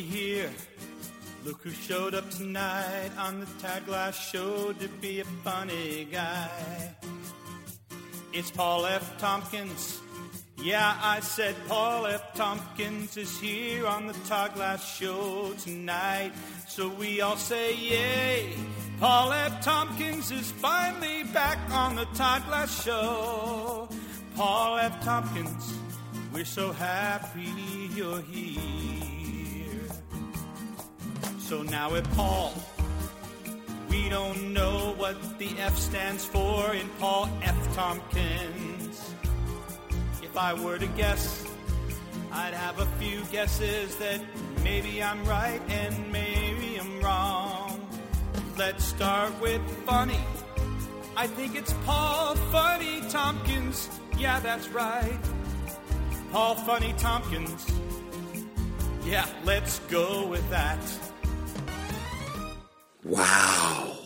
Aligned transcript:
Here. 0.00 0.50
Look 1.44 1.62
who 1.62 1.70
showed 1.70 2.14
up 2.14 2.30
tonight 2.30 3.10
on 3.18 3.40
the 3.40 3.46
Tag 3.60 3.86
Life 3.88 4.16
show 4.16 4.72
to 4.72 4.88
be 4.88 5.20
a 5.20 5.24
funny 5.24 6.08
guy. 6.10 6.94
It's 8.32 8.50
Paul 8.50 8.86
F. 8.86 9.18
Tompkins. 9.18 10.00
Yeah, 10.62 10.96
I 11.02 11.20
said 11.20 11.56
Paul 11.68 12.06
F. 12.06 12.34
Tompkins 12.34 13.16
is 13.16 13.38
here 13.40 13.86
on 13.86 14.06
the 14.06 14.12
Todd 14.28 14.54
Glass 14.54 14.96
Show 14.96 15.52
tonight. 15.54 16.32
So 16.68 16.88
we 16.88 17.20
all 17.20 17.36
say 17.36 17.74
yay. 17.74 18.54
Paul 19.00 19.32
F. 19.32 19.62
Tompkins 19.64 20.30
is 20.30 20.52
finally 20.52 21.24
back 21.24 21.58
on 21.72 21.96
the 21.96 22.04
Todd 22.14 22.44
Glass 22.46 22.84
Show. 22.84 23.88
Paul 24.36 24.78
F. 24.78 25.04
Tompkins, 25.04 25.74
we're 26.32 26.44
so 26.44 26.70
happy 26.70 27.50
you're 27.94 28.22
here. 28.22 29.01
So 31.42 31.62
now 31.62 31.90
with 31.90 32.10
Paul, 32.16 32.54
we 33.90 34.08
don't 34.08 34.54
know 34.54 34.94
what 34.96 35.38
the 35.38 35.50
F 35.58 35.76
stands 35.76 36.24
for 36.24 36.72
in 36.72 36.88
Paul 36.98 37.28
F. 37.42 37.74
Tompkins. 37.74 39.14
If 40.22 40.34
I 40.36 40.54
were 40.54 40.78
to 40.78 40.86
guess, 40.86 41.46
I'd 42.30 42.54
have 42.54 42.78
a 42.78 42.86
few 42.98 43.22
guesses 43.24 43.96
that 43.96 44.22
maybe 44.64 45.02
I'm 45.02 45.24
right 45.26 45.60
and 45.68 46.10
maybe 46.10 46.78
I'm 46.80 47.00
wrong. 47.02 47.86
Let's 48.56 48.84
start 48.84 49.38
with 49.40 49.60
funny. 49.84 50.24
I 51.16 51.26
think 51.26 51.54
it's 51.54 51.74
Paul 51.84 52.34
Funny 52.50 53.02
Tompkins. 53.10 53.90
Yeah, 54.16 54.40
that's 54.40 54.68
right. 54.68 55.18
Paul 56.30 56.54
Funny 56.54 56.94
Tompkins. 56.96 57.66
Yeah, 59.04 59.26
let's 59.44 59.80
go 59.90 60.26
with 60.28 60.48
that. 60.48 60.78
Wow. 63.04 63.96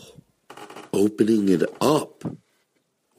Opening 0.91 1.49
it 1.49 1.63
up 1.79 2.23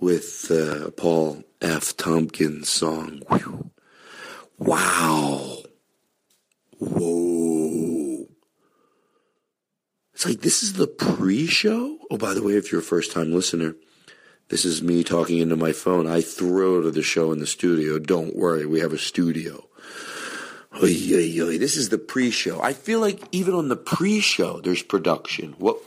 with 0.00 0.50
uh, 0.50 0.91
Paul 0.91 1.44
F. 1.61 1.97
Tompkins 1.97 2.69
song. 2.69 3.22
Whew. 3.31 3.71
Wow. 4.59 5.59
Whoa. 6.78 8.27
It's 10.15 10.27
like 10.27 10.41
this 10.41 10.65
is 10.65 10.72
the 10.72 10.89
pre 10.89 11.47
show. 11.47 11.99
Oh, 12.10 12.16
by 12.16 12.34
the 12.34 12.43
way, 12.43 12.55
if 12.55 12.72
you're 12.72 12.81
a 12.81 12.84
first 12.84 13.12
time 13.12 13.33
listener, 13.33 13.77
this 14.49 14.65
is 14.65 14.83
me 14.83 15.05
talking 15.05 15.39
into 15.39 15.56
my 15.56 15.72
phone. 15.72 16.09
I 16.09 16.22
throw 16.22 16.83
to 16.83 16.91
the 16.91 17.03
show 17.03 17.31
in 17.31 17.39
the 17.39 17.47
studio. 17.47 18.00
Don't 18.00 18.34
worry, 18.34 18.66
we 18.66 18.81
have 18.81 18.93
a 18.93 18.99
studio. 18.99 19.68
Oy, 20.81 20.94
oy, 21.12 21.41
oy. 21.43 21.59
This 21.59 21.77
is 21.77 21.89
the 21.89 21.99
pre 21.99 22.31
show. 22.31 22.62
I 22.62 22.72
feel 22.72 23.00
like 23.00 23.21
even 23.33 23.53
on 23.53 23.69
the 23.69 23.75
pre 23.75 24.21
show, 24.21 24.61
there's 24.61 24.81
production. 24.81 25.56
What? 25.59 25.78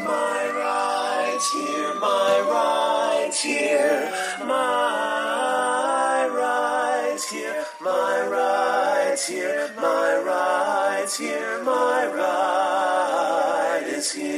My 0.00 0.48
ride's 0.48 1.52
here, 1.52 1.94
my 2.00 2.40
ride's 2.48 3.42
here, 3.42 4.10
my 4.46 6.26
ride's 6.32 7.28
here, 7.28 7.66
my 7.82 8.26
ride's 8.26 9.26
here, 9.28 9.74
my 9.76 10.22
ride's 10.24 11.18
here, 11.18 11.62
my 11.62 12.06
ride 12.16 13.84
is 13.88 14.10
here. 14.10 14.33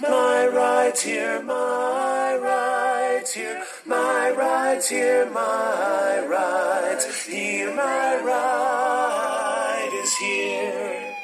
My 0.00 0.46
ride's 0.46 1.02
here, 1.02 1.42
my 1.42 2.36
ride's 2.36 3.32
here, 3.32 3.64
my 3.86 4.30
ride's 4.30 4.88
here, 4.88 5.30
my 5.30 6.26
ride's 6.26 7.24
here, 7.26 7.74
my 7.74 8.20
ride 8.24 9.90
is 10.02 10.16
here. 10.16 11.14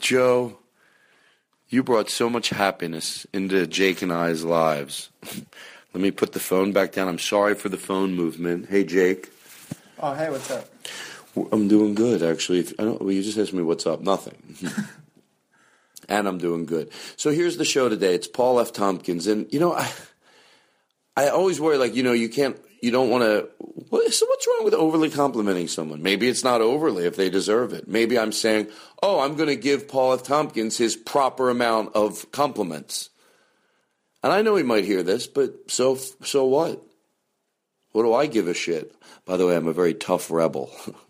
Joe, 0.00 0.58
you 1.68 1.82
brought 1.82 2.10
so 2.10 2.28
much 2.28 2.50
happiness 2.50 3.26
into 3.32 3.66
Jake 3.66 4.02
and 4.02 4.12
I's 4.12 4.44
lives. 4.44 5.10
Let 5.94 6.00
me 6.00 6.10
put 6.10 6.32
the 6.32 6.40
phone 6.40 6.72
back 6.72 6.92
down. 6.92 7.08
I'm 7.08 7.18
sorry 7.18 7.54
for 7.54 7.68
the 7.68 7.76
phone 7.76 8.14
movement. 8.14 8.68
Hey, 8.68 8.84
Jake. 8.84 9.30
Oh, 9.98 10.14
hey, 10.14 10.30
what's 10.30 10.50
up? 10.50 10.68
I'm 11.52 11.68
doing 11.68 11.94
good, 11.94 12.22
actually. 12.22 12.60
I 12.78 12.84
don't, 12.84 13.00
well, 13.00 13.12
you 13.12 13.22
just 13.22 13.38
asked 13.38 13.52
me 13.52 13.62
what's 13.62 13.86
up. 13.86 14.00
Nothing. 14.00 14.56
and 16.10 16.26
I'm 16.26 16.38
doing 16.38 16.66
good. 16.66 16.90
So 17.16 17.30
here's 17.30 17.56
the 17.56 17.64
show 17.64 17.88
today. 17.88 18.14
It's 18.14 18.26
Paul 18.26 18.60
F. 18.60 18.72
Tompkins, 18.72 19.26
and 19.26 19.50
you 19.52 19.60
know, 19.60 19.72
I, 19.72 19.90
I 21.16 21.28
always 21.28 21.60
worry, 21.60 21.78
like 21.78 21.94
you 21.94 22.02
know, 22.02 22.12
you 22.12 22.28
can't, 22.28 22.58
you 22.82 22.90
don't 22.90 23.08
want 23.08 23.24
to. 23.24 23.48
What, 23.88 24.12
so 24.12 24.26
what's 24.26 24.46
wrong 24.46 24.64
with 24.64 24.74
overly 24.74 25.08
complimenting 25.08 25.68
someone? 25.68 26.02
Maybe 26.02 26.28
it's 26.28 26.44
not 26.44 26.60
overly 26.60 27.06
if 27.06 27.16
they 27.16 27.30
deserve 27.30 27.72
it. 27.72 27.88
Maybe 27.88 28.18
I'm 28.18 28.32
saying, 28.32 28.68
oh, 29.02 29.20
I'm 29.20 29.36
going 29.36 29.48
to 29.48 29.56
give 29.56 29.88
Paul 29.88 30.12
F. 30.12 30.24
Tompkins 30.24 30.76
his 30.76 30.96
proper 30.96 31.48
amount 31.48 31.94
of 31.94 32.30
compliments. 32.32 33.10
And 34.22 34.32
I 34.32 34.42
know 34.42 34.56
he 34.56 34.62
might 34.62 34.84
hear 34.84 35.02
this, 35.02 35.26
but 35.26 35.70
so 35.70 35.94
so 35.94 36.44
what? 36.44 36.82
What 37.92 38.02
do 38.02 38.12
I 38.14 38.26
give 38.26 38.48
a 38.48 38.54
shit? 38.54 38.94
By 39.24 39.36
the 39.36 39.46
way, 39.46 39.56
I'm 39.56 39.68
a 39.68 39.72
very 39.72 39.94
tough 39.94 40.30
rebel. 40.30 40.70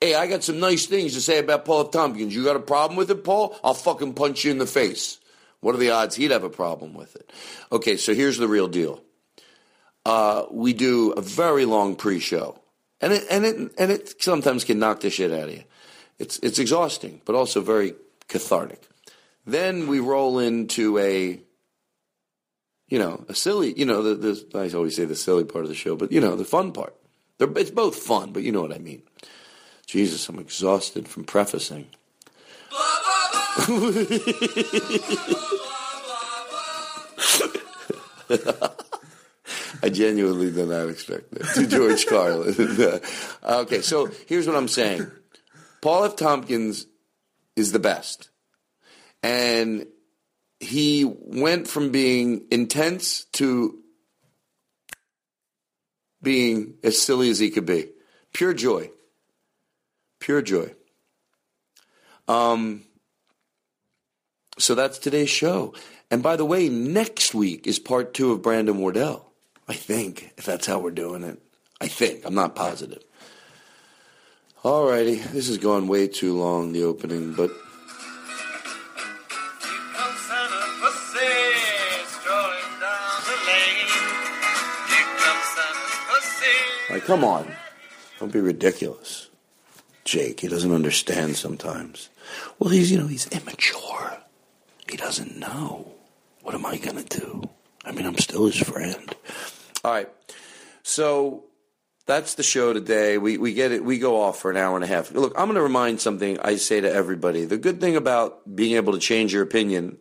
hey, 0.00 0.14
I 0.14 0.26
got 0.26 0.44
some 0.44 0.60
nice 0.60 0.86
things 0.86 1.14
to 1.14 1.20
say 1.20 1.38
about 1.38 1.64
Paul 1.64 1.86
Tompkins. 1.86 2.34
You 2.34 2.44
got 2.44 2.56
a 2.56 2.60
problem 2.60 2.96
with 2.96 3.10
it, 3.10 3.24
Paul? 3.24 3.58
I'll 3.64 3.74
fucking 3.74 4.14
punch 4.14 4.44
you 4.44 4.50
in 4.50 4.58
the 4.58 4.66
face. 4.66 5.18
What 5.60 5.74
are 5.74 5.78
the 5.78 5.90
odds 5.90 6.16
he'd 6.16 6.30
have 6.30 6.44
a 6.44 6.50
problem 6.50 6.94
with 6.94 7.16
it? 7.16 7.30
Okay, 7.72 7.96
so 7.96 8.14
here's 8.14 8.36
the 8.36 8.48
real 8.48 8.68
deal. 8.68 9.02
Uh, 10.04 10.44
we 10.50 10.74
do 10.74 11.12
a 11.12 11.22
very 11.22 11.64
long 11.64 11.96
pre-show, 11.96 12.60
and 13.00 13.14
it 13.14 13.24
and 13.30 13.46
it 13.46 13.56
and 13.78 13.90
it 13.90 14.22
sometimes 14.22 14.64
can 14.64 14.78
knock 14.78 15.00
the 15.00 15.08
shit 15.08 15.32
out 15.32 15.48
of 15.48 15.54
you. 15.54 15.64
It's 16.18 16.38
it's 16.40 16.58
exhausting, 16.58 17.22
but 17.24 17.34
also 17.34 17.62
very 17.62 17.94
cathartic. 18.28 18.82
Then 19.46 19.86
we 19.86 20.00
roll 20.00 20.38
into 20.38 20.98
a 20.98 21.40
you 22.88 22.98
know, 22.98 23.24
a 23.28 23.34
silly, 23.34 23.72
you 23.78 23.86
know, 23.86 24.02
the, 24.02 24.14
the 24.14 24.58
I 24.58 24.76
always 24.76 24.96
say 24.96 25.04
the 25.04 25.16
silly 25.16 25.44
part 25.44 25.64
of 25.64 25.68
the 25.68 25.74
show, 25.74 25.96
but 25.96 26.12
you 26.12 26.20
know, 26.20 26.36
the 26.36 26.44
fun 26.44 26.72
part. 26.72 26.94
They're, 27.38 27.50
it's 27.56 27.70
both 27.70 27.96
fun, 27.96 28.32
but 28.32 28.42
you 28.42 28.52
know 28.52 28.62
what 28.62 28.72
I 28.72 28.78
mean. 28.78 29.02
Jesus, 29.86 30.28
I'm 30.28 30.38
exhausted 30.38 31.08
from 31.08 31.24
prefacing. 31.24 31.86
I 39.82 39.90
genuinely 39.90 40.50
did 40.50 40.68
not 40.68 40.88
expect 40.88 41.30
that 41.32 41.44
to 41.54 41.66
George 41.66 42.06
Carlin. 42.06 42.54
okay, 43.44 43.82
so 43.82 44.10
here's 44.26 44.46
what 44.46 44.56
I'm 44.56 44.68
saying. 44.68 45.06
Paul 45.82 46.04
F. 46.04 46.16
Tompkins 46.16 46.86
is 47.54 47.72
the 47.72 47.78
best. 47.78 48.30
And 49.22 49.86
he 50.58 51.04
went 51.04 51.68
from 51.68 51.90
being 51.90 52.46
intense 52.50 53.24
to 53.34 53.78
being 56.22 56.74
as 56.82 57.00
silly 57.00 57.28
as 57.28 57.38
he 57.38 57.50
could 57.50 57.66
be. 57.66 57.90
Pure 58.32 58.54
joy. 58.54 58.90
Pure 60.24 60.40
joy. 60.40 60.74
Um, 62.28 62.84
so 64.56 64.74
that's 64.74 64.96
today's 64.96 65.28
show. 65.28 65.74
And 66.10 66.22
by 66.22 66.36
the 66.36 66.46
way, 66.46 66.70
next 66.70 67.34
week 67.34 67.66
is 67.66 67.78
part 67.78 68.14
two 68.14 68.32
of 68.32 68.40
Brandon 68.40 68.78
Wardell. 68.78 69.30
I 69.68 69.74
think, 69.74 70.32
if 70.38 70.46
that's 70.46 70.66
how 70.66 70.78
we're 70.78 70.92
doing 70.92 71.24
it. 71.24 71.42
I 71.78 71.88
think. 71.88 72.24
I'm 72.24 72.34
not 72.34 72.54
positive. 72.54 73.02
Alrighty, 74.62 75.22
this 75.24 75.48
has 75.48 75.58
gone 75.58 75.88
way 75.88 76.08
too 76.08 76.38
long, 76.38 76.72
the 76.72 76.84
opening, 76.84 77.34
but 77.34 77.50
like, 86.88 87.04
come 87.04 87.24
on. 87.24 87.54
Don't 88.18 88.32
be 88.32 88.40
ridiculous. 88.40 89.28
Jake, 90.04 90.40
he 90.40 90.48
doesn't 90.48 90.72
understand 90.72 91.36
sometimes. 91.36 92.10
Well, 92.58 92.70
he's, 92.70 92.90
you 92.90 92.98
know, 92.98 93.06
he's 93.06 93.26
immature. 93.28 94.18
He 94.90 94.96
doesn't 94.96 95.38
know. 95.38 95.92
What 96.42 96.54
am 96.54 96.66
I 96.66 96.76
going 96.76 97.02
to 97.02 97.20
do? 97.20 97.42
I 97.84 97.92
mean, 97.92 98.06
I'm 98.06 98.18
still 98.18 98.46
his 98.46 98.58
friend. 98.58 99.14
All 99.84 99.92
right. 99.92 100.08
So 100.82 101.44
that's 102.06 102.34
the 102.34 102.42
show 102.42 102.72
today. 102.72 103.16
We, 103.16 103.38
we 103.38 103.54
get 103.54 103.72
it. 103.72 103.84
We 103.84 103.98
go 103.98 104.20
off 104.20 104.38
for 104.40 104.50
an 104.50 104.56
hour 104.56 104.74
and 104.74 104.84
a 104.84 104.86
half. 104.86 105.10
Look, 105.12 105.32
I'm 105.36 105.46
going 105.46 105.56
to 105.56 105.62
remind 105.62 106.00
something 106.00 106.38
I 106.40 106.56
say 106.56 106.80
to 106.80 106.92
everybody. 106.92 107.46
The 107.46 107.56
good 107.56 107.80
thing 107.80 107.96
about 107.96 108.54
being 108.54 108.76
able 108.76 108.92
to 108.92 108.98
change 108.98 109.32
your 109.32 109.42
opinion 109.42 109.98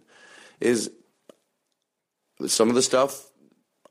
is 0.59 0.91
some 2.45 2.69
of 2.69 2.75
the 2.75 2.81
stuff 2.81 3.25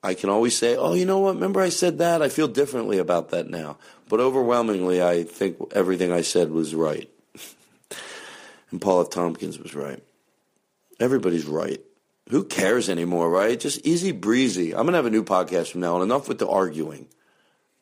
I 0.02 0.14
can 0.14 0.30
always 0.30 0.56
say, 0.56 0.76
oh, 0.76 0.94
you 0.94 1.06
know 1.06 1.20
what? 1.20 1.36
Remember 1.36 1.60
I 1.60 1.68
said 1.68 1.98
that? 1.98 2.22
I 2.22 2.28
feel 2.28 2.48
differently 2.48 2.98
about 2.98 3.30
that 3.30 3.48
now. 3.48 3.78
But 4.08 4.20
overwhelmingly, 4.20 5.02
I 5.02 5.22
think 5.22 5.58
everything 5.72 6.10
I 6.10 6.22
said 6.22 6.50
was 6.50 6.74
right. 6.74 7.08
and 8.70 8.80
Paul 8.80 9.02
F. 9.02 9.10
Tompkins 9.10 9.58
was 9.58 9.74
right. 9.74 10.02
Everybody's 10.98 11.46
right. 11.46 11.80
Who 12.30 12.44
cares 12.44 12.88
anymore, 12.88 13.30
right? 13.30 13.58
Just 13.58 13.86
easy 13.86 14.12
breezy. 14.12 14.72
I'm 14.72 14.82
going 14.82 14.92
to 14.92 14.98
have 14.98 15.06
a 15.06 15.10
new 15.10 15.24
podcast 15.24 15.72
from 15.72 15.82
now 15.82 15.96
on. 15.96 16.02
Enough 16.02 16.28
with 16.28 16.38
the 16.38 16.48
arguing. 16.48 17.06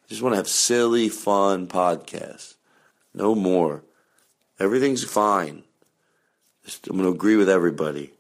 I 0.05 0.09
just 0.09 0.23
want 0.23 0.35
to 0.35 0.39
have 0.39 0.49
silly, 0.49 1.09
fun 1.09 1.69
podcasts. 1.69 2.55
No 3.15 3.35
more. 3.35 3.83
Everything's 4.59 5.05
fine. 5.05 5.63
Just, 6.65 6.87
I'm 6.87 6.97
going 6.97 7.09
to 7.09 7.15
agree 7.15 7.37
with 7.37 7.49
everybody. 7.49 8.13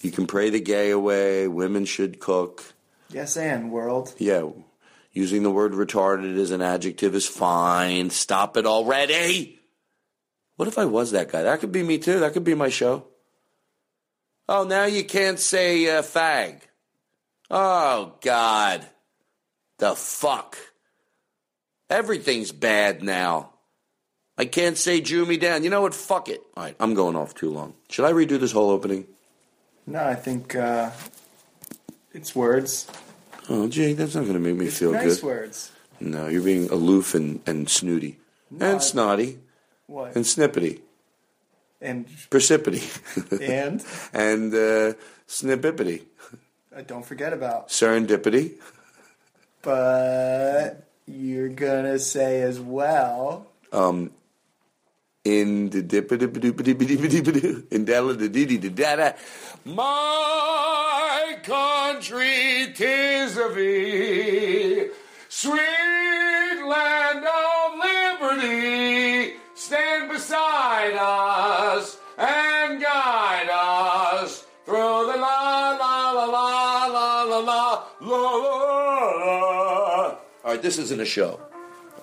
You 0.00 0.10
can 0.10 0.26
pray 0.26 0.50
the 0.50 0.60
gay 0.60 0.90
away. 0.90 1.48
Women 1.48 1.84
should 1.84 2.20
cook. 2.20 2.62
Yes, 3.10 3.36
and 3.36 3.70
world. 3.70 4.14
Yeah, 4.18 4.48
using 5.12 5.42
the 5.42 5.50
word 5.50 5.72
retarded 5.72 6.36
as 6.38 6.50
an 6.50 6.62
adjective 6.62 7.14
is 7.14 7.26
fine. 7.26 8.10
Stop 8.10 8.56
it 8.56 8.66
already. 8.66 9.58
What 10.56 10.68
if 10.68 10.78
I 10.78 10.86
was 10.86 11.10
that 11.12 11.30
guy? 11.30 11.42
That 11.42 11.60
could 11.60 11.72
be 11.72 11.82
me 11.82 11.98
too. 11.98 12.20
That 12.20 12.32
could 12.32 12.44
be 12.44 12.54
my 12.54 12.68
show. 12.68 13.04
Oh, 14.48 14.64
now 14.64 14.84
you 14.84 15.04
can't 15.04 15.38
say 15.38 15.88
uh, 15.88 16.02
fag. 16.02 16.60
Oh, 17.50 18.14
God. 18.20 18.86
The 19.78 19.94
fuck. 19.94 20.56
Everything's 21.90 22.52
bad 22.52 23.02
now. 23.02 23.50
I 24.38 24.44
can't 24.44 24.76
say 24.76 25.00
Jew 25.00 25.24
me 25.24 25.36
down. 25.36 25.64
You 25.64 25.70
know 25.70 25.82
what? 25.82 25.94
Fuck 25.94 26.28
it. 26.28 26.40
All 26.56 26.64
right, 26.64 26.76
I'm 26.78 26.94
going 26.94 27.16
off 27.16 27.34
too 27.34 27.50
long. 27.50 27.74
Should 27.88 28.04
I 28.04 28.12
redo 28.12 28.38
this 28.38 28.52
whole 28.52 28.70
opening? 28.70 29.06
No, 29.86 30.04
I 30.04 30.14
think 30.14 30.54
uh, 30.54 30.90
it's 32.16 32.34
words. 32.34 32.86
Oh, 33.48 33.68
Jake, 33.68 33.96
that's 33.96 34.14
not 34.14 34.22
going 34.22 34.34
to 34.34 34.40
make 34.40 34.56
me 34.56 34.66
It's 34.66 34.78
feel 34.78 34.92
nice 34.92 35.16
good. 35.20 35.26
words. 35.26 35.70
No, 36.00 36.26
you're 36.26 36.42
being 36.42 36.68
aloof 36.70 37.14
and, 37.14 37.40
and 37.46 37.68
snooty. 37.68 38.18
No, 38.50 38.66
I- 38.66 38.70
and 38.72 38.82
snotty. 38.82 39.38
What? 39.86 40.16
And 40.16 40.24
snippety. 40.24 40.80
And 41.80 42.06
Precipity. 42.30 42.82
and 43.40 43.84
and 44.12 44.52
uh, 44.54 44.94
snippipity. 45.28 46.02
uh, 46.74 46.80
don't 46.86 47.04
forget 47.04 47.32
about. 47.32 47.68
Serendipity. 47.68 48.54
But 49.62 50.88
you're 51.06 51.48
gonna 51.50 51.98
say 51.98 52.42
as 52.42 52.58
well. 52.58 53.46
Um, 53.72 54.10
in 55.24 55.70
the 55.70 55.82
dippity 55.82 56.22
in 57.72 57.84
dalla 57.84 58.16
da 58.16 58.28
dee 58.28 58.56
da 58.58 58.68
da 58.70 58.96
da. 58.96 59.12
My 59.64 61.38
country, 61.96 62.74
tis 62.74 63.38
of 63.38 63.54
thee, 63.54 64.88
sweet 65.30 66.60
land 66.68 67.24
of 67.24 68.20
liberty, 68.20 69.32
stand 69.54 70.12
beside 70.12 70.92
us 70.92 71.96
and 72.18 72.82
guide 72.82 73.48
us 73.50 74.44
through 74.66 74.76
the 74.76 75.16
la 75.16 75.70
la 75.80 76.10
la 76.10 76.24
la 76.24 76.86
la 76.86 76.88
la 77.22 77.22
la 77.22 77.48
la 77.48 77.84
la. 78.02 78.12
All 80.44 80.52
right, 80.52 80.60
this 80.60 80.76
isn't 80.76 81.00
a 81.00 81.06
show. 81.06 81.40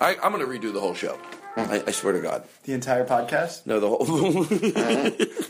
I, 0.00 0.16
I'm 0.20 0.32
going 0.32 0.44
to 0.44 0.50
redo 0.50 0.72
the 0.72 0.80
whole 0.80 0.94
show. 0.94 1.16
I, 1.56 1.84
I 1.86 1.92
swear 1.92 2.14
to 2.14 2.20
God. 2.20 2.42
The 2.64 2.72
entire 2.72 3.04
podcast. 3.06 3.64
No, 3.64 3.78
the 3.78 3.88
whole. 3.88 4.44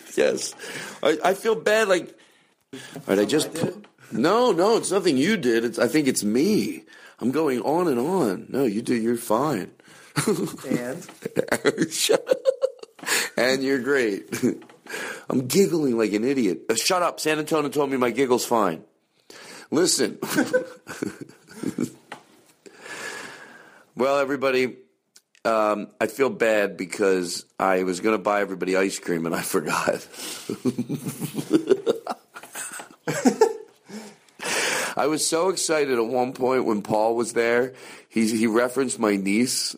yes, 0.18 0.54
I, 1.02 1.16
I 1.30 1.32
feel 1.32 1.54
bad. 1.54 1.88
Like, 1.88 2.14
all 2.74 2.80
right, 3.06 3.20
I 3.20 3.24
just. 3.24 3.48
No, 4.12 4.52
no, 4.52 4.76
it's 4.76 4.90
nothing 4.90 5.16
you 5.16 5.36
did. 5.36 5.64
It's 5.64 5.78
I 5.78 5.88
think 5.88 6.08
it's 6.08 6.24
me. 6.24 6.84
I'm 7.20 7.30
going 7.30 7.60
on 7.62 7.88
and 7.88 7.98
on. 7.98 8.46
No, 8.48 8.64
you 8.64 8.82
do. 8.82 8.94
You're 8.94 9.16
fine. 9.16 9.70
And 10.68 11.06
Shut 11.90 12.28
up. 12.28 12.36
And 13.36 13.62
you're 13.62 13.80
great. 13.80 14.28
I'm 15.30 15.46
giggling 15.46 15.96
like 15.98 16.12
an 16.12 16.24
idiot. 16.24 16.62
Uh, 16.68 16.74
shut 16.74 17.02
up. 17.02 17.20
San 17.20 17.38
Antonio 17.38 17.70
told 17.70 17.90
me 17.90 17.96
my 17.96 18.10
giggle's 18.10 18.44
fine. 18.44 18.84
Listen. 19.70 20.18
well, 23.96 24.18
everybody, 24.18 24.76
um, 25.44 25.88
I 26.00 26.06
feel 26.06 26.30
bad 26.30 26.76
because 26.76 27.44
I 27.58 27.82
was 27.82 28.00
going 28.00 28.16
to 28.16 28.22
buy 28.22 28.40
everybody 28.40 28.76
ice 28.76 28.98
cream 28.98 29.26
and 29.26 29.34
I 29.34 29.42
forgot. 29.42 30.06
I 34.96 35.06
was 35.06 35.26
so 35.26 35.48
excited 35.48 35.98
at 35.98 36.06
one 36.06 36.32
point 36.32 36.64
when 36.64 36.82
Paul 36.82 37.16
was 37.16 37.32
there. 37.32 37.74
He 38.08 38.26
he 38.36 38.46
referenced 38.46 38.98
my 38.98 39.16
niece, 39.16 39.74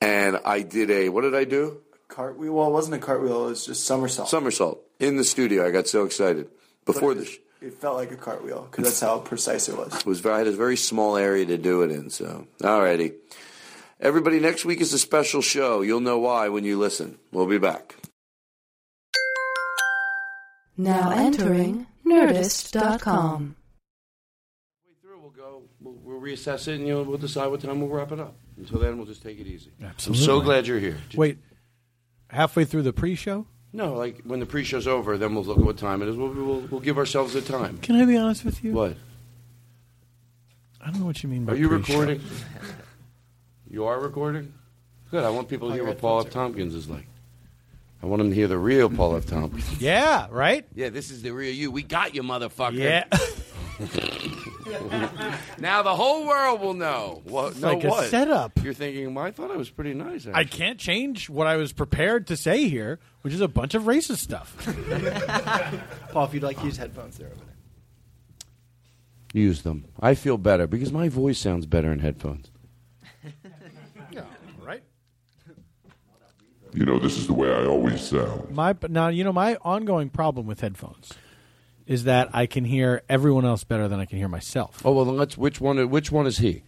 and 0.00 0.38
I 0.44 0.62
did 0.62 0.90
a 0.90 1.08
what 1.08 1.22
did 1.22 1.34
I 1.34 1.44
do? 1.44 1.80
cartwheel. 2.08 2.52
Well, 2.54 2.68
it 2.68 2.72
wasn't 2.72 2.96
a 2.96 2.98
cartwheel. 3.06 3.46
It 3.46 3.50
was 3.50 3.66
just 3.66 3.84
somersault. 3.84 4.28
Somersault 4.28 4.80
in 4.98 5.16
the 5.16 5.24
studio. 5.24 5.66
I 5.66 5.70
got 5.70 5.86
so 5.88 6.04
excited 6.04 6.48
before 6.84 7.14
But 7.14 7.18
the. 7.18 7.22
it, 7.24 7.28
Sh- 7.28 7.38
it 7.60 7.74
felt 7.74 7.96
like 7.96 8.10
a 8.12 8.16
cartwheel 8.16 8.68
because 8.70 8.84
that's 8.84 9.00
how 9.00 9.18
precise 9.18 9.68
it 9.68 9.76
was. 9.76 9.94
it 9.94 10.06
was 10.06 10.24
I 10.24 10.38
had 10.38 10.46
a 10.46 10.52
very 10.52 10.76
small 10.76 11.16
area 11.16 11.44
to 11.46 11.58
do 11.58 11.82
it 11.82 11.90
in. 11.90 12.10
So, 12.10 12.46
alrighty. 12.60 13.14
Everybody, 14.00 14.38
next 14.38 14.64
week 14.64 14.80
is 14.80 14.92
a 14.92 14.98
special 14.98 15.42
show. 15.42 15.80
You'll 15.82 16.00
know 16.00 16.18
why 16.20 16.48
when 16.50 16.62
you 16.64 16.78
listen. 16.78 17.18
We'll 17.32 17.46
be 17.48 17.58
back. 17.58 17.96
Now 20.76 21.10
entering 21.10 21.86
Nerdist.com. 22.06 23.56
through, 25.02 25.20
we'll 25.20 25.30
go. 25.30 25.62
We'll, 25.80 25.94
we'll 25.94 26.17
reassess 26.32 26.68
it, 26.68 26.74
and 26.76 26.86
you 26.86 26.94
know, 26.94 27.02
we'll 27.02 27.18
decide 27.18 27.46
what 27.48 27.60
time 27.60 27.80
we'll 27.80 27.90
wrap 27.90 28.12
it 28.12 28.20
up. 28.20 28.34
Until 28.56 28.78
then, 28.80 28.96
we'll 28.96 29.06
just 29.06 29.22
take 29.22 29.38
it 29.38 29.46
easy. 29.46 29.70
Absolutely. 29.82 30.22
I'm 30.22 30.26
so 30.26 30.40
glad 30.40 30.66
you're 30.66 30.78
here. 30.80 30.98
Wait, 31.14 31.38
halfway 32.28 32.64
through 32.64 32.82
the 32.82 32.92
pre-show? 32.92 33.46
No, 33.72 33.94
like 33.94 34.22
when 34.24 34.40
the 34.40 34.46
pre-show's 34.46 34.86
over, 34.86 35.18
then 35.18 35.34
we'll 35.34 35.44
look 35.44 35.58
at 35.58 35.64
what 35.64 35.76
time 35.78 36.02
it 36.02 36.08
is. 36.08 36.16
We'll, 36.16 36.30
we'll, 36.32 36.60
we'll 36.70 36.80
give 36.80 36.98
ourselves 36.98 37.34
a 37.34 37.42
time. 37.42 37.78
Can 37.78 37.96
I 37.96 38.04
be 38.04 38.16
honest 38.16 38.44
with 38.44 38.64
you? 38.64 38.72
What? 38.72 38.96
I 40.80 40.90
don't 40.90 41.00
know 41.00 41.06
what 41.06 41.22
you 41.22 41.28
mean 41.28 41.44
by 41.44 41.52
Are 41.52 41.56
you 41.56 41.68
pre-show. 41.68 41.92
recording? 41.92 42.20
You 43.70 43.84
are 43.84 44.00
recording? 44.00 44.54
Good. 45.10 45.24
I 45.24 45.28
want 45.28 45.50
people 45.50 45.68
to 45.68 45.74
hear 45.74 45.84
what 45.84 45.98
Paul 45.98 46.20
F. 46.20 46.30
Tompkins 46.30 46.74
is 46.74 46.88
like. 46.88 47.06
I 48.02 48.06
want 48.06 48.20
them 48.20 48.30
to 48.30 48.34
hear 48.34 48.48
the 48.48 48.56
real 48.56 48.88
Paul 48.88 49.14
F. 49.16 49.26
Tompkins. 49.26 49.64
Yeah, 49.80 50.26
right? 50.30 50.64
Yeah, 50.74 50.88
this 50.88 51.10
is 51.10 51.20
the 51.20 51.32
real 51.32 51.52
you. 51.52 51.70
We 51.70 51.82
got 51.82 52.14
you, 52.14 52.22
motherfucker. 52.22 52.72
Yeah. 52.72 53.04
now 55.58 55.82
the 55.82 55.94
whole 55.94 56.26
world 56.26 56.60
will 56.60 56.74
know. 56.74 57.22
What? 57.24 57.52
It's 57.52 57.60
no, 57.60 57.74
like 57.74 57.84
a 57.84 57.88
what? 57.88 58.08
setup. 58.08 58.62
You're 58.62 58.74
thinking, 58.74 59.14
well, 59.14 59.24
I 59.24 59.30
thought 59.30 59.50
I 59.50 59.56
was 59.56 59.70
pretty 59.70 59.94
nice. 59.94 60.26
I 60.26 60.44
can't 60.44 60.78
change 60.78 61.28
what 61.30 61.46
I 61.46 61.56
was 61.56 61.72
prepared 61.72 62.26
to 62.28 62.36
say 62.36 62.68
here, 62.68 62.98
which 63.22 63.34
is 63.34 63.40
a 63.40 63.48
bunch 63.48 63.74
of 63.74 63.84
racist 63.84 64.18
stuff. 64.18 64.56
Paul, 66.12 66.24
if 66.24 66.34
you'd 66.34 66.42
like 66.42 66.58
to 66.58 66.64
use 66.64 66.76
headphones, 66.76 67.18
they're 67.18 67.28
over 67.28 67.36
there. 67.36 67.54
Use 69.32 69.62
them. 69.62 69.84
I 70.00 70.14
feel 70.14 70.38
better 70.38 70.66
because 70.66 70.92
my 70.92 71.08
voice 71.08 71.38
sounds 71.38 71.66
better 71.66 71.92
in 71.92 71.98
headphones. 71.98 72.50
yeah, 74.10 74.22
right. 74.62 74.82
You 76.72 76.84
know, 76.84 76.98
this 76.98 77.16
is 77.18 77.26
the 77.26 77.34
way 77.34 77.52
I 77.52 77.66
always 77.66 78.00
sound. 78.00 78.50
My 78.50 78.74
now 78.88 79.08
you 79.08 79.24
know 79.24 79.32
my 79.32 79.56
ongoing 79.56 80.08
problem 80.08 80.46
with 80.46 80.60
headphones 80.60 81.12
is 81.88 82.04
that 82.04 82.28
I 82.32 82.46
can 82.46 82.64
hear 82.64 83.02
everyone 83.08 83.44
else 83.44 83.64
better 83.64 83.88
than 83.88 83.98
I 83.98 84.04
can 84.04 84.18
hear 84.18 84.28
myself. 84.28 84.80
Oh 84.84 84.92
well, 84.92 85.04
then 85.06 85.16
let's. 85.16 85.36
Which 85.36 85.60
one? 85.60 85.90
Which 85.90 86.12
one 86.12 86.26
is 86.28 86.38
he? 86.38 86.62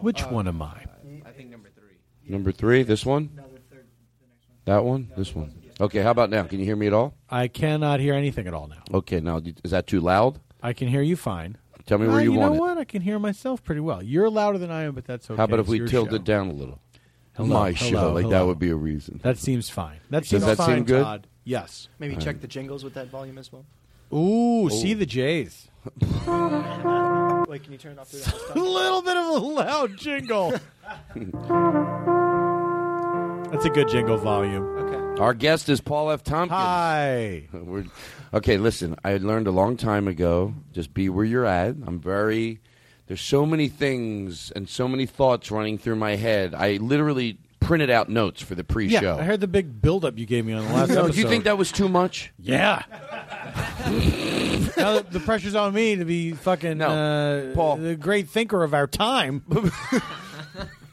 Which 0.00 0.22
one 0.22 0.48
am 0.48 0.60
I? 0.62 0.84
I 1.24 1.30
think 1.30 1.50
number 1.50 1.68
three. 1.70 1.96
Number 2.28 2.50
three. 2.50 2.82
This 2.82 3.06
one. 3.06 3.30
No, 3.36 3.42
third, 3.70 3.84
one. 4.18 4.64
That 4.64 4.84
one. 4.84 5.12
This 5.16 5.34
one. 5.34 5.54
Okay. 5.80 6.00
How 6.02 6.10
about 6.10 6.30
now? 6.30 6.42
Can 6.44 6.58
you 6.58 6.64
hear 6.64 6.76
me 6.76 6.86
at 6.88 6.92
all? 6.92 7.14
I 7.28 7.48
cannot 7.48 8.00
hear 8.00 8.14
anything 8.14 8.46
at 8.46 8.54
all 8.54 8.66
now. 8.66 8.82
Okay. 8.92 9.20
Now, 9.20 9.40
is 9.62 9.70
that 9.70 9.86
too 9.86 10.00
loud? 10.00 10.40
I 10.62 10.72
can 10.72 10.88
hear 10.88 11.02
you 11.02 11.16
fine. 11.16 11.56
Tell 11.86 11.98
me 11.98 12.06
where 12.06 12.16
Uh, 12.16 12.20
you, 12.20 12.32
you 12.34 12.38
want 12.38 12.52
know 12.54 12.56
it. 12.56 12.60
what? 12.60 12.78
I 12.78 12.84
can 12.84 13.02
hear 13.02 13.18
myself 13.18 13.62
pretty 13.64 13.80
well. 13.80 14.02
You're 14.02 14.28
louder 14.30 14.58
than 14.58 14.70
I 14.70 14.82
am, 14.82 14.94
but 14.94 15.06
that's 15.06 15.30
okay. 15.30 15.36
How 15.38 15.44
about 15.44 15.58
if 15.60 15.64
It's 15.64 15.70
we 15.70 15.78
your 15.78 15.88
tilt 15.88 16.10
show. 16.10 16.16
it 16.16 16.24
down 16.24 16.48
a 16.48 16.52
little? 16.52 16.80
Hello, 17.34 17.48
My 17.48 17.72
hello, 17.72 17.90
show, 17.90 18.12
like 18.12 18.28
that 18.28 18.42
would 18.46 18.58
be 18.58 18.70
a 18.70 18.76
reason. 18.76 19.20
That 19.22 19.38
seems 19.38 19.70
fine. 19.70 19.98
That 20.10 20.20
Does 20.20 20.28
seems 20.28 20.44
that 20.44 20.56
fine, 20.58 20.78
seem 20.78 20.84
good? 20.84 21.02
Todd. 21.04 21.26
Yes. 21.44 21.88
Maybe 21.98 22.14
All 22.14 22.20
check 22.20 22.34
right. 22.34 22.42
the 22.42 22.48
jingles 22.48 22.84
with 22.84 22.94
that 22.94 23.08
volume 23.08 23.38
as 23.38 23.50
well. 23.50 23.64
Ooh, 24.12 24.68
see 24.70 24.94
the 24.94 25.06
Jays. 25.06 25.68
Wait, 25.84 27.62
can 27.62 27.72
you 27.72 27.78
turn 27.78 27.92
it 27.92 27.98
off? 27.98 28.12
a 28.54 28.58
little 28.58 29.02
bit 29.02 29.16
of 29.16 29.26
a 29.26 29.38
loud 29.38 29.96
jingle. 29.96 30.52
That's 33.50 33.64
a 33.64 33.70
good 33.70 33.88
jingle 33.88 34.18
volume. 34.18 34.64
Okay. 34.64 35.20
Our 35.22 35.34
guest 35.34 35.68
is 35.68 35.80
Paul 35.80 36.10
F. 36.10 36.22
Tompkins. 36.22 36.58
Hi. 36.58 37.48
We're, 37.52 37.86
okay, 38.34 38.56
listen. 38.56 38.96
I 39.04 39.16
learned 39.16 39.46
a 39.46 39.50
long 39.52 39.76
time 39.76 40.06
ago. 40.08 40.54
Just 40.72 40.94
be 40.94 41.08
where 41.08 41.24
you're 41.24 41.46
at. 41.46 41.76
I'm 41.86 41.98
very. 42.00 42.60
There's 43.06 43.20
so 43.20 43.44
many 43.44 43.68
things 43.68 44.52
and 44.52 44.68
so 44.68 44.86
many 44.86 45.06
thoughts 45.06 45.50
running 45.50 45.78
through 45.78 45.96
my 45.96 46.14
head. 46.16 46.54
I 46.54 46.76
literally 46.76 47.38
printed 47.58 47.90
out 47.90 48.08
notes 48.08 48.40
for 48.42 48.54
the 48.54 48.64
pre-show. 48.64 49.00
Yeah, 49.00 49.16
I 49.16 49.22
heard 49.22 49.40
the 49.40 49.48
big 49.48 49.82
buildup 49.82 50.18
you 50.18 50.26
gave 50.26 50.46
me 50.46 50.52
on 50.52 50.66
the 50.66 50.72
last 50.72 50.88
no, 50.90 51.04
episode. 51.04 51.14
do 51.14 51.20
you 51.20 51.28
think 51.28 51.44
that 51.44 51.58
was 51.58 51.72
too 51.72 51.88
much? 51.88 52.32
Yeah. 52.38 52.84
Now 53.30 54.94
that 54.94 55.06
the 55.10 55.20
pressure's 55.20 55.54
on 55.54 55.72
me 55.74 55.96
to 55.96 56.04
be 56.04 56.32
fucking 56.32 56.80
uh, 56.80 57.52
Paul. 57.54 57.76
the 57.76 57.96
great 57.96 58.28
thinker 58.28 58.62
of 58.62 58.74
our 58.74 58.86
time. 58.86 59.40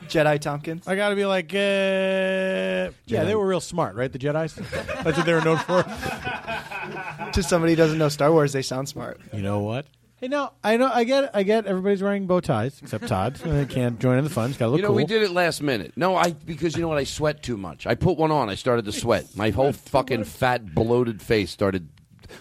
Jedi 0.08 0.40
Tompkins. 0.40 0.88
I 0.88 0.96
got 0.96 1.10
to 1.10 1.16
be 1.16 1.26
like, 1.26 1.54
uh, 1.54 2.94
yeah, 3.08 3.24
they 3.26 3.36
were 3.36 3.46
real 3.46 3.60
smart, 3.60 3.96
right? 3.96 4.12
The 4.12 4.20
Jedi's. 4.20 4.56
That's 4.56 5.18
what 5.18 5.26
they 5.26 5.34
were 5.34 5.42
known 5.42 5.58
for. 5.58 5.84
to 7.34 7.44
somebody 7.44 7.74
who 7.74 7.78
doesn't 7.78 7.98
know 7.98 8.08
Star 8.10 8.32
Wars, 8.32 8.54
they 8.54 8.62
sound 8.62 8.88
smart. 8.88 9.20
You 9.34 9.42
know 9.42 9.60
what? 9.60 9.86
Hey, 10.20 10.30
now 10.30 10.54
I 10.64 10.78
know 10.78 10.90
I 10.92 11.04
get 11.04 11.30
I 11.36 11.44
get 11.44 11.68
everybody's 11.68 12.02
wearing 12.02 12.26
bow 12.26 12.40
ties 12.40 12.80
except 12.82 13.08
Todd. 13.08 13.40
I 13.48 13.66
can't 13.66 14.00
join 14.00 14.18
in 14.18 14.24
the 14.24 14.32
fun. 14.32 14.50
It's 14.50 14.58
got 14.58 14.66
to 14.66 14.72
look 14.72 14.78
You 14.78 14.84
know, 14.84 14.88
cool. 14.90 14.96
we 14.96 15.06
did 15.06 15.22
it 15.22 15.30
last 15.30 15.62
minute. 15.62 15.94
No, 15.96 16.16
I 16.16 16.32
because 16.32 16.76
you 16.76 16.82
know 16.82 16.88
what? 16.88 16.98
I 16.98 17.04
sweat 17.04 17.44
too 17.44 17.58
much. 17.58 17.86
I 17.86 17.94
put 17.94 18.18
one 18.18 18.32
on. 18.32 18.50
I 18.50 18.56
started 18.56 18.86
to 18.86 18.92
sweat. 18.92 19.36
My 19.36 19.52
whole 19.52 19.74
fucking 19.74 20.24
fat, 20.24 20.74
bloated 20.74 21.22
face 21.22 21.52
started 21.52 21.90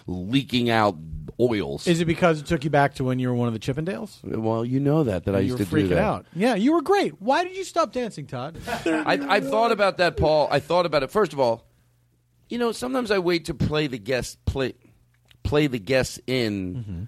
leaking 0.05 0.69
out 0.69 0.95
oils. 1.39 1.87
Is 1.87 1.99
it 2.01 2.05
because 2.05 2.39
it 2.41 2.45
took 2.47 2.63
you 2.63 2.69
back 2.69 2.95
to 2.95 3.03
when 3.03 3.19
you 3.19 3.27
were 3.29 3.33
one 3.35 3.47
of 3.47 3.53
the 3.53 3.59
Chippendales? 3.59 4.23
well, 4.23 4.65
you 4.65 4.79
know 4.79 5.03
that 5.03 5.25
that 5.25 5.35
I 5.35 5.39
you 5.39 5.55
used 5.55 5.59
were 5.59 5.65
to 5.65 5.71
do 5.71 5.75
freaking 5.87 5.89
that. 5.89 5.97
out. 5.99 6.25
Yeah, 6.35 6.55
you 6.55 6.73
were 6.73 6.81
great. 6.81 7.21
Why 7.21 7.43
did 7.43 7.55
you 7.55 7.63
stop 7.63 7.91
dancing, 7.93 8.25
Todd? 8.25 8.57
I, 8.85 9.19
I 9.29 9.39
thought 9.39 9.71
about 9.71 9.97
that, 9.97 10.17
Paul. 10.17 10.47
I 10.51 10.59
thought 10.59 10.85
about 10.85 11.03
it. 11.03 11.11
First 11.11 11.33
of 11.33 11.39
all, 11.39 11.67
you 12.49 12.57
know, 12.57 12.71
sometimes 12.71 13.11
I 13.11 13.19
wait 13.19 13.45
to 13.45 13.53
play 13.53 13.87
the 13.87 13.99
guest 13.99 14.43
play 14.45 14.73
play 15.43 15.67
the 15.67 15.79
guests 15.79 16.19
in 16.27 16.75
Mm-hmm. 16.75 17.03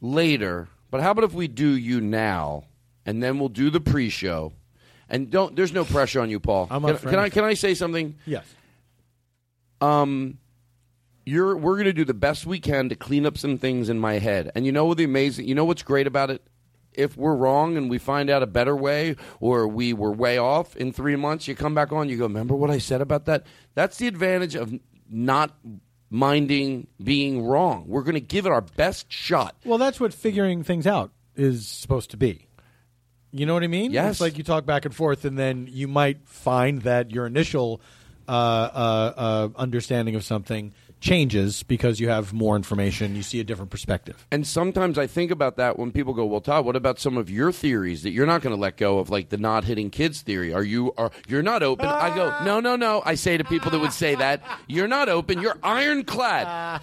later. 0.00 0.68
But 0.90 1.02
how 1.02 1.10
about 1.12 1.24
if 1.24 1.32
we 1.34 1.48
do 1.48 1.68
you 1.76 2.00
now, 2.00 2.64
and 3.04 3.22
then 3.22 3.38
we'll 3.38 3.48
do 3.48 3.70
the 3.70 3.80
pre-show, 3.80 4.52
and 5.08 5.30
don't. 5.30 5.54
There's 5.56 5.72
no 5.72 5.84
pressure 5.84 6.20
on 6.20 6.30
you, 6.30 6.40
Paul. 6.40 6.68
I'm 6.70 6.82
can, 6.82 6.96
for 6.96 7.08
can 7.10 7.18
I 7.18 7.22
anything. 7.22 7.34
can 7.42 7.44
I 7.44 7.54
say 7.54 7.74
something? 7.74 8.16
yes. 8.24 8.44
Um, 9.80 10.38
you're 11.26 11.56
we're 11.56 11.76
gonna 11.76 11.92
do 11.92 12.04
the 12.04 12.14
best 12.14 12.46
we 12.46 12.60
can 12.60 12.88
to 12.88 12.96
clean 12.96 13.26
up 13.26 13.36
some 13.36 13.58
things 13.58 13.88
in 13.88 13.98
my 13.98 14.14
head. 14.14 14.50
And 14.54 14.64
you 14.64 14.72
know 14.72 14.86
what 14.86 14.96
the 14.96 15.04
amazing, 15.04 15.46
you 15.46 15.54
know 15.54 15.64
what's 15.64 15.82
great 15.82 16.06
about 16.06 16.30
it? 16.30 16.42
If 16.92 17.14
we're 17.16 17.34
wrong 17.34 17.76
and 17.76 17.90
we 17.90 17.98
find 17.98 18.30
out 18.30 18.42
a 18.42 18.46
better 18.46 18.74
way, 18.74 19.16
or 19.38 19.68
we 19.68 19.92
were 19.92 20.12
way 20.12 20.38
off 20.38 20.74
in 20.76 20.92
three 20.92 21.16
months, 21.16 21.46
you 21.46 21.54
come 21.54 21.74
back 21.74 21.92
on, 21.92 22.08
you 22.08 22.16
go, 22.16 22.24
remember 22.24 22.56
what 22.56 22.70
I 22.70 22.78
said 22.78 23.02
about 23.02 23.26
that? 23.26 23.44
That's 23.74 23.98
the 23.98 24.06
advantage 24.06 24.54
of 24.54 24.72
not 25.10 25.54
minding 26.08 26.86
being 27.02 27.44
wrong. 27.44 27.84
We're 27.86 28.02
going 28.02 28.14
to 28.14 28.20
give 28.20 28.46
it 28.46 28.52
our 28.52 28.62
best 28.62 29.12
shot. 29.12 29.56
Well, 29.64 29.76
that's 29.76 30.00
what 30.00 30.14
figuring 30.14 30.62
things 30.62 30.86
out 30.86 31.10
is 31.34 31.68
supposed 31.68 32.12
to 32.12 32.16
be. 32.16 32.46
You 33.30 33.44
know 33.44 33.52
what 33.52 33.62
I 33.62 33.66
mean? 33.66 33.90
Yes. 33.90 34.12
It's 34.12 34.20
like 34.22 34.38
you 34.38 34.44
talk 34.44 34.64
back 34.64 34.86
and 34.86 34.94
forth, 34.94 35.26
and 35.26 35.38
then 35.38 35.68
you 35.70 35.88
might 35.88 36.26
find 36.26 36.80
that 36.82 37.10
your 37.10 37.26
initial 37.26 37.82
uh, 38.26 38.30
uh, 38.30 39.12
uh, 39.16 39.48
understanding 39.56 40.14
of 40.14 40.24
something 40.24 40.72
changes 41.06 41.62
because 41.62 42.00
you 42.00 42.08
have 42.08 42.32
more 42.32 42.56
information. 42.56 43.14
You 43.14 43.22
see 43.22 43.40
a 43.40 43.44
different 43.44 43.70
perspective. 43.70 44.26
And 44.32 44.46
sometimes 44.46 44.98
I 44.98 45.06
think 45.06 45.30
about 45.30 45.56
that 45.56 45.78
when 45.78 45.92
people 45.92 46.14
go, 46.14 46.26
"Well, 46.26 46.40
Todd, 46.40 46.64
what 46.64 46.76
about 46.76 46.98
some 46.98 47.16
of 47.16 47.30
your 47.30 47.52
theories 47.52 48.02
that 48.02 48.10
you're 48.10 48.26
not 48.26 48.42
going 48.42 48.54
to 48.54 48.60
let 48.60 48.76
go 48.76 48.98
of, 48.98 49.08
like 49.08 49.28
the 49.28 49.36
not 49.36 49.64
hitting 49.64 49.90
kids 49.90 50.22
theory? 50.22 50.52
Are 50.52 50.64
you 50.64 50.92
are 50.98 51.10
you're 51.28 51.42
not 51.42 51.62
open?" 51.62 51.86
I 51.86 52.14
go, 52.14 52.44
"No, 52.44 52.60
no, 52.60 52.76
no." 52.76 53.02
I 53.04 53.14
say 53.14 53.36
to 53.36 53.44
people 53.44 53.70
that 53.70 53.78
would 53.78 53.92
say 53.92 54.16
that, 54.16 54.42
"You're 54.66 54.88
not 54.88 55.08
open. 55.08 55.40
You're 55.40 55.58
ironclad." 55.62 56.80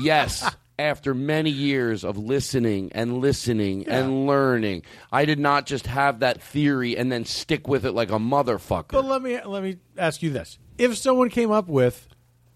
yes. 0.00 0.56
After 0.78 1.12
many 1.12 1.50
years 1.50 2.04
of 2.04 2.16
listening 2.16 2.90
and 2.94 3.18
listening 3.18 3.86
and 3.86 4.26
learning, 4.26 4.84
I 5.12 5.26
did 5.26 5.38
not 5.38 5.66
just 5.66 5.86
have 5.86 6.20
that 6.20 6.40
theory 6.40 6.96
and 6.96 7.12
then 7.12 7.26
stick 7.26 7.68
with 7.68 7.84
it 7.84 7.92
like 7.92 8.08
a 8.08 8.18
motherfucker. 8.18 8.92
But 8.92 9.04
let 9.04 9.20
me 9.20 9.38
let 9.44 9.62
me 9.62 9.76
ask 9.98 10.22
you 10.22 10.30
this: 10.30 10.58
If 10.78 10.96
someone 10.96 11.28
came 11.28 11.50
up 11.50 11.68
with 11.68 12.08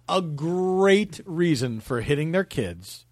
a 0.08 0.20
great 0.22 1.20
reason 1.24 1.80
for 1.80 2.00
hitting 2.00 2.32
their 2.32 2.44
kids 2.44 3.06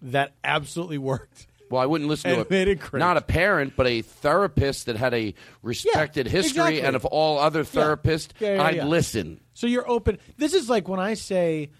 that 0.00 0.34
absolutely 0.44 0.98
worked, 0.98 1.46
Well, 1.70 1.82
I 1.82 1.86
wouldn't 1.86 2.08
listen 2.08 2.30
to 2.30 2.36
a, 2.38 2.40
it 2.70 2.92
not 2.92 3.16
a 3.16 3.20
parent, 3.20 3.74
but 3.76 3.86
a 3.86 4.02
therapist 4.02 4.86
that 4.86 4.96
had 4.96 5.12
a 5.14 5.34
respected 5.62 6.26
Yeah, 6.26 6.32
history, 6.32 6.60
exactly. 6.60 6.80
and 6.82 6.96
of 6.96 7.04
all 7.04 7.38
other 7.38 7.64
therapists, 7.64 8.28
Yeah, 8.38 8.54
yeah, 8.54 8.62
I'd 8.62 8.76
yeah. 8.76 8.86
listen. 8.86 9.40
So 9.54 9.66
you're 9.66 9.88
open. 9.88 10.18
This 10.36 10.54
is 10.54 10.70
like 10.70 10.88
when 10.88 11.00
I 11.00 11.14
say, 11.14 11.70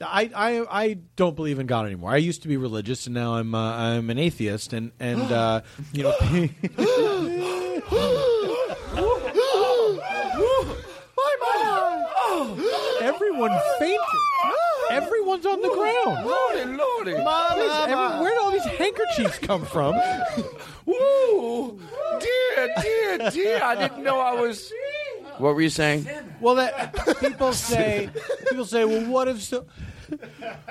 I, 0.00 0.30
I, 0.34 0.82
I 0.82 0.94
don't 1.14 1.36
believe 1.36 1.60
in 1.60 1.66
God 1.66 1.86
anymore. 1.86 2.10
I 2.10 2.16
used 2.16 2.42
to 2.42 2.48
be 2.48 2.56
religious, 2.56 3.06
and 3.06 3.14
now 3.14 3.34
I'm 3.36 3.54
uh, 3.54 3.76
I'm 3.76 4.10
an 4.10 4.18
atheist, 4.18 4.72
and 4.72 4.90
and 4.98 5.22
uh, 5.30 5.60
you 5.92 6.02
know. 6.02 6.12
Everyone 13.14 13.58
fainted. 13.78 13.98
Everyone's 14.90 15.46
on 15.46 15.62
the 15.62 15.68
ground. 15.68 16.26
Lordy, 16.26 16.64
lordy. 16.64 17.12
Please, 17.12 18.20
where 18.20 18.30
did 18.30 18.38
all 18.38 18.50
these 18.50 18.64
handkerchiefs 18.64 19.38
come 19.38 19.64
from? 19.64 19.94
Woo! 20.86 21.80
Dear, 22.20 22.68
dear, 22.82 23.30
dear. 23.30 23.62
I 23.62 23.74
didn't 23.76 24.02
know 24.02 24.20
I 24.20 24.34
was. 24.34 24.72
What 25.38 25.54
were 25.54 25.62
you 25.62 25.70
saying? 25.70 26.06
Well, 26.40 26.56
that 26.56 26.94
people 27.20 27.52
say 27.52 28.10
people 28.48 28.64
say, 28.64 28.84
well, 28.84 29.06
what 29.10 29.28
if 29.28 29.42
so? 29.42 29.66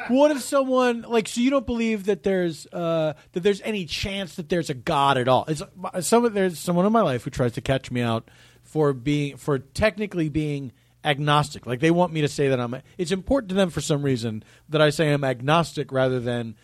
What 0.09 0.29
if 0.31 0.41
someone 0.41 1.01
like 1.01 1.27
so 1.27 1.41
you 1.41 1.49
don't 1.49 1.65
believe 1.65 2.05
that 2.05 2.21
there's 2.21 2.67
uh, 2.67 3.13
that 3.31 3.39
there's 3.41 3.61
any 3.61 3.85
chance 3.85 4.35
that 4.35 4.49
there's 4.49 4.69
a 4.69 4.75
God 4.75 5.17
at 5.17 5.27
all? 5.27 5.45
It's 5.47 5.63
some 6.07 6.31
there's 6.33 6.59
someone 6.59 6.85
in 6.85 6.93
my 6.93 7.01
life 7.01 7.23
who 7.23 7.31
tries 7.31 7.53
to 7.53 7.61
catch 7.61 7.89
me 7.89 8.01
out 8.01 8.29
for 8.61 8.93
being 8.93 9.37
for 9.37 9.57
technically 9.57 10.29
being 10.29 10.73
agnostic. 11.03 11.65
Like 11.65 11.79
they 11.79 11.91
want 11.91 12.13
me 12.13 12.21
to 12.21 12.27
say 12.27 12.49
that 12.49 12.59
I'm. 12.59 12.75
It's 12.97 13.11
important 13.11 13.49
to 13.49 13.55
them 13.55 13.69
for 13.69 13.81
some 13.81 14.01
reason 14.01 14.43
that 14.69 14.81
I 14.81 14.89
say 14.89 15.11
I'm 15.11 15.23
agnostic 15.23 15.91
rather 15.91 16.19
than 16.19 16.55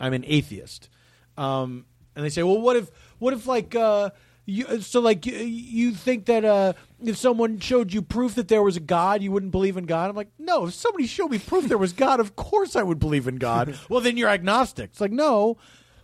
I'm 0.00 0.12
an 0.12 0.24
atheist. 0.26 0.88
Um, 1.36 1.86
and 2.14 2.24
they 2.24 2.30
say, 2.30 2.42
well, 2.42 2.60
what 2.60 2.76
if 2.76 2.90
what 3.18 3.32
if 3.32 3.46
like 3.46 3.74
uh, 3.74 4.10
you 4.44 4.80
so 4.80 5.00
like 5.00 5.24
you, 5.26 5.36
you 5.36 5.92
think 5.92 6.26
that 6.26 6.44
uh, 6.44 6.72
if 7.02 7.16
someone 7.16 7.58
showed 7.58 7.92
you 7.92 8.02
proof 8.02 8.34
that 8.34 8.48
there 8.48 8.62
was 8.62 8.76
a 8.76 8.80
God, 8.80 9.22
you 9.22 9.30
wouldn't 9.30 9.52
believe 9.52 9.76
in 9.76 9.86
God? 9.86 10.10
I'm 10.10 10.16
like, 10.16 10.32
no. 10.38 10.66
If 10.66 10.74
somebody 10.74 11.06
showed 11.06 11.30
me 11.30 11.38
proof 11.38 11.68
there 11.68 11.78
was 11.78 11.92
God, 11.92 12.20
of 12.20 12.36
course 12.36 12.76
I 12.76 12.82
would 12.82 12.98
believe 12.98 13.28
in 13.28 13.36
God. 13.36 13.78
well, 13.88 14.00
then 14.00 14.16
you're 14.16 14.28
agnostic. 14.28 14.90
It's 14.90 15.00
like 15.00 15.12
no, 15.12 15.58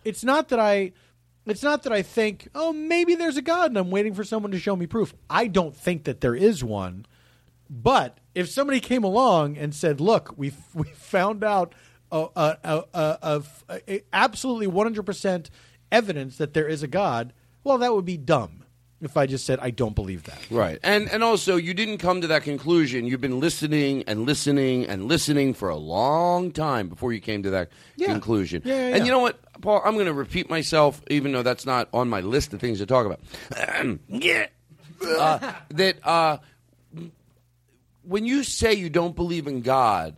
it's 0.05 0.25
not 0.25 0.49
that 0.49 0.61
I. 0.61 0.93
It's 1.47 1.63
not 1.63 1.85
that 1.85 1.95
I 1.95 2.03
think, 2.03 2.49
oh, 2.55 2.75
maybe 2.75 3.15
there's 3.15 3.39
a 3.39 3.43
God, 3.43 3.71
and 3.71 3.79
I'm 3.79 3.91
waiting 3.91 4.13
for 4.13 4.23
someone 4.23 4.53
to 4.53 4.59
show 4.59 4.77
me 4.77 4.87
proof. 4.87 5.15
I 5.31 5.47
don't 5.47 5.75
think 5.75 6.05
that 6.05 6.21
there 6.21 6.35
is 6.35 6.63
one. 6.63 7.07
But 7.71 8.19
if 8.35 8.49
somebody 8.49 8.81
came 8.81 9.05
along 9.05 9.57
and 9.59 9.75
said, 9.75 10.01
"Look, 10.01 10.35
we 10.37 10.53
we 10.75 10.85
found 10.91 11.45
out 11.45 11.75
of 12.11 13.65
absolutely 14.13 14.67
100% 14.67 15.51
evidence 15.93 16.37
that 16.39 16.55
there 16.55 16.69
is 16.69 16.83
a 16.83 16.87
God, 16.89 17.33
well, 17.65 17.79
that 17.79 17.95
would 17.95 18.05
be 18.05 18.17
dumb 18.17 18.65
if 19.01 19.17
I 19.17 19.27
just 19.27 19.47
said 19.47 19.59
I 19.61 19.71
don't 19.71 19.95
believe 19.95 20.25
that. 20.25 20.39
Right. 20.51 20.79
And 20.83 21.09
and 21.11 21.23
also 21.23 21.57
you 21.57 21.73
didn't 21.75 21.99
come 21.99 22.21
to 22.23 22.27
that 22.29 22.43
conclusion. 22.43 23.07
You've 23.07 23.21
been 23.21 23.39
listening 23.41 24.03
and 24.09 24.27
listening 24.27 24.87
and 24.87 25.05
listening 25.07 25.55
for 25.55 25.69
a 25.69 25.77
long 25.77 26.51
time 26.51 26.89
before 26.89 27.13
you 27.13 27.21
came 27.21 27.43
to 27.45 27.51
that 27.51 27.69
Yeah. 27.97 28.09
conclusion. 28.09 28.63
Yeah, 28.65 28.89
yeah, 28.89 28.97
And 28.97 29.07
you 29.07 29.13
know 29.13 29.21
what, 29.21 29.39
Paul, 29.61 29.83
I'm 29.85 29.95
going 29.95 30.07
to 30.07 30.13
repeat 30.13 30.51
myself 30.51 31.01
even 31.11 31.31
though 31.33 31.43
that's 31.45 31.65
not 31.67 31.89
on 31.93 32.09
my 32.09 32.21
list 32.23 32.53
of 32.55 32.61
things 32.61 32.79
to 32.79 32.87
talk 32.87 33.07
about. 33.07 33.21
yeah. 34.09 34.47
Uh, 35.01 35.53
that 35.71 36.05
uh, 36.05 36.39
when 38.09 38.25
you 38.25 38.43
say 38.43 38.73
you 38.75 38.89
don't 38.91 39.15
believe 39.15 39.47
in 39.47 39.61
God, 39.61 40.17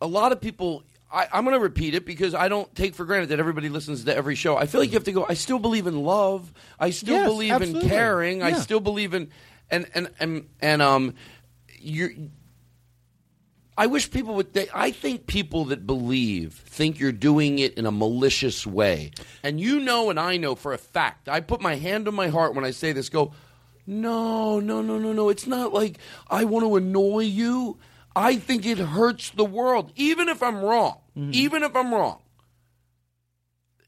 a 0.00 0.06
lot 0.06 0.32
of 0.32 0.40
people 0.40 0.84
I, 1.12 1.28
I'm 1.32 1.44
going 1.44 1.54
to 1.54 1.60
repeat 1.62 1.94
it 1.94 2.06
because 2.06 2.34
I 2.34 2.48
don't 2.48 2.74
take 2.74 2.94
for 2.94 3.04
granted 3.04 3.28
that 3.30 3.38
everybody 3.40 3.68
listens 3.68 4.04
to 4.04 4.16
every 4.16 4.34
show. 4.34 4.56
I 4.56 4.64
feel 4.66 4.80
like 4.80 4.90
you 4.90 4.94
have 4.96 5.04
to 5.04 5.12
go. 5.12 5.26
I 5.28 5.34
still 5.34 5.58
believe 5.58 5.86
in 5.86 6.02
love. 6.02 6.50
I 6.80 6.88
still 6.88 7.16
Yes, 7.16 7.26
believe 7.28 7.50
in 7.50 7.56
absolutely. 7.62 7.88
caring. 7.90 8.42
I 8.42 8.50
Yeah. 8.50 8.60
still 8.60 8.80
believe 8.80 9.12
in 9.12 9.28
and 9.70 9.86
and 9.94 10.08
and 10.18 10.48
and 10.60 10.80
um, 10.80 11.14
you. 11.78 12.30
I 13.76 13.86
wish 13.86 14.10
people 14.10 14.34
would. 14.36 14.52
They, 14.52 14.68
I 14.72 14.90
think 14.90 15.26
people 15.26 15.66
that 15.66 15.86
believe 15.86 16.52
think 16.54 16.98
you're 17.00 17.10
doing 17.12 17.58
it 17.58 17.74
in 17.74 17.86
a 17.86 17.90
malicious 17.92 18.66
way, 18.66 19.12
and 19.42 19.58
you 19.60 19.80
know, 19.80 20.10
and 20.10 20.20
I 20.20 20.36
know 20.36 20.54
for 20.54 20.72
a 20.72 20.78
fact. 20.78 21.28
I 21.28 21.40
put 21.40 21.60
my 21.60 21.74
hand 21.76 22.06
on 22.08 22.14
my 22.14 22.28
heart 22.28 22.54
when 22.54 22.64
I 22.64 22.70
say 22.70 22.92
this. 22.92 23.08
Go, 23.08 23.32
no, 23.86 24.60
no, 24.60 24.82
no, 24.82 24.98
no, 24.98 25.12
no. 25.12 25.28
It's 25.28 25.46
not 25.46 25.72
like 25.72 25.98
I 26.30 26.44
want 26.44 26.64
to 26.64 26.76
annoy 26.76 27.20
you. 27.20 27.78
I 28.14 28.36
think 28.36 28.66
it 28.66 28.78
hurts 28.78 29.30
the 29.30 29.44
world, 29.44 29.92
even 29.96 30.28
if 30.28 30.42
I'm 30.42 30.62
wrong. 30.62 30.98
Mm-hmm. 31.16 31.30
Even 31.34 31.62
if 31.62 31.74
I'm 31.74 31.92
wrong, 31.92 32.20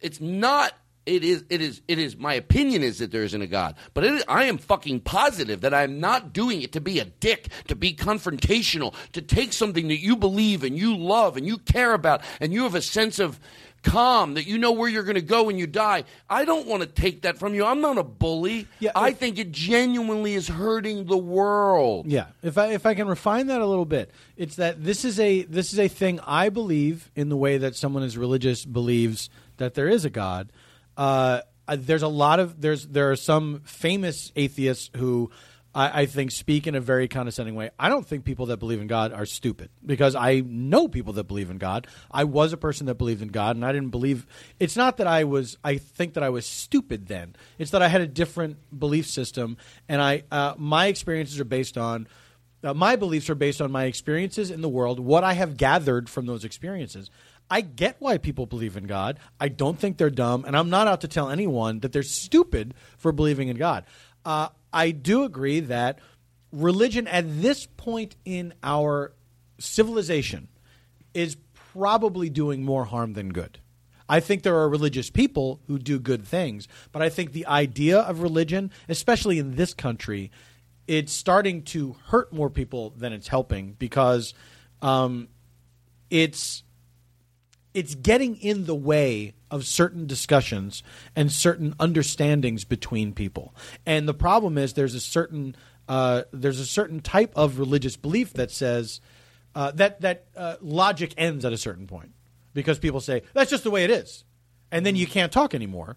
it's 0.01 0.21
not. 0.21 0.73
It 1.07 1.23
is. 1.23 1.45
It 1.51 1.61
is. 1.61 1.83
It 1.87 1.99
is. 1.99 2.17
My 2.17 2.35
opinion 2.35 2.83
is 2.83 2.99
that 2.99 3.11
there 3.11 3.25
isn't 3.25 3.43
a 3.43 3.47
God, 3.47 3.77
but 3.93 4.05
it, 4.05 4.25
I 4.27 4.45
am 4.45 4.57
fucking 4.57 5.01
positive 5.01 5.61
that 5.61 5.75
I'm 5.75 6.01
not 6.01 6.33
doing 6.33 6.63
it 6.63 6.73
to 6.73 6.81
be 6.81 6.99
a 6.99 7.05
dick, 7.05 7.49
to 7.69 7.77
be 7.77 7.95
confrontational, 7.95 8.95
to 9.13 9.21
take 9.21 9.53
something 9.53 9.89
that 9.89 10.01
you 10.01 10.17
believe 10.17 10.65
and 10.65 10.79
you 10.79 10.97
love 10.97 11.37
and 11.37 11.47
you 11.47 11.59
care 11.59 11.93
about, 11.93 12.23
and 12.41 12.53
you 12.53 12.63
have 12.63 12.75
a 12.75 12.83
sense 12.83 13.19
of 13.19 13.39
calm 13.85 14.35
that 14.35 14.47
you 14.47 14.59
know 14.59 14.73
where 14.73 14.89
you're 14.89 15.05
going 15.05 15.15
to 15.15 15.23
go 15.23 15.45
when 15.45 15.59
you 15.59 15.67
die. 15.67 16.05
I 16.29 16.45
don't 16.45 16.67
want 16.67 16.83
to 16.83 16.89
take 16.89 17.23
that 17.23 17.39
from 17.39 17.55
you. 17.55 17.65
I'm 17.65 17.81
not 17.81 17.99
a 17.99 18.03
bully. 18.03 18.67
Yeah, 18.81 18.93
I 18.97 19.13
think 19.13 19.39
it 19.39 19.53
genuinely 19.53 20.35
is 20.35 20.49
hurting 20.49 21.07
the 21.07 21.17
world. 21.17 22.07
Yeah, 22.07 22.27
if 22.43 22.59
I 22.59 22.73
if 22.73 22.87
I 22.87 22.95
can 22.95 23.07
refine 23.07 23.47
that 23.49 23.61
a 23.61 23.67
little 23.67 23.85
bit, 23.85 24.11
it's 24.37 24.57
that 24.57 24.83
this 24.83 25.05
is 25.05 25.21
a 25.21 25.43
this 25.43 25.73
is 25.73 25.79
a 25.79 25.89
thing 25.89 26.19
I 26.27 26.49
believe 26.49 27.11
in 27.15 27.29
the 27.29 27.37
way 27.37 27.59
that 27.59 27.77
someone 27.77 28.03
is 28.03 28.19
religious 28.19 28.65
believes 28.65 29.31
that 29.59 29.75
there 29.75 29.89
is 29.89 30.05
a 30.05 30.11
God. 30.11 30.51
Uh, 30.97 31.43
there's 31.69 32.03
a 32.03 32.09
lot 32.09 32.41
of 32.41 32.61
there's 32.61 32.87
there 32.87 33.11
are 33.11 33.17
some 33.17 33.61
famous 33.65 34.33
atheists 34.37 34.91
who 34.97 35.31
I, 35.75 36.03
I 36.03 36.07
think 36.07 36.31
speak 36.31 36.67
in 36.67 36.75
a 36.75 36.81
very 36.81 37.09
condescending 37.09 37.55
way. 37.55 37.71
I 37.79 37.89
don't 37.89 38.07
think 38.07 38.25
people 38.25 38.47
that 38.47 38.59
believe 38.59 38.81
in 38.81 38.87
God 38.87 39.13
are 39.13 39.27
stupid 39.27 39.71
because 39.85 40.15
I 40.15 40.41
know 40.41 40.89
people 40.89 41.15
that 41.15 41.25
believe 41.25 41.51
in 41.51 41.59
God. 41.59 41.87
I 42.11 42.25
was 42.25 42.53
a 42.53 42.57
person 42.57 42.87
that 42.87 42.95
believed 42.95 43.23
in 43.23 43.29
God, 43.29 43.57
and 43.57 43.65
I 43.65 43.73
didn't 43.73 43.91
believe. 43.91 44.27
It's 44.61 44.77
not 44.77 44.99
that 44.99 45.07
I 45.07 45.25
was. 45.25 45.59
I 45.65 45.79
think 45.79 46.15
that 46.15 46.23
I 46.23 46.29
was 46.31 46.47
stupid 46.47 47.07
then. 47.07 47.35
It's 47.59 47.73
that 47.73 47.83
I 47.83 47.89
had 47.89 48.01
a 48.01 48.07
different 48.07 48.57
belief 48.79 49.07
system, 49.07 49.57
and 49.89 50.01
I 50.01 50.23
uh, 50.31 50.55
my 50.57 50.87
experiences 50.87 51.41
are 51.41 51.45
based 51.45 51.77
on. 51.77 52.07
Uh, 52.63 52.73
my 52.73 52.97
beliefs 52.97 53.29
are 53.29 53.35
based 53.35 53.61
on 53.61 53.71
my 53.71 53.85
experiences 53.85 54.51
in 54.51 54.63
the 54.63 54.71
world, 54.71 54.99
what 54.99 55.23
I 55.23 55.35
have 55.35 55.59
gathered 55.59 56.09
from 56.09 56.25
those 56.25 56.47
experiences. 56.47 57.11
I 57.51 57.61
get 57.61 57.97
why 57.99 58.17
people 58.17 58.47
believe 58.47 58.79
in 58.79 58.85
God. 58.85 59.19
I 59.39 59.49
don't 59.49 59.79
think 59.79 59.99
they're 59.99 60.09
dumb, 60.09 60.47
and 60.47 60.57
I'm 60.57 60.71
not 60.71 60.87
out 60.87 61.03
to 61.03 61.09
tell 61.09 61.29
anyone 61.29 61.81
that 61.81 61.93
they're 61.93 62.03
stupid 62.03 62.73
for 62.97 63.13
believing 63.13 63.49
in 63.49 63.59
God. 63.59 63.85
Uh, 64.25 64.49
I 64.75 64.91
do 64.91 65.23
agree 65.23 65.61
that 65.61 66.01
religion 66.53 67.07
at 67.07 67.41
this 67.41 67.67
point 67.67 68.17
in 68.25 68.53
our 68.63 69.13
civilization 69.59 70.49
is 71.15 71.37
probably 71.73 72.29
doing 72.29 72.65
more 72.65 72.85
harm 72.85 73.13
than 73.15 73.31
good. 73.31 73.61
I 74.09 74.21
think 74.21 74.43
there 74.43 74.57
are 74.57 74.69
religious 74.69 75.11
people 75.11 75.61
who 75.67 75.79
do 75.79 75.99
good 75.99 76.27
things, 76.27 76.69
but 76.93 77.01
I 77.01 77.09
think 77.09 77.33
the 77.33 77.47
idea 77.47 78.01
of 78.01 78.21
religion, 78.21 78.71
especially 78.89 79.39
in 79.39 79.57
this 79.57 79.73
country, 79.73 80.31
it's 80.87 81.13
starting 81.13 81.63
to 81.63 81.97
hurt 82.07 82.33
more 82.33 82.51
people 82.51 82.91
than 82.91 83.13
it's 83.13 83.29
helping 83.29 83.73
because 83.79 84.35
um, 84.83 85.29
it's 86.11 86.63
it's 87.75 87.95
getting 87.97 88.37
in 88.37 88.67
the 88.67 88.75
way 88.75 89.35
of 89.51 89.67
certain 89.67 90.07
discussions 90.07 90.83
and 91.15 91.31
certain 91.31 91.75
understandings 91.81 92.65
between 92.65 93.13
people. 93.13 93.55
And 93.85 94.09
the 94.09 94.15
problem 94.15 94.57
is 94.57 94.73
there's 94.73 94.95
a 94.95 95.01
certain 95.01 95.57
uh, 95.89 96.23
there's 96.33 96.61
a 96.61 96.67
certain 96.67 97.01
type 97.01 97.33
of 97.37 97.59
religious 97.59 97.97
belief 97.97 98.33
that 98.35 98.51
says 98.51 99.01
uh, 99.55 99.71
that 99.73 100.01
that 100.01 100.27
uh, 100.37 100.57
logic 100.63 101.13
ends 101.19 101.45
at 101.45 101.53
a 101.53 101.59
certain 101.59 101.87
point 101.87 102.13
because 102.55 102.79
people 102.79 103.01
say 103.01 103.23
that's 103.35 103.51
just 103.51 103.65
the 103.65 103.71
way 103.71 103.85
it 103.85 103.91
is, 103.91 104.25
and 104.73 104.87
then 104.87 104.97
you 104.97 105.07
can't 105.07 105.31
talk 105.33 105.55
anymore. 105.55 105.97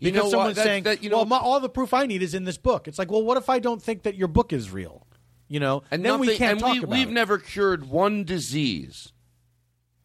You 0.00 0.10
Because 0.10 0.24
know 0.24 0.30
someone's? 0.30 0.56
That- 0.56 0.64
saying, 0.64 0.82
that- 0.84 1.02
you 1.04 1.10
"Well, 1.10 1.20
know- 1.20 1.26
my, 1.26 1.38
all 1.38 1.60
the 1.60 1.68
proof 1.68 1.94
I 1.94 2.06
need 2.06 2.22
is 2.22 2.34
in 2.34 2.44
this 2.44 2.58
book." 2.58 2.88
It's 2.88 2.98
like, 2.98 3.10
well, 3.10 3.22
what 3.22 3.36
if 3.36 3.48
I 3.48 3.60
don't 3.60 3.80
think 3.80 4.02
that 4.02 4.16
your 4.16 4.28
book 4.28 4.52
is 4.52 4.70
real? 4.70 5.06
You 5.48 5.60
know, 5.60 5.82
and 5.90 6.04
then 6.04 6.18
we 6.18 6.36
can't 6.36 6.52
and 6.52 6.60
talk 6.60 6.72
we, 6.72 6.78
about 6.78 6.90
We've 6.90 7.08
it. 7.08 7.12
never 7.12 7.38
cured 7.38 7.88
one 7.88 8.24
disease 8.24 9.12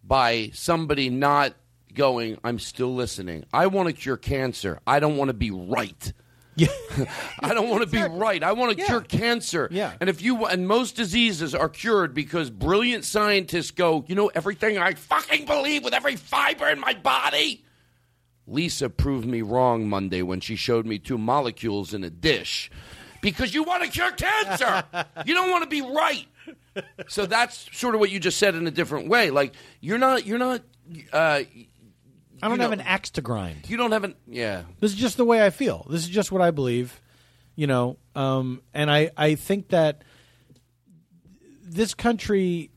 by 0.07 0.51
somebody 0.53 1.09
not 1.09 1.53
going. 1.93 2.37
I'm 2.43 2.59
still 2.59 2.93
listening. 2.95 3.43
I 3.51 3.67
want 3.67 3.87
to 3.89 3.93
cure 3.93 4.17
cancer. 4.17 4.79
I 4.87 4.99
don't 4.99 5.17
want 5.17 5.29
to 5.29 5.33
be 5.33 5.51
right. 5.51 6.13
Yeah. 6.55 6.69
I 7.39 7.53
don't 7.53 7.69
want 7.69 7.83
to 7.83 7.89
be 7.89 8.01
right. 8.01 8.41
I 8.41 8.53
want 8.53 8.77
to 8.77 8.83
cure 8.83 9.01
cancer. 9.01 9.67
Yeah. 9.71 9.93
And 9.99 10.09
if 10.09 10.21
you 10.21 10.45
and 10.45 10.67
most 10.67 10.95
diseases 10.95 11.53
are 11.53 11.69
cured 11.69 12.13
because 12.13 12.49
brilliant 12.49 13.05
scientists 13.05 13.71
go, 13.71 14.05
you 14.07 14.15
know, 14.15 14.27
everything 14.33 14.77
I 14.77 14.93
fucking 14.93 15.45
believe 15.45 15.83
with 15.83 15.93
every 15.93 16.15
fiber 16.15 16.67
in 16.67 16.79
my 16.79 16.93
body. 16.93 17.63
Lisa 18.47 18.89
proved 18.89 19.27
me 19.27 19.41
wrong 19.41 19.87
Monday 19.87 20.21
when 20.21 20.39
she 20.39 20.55
showed 20.55 20.85
me 20.85 20.97
two 20.97 21.17
molecules 21.17 21.93
in 21.93 22.03
a 22.03 22.09
dish. 22.09 22.71
Because 23.21 23.53
you 23.53 23.63
want 23.63 23.83
to 23.83 23.89
cure 23.89 24.11
cancer. 24.11 24.83
you 25.25 25.33
don't 25.33 25.51
want 25.51 25.63
to 25.63 25.69
be 25.69 25.81
right. 25.81 26.25
So 27.07 27.25
that's 27.25 27.69
sort 27.77 27.95
of 27.95 27.99
what 27.99 28.09
you 28.09 28.19
just 28.19 28.37
said 28.37 28.55
in 28.55 28.67
a 28.67 28.71
different 28.71 29.07
way. 29.07 29.29
Like 29.29 29.53
you're 29.81 29.97
not 29.97 30.25
you're 30.25 30.37
not 30.37 30.61
uh 31.13 31.41
I 32.41 32.47
don't 32.47 32.57
you 32.57 32.61
have 32.63 32.71
an 32.71 32.81
axe 32.81 33.11
to 33.11 33.21
grind. 33.21 33.69
you 33.69 33.77
don't 33.77 33.91
have 33.91 34.03
an 34.03 34.15
yeah. 34.27 34.63
This 34.79 34.91
is 34.91 34.97
just 34.97 35.17
the 35.17 35.25
way 35.25 35.45
I 35.45 35.49
feel. 35.49 35.85
This 35.89 36.03
is 36.03 36.09
just 36.09 36.31
what 36.31 36.41
I 36.41 36.51
believe, 36.51 37.01
you 37.55 37.67
know. 37.67 37.97
Um, 38.15 38.61
and 38.73 38.91
I, 38.91 39.11
I 39.17 39.35
think 39.35 39.69
that 39.69 40.03
this 41.63 41.93
country 41.93 42.71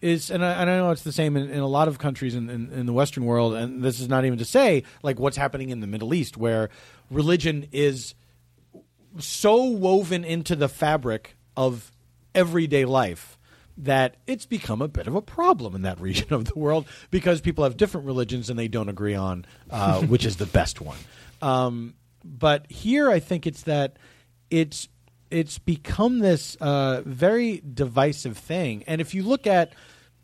is, 0.00 0.30
and 0.30 0.44
I, 0.44 0.52
and 0.60 0.70
I 0.70 0.76
know 0.76 0.90
it's 0.90 1.02
the 1.02 1.12
same 1.12 1.36
in, 1.36 1.50
in 1.50 1.60
a 1.60 1.66
lot 1.66 1.88
of 1.88 1.98
countries 1.98 2.34
in, 2.34 2.50
in, 2.50 2.70
in 2.72 2.86
the 2.86 2.92
Western 2.92 3.24
world. 3.24 3.54
And 3.54 3.82
this 3.82 4.00
is 4.00 4.08
not 4.08 4.24
even 4.24 4.38
to 4.38 4.44
say 4.44 4.82
like 5.02 5.18
what's 5.18 5.36
happening 5.36 5.70
in 5.70 5.80
the 5.80 5.86
Middle 5.86 6.12
East, 6.12 6.36
where 6.36 6.68
religion 7.10 7.68
is 7.72 8.14
so 9.18 9.64
woven 9.64 10.24
into 10.24 10.56
the 10.56 10.68
fabric 10.68 11.36
of 11.56 11.92
everyday 12.34 12.84
life 12.84 13.35
that 13.78 14.16
it's 14.26 14.46
become 14.46 14.80
a 14.80 14.88
bit 14.88 15.06
of 15.06 15.14
a 15.14 15.22
problem 15.22 15.74
in 15.74 15.82
that 15.82 16.00
region 16.00 16.32
of 16.32 16.44
the 16.44 16.58
world 16.58 16.86
because 17.10 17.40
people 17.40 17.64
have 17.64 17.76
different 17.76 18.06
religions 18.06 18.50
and 18.50 18.58
they 18.58 18.68
don't 18.68 18.88
agree 18.88 19.14
on 19.14 19.44
uh, 19.70 20.00
which 20.06 20.24
is 20.24 20.36
the 20.36 20.46
best 20.46 20.80
one. 20.80 20.98
Um, 21.42 21.94
but 22.24 22.70
here, 22.70 23.10
I 23.10 23.20
think 23.20 23.46
it's 23.46 23.62
that 23.62 23.98
it's 24.50 24.88
it's 25.30 25.58
become 25.58 26.20
this 26.20 26.56
uh, 26.60 27.02
very 27.04 27.60
divisive 27.60 28.38
thing. 28.38 28.84
And 28.86 29.00
if 29.00 29.14
you 29.14 29.22
look 29.22 29.46
at 29.46 29.72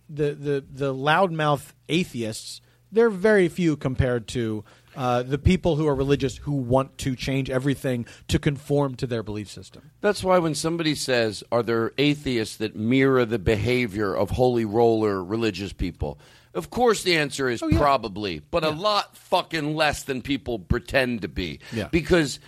the 0.08 0.32
the 0.34 0.64
the 0.68 0.94
loudmouth 0.94 1.72
atheists, 1.88 2.60
they're 2.90 3.10
very 3.10 3.48
few 3.48 3.76
compared 3.76 4.28
to 4.28 4.64
uh, 4.96 5.22
the 5.22 5.38
people 5.38 5.76
who 5.76 5.86
are 5.88 5.94
religious 5.94 6.36
who 6.38 6.52
want 6.52 6.98
to 6.98 7.16
change 7.16 7.50
everything 7.50 8.06
to 8.28 8.38
conform 8.38 8.94
to 8.96 9.06
their 9.06 9.22
belief 9.22 9.50
system. 9.50 9.90
That's 10.00 10.22
why 10.22 10.38
when 10.38 10.54
somebody 10.54 10.94
says, 10.94 11.42
"Are 11.50 11.62
there 11.62 11.92
atheists 11.98 12.56
that 12.56 12.76
mirror 12.76 13.24
the 13.24 13.38
behavior 13.38 14.14
of 14.14 14.30
holy 14.30 14.64
roller 14.64 15.22
religious 15.22 15.72
people?" 15.72 16.18
Of 16.54 16.68
course, 16.68 17.02
the 17.02 17.16
answer 17.16 17.48
is 17.48 17.62
probably, 17.62 18.42
but 18.50 18.62
a 18.62 18.70
lot 18.70 19.16
fucking 19.16 19.74
less 19.74 20.02
than 20.02 20.20
people 20.20 20.58
pretend 20.58 21.22
to 21.22 21.28
be. 21.28 21.60
Yeah. 21.72 21.88
Because 21.90 22.40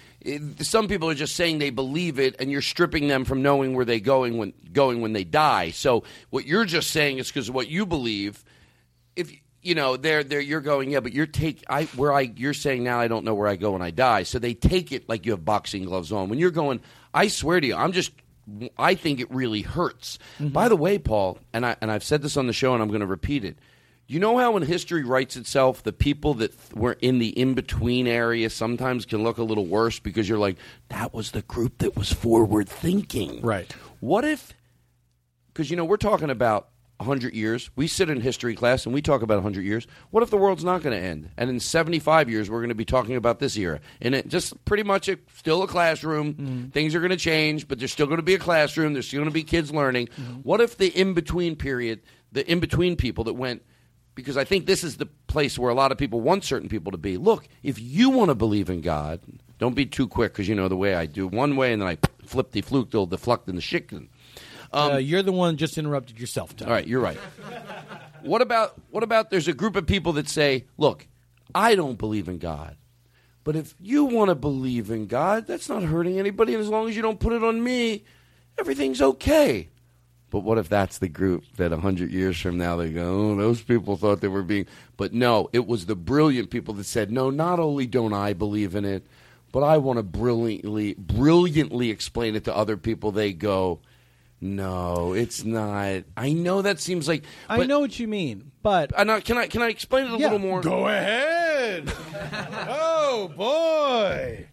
some 0.60 0.88
people 0.88 1.08
are 1.08 1.14
just 1.14 1.36
saying 1.36 1.58
they 1.58 1.70
believe 1.70 2.18
it, 2.18 2.36
and 2.38 2.50
you're 2.50 2.62
stripping 2.62 3.08
them 3.08 3.24
from 3.24 3.40
knowing 3.42 3.74
where 3.74 3.84
they 3.84 4.00
going 4.00 4.36
when 4.36 4.52
going 4.72 5.00
when 5.00 5.14
they 5.14 5.24
die. 5.24 5.70
So 5.70 6.04
what 6.30 6.46
you're 6.46 6.66
just 6.66 6.90
saying 6.90 7.18
is 7.18 7.28
because 7.28 7.48
of 7.48 7.54
what 7.54 7.68
you 7.68 7.86
believe. 7.86 8.44
If 9.16 9.32
you 9.64 9.74
know, 9.74 9.96
they're 9.96 10.22
they're 10.22 10.40
you're 10.40 10.60
going, 10.60 10.90
yeah, 10.90 11.00
but 11.00 11.12
you're 11.12 11.26
take 11.26 11.64
I 11.68 11.84
where 11.84 12.12
I 12.12 12.22
you're 12.36 12.54
saying 12.54 12.84
now 12.84 13.00
I 13.00 13.08
don't 13.08 13.24
know 13.24 13.34
where 13.34 13.48
I 13.48 13.56
go 13.56 13.72
when 13.72 13.82
I 13.82 13.90
die. 13.90 14.22
So 14.24 14.38
they 14.38 14.54
take 14.54 14.92
it 14.92 15.08
like 15.08 15.24
you 15.24 15.32
have 15.32 15.44
boxing 15.44 15.84
gloves 15.84 16.12
on. 16.12 16.28
When 16.28 16.38
you're 16.38 16.50
going, 16.50 16.80
I 17.12 17.28
swear 17.28 17.60
to 17.60 17.66
you, 17.66 17.74
I'm 17.74 17.92
just 17.92 18.12
I 18.78 18.94
think 18.94 19.20
it 19.20 19.30
really 19.30 19.62
hurts. 19.62 20.18
Mm-hmm. 20.38 20.48
By 20.48 20.68
the 20.68 20.76
way, 20.76 20.98
Paul, 20.98 21.38
and 21.52 21.64
I 21.64 21.76
and 21.80 21.90
I've 21.90 22.04
said 22.04 22.22
this 22.22 22.36
on 22.36 22.46
the 22.46 22.52
show 22.52 22.74
and 22.74 22.82
I'm 22.82 22.88
going 22.88 23.00
to 23.00 23.06
repeat 23.06 23.44
it. 23.44 23.58
You 24.06 24.20
know 24.20 24.36
how 24.36 24.52
when 24.52 24.62
history 24.62 25.02
writes 25.02 25.34
itself, 25.34 25.82
the 25.82 25.92
people 25.92 26.34
that 26.34 26.48
th- 26.48 26.74
were 26.74 26.98
in 27.00 27.20
the 27.20 27.28
in 27.28 27.54
between 27.54 28.06
area 28.06 28.50
sometimes 28.50 29.06
can 29.06 29.22
look 29.22 29.38
a 29.38 29.42
little 29.42 29.64
worse 29.64 29.98
because 29.98 30.28
you're 30.28 30.36
like, 30.36 30.58
that 30.90 31.14
was 31.14 31.30
the 31.30 31.40
group 31.40 31.78
that 31.78 31.96
was 31.96 32.12
forward 32.12 32.68
thinking. 32.68 33.40
Right. 33.40 33.74
What 34.00 34.26
if, 34.26 34.52
because, 35.46 35.70
you 35.70 35.78
know, 35.78 35.86
we're 35.86 35.96
talking 35.96 36.28
about 36.28 36.68
100 36.98 37.34
years. 37.34 37.70
We 37.74 37.86
sit 37.86 38.08
in 38.08 38.20
history 38.20 38.54
class 38.54 38.86
and 38.86 38.94
we 38.94 39.02
talk 39.02 39.22
about 39.22 39.36
100 39.36 39.64
years. 39.64 39.86
What 40.10 40.22
if 40.22 40.30
the 40.30 40.36
world's 40.36 40.64
not 40.64 40.82
going 40.82 40.96
to 40.96 41.02
end? 41.02 41.30
And 41.36 41.50
in 41.50 41.60
75 41.60 42.30
years, 42.30 42.48
we're 42.48 42.60
going 42.60 42.68
to 42.68 42.74
be 42.74 42.84
talking 42.84 43.16
about 43.16 43.40
this 43.40 43.56
era. 43.56 43.80
And 44.00 44.14
it 44.14 44.28
just 44.28 44.64
pretty 44.64 44.84
much 44.84 45.08
a, 45.08 45.18
still 45.34 45.62
a 45.62 45.66
classroom. 45.66 46.34
Mm-hmm. 46.34 46.68
Things 46.68 46.94
are 46.94 47.00
going 47.00 47.10
to 47.10 47.16
change, 47.16 47.66
but 47.66 47.78
there's 47.78 47.92
still 47.92 48.06
going 48.06 48.18
to 48.18 48.22
be 48.22 48.34
a 48.34 48.38
classroom. 48.38 48.92
There's 48.92 49.08
still 49.08 49.20
going 49.20 49.30
to 49.30 49.34
be 49.34 49.42
kids 49.42 49.72
learning. 49.72 50.08
Mm-hmm. 50.08 50.34
What 50.42 50.60
if 50.60 50.76
the 50.76 50.88
in 50.88 51.14
between 51.14 51.56
period, 51.56 52.00
the 52.32 52.48
in 52.50 52.60
between 52.60 52.96
people 52.96 53.24
that 53.24 53.34
went, 53.34 53.62
because 54.14 54.36
I 54.36 54.44
think 54.44 54.66
this 54.66 54.84
is 54.84 54.96
the 54.96 55.06
place 55.26 55.58
where 55.58 55.70
a 55.70 55.74
lot 55.74 55.90
of 55.90 55.98
people 55.98 56.20
want 56.20 56.44
certain 56.44 56.68
people 56.68 56.92
to 56.92 56.98
be. 56.98 57.16
Look, 57.16 57.48
if 57.64 57.80
you 57.80 58.10
want 58.10 58.28
to 58.28 58.36
believe 58.36 58.70
in 58.70 58.80
God, 58.80 59.20
don't 59.58 59.74
be 59.74 59.86
too 59.86 60.06
quick 60.06 60.32
because 60.32 60.48
you 60.48 60.54
know 60.54 60.68
the 60.68 60.76
way 60.76 60.94
I 60.94 61.06
do 61.06 61.26
one 61.26 61.56
way 61.56 61.72
and 61.72 61.82
then 61.82 61.88
I 61.88 61.98
flip 62.24 62.52
the 62.52 62.60
fluke, 62.60 62.90
the 62.90 63.04
deflect 63.06 63.48
and 63.48 63.58
the 63.58 63.62
chicken. 64.74 64.96
uh, 64.96 64.98
you're 64.98 65.22
the 65.22 65.32
one 65.32 65.56
just 65.56 65.78
interrupted 65.78 66.18
yourself. 66.18 66.56
Tom. 66.56 66.68
All 66.68 66.74
right, 66.74 66.86
you're 66.86 67.00
right. 67.00 67.18
what 68.22 68.42
about 68.42 68.74
what 68.90 69.02
about 69.02 69.30
there's 69.30 69.48
a 69.48 69.52
group 69.52 69.76
of 69.76 69.86
people 69.86 70.12
that 70.14 70.28
say, 70.28 70.64
"Look, 70.76 71.06
I 71.54 71.74
don't 71.74 71.98
believe 71.98 72.28
in 72.28 72.38
God." 72.38 72.76
But 73.44 73.56
if 73.56 73.74
you 73.78 74.06
want 74.06 74.30
to 74.30 74.34
believe 74.34 74.90
in 74.90 75.06
God, 75.06 75.46
that's 75.46 75.68
not 75.68 75.82
hurting 75.82 76.18
anybody 76.18 76.54
and 76.54 76.62
as 76.62 76.68
long 76.68 76.88
as 76.88 76.96
you 76.96 77.02
don't 77.02 77.20
put 77.20 77.34
it 77.34 77.44
on 77.44 77.62
me, 77.62 78.04
everything's 78.58 79.02
okay. 79.02 79.68
But 80.30 80.40
what 80.40 80.58
if 80.58 80.68
that's 80.68 80.98
the 80.98 81.08
group 81.08 81.44
that 81.58 81.70
100 81.70 82.10
years 82.10 82.40
from 82.40 82.56
now 82.56 82.74
they 82.76 82.90
go, 82.90 83.32
oh, 83.32 83.36
those 83.36 83.62
people 83.62 83.96
thought 83.96 84.20
they 84.20 84.28
were 84.28 84.42
being. 84.42 84.66
But 84.96 85.12
no, 85.12 85.48
it 85.52 85.66
was 85.66 85.86
the 85.86 85.94
brilliant 85.94 86.50
people 86.50 86.74
that 86.74 86.84
said, 86.84 87.12
no, 87.12 87.30
not 87.30 87.60
only 87.60 87.86
don't 87.86 88.14
I 88.14 88.32
believe 88.32 88.74
in 88.74 88.84
it, 88.84 89.06
but 89.52 89.62
I 89.62 89.76
want 89.76 89.98
to 89.98 90.02
brilliantly, 90.02 90.94
brilliantly 90.94 91.90
explain 91.90 92.34
it 92.34 92.44
to 92.44 92.56
other 92.56 92.76
people. 92.76 93.12
They 93.12 93.32
go, 93.32 93.78
no, 94.44 95.14
it's 95.14 95.42
not. 95.44 96.04
I 96.16 96.32
know 96.34 96.62
that 96.62 96.78
seems 96.80 97.08
like. 97.08 97.24
I 97.48 97.56
but- 97.56 97.66
know 97.66 97.80
what 97.80 97.98
you 97.98 98.06
mean, 98.06 98.52
but 98.62 98.92
uh, 98.92 99.00
I 99.00 99.04
know, 99.04 99.20
can 99.20 99.38
I 99.38 99.46
can 99.46 99.62
I 99.62 99.68
explain 99.68 100.04
it 100.06 100.12
a 100.12 100.18
Yeah, 100.18 100.26
little 100.32 100.38
more? 100.38 100.60
go 100.60 100.86
ahead. 100.86 101.90
oh 102.68 103.28
boy. 103.36 104.46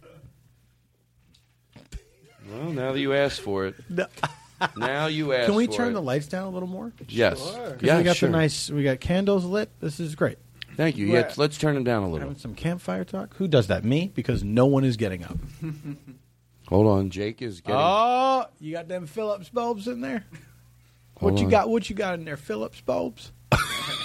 Well, 2.50 2.70
now 2.72 2.92
that 2.92 2.98
you 3.00 3.12
asked 3.14 3.40
for 3.40 3.66
it, 3.66 3.74
now 4.76 5.06
you 5.06 5.32
asked. 5.32 5.46
Can 5.46 5.54
we 5.56 5.66
for 5.66 5.72
turn 5.72 5.88
it. 5.90 5.92
the 5.94 6.02
lights 6.02 6.26
down 6.26 6.46
a 6.46 6.50
little 6.50 6.68
more? 6.68 6.92
Yes. 7.08 7.38
'Cause 7.40 7.76
Yeah, 7.82 7.98
we 7.98 8.04
got 8.04 8.16
sure. 8.16 8.28
the 8.28 8.36
nice. 8.36 8.70
We 8.70 8.82
got 8.84 9.00
candles 9.00 9.44
lit. 9.44 9.70
This 9.80 10.00
is 10.00 10.14
great. 10.14 10.38
Thank 10.76 10.96
you. 10.96 11.08
We're 11.10 11.20
Yeah, 11.20 11.32
let's 11.36 11.58
turn 11.58 11.74
them 11.74 11.84
down 11.84 12.02
a 12.02 12.06
little. 12.10 12.28
Having 12.28 12.40
some 12.40 12.54
campfire 12.54 13.04
talk. 13.04 13.36
Who 13.36 13.46
does 13.46 13.66
that? 13.66 13.84
Me, 13.84 14.10
because 14.14 14.42
no 14.42 14.64
one 14.66 14.84
is 14.84 14.96
getting 14.96 15.22
up. 15.24 15.36
Hold 16.72 16.86
on, 16.86 17.10
Jake 17.10 17.42
is 17.42 17.60
getting. 17.60 17.78
Oh, 17.78 18.46
you 18.58 18.72
got 18.72 18.88
them 18.88 19.06
Philips 19.06 19.48
bulbs 19.50 19.86
in 19.88 20.00
there. 20.00 20.24
Hold 21.18 21.32
what 21.32 21.38
you 21.40 21.44
on. 21.46 21.50
got? 21.50 21.68
What 21.68 21.90
you 21.90 21.96
got 21.96 22.14
in 22.14 22.24
there? 22.24 22.36
Philips 22.36 22.80
bulbs. 22.80 23.32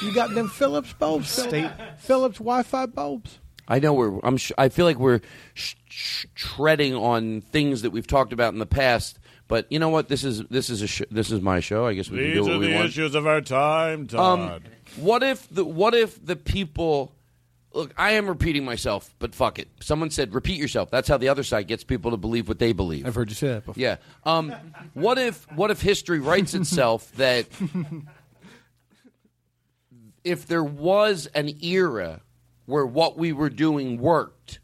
you 0.03 0.13
got 0.13 0.34
them 0.36 0.49
Philips 0.49 0.91
bulbs. 0.93 1.30
State 1.30 1.71
Philips 1.99 2.38
Wi-Fi 2.39 2.86
bulbs. 2.88 3.39
I 3.69 3.80
know 3.80 3.93
we're. 3.93 4.19
I'm. 4.23 4.38
Sh- 4.38 4.51
I 4.58 4.69
feel 4.69 4.86
like 4.86 4.97
we're 4.99 5.21
sh- 5.53 5.75
sh- 5.89 6.25
treading 6.36 6.93
on 6.95 7.41
things 7.41 7.82
that 7.84 7.91
we've 7.91 8.08
talked 8.08 8.34
about 8.34 8.53
in 8.53 8.60
the 8.60 8.65
past. 8.65 9.19
But 9.47 9.65
you 9.69 9.80
know 9.80 9.89
what? 9.89 10.10
This 10.10 10.23
is 10.25 10.43
this 10.49 10.69
is 10.69 10.82
a 10.82 10.88
sh- 10.88 11.01
this 11.10 11.32
is 11.32 11.41
my 11.41 11.60
show. 11.62 11.86
I 11.86 11.93
guess 11.93 12.10
we 12.10 12.17
can 12.19 12.34
do 12.34 12.41
what 12.43 12.47
we 12.47 12.51
want. 12.51 12.62
These 12.62 12.69
are 12.75 12.80
the 12.80 12.86
issues 12.86 13.15
of 13.15 13.27
our 13.27 13.41
time, 13.41 14.01
Um, 14.01 14.08
Todd. 14.08 14.69
what 14.97 15.23
if 15.23 15.47
the 15.49 15.63
what 15.65 15.95
if 15.95 16.23
the 16.25 16.36
people 16.36 17.13
look? 17.77 17.93
I 17.97 18.11
am 18.11 18.27
repeating 18.27 18.65
myself, 18.65 19.13
but 19.19 19.33
fuck 19.33 19.59
it. 19.59 19.69
Someone 19.79 20.09
said 20.09 20.33
repeat 20.33 20.59
yourself. 20.59 20.89
That's 20.91 21.07
how 21.07 21.17
the 21.17 21.29
other 21.29 21.43
side 21.43 21.67
gets 21.67 21.83
people 21.83 22.11
to 22.11 22.17
believe 22.17 22.47
what 22.47 22.59
they 22.59 22.73
believe. 22.73 23.05
I've 23.05 23.15
heard 23.15 23.29
you 23.29 23.35
say 23.35 23.47
that 23.49 23.65
before. 23.65 23.81
Yeah. 23.81 23.97
Um, 24.25 24.53
what 24.93 25.17
if 25.17 25.49
what 25.53 25.71
if 25.71 25.81
history 25.81 26.19
writes 26.19 26.53
itself 26.53 27.11
that 27.13 27.47
if 30.23 30.45
there 30.45 30.63
was 30.63 31.27
an 31.27 31.63
era 31.63 32.21
where 32.65 32.85
what 32.85 33.17
we 33.17 33.31
were 33.31 33.49
doing 33.49 33.97
worked, 33.97 34.59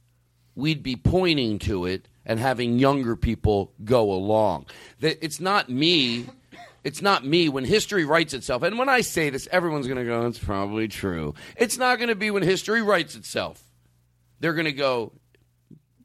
we'd 0.55 0.83
be 0.83 0.95
pointing 0.95 1.57
to 1.59 1.85
it 1.85 2.09
and 2.25 2.39
having 2.39 2.79
younger 2.79 3.15
people 3.15 3.71
go 3.83 4.11
along. 4.11 4.65
That 4.99 5.23
it's 5.23 5.39
not 5.39 5.69
me. 5.69 6.25
It's 6.83 7.01
not 7.01 7.25
me 7.25 7.47
when 7.49 7.63
history 7.63 8.03
writes 8.05 8.33
itself. 8.33 8.63
And 8.63 8.77
when 8.77 8.89
I 8.89 9.01
say 9.01 9.29
this, 9.29 9.47
everyone's 9.51 9.87
going 9.87 9.99
to 9.99 10.05
go, 10.05 10.25
it's 10.27 10.39
probably 10.39 10.87
true. 10.87 11.33
It's 11.55 11.77
not 11.77 11.97
going 11.97 12.09
to 12.09 12.15
be 12.15 12.29
when 12.29 12.43
history 12.43 12.81
writes 12.81 13.15
itself. 13.15 13.63
They're 14.39 14.53
going 14.53 14.65
to 14.65 14.73
go, 14.73 15.13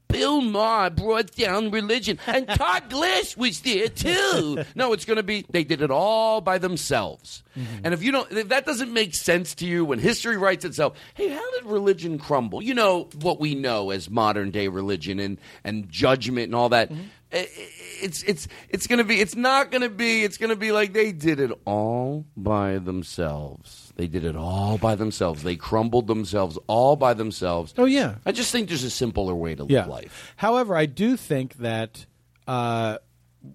Bill 0.09 0.41
Maher 0.41 0.89
brought 0.89 1.35
down 1.35 1.69
religion, 1.69 2.17
and 2.25 2.47
Todd 2.55 2.89
Glass 2.89 3.37
was 3.37 3.61
there 3.61 3.87
too. 3.89 4.63
No, 4.73 4.91
it's 4.91 5.05
going 5.05 5.17
to 5.17 5.23
be 5.23 5.45
they 5.51 5.63
did 5.63 5.83
it 5.83 5.91
all 5.91 6.41
by 6.41 6.57
themselves. 6.57 7.43
Mm-hmm. 7.55 7.81
And 7.83 7.93
if 7.93 8.01
you 8.01 8.11
don't, 8.11 8.31
if 8.31 8.49
that 8.49 8.65
doesn't 8.65 8.91
make 8.91 9.13
sense 9.13 9.53
to 9.55 9.67
you 9.67 9.85
when 9.85 9.99
history 9.99 10.35
writes 10.35 10.65
itself, 10.65 10.97
hey, 11.13 11.29
how 11.29 11.51
did 11.51 11.65
religion 11.65 12.17
crumble? 12.17 12.59
You 12.59 12.73
know 12.73 13.07
what 13.21 13.39
we 13.39 13.53
know 13.53 13.91
as 13.91 14.09
modern 14.09 14.49
day 14.49 14.67
religion 14.67 15.19
and 15.19 15.37
and 15.63 15.87
judgment 15.89 16.45
and 16.45 16.55
all 16.55 16.69
that. 16.69 16.91
I- 16.91 16.95
It's 17.31 18.23
it's 18.23 18.47
it's 18.69 18.87
going 18.87 18.97
to 18.97 19.03
be 19.03 19.19
it's 19.19 19.35
not 19.35 19.69
going 19.69 19.83
to 19.83 19.89
be 19.89 20.23
it's 20.23 20.37
to 20.37 20.55
be 20.55 20.71
like 20.71 20.93
they 20.93 21.11
did 21.11 21.39
it 21.39 21.51
all 21.65 22.25
by 22.35 22.79
themselves. 22.79 23.93
They 23.97 24.07
did 24.07 24.23
it 24.23 24.35
all 24.35 24.77
by 24.77 24.95
themselves. 24.95 25.43
They 25.43 25.55
crumbled 25.55 26.07
themselves 26.07 26.57
all 26.65 26.95
by 26.95 27.13
themselves. 27.13 27.73
Oh 27.77 27.85
yeah. 27.85 28.15
I 28.25 28.31
just 28.31 28.51
think 28.51 28.69
there's 28.69 28.83
a 28.83 28.89
simpler 28.89 29.35
way 29.35 29.53
to 29.55 29.63
live 29.63 29.71
yeah. 29.71 29.85
life. 29.85 30.33
However, 30.37 30.75
I 30.75 30.87
do 30.87 31.15
think 31.17 31.57
that 31.57 32.05
uh, 32.47 32.97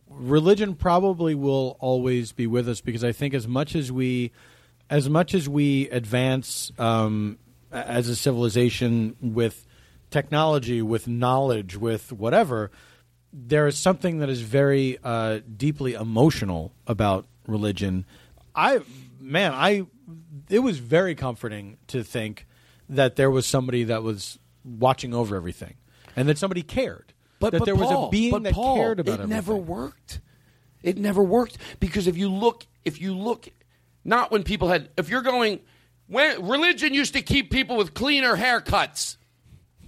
religion 0.09 0.75
probably 0.75 1.35
will 1.35 1.77
always 1.81 2.33
be 2.33 2.47
with 2.47 2.69
us 2.69 2.81
because 2.81 3.03
I 3.03 3.13
think 3.13 3.35
as 3.35 3.49
much 3.49 3.75
as 3.75 3.91
we, 3.91 4.31
as 4.89 5.09
much 5.09 5.35
as 5.35 5.49
we 5.49 5.89
advance 5.91 6.71
um, 6.79 7.39
as 7.73 8.09
a 8.09 8.15
civilization 8.15 9.17
with 9.21 9.67
technology, 10.11 10.81
with 10.81 11.09
knowledge, 11.09 11.77
with 11.77 12.13
whatever, 12.13 12.71
there 13.35 13.67
is 13.67 13.77
something 13.77 14.19
that 14.19 14.29
is 14.29 14.41
very 14.41 14.99
uh, 15.03 15.41
deeply 15.57 15.95
emotional 15.95 16.73
about 16.87 17.27
religion. 17.49 18.07
I 18.55 18.81
man, 19.21 19.53
I 19.53 19.87
it 20.49 20.61
was 20.61 20.79
very 20.79 21.17
comforting 21.17 21.77
to 21.89 22.05
think 22.05 22.47
that 22.89 23.17
there 23.17 23.31
was 23.31 23.47
somebody 23.47 23.85
that 23.85 24.03
was 24.03 24.39
watching 24.65 25.13
over 25.13 25.35
everything, 25.35 25.75
and 26.15 26.29
that 26.29 26.39
somebody 26.39 26.63
cared. 26.63 27.13
But, 27.41 27.51
that 27.53 27.59
but 27.59 27.65
there 27.65 27.75
was 27.75 27.91
a 27.91 28.09
being 28.11 28.43
that 28.45 28.55
Paul, 28.55 28.77
cared 28.77 29.01
about 29.01 29.11
it 29.11 29.15
everything. 29.15 29.31
never 29.31 29.57
worked. 29.57 30.21
It 30.83 30.97
never 30.97 31.23
worked 31.23 31.59
because 31.81 32.07
if 32.07 32.17
you 32.17 32.31
look, 32.31 32.67
if 32.85 33.01
you 33.01 33.17
look, 33.17 33.49
not 34.05 34.31
when 34.31 34.45
people 34.45 34.69
had, 34.69 34.91
if 34.97 35.09
you're 35.09 35.23
going, 35.23 35.61
when 36.07 36.47
religion 36.47 36.95
used 36.95 37.15
to 37.15 37.23
keep 37.23 37.51
people 37.51 37.77
with 37.77 37.95
cleaner 37.95 38.37
haircuts. 38.37 39.17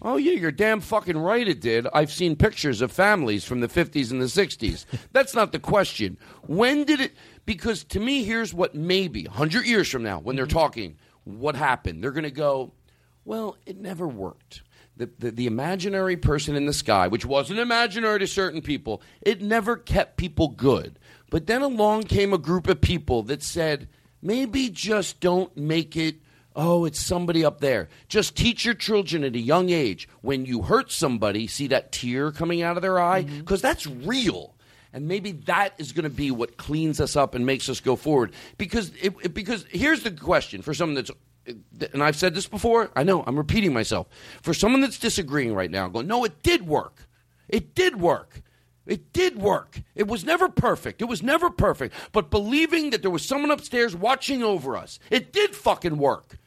Oh 0.07 0.19
yeah, 0.19 0.35
you're 0.35 0.53
damn 0.53 0.81
fucking 0.81 1.19
right. 1.19 1.49
It 1.49 1.61
did. 1.61 1.89
I've 1.93 2.13
seen 2.13 2.37
pictures 2.37 2.81
of 2.81 2.93
families 2.93 3.45
from 3.45 3.59
the 3.59 3.67
50s 3.67 4.13
and 4.13 4.23
the 4.23 4.27
60s. 4.27 4.85
That's 5.13 5.35
not 5.35 5.51
the 5.51 5.59
question. 5.59 6.17
When 6.47 6.85
did 6.85 7.01
it? 7.01 7.13
Because 7.45 7.83
to 7.87 7.99
me, 7.99 8.23
here's 8.23 8.55
what 8.55 8.73
maybe 8.73 9.25
100 9.25 9.67
years 9.67 9.91
from 9.91 10.05
now, 10.05 10.21
when 10.21 10.37
they're 10.37 10.47
mm-hmm. 10.47 10.57
talking, 10.57 10.97
what 11.25 11.57
happened? 11.57 12.05
They're 12.05 12.13
going 12.13 12.23
to 12.23 12.31
go, 12.31 12.73
well, 13.25 13.57
it 13.67 13.79
never 13.79 14.07
worked. 14.07 14.63
The, 14.97 15.11
the, 15.19 15.33
the 15.33 15.47
imaginary 15.49 16.17
person 16.17 16.55
in 16.55 16.67
the 16.67 16.73
sky, 16.73 17.09
which 17.09 17.27
wasn't 17.27 17.59
imaginary 17.59 18.21
to 18.21 18.29
certain 18.29 18.63
people, 18.63 19.03
it 19.23 19.43
never 19.43 19.77
kept 19.77 20.19
people 20.19 20.51
good. 20.51 21.01
But 21.31 21.49
then 21.49 21.63
along 21.63 22.05
came 22.05 22.33
a 22.33 22.39
group 22.39 22.69
of 22.69 22.81
people 22.81 23.25
that 23.25 23.43
said, 23.43 23.89
maybe 24.23 24.71
just 24.71 25.19
don't 25.19 25.55
make 25.57 25.97
it, 25.97 26.21
oh, 26.57 26.85
it's 26.87 26.99
somebody 27.01 27.45
up 27.45 27.61
there. 27.61 27.89
Just 28.09 28.35
teach 28.37 28.65
your 28.65 28.75
children 28.75 29.23
at 29.23 29.35
a 29.37 29.41
young 29.41 29.71
age 29.71 30.09
when 30.23 30.45
you 30.47 30.63
hurt 30.63 30.91
somebody, 30.91 31.47
see 31.47 31.69
that 31.69 31.93
tear 31.93 32.33
coming 32.33 32.63
out 32.63 32.77
of 32.77 32.83
their 32.83 32.99
eye? 32.99 33.23
Mm-hmm. 33.25 33.39
Because 33.41 33.63
that's 33.63 33.87
real. 33.87 34.55
And 34.93 35.07
maybe 35.07 35.33
that 35.33 35.75
is 35.79 35.93
going 35.93 36.05
to 36.05 36.11
be 36.11 36.31
what 36.31 36.57
cleans 36.57 37.01
us 37.01 37.17
up 37.17 37.35
and 37.35 37.45
makes 37.45 37.69
us 37.69 37.81
go 37.81 37.95
forward. 37.97 38.33
Because 38.57 38.91
it, 39.01 39.15
it- 39.23 39.35
because 39.35 39.67
here's 39.71 40.03
the 40.03 40.11
question 40.11 40.63
for 40.63 40.73
someone 40.75 40.95
that's 40.95 41.11
and 41.93 42.03
I've 42.03 42.17
said 42.17 42.35
this 42.35 42.49
before. 42.49 42.91
I 42.97 43.05
know 43.05 43.23
I'm 43.25 43.37
repeating 43.37 43.73
myself. 43.73 44.09
For 44.43 44.53
someone 44.53 44.81
that's 44.81 44.99
disagreeing 44.99 45.55
right 45.55 45.71
now, 45.71 45.87
going, 45.87 46.09
no, 46.09 46.25
it 46.25 46.43
did 46.43 46.67
work. 46.67 47.07
It 47.49 47.75
did 47.75 48.01
work. 48.01 48.43
It 48.87 49.13
did 49.13 49.37
work. 49.37 49.81
It 49.95 50.09
was 50.09 50.25
never 50.25 50.49
perfect. 50.49 51.03
It 51.03 51.07
was 51.07 51.23
never 51.23 51.51
perfect. 51.51 51.95
But 52.13 52.31
believing 52.31 52.91
that 52.91 53.03
there 53.03 53.11
was 53.11 53.25
someone 53.25 53.51
upstairs 53.51 53.95
watching 53.95 54.43
over 54.43 54.77
us, 54.77 54.99
it 55.11 55.33
did 55.33 55.55
fucking 55.55 55.99
work. 55.99 56.39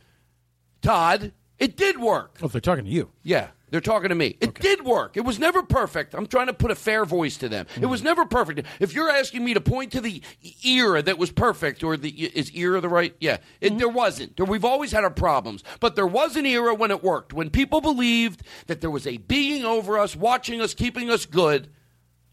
Todd, 0.82 1.34
it 1.58 1.76
did 1.76 2.00
work. 2.00 2.38
Oh, 2.42 2.46
if 2.46 2.52
they're 2.52 2.62
talking 2.62 2.86
to 2.86 2.92
you, 2.92 3.12
Yeah. 3.24 3.50
They're 3.72 3.82
talking 3.82 4.10
to 4.10 4.16
me. 4.16 4.36
It 4.42 4.56
did 4.56 4.84
work. 4.84 5.16
It 5.16 5.22
was 5.22 5.38
never 5.38 5.62
perfect. 5.62 6.16
I'm 6.16 6.26
trying 6.26 6.48
to 6.48 6.54
put 6.54 6.72
a 6.72 6.76
fair 6.76 7.06
voice 7.06 7.38
to 7.38 7.50
them. 7.50 7.68
It 7.80 7.86
was 7.86 8.02
mm. 8.02 8.06
never 8.06 8.26
perfect. 8.26 8.66
If 8.80 8.94
you're 8.94 9.10
asking 9.10 9.44
me 9.44 9.54
to 9.54 9.62
point 9.62 9.92
to 9.92 10.02
the 10.02 10.22
era 10.66 11.02
that 11.04 11.18
was 11.18 11.32
perfect, 11.32 11.84
or 11.84 11.96
the 11.96 12.10
is 12.10 12.52
era 12.56 12.82
the 12.82 12.90
right? 12.90 13.16
Yeah, 13.20 13.38
it, 13.62 13.70
mm-hmm. 13.70 13.78
there 13.78 13.90
wasn't. 13.90 14.38
There, 14.38 14.46
we've 14.46 14.66
always 14.66 14.92
had 14.92 15.04
our 15.04 15.12
problems, 15.12 15.64
but 15.80 15.96
there 15.96 16.08
was 16.08 16.36
an 16.36 16.46
era 16.46 16.74
when 16.74 16.92
it 16.92 17.04
worked. 17.04 17.34
When 17.34 17.50
people 17.50 17.82
believed 17.82 18.42
that 18.68 18.82
there 18.82 18.92
was 18.92 19.06
a 19.06 19.18
being 19.18 19.64
over 19.66 20.00
us, 20.00 20.16
watching 20.16 20.62
us, 20.62 20.74
keeping 20.74 21.10
us 21.10 21.26
good. 21.26 21.70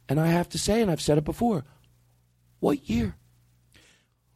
And 0.09 0.19
I 0.21 0.29
have 0.29 0.49
to 0.51 0.59
say, 0.59 0.81
and 0.81 0.91
I've 0.91 1.03
said 1.03 1.19
it 1.19 1.25
before, 1.25 1.65
what 2.61 2.89
year? 2.89 3.17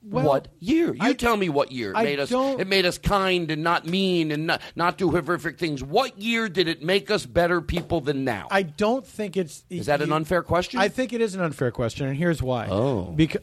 Well, 0.02 0.24
what 0.24 0.48
year? 0.58 0.94
You 0.94 1.14
tell 1.14 1.36
me 1.36 1.50
what 1.50 1.72
year 1.72 1.90
it 1.90 1.96
I 1.96 2.04
made 2.04 2.20
us. 2.20 2.32
It 2.32 2.66
made 2.66 2.86
us 2.86 2.96
kind 2.96 3.50
and 3.50 3.62
not 3.62 3.86
mean 3.86 4.32
and 4.32 4.46
not, 4.46 4.62
not 4.74 4.96
do 4.96 5.10
horrific 5.10 5.58
things. 5.58 5.82
What 5.82 6.18
year 6.18 6.48
did 6.48 6.68
it 6.68 6.82
make 6.82 7.10
us 7.10 7.26
better 7.26 7.60
people 7.60 8.00
than 8.00 8.24
now? 8.24 8.48
I 8.50 8.62
don't 8.62 9.06
think 9.06 9.36
it's. 9.36 9.64
Is 9.68 9.86
that 9.86 10.00
an 10.00 10.12
unfair 10.12 10.42
question? 10.42 10.80
I 10.80 10.88
think 10.88 11.12
it 11.12 11.20
is 11.20 11.34
an 11.34 11.42
unfair 11.42 11.70
question, 11.70 12.06
and 12.06 12.16
here's 12.16 12.42
why. 12.42 12.68
Oh. 12.70 13.12
because 13.14 13.42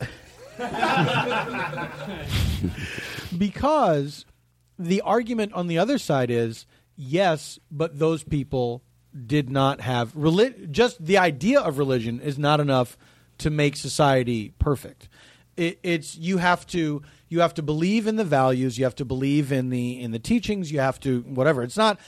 because 3.38 4.26
the 4.80 5.02
argument 5.02 5.54
on 5.54 5.68
the 5.68 5.78
other 5.78 5.98
side 5.98 6.32
is 6.32 6.66
yes, 6.96 7.60
but 7.70 8.00
those 8.00 8.24
people 8.24 8.84
did 9.26 9.50
not 9.50 9.82
have 9.82 10.14
reli- 10.14 10.70
just 10.72 11.04
the 11.04 11.18
idea 11.18 11.60
of 11.60 11.78
religion 11.78 12.20
is 12.20 12.38
not 12.38 12.60
enough 12.60 12.98
to 13.40 13.50
make 13.50 13.76
society 13.76 14.54
perfect. 14.60 15.10
It, 15.58 15.80
it's 15.84 16.16
you 16.16 16.38
have 16.38 16.66
to 16.68 17.02
you 17.30 17.42
have 17.42 17.54
to 17.56 17.64
believe 17.64 18.08
in 18.08 18.16
the 18.16 18.24
values, 18.24 18.78
you 18.78 18.86
have 18.86 18.96
to 18.96 19.06
believe 19.06 19.52
in 19.52 19.70
the 19.70 20.00
in 20.02 20.12
the 20.12 20.20
teachings, 20.20 20.72
you 20.72 20.80
have 20.80 21.00
to 21.02 21.22
whatever. 21.22 21.64
It's 21.64 21.78
not. 21.78 22.00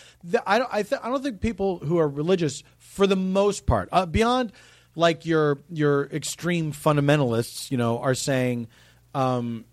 I 0.45 0.59
don't. 0.59 0.69
I, 0.71 0.83
th- 0.83 1.01
I 1.03 1.09
don't 1.09 1.21
think 1.21 1.41
people 1.41 1.79
who 1.79 1.97
are 1.97 2.07
religious, 2.07 2.63
for 2.77 3.07
the 3.07 3.15
most 3.15 3.65
part, 3.65 3.89
uh, 3.91 4.05
beyond 4.05 4.53
like 4.95 5.25
your 5.25 5.59
your 5.69 6.05
extreme 6.05 6.71
fundamentalists, 6.71 7.71
you 7.71 7.77
know, 7.77 7.99
are 7.99 8.15
saying. 8.15 8.67
Um, 9.15 9.65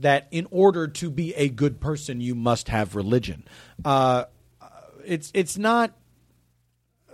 that 0.00 0.28
in 0.30 0.46
order 0.50 0.86
to 0.86 1.10
be 1.10 1.34
a 1.34 1.48
good 1.48 1.80
person, 1.80 2.20
you 2.20 2.34
must 2.34 2.68
have 2.68 2.94
religion. 2.94 3.44
Uh, 3.84 4.24
it's 5.04 5.30
it's 5.34 5.58
not. 5.58 5.92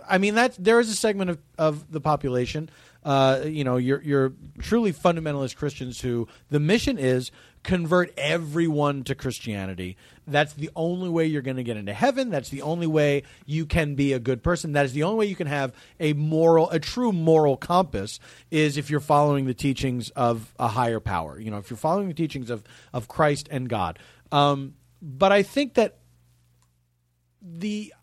I 0.07 0.19
mean, 0.19 0.35
that's 0.35 0.55
there 0.57 0.79
is 0.79 0.89
a 0.89 0.95
segment 0.95 1.31
of, 1.31 1.39
of 1.57 1.91
the 1.91 1.99
population. 1.99 2.69
Uh, 3.05 3.43
you 3.45 3.63
know, 3.63 3.77
you're 3.77 4.01
you're 4.01 4.33
truly 4.57 4.91
fundamentalist 4.91 5.55
Christians 5.55 6.01
who 6.01 6.27
the 6.49 6.59
mission 6.59 6.97
is 6.97 7.31
convert 7.61 8.11
everyone 8.17 9.03
to 9.03 9.13
Christianity. 9.13 9.95
That's 10.25 10.53
the 10.53 10.71
only 10.75 11.09
way 11.09 11.27
you're 11.27 11.43
going 11.43 11.57
to 11.57 11.63
get 11.63 11.77
into 11.77 11.93
heaven. 11.93 12.31
That's 12.31 12.49
the 12.49 12.63
only 12.63 12.87
way 12.87 13.21
you 13.45 13.67
can 13.67 13.93
be 13.93 14.13
a 14.13 14.19
good 14.19 14.41
person. 14.41 14.71
That 14.71 14.85
is 14.85 14.93
the 14.93 15.03
only 15.03 15.19
way 15.19 15.25
you 15.27 15.35
can 15.35 15.45
have 15.45 15.73
a 15.99 16.13
moral, 16.13 16.67
a 16.71 16.79
true 16.79 17.11
moral 17.11 17.57
compass. 17.57 18.19
Is 18.49 18.75
if 18.75 18.89
you're 18.89 18.99
following 18.99 19.45
the 19.45 19.53
teachings 19.53 20.09
of 20.09 20.55
a 20.59 20.69
higher 20.69 20.99
power. 20.99 21.39
You 21.39 21.51
know, 21.51 21.57
if 21.59 21.69
you're 21.69 21.77
following 21.77 22.07
the 22.07 22.15
teachings 22.15 22.49
of 22.49 22.63
of 22.91 23.07
Christ 23.07 23.47
and 23.51 23.69
God. 23.69 23.99
Um, 24.31 24.73
but 24.99 25.31
I 25.31 25.43
think 25.43 25.75
that 25.75 25.99
the 27.39 27.93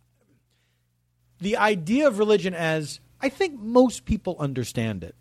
the 1.40 1.56
idea 1.56 2.06
of 2.06 2.20
religion 2.20 2.54
as 2.54 3.00
I 3.22 3.28
think 3.28 3.58
most 3.58 4.04
people 4.04 4.36
understand 4.40 5.04
it 5.04 5.14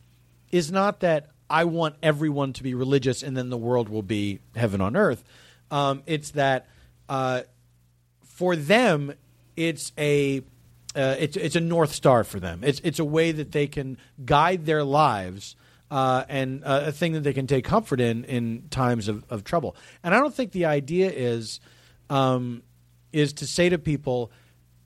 is 0.52 0.72
not 0.72 1.02
that 1.02 1.30
I 1.50 1.66
want 1.66 1.96
everyone 2.02 2.54
to 2.54 2.64
be 2.64 2.74
religious 2.74 3.22
and 3.22 3.38
then 3.38 3.50
the 3.50 3.58
world 3.58 3.90
will 3.90 4.02
be 4.02 4.40
heaven 4.56 4.82
on 4.82 4.96
earth. 4.96 5.24
Um, 5.70 6.02
it's 6.08 6.32
that 6.32 6.68
uh, 7.08 7.42
for 8.24 8.56
them, 8.56 9.14
it's 9.56 9.92
a 9.98 10.40
uh, 10.96 11.16
it's 11.20 11.38
it's 11.38 11.56
a 11.56 11.62
north 11.62 11.94
star 11.94 12.24
for 12.24 12.40
them. 12.40 12.62
It's 12.64 12.82
it's 12.84 13.00
a 13.00 13.06
way 13.06 13.32
that 13.32 13.52
they 13.52 13.68
can 13.68 13.98
guide 14.26 14.66
their 14.66 14.84
lives. 14.84 15.56
Uh, 15.90 16.24
and 16.30 16.64
uh, 16.64 16.84
a 16.86 16.92
thing 16.94 17.12
that 17.12 17.20
they 17.20 17.34
can 17.34 17.48
take 17.48 17.66
comfort 17.66 18.00
in 18.00 18.24
in 18.24 18.68
times 18.70 19.10
of, 19.10 19.26
of 19.30 19.44
trouble. 19.44 19.76
And 20.04 20.16
I 20.16 20.20
don't 20.20 20.34
think 20.34 20.54
the 20.54 20.66
idea 20.66 21.12
is 21.12 21.60
um, 22.10 22.64
is 23.12 23.34
to 23.34 23.48
say 23.48 23.68
to 23.68 23.78
people, 23.78 24.32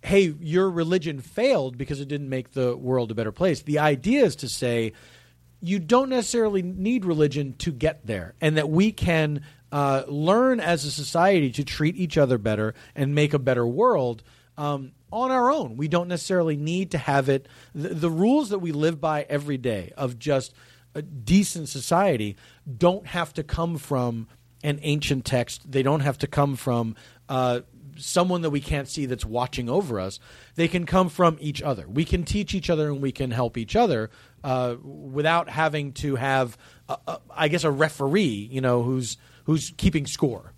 hey, 0.06 0.34
your 0.40 0.70
religion 0.70 1.20
failed 1.20 1.78
because 1.78 2.00
it 2.00 2.08
didn't 2.08 2.30
make 2.30 2.52
the 2.52 2.78
world 2.78 3.10
a 3.10 3.16
better 3.16 3.32
place. 3.32 3.64
The 3.64 3.80
idea 3.80 4.24
is 4.24 4.36
to 4.38 4.48
say, 4.48 4.94
you 5.62 5.80
don't 5.80 6.10
necessarily 6.10 6.62
need 6.62 7.06
religion 7.06 7.56
to 7.60 7.72
get 7.72 8.06
there, 8.06 8.36
and 8.40 8.58
that 8.58 8.70
we 8.70 8.92
can 8.92 9.42
uh, 9.72 10.04
learn 10.08 10.60
as 10.60 10.86
a 10.86 10.92
society 10.92 11.52
to 11.54 11.64
treat 11.64 11.96
each 11.96 12.18
other 12.18 12.38
better 12.38 12.76
and 12.96 13.16
make 13.16 13.34
a 13.34 13.40
better 13.40 13.66
world 13.66 14.22
um, 14.58 14.92
on 15.12 15.32
our 15.32 15.52
own. 15.52 15.76
We 15.76 15.88
don't 15.88 16.08
necessarily 16.08 16.56
need 16.56 16.92
to 16.92 17.00
have 17.00 17.28
it. 17.28 17.48
The, 17.74 17.90
the 17.90 18.10
rules 18.10 18.50
that 18.50 18.60
we 18.60 18.72
live 18.72 19.02
by 19.02 19.26
every 19.28 19.58
day 19.58 19.92
of 19.98 20.20
just 20.20 20.54
a 20.94 21.02
decent 21.02 21.68
society 21.68 22.38
don't 22.78 23.08
have 23.08 23.34
to 23.34 23.44
come 23.44 23.78
from 23.78 24.28
an 24.64 24.80
ancient 24.84 25.26
text. 25.26 25.70
They 25.70 25.84
don't 25.84 26.02
have 26.02 26.20
to 26.20 26.28
come 26.28 26.56
from 26.56 26.96
uh, 27.28 27.62
someone 27.98 28.42
that 28.42 28.50
we 28.50 28.62
can't 28.62 28.88
see 28.88 29.06
that's 29.06 29.26
watching 29.26 29.70
over 29.70 30.00
us. 30.00 30.20
They 30.56 30.68
can 30.68 30.86
come 30.86 31.10
from 31.10 31.38
each 31.40 31.62
other. 31.62 31.88
We 31.88 32.06
can 32.06 32.24
teach 32.24 32.54
each 32.54 32.70
other 32.70 32.90
and 32.90 33.02
we 33.02 33.12
can 33.12 33.32
help 33.32 33.58
each 33.58 33.76
other 33.76 34.10
uh, 34.44 34.76
without 34.84 35.50
having 35.50 35.94
to 35.94 36.16
have, 36.16 36.58
a, 36.90 36.98
a, 37.08 37.20
I 37.32 37.48
guess, 37.48 37.64
a 37.64 37.72
referee. 37.72 38.50
You 38.52 38.62
know, 38.62 38.84
who's 38.84 39.18
who's 39.46 39.74
keeping 39.78 40.06
score. 40.06 40.54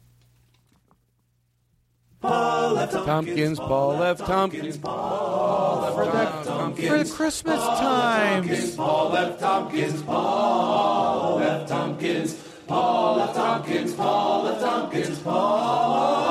Paul 2.19 2.73
left 2.73 2.93
Tompkins, 2.93 3.59
Paul 3.59 3.97
left 3.97 4.21
Tompkins, 4.21 4.77
Paul 4.77 5.81
left 5.81 5.95
For 5.95 6.05
the, 6.05 6.49
Tompkins. 6.49 6.87
for 6.87 7.03
the 7.03 7.09
Christmas 7.11 7.59
times. 7.63 8.75
Paul 8.75 9.09
left 9.11 9.39
Tompkins, 9.39 10.01
Paul 10.01 11.35
left 11.37 11.69
Tompkins, 11.69 12.33
Paul 12.67 13.17
left 13.17 13.35
Tompkins, 13.35 13.93
Paul 13.93 14.43
left 14.43 14.61
Tompkins, 14.61 15.19
Paul 15.19 16.21
left 16.21 16.26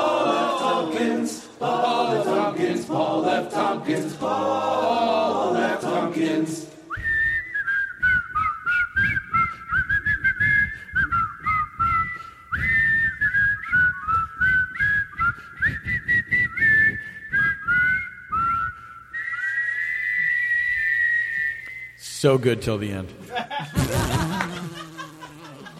So 22.27 22.37
good 22.37 22.61
till 22.61 22.77
the 22.77 22.91
end. 22.91 23.07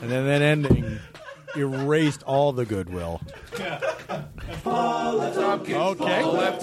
and 0.02 0.10
then 0.10 0.28
that 0.28 0.42
ending 0.42 0.98
erased 1.58 2.24
all 2.24 2.54
the 2.54 2.64
goodwill. 2.64 3.20
Okay. 3.54 3.78
Paul 4.64 5.34
Tompkins, 5.34 5.98
Paul 5.98 6.58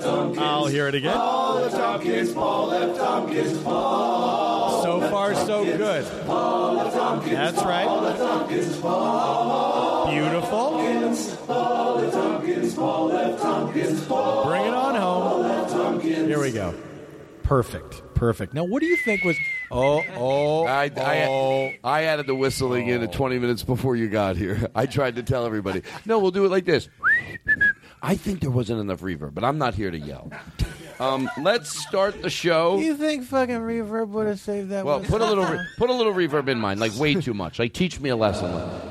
Tompkins, 0.00 0.38
I'll 0.38 0.66
hear 0.66 0.88
it 0.88 0.96
again. 0.96 1.14
Paul 1.14 1.70
Tompkins, 1.70 2.32
Paul 2.32 2.96
Tompkins, 2.96 3.62
Paul 3.62 4.82
So 4.82 5.00
far, 5.02 5.36
so 5.36 5.64
good. 5.64 6.04
That's 6.04 7.62
right. 7.62 7.86
left 7.86 8.18
Tompkins, 8.18 8.76
Paul 8.78 10.10
Beautiful. 10.10 10.48
Paul 11.46 11.94
left 12.00 12.12
Tompkins, 12.12 12.74
Paul 12.74 13.10
Tompkins, 13.38 14.04
Paul 14.04 14.46
Bring 14.46 14.64
it 14.64 14.74
on 14.74 14.96
home. 14.96 16.00
Here 16.00 16.40
we 16.40 16.50
go. 16.50 16.74
Perfect. 17.52 18.02
Perfect. 18.14 18.54
Now, 18.54 18.64
what 18.64 18.80
do 18.80 18.86
you 18.86 18.96
think 18.96 19.24
was? 19.24 19.36
Oh, 19.70 20.02
oh, 20.14 20.64
I, 20.64 20.90
oh. 20.96 21.02
I, 21.02 21.78
I 21.84 22.02
added 22.04 22.26
the 22.26 22.34
whistling 22.34 22.88
in 22.88 23.02
at 23.02 23.12
20 23.12 23.38
minutes 23.38 23.62
before 23.62 23.94
you 23.94 24.08
got 24.08 24.38
here. 24.38 24.70
I 24.74 24.86
tried 24.86 25.16
to 25.16 25.22
tell 25.22 25.44
everybody, 25.44 25.82
no, 26.06 26.18
we'll 26.18 26.30
do 26.30 26.46
it 26.46 26.48
like 26.48 26.64
this. 26.64 26.88
I 28.02 28.16
think 28.16 28.40
there 28.40 28.50
wasn't 28.50 28.80
enough 28.80 29.02
reverb, 29.02 29.34
but 29.34 29.44
I'm 29.44 29.58
not 29.58 29.74
here 29.74 29.90
to 29.90 29.98
yell. 29.98 30.32
Um, 30.98 31.28
let's 31.42 31.78
start 31.78 32.22
the 32.22 32.30
show. 32.30 32.78
You 32.78 32.96
think 32.96 33.24
fucking 33.24 33.56
reverb 33.56 34.08
would 34.08 34.28
have 34.28 34.40
saved 34.40 34.70
that? 34.70 34.86
Well, 34.86 35.00
one? 35.00 35.08
put 35.08 35.20
a 35.20 35.26
little 35.26 35.44
re- 35.44 35.66
put 35.76 35.90
a 35.90 35.92
little 35.92 36.14
reverb 36.14 36.48
in 36.48 36.58
mine, 36.58 36.78
like 36.78 36.96
way 36.96 37.16
too 37.16 37.34
much. 37.34 37.58
Like 37.58 37.74
teach 37.74 38.00
me 38.00 38.08
a 38.08 38.16
lesson. 38.16 38.48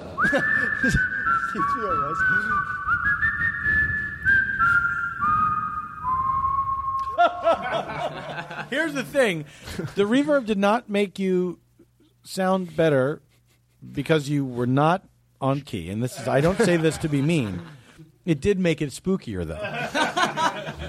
Here's 8.72 8.94
the 8.94 9.04
thing: 9.04 9.46
the 9.96 10.06
reverb 10.06 10.48
did 10.48 10.58
not 10.58 10.90
make 10.90 11.20
you 11.20 11.60
sound 12.24 12.76
better 12.76 13.22
because 13.94 14.30
you 14.30 14.44
were 14.46 14.66
not 14.68 15.04
on 15.40 15.62
key. 15.62 15.90
And 15.92 16.02
this 16.02 16.20
is—I 16.20 16.42
don't 16.42 16.58
say 16.58 16.78
this 16.78 16.98
to 17.00 17.08
be 17.10 17.22
mean. 17.22 17.62
It 18.26 18.40
did 18.42 18.58
make 18.60 18.82
it 18.82 18.90
spookier, 18.92 19.46
though. 19.46 19.60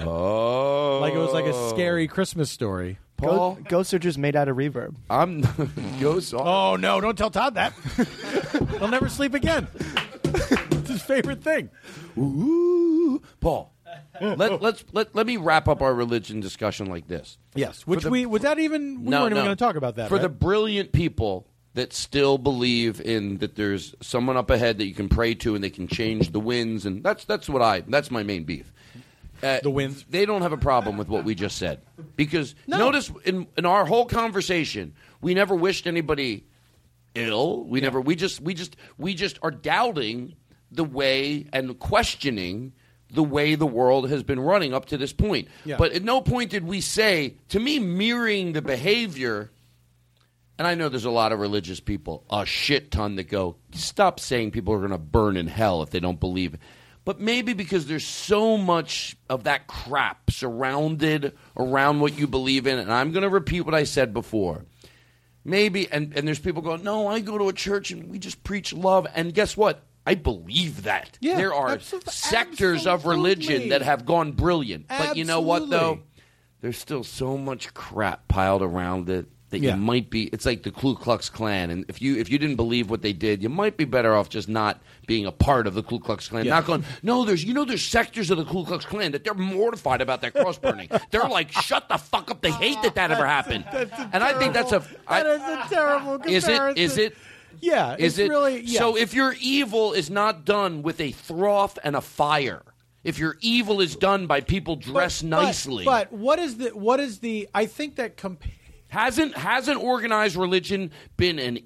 Oh, 0.05 0.99
Like 1.01 1.13
it 1.13 1.17
was 1.17 1.33
like 1.33 1.45
a 1.45 1.69
scary 1.69 2.07
Christmas 2.07 2.49
story. 2.49 2.99
Paul. 3.17 3.57
Ghosts 3.69 3.93
are 3.93 3.99
just 3.99 4.17
made 4.17 4.35
out 4.35 4.49
of 4.49 4.57
reverb. 4.57 4.95
I'm 5.09 5.41
goes 5.99 6.33
on. 6.33 6.45
Oh 6.45 6.75
no! 6.75 6.99
Don't 7.01 7.17
tell 7.17 7.29
Todd 7.31 7.55
that. 7.55 7.73
He'll 8.79 8.87
never 8.89 9.07
sleep 9.09 9.33
again. 9.33 9.67
it's 10.23 10.89
his 10.89 11.01
favorite 11.01 11.41
thing. 11.43 11.69
Ooh, 12.17 13.21
Paul. 13.39 13.72
let, 14.21 14.61
let's 14.61 14.83
let, 14.91 15.15
let 15.15 15.25
me 15.25 15.37
wrap 15.37 15.67
up 15.67 15.81
our 15.81 15.93
religion 15.93 16.39
discussion 16.39 16.87
like 16.87 17.07
this. 17.07 17.37
Yes, 17.55 17.85
which 17.87 18.03
the- 18.03 18.09
we 18.09 18.25
without 18.25 18.59
even 18.59 19.03
we 19.03 19.09
No, 19.09 19.21
weren't 19.21 19.33
even 19.33 19.45
going 19.45 19.55
to 19.57 19.63
talk 19.63 19.75
about 19.75 19.95
that. 19.95 20.09
For 20.09 20.15
right? 20.15 20.21
the 20.21 20.29
brilliant 20.29 20.91
people 20.91 21.47
that 21.75 21.91
still 21.93 22.37
believe 22.37 23.01
in 23.01 23.39
that 23.39 23.55
there's 23.55 23.95
someone 24.01 24.37
up 24.37 24.49
ahead 24.51 24.77
that 24.77 24.85
you 24.85 24.93
can 24.93 25.09
pray 25.09 25.33
to 25.33 25.55
and 25.55 25.63
they 25.63 25.69
can 25.71 25.87
change 25.87 26.31
the 26.31 26.39
winds 26.39 26.85
and 26.85 27.03
that's 27.03 27.25
that's 27.25 27.49
what 27.49 27.61
I 27.61 27.81
that's 27.81 28.11
my 28.11 28.23
main 28.23 28.43
beef. 28.43 28.71
Uh, 29.41 29.59
The 29.61 29.71
winds? 29.71 30.05
They 30.09 30.25
don't 30.25 30.41
have 30.43 30.53
a 30.53 30.57
problem 30.57 30.97
with 30.97 31.09
what 31.09 31.25
we 31.25 31.35
just 31.35 31.57
said 31.57 31.81
because 32.15 32.55
notice 32.67 33.11
in 33.25 33.47
in 33.57 33.65
our 33.65 33.85
whole 33.85 34.05
conversation 34.05 34.93
we 35.21 35.33
never 35.33 35.55
wished 35.55 35.87
anybody 35.87 36.45
ill. 37.15 37.63
We 37.65 37.81
never 37.81 37.99
we 37.99 38.15
just 38.15 38.39
we 38.41 38.53
just 38.53 38.75
we 38.97 39.13
just 39.15 39.39
are 39.41 39.51
doubting 39.51 40.35
the 40.71 40.83
way 40.83 41.45
and 41.53 41.77
questioning 41.79 42.73
the 43.13 43.23
way 43.23 43.55
the 43.55 43.65
world 43.67 44.09
has 44.09 44.23
been 44.23 44.39
running 44.39 44.73
up 44.73 44.85
to 44.85 44.97
this 44.97 45.13
point. 45.13 45.47
Yeah. 45.65 45.77
But 45.77 45.93
at 45.93 46.03
no 46.03 46.21
point 46.21 46.51
did 46.51 46.65
we 46.65 46.81
say 46.81 47.37
to 47.49 47.59
me 47.59 47.79
mirroring 47.79 48.53
the 48.53 48.61
behavior 48.61 49.51
and 50.57 50.67
I 50.67 50.75
know 50.75 50.89
there's 50.89 51.05
a 51.05 51.11
lot 51.11 51.31
of 51.31 51.39
religious 51.39 51.79
people, 51.79 52.25
a 52.29 52.45
shit 52.45 52.91
ton 52.91 53.15
that 53.15 53.27
go, 53.27 53.55
stop 53.71 54.19
saying 54.19 54.51
people 54.51 54.73
are 54.73 54.79
going 54.79 54.91
to 54.91 54.97
burn 54.97 55.35
in 55.35 55.47
hell 55.47 55.81
if 55.81 55.89
they 55.89 55.99
don't 55.99 56.19
believe. 56.19 56.55
But 57.05 57.19
maybe 57.19 57.53
because 57.53 57.87
there's 57.87 58.05
so 58.05 58.57
much 58.57 59.17
of 59.29 59.43
that 59.43 59.67
crap 59.67 60.31
surrounded 60.31 61.35
around 61.57 61.99
what 61.99 62.17
you 62.17 62.27
believe 62.27 62.67
in, 62.67 62.79
and 62.79 62.93
I'm 62.93 63.11
going 63.11 63.23
to 63.23 63.29
repeat 63.29 63.61
what 63.61 63.73
I 63.73 63.83
said 63.83 64.13
before. 64.13 64.65
Maybe, 65.43 65.91
and, 65.91 66.13
and 66.15 66.25
there's 66.25 66.39
people 66.39 66.61
going, 66.61 66.83
no, 66.83 67.07
I 67.07 67.19
go 67.19 67.37
to 67.37 67.49
a 67.49 67.53
church 67.53 67.91
and 67.91 68.09
we 68.09 68.17
just 68.17 68.43
preach 68.43 68.71
love. 68.71 69.05
And 69.13 69.33
guess 69.33 69.57
what? 69.57 69.83
I 70.05 70.15
believe 70.15 70.83
that. 70.83 71.17
Yeah, 71.21 71.37
there 71.37 71.53
are 71.53 71.77
absol- 71.77 72.09
sectors 72.09 72.85
of 72.85 73.05
religion 73.05 73.69
that 73.69 73.81
have 73.81 74.05
gone 74.05 74.33
brilliant. 74.33 74.87
But 74.89 75.15
you 75.17 75.23
know 75.25 75.41
what, 75.41 75.69
though? 75.69 75.99
There's 76.61 76.77
still 76.77 77.03
so 77.03 77.37
much 77.37 77.73
crap 77.73 78.27
piled 78.27 78.61
around 78.61 79.09
it 79.09 79.27
that 79.49 79.59
Yeah. 79.61 79.75
you 79.75 79.81
might 79.81 80.09
be. 80.09 80.23
It's 80.25 80.45
like 80.45 80.63
the 80.63 80.71
Ku 80.71 80.95
Klux 80.95 81.29
Klan, 81.29 81.69
and 81.69 81.85
if 81.89 82.01
you 82.01 82.15
if 82.17 82.29
you 82.29 82.37
didn't 82.39 82.55
believe 82.55 82.89
what 82.89 83.01
they 83.01 83.13
did, 83.13 83.43
you 83.43 83.49
might 83.49 83.75
be 83.77 83.83
better 83.85 84.15
off 84.15 84.29
just 84.29 84.47
not 84.49 84.81
being 85.05 85.25
a 85.25 85.31
part 85.31 85.67
of 85.67 85.73
the 85.73 85.83
Ku 85.83 85.99
Klux 85.99 86.27
Klan. 86.29 86.45
Yeah. 86.45 86.51
Not 86.55 86.65
going. 86.65 86.85
No, 87.03 87.23
there's 87.25 87.43
you 87.43 87.53
know 87.53 87.63
there's 87.65 87.85
sectors 87.85 88.31
of 88.31 88.37
the 88.37 88.45
Ku 88.45 88.65
Klux 88.65 88.83
Klan 88.85 89.11
that 89.11 89.23
they're 89.23 89.33
mortified 89.33 90.01
about 90.01 90.21
that 90.21 90.33
cross 90.33 90.57
burning. 90.57 90.89
they're 91.11 91.27
like, 91.27 91.51
shut 91.51 91.87
the 91.89 91.97
fuck 91.97 92.31
up. 92.31 92.41
They 92.41 92.51
hate 92.51 92.81
that 92.81 92.95
that 92.95 93.11
ever 93.11 93.25
happened. 93.27 93.65
and 94.13 94.23
I 94.23 94.37
think 94.39 94.53
that's 94.53 94.71
a. 94.71 94.83
I- 95.07 95.23
that 95.23 95.35
is 95.35 95.41
a 95.41 95.75
terrible 95.75 96.17
comparison. 96.19 96.31
is 96.31 96.47
it? 96.47 96.77
Is 96.77 96.97
it? 96.97 97.17
Yeah, 97.61 97.95
Is 97.97 98.17
it's 98.19 98.27
it 98.27 98.29
really 98.29 98.61
yeah. 98.61 98.79
so? 98.79 98.97
If 98.97 99.13
your 99.13 99.35
evil 99.39 99.93
is 99.93 100.09
not 100.09 100.45
done 100.45 100.81
with 100.83 100.99
a 101.01 101.11
froth 101.11 101.77
and 101.83 101.95
a 101.95 102.01
fire, 102.01 102.63
if 103.03 103.19
your 103.19 103.37
evil 103.41 103.81
is 103.81 103.95
done 103.95 104.27
by 104.27 104.41
people 104.41 104.75
dressed 104.75 105.21
But- 105.23 105.41
nicely, 105.43 105.85
But, 105.85 106.11
what 106.11 106.39
is 106.39 106.57
the 106.57 106.69
what 106.69 106.99
is 106.99 107.19
the? 107.19 107.49
I 107.53 107.65
think 107.65 107.95
that 107.95 108.17
comp- 108.17 108.43
hasn't 108.89 109.35
hasn't 109.37 109.81
organized 109.83 110.35
religion 110.35 110.91
been 111.17 111.39
an 111.39 111.59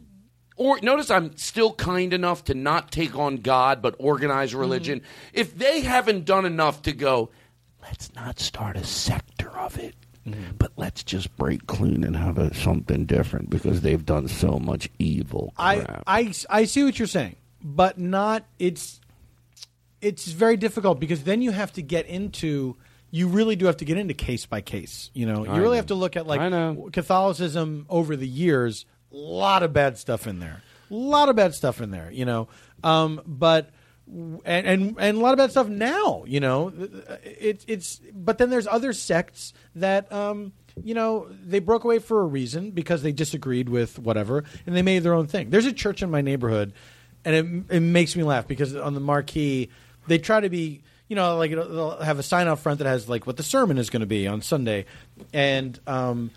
or 0.56 0.80
notice 0.82 1.12
I'm 1.12 1.38
still 1.38 1.74
kind 1.74 2.14
enough 2.14 2.46
to 2.46 2.56
not 2.56 2.92
take 2.92 3.16
on 3.16 3.38
God 3.38 3.82
but 3.82 3.96
organize 4.00 4.52
Mm-hmm. 4.52 4.60
religion. 4.60 5.02
If 5.34 5.56
they 5.58 5.82
haven't 5.82 6.26
done 6.26 6.46
enough 6.46 6.82
to 6.84 6.94
go, 6.94 7.30
let's 7.84 8.14
not 8.16 8.40
start 8.40 8.76
a 8.78 8.84
sector 8.84 9.50
of 9.56 9.78
it. 9.78 9.94
Mm-hmm. 10.28 10.56
But 10.58 10.74
let's 10.76 11.04
just 11.04 11.36
break 11.38 11.68
clean 11.68 12.04
and 12.04 12.16
have 12.16 12.38
a, 12.38 12.54
something 12.54 13.06
different 13.06 13.50
because 13.50 13.82
they've 13.82 14.06
done 14.06 14.28
so 14.28 14.60
much 14.60 14.90
evil. 15.00 15.54
I, 15.58 15.80
crap. 15.80 16.04
I 16.06 16.34
I 16.50 16.66
see 16.66 16.84
what 16.84 17.00
you're 17.00 17.08
saying, 17.08 17.38
but 17.64 17.98
not 17.98 18.46
it's 18.60 19.00
it's 20.02 20.28
very 20.28 20.58
difficult 20.58 21.00
because 21.00 21.24
then 21.24 21.42
you 21.42 21.52
have 21.52 21.72
to 21.74 21.82
get 21.82 22.06
into 22.08 22.76
you 23.10 23.28
really 23.28 23.56
do 23.56 23.66
have 23.66 23.78
to 23.78 23.86
get 23.86 23.98
into 23.98 24.14
case 24.14 24.46
by 24.46 24.62
case. 24.62 25.10
You 25.14 25.26
know, 25.26 25.46
you 25.46 25.52
I 25.52 25.58
really 25.58 25.70
know. 25.70 25.74
have 25.74 25.86
to 25.88 25.96
look 25.96 26.16
at 26.16 26.28
like 26.28 26.42
I. 26.42 26.76
Catholicism 26.92 27.86
over 27.90 28.16
the 28.16 28.28
years. 28.28 28.86
A 29.14 29.16
lot 29.16 29.64
of 29.64 29.72
bad 29.72 29.98
stuff 29.98 30.28
in 30.28 30.40
there. 30.40 30.62
A 30.92 30.94
lot 30.94 31.30
of 31.30 31.36
bad 31.36 31.54
stuff 31.54 31.82
in 31.82 31.92
there. 31.92 32.12
You 32.12 32.26
know, 32.26 32.48
um, 32.84 33.22
but 33.26 33.70
and, 34.08 34.42
and 34.46 34.96
and 35.00 35.18
a 35.18 35.22
lot 35.22 35.32
of 35.32 35.38
that 35.38 35.52
stuff 35.52 35.68
now. 35.68 36.24
You 36.26 36.40
know, 36.40 36.72
it's 37.24 37.66
it's. 37.68 38.02
But 38.14 38.38
then 38.38 38.50
there's 38.50 38.68
other 38.68 38.94
sects 38.94 39.54
that. 39.76 40.12
Um, 40.12 40.54
you 40.84 40.94
know, 40.94 41.28
they 41.44 41.60
broke 41.60 41.84
away 41.86 41.98
for 41.98 42.22
a 42.22 42.26
reason 42.26 42.70
because 42.70 43.02
they 43.02 43.12
disagreed 43.12 43.68
with 43.68 43.98
whatever, 43.98 44.44
and 44.66 44.76
they 44.76 44.84
made 44.84 45.00
their 45.02 45.14
own 45.14 45.26
thing. 45.26 45.50
There's 45.50 45.66
a 45.66 45.74
church 45.74 46.04
in 46.04 46.12
my 46.12 46.22
neighborhood, 46.22 46.74
and 47.26 47.66
it, 47.70 47.76
it 47.78 47.80
makes 47.80 48.16
me 48.16 48.22
laugh 48.24 48.48
because 48.48 48.76
on 48.76 48.94
the 48.94 49.00
marquee 49.00 49.70
they 50.08 50.20
try 50.20 50.40
to 50.40 50.50
be, 50.50 50.84
you 51.08 51.16
know, 51.16 51.36
like 51.38 51.50
they'll 51.50 51.98
have 51.98 52.20
a 52.20 52.24
sign 52.24 52.48
out 52.48 52.60
front 52.60 52.78
that 52.78 52.88
has 52.88 53.10
like 53.10 53.26
what 53.26 53.38
the 53.38 53.44
sermon 53.44 53.80
is 53.80 53.90
going 53.90 54.02
to 54.02 54.06
be 54.06 54.28
on 54.28 54.42
Sunday, 54.42 54.86
and 55.34 55.80
um, 55.88 56.30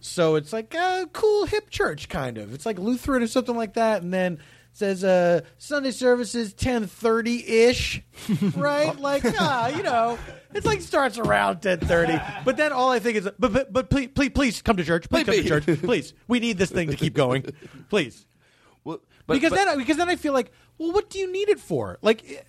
so 0.00 0.36
it's 0.36 0.52
like 0.52 0.74
a 0.74 1.08
cool 1.12 1.46
hip 1.46 1.68
church 1.68 2.08
kind 2.08 2.38
of. 2.38 2.54
It's 2.54 2.66
like 2.66 2.78
Lutheran 2.78 3.22
or 3.22 3.26
something 3.26 3.56
like 3.56 3.74
that, 3.74 4.02
and 4.02 4.14
then. 4.14 4.38
Says 4.72 5.02
uh, 5.02 5.40
Sunday 5.56 5.90
services 5.90 6.54
ten 6.54 6.86
thirty 6.86 7.44
ish, 7.44 8.00
right? 8.54 8.96
like 9.00 9.24
ah, 9.40 9.68
you 9.68 9.82
know, 9.82 10.18
it's 10.54 10.64
like 10.64 10.80
starts 10.82 11.18
around 11.18 11.60
ten 11.60 11.80
thirty. 11.80 12.16
But 12.44 12.56
then 12.56 12.72
all 12.72 12.92
I 12.92 13.00
think 13.00 13.16
is, 13.16 13.28
but 13.38 13.52
but, 13.52 13.72
but 13.72 13.90
please 13.90 14.10
please 14.14 14.30
please 14.30 14.62
come 14.62 14.76
to 14.76 14.84
church, 14.84 15.08
please 15.08 15.24
come 15.24 15.34
to 15.34 15.42
church, 15.44 15.82
please. 15.82 16.14
We 16.28 16.38
need 16.38 16.58
this 16.58 16.70
thing 16.70 16.90
to 16.90 16.96
keep 16.96 17.14
going, 17.14 17.44
please 17.88 18.24
Well, 18.84 19.00
because 19.26 19.52
then 19.52 19.76
because 19.78 19.96
then 19.96 20.08
I 20.08 20.14
feel 20.14 20.32
like, 20.32 20.52
well, 20.78 20.92
what 20.92 21.10
do 21.10 21.18
you 21.18 21.32
need 21.32 21.48
it 21.48 21.58
for? 21.58 21.98
Like, 22.00 22.46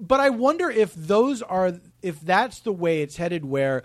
but 0.00 0.18
I 0.18 0.30
wonder 0.30 0.68
if 0.68 0.94
those 0.94 1.42
are 1.42 1.74
if 2.02 2.20
that's 2.20 2.60
the 2.60 2.72
way 2.72 3.02
it's 3.02 3.16
headed. 3.16 3.44
Where 3.44 3.84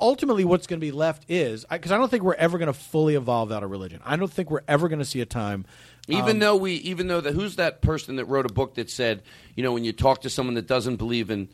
ultimately 0.00 0.44
what's 0.44 0.66
going 0.66 0.80
to 0.80 0.86
be 0.86 0.92
left 0.92 1.24
is 1.28 1.64
because 1.70 1.92
I, 1.92 1.96
don't 1.96 2.10
think 2.10 2.22
we're 2.22 2.34
ever 2.34 2.58
going 2.58 2.68
to 2.68 2.72
fully 2.72 3.14
evolve 3.14 3.50
out 3.50 3.62
of 3.62 3.70
religion. 3.70 4.00
I 4.04 4.16
don't 4.16 4.30
think 4.32 4.50
we're 4.50 4.60
ever 4.68 4.88
going 4.88 5.00
to 5.00 5.04
see 5.04 5.20
a 5.20 5.26
time. 5.26 5.66
Even 6.08 6.30
um, 6.30 6.38
though 6.38 6.56
we, 6.56 6.74
even 6.74 7.06
though 7.06 7.20
the 7.20 7.32
who's 7.32 7.56
that 7.56 7.82
person 7.82 8.16
that 8.16 8.24
wrote 8.24 8.50
a 8.50 8.52
book 8.52 8.74
that 8.74 8.90
said, 8.90 9.22
you 9.54 9.62
know, 9.62 9.72
when 9.72 9.84
you 9.84 9.92
talk 9.92 10.22
to 10.22 10.30
someone 10.30 10.54
that 10.54 10.66
doesn't 10.66 10.96
believe 10.96 11.30
in, 11.30 11.48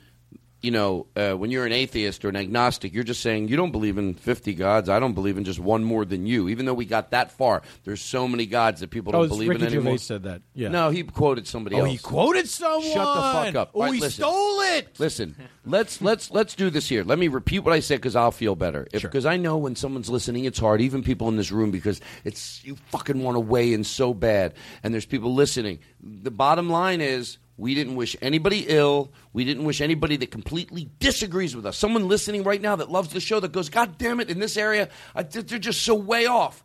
you 0.65 0.71
know, 0.71 1.07
uh, 1.15 1.33
when 1.35 1.51
you're 1.51 1.67
an 1.67 1.73
atheist 1.73 2.25
or 2.25 2.31
an 2.31 2.37
agnostic, 2.37 2.95
you're 2.95 3.05
just 3.05 3.21
saying 3.21 3.49
you 3.49 3.57
don't 3.57 3.71
believe 3.71 3.99
in 3.99 4.15
50 4.15 4.55
gods. 4.55 4.89
I 4.89 4.99
don't 4.99 5.13
believe 5.13 5.37
in 5.37 5.45
just 5.45 5.59
one 5.61 5.85
more 5.85 6.05
than 6.05 6.27
you. 6.27 6.49
Even 6.49 6.65
though 6.65 6.73
we 6.75 6.87
got 6.87 7.11
that 7.11 7.31
far, 7.31 7.63
there's 7.85 8.01
so 8.01 8.27
many 8.27 8.47
gods 8.47 8.81
that 8.81 8.89
people 8.91 9.11
Oh, 9.11 9.19
don't 9.19 9.25
it's 9.27 9.35
believe 9.35 9.49
Ricky 9.51 9.63
in 9.63 9.67
anymore. 9.69 9.93
Gervais 9.93 9.99
said 9.99 10.23
that. 10.23 10.43
Yeah. 10.55 10.69
No, 10.69 10.89
he 10.91 11.03
quoted 11.03 11.47
somebody 11.47 11.77
Oh, 11.77 11.81
else. 11.81 11.91
he 11.91 11.99
quoted 11.99 12.49
someone. 12.49 12.83
Shut 12.83 12.95
the 13.17 13.23
fuck 13.23 13.55
up. 13.55 13.71
Oh, 13.75 13.83
right, 13.83 13.95
he 13.95 14.01
listen. 14.01 14.23
stole 14.25 14.61
it. 14.61 14.99
Listen, 14.99 15.37
let's 15.67 16.01
let's 16.01 16.31
let's 16.31 16.55
do 16.55 16.71
this 16.71 16.89
here. 16.89 17.05
Let 17.05 17.19
me 17.19 17.29
repeat 17.29 17.59
what 17.61 17.75
I 17.75 17.81
said 17.81 17.97
because 17.97 18.17
I'll 18.17 18.33
feel 18.33 18.57
better. 18.57 18.89
Because 18.91 19.27
I 19.27 19.37
know 19.37 19.59
when 19.59 19.77
someone's 19.77 20.09
listening, 20.09 20.47
it's 20.47 20.59
hard. 20.59 20.81
Even 20.81 21.03
people 21.03 21.29
in 21.29 21.37
this 21.37 21.53
room, 21.53 21.71
because 21.71 22.01
it's 22.25 22.65
you 22.65 22.77
fucking 22.91 23.23
want 23.23 23.37
to 23.37 23.41
weigh 23.41 23.73
in 23.75 23.85
so 23.85 24.15
bad, 24.15 24.55
and 24.83 24.95
there's 24.95 25.07
people 25.07 25.35
listening. 25.35 25.81
The 26.03 26.31
bottom 26.31 26.71
line 26.71 27.01
is. 27.03 27.39
We 27.57 27.75
didn't 27.75 27.95
wish 27.95 28.17
anybody 28.21 28.65
ill. 28.69 29.13
We 29.33 29.45
didn't 29.45 29.65
wish 29.65 29.81
anybody 29.81 30.17
that 30.17 30.31
completely 30.31 30.91
disagrees 30.99 31.55
with 31.55 31.67
us. 31.67 31.77
Someone 31.77 32.09
listening 32.09 32.43
right 32.43 32.61
now 32.61 32.77
that 32.77 32.91
loves 32.91 33.11
the 33.11 33.21
show 33.21 33.39
that 33.41 33.53
goes, 33.53 33.69
God 33.69 33.97
damn 33.97 34.19
it, 34.21 34.29
in 34.29 34.41
this 34.41 34.57
area, 34.57 34.89
I, 35.15 35.23
they're 35.23 35.59
just 35.59 35.83
so 35.83 35.95
way 35.95 36.27
off. 36.27 36.65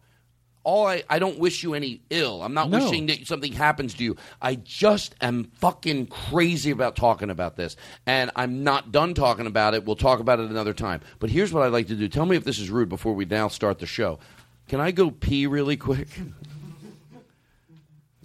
All 0.63 0.88
I, 0.88 1.04
I 1.10 1.19
don't 1.19 1.39
wish 1.39 1.63
you 1.63 1.73
any 1.73 2.02
ill. 2.10 2.41
I'm 2.43 2.54
not 2.54 2.69
No. 2.69 2.80
wishing 2.84 3.06
that 3.06 3.25
something 3.28 3.54
happens 3.54 3.93
to 3.95 4.04
you. 4.04 4.17
I 4.41 4.56
just 4.56 5.15
am 5.21 5.45
fucking 5.56 6.08
crazy 6.08 6.71
about 6.71 6.95
talking 6.95 7.30
about 7.30 7.56
this. 7.56 7.75
And 8.06 8.30
I'm 8.36 8.63
not 8.63 8.91
done 8.91 9.13
talking 9.13 9.45
about 9.47 9.73
it. 9.73 9.86
We'll 9.86 9.95
talk 9.95 10.19
about 10.19 10.39
it 10.39 10.49
another 10.49 10.73
time. 10.73 11.02
But 11.19 11.30
here's 11.30 11.54
what 11.54 11.63
I'd 11.63 11.71
like 11.71 11.88
to 11.88 11.95
do. 11.95 12.08
Tell 12.08 12.25
me 12.25 12.36
if 12.36 12.43
this 12.43 12.60
is 12.60 12.69
rude 12.69 12.89
before 12.89 13.13
we 13.13 13.25
now 13.25 13.47
start 13.47 13.80
the 13.80 13.86
show. 13.86 14.19
Can 14.67 14.80
I 14.82 14.91
go 14.91 15.12
pee 15.12 15.47
really 15.47 15.78
quick? 15.78 16.08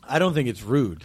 I 0.06 0.18
don't 0.18 0.34
think 0.34 0.48
it's 0.48 0.62
rude. 0.62 1.04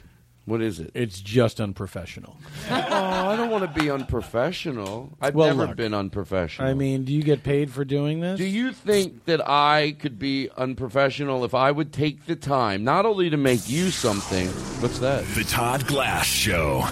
What 0.50 0.62
is 0.64 0.80
it? 0.80 0.90
It's 0.96 1.20
just 1.22 1.62
unprofessional. 1.62 2.36
oh, 2.72 2.74
I 2.74 3.36
don't 3.36 3.52
want 3.52 3.72
to 3.72 3.80
be 3.80 3.92
unprofessional. 3.92 5.16
I've 5.22 5.36
Well, 5.36 5.48
never 5.56 5.68
look, 5.68 5.78
been 5.78 5.94
unprofessional. 5.94 6.68
I 6.68 6.74
mean, 6.74 7.06
do 7.06 7.14
you 7.14 7.22
get 7.22 7.44
paid 7.44 7.70
for 7.72 7.86
doing 7.86 8.20
this? 8.20 8.40
Do 8.40 8.46
you 8.46 8.72
think 8.74 9.26
that 9.26 9.48
I 9.48 9.96
could 10.00 10.18
be 10.18 10.50
unprofessional 10.58 11.46
if 11.46 11.54
I 11.54 11.70
would 11.70 11.94
take 11.94 12.26
the 12.26 12.36
time 12.36 12.84
not 12.84 13.06
only 13.06 13.30
to 13.30 13.38
make 13.38 13.70
you 13.70 13.92
something? 13.92 14.48
What's 14.82 14.98
that? 15.00 15.24
The 15.36 15.44
Todd 15.44 15.86
Glass 15.86 16.26
Show. 16.26 16.84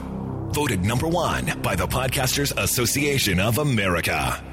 Voted 0.51 0.85
number 0.85 1.07
one 1.07 1.59
by 1.63 1.75
the 1.75 1.87
Podcasters 1.87 2.55
Association 2.61 3.39
of 3.39 3.57
America. 3.57 4.43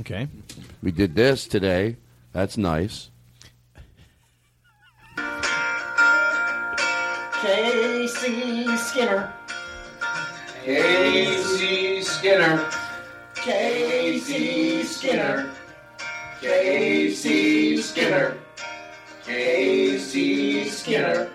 Okay. 0.00 0.26
We 0.82 0.90
did 0.90 1.14
this 1.14 1.46
today. 1.46 1.96
That's 2.32 2.56
nice. 2.56 3.10
Casey 7.40 8.76
Skinner. 8.76 9.32
Casey 10.62 12.02
Skinner. 12.02 12.70
Casey 13.34 14.82
Skinner. 14.82 15.50
Casey 16.42 17.78
Skinner. 17.78 18.36
Casey 19.24 20.68
Skinner. 20.68 21.30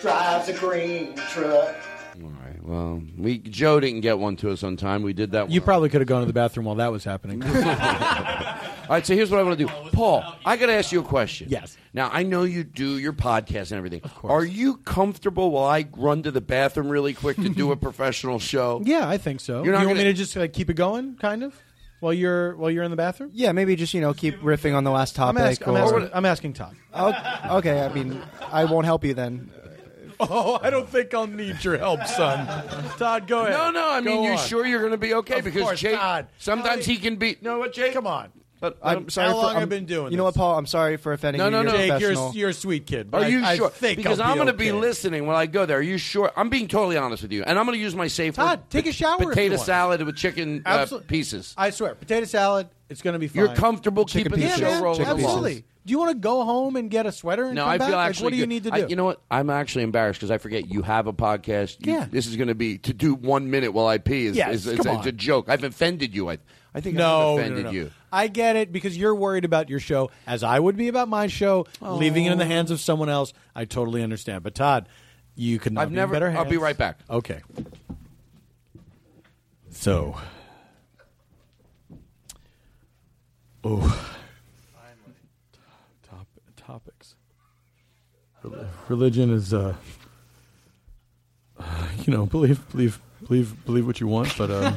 Drives 0.00 0.48
a 0.50 0.52
green 0.52 1.16
truck. 1.16 1.74
All 2.22 2.30
right. 2.44 2.62
Well, 2.62 3.02
we 3.18 3.38
Joe 3.38 3.80
didn't 3.80 4.02
get 4.02 4.20
one 4.20 4.36
to 4.36 4.52
us 4.52 4.62
on 4.62 4.76
time. 4.76 5.02
We 5.02 5.14
did 5.14 5.32
that. 5.32 5.50
You 5.50 5.60
one. 5.60 5.64
probably 5.64 5.88
could 5.88 6.00
have 6.00 6.08
gone 6.08 6.20
to 6.20 6.26
the 6.26 6.32
bathroom 6.32 6.66
while 6.66 6.76
that 6.76 6.92
was 6.92 7.02
happening. 7.02 7.42
All 8.88 8.94
right, 8.94 9.04
so 9.06 9.14
here's 9.14 9.30
what 9.30 9.40
I 9.40 9.42
want 9.42 9.58
to 9.58 9.64
do. 9.66 9.70
Oh, 9.72 9.88
Paul, 9.92 10.24
I 10.44 10.56
got 10.56 10.66
to 10.66 10.72
ask 10.74 10.92
you 10.92 11.00
a 11.00 11.04
question. 11.04 11.48
Yes. 11.50 11.76
Now, 11.92 12.08
I 12.12 12.22
know 12.22 12.44
you 12.44 12.62
do 12.62 12.98
your 12.98 13.12
podcast 13.12 13.70
and 13.70 13.78
everything. 13.78 14.02
Of 14.04 14.14
course. 14.14 14.30
Are 14.32 14.44
you 14.44 14.76
comfortable 14.78 15.50
while 15.50 15.68
I 15.68 15.86
run 15.96 16.22
to 16.24 16.30
the 16.30 16.40
bathroom 16.40 16.88
really 16.88 17.14
quick 17.14 17.36
to 17.36 17.48
do 17.48 17.72
a 17.72 17.76
professional 17.88 18.38
show? 18.38 18.80
yeah, 18.84 19.08
I 19.08 19.18
think 19.18 19.40
so. 19.40 19.64
You're 19.64 19.72
not 19.72 19.80
you 19.80 19.86
want 19.88 19.96
gonna- 19.98 20.08
me 20.08 20.12
to 20.12 20.16
just 20.18 20.36
like, 20.36 20.52
keep 20.52 20.70
it 20.70 20.74
going, 20.74 21.16
kind 21.16 21.42
of, 21.42 21.54
while 22.00 22.12
you're 22.12 22.54
while 22.56 22.70
you're 22.70 22.84
in 22.84 22.90
the 22.90 22.96
bathroom? 22.96 23.30
Yeah, 23.32 23.52
maybe 23.52 23.74
just 23.76 23.94
you 23.94 24.00
know 24.00 24.12
keep 24.14 24.38
riffing 24.40 24.74
on 24.76 24.84
the 24.84 24.90
last 24.90 25.18
I'm, 25.18 25.34
topic. 25.34 25.50
ask- 25.60 25.66
I'm 25.66 25.74
or- 25.74 25.78
asking, 26.00 26.10
I'm 26.14 26.24
asking 26.26 26.52
Todd. 26.52 26.76
Oh, 26.92 27.58
okay, 27.58 27.80
I 27.80 27.92
mean, 27.92 28.20
I 28.52 28.66
won't 28.66 28.84
help 28.84 29.04
you 29.04 29.14
then. 29.14 29.50
Oh, 30.20 30.58
I 30.62 30.70
don't 30.70 30.88
think 30.88 31.12
I'll 31.12 31.26
need 31.26 31.62
your 31.62 31.76
help, 31.76 32.06
son. 32.06 32.46
Todd, 32.98 33.26
go 33.26 33.42
ahead. 33.42 33.52
No, 33.52 33.70
no. 33.70 33.90
I 33.90 34.00
mean, 34.00 34.16
Go 34.16 34.22
you 34.24 34.30
on. 34.32 34.38
sure 34.38 34.64
you're 34.64 34.78
going 34.80 34.92
to 34.92 34.96
be 34.96 35.12
okay? 35.12 35.40
Of 35.40 35.44
because 35.44 35.62
course, 35.62 35.80
Jake, 35.80 35.94
Todd. 35.98 36.28
sometimes 36.38 36.86
he 36.86 36.96
can 36.96 37.16
be. 37.16 37.36
No, 37.42 37.58
what, 37.58 37.74
Jake? 37.74 37.92
Come 37.92 38.06
on. 38.06 38.30
But, 38.74 38.78
I'm 38.82 39.08
sorry. 39.08 39.28
How 39.28 39.34
for, 39.34 39.38
long 39.42 39.50
I'm- 39.52 39.60
have 39.60 39.68
been 39.68 39.84
doing 39.86 40.10
You 40.12 40.16
know 40.18 40.24
what, 40.24 40.34
Paul? 40.34 40.58
I'm 40.58 40.66
sorry 40.66 40.96
for 40.96 41.12
offending 41.12 41.38
No, 41.38 41.46
you. 41.46 41.50
no, 41.50 41.62
You're 41.62 41.70
no. 41.72 41.76
Jake, 41.76 42.00
you're, 42.00 42.12
a- 42.12 42.32
you're 42.32 42.48
a 42.50 42.54
sweet 42.54 42.86
kid. 42.86 43.10
but 43.10 43.22
Are 43.22 43.28
you 43.28 43.42
I, 43.44 43.50
I 43.50 43.56
sure? 43.56 43.70
think 43.70 43.96
because 43.96 44.20
I'll 44.20 44.30
I'm 44.32 44.36
going 44.36 44.48
to 44.48 44.52
be 44.52 44.72
listening 44.72 45.26
when 45.26 45.36
I 45.36 45.46
go 45.46 45.66
there. 45.66 45.78
Are 45.78 45.82
you 45.82 45.98
sure? 45.98 46.30
I'm 46.36 46.48
being 46.48 46.68
totally 46.68 46.96
honest 46.96 47.22
with 47.22 47.32
you, 47.32 47.42
and 47.44 47.58
I'm 47.58 47.64
going 47.66 47.78
to 47.78 47.82
use 47.82 47.94
my 47.94 48.06
safe 48.08 48.34
Todd, 48.36 48.58
word. 48.60 48.70
take 48.70 48.86
a 48.86 48.92
shower 48.92 49.18
Potato 49.18 49.56
salad 49.56 50.02
with 50.02 50.16
chicken 50.16 50.62
uh, 50.66 50.86
pieces. 51.06 51.54
I 51.56 51.70
swear, 51.70 51.94
potato 51.94 52.26
salad. 52.26 52.68
It's 52.88 53.02
going 53.02 53.14
to 53.14 53.18
be 53.18 53.26
fine. 53.26 53.44
You're 53.44 53.54
comfortable 53.54 54.04
Chicken 54.04 54.30
keeping 54.32 54.40
the 54.44 54.46
pieces. 54.46 54.60
show 54.60 54.68
Yeah, 54.68 54.80
rolling 54.80 55.02
along. 55.02 55.20
Absolutely. 55.20 55.64
Do 55.86 55.90
you 55.92 55.98
want 55.98 56.10
to 56.12 56.16
go 56.18 56.44
home 56.44 56.76
and 56.76 56.88
get 56.88 57.04
a 57.06 57.10
sweater 57.12 57.44
and 57.46 57.54
No, 57.56 57.62
come 57.62 57.70
I 57.70 57.78
back? 57.78 57.88
feel 57.88 57.96
Like, 57.96 58.08
actually. 58.10 58.24
what 58.24 58.30
do 58.30 58.36
you 58.36 58.46
need 58.46 58.62
to 58.64 58.72
I- 58.74 58.80
do? 58.82 58.86
you 58.88 58.94
know 58.96 59.04
what? 59.04 59.20
I'm 59.28 59.50
actually 59.50 59.82
embarrassed 59.84 60.20
because 60.20 60.30
I 60.30 60.38
forget 60.38 60.68
you 60.68 60.82
have 60.82 61.08
a 61.08 61.12
podcast. 61.12 61.84
You- 61.84 61.94
Yeah. 61.94 62.06
This 62.08 62.28
is 62.28 62.36
going 62.36 62.46
to 62.48 62.54
be 62.54 62.78
to 62.78 62.92
do 62.92 63.14
one 63.16 63.50
minute 63.50 63.72
while 63.72 63.88
I 63.88 63.98
pee. 63.98 64.26
Is, 64.26 64.36
Yes, 64.36 64.54
is, 64.54 64.66
is- 64.68 64.76
come 64.78 64.86
it's 64.98 65.02
on. 65.02 65.08
a 65.08 65.12
joke. 65.12 65.48
I've 65.48 65.64
offended 65.64 66.14
you. 66.14 66.30
I, 66.30 66.38
I 66.74 66.80
think 66.80 66.96
no, 66.96 67.04
I've 67.04 67.36
no, 67.36 67.38
offended 67.38 67.64
no, 67.64 67.70
no. 67.70 67.76
you. 67.76 67.90
I 68.16 68.28
get 68.28 68.56
it 68.56 68.72
because 68.72 68.96
you're 68.96 69.14
worried 69.14 69.44
about 69.44 69.68
your 69.68 69.78
show, 69.78 70.10
as 70.26 70.42
I 70.42 70.58
would 70.58 70.74
be 70.74 70.88
about 70.88 71.06
my 71.08 71.26
show. 71.26 71.66
Leaving 71.82 72.24
it 72.24 72.32
in 72.32 72.38
the 72.38 72.46
hands 72.46 72.70
of 72.70 72.80
someone 72.80 73.10
else, 73.10 73.34
I 73.54 73.66
totally 73.66 74.02
understand. 74.02 74.42
But 74.42 74.54
Todd, 74.54 74.88
you 75.34 75.58
could 75.58 75.74
not 75.74 75.82
I've 75.82 75.90
be 75.90 75.96
never- 75.96 76.14
in 76.14 76.20
better 76.20 76.30
hands. 76.30 76.44
I'll 76.44 76.50
be 76.50 76.56
right 76.56 76.78
back. 76.78 76.98
Okay. 77.10 77.42
So, 79.70 80.16
oh, 83.62 84.14
Top, 86.08 86.26
topics. 86.56 87.16
Religion 88.88 89.30
is, 89.30 89.52
uh, 89.52 89.74
you 92.06 92.12
know, 92.14 92.24
believe, 92.24 92.66
believe, 92.70 92.98
believe, 93.26 93.64
believe 93.66 93.86
what 93.86 94.00
you 94.00 94.06
want, 94.06 94.32
but 94.38 94.50
um, 94.50 94.74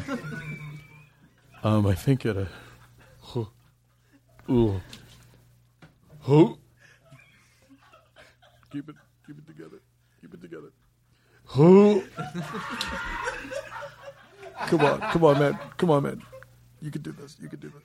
um, 1.63 1.85
I 1.87 1.95
think 1.95 2.25
it. 2.25 2.35
Uh, 2.35 2.45
ooh, 4.49 4.81
oh, 6.27 6.57
keep 8.71 8.89
it, 8.89 8.95
keep 9.25 9.37
it 9.37 9.47
together, 9.47 9.79
keep 10.21 10.33
it 10.33 10.41
together. 10.41 10.71
Oh. 11.57 12.03
come 14.67 14.81
on, 14.81 15.01
come 15.01 15.23
on, 15.23 15.39
man, 15.39 15.59
come 15.77 15.91
on, 15.91 16.03
man. 16.03 16.21
You 16.81 16.91
can 16.91 17.01
do 17.01 17.11
this. 17.11 17.37
You 17.41 17.49
can 17.49 17.59
do 17.59 17.71
this. 17.71 17.83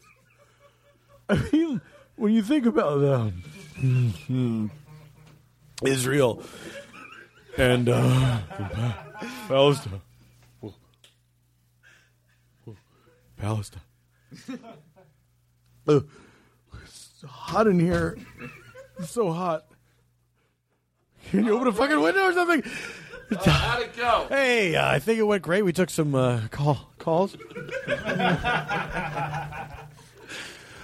I 1.29 1.57
mean, 1.57 1.81
when 2.17 2.33
you 2.33 2.43
think 2.43 2.67
about 2.67 3.03
um, 3.05 4.71
Israel 5.85 6.43
and 7.57 7.89
uh, 7.89 8.41
Palestine, 9.49 10.01
Palestine. 13.37 13.83
Uh, 15.87 16.01
it's 17.25 17.33
hot 17.33 17.67
in 17.67 17.81
here. 17.81 18.19
It's 18.99 19.11
so 19.11 19.33
hot. 19.33 19.65
Can 21.31 21.47
you 21.47 21.55
open 21.55 21.69
a 21.69 21.73
fucking 21.73 22.01
window 22.01 22.25
or 22.25 22.33
something? 22.35 22.63
How'd 23.41 23.83
it 23.83 23.97
go? 23.97 24.27
Hey, 24.29 24.77
uh, 24.77 24.87
I 24.87 24.99
think 24.99 25.19
it 25.19 25.23
went 25.23 25.43
great. 25.43 25.63
We 25.63 25.73
took 25.73 25.89
some 25.89 26.15
uh, 26.15 26.43
call 26.51 26.91
calls. 26.99 27.35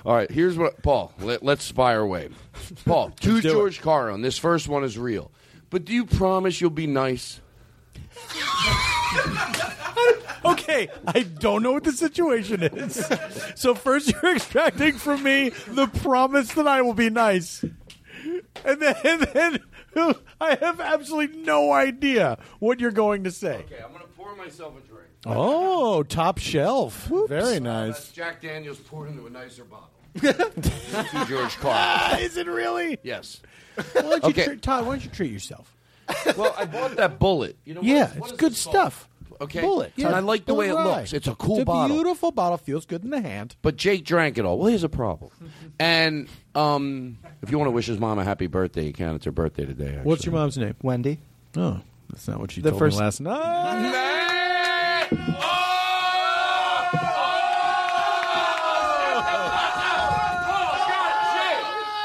All 0.05 0.15
right, 0.15 0.31
here's 0.31 0.57
what 0.57 0.83
Paul. 0.83 1.13
Let, 1.21 1.43
let's 1.43 1.63
spire 1.63 2.01
away. 2.01 2.31
Paul, 2.87 3.11
to 3.11 3.43
do 3.43 3.51
George 3.51 3.83
Carlin. 3.83 4.23
This 4.23 4.39
first 4.39 4.67
one 4.67 4.83
is 4.83 4.97
real, 4.97 5.31
but 5.69 5.85
do 5.85 5.93
you 5.93 6.07
promise 6.07 6.59
you'll 6.61 6.71
be 6.71 6.87
nice? 6.87 7.41
Okay, 10.43 10.89
I 11.07 11.21
don't 11.21 11.63
know 11.63 11.73
what 11.73 11.85
the 11.85 11.93
situation 11.93 12.63
is. 12.63 13.07
So 13.57 13.75
first 13.75 14.11
you're 14.11 14.35
extracting 14.37 14.95
from 14.95 15.23
me 15.23 15.51
the 15.69 15.87
promise 15.87 16.55
that 16.55 16.67
I 16.67 16.81
will 16.81 16.95
be 16.95 17.11
nice. 17.11 17.63
And 18.65 18.81
then, 18.81 18.95
and 19.05 19.61
then 19.93 20.15
I 20.41 20.55
have 20.55 20.81
absolutely 20.81 21.43
no 21.43 21.73
idea 21.73 22.39
what 22.59 22.81
you're 22.81 22.91
going 22.91 23.25
to 23.25 23.31
say. 23.31 23.57
Okay, 23.67 23.83
I'm 23.85 23.91
going 23.93 24.01
to 24.03 24.09
pour 24.17 24.35
myself 24.35 24.75
a 24.79 24.81
drink. 24.89 25.09
Oh, 25.27 26.03
top 26.05 26.39
shelf. 26.39 27.05
Very 27.29 27.57
uh, 27.59 27.61
That's 27.61 27.61
nice. 27.61 28.13
Jack 28.13 28.41
Daniels 28.41 28.79
poured 28.79 29.11
into 29.11 29.27
a 29.27 29.31
nicer 29.31 29.65
bottle. 29.65 29.91
to 30.23 31.27
George 31.29 31.57
Carlin. 31.59 32.21
Is 32.25 32.39
it 32.39 32.47
really? 32.47 32.99
Yes. 33.03 33.43
Why 33.75 34.03
don't 34.03 34.23
you 34.25 34.31
Okay. 34.31 34.45
treat, 34.47 34.63
Todd, 34.63 34.87
why 34.87 34.93
don't 34.93 35.05
you 35.05 35.11
treat 35.11 35.31
yourself? 35.31 35.77
Well, 36.37 36.55
I 36.59 36.65
bought 36.65 36.97
that 36.97 37.19
Bulleit. 37.19 37.55
You 37.65 37.75
know, 37.75 37.81
what 37.81 37.89
yeah, 37.89 38.11
is- 38.11 38.17
what 38.17 38.25
it's 38.31 38.33
is 38.33 38.39
good 38.39 38.53
this 38.53 38.65
called? 38.65 38.75
stuff. 38.77 39.07
Okay, 39.43 39.63
Bulleit. 39.63 39.93
Yeah, 39.97 40.09
and 40.09 40.17
I 40.17 40.19
like 40.19 40.45
the 40.45 40.53
way 40.53 40.69
it 40.69 40.73
Bulleit 40.75 40.85
Rye. 40.85 40.97
looks. 40.99 41.13
It's 41.15 41.27
a 41.27 41.35
cool 41.35 41.57
It's 41.57 41.63
a 41.63 41.65
bottle. 41.65 41.97
beautiful 41.97 42.31
bottle. 42.31 42.59
Feels 42.59 42.85
good 42.85 43.05
in 43.05 43.11
the 43.11 43.23
hand. 43.23 43.57
But 43.63 43.77
Jake 43.77 44.05
drank 44.05 44.37
it 44.37 44.45
all. 44.45 44.59
Well, 44.59 44.69
here's 44.69 44.85
a 44.85 44.89
problem. 44.91 45.31
And 45.79 46.29
um, 46.55 47.17
if 47.43 47.51
you 47.51 47.57
want 47.59 47.69
to 47.69 47.73
wish 47.73 47.87
his 47.87 47.99
mom 47.99 48.19
a 48.19 48.25
happy 48.25 48.49
birthday, 48.49 48.85
you 48.87 48.93
can. 48.93 49.15
It's 49.15 49.25
her 49.25 49.33
birthday 49.33 49.65
today. 49.65 49.87
Actually. 49.89 50.03
What's 50.03 50.27
your 50.27 50.35
mom's 50.35 50.59
name? 50.59 50.75
Wendy. 50.83 51.21
Oh, 51.57 51.81
that's 52.11 52.29
not 52.29 52.39
what 52.39 52.51
she 52.51 52.61
The 52.61 52.69
told 52.71 52.81
first- 52.81 52.99
me 52.99 53.05
last 53.05 53.21
night. 53.21 55.09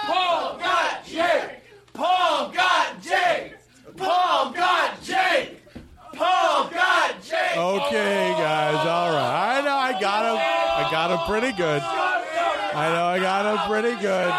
Paul 0.07 0.57
got 0.59 1.05
Jake. 1.05 1.61
Paul 1.93 2.51
got 2.53 3.01
Jake. 3.01 3.57
Paul 3.97 4.51
got 4.51 5.03
Jake. 5.03 5.61
Paul 6.13 6.69
got 6.69 7.21
Jake. 7.23 7.44
Okay, 7.57 8.33
guys. 8.37 8.75
All 8.85 9.11
right. 9.11 9.57
I 9.57 9.61
know 9.61 9.75
I 9.75 9.99
got 9.99 10.25
him. 10.25 10.37
I 10.41 10.91
got 10.91 11.11
him 11.11 11.19
pretty 11.27 11.55
good. 11.55 11.81
I 11.81 12.89
know 12.93 13.05
I 13.05 13.19
got 13.19 13.45
him 13.45 13.57
pretty 13.69 13.95
good. 14.01 14.29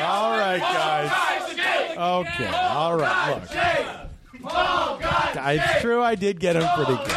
All 0.00 0.32
right, 0.32 0.60
guys. 0.60 1.10
Okay. 1.96 2.48
All 2.48 2.96
right. 2.96 3.40
Look. 4.42 5.02
It's 5.36 5.80
true. 5.80 6.02
I 6.02 6.14
did 6.16 6.40
get 6.40 6.56
him 6.56 6.68
pretty 6.74 6.96
good. 7.04 7.16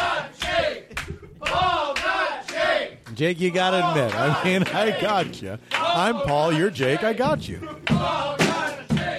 Jake. 3.14 3.40
You 3.40 3.50
got 3.50 3.70
to 3.70 3.88
admit. 3.88 4.14
I 4.14 4.44
mean, 4.44 4.62
I 4.64 5.00
got 5.00 5.42
you. 5.42 5.58
I'm 5.72 6.14
Paul. 6.20 6.52
You're 6.52 6.70
Jake. 6.70 7.02
I 7.02 7.12
got 7.12 7.48
you. 7.48 7.60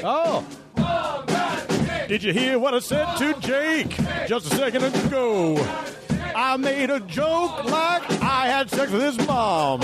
Oh. 0.06 0.46
Did 2.14 2.22
you 2.22 2.32
hear 2.32 2.60
what 2.60 2.76
I 2.76 2.80
said 2.80 3.16
to 3.16 3.34
Jake 3.40 3.98
just 4.28 4.46
a 4.46 4.56
second 4.56 4.84
ago? 4.84 5.58
I 6.36 6.56
made 6.58 6.92
a 6.92 7.00
joke 7.00 7.64
like 7.64 8.04
I 8.22 8.46
had 8.46 8.70
sex 8.70 8.92
with 8.92 9.02
his 9.02 9.28
mom. 9.28 9.82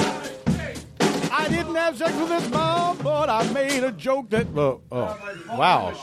I 1.31 1.47
didn't 1.49 1.73
have 1.73 1.97
sex 1.97 2.13
with 2.13 2.29
his 2.29 2.47
mom, 2.51 2.99
but 2.99 3.31
I 3.31 3.51
made 3.51 3.83
a 3.83 3.91
joke 3.91 4.29
that. 4.29 4.45
Oh, 4.55 4.79
oh. 4.91 5.35
wow! 5.57 5.99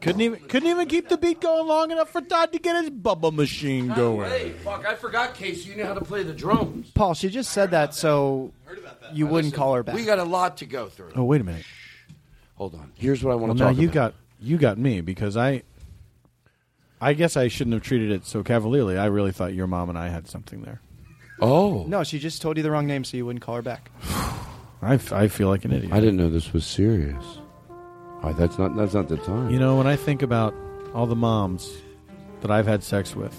Couldn't 0.00 0.22
even 0.22 0.40
couldn't 0.48 0.68
even 0.68 0.88
keep 0.88 1.08
the 1.08 1.16
beat 1.16 1.40
going 1.40 1.68
long 1.68 1.92
enough 1.92 2.10
for 2.10 2.20
Todd 2.20 2.50
to 2.50 2.58
get 2.58 2.82
his 2.82 2.90
bubble 2.90 3.30
machine 3.30 3.94
going. 3.94 4.28
Hey, 4.28 4.50
fuck! 4.50 4.84
I 4.84 4.96
forgot, 4.96 5.34
Casey. 5.34 5.70
You 5.70 5.76
know 5.76 5.86
how 5.86 5.94
to 5.94 6.04
play 6.04 6.24
the 6.24 6.34
drums. 6.34 6.90
Paul, 6.96 7.14
she 7.14 7.28
just 7.28 7.52
said 7.52 7.70
that 7.70 7.94
so 7.94 8.52
you 9.12 9.28
wouldn't 9.28 9.54
call 9.54 9.72
her 9.74 9.84
back. 9.84 9.94
We 9.94 10.04
got 10.04 10.18
a 10.18 10.24
lot 10.24 10.56
to 10.56 10.66
go 10.66 10.88
through. 10.88 11.12
Oh, 11.14 11.22
wait 11.22 11.42
a 11.42 11.44
minute. 11.44 11.64
Hold 12.60 12.74
on. 12.74 12.92
Here's 12.94 13.24
what 13.24 13.32
I 13.32 13.36
want 13.36 13.54
Well, 13.54 13.56
to 13.56 13.64
now 13.64 13.70
you 13.80 13.88
about. 13.88 13.94
got 13.94 14.14
you 14.38 14.58
got 14.58 14.76
me 14.76 15.00
because 15.00 15.34
I. 15.34 15.62
I 17.00 17.14
guess 17.14 17.34
I 17.34 17.48
shouldn't 17.48 17.72
have 17.72 17.82
treated 17.82 18.10
it 18.12 18.26
so 18.26 18.42
cavalierly. 18.42 18.98
I 18.98 19.06
really 19.06 19.32
thought 19.32 19.54
your 19.54 19.66
mom 19.66 19.88
and 19.88 19.96
I 19.96 20.08
had 20.08 20.28
something 20.28 20.60
there. 20.60 20.82
Oh, 21.40 21.86
No, 21.88 22.04
she 22.04 22.18
just 22.18 22.42
told 22.42 22.58
you 22.58 22.62
the 22.62 22.70
wrong 22.70 22.86
name 22.86 23.02
so 23.04 23.16
you 23.16 23.24
wouldn't 23.24 23.42
call 23.42 23.54
her 23.54 23.62
back. 23.62 23.90
I, 24.82 24.96
f- 24.96 25.10
I 25.10 25.28
feel 25.28 25.48
like 25.48 25.64
an 25.64 25.72
idiot. 25.72 25.90
I 25.94 26.00
didn't 26.00 26.18
know 26.18 26.28
this 26.28 26.52
was 26.52 26.66
serious. 26.66 27.24
All 27.70 28.20
right, 28.24 28.36
that's 28.36 28.58
not 28.58 28.76
that's 28.76 28.92
not 28.92 29.08
the 29.08 29.16
time. 29.16 29.48
You 29.48 29.58
know, 29.58 29.76
when 29.78 29.86
I 29.86 29.96
think 29.96 30.20
about 30.20 30.54
all 30.92 31.06
the 31.06 31.16
moms 31.16 31.72
that 32.42 32.50
I've 32.50 32.66
had 32.66 32.82
sex 32.84 33.16
with, 33.16 33.34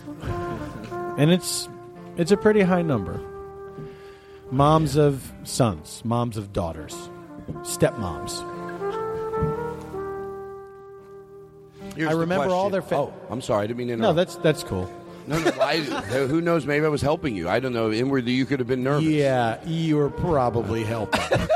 and 1.19 1.29
it's 1.31 1.69
it's 2.17 2.31
a 2.31 2.37
pretty 2.37 2.61
high 2.61 2.81
number. 2.81 3.21
Moms 4.49 4.95
of 4.97 5.31
sons, 5.43 6.01
moms 6.03 6.35
of 6.37 6.51
daughters, 6.53 6.95
stepmoms. 7.61 8.47
Here's 11.95 12.09
I 12.09 12.13
the 12.13 12.19
remember 12.19 12.49
all 12.49 12.69
their. 12.69 12.81
Fa- 12.81 12.95
oh, 12.95 13.13
I'm 13.29 13.41
sorry, 13.41 13.63
I 13.63 13.67
didn't 13.67 13.77
mean 13.79 13.87
to 13.89 13.97
no, 13.97 14.13
that's 14.13 14.35
that's 14.37 14.63
cool. 14.63 14.91
No, 15.27 15.37
no. 15.39 15.51
I, 15.61 15.77
who 16.27 16.41
knows? 16.41 16.65
Maybe 16.65 16.85
I 16.85 16.89
was 16.89 17.01
helping 17.01 17.35
you. 17.35 17.47
I 17.49 17.59
don't 17.59 17.73
know. 17.73 17.91
Inwardly, 17.91 18.31
you 18.31 18.45
could 18.45 18.59
have 18.59 18.67
been 18.67 18.83
nervous. 18.83 19.03
Yeah, 19.05 19.63
you 19.65 19.97
were 19.97 20.09
probably 20.09 20.83
helping. 20.83 21.21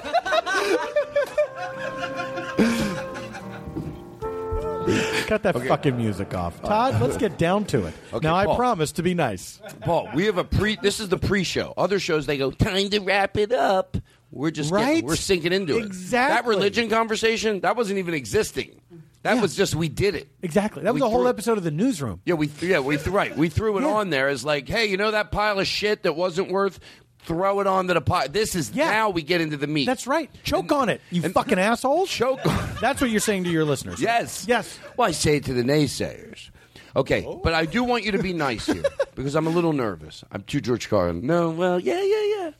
Cut 5.28 5.42
that 5.42 5.56
Okay. 5.56 5.68
fucking 5.68 5.98
music 5.98 6.36
off, 6.36 6.62
Todd. 6.62 7.02
Let's 7.02 7.18
get 7.18 7.40
down 7.40 7.66
to 7.66 7.86
it. 7.88 7.94
Okay, 8.14 8.28
now 8.28 8.36
I 8.36 8.56
promise 8.56 8.92
to 8.94 9.04
be 9.04 9.14
nice. 9.16 9.60
Paul, 9.82 10.08
we 10.14 10.26
have 10.26 10.38
a 10.38 10.44
pre. 10.44 10.78
This 10.82 11.00
is 11.00 11.10
the 11.10 11.18
pre-show. 11.18 11.74
Other 11.76 12.00
shows 12.00 12.28
they 12.28 12.38
go 12.38 12.52
time 12.52 12.90
to 12.92 13.00
wrap 13.00 13.36
it 13.38 13.52
up. 13.52 13.98
We're 14.32 14.52
just 14.52 14.70
getting- 14.72 14.86
Right? 14.86 15.04
we're 15.04 15.16
sinking 15.16 15.52
into 15.52 15.78
it. 15.78 15.86
Exactly. 15.86 16.36
That 16.36 16.46
religion 16.48 16.90
conversation 16.90 17.60
that 17.62 17.76
wasn't 17.76 17.98
even 18.00 18.14
existing. 18.14 18.80
That 19.26 19.42
was 19.42 19.56
just 19.56 19.76
we 19.76 19.90
did 19.90 20.16
it. 20.16 20.30
Exactly. 20.42 20.84
That 20.84 20.94
was 20.94 21.02
We 21.02 21.06
the 21.06 21.10
whole 21.10 21.22
threw- 21.24 21.30
episode 21.30 21.58
of 21.58 21.64
the 21.64 21.72
newsroom. 21.72 22.22
Yeah, 22.26 22.36
we 22.36 22.50
yeah 22.62 22.80
we 22.80 22.96
th- 22.96 23.08
right 23.08 23.36
we 23.36 23.50
threw 23.50 23.78
it 23.78 23.84
on 23.84 24.10
there 24.10 24.28
as 24.30 24.46
like, 24.46 24.68
hey, 24.70 24.86
you 24.86 24.98
know 24.98 25.12
that 25.12 25.32
pile 25.32 25.60
of 25.60 25.68
shit 25.68 26.04
that 26.04 26.14
wasn't 26.14 26.50
worth. 26.52 26.80
Throw 27.20 27.60
it 27.60 27.66
on 27.66 27.88
to 27.88 27.96
the 27.96 28.02
pile. 28.02 28.30
This 28.30 28.54
is 28.54 28.76
now 28.76 29.10
we 29.10 29.24
get 29.24 29.42
into 29.42 29.58
the 29.58 29.66
meat. 29.66 29.86
That's 29.86 30.06
right. 30.06 30.30
Choke 30.44 30.72
on 30.72 30.90
it, 30.90 31.02
you 31.10 31.24
fucking 31.24 31.58
assholes. 31.70 32.08
Choke. 32.10 32.40
That's 32.82 33.02
what 33.02 33.10
you're 33.10 33.20
saying 33.20 33.46
to 33.46 33.50
your 33.50 33.66
listeners. 33.66 34.00
Yes. 34.00 34.46
Yes. 34.48 34.78
Well, 34.96 35.08
I 35.08 35.12
say 35.12 35.38
it 35.38 35.46
to 35.46 35.54
the 35.54 35.64
naysayers. 35.64 36.52
Okay, 36.96 37.28
but 37.44 37.54
I 37.56 37.66
do 37.66 37.84
want 37.84 38.06
you 38.06 38.12
to 38.14 38.20
be 38.22 38.32
nice 38.32 38.68
here 38.68 38.84
because 39.16 39.36
I'm 39.36 39.48
a 39.48 39.50
little 39.50 39.74
nervous. 39.74 40.24
I'm 40.32 40.44
too 40.44 40.62
George 40.62 40.88
Carlin. 40.88 41.26
No, 41.26 41.50
well, 41.50 41.78
yeah, 41.80 42.02
yeah, 42.02 42.24
yeah. 42.38 42.52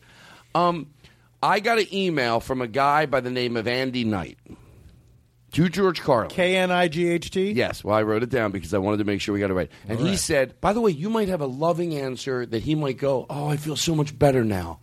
Um, 0.56 0.88
I 1.44 1.60
got 1.60 1.78
an 1.80 1.86
email 1.94 2.40
from 2.40 2.60
a 2.62 2.68
guy 2.68 3.06
by 3.06 3.20
the 3.22 3.30
name 3.32 3.56
of 3.56 3.68
Andy 3.68 4.04
Knight 4.04 4.38
to 5.56 5.70
George 5.70 6.02
Carlin. 6.02 6.30
K 6.30 6.58
N 6.58 6.70
I 6.70 6.90
G 6.90 7.08
H 7.08 7.32
T. 7.32 7.52
Yes, 7.52 7.84
well, 7.84 7.96
I 7.96 8.04
wrote 8.04 8.24
it 8.24 8.30
down 8.30 8.52
because 8.52 8.74
I 8.74 8.78
wanted 8.78 8.98
to 8.98 9.06
make 9.06 9.22
sure 9.22 9.34
we 9.34 9.40
got 9.40 9.50
it 9.50 9.54
right. 9.54 9.72
And 9.88 10.00
All 10.00 10.06
he 10.06 10.18
said, 10.18 10.60
by 10.60 10.74
the 10.74 10.82
way, 10.82 10.92
you 10.92 11.10
might 11.10 11.30
have 11.30 11.42
a 11.42 11.46
loving 11.46 11.96
answer 11.96 12.46
that 12.46 12.64
he 12.64 12.76
might 12.76 12.98
go, 12.98 13.26
oh, 13.30 13.48
I 13.48 13.58
feel 13.58 13.78
so 13.78 13.96
much 13.96 14.18
better 14.18 14.44
now. 14.44 14.80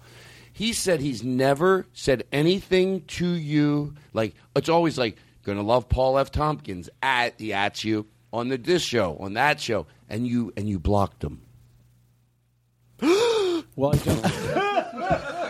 He 0.52 0.72
said 0.72 1.00
he's 1.00 1.22
never 1.22 1.86
said 1.92 2.24
anything 2.32 3.02
to 3.02 3.26
you 3.26 3.94
like 4.12 4.34
it's 4.56 4.68
always 4.68 4.98
like 4.98 5.16
gonna 5.44 5.62
love 5.62 5.88
Paul 5.88 6.18
F. 6.18 6.30
Tompkins 6.30 6.88
at 7.02 7.34
he 7.38 7.52
at 7.52 7.84
you 7.84 8.06
on 8.32 8.48
the 8.48 8.56
this 8.56 8.82
show 8.82 9.16
on 9.18 9.34
that 9.34 9.60
show 9.60 9.86
and 10.08 10.26
you 10.26 10.52
and 10.56 10.68
you 10.68 10.78
blocked 10.78 11.22
him. 11.24 11.42
well, 13.76 13.92
I 13.92 13.96
just 13.96 15.34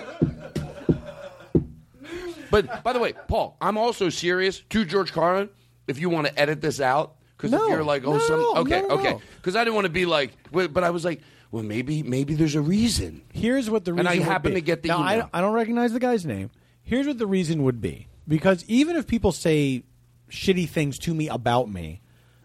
But 2.52 2.84
by 2.84 2.92
the 2.92 3.00
way, 3.00 3.14
Paul, 3.26 3.56
I'm 3.60 3.76
also 3.76 4.08
serious 4.10 4.60
to 4.70 4.84
George 4.84 5.10
Carlin. 5.12 5.48
If 5.88 5.98
you 5.98 6.08
want 6.10 6.28
to 6.28 6.38
edit 6.38 6.60
this 6.60 6.80
out, 6.80 7.16
because 7.36 7.50
No, 7.50 7.64
if 7.64 7.70
you're 7.70 7.82
like, 7.82 8.04
oh, 8.04 8.12
no, 8.12 8.18
some 8.20 8.40
okay, 8.58 8.82
no, 8.82 8.88
okay, 8.98 9.16
because 9.36 9.56
I 9.56 9.64
didn't 9.64 9.74
want 9.74 9.86
to 9.86 9.92
be 9.92 10.06
like, 10.06 10.30
but 10.52 10.84
I 10.84 10.90
was 10.90 11.04
like, 11.04 11.20
well, 11.50 11.64
maybe 11.64 12.02
maybe 12.04 12.34
there's 12.34 12.54
a 12.54 12.60
reason. 12.60 13.22
Here's 13.32 13.68
what 13.68 13.84
the 13.84 13.92
reason. 13.92 14.06
And 14.06 14.08
I 14.08 14.18
would 14.18 14.22
happen 14.28 14.50
be. 14.52 14.60
to 14.60 14.60
get 14.60 14.82
the 14.82 14.88
now, 14.90 14.98
I. 14.98 15.28
I 15.32 15.40
don't 15.40 15.52
recognize 15.54 15.92
the 15.92 15.98
guy's 15.98 16.24
name. 16.24 16.50
Here's 16.84 17.06
what 17.08 17.18
the 17.18 17.26
reason 17.26 17.62
would 17.64 17.80
be 17.80 18.06
because 18.28 18.64
even 18.68 18.96
if 18.96 19.06
people 19.08 19.32
say 19.32 19.82
shitty 20.30 20.68
things 20.68 20.98
to 21.00 21.14
me 21.14 21.28
about 21.28 21.68
me, 21.70 22.00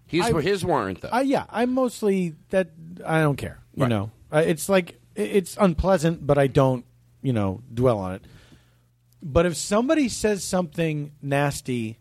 His 0.08 0.26
I- 0.26 0.42
his 0.42 0.66
weren't 0.66 1.02
though. 1.02 1.10
uh, 1.12 1.20
yeah, 1.20 1.46
I'm 1.50 1.74
mostly 1.74 2.36
that 2.50 2.70
I 3.06 3.22
don't 3.22 3.36
care. 3.38 3.60
You 3.76 3.84
Right. 3.84 3.90
know, 3.90 4.12
uh, 4.34 4.44
it's 4.46 4.68
like 4.68 5.00
it's 5.16 5.58
unpleasant, 5.60 6.26
but 6.26 6.38
I 6.38 6.48
don't 6.48 6.86
you 7.22 7.34
know 7.34 7.62
dwell 7.74 8.00
on 8.00 8.14
it. 8.16 8.26
But 9.22 9.46
if 9.46 9.56
somebody 9.58 10.10
says 10.10 10.44
something 10.44 11.12
nasty 11.22 11.98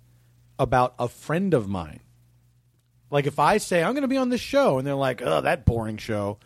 about 0.58 0.94
a 0.98 1.08
friend 1.08 1.54
of 1.54 1.68
mine, 1.68 2.00
like 3.10 3.26
if 3.26 3.38
I 3.38 3.58
say 3.58 3.82
I'm 3.82 3.92
going 3.92 4.02
to 4.02 4.08
be 4.08 4.16
on 4.16 4.28
this 4.28 4.40
show 4.40 4.78
and 4.78 4.86
they're 4.86 4.94
like, 4.94 5.22
"Oh, 5.22 5.40
that 5.40 5.64
boring 5.64 5.96
show," 5.96 6.38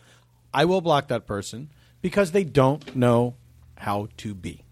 I 0.54 0.64
will 0.66 0.80
block 0.80 1.08
that 1.08 1.26
person 1.26 1.70
because 2.02 2.32
they 2.32 2.44
don't 2.44 2.94
know 2.94 3.34
how 3.76 4.08
to 4.18 4.34
be. 4.34 4.64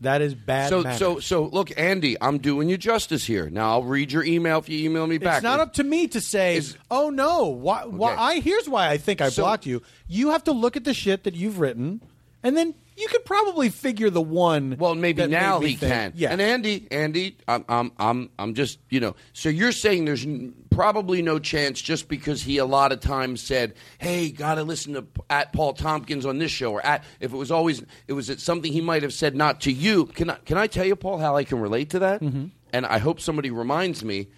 That 0.00 0.22
is 0.22 0.32
bad. 0.34 0.68
so 0.68 0.82
manners. 0.82 0.98
so 0.98 1.18
so 1.18 1.44
look, 1.44 1.76
Andy, 1.76 2.16
I'm 2.20 2.38
doing 2.38 2.68
you 2.68 2.78
justice 2.78 3.24
here. 3.24 3.50
Now 3.50 3.70
I'll 3.72 3.82
read 3.84 4.12
your 4.12 4.24
email 4.24 4.58
if 4.58 4.68
you 4.68 4.84
email 4.88 5.06
me 5.06 5.18
back. 5.18 5.38
It's 5.38 5.42
not 5.42 5.58
up 5.60 5.74
to 5.74 5.84
me 5.84 6.06
to 6.08 6.20
say, 6.20 6.62
"Oh 6.90 7.10
no, 7.10 7.46
why, 7.46 7.84
why 7.84 8.14
I 8.16 8.40
here's 8.40 8.68
why 8.68 8.88
I 8.90 8.98
think 8.98 9.20
I 9.20 9.28
So- 9.28 9.42
blocked 9.42 9.66
you." 9.66 9.82
You 10.06 10.30
have 10.30 10.44
to 10.44 10.52
look 10.52 10.76
at 10.76 10.84
the 10.84 10.94
shit 10.94 11.24
that 11.24 11.34
you've 11.34 11.58
written, 11.58 12.00
and 12.42 12.56
then 12.56 12.74
you 12.96 13.06
could 13.08 13.24
probably 13.24 13.68
figure 13.68 14.10
the 14.10 14.20
one. 14.20 14.76
Well, 14.78 14.94
maybe 14.96 15.24
now 15.26 15.60
he 15.60 15.76
think- 15.76 15.92
can. 15.92 16.12
Yeah, 16.16 16.32
And 16.32 16.40
Andy, 16.40 16.88
Andy, 16.90 17.36
I'm, 17.46 17.64
I'm, 17.68 17.92
I'm, 17.98 18.30
I'm 18.40 18.54
just, 18.54 18.80
you 18.90 18.98
know. 18.98 19.14
So 19.32 19.48
you're 19.48 19.70
saying 19.70 20.04
there's 20.04 20.24
n- 20.24 20.52
probably 20.70 21.22
no 21.22 21.38
chance 21.38 21.80
just 21.80 22.08
because 22.08 22.42
he 22.42 22.58
a 22.58 22.64
lot 22.64 22.90
of 22.90 22.98
times 23.00 23.40
said, 23.40 23.74
"Hey, 23.98 24.30
got 24.32 24.56
to 24.56 24.64
listen 24.64 24.94
to 24.94 25.02
P- 25.02 25.20
at 25.30 25.52
Paul 25.52 25.74
Tompkins 25.74 26.26
on 26.26 26.38
this 26.38 26.50
show," 26.50 26.72
or 26.72 26.84
at 26.84 27.04
if 27.20 27.32
it 27.32 27.36
was 27.36 27.50
always 27.52 27.82
it 28.08 28.14
was 28.14 28.30
it 28.30 28.40
something 28.40 28.72
he 28.72 28.80
might 28.80 29.02
have 29.04 29.12
said 29.12 29.36
not 29.36 29.60
to 29.62 29.72
you. 29.72 30.06
Can 30.06 30.30
I 30.30 30.36
can 30.44 30.58
I 30.58 30.66
tell 30.66 30.84
you, 30.84 30.96
Paul, 30.96 31.18
how 31.18 31.36
I 31.36 31.44
can 31.44 31.60
relate 31.60 31.90
to 31.90 32.00
that? 32.00 32.20
Mm-hmm. 32.20 32.46
And 32.72 32.84
I 32.84 32.98
hope 32.98 33.20
somebody 33.20 33.50
reminds 33.50 34.04
me. 34.04 34.28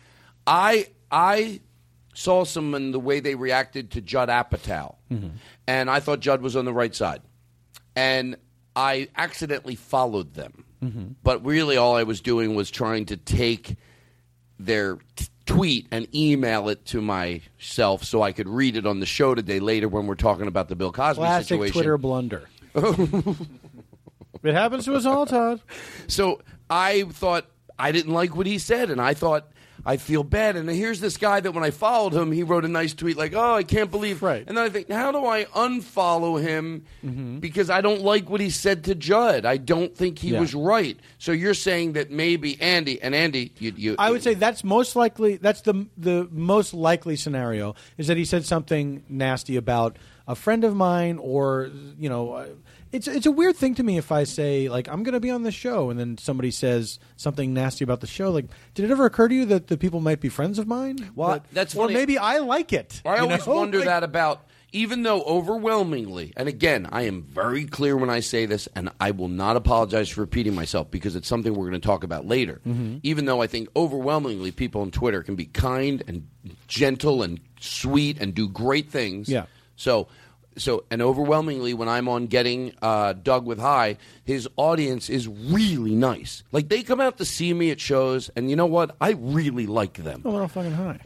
I 0.47 0.87
I 1.11 1.61
saw 2.15 2.45
some 2.45 2.65
someone 2.73 2.91
the 2.91 3.01
way 3.01 3.21
they 3.21 3.35
reacted 3.37 3.93
to 3.93 4.01
Judd 4.03 4.29
Apatow, 4.29 4.97
Mm-hmm. 5.11 5.29
and 5.67 5.89
I 5.91 6.01
thought 6.01 6.21
Judd 6.21 6.43
was 6.43 6.57
on 6.57 6.65
the 6.67 6.73
right 6.73 6.95
side, 6.95 7.21
and 7.97 8.36
I 8.76 9.09
accidentally 9.16 9.74
followed 9.74 10.34
them. 10.34 10.64
Mm-hmm. 10.82 11.07
But 11.22 11.45
really, 11.45 11.76
all 11.76 11.97
I 11.97 12.05
was 12.05 12.20
doing 12.20 12.55
was 12.55 12.70
trying 12.70 13.07
to 13.07 13.16
take 13.16 13.76
their 14.59 14.99
t- 15.16 15.26
tweet 15.47 15.88
and 15.91 16.12
email 16.14 16.68
it 16.68 16.84
to 16.86 17.01
myself 17.01 18.05
so 18.05 18.22
I 18.22 18.32
could 18.32 18.49
read 18.49 18.76
it 18.76 18.86
on 18.86 19.01
the 19.01 19.07
show 19.07 19.34
today 19.34 19.61
later 19.61 19.88
when 19.88 20.07
we're 20.07 20.14
talking 20.14 20.47
about 20.47 20.68
the 20.68 20.76
Bill 20.76 20.93
Cosby 20.93 21.18
classic 21.20 21.49
situation. 21.49 21.72
Twitter 21.72 21.99
blunder. 21.99 22.49
it 22.74 24.55
happens 24.55 24.84
to 24.84 24.95
us 24.95 25.05
all, 25.05 25.26
Todd. 25.26 25.61
So 26.07 26.41
I 26.68 27.03
thought 27.03 27.47
I 27.78 27.93
didn't 27.93 28.14
like 28.14 28.36
what 28.36 28.47
he 28.47 28.59
said, 28.59 28.91
and 28.91 29.01
I 29.01 29.14
thought 29.14 29.51
I 29.85 29.97
feel 29.97 30.22
bad. 30.24 30.57
And 30.57 30.68
here's 30.68 31.01
this 31.01 31.16
guy 31.16 31.41
that 31.41 31.53
when 31.53 31.64
I 31.64 31.70
followed 31.70 32.12
him, 32.14 32.33
he 32.33 32.43
wrote 32.43 32.64
a 32.64 32.68
nice 32.68 32.93
tweet 32.95 33.16
like, 33.16 33.33
"Oh, 33.35 33.55
I 33.55 33.62
can't 33.62 33.91
believe." 33.91 34.22
Right. 34.22 34.45
And 34.47 34.57
then 34.57 34.64
I 34.64 34.68
think, 34.68 34.91
how 34.91 35.12
do 35.12 35.24
I 35.24 35.45
unfollow 35.45 36.41
him 36.41 36.85
Mm-hmm. 37.05 37.39
because 37.39 37.70
I 37.70 37.81
don't 37.81 38.03
like 38.03 38.28
what 38.28 38.41
he 38.41 38.51
said 38.51 38.85
to 38.85 38.95
Judd? 38.95 39.45
I 39.45 39.57
don't 39.57 39.97
think 39.97 40.18
he 40.18 40.31
Yeah. 40.31 40.41
was 40.41 40.55
right. 40.55 40.99
So 41.18 41.33
you're 41.33 41.55
saying 41.55 41.95
that 41.95 42.11
maybe 42.11 42.61
Andy 42.61 43.01
and 43.01 43.14
Andy, 43.14 43.53
you, 43.59 43.72
you 43.76 43.97
I 43.99 44.11
would 44.11 44.22
say 44.22 44.35
that's 44.35 44.62
most 44.64 44.97
likely. 44.97 45.37
That's 45.37 45.62
the 45.62 45.87
the 45.97 46.28
most 46.31 46.74
likely 46.74 47.16
scenario 47.16 47.74
is 47.99 48.07
that 48.09 48.16
he 48.16 48.24
said 48.24 48.45
something 48.45 49.03
nasty 49.09 49.57
about 49.57 49.97
a 50.28 50.35
friend 50.35 50.62
of 50.64 50.76
mine, 50.76 51.18
or 51.18 51.70
you 51.99 52.09
know, 52.09 52.33
uh, 52.33 52.47
it's 52.93 53.07
it's 53.09 53.26
a 53.26 53.30
weird 53.30 53.57
thing 53.57 53.74
to 53.76 53.82
me 53.82 53.99
if 53.99 54.11
I 54.12 54.24
say 54.24 54.68
like 54.68 54.88
I'm 54.88 55.03
going 55.03 55.12
to 55.14 55.20
be 55.20 55.30
on 55.30 55.43
the 55.43 55.53
show, 55.53 55.91
and 55.91 55.99
then 56.01 56.18
somebody 56.18 56.51
says 56.51 56.99
something 57.16 57.55
nasty 57.55 57.84
about 57.84 58.01
the 58.01 58.07
show. 58.07 58.30
Like, 58.30 58.47
did 58.74 58.84
it 58.84 58.91
ever 58.91 59.07
occur 59.07 59.28
to 59.28 59.34
you 59.34 59.45
that 59.47 59.68
the 59.68 59.76
people 59.78 60.01
might 60.01 60.20
be 60.20 60.28
friends 60.28 60.59
of 60.59 60.66
mine? 60.66 61.11
Well, 61.14 61.30
That- 61.30 61.45
that's 61.53 61.74
or 61.74 61.84
funny. 61.86 61.95
maybe 61.95 62.18
I 62.18 62.38
like 62.38 62.72
it. 62.72 63.01
I 63.05 63.18
always 63.18 63.47
know? 63.47 63.55
wonder 63.57 63.78
Like- 63.78 63.86
that 63.86 64.03
about, 64.03 64.45
even 64.72 65.03
though 65.05 65.22
overwhelmingly, 65.22 66.32
and 66.36 66.49
again, 66.49 66.88
I 66.91 67.03
am 67.03 67.22
very 67.22 67.64
clear 67.64 67.97
when 67.97 68.11
I 68.11 68.20
say 68.20 68.47
this, 68.47 68.68
and 68.74 68.91
I 69.01 69.11
will 69.12 69.28
not 69.28 69.57
apologize 69.57 70.09
for 70.09 70.20
repeating 70.22 70.55
myself 70.55 70.91
because 70.91 71.14
it's 71.16 71.28
something 71.28 71.53
we're 71.55 71.68
going 71.70 71.80
to 71.80 71.86
talk 71.86 72.03
about 72.05 72.26
later. 72.26 72.61
Mhm. 72.66 73.01
Even 73.03 73.24
though 73.24 73.41
I 73.43 73.47
think 73.47 73.68
overwhelmingly 73.76 74.51
people 74.53 74.80
on 74.82 74.91
Twitter 74.91 75.22
can 75.22 75.36
be 75.36 75.45
kind 75.47 76.03
and 76.09 76.26
gentle 76.68 77.22
and 77.22 77.41
sweet 77.61 78.18
and 78.20 78.34
do 78.34 78.49
great 78.49 78.91
things. 78.91 79.28
Yeah. 79.28 79.47
So. 79.76 80.09
So 80.57 80.85
and 80.91 81.01
overwhelmingly, 81.01 81.75
when 81.75 81.89
I'm 81.89 82.09
on 82.09 82.27
getting 82.27 82.75
uh, 82.83 83.13
Doug 83.15 83.47
with 83.47 83.59
High, 83.59 83.97
his 84.25 84.49
audience 84.57 85.09
is 85.09 85.29
really 85.29 85.95
nice. 85.95 86.43
Like 86.53 86.69
they 86.69 86.83
come 86.83 87.01
out 87.01 87.19
to 87.19 87.25
see 87.25 87.55
me 87.55 87.71
at 87.71 87.81
shows, 87.81 88.31
and 88.37 88.51
you 88.51 88.57
know 88.57 88.67
what? 88.67 88.97
I 89.01 89.11
really 89.13 89.67
like 89.67 89.95
them. 89.95 90.23
Oh, 90.25 90.33
they're 90.33 90.43
all 90.43 90.49
fucking 90.49 90.73
high. 90.73 91.01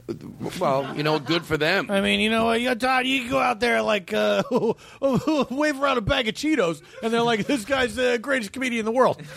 Well, 0.59 0.97
you 0.97 1.03
know, 1.03 1.19
good 1.19 1.45
for 1.45 1.57
them. 1.57 1.91
I 1.91 2.01
mean, 2.01 2.21
you 2.21 2.31
know, 2.31 2.47
what, 2.47 2.61
you 2.61 2.75
Todd, 2.75 3.07
you 3.07 3.21
can 3.21 3.31
go 3.31 3.39
out 3.39 3.61
there 3.61 3.83
like 3.83 4.13
uh, 4.13 4.43
wave 5.51 5.81
around 5.81 5.99
a 5.99 6.03
bag 6.03 6.29
of 6.29 6.35
Cheetos, 6.35 6.83
and 7.03 7.13
they're 7.13 7.23
like, 7.23 7.47
"This 7.47 7.65
guy's 7.65 7.95
the 7.95 8.19
greatest 8.21 8.53
comedian 8.53 8.81
in 8.81 8.87
the 8.87 8.93
world." 8.93 9.23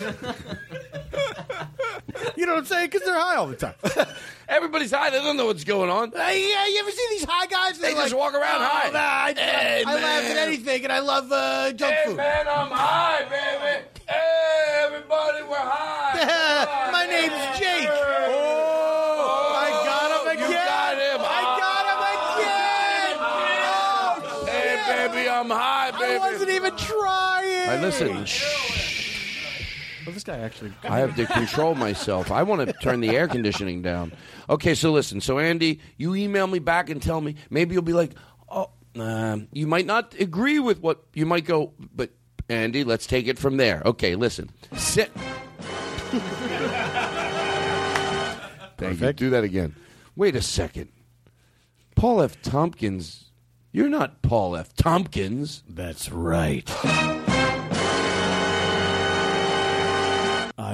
you 2.36 2.46
know 2.46 2.52
what 2.54 2.60
I'm 2.60 2.64
saying? 2.64 2.86
Because 2.86 3.02
they're 3.02 3.18
high 3.18 3.36
all 3.36 3.46
the 3.46 3.56
time. 3.56 3.74
Everybody's 4.48 4.90
high. 4.92 5.10
They 5.10 5.18
don't 5.18 5.36
know 5.36 5.44
what's 5.46 5.64
going 5.64 5.90
on. 5.90 6.10
Hey, 6.12 6.48
yeah, 6.48 6.66
you 6.68 6.78
ever 6.80 6.90
see 6.90 7.06
these 7.10 7.24
high 7.24 7.46
guys? 7.46 7.78
They 7.78 7.88
They're 7.92 8.02
just 8.02 8.12
like, 8.14 8.18
walk 8.20 8.32
around 8.34 8.62
"Oh, 8.62 8.64
high. 8.64 8.90
Nah, 8.90 8.98
I, 8.98 9.34
Hey, 9.36 9.84
I 9.86 9.94
laugh 9.94 10.24
at 10.24 10.36
anything, 10.38 10.84
and 10.84 10.92
I 10.92 11.00
love 11.00 11.30
uh, 11.30 11.72
junk 11.72 11.94
Hey, 11.94 12.04
food. 12.06 12.16
man, 12.16 12.46
I'm 12.48 12.70
high, 12.70 13.24
baby. 13.28 13.84
Hey, 14.08 14.84
everybody, 14.86 15.42
we're 15.42 15.56
high. 15.56 16.88
My 16.92 17.04
name's 17.04 17.58
Jake. 17.58 17.88
Oh, 17.90 19.52
I 19.54 19.68
got 19.84 20.10
him 20.16 20.32
again. 20.32 20.50
You 20.50 20.56
got 20.56 20.96
him. 20.96 21.20
I 21.20 21.42
got 21.60 21.84
him 21.92 22.02
again. 22.16 23.16
Oh, 23.20 24.46
Hey, 24.46 25.08
baby, 25.12 25.28
I'm 25.28 25.50
high, 25.50 25.90
baby. 25.90 26.14
I 26.14 26.18
wasn't 26.32 26.50
even 26.50 26.74
trying. 26.76 27.68
All 27.68 27.74
right, 27.74 27.80
listen. 27.82 28.24
Well, 30.08 30.14
this 30.14 30.24
guy 30.24 30.38
actually. 30.38 30.72
I 30.84 31.00
have 31.00 31.14
to 31.16 31.26
control 31.26 31.74
myself. 31.74 32.30
I 32.30 32.42
want 32.42 32.66
to 32.66 32.72
turn 32.72 33.00
the 33.00 33.14
air 33.14 33.28
conditioning 33.28 33.82
down. 33.82 34.14
Okay, 34.48 34.74
so 34.74 34.90
listen. 34.90 35.20
So 35.20 35.38
Andy, 35.38 35.80
you 35.98 36.14
email 36.14 36.46
me 36.46 36.60
back 36.60 36.88
and 36.88 37.02
tell 37.02 37.20
me. 37.20 37.34
Maybe 37.50 37.74
you'll 37.74 37.82
be 37.82 37.92
like, 37.92 38.12
oh, 38.48 38.70
uh, 38.98 39.36
you 39.52 39.66
might 39.66 39.84
not 39.84 40.14
agree 40.18 40.60
with 40.60 40.80
what 40.80 41.04
you 41.12 41.26
might 41.26 41.44
go, 41.44 41.74
but 41.94 42.08
Andy, 42.48 42.84
let's 42.84 43.06
take 43.06 43.26
it 43.26 43.38
from 43.38 43.58
there. 43.58 43.82
Okay, 43.84 44.14
listen. 44.14 44.48
Sit. 44.72 45.12
Thank 48.78 49.02
you. 49.02 49.12
Do 49.12 49.28
that 49.28 49.44
again. 49.44 49.74
Wait 50.16 50.34
a 50.34 50.40
second. 50.40 50.88
Paul 51.96 52.22
F. 52.22 52.40
Tompkins. 52.40 53.26
You're 53.72 53.90
not 53.90 54.22
Paul 54.22 54.56
F. 54.56 54.74
Tompkins. 54.74 55.64
That's 55.68 56.10
right. 56.10 56.66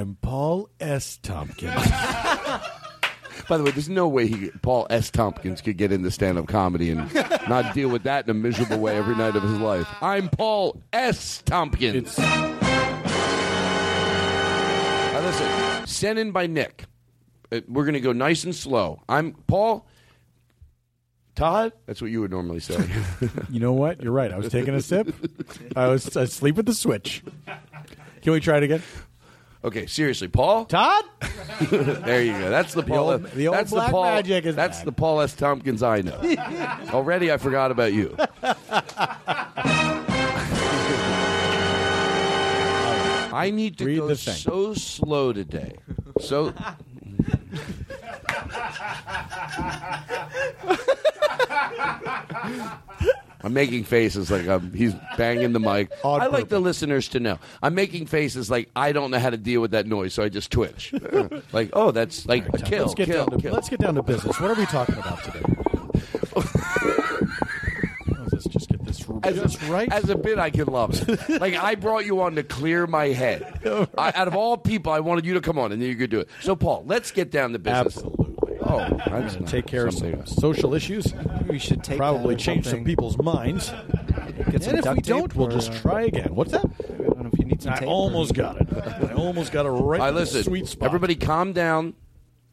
I'm 0.05 0.17
Paul 0.17 0.69
S. 0.81 1.17
Tompkins. 1.23 1.73
By 3.49 3.57
the 3.57 3.65
way, 3.65 3.71
there's 3.71 3.89
no 3.89 4.07
way 4.07 4.27
he, 4.27 4.51
Paul 4.61 4.87
S. 4.91 5.11
Tompkins 5.11 5.63
could 5.63 5.79
get 5.79 5.93
into 5.93 6.11
stand-up 6.11 6.47
comedy 6.47 6.91
and 6.91 7.11
not 7.49 7.73
deal 7.73 7.89
with 7.89 8.03
that 8.03 8.27
in 8.27 8.31
a 8.31 8.35
miserable 8.35 8.81
way 8.81 8.99
every 8.99 9.17
night 9.17 9.35
of 9.35 9.43
his 9.43 9.59
life. 9.59 9.89
I'm 10.03 10.29
Paul 10.29 10.83
S. 10.93 11.41
Tompkins. 11.47 12.19
Now 12.19 12.61
listen, 15.23 15.87
sent 15.87 16.19
in 16.19 16.33
by 16.33 16.49
Nick. 16.49 16.85
Uh, 17.51 17.63
we're 17.67 17.85
going 17.85 17.95
to 17.95 18.01
go 18.01 18.13
nice 18.13 18.45
and 18.45 18.55
slow. 18.55 19.01
I'm 19.09 19.33
Paul. 19.47 19.87
Todd? 21.35 21.73
That's 21.87 22.03
what 22.03 22.11
you 22.11 22.21
would 22.21 22.31
normally 22.31 22.61
say. 22.61 22.91
you 23.51 23.59
know 23.59 23.73
what? 23.73 24.03
You're 24.03 24.13
right. 24.13 24.31
I 24.31 24.37
was 24.37 24.51
taking 24.51 24.75
a 24.75 24.83
sip. 24.83 25.15
I 25.75 25.87
was 25.89 26.15
asleep 26.15 26.59
at 26.59 26.67
the 26.67 26.75
switch. 26.75 27.25
Can 28.21 28.35
we 28.35 28.41
try 28.41 28.59
it 28.59 28.65
again? 28.65 28.83
Okay, 29.65 29.87
seriously, 29.87 30.29
Paul. 30.29 30.67
Todd. 30.67 31.05
there 31.71 32.23
you 32.23 32.33
go. 32.33 32.51
That's 32.51 32.75
the 32.75 32.83
Paul. 32.83 33.13
old- 33.13 33.31
the 33.31 33.49
old 33.49 33.57
that's 33.57 33.71
black 33.71 33.87
the 33.87 33.93
Paul, 33.93 34.05
magic 34.05 34.45
is 34.45 34.55
That's 34.55 34.79
back. 34.79 34.85
the 34.85 34.93
Paul 34.93 35.23
S. 35.23 35.35
Tompkins 35.35 35.83
I 35.83 36.03
know. 36.03 36.21
Already, 36.93 37.33
I 37.33 37.39
forgot 37.39 37.71
about 37.71 37.95
you. 37.95 38.15
I 43.33 43.51
need 43.51 43.79
to 43.79 43.87
Read 43.87 43.99
go 43.99 44.15
so 44.15 44.75
slow 44.75 45.33
today. 45.33 45.73
So. 46.21 46.53
I'm 53.45 53.53
making 53.53 53.85
faces 53.85 54.31
like 54.31 54.49
I'm, 54.49 54.73
he's 54.73 54.95
banging 55.19 55.53
the 55.53 55.61
mic. 55.61 55.93
I 56.05 56.29
like 56.29 56.49
the 56.49 56.61
listeners 56.61 57.09
to 57.09 57.21
know. 57.21 57.39
I'm 57.63 57.75
making 57.75 58.07
faces 58.07 58.51
like 58.51 58.71
I 58.75 58.93
don't 58.93 59.11
know 59.11 59.19
how 59.19 59.29
to 59.29 59.37
deal 59.37 59.61
with 59.61 59.73
that 59.73 59.87
noise, 59.87 60.15
so 60.15 60.23
I 60.23 60.31
just 60.31 60.51
twitch. 60.51 60.95
like, 61.53 61.69
oh, 61.75 61.91
that's 61.91 62.25
like 62.25 62.49
a 62.49 62.59
kill, 62.59 62.85
let's 62.85 62.95
get 62.95 63.07
kill, 63.07 63.27
down 63.27 63.37
to 63.37 63.43
kill. 63.43 63.53
let's 63.53 63.69
get 63.69 63.81
down 63.81 63.97
to 63.97 64.03
business. 64.03 64.41
What 64.41 64.51
are 64.51 64.55
we 64.55 64.65
talking 64.65 64.95
about 64.95 65.23
today? 65.25 65.43
let's 68.33 68.47
just 68.47 68.71
get 68.71 68.83
this 68.83 69.05
as 69.23 69.37
just 69.37 69.63
a, 69.63 69.67
right. 69.67 69.93
As 69.93 70.09
a 70.09 70.17
bit, 70.17 70.39
I 70.39 70.49
can 70.49 70.67
love 70.67 70.95
it. 70.95 71.41
like 71.41 71.55
I 71.55 71.75
brought 71.75 72.07
you 72.07 72.23
on 72.23 72.37
to 72.37 72.43
clear 72.43 72.87
my 72.87 73.09
head. 73.09 73.61
I, 73.99 74.11
out 74.15 74.27
of 74.27 74.35
all 74.35 74.57
people, 74.57 74.91
I 74.91 75.01
wanted 75.01 75.27
you 75.27 75.35
to 75.35 75.43
come 75.43 75.59
on, 75.59 75.71
and 75.71 75.83
then 75.83 75.89
you 75.91 75.97
could 75.97 76.11
do 76.11 76.21
it. 76.21 76.29
So, 76.41 76.57
Paul, 76.57 76.85
let's 76.87 77.11
get 77.11 77.31
down 77.31 77.53
to 77.53 77.59
business. 77.59 77.99
Absolutely. 77.99 78.34
Oh, 78.67 79.01
that's 79.07 79.39
not 79.39 79.49
take 79.49 79.67
care 79.67 79.87
of 79.87 79.95
some 79.95 80.25
social 80.27 80.75
issues. 80.75 81.13
We 81.49 81.59
should 81.59 81.83
take 81.85 81.99
probably 81.99 82.35
that 82.35 82.43
or 82.43 82.45
change 82.45 82.67
some 82.67 82.85
people's 82.85 83.19
minds. 83.19 83.71
Get 84.51 84.63
some 84.63 84.71
and 84.71 84.79
if 84.79 84.85
duct 84.85 84.97
we 84.97 85.03
tape 85.03 85.05
don't, 85.07 85.37
we'll 85.37 85.49
just 85.49 85.71
uh, 85.73 85.79
try 85.81 86.03
again. 86.03 86.35
What's 86.35 86.53
that? 86.53 86.65
I 86.65 86.93
don't 86.97 87.23
know 87.23 87.31
if 87.33 87.39
you 87.39 87.45
need 87.45 87.63
some 87.63 87.73
I 87.75 87.79
tape. 87.81 87.89
almost 87.89 88.33
or- 88.33 88.35
got 88.35 88.61
it. 88.61 88.69
I 88.73 89.13
almost 89.15 89.53
got 89.53 89.67
it 89.67 89.71
right 89.71 90.01
All 90.01 90.07
right, 90.07 90.09
in 90.09 90.15
the 90.15 90.21
listen. 90.21 90.43
sweet 90.45 90.67
spot. 90.67 90.87
Everybody, 90.87 91.15
calm 91.15 91.53
down. 91.53 91.95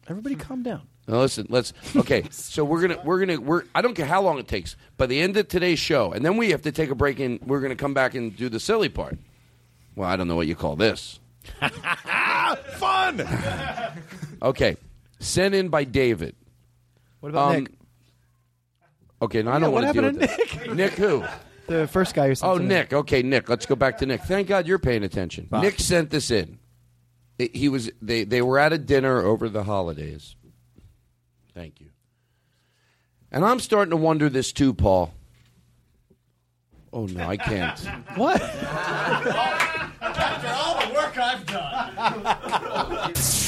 everybody, 0.08 0.34
calm 0.34 0.62
down. 0.62 0.82
Now 1.08 1.18
listen, 1.18 1.46
let's 1.48 1.72
okay. 1.96 2.24
So 2.30 2.64
we're 2.64 2.80
gonna 2.82 3.00
we're 3.04 3.18
gonna 3.18 3.40
we're 3.40 3.64
I 3.74 3.82
don't 3.82 3.94
care 3.94 4.06
how 4.06 4.22
long 4.22 4.38
it 4.38 4.46
takes. 4.46 4.76
By 4.96 5.06
the 5.06 5.20
end 5.20 5.36
of 5.36 5.48
today's 5.48 5.80
show, 5.80 6.12
and 6.12 6.24
then 6.24 6.36
we 6.36 6.50
have 6.50 6.62
to 6.62 6.70
take 6.72 6.90
a 6.90 6.94
break, 6.94 7.18
and 7.18 7.40
we're 7.44 7.60
gonna 7.60 7.74
come 7.74 7.92
back 7.92 8.14
and 8.14 8.36
do 8.36 8.48
the 8.48 8.60
silly 8.60 8.88
part. 8.88 9.18
Well, 9.96 10.08
I 10.08 10.14
don't 10.16 10.28
know 10.28 10.36
what 10.36 10.46
you 10.46 10.54
call 10.54 10.76
this. 10.76 11.18
Fun. 12.76 13.26
Okay, 14.42 14.76
sent 15.22 15.54
in 15.54 15.68
by 15.68 15.84
David. 15.84 16.34
What 17.20 17.30
about 17.30 17.54
Um, 17.56 17.62
Nick? 17.64 17.72
Okay, 19.22 19.42
now 19.42 19.52
I 19.52 19.54
Yeah, 19.54 19.58
don't 19.60 19.72
what 19.72 19.84
want 19.84 19.94
to 19.94 20.00
deal 20.02 20.10
with 20.12 20.20
happened 20.30 20.56
to 20.58 20.74
Nick. 20.74 20.76
Nick 20.76 20.92
who? 20.94 21.24
The 21.68 21.86
first 21.86 22.12
guy 22.14 22.26
who 22.26 22.34
sent 22.34 22.50
Oh, 22.50 22.54
something. 22.56 22.68
Nick. 22.68 22.92
Okay, 22.92 23.22
Nick. 23.22 23.48
Let's 23.48 23.66
go 23.66 23.76
back 23.76 23.98
to 23.98 24.06
Nick. 24.06 24.22
Thank 24.22 24.48
God 24.48 24.66
you're 24.66 24.80
paying 24.80 25.04
attention. 25.04 25.46
Nick 25.52 25.78
sent 25.78 26.10
this 26.10 26.30
in. 26.32 26.58
It- 27.38 27.54
he 27.56 27.68
was 27.68 27.88
they 28.02 28.24
they 28.24 28.42
were 28.42 28.58
at 28.58 28.72
a 28.72 28.78
dinner 28.78 29.22
over 29.22 29.48
the 29.48 29.62
holidays. 29.62 30.34
Thank 31.54 31.80
you. 31.80 31.90
And 33.30 33.44
I'm 33.44 33.60
starting 33.60 33.90
to 33.90 33.96
wonder 33.96 34.28
this 34.28 34.52
too, 34.52 34.74
Paul. 34.74 35.14
Oh 36.92 37.06
no, 37.06 37.26
I 37.26 37.36
can't. 37.36 37.78
What? 38.16 38.42
After 40.02 40.48
all 40.48 40.86
the 40.86 40.92
work 40.94 41.16
I've 41.16 41.46
done. 41.46 43.14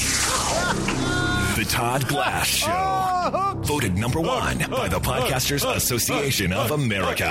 The 1.64 1.70
Todd 1.70 2.06
Glass 2.08 2.46
Show. 2.46 3.54
Voted 3.64 3.96
number 3.96 4.20
one 4.20 4.58
by 4.70 4.86
the 4.86 5.00
Podcasters 5.00 5.64
Association 5.74 6.52
of 6.52 6.72
America. 6.72 7.26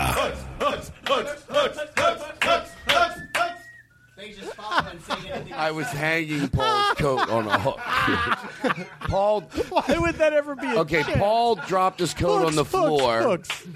I 5.55 5.69
was 5.71 5.85
hanging 5.85 6.47
Paul's 6.49 6.95
coat 6.97 7.29
on 7.29 7.45
a 7.47 7.59
hook. 7.59 7.77
Paul. 9.01 9.41
Why 9.69 9.97
would 9.99 10.15
that 10.15 10.33
ever 10.33 10.55
be? 10.55 10.65
A 10.65 10.79
Okay, 10.79 11.03
chance? 11.03 11.17
Paul 11.19 11.55
dropped 11.55 11.99
his 11.99 12.15
coat 12.15 12.39
Hooks, 12.39 12.47
on 12.47 12.55
the 12.55 12.63
hooks, 12.63 12.71
floor. 12.71 13.21
hooks. 13.21 13.67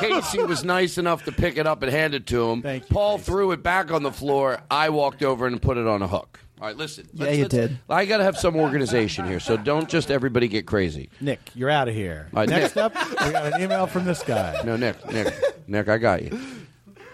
Casey 0.00 0.42
was 0.42 0.64
nice 0.64 0.96
enough 0.96 1.24
to 1.26 1.32
pick 1.32 1.58
it 1.58 1.66
up 1.66 1.82
and 1.82 1.92
hand 1.92 2.14
it 2.14 2.24
to 2.28 2.50
him. 2.50 2.82
Paul 2.88 3.18
threw 3.18 3.52
it 3.52 3.62
back 3.62 3.92
on 3.92 4.02
the 4.02 4.12
floor. 4.12 4.62
I 4.70 4.88
walked 4.88 5.22
over 5.22 5.46
and 5.46 5.60
put 5.60 5.76
it 5.76 5.86
on 5.86 6.00
a 6.00 6.08
hook. 6.08 6.40
All 6.60 6.66
right, 6.68 6.76
listen. 6.76 7.06
Yeah, 7.12 7.30
you 7.32 7.48
did. 7.48 7.78
I 7.88 8.06
got 8.06 8.16
to 8.18 8.24
have 8.24 8.38
some 8.38 8.56
organization 8.56 9.26
here, 9.26 9.40
so 9.40 9.56
don't 9.58 9.88
just 9.90 10.10
everybody 10.10 10.48
get 10.48 10.66
crazy. 10.66 11.10
Nick, 11.20 11.40
you're 11.54 11.68
out 11.68 11.86
of 11.88 11.94
here. 11.94 12.28
All 12.32 12.40
right, 12.40 12.48
Next 12.48 12.76
Nick. 12.76 12.84
up, 12.84 12.94
we 13.26 13.30
got 13.32 13.52
an 13.52 13.60
email 13.62 13.86
from 13.86 14.06
this 14.06 14.22
guy. 14.22 14.62
No, 14.64 14.74
Nick, 14.76 15.04
Nick, 15.12 15.34
Nick, 15.68 15.88
I 15.88 15.98
got 15.98 16.22
you. 16.22 16.38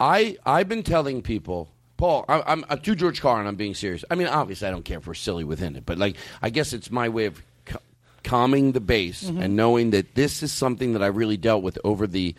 I 0.01 0.37
I've 0.47 0.69
been 0.69 0.85
telling 0.85 1.23
people, 1.23 1.69
Paul, 1.97 2.25
I, 2.29 2.43
I'm, 2.47 2.65
I'm 2.69 2.79
to 2.79 2.95
George 2.95 3.21
Carlin. 3.21 3.47
I'm 3.49 3.57
being 3.57 3.75
serious. 3.75 4.05
I 4.11 4.15
mean, 4.15 4.29
obviously, 4.29 4.69
I 4.69 4.71
don't 4.71 4.85
care 4.85 4.99
if 4.99 5.07
we're 5.09 5.15
silly 5.15 5.43
within 5.45 5.75
it, 5.75 5.85
but 5.87 5.99
like, 5.99 6.17
I 6.41 6.51
guess 6.51 6.73
it's 6.73 6.91
my 6.93 7.09
way 7.09 7.25
of 7.27 7.43
ca- 7.67 7.79
calming 8.23 8.73
the 8.73 8.81
base 8.81 9.25
Mm-hmm. 9.25 9.43
and 9.43 9.57
knowing 9.57 9.91
that 9.91 10.15
this 10.15 10.43
is 10.45 10.53
something 10.53 10.93
that 10.93 11.03
I 11.03 11.07
really 11.09 11.37
dealt 11.37 11.65
with 11.65 11.79
over 11.83 12.07
the 12.07 12.37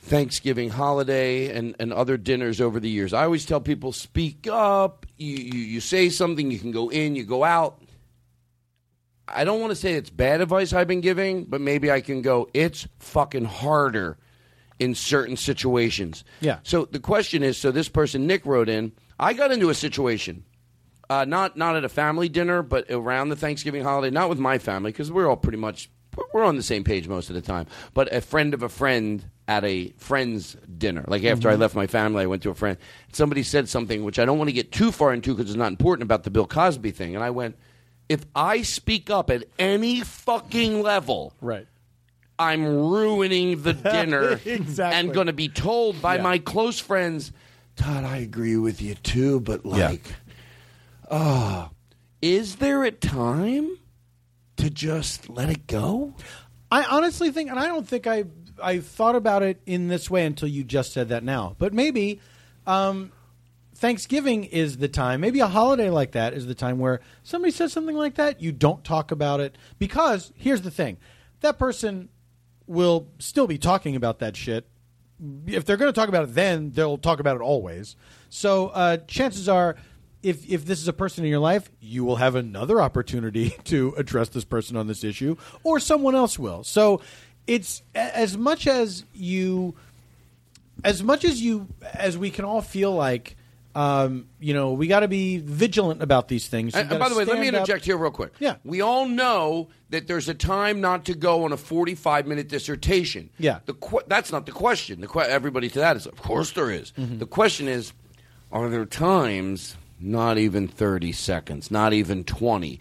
Thanksgiving 0.00 0.70
holiday 0.70 1.54
and, 1.54 1.74
and 1.80 1.92
other 1.92 2.16
dinners 2.16 2.60
over 2.60 2.78
the 2.80 2.88
years. 2.88 3.12
I 3.12 3.24
always 3.24 3.44
tell 3.44 3.60
people, 3.60 3.92
speak 3.92 4.46
up. 4.50 5.06
You, 5.18 5.36
you, 5.36 5.58
you 5.58 5.80
say 5.80 6.08
something, 6.08 6.50
you 6.50 6.58
can 6.58 6.70
go 6.70 6.90
in, 6.90 7.16
you 7.16 7.24
go 7.24 7.44
out. 7.44 7.82
I 9.26 9.44
don't 9.44 9.60
want 9.60 9.72
to 9.72 9.76
say 9.76 9.94
it's 9.94 10.10
bad 10.10 10.40
advice 10.40 10.72
I've 10.72 10.88
been 10.88 11.00
giving, 11.00 11.44
but 11.44 11.60
maybe 11.60 11.90
I 11.90 12.00
can 12.00 12.22
go, 12.22 12.48
it's 12.54 12.88
fucking 12.98 13.44
harder 13.44 14.16
in 14.78 14.94
certain 14.94 15.36
situations. 15.36 16.24
Yeah. 16.40 16.60
So 16.62 16.84
the 16.84 17.00
question 17.00 17.42
is 17.42 17.58
so 17.58 17.70
this 17.70 17.88
person, 17.88 18.26
Nick, 18.26 18.46
wrote 18.46 18.68
in, 18.68 18.92
I 19.18 19.32
got 19.34 19.52
into 19.52 19.70
a 19.70 19.74
situation. 19.74 20.44
Uh, 21.10 21.24
not 21.24 21.56
not 21.56 21.74
at 21.74 21.84
a 21.84 21.88
family 21.88 22.28
dinner, 22.28 22.62
but 22.62 22.90
around 22.90 23.30
the 23.30 23.36
Thanksgiving 23.36 23.82
holiday. 23.82 24.10
Not 24.10 24.28
with 24.28 24.38
my 24.38 24.58
family 24.58 24.92
because 24.92 25.10
we're 25.10 25.26
all 25.26 25.36
pretty 25.36 25.58
much 25.58 25.90
we're 26.32 26.44
on 26.44 26.56
the 26.56 26.62
same 26.62 26.84
page 26.84 27.08
most 27.08 27.28
of 27.28 27.34
the 27.34 27.42
time. 27.42 27.66
But 27.94 28.12
a 28.12 28.20
friend 28.20 28.54
of 28.54 28.62
a 28.62 28.68
friend 28.68 29.24
at 29.48 29.64
a 29.64 29.92
friend's 29.96 30.56
dinner. 30.76 31.04
Like 31.08 31.24
after 31.24 31.48
I 31.48 31.52
mm-hmm. 31.52 31.62
left 31.62 31.74
my 31.74 31.86
family, 31.86 32.22
I 32.22 32.26
went 32.26 32.42
to 32.42 32.50
a 32.50 32.54
friend. 32.54 32.76
Somebody 33.12 33.42
said 33.42 33.68
something 33.68 34.04
which 34.04 34.18
I 34.18 34.24
don't 34.26 34.36
want 34.38 34.48
to 34.48 34.52
get 34.52 34.70
too 34.70 34.92
far 34.92 35.12
into 35.14 35.34
because 35.34 35.50
it's 35.50 35.58
not 35.58 35.70
important 35.72 36.02
about 36.04 36.24
the 36.24 36.30
Bill 36.30 36.46
Cosby 36.46 36.90
thing. 36.90 37.14
And 37.14 37.24
I 37.24 37.30
went, 37.30 37.56
if 38.08 38.24
I 38.34 38.62
speak 38.62 39.10
up 39.10 39.30
at 39.30 39.44
any 39.58 40.02
fucking 40.02 40.82
level, 40.82 41.32
Right. 41.40 41.66
I'm 42.38 42.64
ruining 42.64 43.62
the 43.62 43.72
dinner 43.72 44.38
Exactly. 44.44 44.98
and 44.98 45.12
going 45.14 45.26
to 45.26 45.32
be 45.32 45.48
told 45.48 46.00
by 46.00 46.16
Yeah. 46.16 46.22
my 46.22 46.38
close 46.38 46.78
friends, 46.78 47.32
Todd, 47.76 48.04
I 48.04 48.18
agree 48.18 48.56
with 48.56 48.82
you 48.82 48.94
too, 48.96 49.40
but 49.40 49.64
like, 49.64 50.02
oh, 51.10 51.70
is 52.20 52.56
there 52.56 52.84
a 52.84 52.90
time 52.90 53.78
to 54.58 54.70
just 54.70 55.28
let 55.28 55.48
it 55.48 55.66
go? 55.66 56.14
I 56.70 56.84
honestly 56.84 57.30
think, 57.30 57.50
and 57.50 57.58
I 57.58 57.66
don't 57.66 57.88
think 57.88 58.06
I 58.06 58.24
I 58.62 58.80
thought 58.80 59.16
about 59.16 59.42
it 59.42 59.60
in 59.66 59.88
this 59.88 60.10
way 60.10 60.26
until 60.26 60.48
you 60.48 60.64
just 60.64 60.92
said 60.92 61.08
that 61.08 61.24
now. 61.24 61.56
But 61.58 61.72
maybe 61.72 62.20
um, 62.66 63.12
Thanksgiving 63.74 64.44
is 64.44 64.78
the 64.78 64.88
time. 64.88 65.20
Maybe 65.20 65.40
a 65.40 65.46
holiday 65.46 65.90
like 65.90 66.12
that 66.12 66.34
is 66.34 66.46
the 66.46 66.54
time 66.54 66.78
where 66.78 67.00
somebody 67.22 67.52
says 67.52 67.72
something 67.72 67.96
like 67.96 68.16
that. 68.16 68.42
You 68.42 68.52
don't 68.52 68.84
talk 68.84 69.10
about 69.10 69.40
it 69.40 69.56
because 69.78 70.32
here's 70.36 70.62
the 70.62 70.70
thing: 70.70 70.98
that 71.40 71.58
person 71.58 72.08
will 72.66 73.08
still 73.18 73.46
be 73.46 73.58
talking 73.58 73.96
about 73.96 74.18
that 74.18 74.36
shit. 74.36 74.68
If 75.46 75.64
they're 75.64 75.76
going 75.76 75.92
to 75.92 75.98
talk 75.98 76.08
about 76.08 76.24
it, 76.24 76.34
then 76.34 76.70
they'll 76.72 76.98
talk 76.98 77.18
about 77.18 77.36
it 77.36 77.42
always. 77.42 77.96
So 78.28 78.68
uh, 78.68 78.98
chances 78.98 79.48
are. 79.48 79.76
If 80.22 80.48
if 80.50 80.64
this 80.64 80.80
is 80.80 80.88
a 80.88 80.92
person 80.92 81.24
in 81.24 81.30
your 81.30 81.38
life, 81.40 81.70
you 81.80 82.04
will 82.04 82.16
have 82.16 82.34
another 82.34 82.80
opportunity 82.80 83.50
to 83.64 83.94
address 83.96 84.28
this 84.30 84.44
person 84.44 84.76
on 84.76 84.86
this 84.86 85.04
issue, 85.04 85.36
or 85.62 85.80
someone 85.80 86.14
else 86.14 86.38
will. 86.38 86.64
So 86.64 87.00
it's 87.46 87.82
as 87.94 88.36
much 88.36 88.66
as 88.66 89.04
you, 89.14 89.74
as 90.84 91.02
much 91.02 91.24
as 91.24 91.40
you, 91.40 91.68
as 91.94 92.18
we 92.18 92.30
can 92.30 92.44
all 92.44 92.62
feel 92.62 92.92
like. 92.92 93.36
Um, 93.74 94.26
you 94.40 94.54
know, 94.54 94.72
we 94.72 94.88
got 94.88 95.00
to 95.00 95.08
be 95.08 95.36
vigilant 95.38 96.02
about 96.02 96.26
these 96.26 96.48
things. 96.48 96.74
And, 96.74 96.90
and 96.90 96.98
by 96.98 97.08
the 97.08 97.14
way, 97.14 97.24
let 97.24 97.38
me 97.38 97.44
stand 97.44 97.56
up- 97.56 97.60
interject 97.60 97.84
here 97.84 97.96
real 97.96 98.10
quick. 98.10 98.32
Yeah. 98.40 98.56
We 98.64 98.80
all 98.80 99.06
know 99.06 99.68
that 99.90 100.08
there's 100.08 100.28
a 100.28 100.34
time 100.34 100.80
not 100.80 101.04
to 101.04 101.14
go 101.14 101.44
on 101.44 101.52
a 101.52 101.56
45 101.56 102.26
minute 102.26 102.48
dissertation. 102.48 103.30
Yeah. 103.38 103.60
The 103.66 103.74
qu- 103.74 104.00
that's 104.08 104.32
not 104.32 104.46
the 104.46 104.52
question. 104.52 105.00
The 105.00 105.06
que- 105.06 105.20
everybody 105.20 105.68
to 105.68 105.78
that 105.78 105.96
is, 105.96 106.06
of 106.06 106.16
course 106.16 106.50
there 106.52 106.72
is. 106.72 106.92
Mm-hmm. 106.98 107.18
The 107.18 107.26
question 107.26 107.68
is, 107.68 107.92
are 108.50 108.68
there 108.68 108.84
times 108.84 109.76
not 110.00 110.38
even 110.38 110.68
30 110.68 111.12
seconds, 111.12 111.70
not 111.70 111.92
even 111.92 112.24
20? 112.24 112.80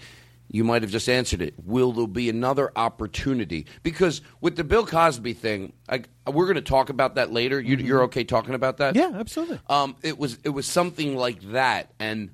You 0.49 0.63
might 0.63 0.81
have 0.81 0.91
just 0.91 1.09
answered 1.09 1.41
it. 1.41 1.55
Will 1.65 1.91
there 1.91 2.07
be 2.07 2.29
another 2.29 2.71
opportunity? 2.75 3.65
Because 3.83 4.21
with 4.39 4.55
the 4.55 4.63
Bill 4.63 4.85
Cosby 4.85 5.33
thing, 5.33 5.73
I, 5.89 6.03
we're 6.25 6.45
going 6.45 6.55
to 6.55 6.61
talk 6.61 6.89
about 6.89 7.15
that 7.15 7.33
later. 7.33 7.59
You, 7.59 7.75
You're 7.75 8.03
okay 8.03 8.23
talking 8.23 8.55
about 8.55 8.77
that? 8.77 8.93
Mm-hmm. 8.93 9.13
Yeah, 9.13 9.19
absolutely. 9.19 9.59
Um, 9.67 9.97
it 10.03 10.17
was 10.17 10.37
it 10.45 10.49
was 10.49 10.65
something 10.65 11.17
like 11.17 11.41
that, 11.51 11.91
and 11.99 12.29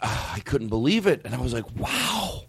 uh, 0.00 0.32
I 0.34 0.40
couldn't 0.40 0.68
believe 0.68 1.06
it, 1.06 1.20
and 1.26 1.34
I 1.34 1.40
was 1.40 1.52
like, 1.52 1.66
"Wow!" 1.76 2.44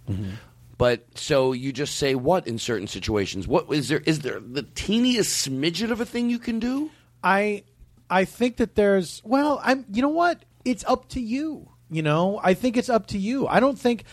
But 0.78 1.06
so 1.18 1.52
you 1.54 1.72
just 1.72 1.96
say 1.96 2.16
what 2.16 2.48
in 2.48 2.60
certain 2.60 2.88
situations? 2.88 3.48
What 3.48 3.72
is 3.72 3.88
there? 3.90 4.02
Is 4.06 4.20
there 4.20 4.40
the 4.40 4.64
teeniest 4.64 5.48
smidget 5.48 5.92
of 5.92 6.02
a 6.02 6.06
thing 6.06 6.30
you 6.30 6.40
can 6.40 6.60
do? 6.60 6.92
I 7.24 7.64
I 8.10 8.26
think 8.26 8.58
that 8.58 8.76
there's 8.76 9.22
well, 9.24 9.60
I'm 9.64 9.86
you 9.92 10.02
know 10.02 10.10
what? 10.10 10.44
It's 10.66 10.84
up 10.86 11.08
to 11.10 11.22
you. 11.22 11.70
You 11.90 12.02
know, 12.02 12.40
I 12.44 12.56
think 12.56 12.78
it's 12.78 12.90
up 12.90 13.08
to 13.08 13.18
you. 13.18 13.48
I 13.48 13.60
don't 13.60 13.78
think 13.78 14.04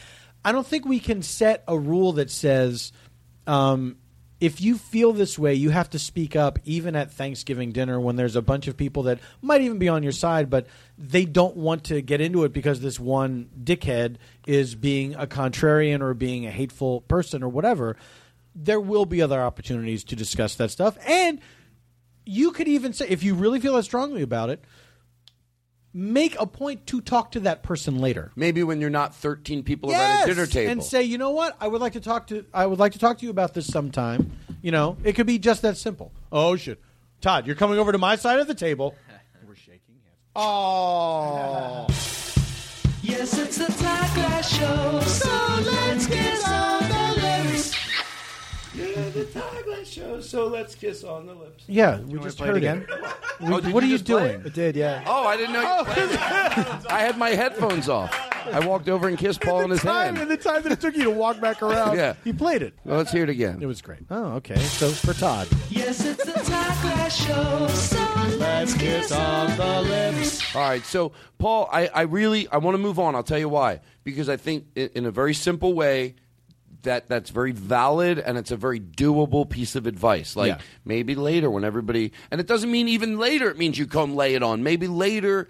I 0.44 0.52
don't 0.52 0.66
think 0.66 0.84
we 0.84 1.00
can 1.00 1.22
set 1.22 1.64
a 1.66 1.78
rule 1.78 2.12
that 2.14 2.30
says 2.30 2.92
um, 3.46 3.96
if 4.42 4.60
you 4.60 4.76
feel 4.76 5.12
this 5.12 5.38
way, 5.38 5.54
you 5.54 5.70
have 5.70 5.90
to 5.90 6.00
speak 6.00 6.34
up 6.34 6.58
even 6.64 6.96
at 6.96 7.12
Thanksgiving 7.12 7.70
dinner 7.70 8.00
when 8.00 8.16
there's 8.16 8.34
a 8.34 8.42
bunch 8.42 8.66
of 8.66 8.76
people 8.76 9.04
that 9.04 9.20
might 9.40 9.60
even 9.60 9.78
be 9.78 9.88
on 9.88 10.02
your 10.02 10.10
side, 10.10 10.50
but 10.50 10.66
they 10.98 11.24
don't 11.24 11.56
want 11.56 11.84
to 11.84 12.02
get 12.02 12.20
into 12.20 12.42
it 12.42 12.52
because 12.52 12.80
this 12.80 12.98
one 12.98 13.48
dickhead 13.62 14.16
is 14.44 14.74
being 14.74 15.14
a 15.14 15.28
contrarian 15.28 16.00
or 16.00 16.12
being 16.12 16.44
a 16.44 16.50
hateful 16.50 17.02
person 17.02 17.44
or 17.44 17.48
whatever. 17.48 17.96
There 18.52 18.80
will 18.80 19.06
be 19.06 19.22
other 19.22 19.40
opportunities 19.40 20.02
to 20.04 20.16
discuss 20.16 20.56
that 20.56 20.72
stuff. 20.72 20.98
And 21.06 21.38
you 22.26 22.50
could 22.50 22.66
even 22.66 22.92
say, 22.92 23.06
if 23.08 23.22
you 23.22 23.36
really 23.36 23.60
feel 23.60 23.76
that 23.76 23.84
strongly 23.84 24.22
about 24.22 24.50
it, 24.50 24.64
make 25.94 26.38
a 26.40 26.46
point 26.46 26.86
to 26.88 27.00
talk 27.00 27.32
to 27.32 27.40
that 27.40 27.62
person 27.62 27.98
later. 27.98 28.32
Maybe 28.36 28.62
when 28.62 28.80
you're 28.80 28.90
not 28.90 29.14
13 29.14 29.62
people 29.62 29.92
around 29.92 30.22
a 30.22 30.26
dinner 30.26 30.46
table. 30.46 30.72
and 30.72 30.82
say, 30.82 31.02
you 31.02 31.18
know 31.18 31.30
what, 31.30 31.56
I 31.60 31.68
would 31.68 31.80
like 31.80 31.92
to 31.94 32.00
talk 32.00 32.28
to, 32.28 32.44
I 32.54 32.66
would 32.66 32.78
like 32.78 32.92
to 32.92 32.98
talk 32.98 33.18
to 33.18 33.24
you 33.24 33.30
about 33.30 33.54
this 33.54 33.66
sometime. 33.66 34.32
You 34.62 34.70
know, 34.70 34.96
it 35.04 35.14
could 35.14 35.26
be 35.26 35.38
just 35.38 35.62
that 35.62 35.76
simple. 35.76 36.12
Oh 36.30 36.56
shit, 36.56 36.80
Todd, 37.20 37.46
you're 37.46 37.56
coming 37.56 37.78
over 37.78 37.92
to 37.92 37.98
my 37.98 38.16
side 38.16 38.38
of 38.38 38.46
the 38.46 38.54
table. 38.54 38.94
We're 39.46 39.54
shaking 39.56 39.96
hands. 40.04 40.16
Oh. 40.36 41.86
Yes, 43.04 43.36
it's 43.36 43.58
the 43.58 43.64
Todd 43.66 44.14
Glass 44.14 44.48
Show, 44.48 45.00
so 45.00 45.28
let's 45.68 46.06
kiss 46.06 46.46
on 46.48 46.52
the 46.52 46.52
lips. 46.52 46.52
Yeah, 46.52 46.61
the 49.12 49.24
Todd 49.32 49.64
Glass 49.64 49.86
Show. 49.86 50.20
So 50.20 50.46
let's 50.46 50.74
kiss 50.74 51.04
on 51.04 51.26
the 51.26 51.34
lips. 51.34 51.64
Yeah, 51.66 52.00
we 52.00 52.18
just 52.20 52.38
play 52.38 52.48
it 52.48 52.50
heard 52.50 52.56
again? 52.58 52.86
it. 52.88 52.88
Oh, 53.40 53.60
did 53.60 53.72
what 53.72 53.82
you 53.82 53.88
are 53.88 53.92
you 53.92 53.98
just 53.98 54.06
play 54.06 54.32
doing? 54.32 54.46
It 54.46 54.54
did, 54.54 54.76
yeah. 54.76 55.02
Oh, 55.06 55.26
I 55.26 55.36
didn't 55.36 55.52
know. 55.52 55.60
You 55.62 55.68
oh. 55.80 55.84
played 55.84 56.10
it. 56.10 56.20
I 56.90 57.00
had 57.00 57.18
my 57.18 57.30
headphones 57.30 57.88
off. 57.88 58.12
I 58.52 58.64
walked 58.66 58.88
over 58.88 59.06
and 59.08 59.16
kissed 59.16 59.40
Paul 59.40 59.62
in 59.62 59.70
his 59.70 59.80
time, 59.82 60.16
hand. 60.16 60.18
in 60.18 60.28
the 60.28 60.36
time 60.36 60.62
that 60.62 60.72
it 60.72 60.80
took 60.80 60.96
you 60.96 61.04
to 61.04 61.10
walk 61.10 61.40
back 61.40 61.62
around, 61.62 61.96
Yeah. 61.96 62.14
he 62.24 62.32
played 62.32 62.62
it. 62.62 62.74
Well, 62.84 62.98
let's 62.98 63.12
hear 63.12 63.22
it 63.22 63.28
again. 63.30 63.58
It 63.62 63.66
was 63.66 63.80
great. 63.80 64.00
Oh, 64.10 64.32
okay. 64.34 64.58
So 64.58 64.88
for 64.90 65.14
Todd, 65.14 65.46
Yes, 65.70 66.04
it's 66.04 66.24
the 66.24 66.32
Todd 66.32 66.82
Glass 66.82 67.16
Show, 67.16 67.68
so 67.68 68.36
let's 68.38 68.74
kiss 68.74 69.12
on 69.12 69.56
the 69.56 69.82
lips. 69.82 70.54
All 70.56 70.62
right, 70.62 70.84
so 70.84 71.12
Paul, 71.38 71.68
I, 71.72 71.86
I 71.88 72.02
really 72.02 72.48
I 72.48 72.58
want 72.58 72.74
to 72.74 72.78
move 72.78 72.98
on. 72.98 73.14
I'll 73.14 73.22
tell 73.22 73.38
you 73.38 73.48
why. 73.48 73.80
Because 74.04 74.28
I 74.28 74.36
think 74.36 74.66
i- 74.76 74.90
in 74.94 75.06
a 75.06 75.10
very 75.12 75.34
simple 75.34 75.74
way 75.74 76.16
that 76.82 77.08
that's 77.08 77.30
very 77.30 77.52
valid 77.52 78.18
and 78.18 78.36
it's 78.36 78.50
a 78.50 78.56
very 78.56 78.80
doable 78.80 79.48
piece 79.48 79.76
of 79.76 79.86
advice. 79.86 80.34
Like 80.36 80.48
Yeah. 80.48 80.58
maybe 80.84 81.14
later 81.14 81.50
when 81.50 81.64
everybody 81.64 82.12
and 82.30 82.40
it 82.40 82.46
doesn't 82.46 82.70
mean 82.70 82.88
even 82.88 83.18
later 83.18 83.48
it 83.50 83.58
means 83.58 83.78
you 83.78 83.86
come 83.86 84.14
lay 84.16 84.34
it 84.34 84.42
on. 84.42 84.62
Maybe 84.62 84.88
later 84.88 85.48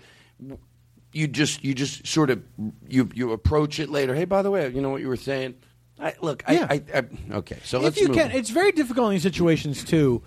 you 1.13 1.29
just 1.29 1.63
you 1.65 1.75
just 1.75 2.07
sort 2.07 2.31
of 2.31 2.43
you 2.89 3.09
you 3.15 3.33
approach 3.33 3.79
it 3.81 3.91
later. 3.91 4.15
Hey, 4.15 4.25
by 4.25 4.43
the 4.43 4.51
way, 4.51 4.69
you 4.71 4.81
know 4.81 4.91
what 4.91 5.01
you 5.03 5.09
were 5.09 5.17
saying? 5.17 5.55
I, 6.01 6.15
look, 6.21 6.43
I, 6.47 6.53
Yeah. 6.55 6.67
I, 6.71 6.83
I 6.95 7.35
okay. 7.37 7.59
So 7.65 7.79
if 7.79 7.85
let's 7.85 8.01
you 8.01 8.09
can, 8.09 8.31
on. 8.31 8.37
it's 8.37 8.51
very 8.51 8.73
difficult 8.73 9.07
in 9.09 9.13
these 9.13 9.23
situations 9.23 9.85
too 9.85 10.23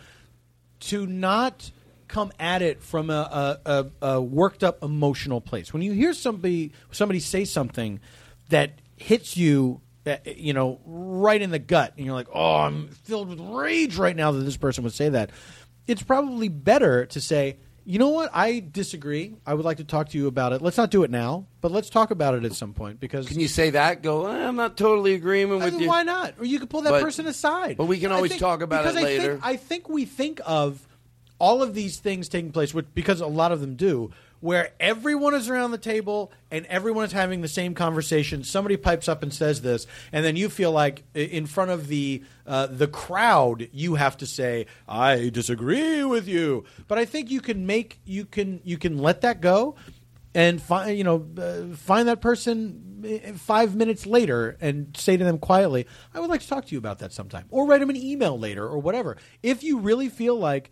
to 0.82 1.06
not 1.06 1.72
come 2.08 2.32
at 2.40 2.62
it 2.62 2.84
from 2.84 3.10
a, 3.10 3.58
a, 3.66 3.86
a, 4.02 4.08
a 4.14 4.22
worked 4.22 4.64
up 4.64 4.84
emotional 4.84 5.42
place. 5.42 5.74
When 5.74 5.82
you 5.82 5.92
hear 5.94 6.14
somebody 6.14 6.72
somebody 6.92 7.20
say 7.20 7.46
something 7.46 8.00
that 8.50 8.80
hits 8.96 9.36
you, 9.36 9.82
uh, 10.06 10.18
you 10.26 10.54
know, 10.54 10.80
right 10.86 11.42
in 11.42 11.50
the 11.52 11.60
gut, 11.60 11.94
and 11.98 12.06
you're 12.06 12.16
like, 12.16 12.28
"Oh, 12.34 12.56
I'm 12.58 12.90
filled 12.90 13.30
with 13.30 13.40
rage 13.40 13.98
right 13.98 14.16
now 14.16 14.32
that 14.32 14.40
this 14.44 14.58
person 14.58 14.84
would 14.84 14.94
say 14.94 15.10
that." 15.10 15.32
It's 15.88 16.04
probably 16.04 16.48
better 16.50 17.06
to 17.08 17.22
say. 17.22 17.58
You 17.88 18.00
know 18.00 18.10
what? 18.10 18.32
I 18.34 18.64
disagree. 18.72 19.36
I 19.46 19.54
would 19.54 19.64
like 19.64 19.78
to 19.78 19.84
talk 19.84 20.10
to 20.10 20.18
you 20.18 20.26
about 20.26 20.54
it. 20.54 20.62
Let's 20.64 20.76
not 20.78 20.90
do 20.90 21.04
it 21.04 21.12
now, 21.12 21.46
but 21.62 21.72
let's 21.72 21.92
talk 21.92 22.10
about 22.10 22.34
it 22.34 22.44
at 22.44 22.54
some 22.54 22.74
point. 22.74 23.00
Because 23.00 23.28
Can 23.28 23.40
you 23.40 23.48
say 23.48 23.70
that? 23.70 24.02
Go. 24.02 24.26
"Eh, 24.26 24.48
I'm 24.48 24.56
not 24.56 24.76
totally 24.76 25.14
agreeing 25.14 25.50
with 25.50 25.80
you. 25.80 25.88
Why 25.88 26.02
not? 26.02 26.34
Or 26.40 26.46
you 26.46 26.58
could 26.60 26.72
pull 26.72 26.82
that 26.82 26.90
But- 26.90 27.04
person 27.04 27.28
aside. 27.28 27.78
but 27.78 27.86
we 27.86 28.00
can 28.00 28.12
always 28.12 28.32
think- 28.32 28.42
talk 28.42 28.64
about 28.64 28.86
it 28.86 28.88
because 28.94 28.98
I 28.98 29.04
later. 29.06 29.32
Think, 29.34 29.46
I 29.46 29.56
think 29.58 29.88
we 29.90 30.06
think 30.06 30.42
of 30.48 30.88
all 31.38 31.62
of 31.62 31.76
these 31.76 31.98
things 32.00 32.28
taking 32.28 32.52
place, 32.52 32.74
which, 32.74 32.88
because 32.96 33.22
a 33.22 33.28
lot 33.28 33.52
of 33.52 33.62
them 33.62 33.76
do, 33.76 34.10
where 34.46 34.70
everyone 34.80 35.34
is 35.34 35.50
around 35.50 35.72
the 35.72 35.78
table 35.80 36.32
and 36.52 36.68
everyone 36.68 37.04
is 37.04 37.12
having 37.12 37.42
the 37.42 37.48
same 37.48 37.74
conversation. 37.74 38.44
Somebody 38.44 38.78
pipes 38.78 39.10
up 39.10 39.24
and 39.24 39.34
says 39.34 39.64
this, 39.64 39.88
and 40.12 40.24
then 40.24 40.36
you 40.36 40.50
feel 40.50 40.72
like 40.72 41.04
in 41.16 41.48
front 41.48 41.72
of 41.72 41.88
the 41.88 42.24
uh, 42.46 42.68
the 42.68 42.88
crowd, 42.88 43.68
you 43.74 43.96
have 43.96 44.16
to 44.18 44.28
say, 44.28 44.68
"I 44.88 45.30
disagree 45.30 46.04
with 46.04 46.28
you." 46.28 46.64
But 46.88 47.00
I 47.00 47.06
think 47.06 47.32
you 47.32 47.42
can 47.42 47.66
make 47.66 48.00
you 48.06 48.24
can 48.24 48.62
you 48.64 48.78
can 48.78 49.00
let 49.00 49.22
that 49.22 49.42
go 49.42 49.78
and 50.36 50.62
find 50.62 50.96
you 50.96 51.04
know 51.04 51.26
uh, 51.40 51.76
find 51.76 52.08
that 52.08 52.22
person 52.22 53.04
uh, 53.04 53.34
five 53.34 53.76
minutes 53.76 54.06
later 54.06 54.58
and 54.62 54.96
say 54.96 55.18
to 55.18 55.24
them 55.24 55.40
quietly, 55.40 55.88
"I 56.14 56.20
would 56.20 56.30
like 56.30 56.42
to 56.42 56.48
talk 56.48 56.68
to 56.68 56.72
you 56.72 56.78
about 56.78 57.00
that 57.00 57.14
sometime," 57.14 57.46
or 57.50 57.66
write 57.66 57.80
them 57.80 57.90
an 57.90 57.98
email 57.98 58.38
later 58.38 58.68
or 58.68 58.78
whatever. 58.78 59.18
If 59.42 59.64
you 59.64 59.80
really 59.80 60.08
feel 60.08 60.38
like 60.38 60.70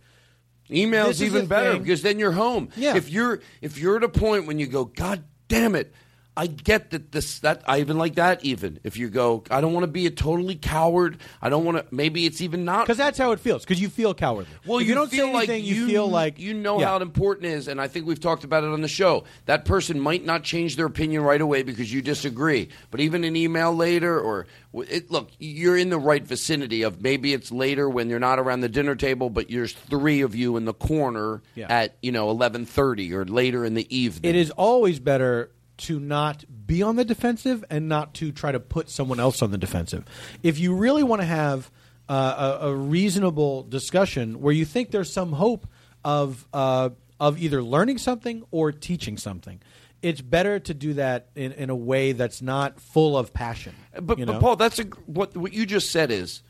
Email's 0.70 1.22
even 1.22 1.46
better 1.46 1.72
thing. 1.72 1.82
because 1.82 2.02
then 2.02 2.18
you're 2.18 2.32
home. 2.32 2.70
Yeah. 2.76 2.96
If 2.96 3.10
you're 3.10 3.40
if 3.60 3.78
you're 3.78 3.96
at 3.96 4.02
a 4.04 4.08
point 4.08 4.46
when 4.46 4.58
you 4.58 4.66
go, 4.66 4.84
God 4.84 5.24
damn 5.48 5.74
it, 5.74 5.92
I 6.36 6.48
get 6.48 6.90
that 6.90 7.12
this 7.12 7.38
that 7.40 7.62
I 7.66 7.78
even 7.80 7.96
like 7.96 8.16
that 8.16 8.44
even. 8.44 8.80
If 8.82 8.96
you 8.96 9.08
go, 9.08 9.44
I 9.50 9.60
don't 9.60 9.72
want 9.72 9.84
to 9.84 9.88
be 9.90 10.06
a 10.06 10.10
totally 10.10 10.56
coward. 10.56 11.18
I 11.40 11.48
don't 11.48 11.64
want 11.64 11.78
to. 11.78 11.86
Maybe 11.94 12.26
it's 12.26 12.40
even 12.40 12.64
not 12.64 12.86
because 12.86 12.96
that's 12.98 13.18
how 13.18 13.30
it 13.32 13.38
feels 13.40 13.62
because 13.62 13.80
you 13.80 13.88
feel 13.88 14.14
cowardly. 14.14 14.52
Well, 14.66 14.80
you, 14.80 14.88
you, 14.88 14.94
don't 14.94 15.10
feel 15.10 15.26
say 15.26 15.32
like 15.32 15.48
anything, 15.48 15.64
you, 15.76 15.86
feel 15.86 16.08
like 16.08 16.40
you 16.40 16.52
know 16.54 16.80
Yeah. 16.80 16.86
how 16.86 16.96
important 16.98 17.46
it 17.46 17.52
is, 17.52 17.68
and 17.68 17.80
I 17.80 17.86
think 17.86 18.06
we've 18.06 18.18
talked 18.18 18.42
about 18.42 18.64
it 18.64 18.70
on 18.70 18.80
the 18.82 18.88
show. 18.88 19.24
That 19.46 19.64
person 19.64 20.00
might 20.00 20.24
not 20.24 20.42
change 20.42 20.74
their 20.74 20.86
opinion 20.86 21.22
right 21.22 21.40
away 21.40 21.62
because 21.62 21.92
you 21.92 22.02
disagree, 22.02 22.68
but 22.90 22.98
even 23.00 23.22
an 23.22 23.36
email 23.36 23.72
later, 23.72 24.18
or 24.20 24.46
it, 24.74 25.12
look, 25.12 25.30
you're 25.38 25.76
in 25.76 25.88
the 25.90 25.98
right 25.98 26.24
vicinity 26.24 26.82
of 26.82 27.00
maybe 27.00 27.32
it's 27.32 27.52
later 27.52 27.88
when 27.88 28.10
you're 28.10 28.18
not 28.18 28.40
around 28.40 28.60
the 28.60 28.68
dinner 28.68 28.96
table, 28.96 29.30
but 29.30 29.46
there's 29.48 29.72
three 29.72 30.22
of 30.22 30.34
you 30.34 30.56
in 30.56 30.64
the 30.64 30.74
corner 30.74 31.42
Yeah. 31.54 31.66
at 31.70 31.96
you 32.02 32.10
know 32.10 32.28
eleven 32.30 32.66
thirty 32.66 33.14
or 33.14 33.24
later 33.24 33.64
in 33.64 33.74
the 33.74 33.96
evening. 33.96 34.28
It 34.28 34.36
is 34.36 34.50
always 34.50 34.98
better 34.98 35.50
to 35.76 35.98
not 35.98 36.44
be 36.66 36.82
on 36.82 36.96
the 36.96 37.04
defensive 37.04 37.64
and 37.70 37.88
not 37.88 38.14
to 38.14 38.32
try 38.32 38.52
to 38.52 38.60
put 38.60 38.88
someone 38.88 39.20
else 39.20 39.42
on 39.42 39.50
the 39.50 39.58
defensive. 39.58 40.04
If 40.42 40.58
you 40.58 40.74
really 40.74 41.02
want 41.02 41.22
to 41.22 41.26
have 41.26 41.70
uh, 42.08 42.58
a, 42.60 42.68
a 42.68 42.74
reasonable 42.74 43.62
discussion 43.64 44.40
where 44.40 44.52
you 44.52 44.64
think 44.64 44.90
there's 44.90 45.12
some 45.12 45.32
hope 45.32 45.66
of 46.04 46.46
uh, 46.52 46.90
of 47.20 47.40
either 47.40 47.62
learning 47.62 47.98
something 47.98 48.44
or 48.50 48.72
teaching 48.72 49.16
something, 49.16 49.60
it's 50.02 50.20
better 50.20 50.58
to 50.58 50.74
do 50.74 50.94
that 50.94 51.28
in, 51.34 51.52
in 51.52 51.70
a 51.70 51.76
way 51.76 52.12
that's 52.12 52.42
not 52.42 52.78
full 52.80 53.16
of 53.16 53.32
passion. 53.32 53.74
But, 54.00 54.18
you 54.18 54.26
but? 54.26 54.40
Paul, 54.40 54.56
that's 54.56 54.78
a, 54.78 54.84
what 55.06 55.36
what 55.36 55.52
you 55.52 55.66
just 55.66 55.90
said 55.90 56.10
is. 56.10 56.42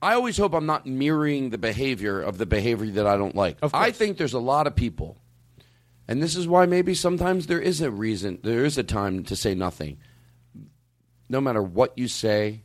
I 0.00 0.14
always 0.14 0.36
hope 0.36 0.54
I'm 0.54 0.66
not 0.66 0.86
mirroring 0.86 1.50
the 1.50 1.58
behavior 1.58 2.20
of 2.20 2.38
the 2.38 2.46
behavior 2.46 2.86
that 2.92 3.06
I 3.06 3.16
don't 3.16 3.34
like. 3.34 3.58
I 3.74 3.90
think 3.90 4.16
there's 4.16 4.32
a 4.32 4.38
lot 4.38 4.68
of 4.68 4.76
people, 4.76 5.20
and 6.08 6.22
this 6.22 6.34
is 6.34 6.48
why 6.48 6.66
maybe 6.66 6.94
sometimes 6.94 7.46
there 7.46 7.60
is 7.60 7.80
a 7.80 7.90
reason, 7.90 8.38
there 8.42 8.64
is 8.64 8.78
a 8.78 8.82
time 8.82 9.22
to 9.24 9.36
say 9.36 9.54
nothing. 9.54 9.98
No 11.28 11.40
matter 11.40 11.62
what 11.62 11.96
you 11.98 12.08
say, 12.08 12.62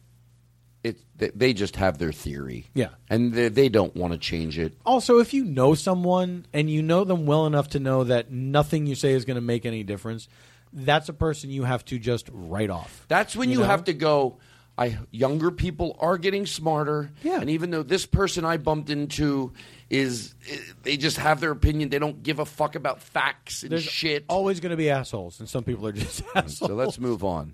it 0.84 0.98
they, 1.18 1.54
just 1.54 1.76
have 1.78 1.98
their 1.98 2.12
theory, 2.12 2.66
Yeah. 2.74 2.90
and 3.10 3.34
they, 3.34 3.50
they 3.50 3.70
don't 3.70 3.96
want 3.96 4.14
to 4.14 4.20
change 4.20 4.58
it. 4.58 4.74
Also, 4.86 5.20
if 5.20 5.34
you 5.34 5.46
know 5.46 5.74
someone 5.76 6.46
and 6.54 6.70
you 6.70 6.82
know 6.82 7.04
them 7.04 7.26
well 7.26 7.46
enough 7.46 7.70
to 7.70 7.80
know 7.80 8.04
that 8.06 8.32
nothing 8.32 8.86
you 8.88 8.96
say 8.96 9.12
is 9.12 9.26
going 9.26 9.36
to 9.36 9.42
make 9.42 9.66
any 9.66 9.84
difference, 9.84 10.28
that's 10.74 11.08
a 11.08 11.14
person 11.14 11.50
you 11.50 11.64
have 11.64 11.86
to 11.86 12.00
just 12.00 12.30
write 12.34 12.70
off. 12.70 13.06
That's 13.08 13.36
when 13.36 13.50
you, 13.50 13.60
know? 13.60 13.66
have 13.66 13.86
to 13.86 13.94
go. 13.94 14.40
I 14.78 14.98
younger 15.12 15.52
people 15.52 15.96
are 16.00 16.18
getting 16.18 16.46
smarter. 16.48 17.12
Yeah. 17.22 17.40
And 17.40 17.50
even 17.50 17.70
though 17.70 17.84
this 17.84 18.06
person 18.08 18.44
I 18.44 18.58
bumped 18.58 18.90
into 18.90 19.54
is, 19.90 20.34
eh, 20.50 20.58
they 20.82 20.98
just 20.98 21.18
have 21.18 21.40
their 21.40 21.52
opinion. 21.52 21.90
They 21.90 22.00
don't 22.00 22.24
give 22.24 22.40
a 22.40 22.46
fuck 22.46 22.74
about 22.76 23.02
facts 23.02 23.62
and 23.62 23.72
There's 23.72 23.84
shit. 23.84 24.26
always 24.28 24.60
going 24.60 24.72
to 24.72 24.78
be 24.78 24.90
assholes, 24.90 25.40
and 25.40 25.48
some 25.48 25.64
people 25.64 25.86
are 25.86 25.92
just 25.92 26.24
assholes. 26.36 26.58
So 26.70 26.76
let's 26.76 27.00
move 27.00 27.24
on. 27.24 27.54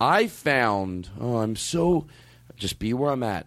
I 0.00 0.26
found. 0.26 1.08
Oh, 1.20 1.36
I'm 1.36 1.54
so. 1.56 2.06
Just 2.56 2.78
be 2.78 2.92
where 2.94 3.12
I'm 3.12 3.22
at, 3.22 3.46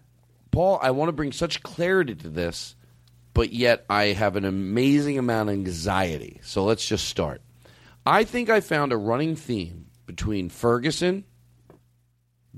Paul. 0.51 0.79
I 0.81 0.91
want 0.91 1.09
to 1.09 1.13
bring 1.13 1.31
such 1.31 1.61
clarity 1.63 2.15
to 2.15 2.29
this, 2.29 2.75
but 3.33 3.51
yet 3.51 3.85
I 3.89 4.05
have 4.13 4.35
an 4.35 4.45
amazing 4.45 5.17
amount 5.17 5.49
of 5.49 5.53
anxiety. 5.55 6.39
So 6.43 6.63
let's 6.63 6.85
just 6.87 7.07
start. 7.09 7.41
I 8.05 8.23
think 8.23 8.49
I 8.49 8.61
found 8.61 8.93
a 8.93 8.97
running 8.97 9.35
theme 9.35 9.87
between 10.05 10.49
Ferguson, 10.49 11.25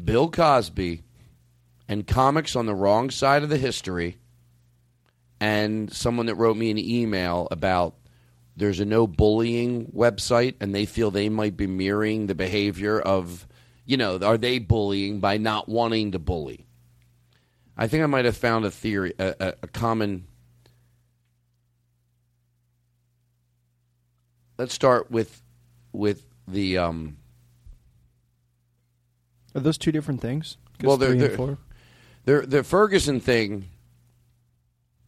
Bill 0.01 0.29
Cosby, 0.29 1.03
and 1.87 2.07
comics 2.07 2.55
on 2.55 2.65
the 2.65 2.75
wrong 2.75 3.09
side 3.09 3.43
of 3.43 3.49
the 3.49 3.57
history, 3.57 4.17
and 5.39 5.91
someone 5.91 6.27
that 6.27 6.35
wrote 6.35 6.57
me 6.57 6.71
an 6.71 6.77
email 6.77 7.47
about 7.51 7.95
there's 8.55 8.79
a 8.79 8.85
no 8.85 9.07
bullying 9.07 9.87
website, 9.87 10.55
and 10.59 10.73
they 10.73 10.85
feel 10.85 11.09
they 11.09 11.29
might 11.29 11.57
be 11.57 11.67
mirroring 11.67 12.27
the 12.27 12.35
behavior 12.35 12.99
of, 12.99 13.47
you 13.85 13.97
know, 13.97 14.19
are 14.19 14.37
they 14.37 14.59
bullying 14.59 15.19
by 15.19 15.37
not 15.37 15.67
wanting 15.67 16.11
to 16.11 16.19
bully? 16.19 16.65
I 17.77 17.87
think 17.87 18.03
I 18.03 18.07
might 18.07 18.25
have 18.25 18.37
found 18.37 18.65
a 18.65 18.71
theory, 18.71 19.13
a, 19.17 19.35
a, 19.39 19.53
a 19.63 19.67
common. 19.67 20.27
Let's 24.57 24.73
start 24.73 25.09
with 25.09 25.41
with 25.91 26.23
the 26.47 26.77
um, 26.77 27.17
Are 29.55 29.61
those 29.61 29.77
two 29.77 29.91
different 29.91 30.21
things? 30.21 30.57
well, 30.83 30.97
they're, 30.97 31.13
they're, 31.15 31.57
they're- 32.25 32.45
the 32.45 32.63
Ferguson 32.63 33.19
thing. 33.19 33.65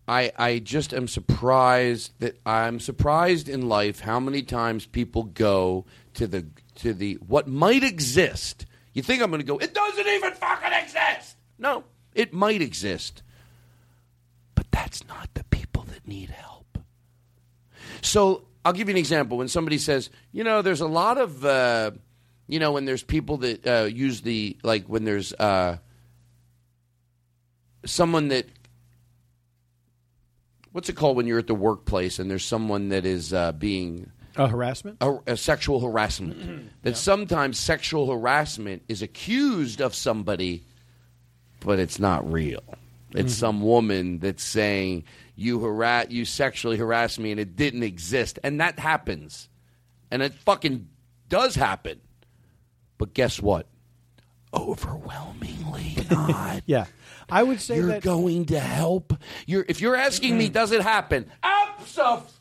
I 0.06 0.32
I 0.38 0.60
just 0.60 0.94
am 0.94 1.08
surprised 1.08 2.12
that 2.20 2.38
I'm 2.46 2.82
surprised 2.82 3.48
in 3.48 3.70
life 3.70 4.02
how 4.02 4.20
many 4.20 4.42
times 4.42 4.86
people 4.86 5.24
go 5.24 5.86
to 6.16 6.28
the 6.28 6.46
to 6.76 6.94
the 6.94 7.14
what 7.26 7.48
might 7.48 7.84
exist. 7.84 8.66
You 8.94 9.02
think 9.02 9.24
I'm 9.24 9.30
going 9.32 9.40
to 9.42 9.48
go? 9.48 9.58
It 9.58 9.74
doesn't 9.74 10.08
even 10.08 10.34
fucking 10.34 10.74
exist. 10.74 11.38
No, 11.58 11.86
it 12.14 12.34
might 12.34 12.62
exist, 12.62 13.24
but 14.56 14.66
that's 14.72 15.08
not 15.08 15.30
the 15.36 15.46
people 15.46 15.84
that 15.84 16.06
need 16.06 16.32
help. 16.32 16.78
So 18.02 18.44
I'll 18.66 18.74
give 18.74 18.90
you 18.90 18.94
an 18.96 18.98
example. 19.00 19.38
When 19.38 19.48
somebody 19.48 19.78
says, 19.78 20.10
you 20.34 20.44
know, 20.44 20.62
there's 20.62 20.82
a 20.82 20.88
lot 20.88 21.18
of, 21.18 21.46
uh, 21.46 21.92
you 22.54 22.60
know, 22.60 22.72
when 22.72 22.86
there's 22.86 23.02
people 23.02 23.38
that 23.38 23.66
uh, 23.66 23.86
use 23.86 24.22
the 24.22 24.56
like 24.62 24.86
when 24.86 25.06
there's 25.06 25.34
uh, 25.34 25.78
someone 27.84 28.28
that 28.28 28.46
what's 30.72 30.88
it 30.88 30.94
called 30.96 31.18
when 31.18 31.26
you're 31.26 31.40
at 31.40 31.48
the 31.48 31.56
workplace 31.56 32.20
and 32.20 32.30
there's 32.30 32.46
someone 32.46 32.90
that 32.90 33.08
is 33.08 33.34
uh, 33.34 33.54
being 33.54 34.12
a 34.36 34.48
harassment, 34.48 34.98
a, 35.02 35.18
a 35.26 35.36
sexual 35.36 35.80
harassment. 35.80 36.70
that 36.84 36.96
sometimes 36.96 37.58
sexual 37.58 38.12
harassment 38.12 38.84
is 38.88 39.02
accused 39.02 39.82
of 39.82 39.96
somebody, 39.96 40.64
but 41.60 41.80
it's 41.80 41.98
not 41.98 42.32
real. 42.32 42.62
It's 43.16 43.34
Mhm. 43.34 43.40
some 43.40 43.62
woman 43.62 44.20
that's 44.20 44.44
saying 44.44 45.06
you 45.36 45.60
harass, 45.60 46.06
you 46.12 46.24
sexually 46.24 46.78
harassed 46.78 47.18
me, 47.20 47.32
and 47.32 47.40
it 47.40 47.56
didn't 47.56 47.82
exist, 47.82 48.38
and 48.44 48.60
that 48.62 48.78
happens, 48.78 49.50
and 50.12 50.22
it 50.22 50.36
fucking 50.36 50.88
does 51.30 51.56
happen. 51.56 52.00
But 52.98 53.14
guess 53.14 53.42
what? 53.42 53.68
Overwhelmingly 54.54 55.98
not. 56.12 56.64
yeah, 56.66 56.86
I 57.30 57.42
would 57.42 57.60
say 57.60 57.78
you're 57.78 57.88
that 57.88 58.04
going 58.04 58.46
to 58.46 58.60
help. 58.60 59.14
You're 59.48 59.66
if 59.68 59.82
you're 59.82 59.96
asking 59.96 60.38
me, 60.38 60.46
mm-hmm. 60.46 60.54
does 60.54 60.72
it 60.72 60.82
happen? 60.82 61.30
Absolutely. 61.42 62.34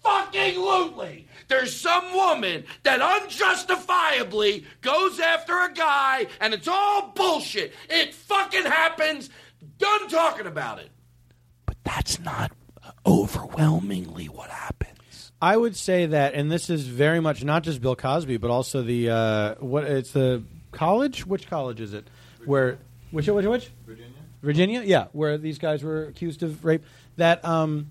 There's 1.48 1.74
some 1.74 2.12
woman 2.14 2.64
that 2.82 3.00
unjustifiably 3.00 4.64
goes 4.80 5.20
after 5.20 5.58
a 5.58 5.72
guy, 5.72 6.26
and 6.40 6.54
it's 6.54 6.68
all 6.68 7.12
bullshit. 7.14 7.74
It 7.90 8.14
fucking 8.14 8.64
happens. 8.64 9.30
Done 9.78 10.08
talking 10.08 10.46
about 10.46 10.78
it. 10.78 10.90
But 11.66 11.76
that's 11.84 12.20
not 12.20 12.52
overwhelmingly 13.04 14.26
what 14.26 14.50
happens. 14.50 14.71
I 15.42 15.56
would 15.56 15.74
say 15.76 16.06
that, 16.06 16.34
and 16.34 16.50
this 16.50 16.70
is 16.70 16.86
very 16.86 17.18
much 17.18 17.42
not 17.42 17.64
just 17.64 17.82
Bill 17.82 17.96
Cosby, 17.96 18.36
but 18.36 18.50
also 18.50 18.82
the 18.82 19.10
uh, 19.10 19.54
what 19.56 19.84
it's 19.84 20.12
the 20.12 20.44
college. 20.70 21.26
Which 21.26 21.50
college 21.50 21.80
is 21.80 21.92
it? 21.92 22.08
Where 22.44 22.78
which 23.10 23.26
which 23.26 23.44
which 23.46 23.70
Virginia? 23.84 24.12
Virginia, 24.40 24.82
yeah, 24.84 25.06
where 25.12 25.38
these 25.38 25.58
guys 25.58 25.82
were 25.82 26.04
accused 26.04 26.44
of 26.44 26.64
rape. 26.64 26.84
That 27.16 27.44
um, 27.44 27.88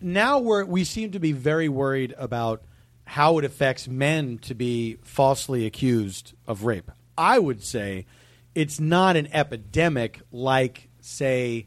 now 0.00 0.40
we're 0.40 0.66
we 0.66 0.84
seem 0.84 1.12
to 1.12 1.18
be 1.18 1.32
very 1.32 1.70
worried 1.70 2.14
about 2.18 2.62
how 3.06 3.38
it 3.38 3.44
affects 3.44 3.88
men 3.88 4.38
to 4.38 4.54
be 4.54 4.98
falsely 5.02 5.66
accused 5.66 6.34
of 6.46 6.64
rape. 6.64 6.90
I 7.16 7.38
would 7.38 7.64
say 7.64 8.06
it's 8.54 8.78
not 8.78 9.16
an 9.16 9.28
epidemic 9.32 10.20
like, 10.32 10.88
say, 11.00 11.66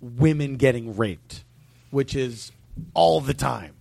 women 0.00 0.56
getting 0.56 0.96
raped, 0.96 1.44
which 1.90 2.14
is 2.14 2.52
all 2.94 3.20
the 3.20 3.34
time, 3.34 3.74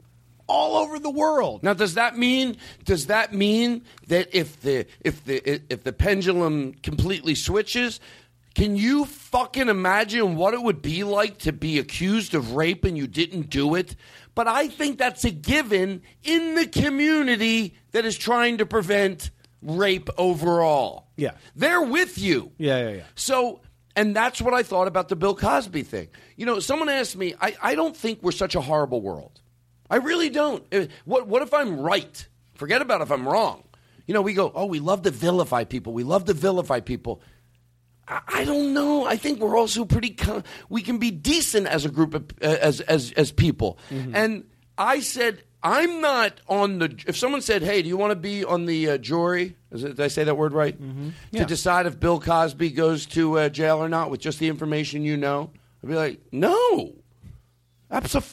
all 0.49 0.77
over 0.77 0.99
the 0.99 1.09
world. 1.09 1.63
Now, 1.63 1.73
does 1.73 1.93
that 1.93 2.17
mean 2.17 2.57
does 2.83 3.07
that 3.07 3.33
mean 3.33 3.83
that 4.07 4.29
if 4.33 4.59
the 4.61 4.85
if 5.01 5.23
the 5.23 5.61
if 5.71 5.83
the 5.83 5.93
pendulum 5.93 6.73
completely 6.73 7.35
switches, 7.35 7.99
can 8.55 8.75
you 8.75 9.05
fucking 9.05 9.69
imagine 9.69 10.35
what 10.35 10.53
it 10.53 10.61
would 10.61 10.81
be 10.81 11.03
like 11.03 11.37
to 11.39 11.53
be 11.53 11.79
accused 11.79 12.33
of 12.33 12.53
rape 12.53 12.83
and 12.83 12.97
you 12.97 13.07
didn't 13.07 13.49
do 13.49 13.75
it? 13.75 13.95
But 14.35 14.47
I 14.47 14.67
think 14.67 14.97
that's 14.97 15.23
a 15.23 15.31
given 15.31 16.01
in 16.23 16.55
the 16.55 16.65
community 16.65 17.75
that 17.91 18.05
is 18.05 18.17
trying 18.17 18.57
to 18.57 18.65
prevent 18.65 19.31
rape 19.61 20.09
overall. 20.17 21.07
Yeah. 21.15 21.31
They're 21.55 21.81
with 21.81 22.17
you. 22.17 22.51
Yeah, 22.57 22.81
yeah, 22.81 22.95
yeah. 22.97 23.03
So, 23.15 23.61
and 23.95 24.15
that's 24.15 24.41
what 24.41 24.53
I 24.53 24.63
thought 24.63 24.87
about 24.87 25.09
the 25.09 25.15
Bill 25.15 25.35
Cosby 25.35 25.83
thing. 25.83 26.07
You 26.35 26.45
know, 26.45 26.59
someone 26.59 26.89
asked 26.89 27.17
me, 27.17 27.35
I, 27.41 27.55
I 27.61 27.75
don't 27.75 27.95
think 27.95 28.23
we're 28.23 28.31
such 28.31 28.55
a 28.55 28.61
horrible 28.61 29.01
world. 29.01 29.41
I 29.89 29.97
really 29.97 30.29
don't. 30.29 30.63
Uh, 30.73 30.85
What, 31.05 31.27
what 31.27 31.41
if 31.41 31.53
I'm 31.53 31.79
right? 31.79 32.27
Forget 32.55 32.81
about 32.81 33.01
if 33.01 33.11
I'm 33.11 33.27
wrong. 33.27 33.63
You 34.05 34.13
know, 34.13 34.21
we 34.21 34.33
go, 34.33 34.51
oh, 34.53 34.65
we 34.65 34.79
love 34.79 35.03
to 35.03 35.11
vilify 35.11 35.63
people. 35.63 35.93
We 35.93 36.03
love 36.03 36.25
to 36.25 36.33
vilify 36.33 36.79
people. 36.79 37.21
I, 38.07 38.21
I 38.27 38.43
don't 38.45 38.73
know. 38.73 39.05
I 39.05 39.17
think 39.17 39.39
we're 39.39 39.57
also 39.57 39.85
pretty. 39.85 40.09
Con- 40.11 40.43
we 40.67 40.81
can 40.81 40.97
be 40.97 41.11
decent 41.11 41.67
as 41.67 41.85
a 41.85 41.89
group 41.89 42.13
of 42.15 42.23
uh, 42.41 42.45
as 42.45 42.81
as 42.81 43.11
as 43.13 43.31
people. 43.31 43.77
And 43.89 44.45
I 44.77 44.99
said, 45.01 45.43
I'm 45.61 46.01
not 46.01 46.41
on 46.47 46.79
the. 46.79 46.95
If 47.05 47.17
someone 47.17 47.41
said, 47.41 47.61
"Hey, 47.61 47.83
do 47.83 47.87
you 47.87 47.97
want 47.97 48.11
to 48.11 48.15
be 48.15 48.43
on 48.43 48.65
the 48.65 48.89
uh, 48.91 48.97
jury?" 48.97 49.55
Is 49.71 49.83
it, 49.83 49.89
did 49.89 49.99
I 49.99 50.07
say 50.07 50.23
that 50.23 50.35
word 50.35 50.53
right? 50.53 50.75
Yeah. 51.31 51.41
To 51.41 51.45
decide 51.45 51.85
if 51.85 51.99
Bill 51.99 52.19
Cosby 52.19 52.71
goes 52.71 53.05
to 53.07 53.37
uh, 53.37 53.49
jail 53.49 53.77
or 53.77 53.89
not 53.89 54.09
with 54.09 54.21
just 54.21 54.39
the 54.39 54.47
information 54.47 55.03
you 55.03 55.17
know, 55.17 55.51
I'd 55.83 55.89
be 55.89 55.95
like, 55.95 56.19
no, 56.31 56.95
absolutely 57.91 58.29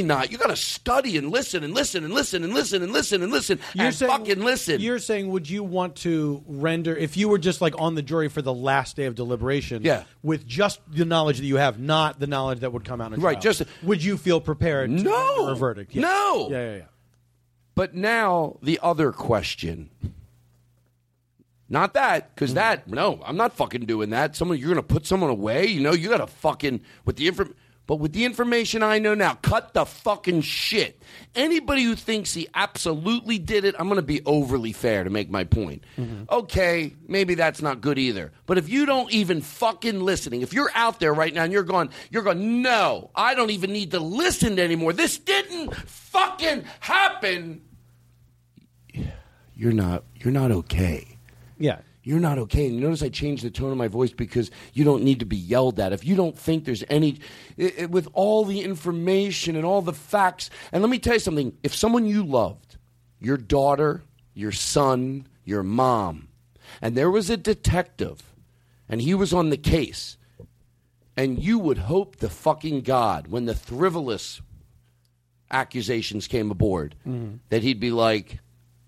not. 0.00 0.32
You 0.32 0.38
got 0.38 0.48
to 0.48 0.56
study 0.56 1.16
and 1.16 1.30
listen 1.30 1.64
and 1.64 1.74
listen 1.74 2.04
and 2.04 2.14
listen 2.14 2.44
and 2.44 2.54
listen 2.54 2.82
and 2.82 2.92
listen 2.92 3.22
and 3.22 3.32
listen 3.32 3.58
and 3.78 3.94
fucking 3.94 4.40
listen. 4.40 4.80
You're 4.80 4.98
saying, 4.98 5.28
would 5.28 5.48
you 5.50 5.62
want 5.62 5.96
to 5.96 6.42
render 6.46 6.96
if 6.96 7.16
you 7.16 7.28
were 7.28 7.38
just 7.38 7.60
like 7.60 7.74
on 7.78 7.94
the 7.94 8.02
jury 8.02 8.28
for 8.28 8.42
the 8.42 8.54
last 8.54 8.96
day 8.96 9.04
of 9.04 9.14
deliberation? 9.14 9.82
Yeah. 9.82 10.04
with 10.22 10.46
just 10.46 10.80
the 10.88 11.04
knowledge 11.04 11.38
that 11.38 11.44
you 11.44 11.56
have, 11.56 11.78
not 11.78 12.20
the 12.20 12.26
knowledge 12.26 12.60
that 12.60 12.72
would 12.72 12.84
come 12.84 13.00
out 13.00 13.12
in 13.12 13.20
Right, 13.20 13.40
trial. 13.40 13.42
just- 13.42 13.62
would 13.82 14.02
you 14.02 14.16
feel 14.16 14.40
prepared? 14.40 14.96
To 14.96 15.02
No. 15.02 15.36
render 15.38 15.52
a 15.52 15.56
verdict. 15.56 15.94
Yeah. 15.94 16.02
No. 16.02 16.48
Yeah, 16.50 16.64
yeah, 16.64 16.76
yeah. 16.76 16.84
But 17.74 17.94
now 17.94 18.58
the 18.62 18.78
other 18.82 19.12
question. 19.12 19.90
Not 21.68 21.94
that, 21.94 22.34
because 22.34 22.52
mm. 22.52 22.56
that 22.56 22.86
no, 22.86 23.20
I'm 23.24 23.36
not 23.38 23.54
fucking 23.54 23.86
doing 23.86 24.10
that. 24.10 24.36
Someone 24.36 24.58
you're 24.58 24.68
gonna 24.68 24.82
put 24.82 25.06
someone 25.06 25.30
away. 25.30 25.66
You 25.66 25.80
know, 25.80 25.92
you 25.92 26.10
gotta 26.10 26.26
fucking 26.26 26.82
with 27.06 27.16
the 27.16 27.28
inform. 27.28 27.54
But 27.92 28.00
with 28.00 28.14
the 28.14 28.24
information 28.24 28.82
I 28.82 29.00
know 29.00 29.12
now, 29.12 29.34
cut 29.34 29.74
the 29.74 29.84
fucking 29.84 30.40
shit. 30.40 31.02
Anybody 31.34 31.82
who 31.82 31.94
thinks 31.94 32.32
he 32.32 32.48
absolutely 32.54 33.38
did 33.38 33.66
it, 33.66 33.74
I'm 33.78 33.86
gonna 33.86 34.00
be 34.00 34.22
overly 34.24 34.72
fair 34.72 35.04
to 35.04 35.10
make 35.10 35.28
my 35.28 35.44
point. 35.44 35.84
Mm-hmm. 35.98 36.22
Okay, 36.30 36.94
maybe 37.06 37.34
that's 37.34 37.60
not 37.60 37.82
good 37.82 37.98
either. 37.98 38.32
But 38.46 38.56
if 38.56 38.70
you 38.70 38.86
don't 38.86 39.12
even 39.12 39.42
fucking 39.42 40.00
listening, 40.00 40.40
if 40.40 40.54
you're 40.54 40.70
out 40.74 41.00
there 41.00 41.12
right 41.12 41.34
now 41.34 41.44
and 41.44 41.52
you're 41.52 41.64
going, 41.64 41.90
you're 42.08 42.22
going, 42.22 42.62
no, 42.62 43.10
I 43.14 43.34
don't 43.34 43.50
even 43.50 43.74
need 43.74 43.90
to 43.90 44.00
listen 44.00 44.58
anymore. 44.58 44.94
This 44.94 45.18
didn't 45.18 45.74
fucking 45.74 46.64
happen. 46.80 47.60
You're 49.54 49.72
not. 49.72 50.04
You're 50.16 50.32
not 50.32 50.50
okay. 50.50 51.18
Yeah. 51.58 51.80
You're 52.04 52.18
not 52.20 52.38
okay. 52.38 52.66
And 52.66 52.74
you 52.74 52.80
notice 52.80 53.02
I 53.02 53.08
changed 53.10 53.44
the 53.44 53.50
tone 53.50 53.70
of 53.70 53.76
my 53.78 53.86
voice 53.88 54.12
because 54.12 54.50
you 54.72 54.82
don't 54.84 55.04
need 55.04 55.20
to 55.20 55.24
be 55.24 55.36
yelled 55.36 55.78
at. 55.78 55.92
If 55.92 56.04
you 56.04 56.16
don't 56.16 56.36
think 56.36 56.64
there's 56.64 56.82
any, 56.90 57.20
i 57.58 57.72
i- 57.82 57.86
with 57.86 58.08
all 58.12 58.44
the 58.44 58.60
information 58.62 59.54
and 59.54 59.64
all 59.64 59.82
the 59.82 59.92
facts, 59.92 60.50
and 60.72 60.82
let 60.82 60.90
me 60.90 60.98
tell 60.98 61.14
you 61.14 61.20
something 61.20 61.56
if 61.62 61.74
someone 61.74 62.04
you 62.06 62.24
loved, 62.24 62.76
your 63.20 63.36
daughter, 63.36 64.02
your 64.34 64.50
son, 64.52 65.26
your 65.44 65.62
mom. 65.62 66.28
And 66.80 66.96
there 66.96 67.10
was 67.10 67.30
a 67.30 67.36
detective, 67.36 68.22
and 68.88 69.00
he 69.00 69.14
was 69.14 69.32
on 69.32 69.50
the 69.50 69.56
case. 69.56 70.16
And 71.16 71.38
you 71.42 71.58
would 71.60 71.78
hope 71.78 72.16
the 72.16 72.30
fucking 72.30 72.80
God, 72.80 73.28
when 73.28 73.44
the 73.44 73.54
frivolous 73.54 74.40
accusations 75.50 76.26
came 76.26 76.50
aboard, 76.50 76.94
Mm-hmm. 77.06 77.36
that 77.50 77.62
he'd 77.62 77.80
be 77.80 77.90
like, 77.90 78.38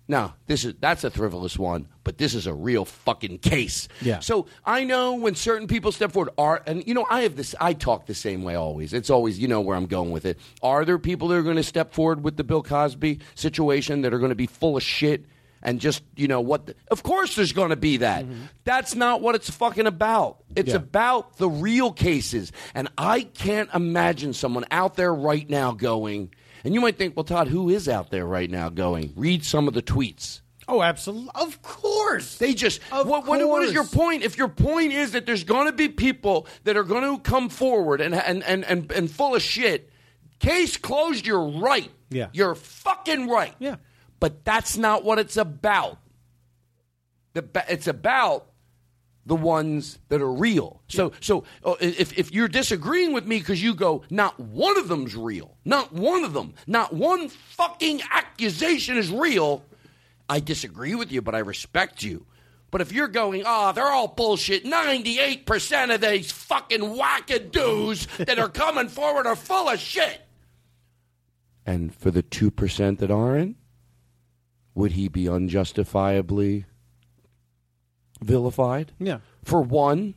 no, 0.07 0.33
this 0.47 0.63
is 0.65 0.75
that's 0.79 1.03
a 1.03 1.09
frivolous 1.09 1.57
one, 1.57 1.87
but 2.03 2.17
this 2.19 2.35
is 2.35 2.45
a 2.47 2.53
real 2.53 2.85
fucking 2.85 3.39
case. 3.39 3.87
Yeah. 4.01 4.19
So 4.19 4.45
I 4.63 4.83
know 4.83 5.15
when 5.15 5.33
certain 5.35 5.67
people 5.67 5.91
step 5.91 6.11
forward 6.11 6.31
are 6.37 6.61
and 6.67 6.85
you 6.87 6.93
know, 6.93 7.05
I 7.09 7.21
have 7.21 7.35
this 7.35 7.55
I 7.59 7.73
talk 7.73 8.05
the 8.05 8.13
same 8.13 8.43
way 8.43 8.55
always. 8.55 8.93
It's 8.93 9.09
always 9.09 9.39
you 9.39 9.47
know 9.47 9.61
where 9.61 9.75
I'm 9.75 9.87
going 9.87 10.11
with 10.11 10.25
it. 10.25 10.39
Are 10.61 10.85
there 10.85 10.99
people 10.99 11.27
that 11.29 11.35
are 11.37 11.43
going 11.43 11.55
to 11.55 11.63
step 11.63 11.93
forward 11.93 12.23
with 12.23 12.37
the 12.37 12.43
Bill 12.43 12.61
Cosby 12.61 13.19
situation 13.33 14.01
that 14.01 14.13
are 14.13 14.19
going 14.19 14.29
to 14.29 14.35
be 14.35 14.47
full 14.47 14.77
of 14.77 14.83
shit 14.83 15.25
and 15.63 15.79
just, 15.79 16.03
you 16.15 16.27
know, 16.27 16.41
what 16.41 16.67
the, 16.67 16.75
Of 16.91 17.01
course 17.01 17.35
there's 17.35 17.51
going 17.53 17.71
to 17.71 17.75
be 17.75 17.97
that. 17.97 18.25
Mm-hmm. 18.25 18.41
That's 18.65 18.93
not 18.93 19.21
what 19.21 19.33
it's 19.33 19.49
fucking 19.49 19.87
about. 19.87 20.43
It's 20.55 20.69
Yeah. 20.69 20.75
about 20.75 21.37
the 21.37 21.49
real 21.49 21.91
cases. 21.91 22.51
And 22.75 22.87
I 22.99 23.21
can't 23.21 23.69
imagine 23.73 24.33
someone 24.33 24.65
out 24.69 24.95
there 24.95 25.11
right 25.11 25.49
now 25.49 25.71
going 25.71 26.29
and 26.65 26.73
you 26.73 26.81
might 26.81 26.97
think, 26.97 27.15
well, 27.15 27.23
Todd, 27.23 27.47
who 27.47 27.69
is 27.69 27.87
out 27.87 28.09
there 28.09 28.25
right 28.25 28.49
now 28.49 28.69
going? 28.69 29.13
Read 29.15 29.45
some 29.45 29.67
of 29.67 29.75
the 29.75 29.83
tweets. 29.83 30.41
Oh, 30.67 30.81
absolutely. 30.81 31.29
Of 31.35 31.61
course. 31.61 32.39
They 32.39 32.55
just. 32.55 32.81
Of 32.91 33.07
what, 33.07 33.27
what, 33.27 33.47
what 33.47 33.63
is 33.63 33.71
your 33.71 33.83
point? 33.83 34.23
If 34.23 34.35
your 34.35 34.47
point 34.47 34.91
is 34.91 35.11
that 35.11 35.27
there's 35.27 35.43
going 35.43 35.67
to 35.67 35.71
be 35.71 35.89
people 35.89 36.47
that 36.63 36.75
are 36.75 36.83
going 36.83 37.03
to 37.03 37.21
come 37.21 37.49
forward 37.49 38.01
and, 38.01 38.15
and, 38.15 38.43
and, 38.43 38.65
and, 38.65 38.91
and 38.91 39.11
full 39.11 39.35
of 39.35 39.43
shit, 39.43 39.91
case 40.39 40.75
closed, 40.75 41.27
you're 41.27 41.47
right. 41.47 41.91
Yeah. 42.09 42.29
You're 42.33 42.55
fucking 42.55 43.29
right. 43.29 43.53
Yeah. 43.59 43.75
But 44.19 44.43
that's 44.43 44.75
not 44.75 45.03
what 45.03 45.19
it's 45.19 45.37
about. 45.37 45.99
The, 47.33 47.47
it's 47.69 47.87
about 47.87 48.47
the 49.25 49.35
ones 49.35 49.99
that 50.09 50.21
are 50.21 50.31
real. 50.31 50.81
So, 50.87 51.11
so 51.19 51.43
uh, 51.63 51.75
if, 51.79 52.17
if 52.17 52.31
you're 52.31 52.47
disagreeing 52.47 53.11
with 53.11 53.25
me 53.25 53.39
because 53.39 53.61
you 53.61 53.73
go, 53.73 54.03
not 54.09 54.39
one 54.39 54.77
of 54.77 54.87
them's 54.87 55.15
real, 55.15 55.57
not 55.65 55.91
one 55.91 56.23
of 56.23 56.33
them, 56.33 56.53
not 56.67 56.93
one 56.93 57.29
fucking 57.29 58.01
accusation 58.11 58.97
is 58.97 59.09
real, 59.09 59.63
I 60.29 60.39
disagree 60.39 60.95
with 60.95 61.11
you, 61.11 61.21
but 61.21 61.33
I 61.35 61.39
respect 61.39 62.03
you. 62.03 62.25
But 62.71 62.81
if 62.81 62.91
you're 62.91 63.07
going, 63.07 63.43
oh, 63.45 63.71
they're 63.71 63.91
all 63.91 64.07
bullshit, 64.07 64.65
98% 64.65 65.95
of 65.95 66.01
these 66.01 66.31
fucking 66.31 66.81
wackadoos 66.81 68.25
that 68.25 68.37
are 68.37 68.49
coming 68.49 68.89
forward 68.89 69.25
are 69.27 69.35
full 69.35 69.69
of 69.69 69.79
shit. 69.79 70.21
And 71.65 71.95
for 71.95 72.11
the 72.11 72.21
2% 72.21 72.97
that 72.99 73.09
aren't, 73.09 73.55
would 74.73 74.91
he 74.91 75.07
be 75.07 75.27
unjustifiably 75.27 76.65
vilified? 78.21 78.91
Yeah. 78.99 79.19
For 79.43 79.61
one, 79.61 80.15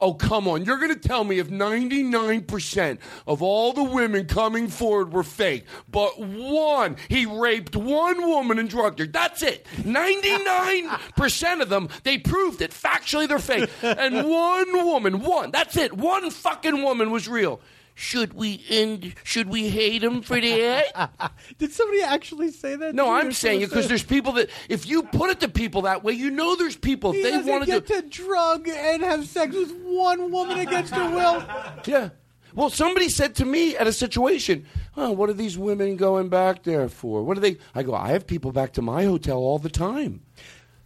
oh, 0.00 0.14
come 0.14 0.46
on. 0.48 0.64
You're 0.64 0.78
going 0.78 0.94
to 0.94 1.08
tell 1.08 1.24
me 1.24 1.38
if 1.38 1.48
99% 1.48 2.98
of 3.26 3.42
all 3.42 3.72
the 3.72 3.82
women 3.82 4.26
coming 4.26 4.68
forward 4.68 5.12
were 5.12 5.22
fake, 5.22 5.64
but 5.90 6.18
one, 6.18 6.96
he 7.08 7.26
raped 7.26 7.76
one 7.76 8.26
woman 8.26 8.58
and 8.58 8.68
drugged 8.68 8.98
her. 8.98 9.06
That's 9.06 9.42
it. 9.42 9.66
99% 9.78 11.60
of 11.62 11.68
them, 11.68 11.88
they 12.02 12.18
proved 12.18 12.60
it. 12.60 12.70
Factually, 12.70 13.28
they're 13.28 13.38
fake. 13.38 13.70
And 13.82 14.28
one 14.28 14.84
woman, 14.84 15.20
one, 15.20 15.50
that's 15.50 15.76
it. 15.76 15.92
One 15.92 16.30
fucking 16.30 16.82
woman 16.82 17.10
was 17.10 17.28
real. 17.28 17.60
Should 17.96 18.34
we 18.34 18.64
end? 18.68 19.14
Should 19.22 19.48
we 19.48 19.68
hate 19.68 20.02
him 20.02 20.22
for 20.22 20.40
that? 20.40 21.32
Did 21.58 21.72
somebody 21.72 22.02
actually 22.02 22.50
say 22.50 22.74
that? 22.74 22.94
No. 22.94 23.08
I'm 23.12 23.32
saying 23.32 23.62
it 23.62 23.68
because 23.70 23.86
there's 23.86 24.02
people 24.02 24.32
that 24.32 24.50
if 24.68 24.86
you 24.86 25.04
put 25.04 25.30
it 25.30 25.40
to 25.40 25.48
people 25.48 25.82
that 25.82 26.02
way, 26.02 26.12
you 26.12 26.30
know 26.30 26.56
there's 26.56 26.76
people 26.76 27.12
He 27.12 27.22
they 27.22 27.38
want 27.38 27.64
to 27.64 27.70
get 27.70 27.86
to 27.86 28.02
drug 28.02 28.66
and 28.68 29.02
have 29.02 29.26
sex 29.28 29.54
with 29.54 29.72
one 29.84 30.32
woman 30.32 30.58
against 30.58 30.92
her 30.92 31.08
will. 31.10 31.44
Yeah. 31.86 32.10
Well, 32.54 32.70
somebody 32.70 33.08
said 33.08 33.34
to 33.36 33.44
me 33.44 33.76
at 33.76 33.86
a 33.88 33.92
situation, 33.92 34.66
"Oh, 34.96 35.10
what 35.10 35.28
are 35.28 35.32
these 35.34 35.58
women 35.58 35.96
going 35.96 36.28
back 36.28 36.62
there 36.62 36.88
for? 36.88 37.22
What 37.24 37.36
are 37.36 37.40
they?" 37.40 37.58
I 37.74 37.82
go, 37.82 37.94
"I 37.94 38.10
have 38.10 38.26
people 38.28 38.52
back 38.52 38.72
to 38.74 38.82
my 38.82 39.04
hotel 39.04 39.38
all 39.38 39.58
the 39.58 39.68
time. 39.68 40.22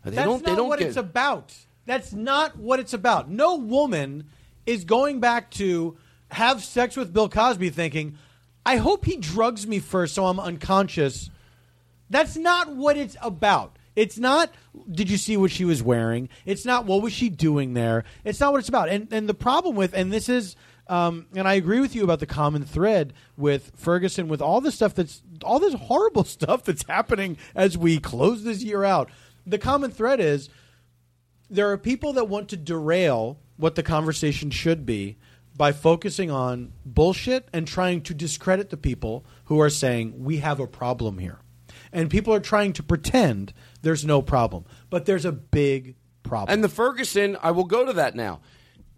They 0.04 0.12
That's 0.12 0.26
don't. 0.26 0.42
not 0.42 0.50
They 0.50 0.56
don't 0.56 0.68
what 0.68 0.78
get. 0.78 0.88
it's 0.88 0.96
about. 0.96 1.54
That's 1.84 2.12
not 2.12 2.56
what 2.58 2.80
it's 2.80 2.94
about. 2.94 3.30
No 3.30 3.56
woman 3.56 4.28
is 4.66 4.84
going 4.84 5.20
back 5.20 5.50
to 5.52 5.96
have 6.30 6.62
sex 6.62 6.96
with 6.96 7.12
Bill 7.12 7.28
Cosby 7.28 7.70
thinking, 7.70 8.16
I 8.64 8.76
hope 8.76 9.04
he 9.04 9.16
drugs 9.16 9.66
me 9.66 9.78
first 9.78 10.14
so 10.14 10.26
I'm 10.26 10.40
unconscious. 10.40 11.30
That's 12.10 12.36
not 12.36 12.74
what 12.74 12.96
it's 12.96 13.16
about. 13.22 13.76
It's 13.96 14.18
not 14.18 14.52
did 14.90 15.10
you 15.10 15.16
see 15.16 15.36
what 15.36 15.50
she 15.50 15.64
was 15.64 15.82
wearing? 15.82 16.28
It's 16.46 16.64
not 16.64 16.84
what 16.86 17.02
was 17.02 17.12
she 17.12 17.28
doing 17.28 17.74
there? 17.74 18.04
It's 18.24 18.38
not 18.38 18.52
what 18.52 18.58
it's 18.58 18.68
about. 18.68 18.88
And 18.88 19.12
and 19.12 19.28
the 19.28 19.34
problem 19.34 19.74
with 19.74 19.94
and 19.94 20.12
this 20.12 20.28
is 20.28 20.54
um, 20.86 21.26
and 21.34 21.46
I 21.46 21.54
agree 21.54 21.80
with 21.80 21.94
you 21.94 22.04
about 22.04 22.20
the 22.20 22.26
common 22.26 22.64
thread 22.64 23.12
with 23.36 23.72
Ferguson 23.74 24.28
with 24.28 24.40
all 24.40 24.60
the 24.60 24.72
stuff 24.72 24.94
that's 24.94 25.22
all 25.42 25.58
this 25.58 25.74
horrible 25.74 26.24
stuff 26.36 26.62
that's 26.64 26.84
happening 26.86 27.38
as 27.54 27.76
we 27.76 27.98
close 27.98 28.44
this 28.44 28.62
year 28.62 28.84
out. 28.84 29.10
The 29.46 29.58
common 29.58 29.90
thread 29.90 30.20
is 30.20 30.48
there 31.50 31.70
are 31.70 31.78
people 31.78 32.12
that 32.14 32.28
want 32.28 32.50
to 32.50 32.56
derail 32.56 33.38
what 33.56 33.74
the 33.74 33.82
conversation 33.82 34.50
should 34.50 34.86
be 34.86 35.16
by 35.58 35.72
focusing 35.72 36.30
on 36.30 36.72
bullshit 36.86 37.48
and 37.52 37.66
trying 37.66 38.00
to 38.02 38.14
discredit 38.14 38.70
the 38.70 38.76
people 38.76 39.26
who 39.46 39.60
are 39.60 39.68
saying 39.68 40.24
we 40.24 40.38
have 40.38 40.60
a 40.60 40.68
problem 40.68 41.18
here. 41.18 41.40
And 41.92 42.08
people 42.08 42.32
are 42.32 42.40
trying 42.40 42.72
to 42.74 42.82
pretend 42.82 43.52
there's 43.82 44.04
no 44.04 44.22
problem, 44.22 44.64
but 44.88 45.04
there's 45.04 45.24
a 45.24 45.32
big 45.32 45.96
problem. 46.22 46.54
and 46.54 46.62
the 46.62 46.68
Ferguson, 46.68 47.36
I 47.42 47.50
will 47.50 47.64
go 47.64 47.84
to 47.84 47.94
that 47.94 48.14
now. 48.14 48.40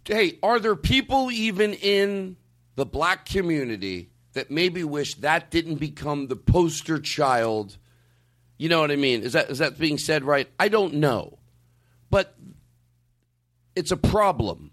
Hey, 0.05 0.39
are 0.43 0.59
there 0.61 0.77
people 0.77 1.31
even 1.31 1.73
in 1.75 2.37
the 2.75 2.85
black 2.85 3.25
community 3.27 4.11
that 4.35 4.51
maybe 4.51 4.85
wish 4.85 5.15
that 5.17 5.51
didn't 5.51 5.77
become 5.77 6.27
the 6.27 6.37
poster 6.37 6.99
child? 6.99 7.79
You 8.59 8.69
know 8.69 8.81
what 8.81 8.91
I 8.91 8.97
mean? 8.97 9.23
Is 9.23 9.33
that 9.33 9.51
is 9.51 9.59
that 9.59 9.79
being 9.79 9.99
said 9.99 10.25
right? 10.25 10.49
I 10.59 10.69
don't 10.69 10.95
know, 10.95 11.39
but 12.11 12.37
it's 13.75 13.93
a 13.93 13.97
problem. 13.97 14.70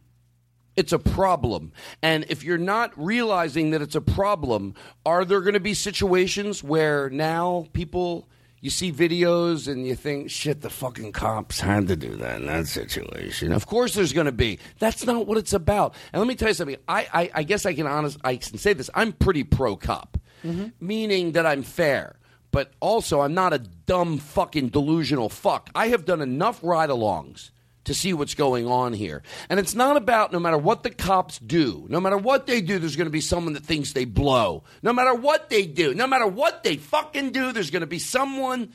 It's 0.77 0.93
a 0.93 0.99
problem. 0.99 1.71
And 2.03 2.25
if 2.29 2.43
you're 2.43 2.59
not 2.59 2.93
realizing 2.95 3.71
that 3.71 3.81
it's 3.81 3.95
a 3.95 4.01
problem, 4.01 4.75
are 5.07 5.25
there 5.25 5.41
going 5.41 5.55
to 5.55 5.59
be 5.59 5.73
situations 5.73 6.63
where 6.63 7.09
now 7.09 7.65
people, 7.73 8.29
you 8.61 8.69
see 8.69 8.93
videos 8.93 9.67
and 9.67 9.87
you 9.87 9.95
think, 9.95 10.29
shit, 10.29 10.61
the 10.61 10.69
fucking 10.69 11.13
cops 11.13 11.59
had 11.59 11.87
to 11.87 11.95
do 11.95 12.15
that 12.17 12.41
in 12.41 12.45
that 12.45 12.67
situation? 12.67 13.51
Of 13.53 13.65
course 13.65 13.95
there's 13.95 14.13
going 14.13 14.27
to 14.27 14.31
be. 14.31 14.59
That's 14.77 15.03
not 15.03 15.25
what 15.25 15.39
it's 15.39 15.53
about. 15.53 15.95
And 16.13 16.19
let 16.19 16.27
me 16.27 16.35
tell 16.35 16.49
you 16.49 16.53
something. 16.53 16.77
I, 16.87 17.07
I, 17.11 17.31
I 17.33 17.43
guess 17.43 17.65
I 17.65 17.73
can 17.73 17.87
honest, 17.87 18.19
I 18.23 18.35
can 18.35 18.59
say 18.59 18.73
this. 18.73 18.91
I'm 18.93 19.13
pretty 19.13 19.43
pro 19.43 19.75
cop, 19.77 20.19
mm-hmm. 20.43 20.67
meaning 20.79 21.31
that 21.31 21.47
I'm 21.47 21.63
fair. 21.63 22.17
But 22.51 22.71
also, 22.79 23.21
I'm 23.21 23.33
not 23.33 23.51
a 23.51 23.59
dumb 23.59 24.19
fucking 24.19 24.69
delusional 24.69 25.29
fuck. 25.29 25.71
I 25.73 25.87
have 25.87 26.05
done 26.05 26.21
enough 26.21 26.59
ride 26.63 26.89
alongs 26.89 27.49
to 27.87 27.93
see 27.93 28.13
what's 28.13 28.35
going 28.35 28.67
on 28.67 28.91
here. 28.91 29.23
And 29.49 29.59
it's 29.59 29.73
not 29.73 29.95
about 29.95 30.33
no 30.33 30.39
matter 30.39 30.57
what 30.57 30.83
the 30.83 30.89
cops 30.89 31.39
do, 31.39 31.85
no 31.89 32.01
matter 32.01 32.17
what 32.17 32.45
they 32.45 32.59
do, 32.59 32.79
there's 32.79 32.97
going 32.97 33.07
to 33.07 33.11
be 33.11 33.21
someone 33.21 33.53
that 33.53 33.63
thinks 33.63 33.93
they 33.93 34.03
blow. 34.03 34.63
No 34.83 34.91
matter 34.91 35.15
what 35.15 35.49
they 35.49 35.65
do, 35.65 35.93
no 35.93 36.05
matter 36.05 36.27
what 36.27 36.63
they 36.63 36.75
fucking 36.75 37.31
do, 37.31 37.53
there's 37.53 37.71
going 37.71 37.81
to 37.81 37.87
be 37.87 37.99
someone. 37.99 38.73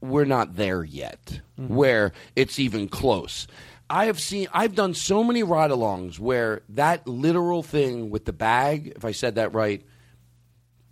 We're 0.00 0.24
not 0.24 0.56
there 0.56 0.82
yet 0.82 1.42
mm-hmm. 1.60 1.74
where 1.74 2.12
it's 2.34 2.58
even 2.58 2.88
close. 2.88 3.46
I 3.90 4.06
have 4.06 4.18
seen, 4.18 4.48
I've 4.54 4.74
done 4.74 4.94
so 4.94 5.22
many 5.22 5.42
ride 5.42 5.70
alongs 5.70 6.18
where 6.18 6.62
that 6.70 7.06
literal 7.06 7.62
thing 7.62 8.08
with 8.08 8.24
the 8.24 8.32
bag, 8.32 8.94
if 8.96 9.04
I 9.04 9.12
said 9.12 9.34
that 9.34 9.52
right, 9.52 9.84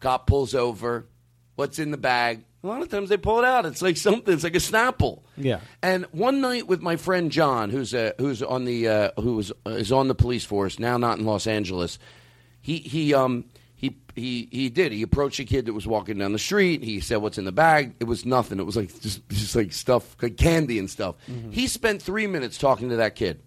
cop 0.00 0.26
pulls 0.26 0.54
over, 0.54 1.06
what's 1.54 1.78
in 1.78 1.90
the 1.90 1.96
bag? 1.96 2.44
A 2.62 2.66
lot 2.66 2.82
of 2.82 2.88
times 2.88 3.08
they 3.08 3.16
pull 3.16 3.38
it 3.38 3.44
out. 3.44 3.66
It's 3.66 3.82
like 3.82 3.96
something. 3.96 4.34
It's 4.34 4.42
like 4.42 4.56
a 4.56 4.58
Snapple. 4.58 5.22
Yeah. 5.36 5.60
And 5.80 6.06
one 6.06 6.40
night 6.40 6.66
with 6.66 6.82
my 6.82 6.96
friend 6.96 7.30
John, 7.30 7.70
who's 7.70 7.94
uh, 7.94 8.12
who's 8.18 8.42
on 8.42 8.64
the 8.64 8.88
uh, 8.88 9.10
who 9.20 9.36
was 9.36 9.52
uh, 9.64 9.70
is 9.70 9.92
on 9.92 10.08
the 10.08 10.14
police 10.14 10.44
force 10.44 10.78
now, 10.78 10.96
not 10.96 11.18
in 11.18 11.24
Los 11.24 11.46
Angeles. 11.46 11.98
He 12.60 12.78
he 12.78 13.14
um 13.14 13.44
he 13.76 13.96
he 14.16 14.48
he 14.50 14.70
did. 14.70 14.90
He 14.90 15.02
approached 15.02 15.38
a 15.38 15.44
kid 15.44 15.66
that 15.66 15.72
was 15.72 15.86
walking 15.86 16.18
down 16.18 16.32
the 16.32 16.38
street. 16.40 16.82
He 16.82 16.98
said, 16.98 17.18
"What's 17.18 17.38
in 17.38 17.44
the 17.44 17.52
bag?" 17.52 17.94
It 18.00 18.04
was 18.04 18.26
nothing. 18.26 18.58
It 18.58 18.64
was 18.64 18.76
like 18.76 18.88
just 19.00 19.26
just 19.28 19.54
like 19.54 19.72
stuff, 19.72 20.16
like 20.20 20.36
candy 20.36 20.80
and 20.80 20.90
stuff. 20.90 21.14
He 21.50 21.68
spent 21.68 22.02
three 22.02 22.26
minutes 22.26 22.58
talking 22.58 22.88
to 22.90 22.96
that 22.96 23.14
kid. 23.14 23.40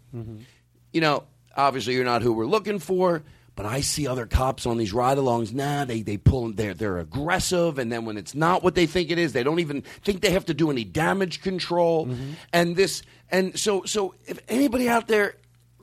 You 0.93 1.01
know, 1.01 1.23
obviously 1.55 1.95
you're 1.95 2.05
not 2.05 2.21
who 2.21 2.31
we're 2.31 2.45
looking 2.45 2.79
for. 2.79 3.23
But 3.55 3.65
I 3.65 3.81
see 3.81 4.07
other 4.07 4.25
cops 4.25 4.65
on 4.65 4.77
these 4.77 4.93
ride-alongs. 4.93 5.53
Nah, 5.53 5.85
they 5.85 6.01
they 6.01 6.17
pull. 6.17 6.53
They're 6.53 6.73
they're 6.73 6.99
aggressive, 6.99 7.77
and 7.79 7.91
then 7.91 8.05
when 8.05 8.17
it's 8.17 8.33
not 8.33 8.63
what 8.63 8.75
they 8.75 8.85
think 8.85 9.11
it 9.11 9.19
is, 9.19 9.33
they 9.33 9.43
don't 9.43 9.59
even 9.59 9.81
think 10.03 10.21
they 10.21 10.31
have 10.31 10.45
to 10.45 10.53
do 10.53 10.71
any 10.71 10.85
damage 10.85 11.41
control. 11.41 12.07
Mm-hmm. 12.07 12.31
And 12.53 12.75
this, 12.75 13.03
and 13.29 13.59
so 13.59 13.83
so 13.83 14.15
if 14.25 14.39
anybody 14.47 14.87
out 14.87 15.07
there 15.07 15.35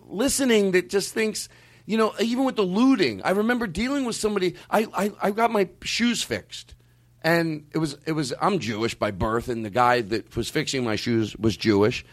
listening 0.06 0.72
that 0.72 0.88
just 0.88 1.12
thinks, 1.12 1.48
you 1.84 1.98
know, 1.98 2.14
even 2.18 2.44
with 2.44 2.56
the 2.56 2.62
looting, 2.62 3.22
I 3.22 3.30
remember 3.30 3.66
dealing 3.66 4.06
with 4.06 4.16
somebody. 4.16 4.54
I 4.70 4.86
I, 4.94 5.12
I 5.22 5.30
got 5.30 5.50
my 5.50 5.68
shoes 5.82 6.22
fixed. 6.22 6.74
and 7.22 7.66
it 7.72 7.78
was 7.78 7.98
it 8.06 8.12
was 8.12 8.32
I'm 8.40 8.58
Jewish 8.58 8.94
by 8.94 9.10
birth, 9.10 9.48
and 9.48 9.64
the 9.64 9.70
guy 9.70 10.00
that 10.00 10.34
was 10.36 10.48
fixing 10.48 10.84
my 10.84 10.96
shoes 10.96 11.36
was 11.36 11.56
Jewish. 11.56 12.04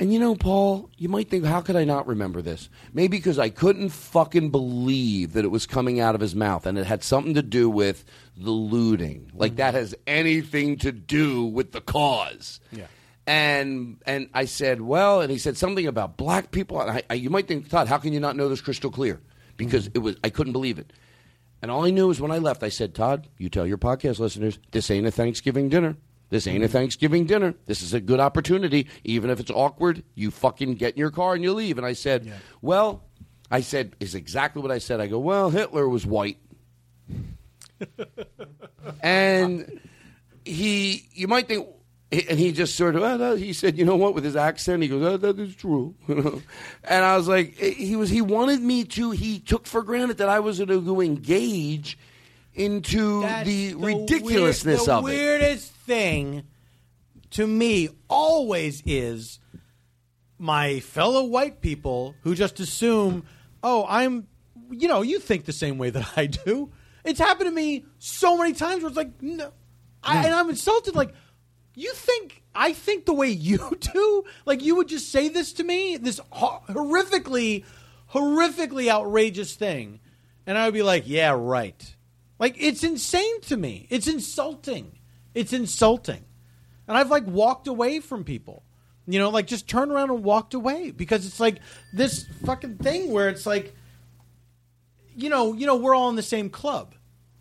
And 0.00 0.12
you 0.12 0.18
know, 0.18 0.34
Paul, 0.34 0.90
you 0.96 1.08
might 1.08 1.30
think, 1.30 1.44
how 1.44 1.60
could 1.60 1.76
I 1.76 1.84
not 1.84 2.08
remember 2.08 2.42
this? 2.42 2.68
Maybe 2.92 3.16
because 3.16 3.38
I 3.38 3.48
couldn't 3.48 3.90
fucking 3.90 4.50
believe 4.50 5.34
that 5.34 5.44
it 5.44 5.52
was 5.52 5.66
coming 5.66 6.00
out 6.00 6.16
of 6.16 6.20
his 6.20 6.34
mouth, 6.34 6.66
and 6.66 6.76
it 6.76 6.86
had 6.86 7.04
something 7.04 7.34
to 7.34 7.42
do 7.42 7.70
with 7.70 8.04
the 8.36 8.50
looting. 8.50 9.30
Like 9.34 9.56
that 9.56 9.68
mm-hmm. 9.68 9.78
has 9.78 9.94
anything 10.06 10.78
to 10.78 10.90
do 10.90 11.44
with 11.44 11.70
the 11.70 11.80
cause. 11.80 12.58
Yeah. 12.72 12.86
And 13.26 13.98
and 14.04 14.28
I 14.34 14.46
said, 14.46 14.80
well, 14.80 15.20
and 15.20 15.30
he 15.30 15.38
said 15.38 15.56
something 15.56 15.86
about 15.86 16.16
black 16.16 16.50
people. 16.50 16.80
And 16.80 16.90
I, 16.90 17.02
I, 17.08 17.14
you 17.14 17.30
might 17.30 17.46
think, 17.46 17.68
Todd, 17.68 17.86
how 17.86 17.98
can 17.98 18.12
you 18.12 18.20
not 18.20 18.36
know 18.36 18.48
this 18.48 18.60
crystal 18.60 18.90
clear? 18.90 19.20
Because 19.56 19.88
mm-hmm. 19.88 19.98
it 19.98 20.00
was 20.00 20.16
I 20.24 20.30
couldn't 20.30 20.52
believe 20.52 20.78
it. 20.80 20.92
And 21.62 21.70
all 21.70 21.86
I 21.86 21.90
knew 21.90 22.10
is 22.10 22.20
when 22.20 22.32
I 22.32 22.38
left, 22.38 22.62
I 22.62 22.68
said, 22.68 22.94
Todd, 22.94 23.28
you 23.38 23.48
tell 23.48 23.66
your 23.66 23.78
podcast 23.78 24.18
listeners, 24.18 24.58
this 24.72 24.90
ain't 24.90 25.06
a 25.06 25.10
Thanksgiving 25.10 25.68
dinner. 25.70 25.96
This 26.34 26.48
ain't 26.48 26.64
a 26.64 26.68
Thanksgiving 26.68 27.26
dinner. 27.26 27.54
This 27.66 27.80
is 27.80 27.94
a 27.94 28.00
good 28.00 28.18
opportunity. 28.18 28.88
Even 29.04 29.30
if 29.30 29.38
it's 29.38 29.52
awkward, 29.52 30.02
you 30.16 30.32
fucking 30.32 30.74
get 30.74 30.94
in 30.94 30.98
your 30.98 31.12
car 31.12 31.34
and 31.34 31.44
you 31.44 31.52
leave. 31.52 31.78
And 31.78 31.86
I 31.86 31.92
said, 31.92 32.32
well, 32.60 33.04
I 33.52 33.60
said, 33.60 33.94
is 34.00 34.16
exactly 34.16 34.60
what 34.60 34.72
I 34.72 34.78
said. 34.78 35.00
I 35.00 35.06
go, 35.06 35.20
well, 35.20 35.50
Hitler 35.50 35.88
was 35.88 36.04
white. 36.04 36.38
and 39.00 39.80
he, 40.44 41.08
you 41.12 41.28
might 41.28 41.46
think, 41.46 41.68
and 42.10 42.36
he 42.36 42.50
just 42.50 42.74
sort 42.74 42.96
of 42.96 43.04
oh, 43.04 43.36
he 43.36 43.52
said, 43.52 43.78
you 43.78 43.84
know 43.84 43.94
what, 43.94 44.16
with 44.16 44.24
his 44.24 44.34
accent, 44.34 44.82
he 44.82 44.88
goes, 44.88 45.04
oh, 45.04 45.16
that 45.16 45.38
is 45.38 45.54
true. 45.54 45.94
and 46.08 47.04
I 47.04 47.16
was 47.16 47.28
like, 47.28 47.54
eh, 47.60 47.70
he 47.70 47.94
was, 47.94 48.10
he 48.10 48.22
wanted 48.22 48.60
me 48.60 48.82
to, 48.82 49.12
he 49.12 49.38
took 49.38 49.68
for 49.68 49.84
granted 49.84 50.16
that 50.16 50.28
I 50.28 50.40
was 50.40 50.58
going 50.58 50.84
to 50.84 51.00
engage 51.00 51.96
into 52.54 53.22
the, 53.44 53.74
ridiculousness 53.74 54.86
the 54.86 54.92
of 54.92 55.04
it. 55.04 55.10
The 55.10 55.16
weirdest 55.16 55.72
thing 55.72 56.44
to 57.30 57.46
me 57.46 57.88
always 58.08 58.82
is 58.86 59.40
my 60.38 60.80
fellow 60.80 61.24
white 61.24 61.60
people 61.60 62.14
who 62.22 62.34
just 62.34 62.60
assume, 62.60 63.24
oh, 63.62 63.86
I'm, 63.88 64.28
you 64.70 64.88
know, 64.88 65.02
you 65.02 65.18
think 65.18 65.44
the 65.44 65.52
same 65.52 65.78
way 65.78 65.90
that 65.90 66.16
I 66.16 66.26
do. 66.26 66.70
It's 67.04 67.18
happened 67.18 67.48
to 67.48 67.54
me 67.54 67.84
so 67.98 68.38
many 68.38 68.52
times 68.52 68.82
where 68.82 68.88
it's 68.88 68.96
like, 68.96 69.22
no, 69.22 69.52
I, 70.02 70.18
hmm. 70.18 70.24
and 70.26 70.34
I'm 70.34 70.48
insulted. 70.48 70.94
Like, 70.94 71.14
you 71.74 71.92
think 71.92 72.44
I 72.54 72.72
think 72.72 73.04
the 73.04 73.12
way 73.12 73.28
you 73.28 73.76
do? 73.80 74.24
Like, 74.46 74.62
you 74.62 74.76
would 74.76 74.88
just 74.88 75.10
say 75.10 75.28
this 75.28 75.52
to 75.54 75.64
me, 75.64 75.96
this 75.96 76.20
ho- 76.30 76.62
horrifically, 76.68 77.64
horrifically 78.12 78.88
outrageous 78.88 79.54
thing, 79.54 80.00
and 80.46 80.56
I 80.56 80.66
would 80.66 80.74
be 80.74 80.82
like, 80.82 81.04
yeah, 81.06 81.34
right. 81.36 81.93
Like, 82.44 82.56
it's 82.58 82.84
insane 82.84 83.40
to 83.46 83.56
me. 83.56 83.86
It's 83.88 84.06
insulting. 84.06 84.98
It's 85.34 85.54
insulting. 85.54 86.22
And 86.86 86.94
I've 86.94 87.08
like 87.08 87.26
walked 87.26 87.68
away 87.68 88.00
from 88.00 88.22
people. 88.22 88.62
You 89.06 89.18
know, 89.18 89.30
like 89.30 89.46
just 89.46 89.66
turned 89.66 89.90
around 89.90 90.10
and 90.10 90.22
walked 90.22 90.52
away 90.52 90.90
because 90.90 91.24
it's 91.24 91.40
like 91.40 91.60
this 91.94 92.26
fucking 92.44 92.76
thing 92.76 93.12
where 93.12 93.30
it's 93.30 93.46
like 93.46 93.74
you 95.16 95.30
know, 95.30 95.54
you 95.54 95.66
know, 95.66 95.76
we're 95.76 95.94
all 95.94 96.10
in 96.10 96.16
the 96.16 96.22
same 96.22 96.50
club. 96.50 96.94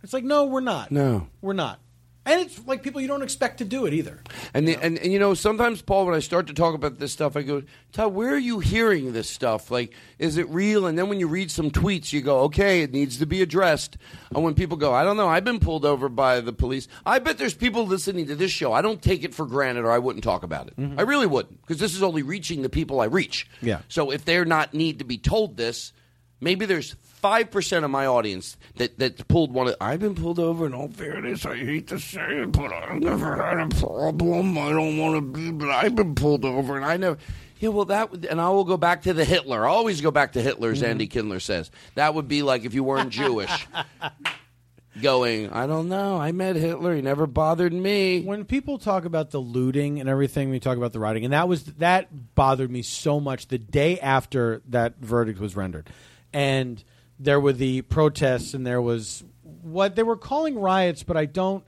It's 0.04 0.14
like, 0.14 0.24
no, 0.24 0.46
we're 0.46 0.62
not. 0.62 0.90
No. 0.90 1.28
We're 1.42 1.52
not. 1.52 1.82
And 2.26 2.42
it's 2.42 2.66
like 2.66 2.84
people 2.84 3.02
you 3.02 3.08
don't 3.08 3.22
expect 3.22 3.58
to 3.58 3.66
do 3.66 3.86
it 3.86 3.94
either. 3.94 4.22
And, 4.54 4.68
the, 4.68 4.78
and 4.82 4.98
and 4.98 5.12
you 5.12 5.20
know 5.20 5.34
sometimes 5.34 5.82
Paul, 5.82 6.06
when 6.06 6.16
I 6.16 6.20
start 6.20 6.48
to 6.48 6.54
talk 6.54 6.74
about 6.74 6.98
this 7.00 7.12
stuff, 7.12 7.36
I 7.36 7.42
go, 7.42 7.64
Todd, 7.92 8.14
where 8.14 8.34
are 8.34 8.38
you 8.38 8.60
hearing 8.60 9.12
this 9.12 9.30
stuff? 9.30 9.70
Like, 9.70 9.94
is 10.20 10.38
it 10.38 10.48
real? 10.50 10.86
And 10.86 10.98
then 10.98 11.10
when 11.10 11.20
you 11.20 11.28
read 11.28 11.52
some 11.52 11.70
tweets, 11.70 12.14
you 12.14 12.22
go, 12.22 12.42
okay, 12.42 12.82
it 12.82 12.94
needs 12.94 13.18
to 13.18 13.26
be 13.26 13.42
addressed. 13.42 13.98
And 14.34 14.44
when 14.44 14.54
people 14.54 14.78
go, 14.78 14.94
I 14.94 15.04
don't 15.04 15.18
know, 15.18 15.28
I've 15.28 15.44
been 15.44 15.60
pulled 15.60 15.84
over 15.84 16.08
by 16.08 16.40
the 16.40 16.54
police. 16.54 16.88
I 17.06 17.20
bet 17.20 17.38
there's 17.38 17.56
people 17.56 17.86
listening 17.86 18.28
to 18.28 18.36
this 18.36 18.52
show. 18.52 18.72
I 18.72 18.82
don't 18.82 19.02
take 19.02 19.24
it 19.24 19.34
for 19.34 19.46
granted, 19.46 19.84
or 19.84 19.92
I 19.92 20.00
wouldn't 20.00 20.24
talk 20.24 20.44
about 20.44 20.68
it. 20.68 20.78
Mm-hmm. 20.78 21.00
I 21.00 21.04
really 21.04 21.28
wouldn't, 21.28 21.62
because 21.62 21.80
this 21.80 21.94
is 21.94 22.04
only 22.04 22.24
reaching 22.24 22.62
the 22.62 22.70
people 22.70 23.02
I 23.02 23.06
reach. 23.06 23.50
Yeah. 23.62 23.80
So 23.90 24.12
if 24.12 24.24
they're 24.24 24.46
not 24.46 24.74
need 24.74 25.00
to 25.00 25.06
be 25.06 25.18
told 25.18 25.58
this, 25.58 25.92
maybe 26.40 26.66
there's 26.66 26.96
five 27.24 27.50
percent 27.50 27.86
of 27.86 27.90
my 27.90 28.06
audience 28.06 28.58
that 28.76 29.00
that 29.00 29.28
pulled 29.30 29.52
one. 29.54 29.70
Of, 29.70 29.78
I've 29.80 30.02
been 30.02 30.14
pulled 30.14 30.40
over. 30.40 30.66
In 30.68 30.74
all 30.74 30.90
fairness, 30.90 31.46
I 31.46 31.56
hate 31.56 31.88
to 31.88 31.98
say 31.98 32.42
it, 32.42 32.52
but 32.52 32.72
I've 32.72 33.02
never 33.02 33.38
had 33.38 33.60
a 33.60 33.70
problem. 33.70 34.58
I 34.58 34.70
don't 34.70 34.98
want 34.98 35.16
to 35.16 35.22
be, 35.22 35.52
but 35.52 35.70
I've 35.70 35.96
been 35.96 36.14
pulled 36.14 36.46
over, 36.46 36.76
and 36.76 36.86
I 36.86 36.98
never. 36.98 37.18
Yeah, 37.60 37.70
well, 37.70 37.86
that 37.86 38.12
would, 38.12 38.26
and 38.26 38.42
I 38.42 38.50
will 38.50 38.66
go 38.66 38.76
back 38.76 39.04
to 39.04 39.14
the 39.14 39.24
Hitler. 39.24 39.66
I 39.66 39.70
always 39.70 40.02
go 40.02 40.12
back 40.12 40.34
to 40.34 40.42
Hitler, 40.42 40.72
as 40.72 40.82
mm-hmm. 40.82 40.92
Andy 40.92 41.08
Kindler 41.08 41.40
says. 41.40 41.72
That 41.96 42.14
would 42.14 42.28
be 42.28 42.44
like 42.44 42.66
if 42.66 42.74
you 42.74 42.84
weren't 42.84 43.10
Jewish. 43.10 43.68
Going, 45.02 45.50
I 45.50 45.66
don't 45.66 45.90
know. 45.90 46.18
I 46.18 46.34
met 46.34 46.56
Hitler. 46.56 46.94
He 46.94 47.02
never 47.02 47.26
bothered 47.26 47.74
me. 47.74 48.22
When 48.22 48.46
people 48.46 48.78
talk 48.78 49.06
about 49.06 49.32
the 49.32 49.40
looting 49.40 50.00
and 50.00 50.08
everything, 50.08 50.52
we 50.52 50.60
talk 50.60 50.78
about 50.78 50.94
the 50.94 51.00
rioting, 51.00 51.24
and 51.24 51.34
that 51.34 51.48
was 51.48 51.64
that 51.64 52.36
bothered 52.36 52.70
me 52.70 52.84
so 52.84 53.20
much 53.20 53.48
the 53.48 53.58
day 53.58 54.00
after 54.00 54.62
that 54.68 54.98
verdict 55.00 55.40
was 55.40 55.56
rendered, 55.56 55.90
and 56.32 56.84
there 57.20 57.40
were 57.40 57.54
the 57.54 57.82
protests, 57.84 58.54
and 58.54 58.66
there 58.66 58.82
was 58.82 59.24
what 59.44 59.96
they 59.96 60.04
were 60.04 60.18
calling 60.18 60.60
riots, 60.60 61.04
but 61.04 61.18
I 61.18 61.26
don't. 61.26 61.64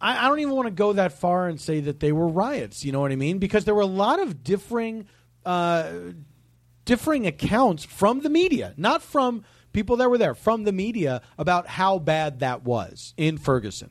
I, 0.00 0.26
I 0.26 0.28
don't 0.28 0.38
even 0.40 0.54
want 0.54 0.66
to 0.66 0.72
go 0.72 0.92
that 0.92 1.12
far 1.12 1.48
and 1.48 1.60
say 1.60 1.80
that 1.80 2.00
they 2.00 2.12
were 2.12 2.28
riots. 2.28 2.84
You 2.84 2.92
know 2.92 3.00
what 3.00 3.12
I 3.12 3.16
mean? 3.16 3.38
Because 3.38 3.64
there 3.64 3.74
were 3.74 3.80
a 3.80 3.86
lot 3.86 4.20
of 4.20 4.44
differing, 4.44 5.08
uh, 5.44 5.90
differing 6.84 7.26
accounts 7.26 7.84
from 7.84 8.20
the 8.20 8.30
media, 8.30 8.74
not 8.76 9.02
from 9.02 9.44
people 9.72 9.96
that 9.96 10.08
were 10.08 10.18
there, 10.18 10.34
from 10.34 10.64
the 10.64 10.72
media 10.72 11.20
about 11.36 11.66
how 11.66 11.98
bad 11.98 12.40
that 12.40 12.62
was 12.64 13.12
in 13.16 13.38
Ferguson. 13.38 13.90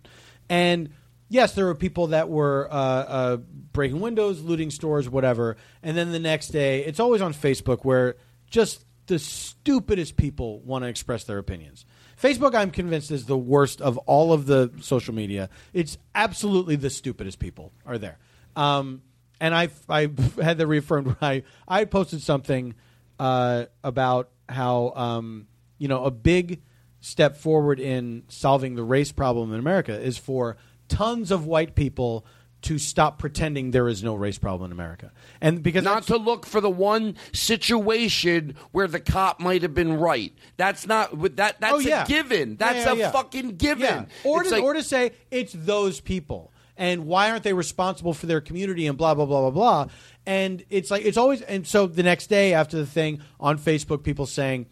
And 0.50 0.89
yes, 1.30 1.54
there 1.54 1.66
were 1.66 1.76
people 1.76 2.08
that 2.08 2.30
were 2.30 2.68
uh, 2.72 2.76
uh, 2.76 3.38
breaking 3.74 4.00
windows, 4.00 4.41
looting 4.41 4.72
stores, 4.72 5.10
whatever. 5.10 5.58
And 5.84 5.98
then 5.98 6.12
the 6.12 6.20
next 6.20 6.50
day, 6.50 6.86
it's 6.86 7.00
always 7.00 7.22
on 7.22 7.34
Facebook 7.34 7.84
where 7.84 8.16
just 8.50 8.86
the 9.08 9.20
stupidest 9.20 10.18
people 10.18 10.60
want 10.62 10.84
to 10.84 10.89
express 10.89 11.24
their 11.24 11.38
opinions. 11.38 11.86
Facebook, 12.22 12.55
I'm 12.55 12.72
convinced, 12.72 13.12
is 13.12 13.26
the 13.26 13.38
worst 13.38 13.82
of 13.82 13.97
all 13.99 14.34
of 14.34 14.45
the 14.45 14.72
social 14.82 15.14
media. 15.14 15.49
It's 15.74 15.97
absolutely 16.14 16.76
the 16.76 16.89
stupidest 16.89 17.39
people 17.39 17.72
are 17.86 17.97
there. 17.97 18.18
Um, 18.55 19.01
and 19.39 19.53
I, 19.53 19.70
I 19.89 20.10
had 20.41 20.58
that 20.58 20.68
reaffirmed. 20.68 21.16
I, 21.22 21.43
I 21.68 21.86
posted 21.86 22.22
something 22.22 22.76
uh, 23.20 23.66
about 23.84 24.30
how 24.49 24.93
um, 24.95 25.47
you 25.78 25.88
know 25.88 26.05
a 26.05 26.12
big 26.12 26.62
step 27.01 27.38
forward 27.38 27.80
in 27.80 28.24
solving 28.28 28.76
the 28.76 28.84
race 28.84 29.12
problem 29.12 29.53
in 29.53 29.60
America 29.60 29.99
is 29.99 30.18
for 30.18 30.58
tons 30.88 31.32
of 31.32 31.45
white 31.45 31.76
people 31.76 32.26
to 32.64 32.78
stop 32.80 33.20
pretending 33.20 33.72
there 33.72 33.88
is 33.88 34.03
no 34.03 34.16
race 34.16 34.38
problem 34.38 34.66
in 34.70 34.72
America. 34.72 35.12
And 35.39 35.62
because 35.62 35.84
not 35.84 36.03
to 36.08 36.18
look 36.18 36.45
for 36.45 36.60
the 36.60 36.70
one 36.70 37.16
situation 37.51 38.55
where 38.72 38.88
the 38.88 38.99
cop 38.99 39.39
might 39.39 39.62
have 39.62 39.74
been 39.74 39.93
right. 39.99 40.34
That's 40.58 40.88
not 40.88 41.12
that. 41.36 41.60
That's 41.62 41.74
Oh, 41.74 41.80
yeah. 41.80 42.03
a 42.03 42.08
given. 42.08 42.51
Yeah, 42.51 42.55
That's 42.74 42.97
yeah, 42.97 43.10
a 43.10 43.12
fucking 43.12 43.58
given. 43.58 43.82
Yeah. 43.86 44.05
Or 44.24 44.41
It's 44.41 44.49
to, 44.49 44.55
like- 44.55 44.64
or 44.64 44.73
to 44.73 44.84
say 44.84 45.11
it's 45.31 45.53
those 45.53 45.99
people 45.99 46.52
and 46.76 47.06
why 47.06 47.30
aren't 47.31 47.44
they 47.44 47.53
responsible 47.53 48.14
for 48.14 48.26
their 48.26 48.41
community 48.41 48.86
and 48.88 48.98
blah 48.98 49.14
blah 49.14 49.26
blah 49.26 49.41
blah 49.41 49.52
blah. 49.52 49.88
And 50.26 50.64
it's 50.69 50.91
like 50.91 51.06
it's 51.06 51.18
always 51.18 51.41
and 51.44 51.65
so 51.65 51.88
the 51.88 52.03
next 52.03 52.27
day 52.27 52.53
after 52.53 52.77
the 52.77 52.86
thing 52.86 53.22
on 53.40 53.57
Facebook, 53.60 54.03
people 54.03 54.26
saying, 54.26 54.65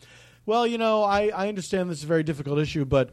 "Well, 0.45 0.65
you 0.67 0.77
know, 0.77 1.03
I 1.03 1.27
I 1.29 1.47
understand 1.47 1.89
this 1.89 1.99
is 1.99 2.03
a 2.03 2.07
very 2.07 2.23
difficult 2.23 2.59
issue, 2.59 2.83
but." 2.85 3.11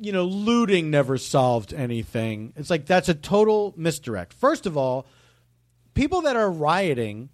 You 0.00 0.12
know, 0.12 0.24
looting 0.24 0.90
never 0.90 1.18
solved 1.18 1.72
anything. 1.72 2.52
It's 2.56 2.70
like 2.70 2.86
that's 2.86 3.08
a 3.08 3.14
total 3.14 3.74
misdirect. 3.76 4.32
First 4.32 4.66
of 4.66 4.76
all, 4.76 5.06
people 5.94 6.22
that 6.22 6.36
are 6.36 6.50
rioting 6.50 7.28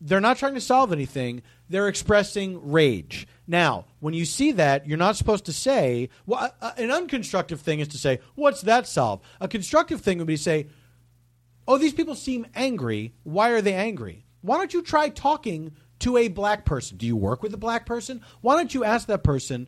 they're 0.00 0.20
not 0.20 0.36
trying 0.36 0.54
to 0.54 0.60
solve 0.60 0.92
anything. 0.92 1.42
They're 1.68 1.88
expressing 1.88 2.70
rage. 2.70 3.26
Now, 3.46 3.86
when 4.00 4.14
you 4.14 4.24
see 4.24 4.52
that, 4.52 4.86
you're 4.86 4.98
not 4.98 5.16
supposed 5.16 5.46
to 5.46 5.52
say, 5.52 6.10
well, 6.26 6.52
an 6.76 6.90
unconstructive 6.90 7.60
thing 7.60 7.80
is 7.80 7.88
to 7.88 7.98
say, 7.98 8.20
what's 8.34 8.62
that 8.62 8.86
solve? 8.86 9.20
A 9.40 9.48
constructive 9.48 10.00
thing 10.00 10.18
would 10.18 10.26
be 10.26 10.36
to 10.36 10.42
say, 10.42 10.66
oh, 11.66 11.78
these 11.78 11.94
people 11.94 12.14
seem 12.14 12.46
angry. 12.54 13.14
Why 13.24 13.50
are 13.50 13.62
they 13.62 13.74
angry? 13.74 14.24
Why 14.42 14.58
don't 14.58 14.74
you 14.74 14.82
try 14.82 15.08
talking 15.08 15.72
to 16.00 16.16
a 16.16 16.28
black 16.28 16.64
person? 16.64 16.98
Do 16.98 17.06
you 17.06 17.16
work 17.16 17.42
with 17.42 17.54
a 17.54 17.58
black 17.58 17.86
person? 17.86 18.22
Why 18.42 18.56
don't 18.56 18.74
you 18.74 18.84
ask 18.84 19.08
that 19.08 19.24
person, 19.24 19.66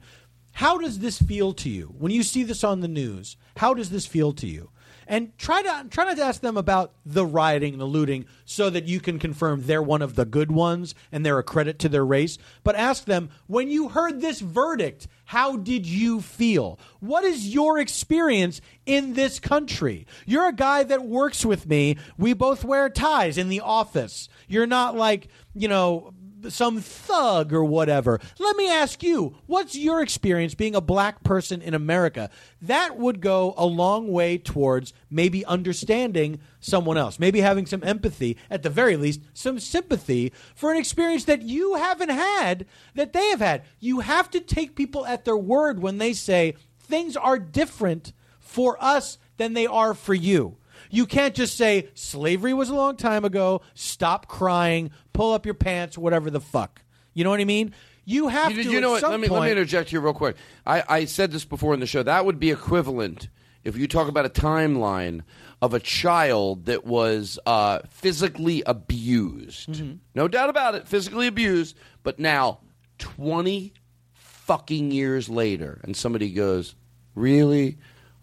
how 0.59 0.77
does 0.77 0.99
this 0.99 1.23
feel 1.23 1.53
to 1.53 1.69
you? 1.71 1.95
When 1.97 2.11
you 2.11 2.25
see 2.25 2.43
this 2.43 2.65
on 2.65 2.81
the 2.81 2.89
news, 2.89 3.37
how 3.59 3.75
does 3.75 3.91
this 3.91 4.07
feel 4.07 4.33
to 4.33 4.47
you? 4.49 4.71
And 5.07 5.39
try 5.39 5.63
to 5.63 5.87
try 5.89 6.05
not 6.05 6.17
to 6.17 6.25
ask 6.25 6.41
them 6.41 6.57
about 6.57 6.95
the 7.07 7.25
rioting 7.25 7.75
and 7.75 7.81
the 7.81 7.87
looting 7.87 8.25
so 8.45 8.69
that 8.69 8.85
you 8.85 8.99
can 8.99 9.21
confirm 9.21 9.63
they're 9.63 9.81
one 9.81 10.03
of 10.03 10.17
the 10.17 10.25
good 10.25 10.51
ones 10.51 10.97
and 11.13 11.25
they're 11.25 11.39
a 11.39 11.45
credit 11.45 11.79
to 11.79 11.89
their 11.89 12.05
race. 12.05 12.39
But 12.65 12.75
ask 12.75 13.05
them, 13.05 13.31
when 13.47 13.71
you 13.71 13.91
heard 13.91 14.21
this 14.21 14.41
verdict, 14.41 15.07
how 15.27 15.57
did 15.57 15.87
you 15.87 16.21
feel? 16.21 16.81
What 16.99 17.23
is 17.23 17.55
your 17.55 17.79
experience 17.79 18.61
in 18.85 19.13
this 19.13 19.39
country? 19.39 20.09
You're 20.27 20.49
a 20.49 20.53
guy 20.53 20.83
that 20.83 21.05
works 21.05 21.45
with 21.45 21.69
me. 21.69 21.99
We 22.19 22.33
both 22.33 22.65
wear 22.65 22.91
ties 22.91 23.39
in 23.39 23.49
the 23.49 23.61
office. 23.61 24.29
You're 24.49 24.67
not 24.67 24.97
like, 24.97 25.29
you 25.55 25.69
know, 25.69 26.15
some 26.49 26.81
thug 26.81 27.53
or 27.53 27.65
whatever. 27.65 28.21
Let 28.39 28.57
me 28.57 28.71
ask 28.71 29.03
you, 29.03 29.37
what's 29.47 29.75
your 29.75 30.01
experience 30.01 30.55
being 30.55 30.75
a 30.75 30.81
black 30.81 31.23
person 31.23 31.61
in 31.63 31.75
America? 31.75 32.31
That 32.63 32.97
would 32.97 33.21
go 33.21 33.55
a 33.57 33.67
long 33.67 34.09
way 34.09 34.39
towards 34.39 34.93
maybe 35.11 35.45
understanding 35.45 36.41
someone 36.61 36.97
else, 36.97 37.19
maybe 37.19 37.41
having 37.41 37.67
some 37.67 37.83
empathy, 37.85 38.37
at 38.51 38.63
the 38.63 38.71
very 38.71 38.97
least, 38.97 39.21
some 39.35 39.59
sympathy 39.59 40.33
for 40.55 40.71
an 40.71 40.79
experience 40.79 41.25
that 41.25 41.43
you 41.43 41.75
haven't 41.75 42.11
had 42.11 42.67
that 42.95 43.13
they 43.13 43.29
have 43.29 43.41
had. 43.41 43.65
You 43.81 44.01
have 44.01 44.31
to 44.31 44.41
take 44.41 44.77
people 44.77 45.07
at 45.07 45.25
their 45.25 45.37
word 45.37 45.81
when 45.81 45.99
they 45.99 46.13
say 46.13 46.55
things 46.79 47.17
are 47.17 47.39
different 47.39 48.13
for 48.39 48.83
us 48.83 49.19
than 49.37 49.55
they 49.55 49.67
are 49.67 49.95
for 49.95 50.15
you. 50.15 50.57
You 50.91 51.07
can't 51.07 51.35
just 51.35 51.57
say 51.57 51.89
slavery 51.95 52.55
was 52.55 52.71
a 52.71 52.75
long 52.75 52.97
time 52.97 53.25
ago, 53.25 53.63
stop 53.75 54.29
crying, 54.29 54.91
pull 55.13 55.33
up 55.33 55.45
your 55.45 55.55
pants, 55.55 55.99
whatever 55.99 56.31
the 56.31 56.41
fuck. 56.41 56.83
You 57.15 57.25
know 57.25 57.31
what 57.31 57.41
I 57.41 57.45
mean? 57.45 57.75
You 58.05 58.29
have 58.29 58.53
you, 58.53 58.63
to. 58.63 58.71
you 58.71 58.81
know 58.81 58.97
at 58.97 59.03
what? 59.03 59.11
Let 59.11 59.21
me 59.21 59.29
let 59.29 59.43
me 59.43 59.51
interject 59.51 59.91
here 59.91 60.01
real 60.01 60.15
quick. 60.15 60.37
I, 60.65 60.83
I 60.89 61.05
said 61.05 61.31
this 61.31 61.45
before 61.45 61.75
in 61.75 61.81
the 61.81 61.87
show. 61.87 62.03
That 62.03 62.25
would 62.25 62.41
be 62.41 62.51
equivalent 62.51 63.29
if 63.65 63.77
you 63.77 63.87
talk 63.87 64.09
about 64.09 64.25
a 64.25 64.31
timeline 64.31 65.23
of 65.61 65.75
a 65.75 65.81
child 65.81 66.67
that 66.67 66.87
was 66.87 67.39
uh, 67.45 67.81
physically 67.91 68.63
abused. 68.65 69.69
Mm-hmm. 69.69 69.97
No 70.15 70.27
doubt 70.27 70.49
about 70.49 70.75
it, 70.75 70.89
physically 70.89 71.27
abused. 71.27 71.77
But 72.03 72.19
now, 72.19 72.61
twenty 72.99 73.75
fucking 74.15 74.91
years 74.91 75.29
later, 75.29 75.79
and 75.85 75.95
somebody 75.95 76.31
goes, 76.31 76.75
"Really? 77.15 77.77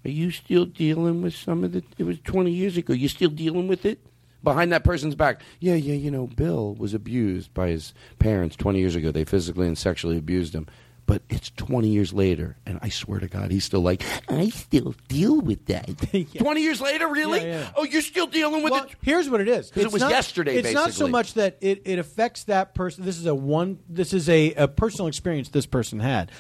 Are 0.06 0.10
you 0.10 0.32
still 0.32 0.66
dealing 0.66 1.22
with 1.22 1.36
some 1.36 1.64
of 1.64 1.72
the? 1.72 1.84
It 1.98 2.04
was 2.04 2.20
twenty 2.20 2.52
years 2.52 2.78
ago. 2.78 2.94
You 2.94 3.08
still 3.08 3.30
dealing 3.30 3.68
with 3.68 3.86
it?" 3.86 4.00
Behind 4.44 4.72
that 4.74 4.84
person's 4.84 5.16
back, 5.16 5.42
yeah, 5.60 5.74
yeah, 5.74 5.96
you 5.96 6.12
know, 6.12 6.28
Bill 6.28 6.76
was 6.76 6.94
abused 6.94 7.52
by 7.56 7.70
his 7.70 7.96
parents 8.20 8.56
20 8.56 8.78
years 8.78 8.96
ago. 8.96 9.10
They 9.12 9.24
physically 9.26 9.66
and 9.66 9.76
sexually 9.76 10.20
abused 10.20 10.54
him. 10.54 10.68
But 11.08 11.24
it's 11.32 11.50
20 11.58 11.88
years 11.88 12.14
later, 12.14 12.56
and 12.64 12.78
I 12.84 12.90
swear 12.90 13.20
to 13.20 13.28
God, 13.28 13.50
he's 13.50 13.64
still 13.66 13.82
like, 13.82 14.04
I 14.30 14.50
still 14.50 14.94
deal 15.08 15.42
with 15.42 15.66
that. 15.66 15.88
20 16.38 16.62
years 16.62 16.80
later, 16.80 17.08
really? 17.08 17.40
Yeah, 17.42 17.60
yeah. 17.62 17.70
Oh, 17.76 17.86
you're 17.86 18.04
still 18.04 18.28
dealing 18.28 18.62
with 18.64 18.72
well, 18.72 18.84
it? 18.84 18.96
Here's 19.02 19.28
what 19.32 19.42
it 19.42 19.48
is. 19.48 19.72
'Cause 19.72 19.82
it 19.82 19.86
It's 19.86 19.94
was 19.94 20.02
not- 20.04 20.12
yesterday, 20.12 20.58
It's 20.58 20.74
not 20.74 20.94
so 20.94 21.08
much 21.08 21.34
that 21.36 21.58
it, 21.62 21.82
it 21.86 21.98
affects 21.98 22.44
that 22.44 22.76
person. 22.76 23.04
This 23.04 23.18
is 23.18 23.26
a 23.26 23.34
one. 23.34 23.80
This 23.90 24.14
is 24.14 24.30
a, 24.30 24.54
a 24.54 24.68
personal 24.68 25.08
experience 25.08 25.50
this 25.50 25.66
person 25.66 26.00
had. 26.00 26.32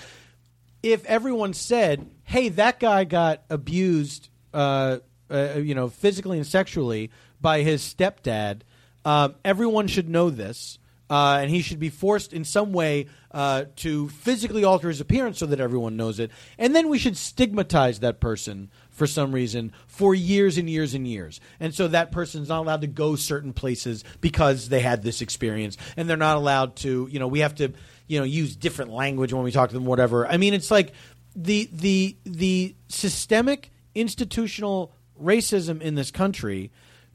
If 0.85 1.03
everyone 1.05 1.53
said, 1.53 2.07
"Hey, 2.25 2.49
that 2.49 2.79
guy 2.79 3.05
got 3.05 3.41
abused," 3.49 4.29
uh, 4.53 4.99
uh, 5.31 5.55
you 5.55 5.73
know, 5.73 5.89
physically 5.89 6.37
and 6.37 6.45
sexually 6.45 7.09
by 7.41 7.61
his 7.61 7.81
stepdad, 7.81 8.61
um, 9.03 9.33
everyone 9.43 9.87
should 9.87 10.07
know 10.07 10.29
this. 10.29 10.77
Uh, 11.07 11.37
and 11.39 11.51
he 11.51 11.61
should 11.61 11.79
be 11.79 11.89
forced 11.89 12.33
in 12.33 12.43
some 12.43 12.73
way 12.73 13.05
uh, 13.31 13.65
to 13.75 14.09
physically 14.09 14.63
alter 14.63 14.87
his 14.87 14.99
appearance 14.99 15.37
so 15.37 15.45
that 15.45 15.59
everyone 15.59 15.95
knows 15.95 16.19
it. 16.19 16.31
And 16.57 16.75
then 16.75 16.89
we 16.89 16.97
should 16.97 17.15
stigmatize 17.15 17.99
that 17.99 18.19
person 18.19 18.71
for 18.89 19.05
some 19.05 19.31
reason 19.31 19.71
for 19.85 20.15
years 20.15 20.57
and 20.57 20.67
years 20.67 20.95
and 20.95 21.07
years. 21.07 21.39
And 21.59 21.75
so 21.75 21.87
that 21.89 22.11
person's 22.11 22.49
not 22.49 22.61
allowed 22.61 22.81
to 22.81 22.87
go 22.87 23.15
certain 23.15 23.53
places 23.53 24.03
because 24.19 24.69
they 24.69 24.79
had 24.79 25.03
this 25.03 25.21
experience. 25.21 25.77
And 25.95 26.09
they're 26.09 26.17
not 26.17 26.37
allowed 26.37 26.75
to, 26.77 27.07
you 27.11 27.19
know, 27.19 27.27
we 27.27 27.41
have 27.41 27.53
to, 27.55 27.73
you 28.07 28.19
know, 28.19 28.25
use 28.25 28.55
different 28.55 28.91
language 28.91 29.33
when 29.33 29.43
we 29.43 29.51
talk 29.51 29.69
to 29.69 29.75
them, 29.75 29.85
whatever. 29.85 30.27
I 30.27 30.37
mean, 30.37 30.53
it's 30.53 30.71
like 30.71 30.93
the 31.35 31.69
the 31.71 32.17
the 32.23 32.75
systemic 32.87 33.71
institutional 33.93 34.93
racism 35.21 35.81
in 35.81 35.95
this 35.95 36.11
country 36.11 36.71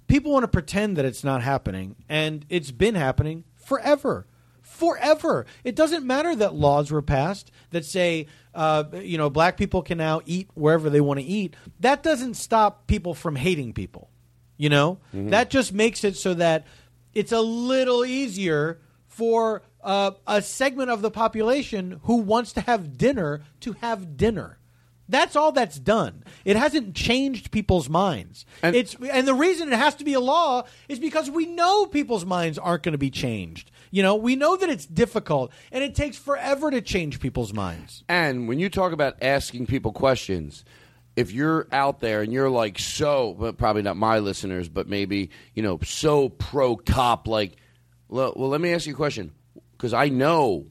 people 0.06 0.32
want 0.32 0.42
to 0.42 0.48
pretend 0.48 0.96
that 0.96 1.04
it's 1.04 1.22
not 1.22 1.42
happening 1.42 1.94
and 2.08 2.44
it's 2.48 2.70
been 2.70 2.94
happening 2.94 3.44
forever. 3.54 4.26
Forever. 4.62 5.46
It 5.62 5.76
doesn't 5.76 6.06
matter 6.06 6.34
that 6.36 6.54
laws 6.54 6.90
were 6.90 7.02
passed 7.02 7.50
that 7.70 7.84
say 7.84 8.26
uh, 8.54 8.84
you 9.02 9.18
know 9.18 9.30
black 9.30 9.56
people 9.56 9.82
can 9.82 9.98
now 9.98 10.20
eat 10.24 10.48
wherever 10.54 10.90
they 10.90 11.00
want 11.00 11.20
to 11.20 11.26
eat. 11.26 11.54
That 11.80 12.02
doesn't 12.02 12.34
stop 12.34 12.86
people 12.86 13.14
from 13.14 13.36
hating 13.36 13.74
people 13.74 14.10
you 14.60 14.68
know? 14.68 14.98
That 15.30 15.48
just 15.48 15.72
makes 15.72 16.04
it 16.04 16.18
so 16.18 16.34
that 16.34 16.66
it's 17.14 17.32
a 17.32 17.40
little 17.40 18.04
easier 18.04 18.78
for 19.06 19.62
uh, 19.82 20.12
a 20.26 20.42
segment 20.42 20.90
of 20.90 21.02
the 21.02 21.10
population 21.10 22.00
who 22.04 22.16
wants 22.16 22.52
to 22.54 22.60
have 22.62 22.96
dinner 22.96 23.42
to 23.60 23.72
have 23.74 24.16
dinner 24.16 24.60
that's 25.10 25.34
all 25.34 25.52
that's 25.52 25.78
done. 25.78 26.22
It 26.44 26.56
hasn't 26.56 26.94
changed 26.94 27.50
people's 27.50 27.88
minds. 27.88 28.46
And, 28.62 28.76
it's 28.76 28.94
and 28.94 29.26
the 29.26 29.34
reason 29.34 29.72
it 29.72 29.76
has 29.76 29.96
to 29.96 30.04
be 30.04 30.14
a 30.14 30.20
law 30.20 30.64
is 30.88 30.98
because 30.98 31.28
we 31.28 31.46
know 31.46 31.86
people's 31.86 32.24
minds 32.24 32.58
aren't 32.58 32.84
going 32.84 32.92
to 32.92 32.98
be 32.98 33.10
changed. 33.10 33.70
You 33.90 34.04
know, 34.04 34.14
we 34.14 34.36
know 34.36 34.56
that 34.56 34.70
it's 34.70 34.86
difficult 34.86 35.50
and 35.72 35.82
it 35.82 35.96
takes 35.96 36.16
forever 36.16 36.70
to 36.70 36.80
change 36.80 37.18
people's 37.18 37.52
minds. 37.52 38.04
And 38.08 38.46
when 38.46 38.60
you 38.60 38.70
talk 38.70 38.92
about 38.92 39.16
asking 39.20 39.66
people 39.66 39.92
questions, 39.92 40.64
if 41.16 41.32
you're 41.32 41.66
out 41.72 41.98
there 41.98 42.22
and 42.22 42.32
you're 42.32 42.48
like 42.48 42.78
so, 42.78 43.30
well, 43.30 43.52
probably 43.52 43.82
not 43.82 43.96
my 43.96 44.20
listeners, 44.20 44.68
but 44.68 44.88
maybe 44.88 45.30
you 45.54 45.62
know 45.62 45.80
so 45.84 46.28
pro 46.28 46.76
cop, 46.76 47.26
like, 47.26 47.56
well, 48.08 48.32
well, 48.36 48.48
let 48.48 48.60
me 48.60 48.72
ask 48.72 48.86
you 48.86 48.92
a 48.92 48.96
question 48.96 49.32
because 49.80 49.94
I 49.94 50.10
know 50.10 50.66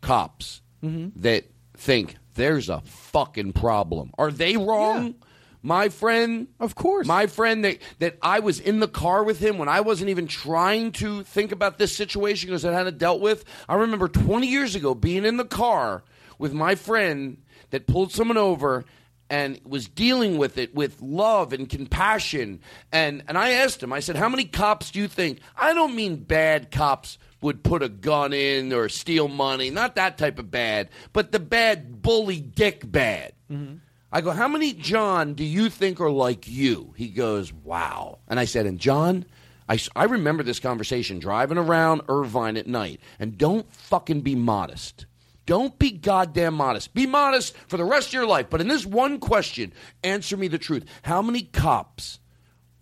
cops 0.00 0.62
mm-hmm. 0.80 1.20
that 1.20 1.46
think 1.76 2.14
there's 2.34 2.68
a 2.68 2.80
fucking 2.82 3.54
problem. 3.54 4.12
Are 4.16 4.30
they 4.30 4.56
wrong? 4.56 5.16
My 5.62 5.88
friend, 5.88 6.46
of 6.60 6.76
course. 6.76 7.08
My 7.08 7.26
friend 7.26 7.64
that 7.64 7.78
that 7.98 8.18
I 8.22 8.38
was 8.38 8.60
in 8.60 8.78
the 8.78 8.86
car 8.86 9.24
with 9.24 9.40
him 9.40 9.58
when 9.58 9.68
I 9.68 9.80
wasn't 9.80 10.10
even 10.10 10.28
trying 10.28 10.92
to 10.92 11.24
think 11.24 11.50
about 11.50 11.78
this 11.78 11.96
situation 11.96 12.48
because 12.48 12.64
I 12.64 12.72
hadn't 12.72 12.98
dealt 12.98 13.20
with. 13.20 13.44
I 13.68 13.74
remember 13.74 14.06
20 14.06 14.46
years 14.46 14.76
ago 14.76 14.94
being 14.94 15.24
in 15.24 15.38
the 15.38 15.44
car 15.44 16.04
with 16.38 16.52
my 16.52 16.76
friend 16.76 17.38
that 17.70 17.88
pulled 17.88 18.12
someone 18.12 18.36
over 18.36 18.84
and 19.28 19.60
was 19.64 19.88
dealing 19.88 20.38
with 20.38 20.58
it 20.58 20.74
with 20.74 21.00
love 21.00 21.52
and 21.52 21.68
compassion. 21.68 22.60
And 22.92 23.22
and 23.28 23.36
I 23.36 23.50
asked 23.50 23.82
him, 23.82 23.92
I 23.92 24.00
said, 24.00 24.16
How 24.16 24.28
many 24.28 24.44
cops 24.44 24.90
do 24.90 24.98
you 24.98 25.08
think? 25.08 25.40
I 25.56 25.74
don't 25.74 25.94
mean 25.94 26.16
bad 26.16 26.70
cops 26.70 27.18
would 27.40 27.62
put 27.62 27.82
a 27.82 27.88
gun 27.88 28.32
in 28.32 28.72
or 28.72 28.88
steal 28.88 29.28
money, 29.28 29.70
not 29.70 29.94
that 29.96 30.18
type 30.18 30.38
of 30.38 30.50
bad, 30.50 30.88
but 31.12 31.32
the 31.32 31.38
bad 31.38 32.02
bully 32.02 32.40
dick 32.40 32.90
bad. 32.90 33.32
Mm-hmm. 33.50 33.76
I 34.12 34.20
go, 34.20 34.30
How 34.30 34.48
many, 34.48 34.72
John, 34.72 35.34
do 35.34 35.44
you 35.44 35.68
think 35.68 36.00
are 36.00 36.10
like 36.10 36.48
you? 36.48 36.94
He 36.96 37.08
goes, 37.08 37.52
Wow. 37.52 38.18
And 38.28 38.40
I 38.40 38.44
said, 38.44 38.66
And 38.66 38.78
John, 38.78 39.26
I, 39.68 39.78
I 39.94 40.04
remember 40.04 40.42
this 40.42 40.60
conversation 40.60 41.18
driving 41.18 41.58
around 41.58 42.02
Irvine 42.08 42.56
at 42.56 42.66
night. 42.66 43.00
And 43.18 43.36
don't 43.36 43.70
fucking 43.72 44.20
be 44.20 44.34
modest. 44.34 45.06
Don't 45.46 45.78
be 45.78 45.92
goddamn 45.92 46.54
modest. 46.54 46.92
Be 46.92 47.06
modest 47.06 47.56
for 47.68 47.76
the 47.76 47.84
rest 47.84 48.08
of 48.08 48.14
your 48.14 48.26
life. 48.26 48.46
But 48.50 48.60
in 48.60 48.68
this 48.68 48.84
one 48.84 49.18
question, 49.20 49.72
answer 50.02 50.36
me 50.36 50.48
the 50.48 50.58
truth. 50.58 50.84
How 51.02 51.22
many 51.22 51.42
cops 51.42 52.18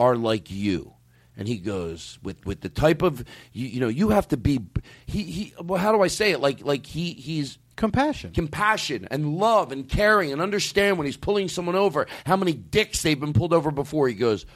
are 0.00 0.16
like 0.16 0.50
you? 0.50 0.94
And 1.36 1.46
he 1.46 1.58
goes 1.58 2.18
with 2.22 2.44
with 2.46 2.60
the 2.60 2.68
type 2.68 3.02
of 3.02 3.24
you, 3.52 3.66
you 3.66 3.80
know 3.80 3.88
you 3.88 4.10
have 4.10 4.28
to 4.28 4.36
be 4.36 4.60
he 5.06 5.24
he 5.24 5.54
well 5.60 5.80
how 5.80 5.90
do 5.90 6.00
I 6.00 6.06
say 6.06 6.30
it 6.30 6.38
like 6.38 6.64
like 6.64 6.86
he 6.86 7.12
he's 7.12 7.58
compassion 7.74 8.30
compassion 8.30 9.08
and 9.10 9.36
love 9.36 9.72
and 9.72 9.88
caring 9.88 10.32
and 10.32 10.40
understand 10.40 10.96
when 10.96 11.06
he's 11.06 11.16
pulling 11.16 11.48
someone 11.48 11.74
over 11.74 12.06
how 12.24 12.36
many 12.36 12.52
dicks 12.52 13.02
they've 13.02 13.18
been 13.18 13.32
pulled 13.32 13.52
over 13.52 13.72
before 13.72 14.06
he 14.06 14.14
goes 14.14 14.46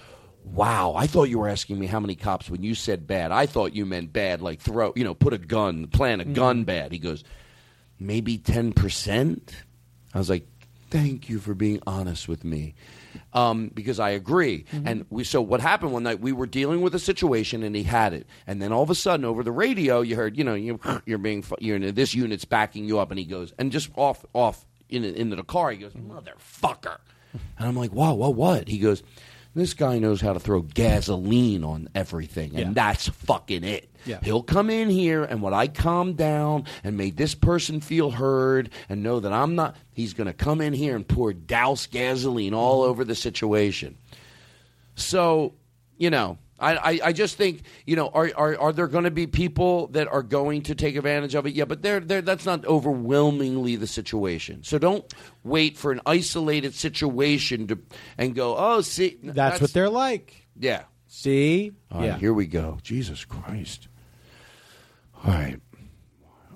wow 0.45 0.95
I 0.97 1.09
thought 1.09 1.25
you 1.25 1.41
were 1.41 1.49
asking 1.49 1.81
me 1.81 1.87
how 1.87 1.99
many 1.99 2.15
cops 2.15 2.49
when 2.49 2.63
you 2.63 2.77
said 2.77 3.09
bad 3.09 3.33
I 3.33 3.47
thought 3.47 3.75
you 3.75 3.85
meant 3.85 4.13
bad 4.13 4.41
like 4.41 4.61
throw 4.61 4.93
you 4.95 5.03
know 5.03 5.15
put 5.15 5.33
a 5.33 5.39
gun 5.39 5.89
plant 5.89 6.23
a 6.23 6.27
mm. 6.27 6.35
gun 6.35 6.63
bad 6.63 6.93
he 6.93 7.01
goes 7.01 7.25
maybe 7.99 8.39
10%. 8.39 9.41
I 10.15 10.19
was 10.19 10.31
like, 10.31 10.47
thank 10.91 11.29
you 11.29 11.39
for 11.39 11.55
being 11.55 11.81
honest 11.87 12.29
with 12.29 12.45
me. 12.45 12.75
Um, 13.33 13.71
because 13.75 14.01
I 14.01 14.11
agree. 14.11 14.65
And 14.73 15.05
we, 15.11 15.25
so 15.25 15.43
what 15.43 15.61
happened 15.61 15.93
one 15.93 16.03
night, 16.03 16.21
we 16.21 16.33
were 16.33 16.47
dealing 16.47 16.81
with 16.81 16.95
a 16.95 16.99
situation 16.99 17.63
and 17.63 17.75
he 17.75 17.83
had 17.83 18.13
it. 18.13 18.27
And 18.47 18.63
then 18.63 18.73
all 18.73 18.83
of 18.83 18.91
a 18.91 18.95
sudden 18.95 19.25
over 19.25 19.43
the 19.43 19.53
radio, 19.53 20.01
you 20.01 20.17
heard, 20.17 20.37
you 20.37 20.45
know, 20.45 20.55
you, 20.55 20.81
you're 21.07 21.19
being, 21.19 21.45
you're 21.59 21.79
this 21.79 22.15
unit's 22.15 22.45
backing 22.45 22.85
you 22.85 22.99
up. 22.99 23.11
And 23.11 23.19
he 23.19 23.25
goes, 23.25 23.53
and 23.59 23.73
just 23.73 23.91
off, 23.97 24.25
off 24.33 24.67
in, 24.89 25.05
into 25.05 25.37
the 25.37 25.45
car, 25.45 25.71
he 25.71 25.79
goes, 25.79 25.93
motherfucker. 25.93 26.99
And 27.59 27.69
I'm 27.69 27.77
like, 27.77 27.93
wow, 27.93 28.15
what, 28.15 28.35
what? 28.35 28.69
He 28.69 28.79
goes, 28.79 29.03
this 29.61 29.75
guy 29.75 29.99
knows 29.99 30.21
how 30.21 30.33
to 30.33 30.41
throw 30.41 30.63
gasoline 30.63 31.65
on 31.65 31.89
everything. 31.95 32.51
And 32.51 32.59
Yeah. 32.59 32.73
that's 32.75 33.09
fucking 33.09 33.65
it. 33.65 33.89
Yeah. 34.07 34.19
He'll 34.23 34.43
come 34.43 34.71
in 34.71 34.89
here, 34.91 35.25
and 35.25 35.43
when 35.43 35.53
I 35.55 35.67
calm 35.67 36.15
down 36.15 36.65
and 36.85 36.97
made 36.97 37.17
this 37.17 37.35
person 37.35 37.81
feel 37.81 38.11
heard 38.11 38.71
and 38.89 39.03
know 39.03 39.21
that 39.21 39.33
I'm 39.33 39.55
not, 39.55 39.77
he's 39.93 40.15
going 40.15 40.29
to 40.29 40.33
come 40.33 40.61
in 40.61 40.73
here 40.73 40.95
and 40.97 41.07
pour 41.07 41.33
douse 41.33 41.87
gasoline 41.87 42.55
all 42.55 42.83
over 42.83 43.05
the 43.05 43.15
situation. 43.15 43.97
So, 44.95 45.55
you 45.97 46.11
know, 46.11 46.39
I, 46.59 46.77
I, 46.77 47.01
I 47.05 47.13
just 47.13 47.37
think, 47.37 47.63
you 47.87 47.97
know, 47.97 48.09
are, 48.09 48.31
are, 48.37 48.59
are 48.59 48.73
there 48.73 48.89
going 48.89 49.05
to 49.05 49.11
be 49.11 49.27
people 49.27 49.89
that 49.89 50.09
are 50.09 50.23
going 50.23 50.63
to 50.63 50.75
take 50.75 50.97
advantage 50.97 51.35
of 51.35 51.47
it? 51.47 51.55
Yeah, 51.55 51.65
but 51.65 51.83
they're, 51.83 52.01
they're, 52.01 52.23
that's 52.23 52.47
not 52.47 52.65
overwhelmingly 52.67 53.77
the 53.77 53.87
situation. 53.87 54.65
So 54.65 54.79
don't 54.79 55.05
wait 55.45 55.77
for 55.77 55.93
an 55.93 56.01
isolated 56.05 56.75
situation 56.75 57.69
to 57.69 57.79
and 58.17 58.35
go, 58.35 58.57
oh, 58.57 58.81
see. 58.81 59.19
That's, 59.23 59.61
what 59.61 59.73
they're 59.73 59.89
like. 59.89 60.47
Yeah. 60.59 60.85
See? 61.07 61.73
All 61.91 62.01
right, 62.01 62.07
yeah. 62.07 62.19
here 62.19 62.35
we 62.35 62.47
go. 62.47 62.79
Jesus 62.83 63.25
Christ. 63.25 63.89
All 65.25 65.33
right. 65.33 65.61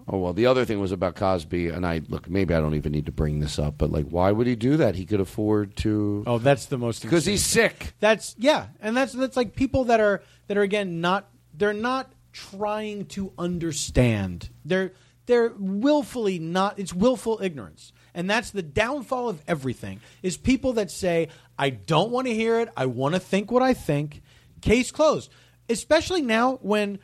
Oh 0.09 0.19
well, 0.19 0.33
the 0.33 0.47
other 0.47 0.65
thing 0.65 0.81
was 0.81 0.93
about 0.93 1.15
Cosby, 1.15 1.69
and 1.69 1.87
I 1.87 2.03
look. 2.09 2.29
Maybe 2.29 2.55
I 2.55 2.61
don't 2.61 2.75
even 2.75 2.93
need 2.93 3.07
to 3.07 3.13
bring 3.13 3.41
this 3.41 3.59
up, 3.59 3.79
but 3.79 3.91
like, 3.91 4.07
why 4.07 4.33
would 4.33 4.47
he 4.47 4.57
do 4.57 4.77
that? 4.79 4.95
He 4.95 5.07
could 5.07 5.21
afford 5.21 5.77
to. 5.79 6.25
Oh, 6.27 6.39
that's 6.39 6.67
the 6.67 6.79
most 6.79 7.03
because 7.03 7.25
he's 7.25 7.45
sick. 7.45 7.95
That's 8.01 8.35
yeah, 8.39 8.69
and 8.81 8.97
that's 8.97 9.13
that's 9.13 9.37
like 9.37 9.55
people 9.55 9.85
that 9.85 10.01
are 10.01 10.23
that 10.49 10.57
are 10.57 10.63
again 10.63 11.01
not 11.01 11.29
they're 11.55 11.73
not 11.73 12.13
trying 12.33 13.07
to 13.07 13.33
understand. 13.39 14.51
They're 14.65 14.93
they're 15.27 15.53
willfully 15.57 16.39
not. 16.39 16.79
It's 16.79 16.93
willful 16.93 17.41
ignorance, 17.43 17.93
and 18.15 18.29
that's 18.29 18.51
the 18.51 18.63
downfall 18.63 19.29
of 19.29 19.43
everything. 19.47 20.01
Is 20.23 20.37
people 20.37 20.75
that 20.75 20.91
say 20.91 21.29
I 21.59 21.71
don't 21.71 22.11
want 22.11 22.27
to 22.27 22.35
hear 22.35 22.61
it. 22.61 22.69
I 22.77 22.87
want 22.87 23.15
to 23.15 23.21
think 23.21 23.51
what 23.51 23.63
I 23.63 23.75
think. 23.75 24.23
Case 24.61 24.91
closed. 24.91 25.31
Especially 25.69 26.23
now 26.23 26.59
when 26.63 26.99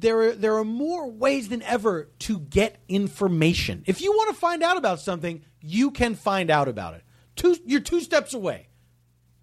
there 0.00 0.20
are, 0.22 0.32
there 0.32 0.56
are 0.56 0.64
more 0.64 1.10
ways 1.10 1.48
than 1.48 1.62
ever 1.62 2.08
to 2.20 2.38
get 2.38 2.80
information. 2.88 3.82
If 3.86 4.00
you 4.00 4.12
want 4.12 4.34
to 4.34 4.40
find 4.40 4.62
out 4.62 4.76
about 4.76 5.00
something, 5.00 5.42
you 5.60 5.90
can 5.90 6.14
find 6.14 6.50
out 6.50 6.68
about 6.68 6.94
it. 6.94 7.02
Two, 7.36 7.56
you're 7.64 7.80
two 7.80 8.00
steps 8.00 8.34
away, 8.34 8.68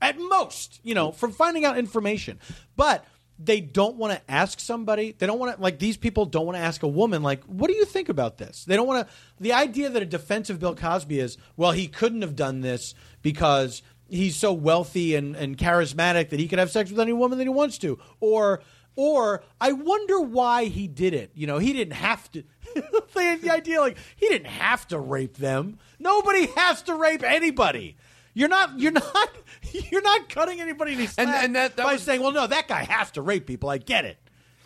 at 0.02 0.18
most, 0.18 0.80
you 0.84 0.96
know, 0.96 1.12
from 1.12 1.32
finding 1.32 1.66
out 1.66 1.78
information. 1.78 2.40
But 2.76 3.06
they 3.38 3.62
don't 3.62 3.96
want 3.96 4.14
to 4.14 4.32
ask 4.32 4.60
somebody. 4.60 5.16
They 5.18 5.26
don't 5.26 5.40
want 5.40 5.56
to 5.56 5.62
like 5.62 5.80
these 5.80 5.98
people 5.98 6.26
don't 6.26 6.46
want 6.46 6.58
to 6.58 6.64
ask 6.64 6.84
a 6.84 6.88
woman 6.88 7.24
like, 7.24 7.44
"What 7.46 7.70
do 7.70 7.74
you 7.74 7.86
think 7.86 8.10
about 8.10 8.38
this?" 8.38 8.66
They 8.66 8.76
don't 8.76 8.88
want 8.88 9.08
to. 9.08 9.14
The 9.40 9.54
idea 9.54 9.90
that 9.90 10.02
a 10.02 10.06
defense 10.06 10.50
of 10.50 10.60
Bill 10.60 10.76
Cosby 10.76 11.20
is, 11.20 11.38
well, 11.56 11.72
he 11.72 11.88
couldn't 11.88 12.22
have 12.22 12.36
done 12.36 12.62
this 12.62 12.94
because 13.22 13.82
he's 14.10 14.36
so 14.36 14.52
wealthy 14.52 15.16
and, 15.16 15.36
and 15.36 15.58
charismatic 15.58 16.30
that 16.30 16.40
he 16.40 16.48
could 16.48 16.60
have 16.60 16.72
sex 16.72 16.90
with 16.90 17.00
any 17.00 17.14
woman 17.14 17.38
that 17.38 17.46
he 17.46 17.50
wants 17.50 17.78
to, 17.78 17.98
or 18.20 18.62
or 19.00 19.42
I 19.62 19.72
wonder 19.72 20.20
why 20.20 20.66
he 20.66 20.90
did 20.90 21.14
it. 21.14 21.32
You 21.34 21.48
know, 21.48 21.58
he 21.58 21.72
didn't 21.72 21.94
have 21.94 22.30
to. 22.34 22.44
the, 22.76 23.40
the 23.42 23.50
idea 23.50 23.80
like 23.80 23.98
he 24.18 24.28
didn't 24.28 24.48
have 24.48 24.86
to 24.90 25.00
rape 25.00 25.38
them. 25.38 25.80
Nobody 26.00 26.48
has 26.48 26.82
to 26.84 26.96
rape 26.96 27.24
anybody. 27.24 27.96
You're 28.34 28.50
not. 28.50 28.78
You're 28.78 28.92
not. 28.92 29.30
You're 29.92 30.02
not 30.02 30.28
cutting 30.28 30.60
anybody 30.60 30.96
any 30.96 31.08
slack 31.08 31.28
and 31.46 31.56
that- 31.56 31.78
that 31.78 31.86
by 31.86 31.94
was- 31.94 32.04
saying, 32.04 32.22
"Well, 32.22 32.34
no, 32.34 32.46
that 32.46 32.68
guy 32.68 32.84
has 32.84 33.12
to 33.12 33.22
rape 33.22 33.46
people." 33.48 33.70
I 33.70 33.78
get 33.78 34.04
it. 34.04 34.18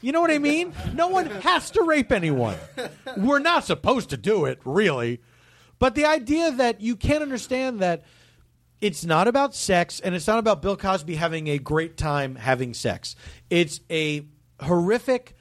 You 0.02 0.12
know 0.12 0.20
what 0.22 0.32
I 0.32 0.40
mean? 0.40 0.74
No 0.96 1.10
one 1.10 1.28
has 1.28 1.70
to 1.72 1.84
rape 1.84 2.12
anyone. 2.12 2.58
We're 3.16 3.38
not 3.40 3.66
supposed 3.66 4.10
to 4.10 4.18
do 4.18 4.46
it, 4.46 4.60
really. 4.66 5.22
But 5.78 5.94
the 5.94 6.06
idea 6.06 6.52
that 6.54 6.82
you 6.82 6.96
can't 6.96 7.22
understand 7.22 7.82
that 7.82 8.04
it's 8.82 9.06
not 9.06 9.28
about 9.28 9.56
sex 9.56 10.00
and 10.00 10.16
it's 10.16 10.28
not 10.28 10.40
about 10.40 10.62
Bill 10.62 10.78
Cosby 10.78 11.16
having 11.16 11.48
a 11.48 11.58
great 11.58 11.98
time 11.98 12.36
having 12.36 12.74
sex. 12.74 13.16
It's 13.50 13.80
a 13.90 14.26
horrific, 14.60 15.36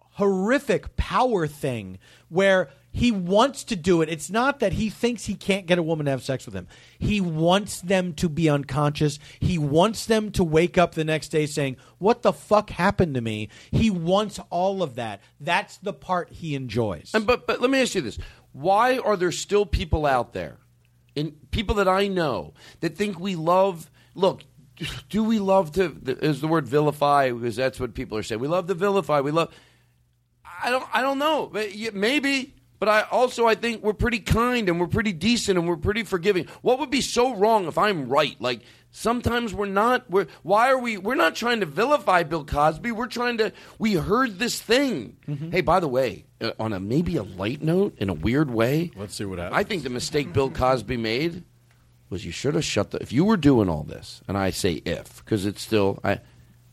horrific 0.00 0.96
power 0.96 1.46
thing 1.46 1.98
where 2.28 2.68
he 2.90 3.12
wants 3.12 3.64
to 3.64 3.76
do 3.76 4.02
it. 4.02 4.08
It's 4.08 4.30
not 4.30 4.60
that 4.60 4.72
he 4.72 4.90
thinks 4.90 5.26
he 5.26 5.34
can't 5.34 5.66
get 5.66 5.78
a 5.78 5.82
woman 5.82 6.06
to 6.06 6.10
have 6.10 6.22
sex 6.22 6.46
with 6.46 6.54
him. 6.54 6.66
He 6.98 7.20
wants 7.20 7.80
them 7.80 8.14
to 8.14 8.28
be 8.28 8.48
unconscious. 8.48 9.18
He 9.38 9.58
wants 9.58 10.06
them 10.06 10.30
to 10.32 10.42
wake 10.42 10.78
up 10.78 10.94
the 10.94 11.04
next 11.04 11.28
day 11.28 11.46
saying, 11.46 11.76
What 11.98 12.22
the 12.22 12.32
fuck 12.32 12.70
happened 12.70 13.14
to 13.14 13.20
me? 13.20 13.50
He 13.70 13.90
wants 13.90 14.40
all 14.50 14.82
of 14.82 14.96
that. 14.96 15.20
That's 15.38 15.76
the 15.78 15.92
part 15.92 16.30
he 16.30 16.54
enjoys. 16.54 17.10
And 17.14 17.26
but 17.26 17.46
but 17.46 17.60
let 17.60 17.70
me 17.70 17.80
ask 17.80 17.94
you 17.94 18.00
this: 18.00 18.18
Why 18.52 18.98
are 18.98 19.16
there 19.16 19.32
still 19.32 19.66
people 19.66 20.06
out 20.06 20.32
there, 20.32 20.58
and 21.18 21.50
people 21.50 21.74
that 21.76 21.88
I 21.88 22.08
know, 22.08 22.54
that 22.80 22.96
think 22.96 23.18
we 23.18 23.34
love? 23.34 23.90
Look, 24.14 24.42
do 25.08 25.24
we 25.24 25.38
love 25.38 25.72
to? 25.72 25.96
Is 26.22 26.40
the 26.40 26.48
word 26.48 26.66
vilify? 26.68 27.30
Because 27.30 27.56
that's 27.56 27.80
what 27.80 27.94
people 27.94 28.16
are 28.16 28.22
saying. 28.22 28.40
We 28.40 28.48
love 28.48 28.66
to 28.68 28.74
vilify. 28.74 29.20
We 29.20 29.32
love. 29.32 29.52
I 30.62 30.70
don't. 30.70 30.86
I 30.92 31.02
don't 31.02 31.18
know. 31.18 31.50
Maybe. 31.92 32.54
But 32.78 32.88
I 32.88 33.02
also 33.10 33.46
I 33.46 33.54
think 33.54 33.82
we're 33.82 33.92
pretty 33.92 34.20
kind 34.20 34.68
and 34.68 34.78
we're 34.80 34.86
pretty 34.86 35.12
decent 35.12 35.58
and 35.58 35.68
we're 35.68 35.76
pretty 35.76 36.04
forgiving. 36.04 36.46
What 36.62 36.78
would 36.78 36.90
be 36.90 37.00
so 37.00 37.34
wrong 37.34 37.66
if 37.66 37.76
I'm 37.76 38.08
right? 38.08 38.40
Like 38.40 38.60
sometimes 38.90 39.52
we're 39.52 39.66
not. 39.66 40.08
We're 40.10 40.26
why 40.42 40.70
are 40.70 40.78
we? 40.78 40.96
We're 40.96 41.14
not 41.14 41.34
trying 41.34 41.60
to 41.60 41.66
vilify 41.66 42.22
Bill 42.22 42.44
Cosby. 42.44 42.92
We're 42.92 43.06
trying 43.06 43.38
to. 43.38 43.52
We 43.78 43.94
heard 43.94 44.38
this 44.38 44.60
thing. 44.60 45.16
Hey, 45.50 45.60
by 45.60 45.80
the 45.80 45.88
way, 45.88 46.24
uh, 46.40 46.52
on 46.58 46.72
a 46.72 46.80
maybe 46.80 47.16
a 47.16 47.22
light 47.22 47.62
note, 47.62 47.94
in 47.98 48.08
a 48.08 48.14
weird 48.14 48.50
way. 48.50 48.90
Let's 48.96 49.14
see 49.14 49.24
what 49.24 49.38
happens. 49.38 49.58
I 49.58 49.64
think 49.64 49.82
the 49.82 49.90
mistake 49.90 50.32
Bill 50.32 50.50
Cosby 50.50 50.96
made 50.96 51.44
was 52.10 52.24
you 52.24 52.32
should 52.32 52.54
have 52.54 52.64
shut 52.64 52.92
the. 52.92 52.98
If 53.02 53.12
you 53.12 53.24
were 53.24 53.36
doing 53.36 53.68
all 53.68 53.82
this, 53.82 54.22
and 54.28 54.38
I 54.38 54.50
say 54.50 54.74
if 54.84 55.24
because 55.24 55.46
it's 55.46 55.62
still 55.62 55.98
I. 56.04 56.20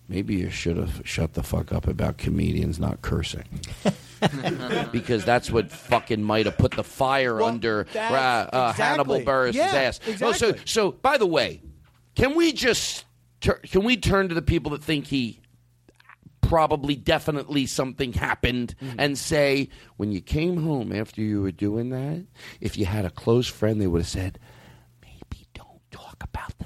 Maybe 0.08 0.36
you 0.36 0.50
should 0.52 0.78
have 0.78 1.02
shut 1.04 1.34
the 1.34 1.42
fuck 1.44 1.72
up 1.74 1.88
about 1.88 2.18
comedians 2.18 2.80
not 2.80 3.02
cursing. 3.02 3.46
because 4.92 5.26
that's 5.26 5.50
what 5.52 5.72
fucking 5.72 6.22
might 6.24 6.46
have 6.46 6.58
put 6.58 6.72
the 6.72 6.84
fire 6.84 7.42
under 7.42 7.82
uh, 7.82 7.94
that's- 7.94 8.50
uh, 8.54 8.74
Hannibal 8.74 9.16
exactly. 9.16 9.34
Buress' 9.34 9.54
Yeah, 9.54 9.80
ass. 9.82 10.00
Oh, 10.22 10.32
so, 10.32 10.54
so 10.66 10.92
by 10.92 11.18
the 11.18 11.26
way, 11.26 11.62
can 12.16 12.36
we 12.36 12.52
just 12.54 13.06
tur- 13.42 13.60
can 13.64 13.84
we 13.84 13.98
turn 13.98 14.30
to 14.30 14.36
the 14.36 14.42
people 14.42 14.72
that 14.72 14.84
think 14.84 15.08
he 15.08 15.40
probably 16.42 16.96
definitely 16.96 17.66
something 17.66 18.14
happened 18.14 18.76
Mm-hmm. 18.80 19.00
and 19.00 19.18
say 19.18 19.70
when 19.98 20.12
you 20.12 20.22
came 20.22 20.62
home 20.64 20.92
after 20.94 21.22
you 21.22 21.42
were 21.42 21.52
doing 21.52 21.90
that, 21.90 22.26
if 22.62 22.78
you 22.78 22.86
had 22.86 23.06
a 23.06 23.10
close 23.10 23.48
friend, 23.48 23.82
they 23.82 23.88
would 23.88 24.02
have 24.02 24.08
said 24.08 24.38
maybe 25.02 25.48
don't 25.56 25.82
talk 25.92 26.18
about 26.24 26.56
the 26.60 26.66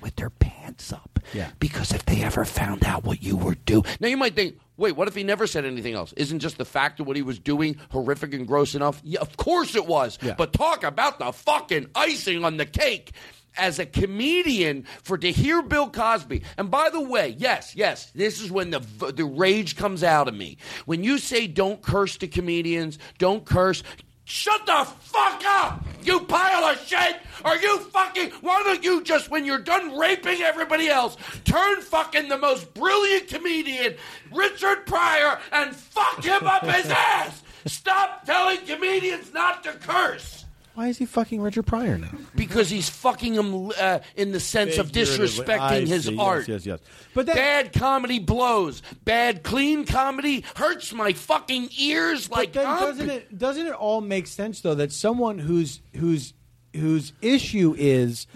with 0.00 0.16
their 0.16 0.30
pants 0.30 0.92
up. 0.92 1.20
Yeah. 1.32 1.50
Because 1.58 1.92
if 1.92 2.04
they 2.04 2.22
ever 2.22 2.44
found 2.44 2.84
out 2.84 3.04
what 3.04 3.22
you 3.22 3.36
were 3.36 3.54
doing, 3.54 3.84
now 4.00 4.08
you 4.08 4.16
might 4.16 4.34
think, 4.34 4.58
wait, 4.76 4.96
what 4.96 5.08
if 5.08 5.14
he 5.14 5.24
never 5.24 5.46
said 5.46 5.64
anything 5.64 5.94
else? 5.94 6.12
Isn't 6.14 6.38
just 6.38 6.58
the 6.58 6.64
fact 6.64 7.00
of 7.00 7.06
what 7.06 7.16
he 7.16 7.22
was 7.22 7.38
doing 7.38 7.76
horrific 7.90 8.32
and 8.34 8.46
gross 8.46 8.74
enough? 8.74 9.00
Yeah, 9.04 9.20
of 9.20 9.36
course 9.36 9.74
it 9.74 9.86
was. 9.86 10.18
Yeah. 10.22 10.34
But 10.36 10.52
talk 10.52 10.84
about 10.84 11.18
the 11.18 11.32
fucking 11.32 11.90
icing 11.94 12.44
on 12.44 12.56
the 12.56 12.66
cake. 12.66 13.12
As 13.56 13.80
a 13.80 13.86
comedian, 13.86 14.84
for 15.02 15.18
to 15.18 15.32
hear 15.32 15.62
Bill 15.62 15.90
Cosby, 15.90 16.42
and 16.56 16.70
by 16.70 16.90
the 16.90 17.00
way, 17.00 17.34
yes, 17.38 17.74
yes, 17.74 18.12
this 18.14 18.40
is 18.40 18.52
when 18.52 18.70
the 18.70 18.78
the 19.12 19.24
rage 19.24 19.74
comes 19.74 20.04
out 20.04 20.28
of 20.28 20.34
me. 20.34 20.58
When 20.84 21.02
you 21.02 21.18
say 21.18 21.48
don't 21.48 21.82
curse 21.82 22.16
to 22.18 22.28
comedians, 22.28 23.00
don't 23.16 23.44
curse, 23.44 23.82
Shut 24.30 24.66
the 24.66 24.84
fuck 25.00 25.42
up, 25.46 25.86
you 26.02 26.20
pile 26.20 26.64
of 26.64 26.86
shit! 26.86 27.16
Are 27.46 27.56
you 27.56 27.78
fucking? 27.78 28.30
Why 28.42 28.62
don't 28.62 28.84
you 28.84 29.02
just, 29.02 29.30
when 29.30 29.46
you're 29.46 29.58
done 29.58 29.96
raping 29.98 30.42
everybody 30.42 30.88
else, 30.88 31.16
turn 31.46 31.80
fucking 31.80 32.28
the 32.28 32.36
most 32.36 32.74
brilliant 32.74 33.28
comedian, 33.28 33.94
Richard 34.30 34.84
Pryor, 34.84 35.38
and 35.50 35.74
fuck 35.74 36.22
him 36.22 36.46
up 36.46 36.62
his 36.66 36.90
ass? 36.90 37.42
Stop 37.64 38.26
telling 38.26 38.58
comedians 38.66 39.32
not 39.32 39.64
to 39.64 39.72
curse 39.72 40.37
Why 40.78 40.86
is 40.86 40.96
he 40.98 41.06
fucking 41.06 41.40
Richard 41.40 41.64
Pryor 41.66 41.98
now? 41.98 42.12
because 42.36 42.70
he's 42.70 42.88
fucking 42.88 43.34
him 43.34 43.72
uh, 43.80 43.98
in 44.14 44.30
the 44.30 44.38
sense 44.38 44.78
of 44.78 44.92
Figuratively. 44.92 45.52
I 45.56 45.80
disrespecting 45.82 45.86
his 45.88 46.04
see. 46.04 46.12
Yes, 46.12 46.20
art. 46.20 46.46
yes, 46.48 46.66
yes. 46.66 46.78
But 47.14 47.26
that- 47.26 47.34
bad 47.34 47.72
comedy 47.72 48.20
blows. 48.20 48.80
Bad 49.02 49.42
clean 49.42 49.86
comedy 49.86 50.44
hurts 50.54 50.92
my 50.92 51.14
fucking 51.14 51.70
ears 51.80 52.30
like 52.30 52.52
But 52.52 52.62
then 52.62 52.80
doesn't 52.80 53.10
it 53.10 53.36
doesn't 53.36 53.66
it 53.66 53.72
all 53.72 54.00
make 54.00 54.28
sense 54.28 54.60
though 54.60 54.76
that 54.76 54.92
someone 54.92 55.40
whose 55.40 55.80
whose 55.96 56.32
whose 56.76 57.12
issue 57.20 57.74
is 57.76 58.28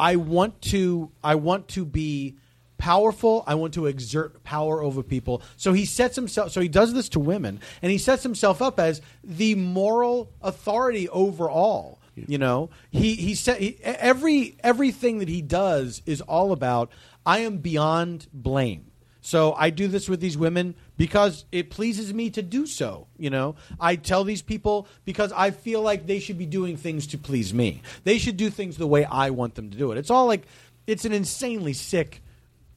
I 0.00 0.16
want 0.16 0.60
to 0.62 1.12
I 1.22 1.36
want 1.36 1.68
to 1.68 1.84
be 1.84 2.34
powerful 2.78 3.44
I 3.46 3.54
want 3.54 3.74
to 3.74 3.86
exert 3.86 4.42
power 4.44 4.82
over 4.82 5.02
people 5.02 5.42
so 5.56 5.72
he 5.72 5.84
sets 5.84 6.16
himself 6.16 6.52
so 6.52 6.60
he 6.60 6.68
does 6.68 6.92
this 6.92 7.08
to 7.10 7.20
women 7.20 7.60
and 7.82 7.90
he 7.90 7.98
sets 7.98 8.22
himself 8.22 8.60
up 8.60 8.78
as 8.78 9.00
the 9.24 9.54
moral 9.54 10.30
authority 10.42 11.08
over 11.08 11.48
all 11.48 11.98
you 12.14 12.38
know 12.38 12.70
he 12.90 13.14
he 13.14 13.34
said 13.34 13.58
he, 13.58 13.78
every 13.82 14.56
everything 14.62 15.18
that 15.18 15.28
he 15.28 15.42
does 15.42 16.02
is 16.06 16.20
all 16.22 16.52
about 16.52 16.90
I 17.24 17.40
am 17.40 17.58
beyond 17.58 18.26
blame 18.32 18.90
so 19.26 19.54
I 19.54 19.70
do 19.70 19.88
this 19.88 20.08
with 20.08 20.20
these 20.20 20.38
women 20.38 20.76
because 20.96 21.46
it 21.50 21.68
pleases 21.68 22.14
me 22.14 22.30
to 22.30 22.42
do 22.42 22.64
so. 22.64 23.08
You 23.18 23.28
know, 23.28 23.56
I 23.80 23.96
tell 23.96 24.22
these 24.22 24.40
people 24.40 24.86
because 25.04 25.32
I 25.32 25.50
feel 25.50 25.82
like 25.82 26.06
they 26.06 26.20
should 26.20 26.38
be 26.38 26.46
doing 26.46 26.76
things 26.76 27.08
to 27.08 27.18
please 27.18 27.52
me. 27.52 27.82
They 28.04 28.18
should 28.18 28.36
do 28.36 28.50
things 28.50 28.76
the 28.76 28.86
way 28.86 29.04
I 29.04 29.30
want 29.30 29.56
them 29.56 29.68
to 29.72 29.76
do 29.76 29.90
it. 29.90 29.98
It's 29.98 30.10
all 30.10 30.26
like 30.26 30.46
it's 30.86 31.04
an 31.04 31.12
insanely 31.12 31.72
sick 31.72 32.22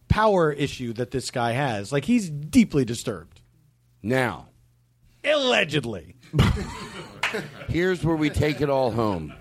power 0.09 0.51
issue 0.51 0.93
that 0.93 1.11
this 1.11 1.31
guy 1.31 1.53
has. 1.53 1.91
Like 1.91 2.05
he's 2.05 2.29
deeply 2.29 2.83
disturbed. 2.83 3.41
Now, 4.01 4.47
allegedly. 5.23 6.15
Here's 7.69 8.03
where 8.03 8.15
we 8.15 8.29
take 8.29 8.61
it 8.61 8.69
all 8.69 8.91
home. 8.91 9.33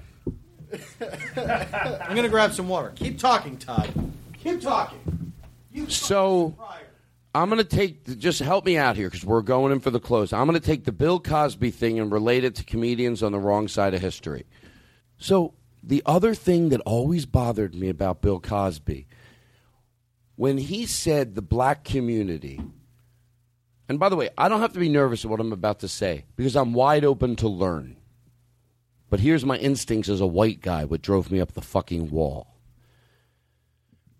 I'm 1.36 2.14
gonna 2.14 2.28
grab 2.28 2.52
some 2.52 2.68
water. 2.68 2.92
Keep 2.94 3.18
talking, 3.18 3.56
Todd. 3.56 3.90
Keep 4.34 4.60
talking. 4.60 5.32
So 5.88 6.56
I'm 7.34 7.50
going 7.50 7.62
to 7.62 7.76
take, 7.76 8.18
just 8.18 8.40
help 8.40 8.64
me 8.64 8.76
out 8.76 8.96
here 8.96 9.08
because 9.08 9.24
we're 9.24 9.42
going 9.42 9.72
in 9.72 9.80
for 9.80 9.90
the 9.90 10.00
close. 10.00 10.32
I'm 10.32 10.46
going 10.46 10.58
to 10.58 10.66
take 10.66 10.84
the 10.84 10.92
Bill 10.92 11.20
Cosby 11.20 11.70
thing 11.70 11.98
and 11.98 12.10
relate 12.10 12.44
it 12.44 12.54
to 12.56 12.64
comedians 12.64 13.22
on 13.22 13.32
the 13.32 13.38
wrong 13.38 13.68
side 13.68 13.94
of 13.94 14.00
history. 14.00 14.46
So 15.18 15.54
the 15.82 16.02
other 16.06 16.34
thing 16.34 16.70
that 16.70 16.80
always 16.80 17.26
bothered 17.26 17.74
me 17.74 17.88
about 17.90 18.22
Bill 18.22 18.40
Cosby, 18.40 19.06
when 20.38 20.56
he 20.56 20.86
said 20.86 21.34
the 21.34 21.42
black 21.42 21.82
community, 21.82 22.60
And 23.88 23.98
by 23.98 24.08
the 24.08 24.14
way, 24.14 24.30
I 24.38 24.48
don't 24.48 24.60
have 24.60 24.72
to 24.74 24.78
be 24.78 24.88
nervous 24.88 25.24
of 25.24 25.30
what 25.30 25.40
I'm 25.40 25.52
about 25.52 25.80
to 25.80 25.88
say 25.88 26.26
because 26.36 26.54
I'm 26.54 26.74
wide 26.74 27.04
open 27.04 27.34
to 27.36 27.48
learn. 27.48 27.96
But 29.10 29.18
here's 29.18 29.44
my 29.44 29.56
instincts 29.56 30.08
as 30.08 30.20
a 30.20 30.28
white 30.28 30.60
guy, 30.60 30.84
what 30.84 31.02
drove 31.02 31.32
me 31.32 31.40
up 31.40 31.54
the 31.54 31.60
fucking 31.60 32.10
wall. 32.10 32.54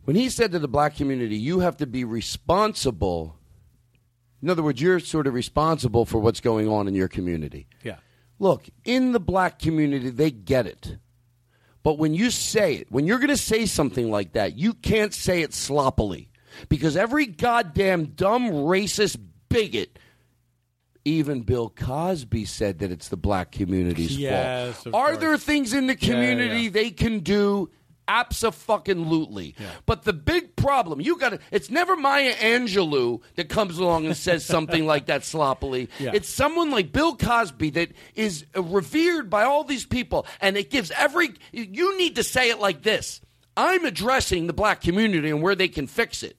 When 0.02 0.16
he 0.16 0.28
said 0.28 0.50
to 0.50 0.58
the 0.58 0.66
black 0.66 0.96
community, 0.96 1.36
you 1.36 1.60
have 1.60 1.76
to 1.76 1.86
be 1.86 2.02
responsible. 2.02 3.36
In 4.42 4.50
other 4.50 4.62
words, 4.64 4.82
you're 4.82 4.98
sort 4.98 5.28
of 5.28 5.34
responsible 5.34 6.04
for 6.04 6.18
what's 6.18 6.40
going 6.40 6.66
on 6.68 6.88
in 6.88 6.96
your 6.96 7.08
community. 7.08 7.68
Yeah. 7.84 7.98
Look, 8.40 8.68
in 8.84 9.12
the 9.12 9.20
black 9.20 9.60
community, 9.60 10.10
they 10.10 10.32
get 10.32 10.66
it. 10.66 10.96
But 11.88 11.96
when 11.96 12.12
you 12.12 12.30
say 12.30 12.74
it, 12.74 12.92
when 12.92 13.06
you're 13.06 13.16
going 13.18 13.28
to 13.30 13.36
say 13.38 13.64
something 13.64 14.10
like 14.10 14.34
that, 14.34 14.58
you 14.58 14.74
can't 14.74 15.14
say 15.14 15.40
it 15.40 15.54
sloppily. 15.54 16.28
Because 16.68 16.98
every 16.98 17.24
goddamn 17.24 18.08
dumb, 18.08 18.50
racist 18.50 19.16
bigot, 19.48 19.98
even 21.06 21.40
Bill 21.44 21.70
Cosby 21.70 22.44
said 22.44 22.80
that 22.80 22.90
it's 22.92 23.08
the 23.08 23.16
black 23.16 23.52
community's 23.52 24.18
Yes, 24.18 24.82
fault. 24.82 24.94
Are 24.94 25.08
course. 25.12 25.18
there 25.20 25.38
things 25.38 25.72
in 25.72 25.86
the 25.86 25.94
Yeah, 25.98 25.98
yeah, 26.08 26.14
community 26.14 26.60
yeah. 26.64 26.70
they 26.72 26.90
can 26.90 27.20
do? 27.20 27.70
Absolutely. 28.08 29.54
But 29.86 30.04
the 30.04 30.12
big 30.14 30.56
problem, 30.56 31.00
you 31.00 31.18
got 31.18 31.30
to, 31.30 31.38
it's 31.50 31.70
never 31.70 31.94
Maya 31.94 32.34
Angelou 32.34 33.20
that 33.36 33.48
comes 33.48 33.78
along 33.78 34.06
and 34.06 34.16
says 34.16 34.44
something 34.44 34.86
like 34.86 35.06
that 35.06 35.24
sloppily. 35.24 35.88
Yeah. 35.98 36.12
It's 36.14 36.28
someone 36.28 36.70
like 36.70 36.92
Bill 36.92 37.16
Cosby 37.16 37.70
that 37.70 37.90
is 38.14 38.46
revered 38.54 39.28
by 39.28 39.42
all 39.42 39.64
these 39.64 39.84
people, 39.84 40.26
and 40.40 40.56
it 40.56 40.70
gives 40.70 40.92
every, 40.92 41.30
you 41.50 41.98
need 41.98 42.16
to 42.16 42.22
say 42.22 42.50
it 42.50 42.60
like 42.60 42.82
this 42.82 43.20
I'm 43.56 43.84
addressing 43.84 44.46
the 44.46 44.52
black 44.52 44.80
community 44.80 45.30
and 45.30 45.42
where 45.42 45.56
they 45.56 45.66
can 45.66 45.88
fix 45.88 46.22
it. 46.22 46.36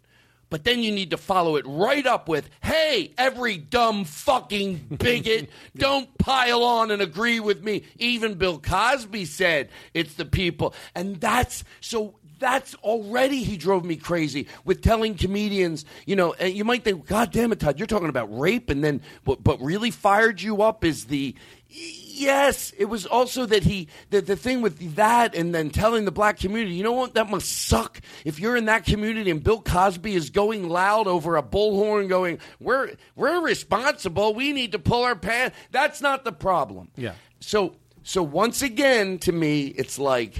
But 0.49 0.63
then 0.63 0.81
you 0.81 0.91
need 0.91 1.11
to 1.11 1.17
follow 1.17 1.55
it 1.57 1.65
right 1.67 2.05
up 2.05 2.27
with, 2.27 2.49
hey, 2.63 3.13
every 3.17 3.57
dumb 3.57 4.05
fucking 4.05 4.97
bigot, 4.97 5.49
don't 5.77 6.17
pile 6.17 6.63
on 6.63 6.91
and 6.91 7.01
agree 7.01 7.39
with 7.39 7.63
me. 7.63 7.83
Even 7.97 8.33
Bill 8.33 8.59
Cosby 8.59 9.25
said 9.25 9.69
it's 9.93 10.15
the 10.15 10.25
people. 10.25 10.73
And 10.95 11.21
that's 11.21 11.63
so 11.81 12.15
that's 12.39 12.73
already 12.75 13.43
he 13.43 13.57
drove 13.57 13.85
me 13.85 13.97
crazy 13.97 14.47
with 14.65 14.81
telling 14.81 15.15
comedians, 15.15 15.85
you 16.05 16.15
know, 16.15 16.33
and 16.33 16.53
you 16.53 16.63
might 16.63 16.83
think, 16.83 17.05
God 17.05 17.31
damn 17.31 17.51
it, 17.51 17.59
Todd, 17.59 17.77
you're 17.77 17.85
talking 17.87 18.09
about 18.09 18.35
rape, 18.37 18.69
and 18.69 18.83
then 18.83 19.01
what 19.25 19.43
but 19.43 19.61
really 19.61 19.91
fired 19.91 20.41
you 20.41 20.61
up 20.61 20.83
is 20.83 21.05
the 21.05 21.35
Yes, 21.71 22.73
it 22.79 22.85
was 22.85 23.05
also 23.05 23.45
that 23.45 23.63
he 23.63 23.89
that 24.09 24.25
the 24.25 24.35
thing 24.35 24.61
with 24.61 24.95
that 24.95 25.35
and 25.35 25.53
then 25.53 25.69
telling 25.69 26.05
the 26.05 26.11
black 26.11 26.39
community, 26.39 26.73
you 26.75 26.83
know 26.83 26.93
what, 26.93 27.13
that 27.13 27.29
must 27.29 27.47
suck 27.67 28.01
if 28.25 28.39
you're 28.39 28.57
in 28.57 28.65
that 28.65 28.85
community 28.85 29.29
and 29.29 29.43
Bill 29.43 29.61
Cosby 29.61 30.15
is 30.15 30.31
going 30.31 30.67
loud 30.67 31.05
over 31.05 31.37
a 31.37 31.43
bullhorn 31.43 32.09
going, 32.09 32.39
We're 32.59 32.93
we're 33.15 33.39
responsible, 33.41 34.33
we 34.33 34.51
need 34.51 34.71
to 34.71 34.79
pull 34.79 35.03
our 35.03 35.15
pants. 35.15 35.55
That's 35.69 36.01
not 36.01 36.23
the 36.23 36.31
problem. 36.31 36.89
Yeah. 36.95 37.13
So 37.39 37.75
so 38.01 38.23
once 38.23 38.63
again 38.63 39.19
to 39.19 39.31
me 39.31 39.67
it's 39.67 39.99
like 39.99 40.39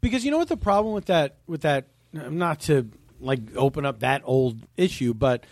Because 0.00 0.24
you 0.24 0.30
know 0.30 0.38
what 0.38 0.48
the 0.48 0.56
problem 0.56 0.94
with 0.94 1.06
that 1.06 1.36
with 1.46 1.60
that 1.60 1.88
I'm 2.18 2.38
not 2.38 2.60
to 2.62 2.88
like 3.20 3.40
open 3.54 3.84
up 3.84 4.00
that 4.00 4.22
old 4.24 4.66
issue, 4.78 5.12
but 5.12 5.44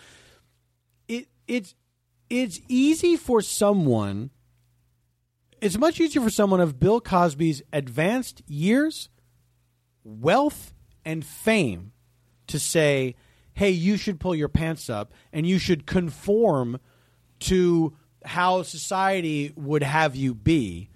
it 1.07 1.28
it's 1.47 1.74
it's 2.31 2.61
easy 2.66 3.16
for 3.16 3.43
someone 3.43 4.31
it's 5.61 5.78
much 5.78 6.01
easier 6.01 6.23
for 6.23 6.31
someone 6.31 6.61
of 6.61 6.81
Bill 6.81 7.01
Cosby's 7.01 7.62
advanced 7.73 8.43
years, 8.47 9.09
wealth, 10.05 10.73
and 11.05 11.24
fame 11.24 11.93
to 12.47 12.59
say, 12.59 13.15
hey, 13.53 13.70
you 13.70 13.97
should 13.97 14.20
pull 14.20 14.35
your 14.35 14.49
pants 14.49 14.89
up 14.89 15.12
and 15.32 15.47
you 15.47 15.59
should 15.59 15.87
conform 15.87 16.78
to 17.41 17.97
how 18.24 18.62
society 18.62 19.53
would 19.57 19.82
have 19.82 20.15
you 20.15 20.35
be, 20.35 20.91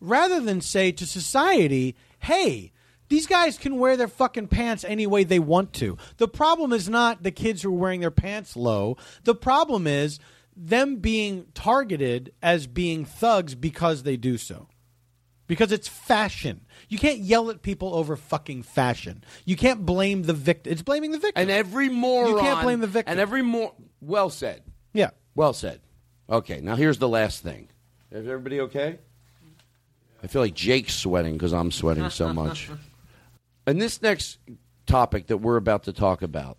rather 0.00 0.40
than 0.40 0.60
say 0.60 0.90
to 0.92 1.06
society, 1.06 1.94
hey, 2.20 2.72
these 3.08 3.26
guys 3.26 3.58
can 3.58 3.78
wear 3.78 3.96
their 3.96 4.08
fucking 4.08 4.48
pants 4.48 4.84
any 4.84 5.06
way 5.06 5.24
they 5.24 5.38
want 5.38 5.72
to. 5.74 5.96
The 6.16 6.28
problem 6.28 6.72
is 6.72 6.88
not 6.88 7.22
the 7.22 7.32
kids 7.32 7.62
who 7.62 7.70
are 7.70 7.78
wearing 7.78 8.00
their 8.00 8.10
pants 8.10 8.56
low. 8.56 8.96
The 9.24 9.34
problem 9.34 9.86
is 9.86 10.20
them 10.60 10.96
being 10.96 11.46
targeted 11.54 12.32
as 12.42 12.66
being 12.66 13.04
thugs 13.04 13.54
because 13.54 14.02
they 14.02 14.16
do 14.16 14.36
so. 14.36 14.68
Because 15.46 15.72
it's 15.72 15.88
fashion. 15.88 16.66
You 16.88 16.98
can't 16.98 17.18
yell 17.18 17.50
at 17.50 17.62
people 17.62 17.94
over 17.94 18.14
fucking 18.14 18.62
fashion. 18.62 19.24
You 19.44 19.56
can't 19.56 19.84
blame 19.84 20.22
the 20.22 20.32
victim. 20.32 20.72
It's 20.72 20.82
blaming 20.82 21.10
the 21.10 21.18
victim. 21.18 21.40
and 21.42 21.50
every 21.50 21.88
moron 21.88 22.30
You 22.30 22.38
can't 22.38 22.62
blame 22.62 22.80
the 22.80 22.86
victim. 22.86 23.10
And 23.10 23.18
every 23.20 23.42
more 23.42 23.72
well 24.00 24.30
said. 24.30 24.62
Yeah. 24.92 25.10
Well 25.34 25.52
said. 25.52 25.80
Okay, 26.28 26.60
now 26.60 26.76
here's 26.76 26.98
the 26.98 27.08
last 27.08 27.42
thing. 27.42 27.68
Is 28.12 28.28
everybody 28.28 28.60
okay? 28.60 28.98
I 30.22 30.26
feel 30.26 30.42
like 30.42 30.54
Jake's 30.54 30.94
sweating 30.94 31.32
because 31.32 31.52
I'm 31.52 31.70
sweating 31.72 32.10
so 32.10 32.32
much. 32.32 32.70
and 33.66 33.80
this 33.80 34.00
next 34.02 34.38
topic 34.86 35.28
that 35.28 35.38
we're 35.38 35.56
about 35.56 35.84
to 35.84 35.92
talk 35.92 36.22
about, 36.22 36.58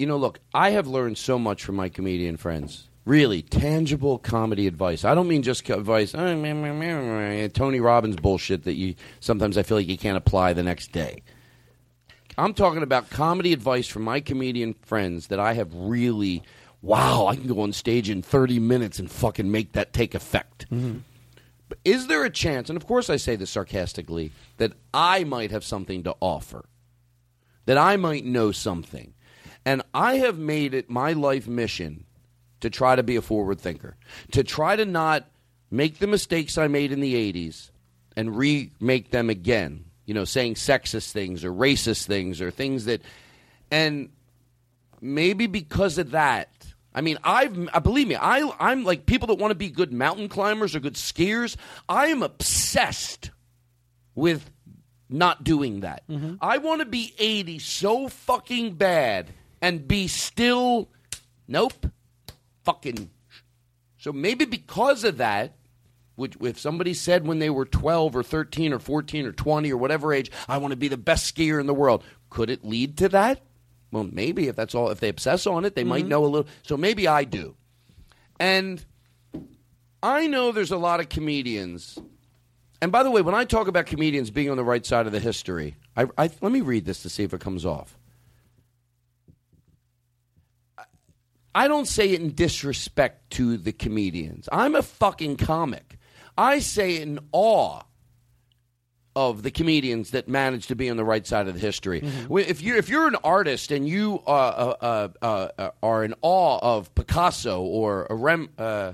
you 0.00 0.06
know, 0.06 0.16
look, 0.16 0.40
I 0.54 0.70
have 0.70 0.86
learned 0.86 1.18
so 1.18 1.38
much 1.38 1.62
from 1.62 1.76
my 1.76 1.90
comedian 1.90 2.38
friends. 2.38 2.88
Really, 3.04 3.42
tangible 3.42 4.18
comedy 4.18 4.66
advice. 4.66 5.04
I 5.04 5.14
don't 5.14 5.28
mean 5.28 5.42
just 5.42 5.68
advice, 5.68 6.14
"Oh, 6.14 6.36
meh, 6.36 6.54
meh, 6.54 6.72
meh, 6.72 7.00
meh," 7.00 7.48
Tony 7.48 7.80
Robbins 7.80 8.16
bullshit 8.16 8.64
that 8.64 8.74
you 8.74 8.94
sometimes 9.20 9.58
I 9.58 9.62
feel 9.62 9.76
like 9.76 9.88
you 9.88 9.98
can't 9.98 10.16
apply 10.16 10.54
the 10.54 10.62
next 10.62 10.92
day. 10.92 11.22
I'm 12.38 12.54
talking 12.54 12.82
about 12.82 13.10
comedy 13.10 13.52
advice 13.52 13.88
from 13.88 14.02
my 14.02 14.20
comedian 14.20 14.74
friends 14.74 15.26
that 15.26 15.38
I 15.38 15.52
have 15.54 15.68
really, 15.74 16.42
wow, 16.80 17.26
I 17.26 17.36
can 17.36 17.46
go 17.46 17.60
on 17.60 17.72
stage 17.74 18.08
in 18.08 18.22
30 18.22 18.58
minutes 18.58 18.98
and 18.98 19.10
fucking 19.10 19.50
make 19.50 19.72
that 19.72 19.92
take 19.92 20.14
effect. 20.14 20.66
But 20.70 21.78
is 21.84 22.06
there 22.06 22.24
a 22.24 22.30
chance, 22.30 22.70
and 22.70 22.76
of 22.76 22.86
course 22.86 23.10
I 23.10 23.16
say 23.16 23.36
this 23.36 23.50
sarcastically, 23.50 24.32
that 24.56 24.72
I 24.94 25.24
might 25.24 25.50
have 25.50 25.64
something 25.64 26.02
to 26.04 26.16
offer? 26.20 26.64
That 27.66 27.76
I 27.76 27.96
might 27.96 28.24
know 28.24 28.50
something? 28.50 29.12
And 29.64 29.82
I 29.92 30.16
have 30.16 30.38
made 30.38 30.74
it 30.74 30.88
my 30.88 31.12
life 31.12 31.46
mission 31.46 32.06
to 32.60 32.70
try 32.70 32.96
to 32.96 33.02
be 33.02 33.16
a 33.16 33.22
forward 33.22 33.60
thinker, 33.60 33.96
to 34.32 34.42
try 34.42 34.76
to 34.76 34.84
not 34.84 35.26
make 35.70 35.98
the 35.98 36.06
mistakes 36.06 36.58
I 36.58 36.68
made 36.68 36.92
in 36.92 37.00
the 37.00 37.14
80s 37.32 37.70
and 38.16 38.36
remake 38.36 39.10
them 39.10 39.30
again. 39.30 39.84
You 40.06 40.14
know, 40.14 40.24
saying 40.24 40.54
sexist 40.54 41.12
things 41.12 41.44
or 41.44 41.52
racist 41.52 42.06
things 42.06 42.40
or 42.40 42.50
things 42.50 42.86
that. 42.86 43.00
And 43.70 44.10
maybe 45.00 45.46
because 45.46 45.98
of 45.98 46.12
that. 46.12 46.48
I 46.92 47.02
mean, 47.02 47.18
I've 47.22 47.54
believe 47.84 48.08
me, 48.08 48.16
I 48.16 48.50
I'm 48.58 48.82
like 48.82 49.06
people 49.06 49.28
that 49.28 49.36
want 49.36 49.52
to 49.52 49.56
be 49.56 49.70
good 49.70 49.92
mountain 49.92 50.28
climbers 50.28 50.74
or 50.74 50.80
good 50.80 50.94
skiers. 50.94 51.54
I 51.88 52.08
am 52.08 52.24
obsessed 52.24 53.30
with 54.16 54.50
not 55.08 55.44
doing 55.44 55.80
that. 55.80 56.02
Mm-hmm. 56.08 56.34
I 56.40 56.58
want 56.58 56.80
to 56.80 56.86
be 56.86 57.14
80 57.18 57.60
so 57.60 58.08
fucking 58.08 58.74
bad 58.74 59.32
and 59.62 59.86
be 59.86 60.08
still 60.08 60.90
nope. 61.48 61.86
Fucking 62.64 63.10
so 64.00 64.12
maybe 64.12 64.46
because 64.46 65.04
of 65.04 65.18
that, 65.18 65.56
which 66.16 66.34
if 66.40 66.58
somebody 66.58 66.94
said 66.94 67.26
when 67.26 67.38
they 67.38 67.50
were 67.50 67.66
12 67.66 68.16
or 68.16 68.22
13 68.22 68.72
or 68.72 68.78
14 68.78 69.26
or 69.26 69.32
20 69.32 69.72
or 69.72 69.76
whatever 69.76 70.14
age, 70.14 70.30
I 70.48 70.56
want 70.56 70.72
to 70.72 70.76
be 70.76 70.88
the 70.88 70.96
best 70.96 71.34
skier 71.34 71.60
in 71.60 71.66
the 71.66 71.74
world, 71.74 72.02
could 72.30 72.48
it 72.48 72.64
lead 72.64 72.96
to 72.98 73.10
that? 73.10 73.42
Well, 73.92 74.08
maybe 74.10 74.48
if 74.48 74.56
that's 74.56 74.74
all, 74.74 74.90
if 74.90 75.00
they 75.00 75.10
obsess 75.10 75.46
on 75.46 75.66
it, 75.66 75.74
they 75.74 75.84
might 75.84 76.02
mm-hmm. 76.02 76.08
know 76.08 76.24
a 76.24 76.26
little. 76.26 76.48
So 76.62 76.78
maybe 76.78 77.06
I 77.06 77.24
do. 77.24 77.56
And 78.38 78.82
I 80.02 80.26
know 80.28 80.50
there's 80.50 80.70
a 80.70 80.78
lot 80.78 81.00
of 81.00 81.10
comedians. 81.10 81.98
And 82.80 82.90
by 82.90 83.02
the 83.02 83.10
way, 83.10 83.20
when 83.20 83.34
I 83.34 83.44
talk 83.44 83.68
about 83.68 83.84
comedians 83.84 84.30
being 84.30 84.48
on 84.48 84.56
the 84.56 84.64
right 84.64 84.86
side 84.86 85.04
of 85.04 85.12
the 85.12 85.20
history, 85.20 85.76
I, 85.94 86.06
I, 86.16 86.30
let 86.40 86.52
me 86.52 86.62
read 86.62 86.86
this 86.86 87.02
to 87.02 87.10
see 87.10 87.22
if 87.22 87.34
it 87.34 87.40
comes 87.40 87.66
off. 87.66 87.98
I 91.54 91.66
don't 91.68 91.86
say 91.88 92.10
it 92.10 92.20
in 92.20 92.34
disrespect 92.34 93.30
to 93.32 93.56
the 93.56 93.72
comedians. 93.72 94.48
I'm 94.52 94.74
a 94.74 94.82
fucking 94.82 95.36
comic. 95.36 95.98
I 96.38 96.60
say 96.60 96.96
it 96.96 97.02
in 97.02 97.18
awe 97.32 97.82
of 99.16 99.42
the 99.42 99.50
comedians 99.50 100.12
that 100.12 100.28
managed 100.28 100.68
to 100.68 100.76
be 100.76 100.88
on 100.88 100.96
the 100.96 101.04
right 101.04 101.26
side 101.26 101.48
of 101.48 101.54
the 101.54 101.60
history. 101.60 102.00
When- 102.28 102.44
If 102.46 102.62
you're 102.62 102.76
if 102.76 102.88
you're 102.88 103.08
an 103.08 103.16
artist 103.24 103.72
and 103.72 103.88
you 103.88 104.22
uh, 104.26 104.30
uh, 104.80 105.08
uh, 105.20 105.48
uh, 105.58 105.70
are 105.82 106.04
in 106.04 106.14
awe 106.22 106.58
of 106.62 106.94
Picasso 106.94 107.60
or 107.62 108.06
a 108.08 108.14
Rem, 108.14 108.50
uh, 108.56 108.92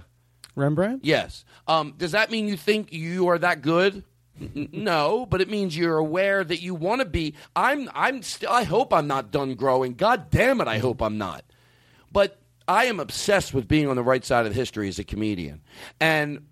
Rembrandt? 0.55 1.05
yes, 1.05 1.45
um, 1.69 1.95
does 1.99 2.13
that 2.13 2.31
mean 2.31 2.49
you 2.49 2.57
think 2.57 2.93
you 2.93 3.29
are 3.29 3.39
that 3.39 3.61
good? 3.63 4.03
No, 4.55 5.25
but 5.25 5.41
it 5.41 5.49
means 5.49 5.75
you're 5.77 5.97
aware 5.97 6.45
that 6.45 6.61
you 6.61 6.75
want 6.75 7.01
to 7.01 7.07
be. 7.07 7.35
I'm. 7.55 7.89
I'm. 7.95 8.23
St- 8.23 8.51
I 8.51 8.65
hope 8.65 8.93
I'm 8.93 9.07
not 9.07 9.31
done 9.31 9.55
growing. 9.55 9.95
God 9.95 10.31
damn 10.31 10.61
it, 10.61 10.69
I 10.69 10.79
hope 10.79 11.01
I'm 11.01 11.17
not. 11.17 11.43
But 12.13 12.39
I 12.69 12.87
am 12.87 13.01
obsessed 13.01 13.55
with 13.55 13.69
being 13.69 13.89
on 13.89 13.97
the 13.97 14.03
right 14.03 14.25
side 14.25 14.47
of 14.47 14.55
history 14.55 14.89
as 14.89 14.99
a 14.99 15.05
comedian, 15.05 15.63
and 16.01 16.47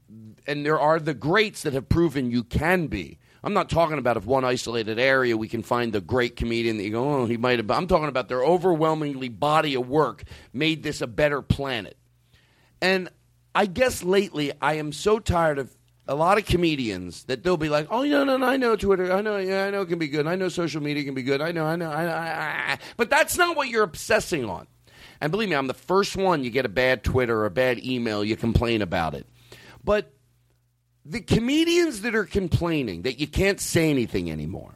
and 0.47 0.65
there 0.65 0.79
are 0.79 1.01
the 1.01 1.15
greats 1.15 1.63
that 1.63 1.73
have 1.73 1.89
proven 1.89 2.31
you 2.31 2.45
can 2.45 2.87
be. 2.87 3.19
I'm 3.43 3.53
not 3.53 3.69
talking 3.69 3.99
about 3.99 4.17
if 4.17 4.25
one 4.25 4.45
isolated 4.45 4.99
area 4.99 5.37
we 5.37 5.49
can 5.49 5.63
find 5.63 5.93
the 5.93 6.01
great 6.01 6.37
comedian 6.37 6.79
that 6.79 6.85
you 6.85 6.93
go, 6.93 7.23
oh, 7.23 7.27
he 7.27 7.37
might 7.37 7.59
have. 7.59 7.71
I'm 7.71 7.87
talking 7.87 8.09
about 8.09 8.29
their 8.29 8.43
overwhelmingly 8.43 9.29
body 9.29 9.75
of 9.75 9.87
work 9.87 10.25
made 10.53 10.83
this 10.83 11.03
a 11.03 11.07
better 11.07 11.43
planet. 11.43 11.99
And 12.81 13.11
I 13.55 13.67
guess 13.67 14.03
lately 14.03 14.53
I 14.63 14.75
am 14.75 14.93
so 14.93 15.19
tired 15.19 15.59
of 15.59 15.77
a 16.07 16.15
lot 16.15 16.39
of 16.39 16.47
comedians 16.47 17.25
that 17.25 17.43
they'll 17.43 17.57
be 17.57 17.69
like, 17.69 17.89
"Oh 17.91 18.03
no, 18.03 18.25
no, 18.25 18.37
no, 18.37 18.47
I 18.47 18.57
know 18.57 18.77
Twitter. 18.77 19.13
I 19.13 19.21
know, 19.21 19.39
yeah, 19.39 19.67
I 19.67 19.71
know 19.71 19.83
it 19.83 19.89
can 19.89 19.99
be 19.99 20.09
good. 20.09 20.27
I 20.27 20.37
know 20.37 20.49
social 20.49 20.83
media 20.83 21.05
can 21.05 21.15
be 21.15 21.23
good. 21.23 21.41
I 21.41 21.53
know, 21.53 21.67
I 21.67 21.77
know, 21.77 21.91
I, 21.91 22.05
I, 22.05 22.73
I, 22.73 22.79
but 22.97 23.11
that's 23.11 23.37
not 23.37 23.57
what 23.57 23.69
you're 23.69 23.83
obsessing 23.83 24.45
on." 24.49 24.67
And 25.25 25.31
believe 25.31 25.49
me, 25.49 25.57
I'm 25.57 25.69
the 25.69 25.73
first 25.73 26.19
one. 26.19 26.45
You 26.45 26.51
get 26.51 26.67
a 26.67 26.69
bad 26.69 27.03
Twitter 27.03 27.35
or 27.35 27.47
a 27.47 27.51
bad 27.51 27.83
email, 27.83 28.23
you 28.23 28.37
complain 28.37 28.83
about 28.83 29.15
it. 29.15 29.27
But 29.83 30.13
the 31.03 31.23
comedians 31.23 32.03
that 32.03 32.15
are 32.15 32.27
complaining 32.27 33.03
that 33.03 33.19
you 33.19 33.27
can't 33.27 33.59
say 33.59 33.89
anything 33.89 34.31
anymore, 34.31 34.75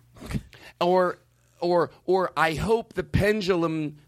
or 0.81 1.19
or 1.61 1.91
or 2.07 2.33
I 2.35 2.55
hope 2.55 2.95
the 2.95 3.05
pendulum. 3.05 3.99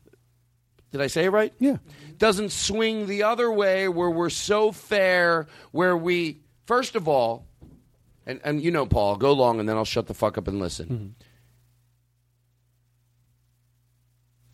Did 0.92 1.02
I 1.02 1.08
say 1.08 1.26
it 1.26 1.28
right? 1.28 1.52
Yeah. 1.58 1.76
Doesn't 2.16 2.52
swing 2.52 3.06
the 3.06 3.24
other 3.24 3.52
way 3.52 3.88
where 3.88 4.08
we're 4.08 4.30
so 4.30 4.72
fair, 4.72 5.46
where 5.72 5.94
we 5.94 6.38
first 6.64 6.96
of 6.96 7.06
all, 7.06 7.44
and 8.24 8.40
and 8.44 8.62
you 8.62 8.70
know, 8.70 8.86
Paul, 8.86 9.16
go 9.16 9.34
long 9.34 9.60
and 9.60 9.68
then 9.68 9.76
I'll 9.76 9.84
shut 9.84 10.06
the 10.06 10.14
fuck 10.14 10.38
up 10.38 10.48
and 10.48 10.58
listen. 10.58 10.86
Mm-hmm. 10.86 11.19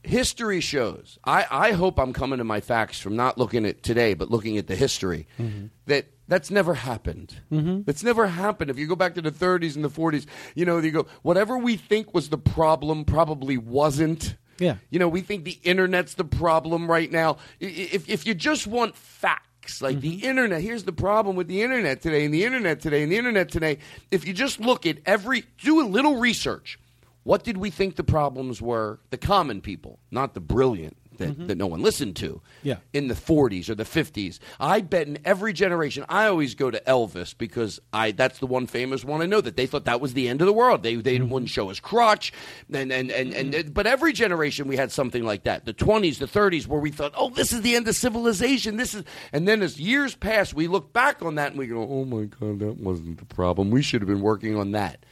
History 0.06 0.60
shows. 0.60 1.18
I, 1.24 1.46
I 1.50 1.72
hope 1.72 1.98
I'm 1.98 2.12
coming 2.12 2.38
to 2.38 2.44
my 2.44 2.60
facts 2.60 3.00
from 3.00 3.16
not 3.16 3.38
looking 3.38 3.66
at 3.66 3.82
today, 3.82 4.14
but 4.14 4.30
looking 4.30 4.56
at 4.56 4.66
the 4.66 4.76
history. 4.76 5.26
Mm-hmm. 5.38 5.66
That 5.86 6.06
that's 6.28 6.50
never 6.50 6.74
happened. 6.74 7.36
Mm-hmm. 7.52 7.82
That's 7.82 8.02
never 8.02 8.26
happened. 8.26 8.70
If 8.70 8.78
you 8.78 8.86
go 8.86 8.96
back 8.96 9.14
to 9.14 9.22
the 9.22 9.30
30s 9.30 9.76
and 9.76 9.84
the 9.84 9.90
40s, 9.90 10.26
you 10.54 10.64
know, 10.64 10.78
you 10.78 10.90
go 10.90 11.06
whatever 11.22 11.58
we 11.58 11.76
think 11.76 12.14
was 12.14 12.28
the 12.28 12.38
problem 12.38 13.04
probably 13.04 13.58
wasn't. 13.58 14.36
Yeah. 14.58 14.76
You 14.90 14.98
know, 14.98 15.08
we 15.08 15.20
think 15.20 15.44
the 15.44 15.58
internet's 15.62 16.14
the 16.14 16.24
problem 16.24 16.90
right 16.90 17.10
now. 17.10 17.38
If 17.60 18.08
if 18.08 18.26
you 18.26 18.34
just 18.34 18.66
want 18.66 18.96
facts, 18.96 19.82
like 19.82 20.00
the 20.00 20.16
mm-hmm. 20.18 20.28
internet, 20.28 20.62
here's 20.62 20.84
the 20.84 20.92
problem 20.92 21.36
with 21.36 21.48
the 21.48 21.62
internet 21.62 22.00
today, 22.00 22.24
and 22.24 22.32
the 22.32 22.44
internet 22.44 22.80
today, 22.80 23.02
and 23.02 23.12
the 23.12 23.18
internet 23.18 23.50
today. 23.50 23.78
If 24.10 24.26
you 24.26 24.32
just 24.32 24.60
look 24.60 24.86
at 24.86 24.98
every, 25.04 25.44
do 25.58 25.80
a 25.80 25.86
little 25.86 26.16
research. 26.16 26.78
What 27.26 27.42
did 27.42 27.56
we 27.56 27.70
think 27.70 27.96
the 27.96 28.04
problems 28.04 28.62
were? 28.62 29.00
The 29.10 29.18
common 29.18 29.60
people, 29.60 29.98
not 30.12 30.34
the 30.34 30.40
brilliant 30.40 30.96
that, 31.18 31.30
mm-hmm. 31.30 31.46
that 31.46 31.58
no 31.58 31.66
one 31.66 31.82
listened 31.82 32.14
to 32.16 32.40
Yeah. 32.62 32.76
in 32.92 33.08
the 33.08 33.14
40s 33.14 33.68
or 33.68 33.74
the 33.74 33.84
50s. 33.84 34.38
I 34.60 34.80
bet 34.80 35.08
in 35.08 35.18
every 35.24 35.52
generation, 35.52 36.04
I 36.08 36.26
always 36.26 36.54
go 36.54 36.70
to 36.70 36.80
Elvis 36.86 37.36
because 37.36 37.80
I 37.92 38.12
that's 38.12 38.38
the 38.38 38.46
one 38.46 38.66
famous 38.66 39.04
one 39.04 39.22
I 39.22 39.26
know 39.26 39.40
that 39.40 39.56
they 39.56 39.66
thought 39.66 39.86
that 39.86 40.00
was 40.00 40.14
the 40.14 40.28
end 40.28 40.40
of 40.40 40.46
the 40.46 40.52
world. 40.52 40.82
They 40.82 40.94
they 40.96 41.18
mm-hmm. 41.18 41.28
wouldn't 41.28 41.50
show 41.50 41.68
his 41.68 41.80
crotch, 41.80 42.32
and 42.72 42.92
and, 42.92 43.10
and 43.10 43.34
and 43.34 43.52
mm-hmm. 43.52 43.72
but 43.72 43.86
every 43.86 44.12
generation 44.12 44.68
we 44.68 44.76
had 44.76 44.92
something 44.92 45.24
like 45.24 45.44
that. 45.44 45.64
The 45.64 45.74
20s, 45.74 46.18
the 46.18 46.26
30s, 46.26 46.66
where 46.66 46.80
we 46.80 46.90
thought, 46.90 47.12
oh, 47.16 47.30
this 47.30 47.52
is 47.52 47.62
the 47.62 47.74
end 47.74 47.88
of 47.88 47.96
civilization. 47.96 48.76
This 48.76 48.94
is, 48.94 49.04
and 49.32 49.48
then 49.48 49.62
as 49.62 49.80
years 49.80 50.14
pass, 50.14 50.54
we 50.54 50.68
look 50.68 50.92
back 50.92 51.22
on 51.22 51.36
that 51.36 51.50
and 51.50 51.58
we 51.58 51.66
go, 51.66 51.82
oh 51.82 52.04
my 52.04 52.24
god, 52.24 52.60
that 52.60 52.78
wasn't 52.78 53.18
the 53.18 53.24
problem. 53.24 53.70
We 53.70 53.82
should 53.82 54.00
have 54.00 54.08
been 54.08 54.20
working 54.20 54.56
on 54.56 54.72
that. 54.72 55.04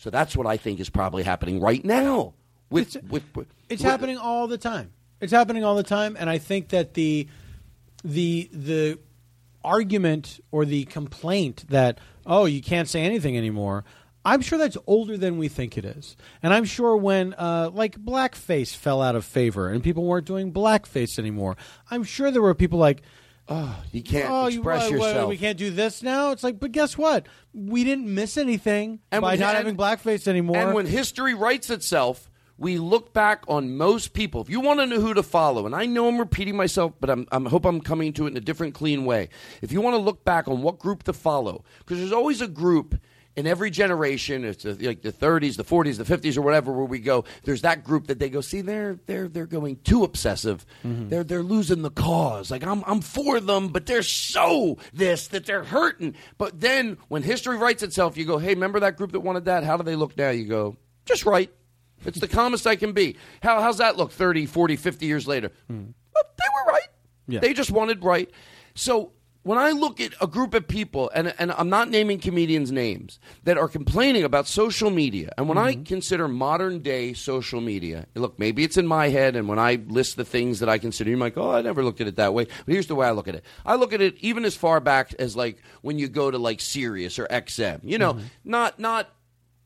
So 0.00 0.08
that's 0.08 0.34
what 0.34 0.46
I 0.46 0.56
think 0.56 0.80
is 0.80 0.88
probably 0.88 1.24
happening 1.24 1.60
right 1.60 1.84
now. 1.84 2.32
With 2.70 2.96
with, 3.10 3.22
with 3.36 3.48
It's 3.68 3.82
with- 3.82 3.90
happening 3.90 4.16
all 4.16 4.48
the 4.48 4.56
time. 4.56 4.92
It's 5.20 5.30
happening 5.30 5.62
all 5.62 5.76
the 5.76 5.82
time, 5.82 6.16
and 6.18 6.30
I 6.30 6.38
think 6.38 6.70
that 6.70 6.94
the 6.94 7.28
the 8.02 8.48
the 8.50 8.98
argument 9.62 10.40
or 10.50 10.64
the 10.64 10.84
complaint 10.86 11.64
that 11.68 11.98
oh 12.24 12.46
you 12.46 12.62
can't 12.62 12.88
say 12.88 13.02
anything 13.02 13.36
anymore. 13.36 13.84
I'm 14.24 14.40
sure 14.40 14.58
that's 14.58 14.78
older 14.86 15.18
than 15.18 15.36
we 15.36 15.48
think 15.48 15.76
it 15.76 15.84
is, 15.84 16.16
and 16.42 16.54
I'm 16.54 16.64
sure 16.64 16.96
when 16.96 17.34
uh, 17.34 17.68
like 17.70 17.98
blackface 17.98 18.74
fell 18.74 19.02
out 19.02 19.16
of 19.16 19.26
favor 19.26 19.68
and 19.68 19.84
people 19.84 20.04
weren't 20.04 20.26
doing 20.26 20.50
blackface 20.50 21.18
anymore, 21.18 21.58
I'm 21.90 22.04
sure 22.04 22.30
there 22.30 22.42
were 22.42 22.54
people 22.54 22.78
like. 22.78 23.02
Oh, 23.52 23.76
you 23.90 24.02
can't 24.02 24.30
oh, 24.30 24.46
you- 24.46 24.60
express 24.60 24.90
what- 24.90 24.98
what, 25.00 25.06
yourself. 25.08 25.28
we 25.28 25.36
can't 25.36 25.58
do 25.58 25.70
this 25.70 26.02
now. 26.02 26.30
It's 26.30 26.44
like, 26.44 26.60
but 26.60 26.70
guess 26.72 26.96
what? 26.96 27.26
We 27.52 27.82
didn't 27.82 28.06
miss 28.14 28.36
anything 28.36 29.00
And 29.10 29.22
by 29.22 29.32
when- 29.32 29.40
not 29.40 29.48
and- 29.48 29.56
having 29.56 29.76
blackface 29.76 30.28
anymore. 30.28 30.56
And 30.56 30.72
when 30.74 30.86
history 30.86 31.34
writes 31.34 31.68
itself, 31.68 32.30
we 32.58 32.78
look 32.78 33.12
back 33.12 33.42
on 33.48 33.76
most 33.76 34.12
people. 34.12 34.40
If 34.42 34.50
you 34.50 34.60
want 34.60 34.80
to 34.80 34.86
know 34.86 35.00
who 35.00 35.14
to 35.14 35.22
follow, 35.22 35.64
and 35.66 35.74
I 35.74 35.86
know 35.86 36.06
I'm 36.08 36.18
repeating 36.18 36.56
myself, 36.56 36.92
but 37.00 37.08
I'm, 37.10 37.26
I'm 37.32 37.46
hope 37.46 37.64
I'm 37.64 37.80
coming 37.80 38.12
to 38.12 38.26
it 38.26 38.30
in 38.32 38.36
a 38.36 38.40
different, 38.40 38.74
clean 38.74 39.04
way. 39.06 39.30
If 39.62 39.72
you 39.72 39.80
want 39.80 39.94
to 39.94 39.98
look 39.98 40.24
back 40.24 40.46
on 40.46 40.60
what 40.62 40.78
group 40.78 41.02
to 41.04 41.12
follow, 41.14 41.64
because 41.78 41.98
there's 41.98 42.12
always 42.12 42.40
a 42.42 42.46
group 42.48 43.00
in 43.40 43.46
every 43.46 43.70
generation. 43.70 44.44
It's 44.44 44.64
like 44.64 45.00
the 45.00 45.12
30s, 45.12 45.56
the 45.56 45.64
40s, 45.64 45.96
the 45.96 46.04
50s, 46.04 46.36
or 46.36 46.42
whatever, 46.42 46.72
where 46.72 46.84
we 46.84 46.98
go. 46.98 47.24
There's 47.42 47.62
that 47.62 47.82
group 47.82 48.08
that 48.08 48.18
they 48.18 48.28
go, 48.28 48.42
see, 48.42 48.60
they're 48.60 49.00
they're 49.06 49.28
they're 49.28 49.46
going 49.46 49.76
too 49.76 50.04
obsessive. 50.04 50.64
Mm-hmm. 50.84 51.08
They're 51.08 51.24
they're 51.24 51.42
losing 51.42 51.80
the 51.82 51.90
cause. 51.90 52.50
Like 52.50 52.64
I'm 52.64 52.84
I'm 52.86 53.00
for 53.00 53.40
them, 53.40 53.68
but 53.68 53.86
they're 53.86 54.02
so 54.02 54.76
this 54.92 55.28
that 55.28 55.46
they're 55.46 55.64
hurting. 55.64 56.14
But 56.36 56.60
then 56.60 56.98
when 57.08 57.22
history 57.22 57.56
writes 57.56 57.82
itself, 57.82 58.18
you 58.18 58.26
go, 58.26 58.36
hey, 58.38 58.50
remember 58.50 58.80
that 58.80 58.96
group 58.96 59.12
that 59.12 59.20
wanted 59.20 59.46
that? 59.46 59.64
How 59.64 59.78
do 59.78 59.82
they 59.82 59.96
look 59.96 60.16
now? 60.16 60.30
You 60.30 60.44
go, 60.44 60.76
just 61.06 61.24
right. 61.24 61.50
It's 62.04 62.20
the 62.20 62.28
calmest 62.28 62.66
I 62.66 62.76
can 62.76 62.92
be. 62.92 63.16
How, 63.42 63.60
how's 63.60 63.78
that 63.78 63.96
look 63.96 64.10
30, 64.10 64.46
40, 64.46 64.76
50 64.76 65.06
years 65.06 65.26
later? 65.26 65.50
Hmm. 65.66 65.88
Well, 66.14 66.24
they 66.38 66.46
were 66.54 66.72
right. 66.72 66.88
Yeah. 67.28 67.40
They 67.40 67.52
just 67.52 67.70
wanted 67.70 68.04
right. 68.04 68.30
So 68.74 69.12
when 69.42 69.58
I 69.58 69.70
look 69.70 70.00
at 70.00 70.12
a 70.20 70.26
group 70.26 70.52
of 70.54 70.68
people, 70.68 71.10
and, 71.14 71.34
and 71.38 71.50
I'm 71.52 71.70
not 71.70 71.88
naming 71.88 72.18
comedians' 72.18 72.70
names, 72.70 73.18
that 73.44 73.56
are 73.56 73.68
complaining 73.68 74.24
about 74.24 74.46
social 74.46 74.90
media, 74.90 75.32
and 75.38 75.48
when 75.48 75.56
I 75.56 75.74
mm-hmm. 75.74 75.84
consider 75.84 76.28
modern 76.28 76.80
day 76.80 77.14
social 77.14 77.60
media, 77.60 78.06
look, 78.14 78.38
maybe 78.38 78.64
it's 78.64 78.76
in 78.76 78.86
my 78.86 79.08
head, 79.08 79.36
and 79.36 79.48
when 79.48 79.58
I 79.58 79.76
list 79.86 80.16
the 80.16 80.24
things 80.24 80.60
that 80.60 80.68
I 80.68 80.78
consider, 80.78 81.10
you're 81.10 81.18
like, 81.18 81.38
oh, 81.38 81.52
I 81.52 81.62
never 81.62 81.82
looked 81.82 82.00
at 82.00 82.06
it 82.06 82.16
that 82.16 82.34
way. 82.34 82.44
But 82.44 82.72
here's 82.72 82.86
the 82.86 82.94
way 82.94 83.06
I 83.06 83.12
look 83.12 83.28
at 83.28 83.34
it. 83.34 83.44
I 83.64 83.76
look 83.76 83.92
at 83.92 84.00
it 84.00 84.16
even 84.20 84.44
as 84.44 84.56
far 84.56 84.80
back 84.80 85.14
as 85.18 85.36
like 85.36 85.58
when 85.80 85.98
you 85.98 86.08
go 86.08 86.30
to 86.30 86.38
like 86.38 86.60
Sirius 86.60 87.18
or 87.18 87.26
XM, 87.26 87.80
you 87.82 87.98
know, 87.98 88.14
mm-hmm. 88.14 88.26
not, 88.44 88.78
not, 88.78 89.10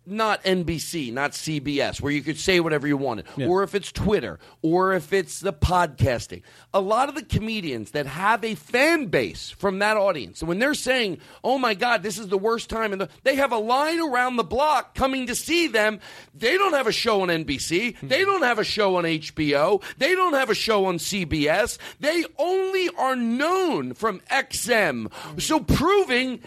not 0.06 0.42
NBC, 0.44 1.12
not 1.12 1.32
CBS, 1.32 2.00
where 2.00 2.12
you 2.12 2.22
could 2.22 2.38
say 2.38 2.60
whatever 2.60 2.86
you 2.86 2.96
wanted, 2.96 3.26
or 3.40 3.62
if 3.62 3.74
it's 3.74 3.90
Twitter, 3.90 4.38
or 4.62 4.94
if 4.94 5.12
it's 5.12 5.40
the 5.40 5.52
podcasting. 5.52 6.42
A 6.72 6.80
lot 6.80 7.08
of 7.08 7.14
the 7.14 7.22
comedians 7.24 7.92
that 7.92 8.06
have 8.06 8.44
a 8.44 8.54
fan 8.54 9.06
base 9.06 9.50
from 9.50 9.78
that 9.78 9.96
audience, 9.96 10.42
when 10.42 10.58
they're 10.58 10.74
saying, 10.74 11.18
"Oh 11.42 11.58
my 11.58 11.74
God, 11.74 12.02
this 12.02 12.18
is 12.18 12.28
the 12.28 12.38
worst 12.38 12.68
time," 12.68 12.92
and 12.92 13.00
the, 13.00 13.08
they 13.22 13.36
have 13.36 13.52
a 13.52 13.58
line 13.58 14.00
around 14.00 14.36
the 14.36 14.44
block 14.44 14.94
coming 14.94 15.26
to 15.26 15.34
see 15.34 15.66
them. 15.66 16.00
They 16.34 16.56
don't 16.56 16.74
have 16.74 16.86
a 16.86 16.92
show 16.92 17.22
on 17.22 17.28
NBC. 17.28 17.96
Hmm. 17.96 18.08
They 18.08 18.24
don't 18.24 18.42
have 18.42 18.58
a 18.58 18.64
show 18.64 18.96
on 18.96 19.04
HBO. 19.04 19.82
They 19.98 20.14
don't 20.14 20.34
have 20.34 20.50
a 20.50 20.54
show 20.54 20.86
on 20.86 20.98
CBS. 20.98 21.78
They 22.00 22.24
only 22.38 22.90
are 22.98 23.16
known 23.16 23.94
from 23.94 24.20
XM. 24.30 25.10
Hmm. 25.12 25.38
So 25.38 25.60
proving 25.60 26.40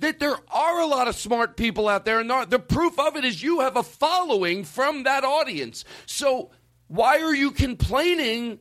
that 0.00 0.18
there 0.18 0.36
are 0.50 0.80
a 0.80 0.86
lot 0.86 1.08
of 1.08 1.14
smart 1.14 1.56
people 1.56 1.88
out 1.88 2.04
there, 2.04 2.20
and 2.20 2.30
the 2.50 2.58
proof 2.58 2.98
of 2.98 3.16
it 3.16 3.24
is 3.24 3.42
you 3.42 3.60
have 3.60 3.76
a 3.76 3.82
following 3.82 4.64
from 4.64 5.04
that 5.04 5.24
audience. 5.24 5.84
So 6.06 6.50
why 6.88 7.20
are 7.20 7.34
you 7.34 7.50
complaining 7.50 8.58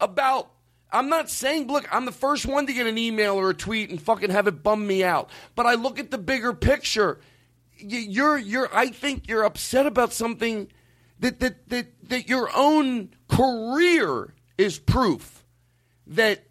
about? 0.00 0.50
I'm 0.90 1.10
not 1.10 1.28
saying, 1.28 1.68
look, 1.68 1.86
I'm 1.94 2.06
the 2.06 2.12
first 2.12 2.46
one 2.46 2.66
to 2.66 2.72
get 2.72 2.86
an 2.86 2.96
email 2.96 3.34
or 3.34 3.50
a 3.50 3.54
tweet 3.54 3.90
and 3.90 4.00
fucking 4.00 4.30
have 4.30 4.46
it 4.46 4.62
bum 4.62 4.86
me 4.86 5.04
out. 5.04 5.28
But 5.54 5.66
I 5.66 5.74
look 5.74 5.98
at 5.98 6.10
the 6.10 6.16
bigger 6.16 6.54
picture. 6.54 7.20
You're, 7.76 8.38
you're, 8.38 8.74
I 8.74 8.88
think 8.88 9.28
you're 9.28 9.44
upset 9.44 9.84
about 9.84 10.14
something 10.14 10.68
that, 11.20 11.40
that, 11.40 11.68
that, 11.68 11.86
that 12.08 12.28
your 12.28 12.48
own 12.56 13.10
career 13.28 14.34
is 14.56 14.78
proof 14.78 15.44
that 16.06 16.47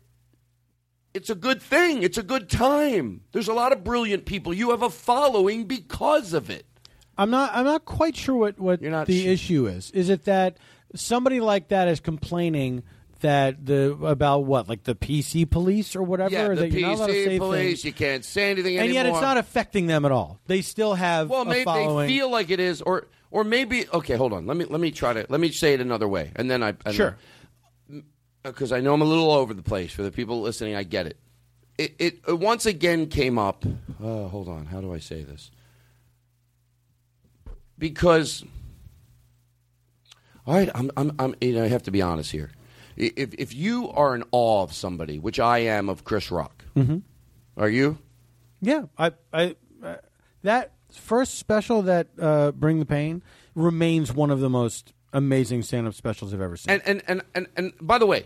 it's 1.17 1.29
a 1.29 1.35
good 1.35 1.61
thing. 1.61 2.03
It's 2.03 2.17
a 2.17 2.23
good 2.23 2.49
time. 2.49 3.21
There's 3.33 3.47
a 3.49 3.53
lot 3.53 3.71
of 3.73 3.83
brilliant 3.83 4.25
people. 4.25 4.53
You 4.53 4.69
have 4.71 4.83
a 4.83 4.89
following 4.89 5.65
because 5.65 6.33
of 6.33 6.49
it. 6.49 6.65
I'm 7.17 7.29
not. 7.31 7.51
I'm 7.53 7.65
not 7.65 7.83
quite 7.85 8.15
sure 8.15 8.35
what 8.35 8.59
what 8.59 8.79
the 8.81 9.27
issue 9.27 9.65
is. 9.67 9.91
Is 9.91 10.09
it 10.09 10.25
that 10.25 10.57
somebody 10.95 11.39
like 11.39 11.69
that 11.69 11.87
is 11.87 11.99
complaining 11.99 12.83
that 13.21 13.65
the 13.65 13.93
about 14.03 14.45
what 14.45 14.69
like 14.69 14.83
the 14.83 14.93
PC 14.93 15.49
police 15.49 15.95
or 15.95 16.03
whatever 16.03 16.31
Yeah, 16.33 16.47
the 16.49 16.55
that 16.55 16.71
you're 16.71 16.81
not 16.87 16.97
allowed 16.99 17.07
to 17.07 17.13
PC 17.13 17.37
police. 17.39 17.59
things, 17.81 17.85
You 17.85 17.93
can't 17.93 18.23
say 18.23 18.51
anything 18.51 18.75
and 18.77 18.83
anymore. 18.85 18.93
yet 19.03 19.05
it's 19.07 19.21
not 19.21 19.37
affecting 19.37 19.87
them 19.87 20.05
at 20.05 20.11
all. 20.11 20.39
They 20.45 20.61
still 20.61 20.93
have 20.93 21.27
Well, 21.29 21.43
maybe 21.43 21.63
following. 21.63 22.05
they 22.07 22.13
feel 22.13 22.29
like 22.29 22.51
it 22.51 22.59
is, 22.59 22.83
or 22.83 23.07
or 23.31 23.43
maybe 23.43 23.85
okay. 23.91 24.15
Hold 24.15 24.33
on. 24.33 24.45
Let 24.45 24.55
me 24.55 24.65
let 24.65 24.79
me 24.79 24.91
try 24.91 25.13
to 25.13 25.25
let 25.29 25.39
me 25.39 25.49
say 25.51 25.73
it 25.73 25.81
another 25.81 26.07
way, 26.07 26.31
and 26.35 26.49
then 26.51 26.61
I 26.61 26.75
and 26.85 26.93
Sure. 26.93 27.17
Because 28.43 28.71
I 28.71 28.79
know 28.79 28.93
I'm 28.93 29.01
a 29.01 29.05
little 29.05 29.31
over 29.31 29.53
the 29.53 29.63
place 29.63 29.91
for 29.91 30.03
the 30.03 30.11
people 30.11 30.41
listening. 30.41 30.75
I 30.75 30.83
get 30.83 31.05
it. 31.07 31.17
It, 31.77 31.95
it, 31.99 32.19
it 32.27 32.39
once 32.39 32.65
again 32.65 33.07
came 33.07 33.37
up. 33.37 33.65
Uh, 34.03 34.27
hold 34.27 34.47
on. 34.47 34.65
How 34.67 34.81
do 34.81 34.93
I 34.93 34.99
say 34.99 35.23
this? 35.23 35.51
Because, 37.77 38.43
all 40.45 40.55
right, 40.55 40.69
I'm, 40.73 40.89
I'm, 40.97 41.11
I'm, 41.19 41.35
you 41.41 41.53
know, 41.53 41.63
I 41.63 41.67
have 41.67 41.83
to 41.83 41.91
be 41.91 42.01
honest 42.01 42.31
here. 42.31 42.51
If 42.95 43.35
if 43.35 43.53
you 43.53 43.91
are 43.91 44.15
in 44.15 44.23
awe 44.31 44.63
of 44.63 44.73
somebody, 44.73 45.19
which 45.19 45.39
I 45.39 45.59
am 45.59 45.87
of 45.87 46.03
Chris 46.03 46.31
Rock, 46.31 46.65
Mhm. 46.75 47.03
are 47.55 47.69
you? 47.69 47.99
Yeah, 48.59 48.85
I, 48.97 49.11
I, 49.31 49.55
uh, 49.83 49.97
that 50.41 50.71
first 50.91 51.35
special 51.37 51.83
that 51.83 52.07
uh, 52.19 52.53
Bring 52.53 52.79
the 52.79 52.87
Pain 52.87 53.21
remains 53.53 54.11
one 54.15 54.31
of 54.31 54.39
the 54.39 54.49
most 54.49 54.93
amazing 55.13 55.63
stand-up 55.63 55.93
specials 55.93 56.33
I've 56.33 56.41
ever 56.41 56.57
seen. 56.57 56.71
And 56.71 56.81
and, 56.85 57.03
and, 57.07 57.21
and 57.35 57.47
and 57.55 57.73
by 57.81 57.97
the 57.97 58.05
way, 58.05 58.25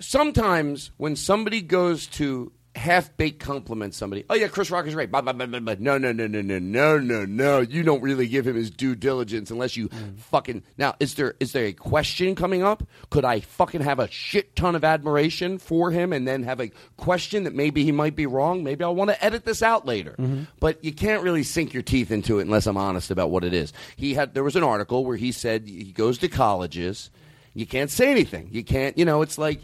sometimes 0.00 0.90
when 0.96 1.16
somebody 1.16 1.60
goes 1.62 2.06
to 2.08 2.52
half 2.76 3.16
baked 3.16 3.40
compliment 3.40 3.94
somebody, 3.94 4.24
oh 4.30 4.34
yeah, 4.34 4.48
Chris 4.48 4.70
Rock 4.70 4.86
is 4.86 4.94
great. 4.94 5.10
Blah, 5.10 5.22
blah, 5.22 5.32
blah, 5.32 5.46
blah. 5.46 5.74
No, 5.78 5.98
no, 5.98 6.12
no, 6.12 6.26
no, 6.26 6.42
no, 6.42 6.58
no, 6.58 6.98
no, 6.98 7.24
no. 7.24 7.60
You 7.60 7.82
don't 7.82 8.02
really 8.02 8.28
give 8.28 8.46
him 8.46 8.54
his 8.54 8.70
due 8.70 8.94
diligence 8.94 9.50
unless 9.50 9.76
you 9.76 9.88
mm. 9.88 10.18
fucking 10.18 10.62
now. 10.76 10.94
Is 11.00 11.14
there 11.14 11.34
is 11.40 11.52
there 11.52 11.64
a 11.64 11.72
question 11.72 12.34
coming 12.34 12.62
up? 12.62 12.82
Could 13.10 13.24
I 13.24 13.40
fucking 13.40 13.80
have 13.80 13.98
a 13.98 14.10
shit 14.10 14.54
ton 14.54 14.74
of 14.74 14.84
admiration 14.84 15.58
for 15.58 15.90
him 15.90 16.12
and 16.12 16.28
then 16.28 16.42
have 16.42 16.60
a 16.60 16.70
question 16.96 17.44
that 17.44 17.54
maybe 17.54 17.84
he 17.84 17.92
might 17.92 18.14
be 18.14 18.26
wrong? 18.26 18.62
Maybe 18.62 18.84
I'll 18.84 18.94
want 18.94 19.10
to 19.10 19.24
edit 19.24 19.44
this 19.44 19.62
out 19.62 19.86
later. 19.86 20.14
Mm-hmm. 20.18 20.44
But 20.60 20.84
you 20.84 20.92
can't 20.92 21.22
really 21.22 21.42
sink 21.42 21.72
your 21.72 21.82
teeth 21.82 22.10
into 22.10 22.38
it 22.38 22.42
unless 22.42 22.66
I'm 22.66 22.76
honest 22.76 23.10
about 23.10 23.30
what 23.30 23.44
it 23.44 23.54
is. 23.54 23.72
He 23.96 24.14
had 24.14 24.34
there 24.34 24.44
was 24.44 24.56
an 24.56 24.64
article 24.64 25.04
where 25.04 25.16
he 25.16 25.32
said 25.32 25.66
he 25.66 25.92
goes 25.92 26.18
to 26.18 26.28
colleges. 26.28 27.10
You 27.54 27.66
can't 27.66 27.90
say 27.90 28.10
anything. 28.10 28.50
You 28.52 28.62
can't. 28.62 28.98
You 28.98 29.06
know, 29.06 29.22
it's 29.22 29.38
like 29.38 29.60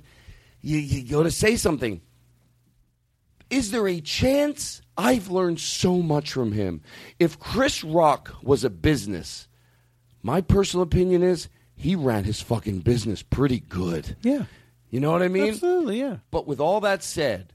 you, 0.62 0.78
you 0.78 1.06
go 1.06 1.22
to 1.22 1.30
say 1.30 1.56
something. 1.56 2.01
Is 3.53 3.70
there 3.70 3.87
a 3.87 4.01
chance? 4.01 4.81
I've 4.97 5.29
learned 5.29 5.61
so 5.61 5.97
much 5.97 6.33
from 6.33 6.53
him. 6.53 6.81
If 7.19 7.39
Chris 7.39 7.85
Rock 7.85 8.35
was 8.43 8.65
a 8.65 8.70
business, 8.70 9.47
my 10.23 10.41
personal 10.41 10.83
opinion 10.83 11.23
is 11.23 11.49
he 11.74 11.95
ran 11.95 12.24
his 12.24 12.41
fucking 12.41 12.81
business 12.81 13.23
pretty 13.23 13.61
good. 13.61 14.16
Yeah. 14.23 14.45
You 14.89 15.01
know 15.01 15.11
what 15.11 15.23
I 15.23 15.29
mean? 15.29 15.51
Absolutely, 15.51 16.01
yeah. 16.01 16.19
But 16.31 16.47
with 16.47 16.61
all 16.61 16.81
that 16.81 17.03
said, 17.03 17.53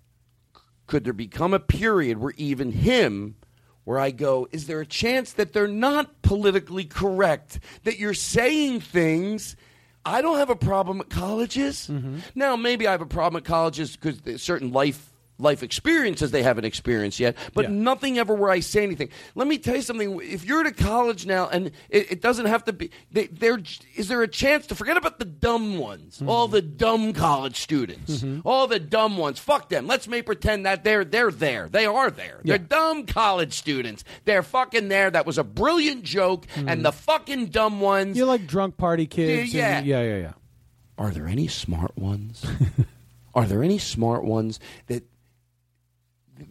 could 0.85 1.03
there 1.03 1.13
become 1.13 1.53
a 1.53 1.59
period 1.59 2.19
where 2.19 2.33
even 2.37 2.71
him, 2.71 3.35
where 3.83 3.99
I 3.99 4.11
go, 4.11 4.47
is 4.51 4.67
there 4.67 4.81
a 4.81 4.85
chance 4.85 5.33
that 5.33 5.53
they're 5.53 5.67
not 5.67 6.21
politically 6.21 6.85
correct, 6.85 7.59
that 7.85 7.97
you're 7.97 8.13
saying 8.13 8.81
things? 8.81 9.55
I 10.05 10.21
don't 10.21 10.37
have 10.37 10.49
a 10.49 10.55
problem 10.55 11.01
at 11.01 11.09
colleges. 11.09 11.87
Mm-hmm. 11.91 12.19
Now, 12.35 12.55
maybe 12.55 12.87
I 12.87 12.91
have 12.91 13.01
a 13.01 13.05
problem 13.05 13.39
at 13.39 13.45
colleges 13.45 13.97
because 13.97 14.41
certain 14.41 14.71
life 14.71 15.11
life 15.39 15.63
experiences 15.63 16.31
they 16.31 16.43
haven't 16.43 16.65
experienced 16.65 17.19
yet, 17.19 17.37
but 17.53 17.71
nothing 17.71 18.17
ever 18.17 18.33
where 18.33 18.49
I 18.49 18.59
say 18.59 18.83
anything. 18.83 19.09
Let 19.35 19.47
me 19.47 19.57
tell 19.57 19.75
you 19.75 19.81
something. 19.81 20.19
If 20.21 20.45
you're 20.45 20.61
at 20.61 20.67
a 20.67 20.71
college 20.71 21.25
now, 21.25 21.47
and 21.47 21.67
it, 21.89 22.11
it 22.13 22.21
doesn't 22.21 22.45
have 22.45 22.63
to 22.65 22.73
be, 22.73 22.91
they, 23.11 23.27
there 23.27 23.59
is 23.95 24.07
there 24.07 24.21
a 24.21 24.27
chance 24.27 24.67
to 24.67 24.75
forget 24.75 24.97
about 24.97 25.19
the 25.19 25.25
dumb 25.25 25.77
ones, 25.77 26.17
mm-hmm. 26.17 26.29
all 26.29 26.47
the 26.47 26.61
dumb 26.61 27.13
college 27.13 27.59
students, 27.59 28.17
mm-hmm. 28.17 28.47
all 28.47 28.67
the 28.67 28.79
dumb 28.79 29.17
ones. 29.17 29.39
Fuck 29.39 29.69
them. 29.69 29.87
Let's 29.87 30.07
make 30.07 30.25
pretend 30.25 30.65
that 30.65 30.83
they're 30.83 31.05
they're 31.05 31.31
there. 31.31 31.69
They 31.69 31.85
are 31.85 32.11
there. 32.11 32.41
They're 32.43 32.57
dumb 32.57 33.05
college 33.05 33.53
students. 33.53 34.03
They're 34.25 34.43
fucking 34.43 34.87
there. 34.87 35.11
That 35.11 35.25
was 35.25 35.37
a 35.37 35.43
brilliant 35.43 36.03
joke, 36.03 36.47
mm-hmm. 36.47 36.69
and 36.69 36.85
the 36.85 36.91
fucking 36.91 37.47
dumb 37.47 37.81
ones. 37.81 38.17
You're 38.17 38.27
like 38.27 38.47
drunk 38.47 38.77
party 38.77 39.07
kids. 39.07 39.53
Yeah, 39.53 39.77
and- 39.77 39.87
yeah, 39.87 40.01
yeah, 40.01 40.17
yeah. 40.17 40.33
Are 40.97 41.11
there 41.11 41.27
any 41.27 41.47
smart 41.47 41.95
ones? 41.97 42.45
Are 43.35 43.45
there 43.45 43.63
any 43.63 43.77
smart 43.77 44.23
ones 44.23 44.59
that 44.87 45.03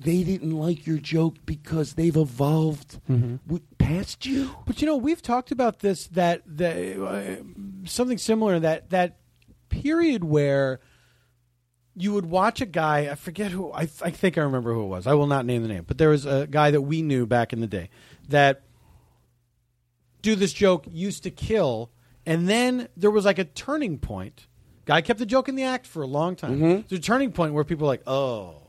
they 0.00 0.22
didn't 0.22 0.50
like 0.50 0.86
your 0.86 0.98
joke 0.98 1.36
because 1.46 1.94
they've 1.94 2.16
evolved 2.16 3.00
w- 3.46 3.62
past 3.78 4.26
you? 4.26 4.50
But 4.66 4.80
you 4.80 4.86
know, 4.86 4.96
we've 4.96 5.22
talked 5.22 5.50
about 5.50 5.80
this 5.80 6.06
that 6.08 6.42
the 6.46 7.04
uh, 7.04 7.36
something 7.88 8.18
similar 8.18 8.58
that 8.60 8.90
that 8.90 9.18
period 9.68 10.24
where 10.24 10.80
you 11.94 12.12
would 12.12 12.26
watch 12.26 12.60
a 12.60 12.66
guy. 12.66 13.08
I 13.10 13.14
forget 13.14 13.50
who. 13.52 13.72
I, 13.72 13.82
I 14.02 14.10
think 14.10 14.36
I 14.36 14.42
remember 14.42 14.72
who 14.74 14.82
it 14.82 14.88
was. 14.88 15.06
I 15.06 15.14
will 15.14 15.26
not 15.26 15.46
name 15.46 15.62
the 15.62 15.68
name, 15.68 15.84
but 15.86 15.98
there 15.98 16.10
was 16.10 16.26
a 16.26 16.46
guy 16.46 16.70
that 16.70 16.82
we 16.82 17.02
knew 17.02 17.26
back 17.26 17.52
in 17.52 17.60
the 17.60 17.66
day 17.66 17.88
that 18.28 18.62
do 20.22 20.34
this 20.34 20.52
joke 20.52 20.86
used 20.90 21.22
to 21.22 21.30
kill, 21.30 21.90
and 22.24 22.48
then 22.48 22.88
there 22.96 23.10
was 23.10 23.24
like 23.24 23.38
a 23.38 23.44
turning 23.44 23.98
point. 23.98 24.46
Guy 24.84 25.00
kept 25.00 25.18
the 25.18 25.26
joke 25.26 25.48
in 25.48 25.56
the 25.56 25.64
act 25.64 25.86
for 25.86 26.02
a 26.02 26.06
long 26.06 26.36
time. 26.36 26.60
There's 26.88 27.00
a 27.00 27.02
turning 27.02 27.32
point 27.32 27.54
where 27.54 27.64
people 27.64 27.86
are 27.86 27.88
like, 27.88 28.06
oh 28.06 28.62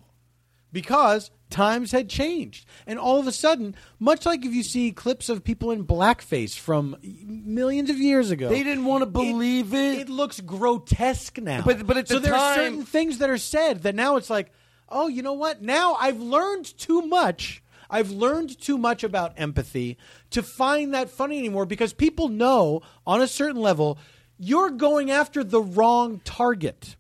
because 0.72 1.32
times 1.50 1.92
had 1.92 2.10
changed. 2.10 2.66
And 2.86 3.00
all 3.00 3.20
of 3.20 3.28
a 3.28 3.32
sudden, 3.32 3.76
much 4.00 4.26
like 4.26 4.44
if 4.46 4.54
you 4.54 4.64
see 4.64 4.92
clips 4.92 5.30
of 5.30 5.44
people 5.44 5.72
in 5.72 5.86
blackface 5.86 6.58
from 6.58 6.98
millions 7.02 7.90
of 7.90 7.98
years 7.98 8.32
ago, 8.32 8.50
They 8.50 8.64
didn't 8.64 8.86
want 8.86 9.02
to 9.04 9.06
believe 9.06 9.74
it. 9.74 10.00
It 10.00 10.10
looks 10.10 10.42
grotesque 10.42 11.38
now. 11.40 11.62
But- 11.66 11.88
but 11.88 11.98
at 11.98 12.08
so 12.10 12.16
the 12.16 12.20
there 12.22 12.36
are 12.36 12.56
certain 12.56 12.84
things 12.86 13.20
that 13.20 13.30
are 13.30 13.38
said 13.38 13.84
that 13.84 13.96
now 13.96 14.18
it's 14.18 14.30
like, 14.30 14.52
oh, 14.90 15.08
you 15.08 15.22
know 15.22 15.34
what? 15.34 15.62
Now 15.62 15.94
I've 15.96 16.20
learned 16.20 16.66
too 16.78 17.02
much. 17.04 17.64
I've 17.90 18.12
learned 18.12 18.60
too 18.60 18.78
much 18.78 19.06
about 19.06 19.34
empathy 19.38 19.98
to 20.32 20.44
find 20.44 20.94
that 20.94 21.10
funny 21.10 21.38
anymore 21.40 21.66
because 21.66 21.94
people 21.94 22.28
know 22.28 22.82
on 23.06 23.22
a 23.22 23.28
certain 23.28 23.62
level 23.62 23.98
you're 24.38 24.70
going 24.72 25.10
after 25.10 25.42
the 25.46 25.62
wrong 25.62 26.20
target. 26.26 26.98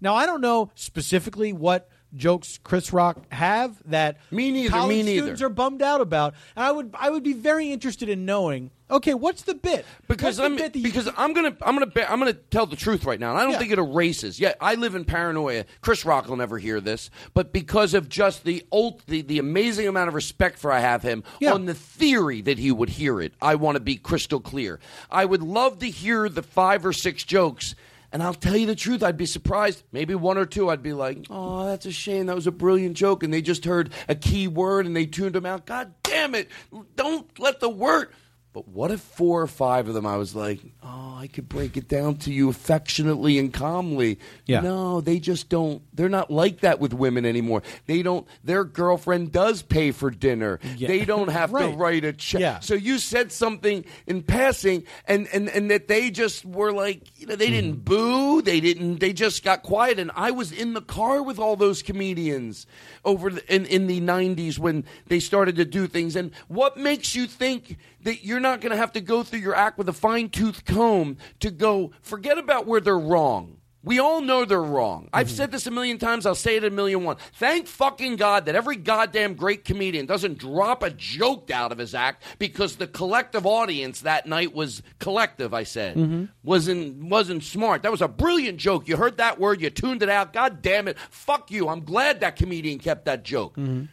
Now 0.00 0.14
I 0.14 0.24
don't 0.24 0.40
know 0.40 0.70
specifically 0.74 1.52
what 1.52 1.89
jokes 2.16 2.58
Chris 2.64 2.92
Rock 2.92 3.18
have 3.32 3.76
that 3.86 4.18
me 4.30 4.50
neither, 4.50 4.70
college 4.70 4.88
me 4.88 5.02
neither. 5.02 5.18
students 5.22 5.42
are 5.42 5.48
bummed 5.48 5.82
out 5.82 6.00
about, 6.00 6.34
and 6.56 6.64
I 6.64 6.72
would 6.72 6.94
I 6.98 7.10
would 7.10 7.22
be 7.22 7.32
very 7.32 7.70
interested 7.70 8.08
in 8.08 8.24
knowing. 8.24 8.70
Okay, 8.90 9.14
what's 9.14 9.42
the 9.42 9.54
bit? 9.54 9.84
Because 10.08 10.38
the 10.38 10.44
I'm 10.44 10.56
bit 10.56 10.74
you- 10.74 10.82
because 10.82 11.08
I'm 11.16 11.32
gonna 11.32 11.56
I'm 11.62 11.74
gonna 11.76 11.86
be, 11.86 12.02
I'm 12.02 12.18
gonna 12.18 12.32
tell 12.32 12.66
the 12.66 12.74
truth 12.74 13.04
right 13.04 13.20
now. 13.20 13.30
And 13.30 13.38
I 13.38 13.42
don't 13.44 13.52
Yeah. 13.52 13.58
think 13.58 13.72
it 13.72 13.78
erases. 13.78 14.40
Yeah, 14.40 14.54
I 14.60 14.74
live 14.74 14.96
in 14.96 15.04
paranoia. 15.04 15.64
Chris 15.80 16.04
Rock 16.04 16.28
will 16.28 16.36
never 16.36 16.58
hear 16.58 16.80
this, 16.80 17.08
but 17.32 17.52
because 17.52 17.94
of 17.94 18.08
just 18.08 18.42
the 18.44 18.64
old 18.72 19.02
the, 19.06 19.22
the 19.22 19.38
amazing 19.38 19.86
amount 19.86 20.08
of 20.08 20.14
respect 20.14 20.58
for 20.58 20.72
I 20.72 20.80
have 20.80 21.02
him 21.04 21.22
on 21.46 21.66
the 21.66 21.74
theory 21.74 22.40
that 22.42 22.58
he 22.58 22.72
would 22.72 22.88
hear 22.90 23.20
it, 23.20 23.32
I 23.40 23.54
want 23.54 23.76
to 23.76 23.80
be 23.80 23.94
crystal 23.96 24.40
clear. 24.40 24.80
I 25.10 25.24
would 25.24 25.42
love 25.42 25.78
to 25.78 25.86
hear 25.88 26.28
the 26.28 26.42
five 26.42 26.84
or 26.84 26.92
six 26.92 27.22
jokes. 27.22 27.76
And 28.12 28.22
I'll 28.22 28.34
tell 28.34 28.56
you 28.56 28.66
the 28.66 28.74
truth, 28.74 29.02
I'd 29.02 29.16
be 29.16 29.26
surprised. 29.26 29.84
Maybe 29.92 30.14
one 30.14 30.36
or 30.36 30.46
two, 30.46 30.68
I'd 30.68 30.82
be 30.82 30.92
like, 30.92 31.26
oh, 31.30 31.66
that's 31.66 31.86
a 31.86 31.92
shame. 31.92 32.26
That 32.26 32.34
was 32.34 32.48
a 32.48 32.52
brilliant 32.52 32.96
joke. 32.96 33.22
And 33.22 33.32
they 33.32 33.40
just 33.42 33.64
heard 33.64 33.92
a 34.08 34.14
key 34.14 34.48
word 34.48 34.86
and 34.86 34.96
they 34.96 35.06
tuned 35.06 35.34
them 35.34 35.46
out. 35.46 35.66
God 35.66 35.94
damn 36.02 36.34
it. 36.34 36.48
Don't 36.96 37.38
let 37.38 37.60
the 37.60 37.68
word. 37.68 38.08
But 38.52 38.66
what 38.66 38.90
if 38.90 39.00
four 39.00 39.40
or 39.42 39.46
five 39.46 39.86
of 39.86 39.94
them 39.94 40.04
I 40.04 40.16
was 40.16 40.34
like, 40.34 40.58
oh, 40.82 41.14
I 41.16 41.28
could 41.28 41.48
break 41.48 41.76
it 41.76 41.86
down 41.86 42.16
to 42.16 42.32
you 42.32 42.48
affectionately 42.48 43.38
and 43.38 43.52
calmly. 43.54 44.18
Yeah. 44.46 44.60
No, 44.60 45.00
they 45.00 45.20
just 45.20 45.48
don't. 45.48 45.82
They're 45.94 46.08
not 46.08 46.32
like 46.32 46.60
that 46.62 46.80
with 46.80 46.92
women 46.92 47.24
anymore. 47.24 47.62
They 47.86 48.02
don't. 48.02 48.26
Their 48.42 48.64
girlfriend 48.64 49.30
does 49.30 49.62
pay 49.62 49.92
for 49.92 50.10
dinner. 50.10 50.58
Yeah. 50.76 50.88
They 50.88 51.04
don't 51.04 51.28
have 51.28 51.52
Right. 51.52 51.70
to 51.70 51.76
write 51.76 52.04
a 52.04 52.12
check. 52.12 52.40
Yeah. 52.40 52.58
So 52.58 52.74
you 52.74 52.98
said 52.98 53.30
something 53.30 53.84
in 54.08 54.22
passing, 54.22 54.82
and, 55.06 55.28
and, 55.32 55.48
and 55.48 55.70
that 55.70 55.86
they 55.86 56.10
just 56.10 56.44
were 56.44 56.72
like, 56.72 57.20
you 57.20 57.26
know, 57.26 57.36
they 57.36 57.46
Mm-hmm. 57.46 57.54
didn't 57.54 57.84
boo. 57.84 58.42
They 58.42 58.58
didn't. 58.58 58.98
They 58.98 59.12
just 59.12 59.44
got 59.44 59.62
quiet. 59.62 60.00
And 60.00 60.10
I 60.16 60.32
was 60.32 60.50
in 60.50 60.74
the 60.74 60.82
car 60.82 61.22
with 61.22 61.38
all 61.38 61.54
those 61.54 61.82
comedians 61.82 62.66
over 63.04 63.30
the, 63.30 63.54
in 63.54 63.66
in 63.66 63.86
the 63.86 64.00
'90s 64.00 64.58
when 64.58 64.84
they 65.06 65.20
started 65.20 65.54
to 65.56 65.64
do 65.64 65.86
things. 65.86 66.16
And 66.16 66.32
what 66.48 66.76
makes 66.76 67.14
you 67.14 67.26
think 67.28 67.76
that 68.02 68.24
you're 68.24 68.40
not 68.40 68.60
going 68.60 68.70
to 68.70 68.76
have 68.76 68.92
to 68.92 69.00
go 69.00 69.22
through 69.22 69.40
your 69.40 69.54
act 69.54 69.78
with 69.78 69.88
a 69.88 69.92
fine 69.92 70.28
tooth 70.28 70.64
comb 70.64 71.16
to 71.40 71.50
go? 71.50 71.92
Forget 72.02 72.38
about 72.38 72.66
where 72.66 72.80
they're 72.80 72.98
wrong. 72.98 73.56
We 73.82 73.98
all 73.98 74.20
know 74.20 74.44
they're 74.44 74.62
wrong. 74.62 75.08
I've 75.10 75.28
Mm-hmm. 75.28 75.36
said 75.36 75.52
this 75.52 75.66
a 75.66 75.70
million 75.70 75.96
times. 75.96 76.26
I'll 76.26 76.34
say 76.34 76.56
it 76.56 76.64
a 76.64 76.70
million 76.70 77.02
one. 77.02 77.16
Thank 77.36 77.66
fucking 77.66 78.16
God 78.16 78.44
that 78.44 78.54
every 78.54 78.76
goddamn 78.76 79.32
great 79.36 79.64
comedian 79.64 80.04
doesn't 80.04 80.36
drop 80.36 80.82
a 80.82 80.90
joke 80.90 81.50
out 81.50 81.72
of 81.72 81.78
his 81.78 81.94
act 81.94 82.22
because 82.38 82.76
the 82.76 82.86
collective 82.86 83.46
audience 83.46 84.02
that 84.02 84.26
night 84.26 84.54
was 84.54 84.82
collective. 84.98 85.54
I 85.54 85.62
said 85.62 85.96
Mm-hmm. 85.96 86.24
wasn't 86.42 87.04
wasn't 87.04 87.42
smart. 87.42 87.82
That 87.84 87.90
was 87.90 88.02
a 88.02 88.08
brilliant 88.08 88.58
joke. 88.58 88.86
You 88.86 88.98
heard 88.98 89.16
that 89.16 89.40
word, 89.40 89.62
you 89.62 89.70
tuned 89.70 90.02
it 90.02 90.10
out. 90.10 90.34
God 90.34 90.60
damn 90.60 90.86
it, 90.86 90.98
fuck 91.08 91.50
you. 91.50 91.66
I'm 91.70 91.82
glad 91.82 92.20
that 92.20 92.36
comedian 92.36 92.80
kept 92.80 93.06
that 93.06 93.24
joke. 93.24 93.52
Mm-hmm. 93.56 93.84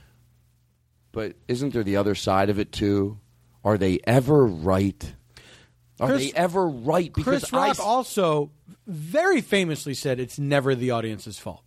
But 1.13 1.37
isn't 1.47 1.71
there 1.73 1.83
the 1.83 1.95
other 1.95 2.13
side 2.13 2.49
of 2.49 2.59
it 2.59 2.73
too? 2.73 3.19
Are 3.67 3.77
they 3.77 3.99
ever 4.07 4.45
right? 4.45 5.13
Are 5.99 6.07
Chris- 6.07 6.31
they 6.31 6.37
ever 6.37 6.69
right? 6.69 7.11
Because 7.13 7.41
Chris 7.41 7.53
I 7.53 7.67
Rock 7.67 7.79
also 7.81 8.51
very 8.85 9.41
famously 9.41 9.93
said 9.93 10.21
it's 10.21 10.39
never 10.39 10.73
the 10.73 10.91
audience's 10.91 11.37
fault. 11.37 11.63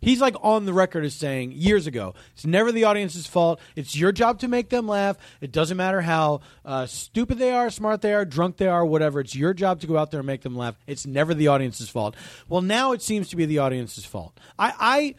He's 0.00 0.20
like 0.20 0.34
on 0.42 0.64
the 0.66 0.72
record 0.72 1.04
as 1.04 1.14
saying 1.14 1.52
years 1.52 1.86
ago, 1.86 2.14
it's 2.34 2.44
never 2.44 2.72
the 2.72 2.82
audience's 2.82 3.28
fault. 3.28 3.60
It's 3.76 3.96
your 3.96 4.10
job 4.10 4.40
to 4.40 4.48
make 4.48 4.70
them 4.70 4.88
laugh. 4.88 5.18
It 5.40 5.52
doesn't 5.52 5.76
matter 5.76 6.00
how 6.00 6.40
uh, 6.64 6.86
stupid 6.86 7.38
they 7.38 7.52
are, 7.52 7.70
smart 7.70 8.02
they 8.02 8.12
are, 8.12 8.24
drunk 8.24 8.56
they 8.56 8.66
are, 8.66 8.84
whatever. 8.84 9.20
It's 9.20 9.36
your 9.36 9.54
job 9.54 9.80
to 9.82 9.86
go 9.86 9.96
out 9.96 10.10
there 10.10 10.20
and 10.20 10.26
make 10.26 10.42
them 10.42 10.56
laugh. 10.56 10.74
It's 10.88 11.06
never 11.06 11.32
the 11.32 11.46
audience's 11.46 11.88
fault. 11.88 12.16
Well, 12.48 12.62
now 12.62 12.90
it 12.90 13.02
seems 13.02 13.28
to 13.28 13.36
be 13.36 13.46
the 13.46 13.58
audience's 13.58 14.04
fault. 14.04 14.36
I, 14.58 14.74
I 14.78 15.14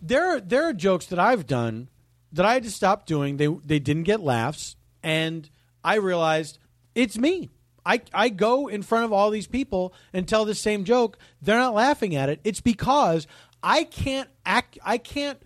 there 0.00 0.36
are, 0.36 0.40
there 0.40 0.68
are 0.68 0.72
jokes 0.72 1.06
that 1.06 1.18
I've 1.18 1.48
done 1.48 1.88
that 2.32 2.46
I 2.46 2.54
had 2.54 2.62
to 2.62 2.70
stop 2.70 3.06
doing. 3.06 3.38
They 3.38 3.48
they 3.48 3.80
didn't 3.80 4.04
get 4.04 4.20
laughs, 4.20 4.76
and 5.02 5.48
I 5.84 5.96
realized 5.96 6.58
it's 6.94 7.18
me. 7.18 7.50
I, 7.86 8.02
I 8.12 8.28
go 8.28 8.66
in 8.66 8.82
front 8.82 9.06
of 9.06 9.12
all 9.12 9.30
these 9.30 9.46
people 9.46 9.94
and 10.12 10.28
tell 10.28 10.44
the 10.44 10.54
same 10.54 10.84
joke. 10.84 11.18
They're 11.40 11.58
not 11.58 11.74
laughing 11.74 12.14
at 12.14 12.28
it. 12.28 12.40
It's 12.44 12.60
because 12.60 13.26
I 13.62 13.84
can't 13.84 14.28
act. 14.44 14.78
I 14.84 14.98
can't 14.98 15.40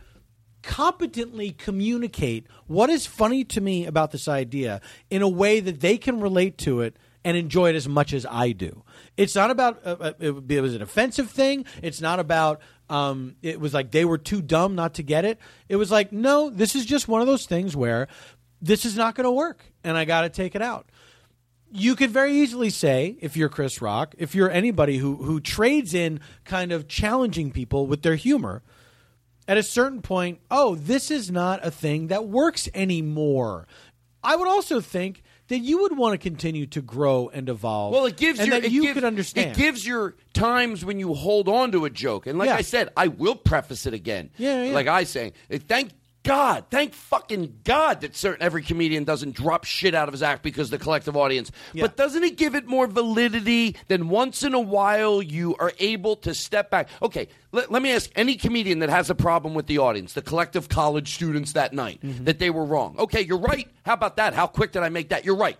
competently 0.63 1.51
communicate 1.51 2.47
what 2.67 2.91
is 2.91 3.07
funny 3.07 3.45
to 3.45 3.61
me 3.61 3.87
about 3.87 4.13
this 4.13 4.29
idea 4.29 4.81
in 5.11 5.23
a 5.23 5.29
way 5.29 5.61
that 5.61 5.81
they 5.81 5.99
can 5.99 6.21
relate 6.21 6.57
to 6.59 6.81
it 6.81 6.97
and 7.25 7.37
enjoy 7.37 7.71
it 7.71 7.77
as 7.77 7.89
much 7.89 8.13
as 8.13 8.27
I 8.29 8.53
do. 8.53 8.83
It's 9.17 9.35
not 9.35 9.51
about 9.51 9.81
uh, 9.85 9.97
uh, 10.01 10.13
it, 10.19 10.51
it 10.51 10.61
was 10.61 10.75
an 10.75 10.83
offensive 10.83 11.31
thing. 11.31 11.65
It's 11.83 12.01
not 12.01 12.19
about 12.19 12.61
um, 12.89 13.37
it 13.43 13.61
was 13.61 13.73
like 13.73 13.91
they 13.91 14.05
were 14.05 14.19
too 14.19 14.43
dumb 14.43 14.75
not 14.75 14.95
to 14.95 15.03
get 15.03 15.25
it. 15.25 15.39
It 15.69 15.77
was 15.77 15.91
like 15.91 16.13
no, 16.13 16.51
this 16.51 16.75
is 16.75 16.85
just 16.85 17.09
one 17.09 17.21
of 17.21 17.27
those 17.27 17.47
things 17.47 17.77
where 17.77 18.09
this 18.63 18.85
is 18.87 18.97
not 18.97 19.15
going 19.15 19.25
to 19.25 19.31
work, 19.33 19.63
and 19.85 19.99
I 19.99 20.07
got 20.07 20.23
to 20.23 20.29
take 20.31 20.55
it 20.55 20.63
out 20.63 20.87
you 21.75 21.97
could 21.97 22.11
very 22.11 22.35
easily 22.35 22.69
say, 22.69 23.17
if 23.21 23.35
you're 23.35 23.49
Chris 23.49 23.81
Rock, 23.81 24.15
if 24.19 24.35
you're 24.35 24.51
anybody 24.51 24.99
who 24.99 25.17
who 25.17 25.41
trades 25.41 25.95
in 25.95 26.21
kind 26.45 26.71
of 26.71 26.87
challenging 26.87 27.51
people 27.51 27.87
with 27.87 28.03
their 28.03 28.15
humor, 28.15 28.63
at 29.49 29.57
a 29.57 29.63
certain 29.63 30.03
point, 30.03 30.41
oh, 30.51 30.75
this 30.75 31.11
is 31.11 31.31
not 31.31 31.65
a 31.65 31.71
thing 31.71 32.09
that 32.09 32.27
works 32.29 32.69
anymore. 32.75 33.67
I 34.23 34.37
would 34.37 34.47
also 34.49 34.81
think 34.81 35.23
that 35.49 35.59
you 35.59 35.81
would 35.81 35.97
want 35.97 36.13
to 36.13 36.19
continue 36.19 36.67
to 36.67 36.83
grow 36.83 37.31
and 37.33 37.49
evolve. 37.49 37.93
Well, 37.93 38.05
it 38.07 38.17
gives 38.19 38.39
and 38.39 38.49
you 38.49 38.53
that 38.53 38.65
it 38.65 38.71
you 38.73 38.83
gives- 38.83 38.95
could 38.95 39.05
understand. 39.05 39.51
It 39.53 39.57
gives 39.57 39.87
your 39.87 40.15
times 40.35 40.85
when 40.85 41.01
you 41.01 41.15
hold 41.15 41.49
on 41.49 41.73
to 41.73 41.87
a 41.87 41.91
joke, 41.91 42.27
and 42.27 42.39
like 42.39 42.49
Yeah. 42.49 42.57
I 42.57 42.63
said, 42.63 42.91
I 42.99 43.09
will 43.09 43.35
preface 43.35 43.87
it 43.87 43.95
again. 43.95 44.31
Yeah, 44.37 44.65
yeah. 44.65 44.75
Like 44.75 44.87
I 44.89 45.05
say, 45.05 45.33
thank 45.51 45.91
God, 46.25 46.67
thank 46.71 46.95
fucking 46.95 47.59
God 47.65 48.03
that 48.03 48.15
certain 48.15 48.43
every 48.43 48.63
comedian 48.63 49.03
doesn't 49.03 49.35
drop 49.35 49.65
shit 49.65 49.93
out 49.95 50.07
of 50.09 50.13
his 50.13 50.23
act 50.23 50.43
because 50.45 50.71
the 50.71 50.79
collective 50.79 51.17
audience. 51.17 51.51
But 51.75 51.97
doesn't 51.97 52.23
it 52.23 52.37
give 52.37 52.55
it 52.55 52.67
more 52.67 52.87
validity 52.87 53.75
than 53.89 54.09
once 54.09 54.45
in 54.45 54.55
a 54.55 54.61
while 54.61 55.21
you 55.21 55.57
are 55.57 55.73
able 55.81 56.15
to 56.17 56.33
step 56.33 56.71
back? 56.71 56.89
Okay, 57.03 57.27
let, 57.51 57.73
let 57.73 57.83
me 57.83 57.91
ask 57.91 58.09
any 58.15 58.37
comedian 58.37 58.79
that 58.81 58.89
has 58.89 59.11
a 59.11 59.17
problem 59.17 59.55
with 59.55 59.67
the 59.67 59.79
audience, 59.79 60.13
the 60.13 60.23
collective 60.23 60.69
college 60.69 61.13
students 61.15 61.55
that 61.55 61.73
night, 61.73 62.01
Mm-hmm. 62.03 62.25
that 62.25 62.39
they 62.39 62.51
were 62.51 62.65
wrong. 62.65 62.95
Okay, 62.99 63.23
you're 63.23 63.39
right. 63.39 63.69
How 63.85 63.95
about 63.95 64.17
that? 64.17 64.33
How 64.35 64.47
quick 64.47 64.71
did 64.73 64.83
I 64.83 64.89
make 64.91 65.09
that? 65.09 65.25
You're 65.25 65.37
right. 65.37 65.59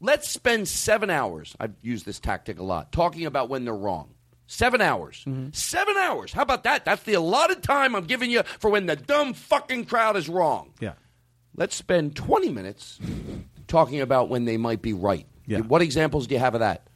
Let's 0.00 0.28
spend 0.28 0.68
seven 0.68 1.10
hours. 1.10 1.54
I've 1.60 1.74
used 1.80 2.04
this 2.04 2.18
tactic 2.18 2.58
a 2.58 2.62
lot, 2.62 2.92
talking 2.92 3.24
about 3.26 3.48
when 3.48 3.64
they're 3.64 3.74
wrong. 3.74 4.10
Seven 4.46 4.80
hours. 4.80 5.24
Seven 5.52 5.96
hours. 5.96 6.32
How 6.32 6.42
about 6.42 6.64
that? 6.64 6.84
That's 6.84 7.02
the 7.04 7.14
allotted 7.14 7.62
time 7.62 7.94
I'm 7.94 8.04
giving 8.04 8.30
you 8.30 8.42
for 8.58 8.70
when 8.70 8.86
the 8.86 8.96
dumb 8.96 9.32
fucking 9.34 9.86
crowd 9.86 10.16
is 10.16 10.28
wrong. 10.28 10.72
Yeah. 10.80 10.92
Let's 11.56 11.74
spend 11.74 12.14
20 12.16 12.50
minutes 12.50 12.98
talking 13.68 14.00
about 14.00 14.28
when 14.28 14.44
they 14.44 14.56
might 14.56 14.82
be 14.82 14.92
right. 14.92 15.26
Yeah. 15.46 15.60
What 15.60 15.82
examples 15.82 16.26
do 16.26 16.34
you 16.34 16.40
have 16.40 16.54
of 16.54 16.60
that? 16.60 16.86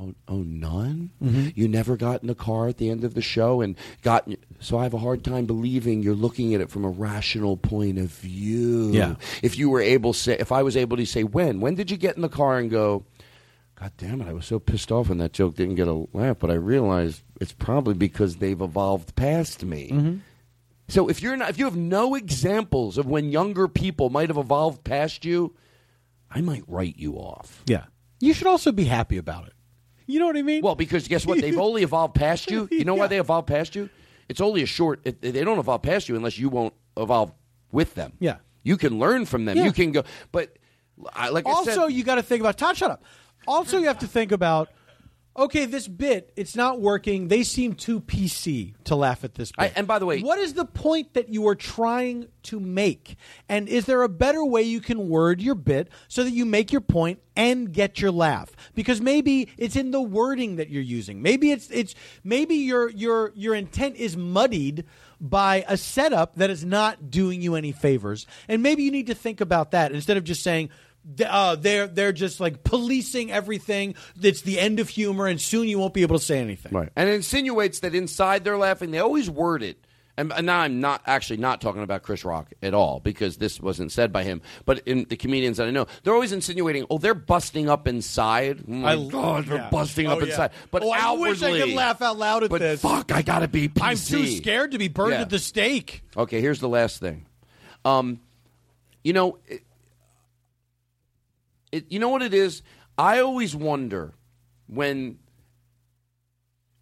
Oh, 0.00 0.14
oh 0.28 0.42
none? 0.42 1.10
Mhm. 1.22 1.52
You 1.56 1.66
never 1.66 1.96
got 1.96 2.22
in 2.22 2.28
the 2.28 2.34
car 2.36 2.68
at 2.68 2.76
the 2.76 2.88
end 2.88 3.02
of 3.02 3.14
the 3.14 3.20
show 3.22 3.60
and 3.60 3.74
got. 4.02 4.28
So 4.60 4.78
I 4.78 4.84
have 4.84 4.94
a 4.94 4.98
hard 4.98 5.24
time 5.24 5.44
believing 5.44 6.02
you're 6.04 6.14
looking 6.14 6.54
at 6.54 6.60
it 6.60 6.70
from 6.70 6.84
a 6.84 6.88
rational 6.88 7.56
point 7.56 7.98
of 7.98 8.10
view. 8.10 8.92
Yeah. 8.92 9.16
If 9.42 9.58
you 9.58 9.68
were 9.70 9.80
able 9.80 10.12
say, 10.12 10.36
if 10.38 10.52
I 10.52 10.62
was 10.62 10.76
able 10.76 10.96
to 10.98 11.04
say 11.04 11.24
when, 11.24 11.60
when 11.60 11.74
did 11.74 11.90
you 11.90 11.96
get 11.96 12.14
in 12.14 12.22
the 12.22 12.28
car 12.28 12.58
and 12.58 12.70
go, 12.70 13.04
God 13.78 13.92
damn 13.96 14.20
it, 14.20 14.28
I 14.28 14.32
was 14.32 14.46
so 14.46 14.58
pissed 14.58 14.90
off 14.90 15.08
when 15.08 15.18
that 15.18 15.32
joke 15.32 15.54
didn't 15.54 15.76
get 15.76 15.86
a 15.86 16.06
laugh, 16.12 16.38
but 16.40 16.50
I 16.50 16.54
realized 16.54 17.22
it's 17.40 17.52
probably 17.52 17.94
because 17.94 18.36
they've 18.36 18.60
evolved 18.60 19.14
past 19.14 19.64
me. 19.64 19.90
Mm-hmm. 19.92 20.16
So 20.88 21.08
if 21.08 21.22
you're 21.22 21.36
not, 21.36 21.50
if 21.50 21.58
you 21.58 21.64
have 21.66 21.76
no 21.76 22.16
examples 22.16 22.98
of 22.98 23.06
when 23.06 23.30
younger 23.30 23.68
people 23.68 24.10
might 24.10 24.30
have 24.30 24.38
evolved 24.38 24.82
past 24.82 25.24
you, 25.24 25.54
I 26.28 26.40
might 26.40 26.64
write 26.66 26.96
you 26.98 27.14
off. 27.14 27.62
Yeah. 27.66 27.84
You 28.18 28.32
should 28.32 28.48
also 28.48 28.72
be 28.72 28.84
happy 28.84 29.16
about 29.16 29.46
it. 29.46 29.52
You 30.06 30.18
know 30.18 30.26
what 30.26 30.36
I 30.36 30.42
mean? 30.42 30.62
Well, 30.62 30.74
because 30.74 31.06
guess 31.06 31.24
what? 31.24 31.40
They've 31.40 31.58
only 31.58 31.82
evolved 31.82 32.14
past 32.14 32.50
you. 32.50 32.66
You 32.72 32.84
know 32.84 32.94
why 32.94 33.06
they 33.08 33.20
evolved 33.20 33.46
past 33.46 33.76
you? 33.76 33.90
It's 34.28 34.40
only 34.40 34.62
a 34.62 34.66
short. 34.66 35.02
It, 35.04 35.20
they 35.20 35.44
don't 35.44 35.58
evolve 35.58 35.82
past 35.82 36.08
you 36.08 36.16
unless 36.16 36.36
you 36.36 36.48
won't 36.48 36.74
evolve 36.96 37.32
with 37.70 37.94
them. 37.94 38.14
Yeah. 38.18 38.38
You 38.64 38.76
can 38.76 38.98
learn 38.98 39.24
from 39.24 39.44
them. 39.44 39.56
Yeah. 39.56 39.64
You 39.64 39.72
can 39.72 39.92
go, 39.92 40.02
but 40.32 40.56
I, 41.12 41.28
like 41.28 41.46
I 41.46 41.50
also, 41.50 41.86
said, 41.86 41.92
you 41.92 42.02
got 42.02 42.16
to 42.16 42.22
think 42.22 42.40
about 42.40 42.58
Todd. 42.58 42.76
Shut 42.76 42.90
up. 42.90 43.04
Also, 43.48 43.78
you 43.78 43.86
have 43.86 43.98
to 44.00 44.06
think 44.06 44.32
about. 44.32 44.68
Okay, 45.36 45.66
this 45.66 45.86
bit 45.86 46.32
it's 46.34 46.56
not 46.56 46.80
working. 46.80 47.28
They 47.28 47.44
seem 47.44 47.74
too 47.74 48.00
PC 48.00 48.74
to 48.84 48.96
laugh 48.96 49.22
at 49.22 49.36
this. 49.36 49.52
Bit. 49.52 49.62
I- 49.62 49.72
and 49.76 49.86
by 49.86 50.00
the 50.00 50.06
way- 50.06 50.20
what 50.20 50.40
is 50.40 50.54
the 50.54 50.64
point 50.64 51.14
that 51.14 51.28
you 51.28 51.46
are 51.46 51.54
trying 51.54 52.26
to 52.44 52.58
make? 52.58 53.14
And 53.48 53.68
is 53.68 53.84
there 53.84 54.02
a 54.02 54.08
better 54.08 54.44
way 54.44 54.62
you 54.62 54.80
can 54.80 55.08
word 55.08 55.40
your 55.40 55.54
bit 55.54 55.90
so 56.08 56.24
that 56.24 56.32
you 56.32 56.44
make 56.44 56.72
your 56.72 56.80
point 56.80 57.20
and 57.36 57.72
get 57.72 58.00
your 58.00 58.10
laugh? 58.10 58.50
Because 58.74 59.00
maybe 59.00 59.46
it's 59.56 59.76
in 59.76 59.92
the 59.92 60.02
wording 60.02 60.56
that 60.56 60.70
you're 60.70 60.82
using. 60.82 61.22
Maybe 61.22 61.52
it's 61.52 61.70
it's 61.70 61.94
maybe 62.24 62.56
your 62.56 62.90
your 62.90 63.30
your 63.36 63.54
intent 63.54 63.94
is 63.94 64.16
muddied 64.16 64.84
by 65.20 65.64
a 65.68 65.76
setup 65.76 66.34
that 66.34 66.50
is 66.50 66.64
not 66.64 67.12
doing 67.12 67.42
you 67.42 67.54
any 67.54 67.70
favors. 67.70 68.26
And 68.48 68.60
maybe 68.60 68.82
you 68.82 68.90
need 68.90 69.06
to 69.06 69.14
think 69.14 69.40
about 69.40 69.70
that 69.70 69.92
instead 69.92 70.16
of 70.16 70.24
just 70.24 70.42
saying 70.42 70.70
uh, 71.26 71.56
they're 71.56 71.86
they're 71.86 72.12
just 72.12 72.40
like 72.40 72.64
policing 72.64 73.30
everything. 73.30 73.94
It's 74.20 74.42
the 74.42 74.58
end 74.60 74.80
of 74.80 74.88
humor, 74.88 75.26
and 75.26 75.40
soon 75.40 75.68
you 75.68 75.78
won't 75.78 75.94
be 75.94 76.02
able 76.02 76.18
to 76.18 76.24
say 76.24 76.38
anything. 76.38 76.72
Right. 76.72 76.88
And 76.96 77.08
it 77.08 77.14
insinuates 77.14 77.80
that 77.80 77.94
inside 77.94 78.44
they're 78.44 78.58
laughing. 78.58 78.90
They 78.90 78.98
always 78.98 79.28
word 79.30 79.62
it. 79.62 79.78
And, 80.16 80.32
and 80.32 80.46
now 80.46 80.58
I'm 80.58 80.80
not 80.80 81.00
actually 81.06 81.36
not 81.36 81.60
talking 81.60 81.84
about 81.84 82.02
Chris 82.02 82.24
Rock 82.24 82.52
at 82.60 82.74
all 82.74 82.98
because 82.98 83.36
this 83.36 83.60
wasn't 83.60 83.92
said 83.92 84.12
by 84.12 84.24
him. 84.24 84.42
But 84.64 84.80
in 84.80 85.04
the 85.08 85.16
comedians 85.16 85.58
that 85.58 85.68
I 85.68 85.70
know, 85.70 85.86
they're 86.02 86.12
always 86.12 86.32
insinuating, 86.32 86.86
"Oh, 86.90 86.98
they're 86.98 87.14
busting 87.14 87.68
up 87.68 87.86
inside." 87.86 88.64
Oh 88.66 88.72
my 88.72 88.94
I- 88.94 89.08
God, 89.08 89.44
they're 89.46 89.68
busting 89.70 90.08
Oh, 90.08 90.14
up 90.14 90.18
yeah. 90.22 90.26
inside. 90.26 90.50
But 90.72 90.82
Oh, 90.82 90.90
I 90.90 91.12
wish 91.12 91.40
I 91.40 91.56
could 91.60 91.72
laugh 91.72 92.02
out 92.02 92.18
loud 92.18 92.42
at 92.42 92.50
but 92.50 92.58
this. 92.60 92.82
Fuck, 92.82 93.12
I 93.12 93.22
gotta 93.22 93.46
be. 93.46 93.68
PC. 93.68 93.80
I'm 93.80 93.96
too 93.96 94.26
scared 94.26 94.72
to 94.72 94.78
be 94.78 94.88
burned 94.88 95.12
Yeah. 95.12 95.20
at 95.20 95.30
the 95.30 95.38
stake. 95.38 96.02
Okay, 96.16 96.40
here's 96.40 96.58
the 96.58 96.68
last 96.68 96.98
thing. 96.98 97.24
Um, 97.84 98.18
you 99.04 99.12
know, 99.12 99.38
it, 99.46 99.62
it, 101.72 101.90
you 101.90 101.98
know 101.98 102.08
what 102.08 102.22
it 102.22 102.34
is. 102.34 102.62
I 102.96 103.20
always 103.20 103.54
wonder 103.54 104.14
when 104.66 105.18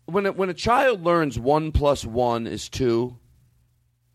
when 0.06 0.26
a, 0.26 0.32
when 0.32 0.48
a 0.48 0.54
child 0.54 1.04
learns 1.04 1.38
one 1.38 1.72
plus 1.72 2.04
one 2.04 2.46
is 2.46 2.68
two, 2.68 3.18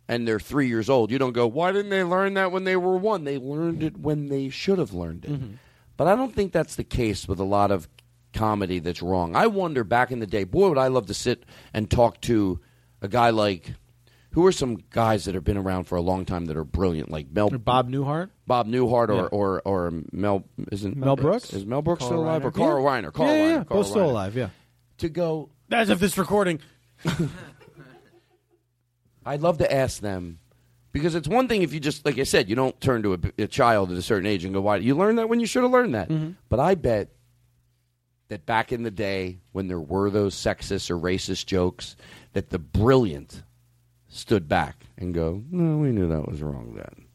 and 0.07 0.27
they're 0.27 0.39
three 0.39 0.68
years 0.68 0.89
old. 0.89 1.11
You 1.11 1.19
don't 1.19 1.34
go, 1.34 1.48
why 1.48 1.72
didn't 1.72 1.89
they 1.89 2.03
learn 2.03 2.34
that 2.35 2.52
when 2.52 2.64
they 2.64 2.76
were 2.76 2.98
one? 2.98 3.23
They 3.23 3.38
learned 3.38 3.84
it 3.84 3.98
when 3.98 4.30
they 4.30 4.49
should 4.49 4.80
have 4.80 4.93
learned 4.93 5.26
it. 5.26 5.31
Mm-hmm. 5.31 5.53
But 5.98 6.07
I 6.07 6.15
don't 6.15 6.34
think 6.34 6.52
that's 6.52 6.76
the 6.76 6.84
case 6.84 7.27
with 7.27 7.39
a 7.39 7.45
lot 7.45 7.72
of 7.72 7.88
comedy 8.34 8.80
that's 8.80 9.02
wrong. 9.02 9.35
I 9.35 9.48
wonder 9.48 9.84
back 9.84 10.11
in 10.11 10.19
the 10.19 10.27
day, 10.27 10.45
boy, 10.45 10.69
would 10.69 10.77
I 10.77 10.88
love 10.88 11.07
to 11.07 11.14
sit 11.14 11.45
and 11.73 11.89
talk 11.89 12.22
to 12.22 12.60
a 13.02 13.07
guy 13.07 13.30
like 13.30 13.73
who 14.31 14.45
are 14.45 14.51
some 14.51 14.77
guys 14.91 15.25
that 15.25 15.35
have 15.35 15.43
been 15.43 15.57
around 15.57 15.83
for 15.85 15.95
a 15.97 16.01
long 16.01 16.25
time 16.25 16.45
that 16.45 16.55
are 16.57 16.63
brilliant, 16.63 17.09
like 17.11 17.27
Mel 17.31 17.49
Bob 17.49 17.89
Newhart. 17.89 18.29
Bob 18.47 18.67
Newhart 18.67 19.09
or, 19.09 19.15
Yeah. 19.15 19.21
or 19.31 19.61
or 19.65 19.91
Mel 20.11 20.43
isn't 20.71 20.95
Mel 20.97 21.15
Brooks? 21.15 21.53
is 21.53 21.65
Mel 21.65 21.81
Brooks 21.81 21.99
Carl 21.99 22.09
still 22.11 22.23
alive 22.23 22.41
Reiner. 22.41 22.45
or 22.45 22.51
Carl 22.51 22.79
Yeah. 22.81 22.87
Reiner? 23.09 23.13
Carl 23.13 23.29
Yeah, 23.29 23.35
yeah, 23.35 23.43
Reiner, 23.43 23.57
yeah. 23.57 23.63
Carl 23.65 23.79
Both 23.81 23.87
still 23.89 24.09
alive, 24.11 24.35
yeah. 24.37 24.49
To 24.99 25.09
go 25.09 25.49
As 25.71 25.89
of 25.89 25.99
this 25.99 26.17
recording. 26.17 26.59
I'd 29.25 29.41
love 29.41 29.59
to 29.59 29.71
ask 29.71 30.01
them 30.01 30.39
because 30.91 31.13
it's 31.15 31.27
one 31.27 31.47
thing 31.47 31.61
if 31.61 31.73
you 31.73 31.79
just 31.79 32.05
like 32.05 32.17
I 32.17 32.23
said, 32.23 32.49
you 32.49 32.55
don't 32.55 32.79
turn 32.81 33.03
to 33.03 33.13
a, 33.13 33.19
a 33.43 33.47
child 33.47 33.91
at 33.91 33.97
a 33.97 34.01
certain 34.01 34.25
age 34.25 34.43
and 34.45 34.53
go, 34.53 34.61
"Why 34.61 34.77
did 34.77 34.85
you 34.85 34.95
learn 34.95 35.17
that 35.17 35.29
when 35.29 35.39
you 35.39 35.45
should 35.45 35.63
have 35.63 35.71
learned 35.71 35.93
that?" 35.95 36.09
Mm-hmm. 36.09 36.31
But 36.49 36.59
I 36.59 36.75
bet 36.75 37.09
that 38.29 38.45
back 38.45 38.71
in 38.71 38.83
the 38.83 38.91
day 38.91 39.39
when 39.51 39.67
there 39.67 39.79
were 39.79 40.09
those 40.09 40.35
sexist 40.35 40.89
or 40.89 40.97
racist 40.97 41.45
jokes, 41.45 41.95
that 42.33 42.49
the 42.49 42.59
brilliant 42.59 43.43
stood 44.11 44.47
back 44.47 44.85
and 44.97 45.13
go, 45.13 45.43
"No, 45.49 45.77
we 45.77 45.89
knew 45.91 46.07
that 46.09 46.27
was 46.27 46.41
wrong 46.41 46.75
then. 46.75 47.05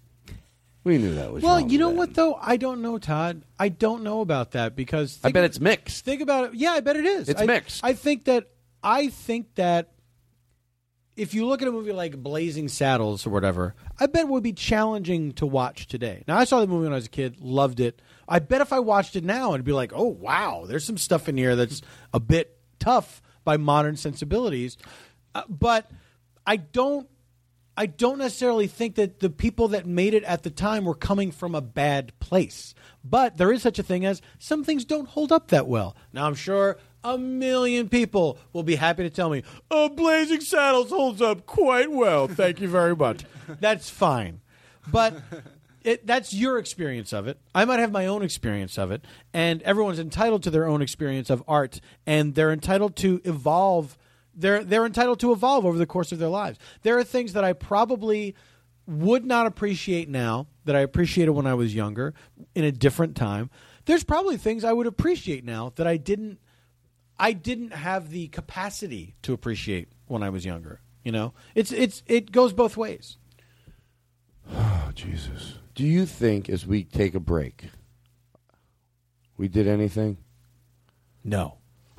We 0.82 0.98
knew 0.98 1.14
that 1.14 1.32
was 1.32 1.42
Well, 1.42 1.60
wrong." 1.60 1.70
you 1.70 1.78
know 1.78 1.90
what 1.90 2.14
though? 2.14 2.34
I 2.40 2.56
don't 2.56 2.80
know, 2.82 2.98
Todd. 2.98 3.42
I 3.58 3.68
don't 3.68 4.02
know 4.02 4.20
about 4.20 4.52
that 4.52 4.74
because 4.74 5.18
I 5.22 5.30
bet 5.30 5.44
of- 5.44 5.50
it's 5.50 5.60
mixed. 5.60 6.04
Think 6.04 6.20
about 6.22 6.46
it. 6.46 6.54
Yeah, 6.54 6.72
I 6.72 6.80
bet 6.80 6.96
it 6.96 7.04
is. 7.04 7.28
It's 7.28 7.40
I- 7.42 7.46
mixed. 7.46 7.84
I 7.84 7.92
think 7.92 8.24
that 8.24 8.48
I 8.82 9.08
think 9.08 9.54
that 9.56 9.92
if 11.16 11.32
you 11.32 11.46
look 11.46 11.62
at 11.62 11.68
a 11.68 11.72
movie 11.72 11.92
like 11.92 12.22
Blazing 12.22 12.68
Saddles 12.68 13.26
or 13.26 13.30
whatever, 13.30 13.74
I 13.98 14.06
bet 14.06 14.22
it 14.22 14.28
would 14.28 14.42
be 14.42 14.52
challenging 14.52 15.32
to 15.32 15.46
watch 15.46 15.86
today. 15.86 16.22
Now, 16.28 16.36
I 16.36 16.44
saw 16.44 16.60
the 16.60 16.66
movie 16.66 16.84
when 16.84 16.92
I 16.92 16.96
was 16.96 17.06
a 17.06 17.10
kid, 17.10 17.40
loved 17.40 17.80
it. 17.80 18.02
I 18.28 18.38
bet 18.38 18.60
if 18.60 18.70
I 18.72 18.80
watched 18.80 19.16
it 19.16 19.24
now, 19.24 19.54
it'd 19.54 19.64
be 19.64 19.72
like, 19.72 19.92
oh 19.94 20.08
wow, 20.08 20.64
there's 20.68 20.84
some 20.84 20.98
stuff 20.98 21.28
in 21.28 21.36
here 21.36 21.56
that's 21.56 21.80
a 22.12 22.20
bit 22.20 22.58
tough 22.78 23.22
by 23.44 23.56
modern 23.56 23.96
sensibilities. 23.96 24.76
Uh, 25.34 25.42
but 25.48 25.90
I 26.46 26.56
don't 26.56 27.08
I 27.76 27.86
don't 27.86 28.18
necessarily 28.18 28.68
think 28.68 28.94
that 28.94 29.20
the 29.20 29.28
people 29.28 29.68
that 29.68 29.84
made 29.84 30.14
it 30.14 30.24
at 30.24 30.42
the 30.42 30.50
time 30.50 30.86
were 30.86 30.94
coming 30.94 31.30
from 31.30 31.54
a 31.54 31.60
bad 31.60 32.18
place. 32.20 32.74
But 33.04 33.36
there 33.36 33.52
is 33.52 33.60
such 33.60 33.78
a 33.78 33.82
thing 33.82 34.06
as 34.06 34.22
some 34.38 34.64
things 34.64 34.86
don't 34.86 35.08
hold 35.08 35.30
up 35.30 35.48
that 35.48 35.66
well. 35.66 35.94
Now, 36.12 36.26
I'm 36.26 36.34
sure 36.34 36.78
a 37.04 37.18
million 37.18 37.90
people 37.90 38.38
will 38.54 38.62
be 38.62 38.76
happy 38.76 39.02
to 39.02 39.10
tell 39.10 39.28
me, 39.28 39.42
oh, 39.70 39.90
Blazing 39.90 40.40
Saddles 40.40 40.88
holds 40.88 41.20
up 41.20 41.44
quite 41.44 41.90
well. 41.90 42.28
Thank 42.28 42.60
you 42.60 42.68
very 42.68 42.96
much. 42.96 43.24
That's 43.60 43.90
fine. 43.90 44.40
But 44.88 45.14
it, 45.82 46.06
that's 46.06 46.32
your 46.32 46.58
experience 46.58 47.12
of 47.12 47.28
it. 47.28 47.38
I 47.54 47.64
might 47.64 47.80
have 47.80 47.92
my 47.92 48.06
own 48.06 48.22
experience 48.22 48.78
of 48.78 48.90
it. 48.90 49.04
And 49.34 49.62
everyone's 49.62 49.98
entitled 49.98 50.42
to 50.44 50.50
their 50.50 50.66
own 50.66 50.80
experience 50.80 51.28
of 51.28 51.42
art. 51.46 51.80
And 52.06 52.34
they're 52.34 52.52
entitled 52.52 52.96
to 52.96 53.20
evolve 53.24 53.98
they're 54.36 54.62
they're 54.62 54.86
entitled 54.86 55.20
to 55.20 55.32
evolve 55.32 55.64
over 55.64 55.78
the 55.78 55.86
course 55.86 56.12
of 56.12 56.18
their 56.18 56.28
lives. 56.28 56.58
There 56.82 56.98
are 56.98 57.04
things 57.04 57.32
that 57.32 57.44
I 57.44 57.52
probably 57.54 58.34
would 58.86 59.24
not 59.24 59.46
appreciate 59.46 60.08
now 60.08 60.46
that 60.64 60.76
I 60.76 60.80
appreciated 60.80 61.32
when 61.32 61.46
I 61.46 61.54
was 61.54 61.74
younger 61.74 62.14
in 62.54 62.64
a 62.64 62.70
different 62.70 63.16
time. 63.16 63.50
There's 63.86 64.04
probably 64.04 64.36
things 64.36 64.62
I 64.64 64.72
would 64.72 64.86
appreciate 64.86 65.44
now 65.44 65.72
that 65.76 65.86
I 65.86 65.96
didn't 65.96 66.38
I 67.18 67.32
didn't 67.32 67.72
have 67.72 68.10
the 68.10 68.28
capacity 68.28 69.16
to 69.22 69.32
appreciate 69.32 69.88
when 70.06 70.22
I 70.22 70.30
was 70.30 70.44
younger. 70.44 70.80
You 71.02 71.12
know, 71.12 71.34
it's 71.54 71.72
it's 71.72 72.02
it 72.06 72.32
goes 72.32 72.52
both 72.52 72.76
ways. 72.76 73.16
Oh, 74.52 74.90
Jesus. 74.94 75.54
Do 75.74 75.84
you 75.84 76.06
think 76.06 76.48
as 76.48 76.66
we 76.66 76.84
take 76.84 77.14
a 77.14 77.20
break, 77.20 77.66
we 79.36 79.48
did 79.48 79.68
anything? 79.68 80.18
No. 81.22 81.58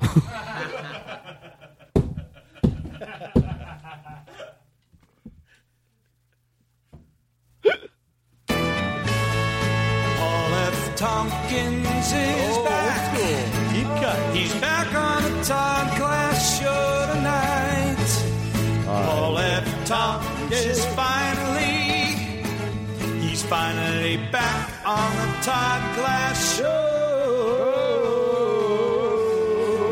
Tompkins 10.98 11.86
is 12.12 12.56
oh, 12.58 12.64
back. 12.64 13.14
Deep 13.72 13.86
cut. 14.02 14.34
He's 14.34 14.52
back 14.54 14.92
on 14.92 15.22
the 15.22 15.44
Todd 15.44 15.96
Glass 15.96 16.58
Show 16.58 17.14
tonight. 17.14 18.84
Paul 18.84 19.38
F. 19.38 19.86
Tompkins 19.86 20.64
is 20.64 20.84
finally, 20.96 22.16
he's 23.20 23.44
finally 23.44 24.16
back 24.32 24.70
on 24.84 25.14
the 25.14 25.32
Todd 25.44 25.94
Glass 25.94 26.58
Show. 26.58 26.66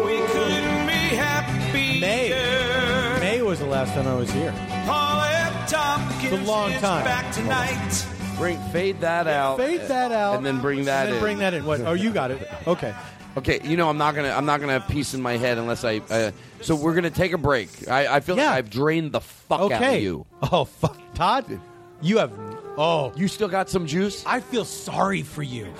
We 0.04 0.16
couldn't 0.26 0.86
be 0.88 1.14
happier. 1.14 2.00
May. 2.00 3.20
May 3.20 3.42
was 3.42 3.60
the 3.60 3.66
last 3.66 3.94
time 3.94 4.08
I 4.08 4.16
was 4.16 4.32
here. 4.32 4.52
Paul 4.84 5.20
F. 5.20 5.70
Tompkins 5.70 6.32
a 6.32 6.36
long 6.50 6.72
is 6.72 6.80
time. 6.80 7.04
back 7.04 7.32
tonight. 7.32 8.15
Bring 8.36 8.58
fade 8.70 9.00
that 9.00 9.26
out. 9.26 9.56
Fade 9.58 9.82
that 9.82 10.12
out. 10.12 10.36
and 10.36 10.44
then 10.46 10.60
bring 10.60 10.84
that 10.84 11.04
and 11.04 11.08
then 11.08 11.14
in. 11.14 11.20
bring 11.20 11.38
that 11.38 11.54
in. 11.54 11.64
What? 11.64 11.80
Oh, 11.80 11.92
you 11.94 12.12
got 12.12 12.30
it. 12.30 12.48
Okay. 12.66 12.94
Okay, 13.36 13.60
you 13.64 13.76
know 13.76 13.90
I'm 13.90 13.98
not 13.98 14.14
gonna 14.14 14.30
I'm 14.30 14.46
not 14.46 14.60
gonna 14.60 14.72
have 14.72 14.88
peace 14.88 15.12
in 15.12 15.20
my 15.20 15.36
head 15.36 15.58
unless 15.58 15.84
I. 15.84 15.98
Uh, 16.08 16.30
so 16.62 16.74
we're 16.74 16.94
gonna 16.94 17.10
take 17.10 17.32
a 17.32 17.38
break. 17.38 17.68
I, 17.86 18.16
I 18.16 18.20
feel 18.20 18.34
like 18.36 18.46
I've 18.46 18.70
drained 18.70 19.12
the 19.12 19.20
fuck 19.20 19.70
out 19.70 19.82
of 19.82 20.00
you. 20.00 20.24
Oh 20.50 20.64
fuck, 20.64 20.98
Todd, 21.14 21.60
you 22.00 22.16
have. 22.18 22.32
Oh, 22.78 23.12
you 23.14 23.28
still 23.28 23.48
got 23.48 23.68
some 23.68 23.86
juice? 23.86 24.24
I 24.26 24.40
feel 24.40 24.64
sorry 24.64 25.22
for 25.22 25.42
you. 25.42 25.72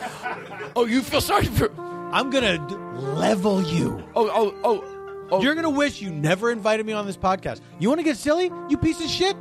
Oh, 0.74 0.84
you 0.86 1.00
feel 1.02 1.22
sorry 1.22 1.44
for? 1.46 1.70
I'm 2.12 2.28
gonna 2.30 2.58
d- 2.58 2.74
level 2.74 3.62
you. 3.62 4.02
Oh, 4.14 4.28
oh, 4.28 4.54
oh, 4.62 5.28
oh. 5.30 5.42
You're 5.42 5.54
gonna 5.54 5.70
wish 5.70 6.02
you 6.02 6.10
never 6.10 6.50
invited 6.50 6.84
me 6.84 6.92
on 6.92 7.06
this 7.06 7.16
podcast. 7.16 7.60
You 7.78 7.88
want 7.88 8.00
to 8.00 8.04
get 8.04 8.18
silly? 8.18 8.50
You 8.68 8.76
piece 8.76 9.00
of 9.02 9.08
shit. 9.08 9.34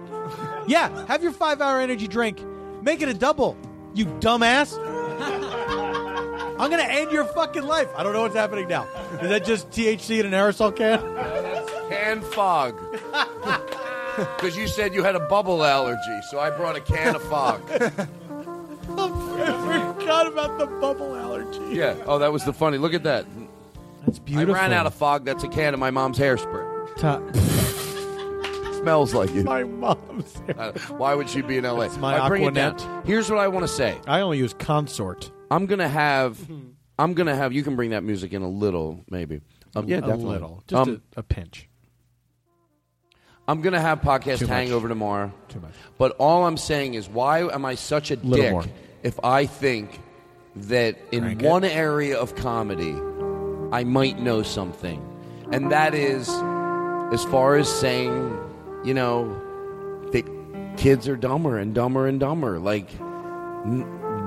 Yeah, 0.67 1.05
have 1.07 1.21
your 1.21 1.33
five-hour 1.33 1.81
energy 1.81 2.07
drink. 2.07 2.39
Make 2.85 3.01
it 3.01 3.09
a 3.09 3.13
double. 3.15 3.57
You 3.95 4.05
dumbass. 4.05 4.77
I'm 6.57 6.69
gonna 6.69 6.83
end 6.83 7.11
your 7.11 7.25
fucking 7.25 7.63
life. 7.63 7.89
I 7.97 8.03
don't 8.03 8.13
know 8.13 8.21
what's 8.21 8.35
happening 8.35 8.67
now. 8.67 8.87
Is 9.21 9.29
that 9.29 9.43
just 9.43 9.71
THC 9.71 10.19
in 10.19 10.27
an 10.27 10.31
aerosol 10.31 10.73
can? 10.73 10.99
Can 11.89 12.21
fog. 12.21 12.79
Because 14.15 14.55
you 14.55 14.69
said 14.69 14.93
you 14.93 15.03
had 15.03 15.15
a 15.15 15.19
bubble 15.19 15.61
allergy, 15.61 16.21
so 16.29 16.39
I 16.39 16.49
brought 16.49 16.77
a 16.77 16.79
can 16.79 17.17
of 17.17 17.23
fog. 17.23 17.59
I 17.69 17.89
forgot 19.99 20.27
about 20.27 20.57
the 20.57 20.67
bubble 20.67 21.17
allergy. 21.17 21.75
Yeah. 21.75 21.95
Oh, 22.05 22.17
that 22.19 22.31
was 22.31 22.45
the 22.45 22.53
funny. 22.53 22.77
Look 22.77 22.93
at 22.93 23.03
that. 23.03 23.25
That's 24.05 24.19
beautiful. 24.19 24.55
I 24.55 24.59
ran 24.59 24.71
out 24.71 24.85
of 24.85 24.93
fog. 24.93 25.25
That's 25.25 25.43
a 25.43 25.49
can 25.49 25.73
of 25.73 25.81
my 25.81 25.91
mom's 25.91 26.17
hairspray. 26.17 27.54
Smells 28.85 29.13
like 29.15 29.31
it. 29.31 29.43
My 29.45 29.63
mom's. 29.63 30.35
Uh, 30.55 30.71
why 30.97 31.15
would 31.15 31.27
she 31.27 31.41
be 31.41 31.57
in 31.57 31.63
LA? 31.63 31.81
It's 31.81 31.97
my 31.97 32.13
All 32.13 32.19
right, 32.21 32.27
bring 32.29 32.43
it 32.43 32.53
Aquanet. 32.53 32.77
down. 32.77 33.03
Here's 33.05 33.29
what 33.31 33.39
I 33.39 33.47
want 33.47 33.63
to 33.63 33.67
say. 33.67 33.97
I 34.05 34.21
only 34.21 34.37
use 34.37 34.53
consort. 34.53 35.31
I'm 35.49 35.65
gonna 35.65 35.87
have. 35.87 36.39
I'm 36.99 37.15
gonna 37.15 37.35
have. 37.35 37.51
You 37.51 37.63
can 37.63 37.75
bring 37.75 37.89
that 37.89 38.03
music 38.03 38.31
in 38.33 38.43
a 38.43 38.47
little, 38.47 39.03
maybe. 39.09 39.41
Um, 39.75 39.87
yeah, 39.87 39.97
a 39.97 40.01
definitely. 40.01 40.25
little, 40.25 40.63
just 40.67 40.87
Um, 40.87 41.01
a, 41.17 41.19
a 41.21 41.23
pinch. 41.23 41.67
I'm 43.47 43.61
gonna 43.61 43.81
have 43.81 44.01
podcast 44.01 44.39
Too 44.39 44.45
much. 44.47 44.55
hangover 44.55 44.87
tomorrow. 44.87 45.33
Too 45.49 45.59
much. 45.61 45.73
But 45.97 46.11
all 46.19 46.45
I'm 46.45 46.57
saying 46.57 46.93
is, 46.93 47.09
why 47.09 47.39
am 47.39 47.65
I 47.65 47.73
such 47.75 48.11
a 48.11 48.15
Little 48.17 48.35
dick 48.37 48.51
more. 48.51 48.63
if 49.01 49.19
I 49.23 49.47
think 49.47 49.99
that 50.55 50.95
in 51.11 51.23
Crank 51.23 51.41
it. 51.41 51.47
one 51.49 51.63
area 51.63 52.17
of 52.19 52.35
comedy 52.35 52.95
I 53.71 53.83
might 53.83 54.19
know 54.19 54.43
something, 54.43 55.03
and 55.51 55.71
that 55.71 55.93
is 55.95 56.29
as 57.13 57.23
far 57.25 57.55
as 57.57 57.67
saying, 57.67 58.37
you 58.85 58.93
know, 58.93 59.33
that 60.11 60.25
kids 60.77 61.07
are 61.07 61.15
dumber 61.17 61.57
and 61.57 61.73
dumber 61.73 62.07
and 62.07 62.19
dumber. 62.19 62.59
Like, 62.59 62.89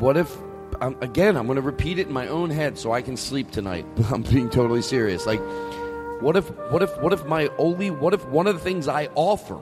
what 0.00 0.16
if? 0.16 0.36
Um, 0.80 0.96
again, 1.00 1.36
I'm 1.36 1.46
going 1.46 1.56
to 1.56 1.62
repeat 1.62 1.98
it 1.98 2.06
in 2.08 2.12
my 2.12 2.28
own 2.28 2.50
head 2.50 2.78
so 2.78 2.92
I 2.92 3.00
can 3.02 3.16
sleep 3.16 3.50
tonight. 3.50 3.86
I'm 4.12 4.22
being 4.22 4.50
totally 4.50 4.82
serious. 4.82 5.26
Like, 5.26 5.40
what 6.20 6.36
if? 6.36 6.48
What 6.70 6.82
if? 6.82 6.96
What 7.00 7.12
if 7.12 7.24
my 7.26 7.48
only? 7.58 7.90
What 7.90 8.12
if 8.14 8.24
one 8.26 8.46
of 8.46 8.54
the 8.54 8.60
things 8.60 8.88
I 8.88 9.06
offer? 9.14 9.58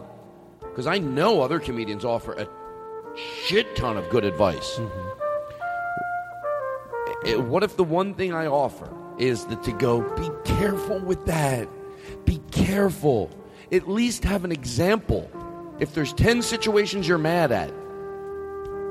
Because 0.61 0.87
I 0.87 0.99
know 0.99 1.41
other 1.41 1.59
comedians 1.61 2.05
offer 2.05 2.33
a 2.35 2.49
shit 3.45 3.77
ton 3.77 3.97
of 3.97 4.09
good 4.11 4.25
advice. 4.25 4.79
Eh, 7.25 7.37
What 7.37 7.63
if 7.63 7.77
the 7.77 7.85
one 7.85 8.15
thing 8.15 8.33
I 8.35 8.47
offer 8.47 8.89
is 9.19 9.47
that 9.47 9.63
to 9.65 9.73
go, 9.73 10.03
be 10.17 10.31
careful 10.45 10.99
with 11.01 11.25
that. 11.27 11.69
Be 12.27 12.41
careful. 12.51 13.31
At 13.73 13.89
least 13.89 14.25
have 14.25 14.45
an 14.45 14.53
example. 14.53 15.31
If 15.79 15.95
there's 15.95 16.13
10 16.15 16.43
situations 16.43 17.07
you're 17.07 17.19
mad 17.19 17.53
at, 17.53 17.73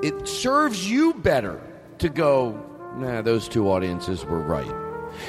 it 0.03 0.27
serves 0.27 0.89
you 0.89 1.13
better 1.13 1.61
to 1.99 2.09
go, 2.09 2.61
nah, 2.95 3.21
those 3.21 3.47
two 3.47 3.69
audiences 3.71 4.23
were 4.25 4.41
right. 4.41 4.71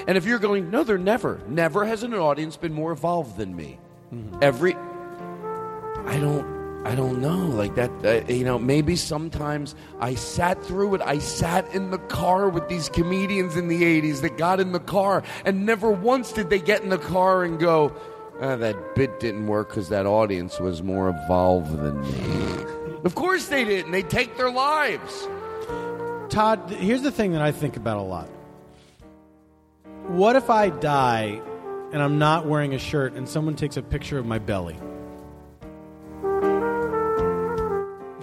And 0.09 0.18
if 0.18 0.27
you're 0.27 0.39
going, 0.39 0.70
no, 0.70 0.85
they're 0.85 0.98
never. 0.98 1.40
Never 1.47 1.86
has 1.86 2.02
an 2.02 2.12
audience 2.14 2.56
been 2.56 2.73
more 2.73 2.93
evolved 2.93 3.36
than 3.36 3.55
me. 3.55 3.78
Every, 4.43 4.74
I 4.74 6.18
don't. 6.20 6.56
I 6.86 6.94
don't 6.94 7.20
know. 7.20 7.47
Like 7.47 7.74
that, 7.74 7.90
uh, 8.05 8.32
you 8.32 8.44
know, 8.44 8.60
maybe 8.60 8.94
sometimes 8.94 9.74
I 9.98 10.14
sat 10.14 10.62
through 10.62 10.94
it. 10.94 11.01
I 11.01 11.18
sat 11.18 11.74
in 11.74 11.90
the 11.90 11.98
car 11.98 12.48
with 12.48 12.68
these 12.68 12.89
comedians 12.89 13.56
in 13.56 13.66
the 13.66 13.82
80s 13.82 14.20
that 14.20 14.39
got 14.39 14.60
in 14.60 14.70
the 14.70 14.78
car, 14.78 15.24
and 15.44 15.66
never 15.66 15.90
once 15.90 16.31
did 16.31 16.48
they 16.48 16.60
get 16.60 16.85
in 16.85 16.90
the 16.90 16.98
car 16.98 17.43
and 17.43 17.59
go, 17.59 17.93
ah, 18.41 18.57
that 18.57 18.95
bit 18.95 19.21
didn't 19.21 19.47
work 19.47 19.69
because 19.69 19.89
that 19.89 20.07
audience 20.07 20.61
was 20.61 20.83
more 20.83 21.09
evolved 21.09 21.77
than 21.79 22.01
me. 22.01 22.65
Of 23.05 23.15
course 23.15 23.49
they 23.49 23.65
didn't. 23.65 23.93
They 23.93 24.03
take 24.03 24.37
their 24.37 24.51
lives. 24.51 25.29
Todd, 26.29 26.71
here's 26.71 27.03
the 27.03 27.13
thing 27.13 27.33
that 27.33 27.43
I 27.43 27.53
think 27.53 27.77
about 27.77 27.99
a 27.99 28.03
lot. 28.03 28.29
What 30.09 30.37
if 30.37 30.51
I 30.51 30.71
die 30.71 31.41
and 31.93 32.03
I'm 32.03 32.19
not 32.19 32.47
wearing 32.47 32.75
a 32.75 32.79
shirt 32.79 33.15
and 33.15 33.29
someone 33.29 33.55
takes 33.55 33.77
a 33.77 33.83
picture 33.83 34.19
of 34.19 34.27
my 34.27 34.39
belly? 34.39 34.77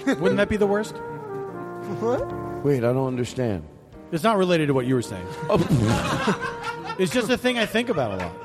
Wouldn't 0.06 0.38
that 0.38 0.50
be 0.50 0.58
the 0.58 0.68
worst? 0.68 0.96
What? 2.00 2.64
Wait, 2.64 2.84
I 2.84 2.94
don't 2.94 3.08
understand. 3.08 3.66
It's 4.12 4.24
not 4.24 4.38
related 4.38 4.68
to 4.68 4.74
what 4.74 4.86
you 4.86 4.96
were 4.96 5.02
saying. 5.02 5.26
it's 7.00 7.12
just 7.12 7.30
a 7.30 7.38
thing 7.38 7.58
I 7.58 7.66
think 7.66 7.90
about 7.90 8.12
a 8.12 8.26
lot. 8.26 8.43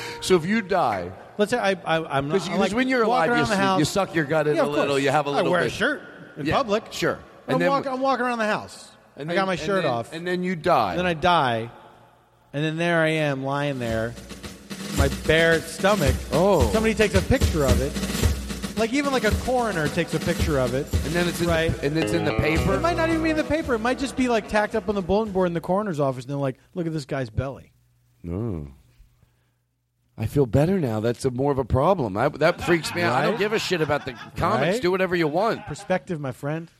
So 0.20 0.36
if 0.36 0.46
you 0.46 0.62
die, 0.62 1.10
let's 1.38 1.50
say 1.50 1.58
I, 1.58 1.70
I 1.72 2.18
I'm 2.18 2.28
not 2.28 2.34
Because 2.44 2.48
like 2.58 2.72
when 2.72 2.88
you're 2.88 3.02
alive, 3.02 3.30
you, 3.48 3.78
you 3.78 3.84
suck 3.84 4.14
your 4.14 4.24
gut 4.24 4.46
in 4.46 4.56
Yeah, 4.56 4.64
a 4.64 4.66
little. 4.66 4.98
You 4.98 5.10
have 5.10 5.26
a 5.26 5.30
little 5.30 5.46
I 5.48 5.50
wear 5.50 5.60
bit. 5.62 5.72
a 5.72 5.74
shirt 5.74 6.02
in 6.36 6.46
Yeah, 6.46 6.54
public. 6.56 6.84
Sure. 6.92 7.18
I'm, 7.48 7.58
walk, 7.64 7.86
I'm 7.86 8.00
walking 8.00 8.24
around 8.24 8.38
the 8.38 8.46
house. 8.46 8.90
And 9.16 9.28
I 9.30 9.34
then- 9.34 9.42
got 9.42 9.46
my 9.46 9.52
and 9.54 9.60
shirt 9.60 9.82
then- 9.82 9.92
off. 9.92 10.12
and 10.12 10.26
then 10.26 10.42
you 10.42 10.56
die. 10.56 10.96
then 10.96 11.06
I 11.06 11.14
die, 11.14 11.70
and 12.52 12.64
then 12.64 12.76
there 12.76 13.00
I 13.00 13.08
am 13.08 13.44
lying 13.44 13.78
there, 13.78 14.14
my 14.96 15.08
bare 15.26 15.60
stomach. 15.60 16.14
Oh. 16.32 16.70
Somebody 16.72 16.94
takes 16.94 17.14
a 17.14 17.22
picture 17.22 17.64
of 17.64 17.80
it. 17.80 17.92
Like 18.78 18.92
even 18.94 19.12
like 19.12 19.24
a 19.24 19.30
coroner 19.44 19.86
takes 19.88 20.14
a 20.14 20.18
picture 20.20 20.58
of 20.58 20.72
it. 20.74 20.90
And 21.04 21.12
then 21.12 21.28
it's 21.28 21.40
in 21.42 21.46
right. 21.48 21.70
the, 21.74 21.86
and 21.86 21.96
it's 21.98 22.12
in 22.12 22.24
the 22.24 22.32
paper. 22.38 22.74
It 22.74 22.80
might 22.80 22.96
not 22.96 23.10
even 23.10 23.22
be 23.22 23.30
in 23.30 23.36
the 23.36 23.44
paper. 23.44 23.74
It 23.74 23.80
might 23.80 23.98
just 23.98 24.16
be 24.16 24.28
like 24.28 24.48
tacked 24.48 24.74
up 24.74 24.88
on 24.88 24.94
the 24.94 25.02
bulletin 25.02 25.32
board 25.32 25.48
in 25.48 25.52
the 25.52 25.60
coroner's 25.60 26.00
office, 26.00 26.24
and 26.24 26.30
they're 26.30 26.38
like, 26.38 26.56
"Look 26.74 26.86
at 26.86 26.92
this 26.94 27.04
guy's 27.04 27.28
belly." 27.28 27.72
No. 28.22 28.68
I 30.22 30.26
feel 30.26 30.46
better 30.46 30.78
now. 30.78 31.00
That's 31.00 31.24
a 31.24 31.32
more 31.32 31.50
of 31.50 31.58
a 31.58 31.64
problem. 31.64 32.16
I, 32.16 32.28
that 32.28 32.60
freaks 32.62 32.94
me 32.94 33.02
out. 33.02 33.12
I 33.12 33.22
don't 33.22 33.38
give 33.38 33.52
a 33.52 33.58
shit 33.58 33.80
about 33.80 34.04
the 34.04 34.12
comments. 34.36 34.76
Right? 34.76 34.82
Do 34.82 34.92
whatever 34.92 35.16
you 35.16 35.26
want. 35.26 35.66
Perspective, 35.66 36.20
my 36.20 36.30
friend. 36.30 36.70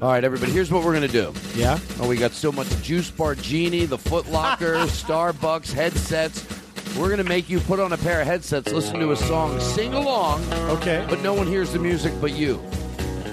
All 0.00 0.08
right, 0.12 0.22
everybody. 0.22 0.52
Here's 0.52 0.70
what 0.70 0.84
we're 0.84 0.94
gonna 0.94 1.08
do. 1.08 1.34
Yeah. 1.56 1.80
Oh, 1.98 2.08
we 2.08 2.16
got 2.16 2.30
so 2.30 2.52
much 2.52 2.68
Juice 2.80 3.10
Bar 3.10 3.34
Genie, 3.34 3.86
the 3.86 3.98
Foot 3.98 4.30
Locker, 4.30 4.74
Starbucks 4.86 5.72
headsets. 5.72 6.46
We're 6.96 7.10
gonna 7.10 7.24
make 7.24 7.50
you 7.50 7.58
put 7.58 7.80
on 7.80 7.92
a 7.92 7.98
pair 7.98 8.20
of 8.20 8.28
headsets, 8.28 8.70
listen 8.70 9.00
to 9.00 9.10
a 9.10 9.16
song, 9.16 9.58
sing 9.58 9.94
along. 9.94 10.44
Okay. 10.52 11.04
But 11.10 11.22
no 11.22 11.34
one 11.34 11.48
hears 11.48 11.72
the 11.72 11.80
music 11.80 12.12
but 12.20 12.30
you. 12.30 12.62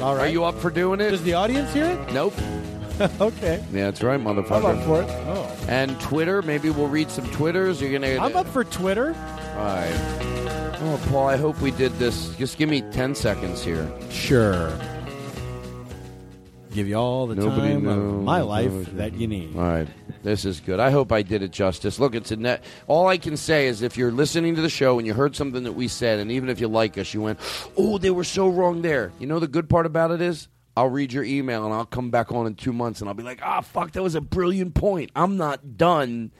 All 0.01 0.15
right. 0.15 0.27
Are 0.27 0.29
you 0.29 0.45
up 0.45 0.55
for 0.55 0.71
doing 0.71 0.99
it? 0.99 1.11
Does 1.11 1.21
the 1.21 1.35
audience 1.35 1.71
hear 1.73 1.85
it? 1.85 2.11
Nope. 2.11 2.33
okay. 3.21 3.63
Yeah, 3.71 3.85
that's 3.85 4.01
right, 4.01 4.19
motherfucker. 4.19 4.65
I'm 4.65 4.79
up 4.79 4.83
for 4.83 5.03
it. 5.03 5.09
Oh. 5.27 5.65
And 5.67 5.99
Twitter, 6.01 6.41
maybe 6.41 6.71
we'll 6.71 6.87
read 6.87 7.11
some 7.11 7.29
Twitters. 7.29 7.79
You're 7.79 7.91
gonna. 7.91 8.17
I'm 8.17 8.35
up 8.35 8.47
for 8.47 8.63
Twitter. 8.63 9.15
All 9.60 9.65
right. 9.65 10.76
Oh, 10.81 11.02
Paul, 11.10 11.27
I 11.27 11.36
hope 11.36 11.60
we 11.60 11.72
did 11.72 11.91
this. 11.99 12.34
Just 12.38 12.57
give 12.57 12.69
me 12.69 12.81
10 12.81 13.14
seconds 13.14 13.61
here. 13.61 13.91
Sure. 14.10 14.72
Give 16.72 16.88
you 16.88 16.95
all 16.95 17.27
the 17.27 17.36
Nobody 17.36 17.73
time 17.73 17.84
knows. 17.84 18.14
of 18.19 18.23
my 18.23 18.40
life 18.40 18.72
Nobody 18.72 18.95
that 18.95 19.14
you 19.15 19.27
need. 19.27 19.53
All 19.57 19.64
right. 19.64 19.88
This 20.23 20.45
is 20.45 20.61
good. 20.61 20.80
I 20.80 20.91
hope 20.91 21.11
I 21.11 21.23
did 21.23 21.44
it 21.44 21.52
justice. 21.52 21.99
Look, 21.99 22.15
it's 22.15 22.31
a 22.31 22.38
net. 22.38 22.64
All 22.88 23.07
I 23.07 23.18
can 23.18 23.36
say 23.36 23.68
is 23.68 23.81
if 23.81 23.98
you're 23.98 24.14
listening 24.14 24.56
to 24.56 24.61
the 24.61 24.69
show 24.69 24.98
and 24.98 25.06
you 25.06 25.14
heard 25.14 25.36
something 25.36 25.64
that 25.64 25.73
we 25.73 25.90
said, 25.90 26.19
and 26.19 26.31
even 26.31 26.48
if 26.48 26.61
you 26.61 26.69
like 26.69 26.98
us, 26.98 27.14
you 27.14 27.22
went, 27.22 27.40
oh, 27.76 27.98
they 27.98 28.11
were 28.11 28.23
so 28.23 28.48
wrong 28.48 28.81
there. 28.81 29.11
You 29.19 29.27
know, 29.27 29.40
the 29.40 29.48
good 29.49 29.68
part 29.69 29.86
about 29.86 30.11
it 30.11 30.22
is 30.22 30.48
I'll 30.77 30.88
read 30.90 31.11
your 31.11 31.26
email 31.26 31.65
and 31.65 31.73
I'll 31.73 31.86
come 31.86 32.11
back 32.11 32.31
on 32.31 32.48
in 32.48 32.56
two 32.56 32.72
months 32.72 33.02
and 33.02 33.10
I'll 33.10 33.14
be 33.14 33.23
like, 33.23 33.41
ah, 33.44 33.60
fuck, 33.60 33.91
that 33.91 34.03
was 34.03 34.15
a 34.15 34.22
brilliant 34.22 34.73
point. 34.73 35.11
I'm 35.18 35.36
not 35.36 35.76
done 35.76 36.31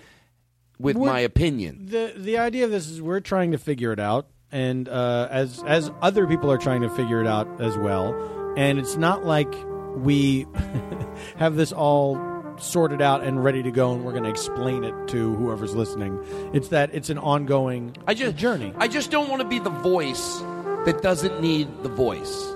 with 0.80 0.96
We're- 0.96 1.12
my 1.12 1.20
opinion. 1.20 1.88
The 1.90 2.14
the 2.16 2.38
idea 2.38 2.66
of 2.66 2.72
this 2.72 2.88
is 2.90 3.02
we're 3.02 3.20
trying 3.20 3.52
to 3.52 3.58
figure 3.58 3.92
it 3.92 4.00
out, 4.00 4.28
and 4.52 4.88
uh, 4.90 5.28
as 5.30 5.62
as 5.66 5.92
other 6.02 6.26
people 6.28 6.52
are 6.52 6.58
trying 6.58 6.82
to 6.82 6.90
figure 6.90 7.22
it 7.22 7.28
out 7.28 7.62
as 7.62 7.78
well. 7.78 8.16
And 8.58 8.80
it's 8.80 8.98
not 8.98 9.26
like 9.26 9.54
we 9.96 10.48
have 11.38 11.56
this 11.56 11.72
all 11.72 12.20
sorted 12.58 13.02
out 13.02 13.24
and 13.24 13.42
ready 13.44 13.64
to 13.64 13.72
go, 13.72 13.94
and 13.94 14.04
we're 14.04 14.12
going 14.12 14.24
to 14.24 14.30
explain 14.30 14.84
it 14.84 14.94
to 15.10 15.36
whoever's 15.36 15.76
listening. 15.76 16.20
It's 16.54 16.70
that 16.70 16.90
it's 16.94 17.10
an 17.10 17.18
ongoing 17.18 17.96
I 18.08 18.14
just 18.14 18.36
journey. 18.36 18.74
I 18.78 18.88
just 18.88 19.12
don't 19.12 19.30
want 19.30 19.42
to 19.42 19.48
be 19.48 19.60
the 19.60 19.70
voice 19.70 20.40
that 20.86 21.02
doesn't 21.02 21.42
need 21.42 21.84
the 21.84 21.90
voice. 21.90 22.48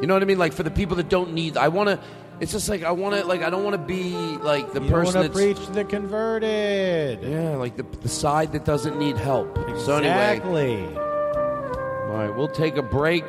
You 0.00 0.06
know 0.06 0.14
what 0.14 0.22
I 0.22 0.26
mean? 0.26 0.38
Like 0.38 0.52
for 0.52 0.62
the 0.62 0.70
people 0.70 0.96
that 0.96 1.08
don't 1.08 1.32
need, 1.32 1.56
I 1.56 1.68
want 1.68 1.88
to. 1.88 1.98
It's 2.40 2.52
just 2.52 2.68
like 2.68 2.84
I 2.84 2.92
want 2.92 3.16
to. 3.16 3.24
Like 3.26 3.42
I 3.42 3.50
don't 3.50 3.64
want 3.64 3.74
to 3.74 3.78
be 3.84 4.12
like 4.38 4.72
the 4.72 4.80
You 4.82 4.90
person 4.90 5.22
that's 5.22 5.34
preach 5.34 5.58
the 5.72 5.84
converted. 5.84 7.20
yeah, 7.22 7.56
like 7.56 7.76
the 7.76 7.82
the 8.00 8.08
side 8.08 8.52
that 8.52 8.64
doesn't 8.64 8.98
need 8.98 9.16
help. 9.16 9.56
So 9.80 9.96
anyway, 9.96 10.36
Exactly. 10.36 10.84
all 10.86 12.14
right, 12.14 12.32
we'll 12.36 12.48
take 12.48 12.76
a 12.76 12.82
break. 12.82 13.24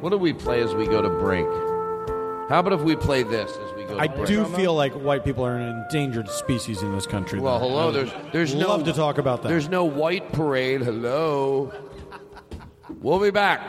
What 0.00 0.10
do 0.10 0.18
we 0.18 0.32
play 0.32 0.60
as 0.62 0.74
we 0.74 0.86
go 0.86 1.02
to 1.02 1.08
break? 1.10 1.46
How 2.48 2.58
about 2.60 2.72
if 2.74 2.80
we 2.82 2.96
play 2.96 3.22
this 3.22 3.50
as 3.50 3.74
we 3.74 3.82
go? 3.84 3.88
to 3.90 3.96
break? 3.96 4.10
I 4.10 4.14
break? 4.14 4.26
do 4.28 4.44
feel 4.44 4.74
like 4.74 4.92
white 4.94 5.24
people 5.24 5.44
are 5.44 5.56
an 5.56 5.68
endangered 5.84 6.28
species 6.28 6.82
in 6.82 6.92
this 6.92 7.06
country. 7.06 7.40
Well, 7.40 7.58
though. 7.58 7.68
hello. 7.68 7.90
There's 7.92 8.12
there's 8.32 8.54
no 8.54 8.68
love 8.68 8.84
to 8.84 8.92
talk 8.92 9.18
about 9.18 9.42
that. 9.42 9.48
There's 9.48 9.68
no 9.68 9.84
white 9.84 10.32
parade. 10.32 10.82
Hello. 10.82 11.72
We'll 13.00 13.20
be 13.20 13.30
back 13.30 13.60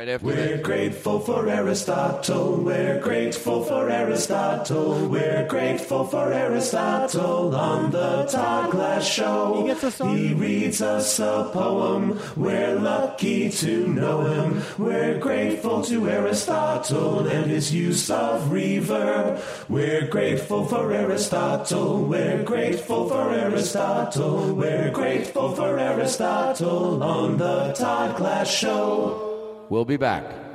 right 0.00 0.08
after 0.08 0.26
We're 0.26 0.56
this. 0.56 0.62
grateful 0.62 1.20
for 1.20 1.46
Aristotle. 1.46 2.56
We're 2.56 3.00
grateful 3.00 3.64
for 3.64 3.90
Aristotle. 3.90 5.08
We're 5.08 5.46
grateful 5.46 6.04
for 6.06 6.32
Aristotle 6.32 7.54
on 7.54 7.90
the 7.90 8.24
Todd 8.24 8.70
Glass 8.70 9.06
Show. 9.06 9.66
He, 10.08 10.32
reads 10.32 10.80
us 10.80 11.18
a 11.18 11.50
poem. 11.52 12.18
We're 12.34 12.76
lucky 12.76 13.50
to 13.50 13.88
know 13.88 14.24
him. 14.24 14.62
We're 14.78 15.18
grateful 15.18 15.82
to 15.84 16.08
Aristotle 16.08 17.28
and 17.28 17.50
his 17.50 17.74
use 17.74 18.08
of 18.08 18.48
reverb. 18.48 19.42
We're 19.68 20.06
grateful 20.06 20.64
for 20.64 20.90
Aristotle. 20.92 22.04
We're 22.04 22.42
grateful 22.42 23.06
for 23.06 23.34
Aristotle. 23.34 24.54
We're 24.54 24.90
grateful 24.90 25.54
for 25.54 25.78
Aristotle 25.78 27.02
on 27.02 27.36
the 27.36 27.74
Todd 27.74 28.16
Glass 28.16 28.50
Show. 28.50 29.29
We'll 29.70 29.84
be 29.84 29.96
back. 29.96 30.49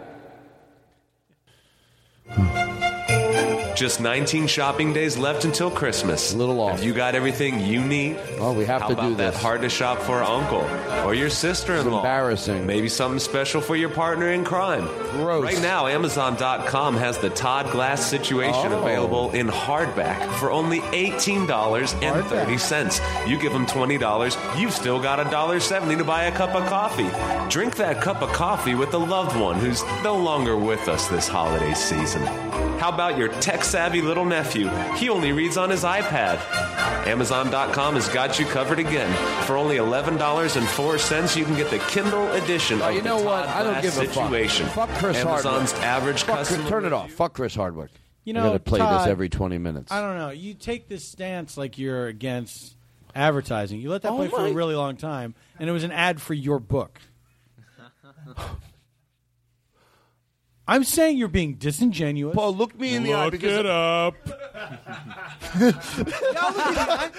Just 3.76 3.99
19 3.99 4.47
shopping 4.47 4.93
days 4.93 5.18
left 5.18 5.43
until 5.43 5.69
Christmas. 5.69 6.34
A 6.34 6.38
little 6.38 6.61
off. 6.61 6.77
Have 6.77 6.84
you 6.84 6.93
got 6.93 7.14
everything 7.14 7.60
you 7.60 7.84
need? 7.84 8.18
Oh, 8.39 8.53
we 8.53 8.64
have 8.65 8.81
How 8.84 8.88
to 8.88 8.93
about 8.93 9.10
do 9.10 9.15
that 9.15 9.34
hard 9.35 9.61
to 9.64 9.69
shop 9.69 9.99
for 9.99 10.23
uncle 10.23 10.61
or 11.06 11.14
your 11.14 11.30
sister-in-law? 11.30 11.97
embarrassing. 11.97 12.65
Maybe 12.65 12.88
something 12.88 13.19
special 13.19 13.60
for 13.60 13.76
your 13.76 13.89
partner 13.89 14.30
in 14.31 14.45
crime. 14.45 14.88
Gross. 15.11 15.43
Right 15.43 15.61
now, 15.61 15.88
Amazon.com 15.88 16.95
has 16.95 17.18
the 17.18 17.30
Todd 17.31 17.69
Glass 17.72 18.10
situation 18.10 18.72
Oh. 18.72 18.80
available 18.81 19.31
in 19.31 19.47
hardback 19.49 20.26
for 20.39 20.52
only 20.52 20.80
$18.30. 20.93 23.02
You 23.27 23.38
give 23.38 23.52
them 23.52 23.65
$20, 23.65 24.38
you've 24.57 24.73
still 24.73 25.02
got 25.02 25.19
$1.70 25.19 25.97
to 25.97 26.06
buy 26.06 26.23
a 26.23 26.31
cup 26.31 26.56
of 26.56 26.65
coffee. 26.68 27.10
Drink 27.49 27.76
that 27.76 27.99
cup 28.02 28.22
of 28.22 28.31
coffee 28.31 28.76
with 28.76 28.93
a 28.93 28.97
loved 28.97 29.35
one 29.38 29.57
who's 29.57 29.84
no 30.02 30.15
longer 30.15 30.56
with 30.56 30.88
us 30.88 31.10
this 31.10 31.27
holiday 31.27 31.73
season. 31.73 32.23
How 32.86 32.91
about 32.91 33.18
your 33.18 33.30
tech 33.41 33.64
savvy 33.64 33.99
little 34.03 34.26
nephew? 34.26 34.70
He 34.94 35.10
only 35.10 35.32
reads 35.32 35.57
on 35.57 35.72
his 35.72 35.84
iPad. 35.84 36.38
Amazon.com 37.07 37.95
has 37.95 38.07
got 38.10 38.38
you 38.38 38.45
covered 38.45 38.78
again. 38.78 39.12
For 39.45 39.57
only 39.57 39.78
$11.04, 39.78 41.36
you 41.36 41.45
can 41.45 41.56
get 41.56 41.72
the 41.72 41.80
Kindle 41.80 42.32
edition 42.34 42.84
Oh, 42.84 42.90
of 42.90 42.94
you 42.94 43.02
the 43.02 43.10
know 43.10 43.16
what? 43.24 43.48
Todd 43.48 43.56
I 43.57 43.64
don't 43.64 43.72
Glass 43.82 43.84
give 43.98 43.98
a 43.98 44.06
fuck. 44.06 44.26
situation. 44.26 44.68
Fuck 44.68 44.90
Chris 44.99 45.18
Amazon's 45.18 45.72
Hardwick. 45.72 45.88
average 45.88 46.24
Fuck 46.26 46.36
customer. 46.38 46.70
Turn 46.70 46.86
it 46.86 46.94
off. 46.94 47.10
Fuck 47.12 47.34
Chris 47.34 47.56
Hardwick. 47.56 47.90
You 48.24 48.34
I 48.34 48.36
know, 48.36 48.44
gotta 48.49 48.60
play 48.60 48.78
Todd, 48.78 49.02
this 49.02 49.07
every 49.07 49.30
20 49.30 49.57
minutes. 49.57 49.91
I 49.91 49.99
don't 50.02 50.20
know. 50.20 50.30
You 50.30 50.53
take 50.53 50.88
this 50.88 51.03
stance 51.03 51.57
like 51.57 51.80
you're 51.80 52.06
against 52.06 52.76
advertising. 53.16 53.82
You 53.82 53.90
let 53.90 54.03
that 54.03 54.12
Oh 54.12 54.18
play 54.18 54.28
for 54.28 54.45
a 54.45 54.53
really 54.53 54.76
long 54.76 54.95
time, 54.95 55.34
and 55.57 55.68
it 55.68 55.72
was 55.74 55.84
an 55.84 55.91
ad 55.91 56.22
for 56.22 56.36
your 56.36 56.60
book. 56.60 56.99
I'm 60.67 60.83
saying 60.83 61.17
you're 61.17 61.27
being 61.27 61.55
disingenuous. 61.55 62.33
Paul, 62.35 62.55
look 62.55 62.77
me 62.79 62.95
in 62.95 63.03
the 63.03 63.13
eye 63.13 63.25
Look 63.25 63.33
because 63.33 63.59
it 63.59 63.65
up. 63.67 64.15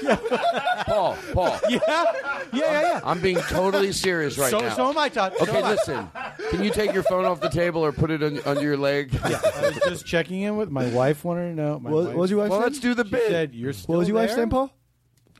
Paul, 0.86 1.16
Paul. 1.32 1.58
Yeah, 1.70 1.78
yeah, 1.86 2.04
yeah, 2.52 2.80
yeah. 2.82 3.00
I'm 3.04 3.20
being 3.20 3.38
totally 3.42 3.92
serious 3.92 4.36
right 4.38 4.50
so, 4.50 4.58
now. 4.58 4.74
so 4.74 4.88
am 4.88 4.98
I, 4.98 5.08
Todd. 5.08 5.34
So 5.38 5.44
Okay, 5.44 5.58
am 5.58 5.64
I. 5.64 5.70
listen. 5.70 6.10
Can 6.50 6.64
you 6.64 6.70
take 6.70 6.92
your 6.92 7.02
phone 7.04 7.24
off 7.24 7.40
the 7.40 7.48
table 7.48 7.84
or 7.84 7.92
put 7.92 8.10
it 8.10 8.22
on, 8.22 8.40
under 8.44 8.62
your 8.62 8.76
leg? 8.76 9.12
Yeah, 9.12 9.40
I 9.56 9.60
was 9.68 9.78
just 9.88 10.04
checking 10.06 10.40
in 10.42 10.56
with 10.56 10.70
my 10.70 10.88
wife. 10.88 11.24
Wanted 11.24 11.50
to 11.50 11.54
know. 11.54 11.78
My 11.78 11.90
What- 11.90 12.04
wife, 12.06 12.14
what 12.14 12.16
was 12.22 12.30
your 12.30 12.40
wife's 12.40 12.50
Well, 12.50 12.60
name? 12.60 12.68
let's 12.68 12.80
do 12.80 12.94
the 12.94 13.04
She 13.04 13.10
bit. 13.10 13.28
said 13.28 13.54
you're 13.54 13.72
still 13.72 13.92
What 13.94 13.98
was 14.00 14.08
your 14.08 14.16
wife's 14.16 14.34
there? 14.34 14.44
name, 14.46 14.50
Paul? 14.50 14.70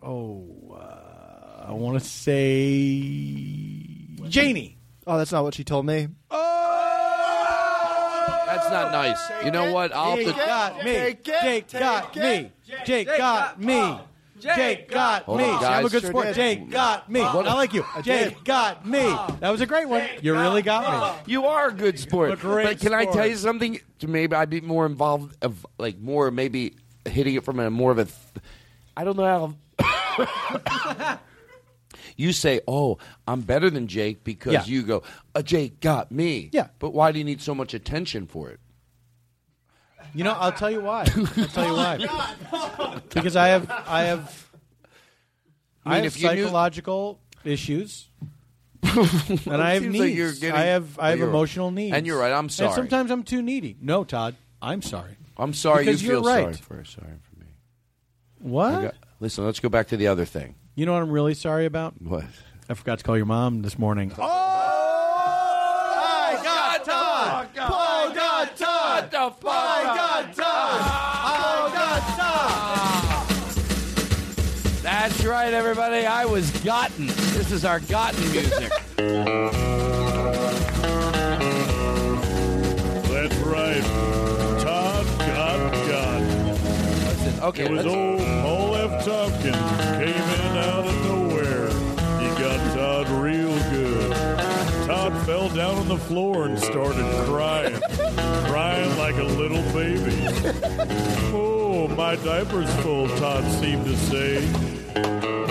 Oh, 0.03 0.77
uh, 0.79 1.67
I 1.69 1.73
want 1.73 1.99
to 2.01 2.05
say 2.09 2.39
Janie. 4.29 4.77
Oh, 5.13 5.19
that's 5.19 5.33
not 5.33 5.43
what 5.43 5.55
she 5.55 5.65
told 5.65 5.87
me. 5.87 6.07
Oh, 6.31 6.37
That's 8.47 8.71
not 8.71 8.93
nice. 8.93 9.19
You 9.45 9.51
know 9.51 9.73
what? 9.73 9.93
I'll 9.93 10.11
have 10.17 10.19
Jake 10.25 10.29
to. 10.29 10.33
got 10.35 10.85
me. 10.85 10.93
Jake 11.25 11.69
got 11.73 12.15
me. 12.17 12.53
Jake 12.85 13.09
got 13.09 13.61
me. 13.61 13.99
Jake 14.39 14.89
got 14.89 15.25
Hold 15.25 15.39
me. 15.39 15.45
on, 15.51 15.61
See, 15.61 15.67
I'm 15.67 15.81
a 15.81 15.83
guys. 15.83 15.93
good 15.93 16.01
Sure 16.03 16.11
sport. 16.11 16.27
did. 16.27 16.35
Jake 16.37 16.71
got 16.71 17.11
me. 17.11 17.21
I 17.23 17.55
like 17.55 17.75
you. 17.75 17.85
Jake 18.03 18.45
got 18.45 18.87
me. 18.87 19.01
That 19.41 19.51
was 19.51 19.61
a 19.61 19.67
great 19.67 19.89
one. 19.89 20.05
You 20.23 20.33
really 20.35 20.63
got 20.63 21.17
me. 21.27 21.33
You 21.33 21.47
are 21.47 21.69
a 21.71 21.73
good 21.73 21.99
sport. 21.99 22.31
A 22.31 22.37
great 22.37 22.65
but 22.65 22.79
can 22.81 22.95
I 22.95 23.03
sport. 23.03 23.17
tell 23.17 23.27
you 23.27 23.37
something? 23.37 23.81
Maybe 24.07 24.37
I'd 24.37 24.49
be 24.49 24.61
more 24.61 24.87
involved 24.87 25.37
of 25.43 25.67
like 25.79 25.99
more 25.99 26.31
maybe 26.31 26.77
hitting 27.05 27.35
it 27.35 27.45
from 27.45 27.59
a 27.59 27.69
more 27.69 27.91
of 27.91 27.99
a. 27.99 28.05
Th- 28.05 28.17
I 28.97 29.03
don't 29.03 29.17
know 29.17 29.57
how. 29.81 31.17
you 32.21 32.33
say, 32.33 32.61
"Oh, 32.69 32.99
I'm 33.27 33.41
better 33.41 33.71
than 33.71 33.87
Jake" 33.87 34.23
because 34.25 34.53
Yeah. 34.53 34.65
you 34.67 34.83
go, 34.83 35.03
uh, 35.35 35.43
"Jake 35.43 35.81
got 35.81 36.13
me." 36.13 36.51
Yeah. 36.53 36.69
But 36.79 36.91
why 36.93 37.13
do 37.13 37.19
you 37.19 37.25
need 37.25 37.41
so 37.41 37.55
much 37.55 37.75
attention 37.75 38.27
for 38.27 38.51
it? 38.51 38.61
You 40.15 40.25
know, 40.25 40.33
I'll 40.33 40.53
tell 40.53 40.71
you 40.71 40.81
why. 40.81 41.07
I'll 41.17 41.47
tell 41.47 41.67
you 41.67 41.75
why. 41.75 43.01
Because 43.15 43.37
I 43.37 43.49
have, 43.49 43.71
I 43.87 44.03
have, 44.05 44.49
I, 45.85 45.91
I 45.91 45.95
mean, 45.95 46.05
have 46.05 46.17
if 46.17 46.21
you 46.23 46.29
knew- 46.35 46.45
psychological 46.45 47.21
issues, 47.45 48.09
and 48.83 49.63
I 49.63 49.75
have 49.75 49.83
Seems 49.83 49.93
needs. 49.93 50.05
like 50.05 50.15
you're 50.15 50.33
getting- 50.33 50.53
I 50.53 50.63
have, 50.65 50.99
I 50.99 51.03
Oh, 51.03 51.11
have 51.11 51.19
you're- 51.19 51.31
emotional 51.31 51.71
needs. 51.71 51.95
and 51.97 52.07
you're 52.07 52.19
right, 52.19 52.33
I'm 52.33 52.49
sorry. 52.49 52.69
And 52.69 52.75
sometimes 52.77 53.11
I'm 53.11 53.23
too 53.23 53.41
needy. 53.43 53.77
No, 53.81 54.05
Todd, 54.05 54.35
I'm 54.61 54.83
sorry. 54.83 55.17
I'm 55.37 55.55
sorry 55.55 55.85
Because 55.85 56.03
you 56.03 56.11
you're 56.13 56.23
feel 56.23 56.31
right. 56.31 56.55
sorry 56.57 56.83
for 56.83 56.85
sorry 56.85 57.15
for 57.23 57.41
me. 57.41 57.47
What? 58.41 58.75
I 58.75 58.83
got- 58.83 58.95
listen, 59.21 59.45
let's 59.47 59.61
go 59.61 59.69
back 59.69 59.89
to 59.89 59.97
the 59.97 60.07
other 60.09 60.25
thing. 60.25 60.55
You 60.81 60.87
know 60.87 60.95
what 60.95 61.03
I'm 61.03 61.11
really 61.11 61.35
sorry 61.35 61.67
about? 61.67 61.93
What? 62.01 62.25
I 62.67 62.73
forgot 62.73 63.01
to 63.01 63.05
call 63.05 63.15
your 63.15 63.27
mom 63.27 63.61
this 63.61 63.79
morning. 63.79 64.13
Oh, 64.17 64.23
I 64.23 66.41
got 66.43 66.83
Todd. 66.87 67.49
Paul 67.55 68.15
got 68.15 68.57
Todd. 68.57 69.03
What 69.03 69.11
the 69.11 69.31
fuck? 69.43 69.55
I 69.55 69.83
got 69.85 70.35
Todd. 70.35 70.47
Ah. 70.47 71.67
I 71.67 71.69
got 71.75 72.01
Todd. 74.65 74.83
That's 74.83 75.23
right, 75.23 75.53
everybody. 75.53 76.07
I 76.07 76.25
was 76.25 76.51
gotten. 76.63 77.09
This 77.09 77.53
is 77.53 77.67
our 77.67 77.81
gotten 77.81 78.23
music. 78.33 78.73
That's 83.11 83.37
right. 83.45 83.83
Todd 84.63 85.07
got 85.19 85.73
got. 85.89 86.21
Listen, 86.23 87.35
okay, 87.43 87.65
It 87.67 87.71
was 87.71 87.85
let's- 87.85 87.95
old 87.95 88.21
Paul 88.21 88.77
F. 88.77 89.05
Tompkins 89.05 89.57
came 89.99 90.09
in 90.09 90.50
fell 95.31 95.49
down 95.51 95.77
on 95.77 95.87
the 95.87 95.97
floor 95.97 96.47
and 96.47 96.59
started 96.59 97.05
crying, 97.27 97.81
crying 98.51 98.99
like 98.99 99.15
a 99.15 99.23
little 99.23 99.63
baby. 99.73 100.13
Oh, 101.33 101.87
my 101.97 102.17
diaper's 102.17 102.69
full, 102.83 103.09
Todd 103.11 103.45
seemed 103.61 103.85
to 103.85 103.97
say. 103.97 104.41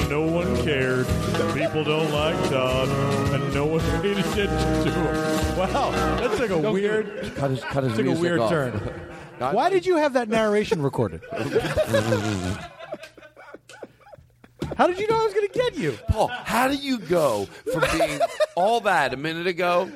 no 0.09 0.23
one 0.29 0.53
cared. 0.65 1.07
People 1.53 1.85
don't 1.85 2.11
like 2.11 2.35
Todd, 2.49 2.89
and 3.33 3.53
no 3.53 3.67
one 3.67 3.79
paid 4.01 4.17
attention 4.17 4.83
to 4.83 4.91
him. 4.91 5.57
Wow, 5.57 5.91
that 5.91 6.35
took 6.37 6.49
a 6.49 6.57
weird, 6.73 7.31
Cut 7.37 7.51
his, 7.51 7.63
cut 7.63 7.85
his 7.85 7.93
took 7.93 8.01
a 8.01 8.03
music 8.03 8.21
weird 8.21 8.39
off. 8.41 8.49
turn. 8.49 8.81
God- 9.39 9.55
Why 9.55 9.69
did 9.69 9.85
you 9.85 9.95
have 9.95 10.11
that 10.11 10.27
narration 10.27 10.81
recorded? 10.81 11.21
How 14.77 14.87
did 14.87 14.99
you 14.99 15.07
know 15.07 15.19
I 15.19 15.23
was 15.23 15.33
going 15.33 15.47
to 15.47 15.53
get 15.53 15.77
you? 15.77 15.97
Paul, 16.09 16.27
how 16.27 16.67
do 16.67 16.75
you 16.75 16.99
go 16.99 17.45
from 17.71 17.83
being 17.97 18.19
all 18.55 18.81
that 18.81 19.13
a 19.13 19.17
minute 19.17 19.47
ago? 19.47 19.91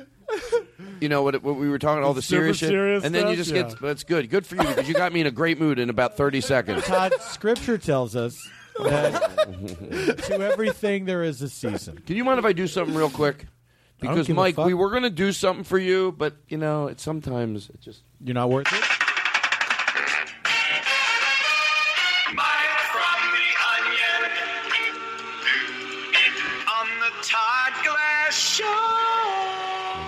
You 1.00 1.08
know 1.08 1.22
what, 1.22 1.42
what 1.42 1.56
we 1.56 1.68
were 1.68 1.78
talking 1.78 2.02
all 2.02 2.14
the 2.14 2.22
Super 2.22 2.40
serious 2.54 2.58
shit, 2.58 2.68
serious 2.70 3.04
and 3.04 3.14
then 3.14 3.28
you 3.28 3.34
stuff? 3.34 3.44
just 3.44 3.54
Yeah. 3.54 3.62
get. 3.70 3.80
That's 3.80 4.04
good, 4.04 4.30
good 4.30 4.46
for 4.46 4.56
you 4.56 4.62
because 4.62 4.88
you 4.88 4.94
got 4.94 5.12
me 5.12 5.20
in 5.20 5.26
a 5.26 5.30
great 5.30 5.60
mood 5.60 5.78
in 5.78 5.90
about 5.90 6.16
thirty 6.16 6.40
seconds. 6.40 6.84
Todd, 6.84 7.12
Scripture 7.20 7.76
tells 7.78 8.16
us 8.16 8.34
that 8.82 10.18
to 10.26 10.40
everything 10.40 11.04
there 11.04 11.22
is 11.22 11.40
a 11.42 11.48
season. 11.48 11.98
Can 12.06 12.16
you 12.16 12.24
mind 12.24 12.38
if 12.38 12.44
I 12.44 12.52
do 12.52 12.66
something 12.66 12.94
real 12.94 13.10
quick? 13.10 13.46
Because 14.00 14.28
Mike, 14.28 14.56
we 14.56 14.74
were 14.74 14.90
going 14.90 15.02
to 15.04 15.10
do 15.10 15.30
something 15.32 15.64
for 15.64 15.78
you, 15.78 16.12
but 16.16 16.34
you 16.48 16.58
know, 16.58 16.88
it 16.88 17.00
sometimes 17.00 17.68
it 17.68 17.80
just 17.80 18.02
You're 18.22 18.34
not 18.34 18.50
worth 18.50 18.72
it. 18.72 18.82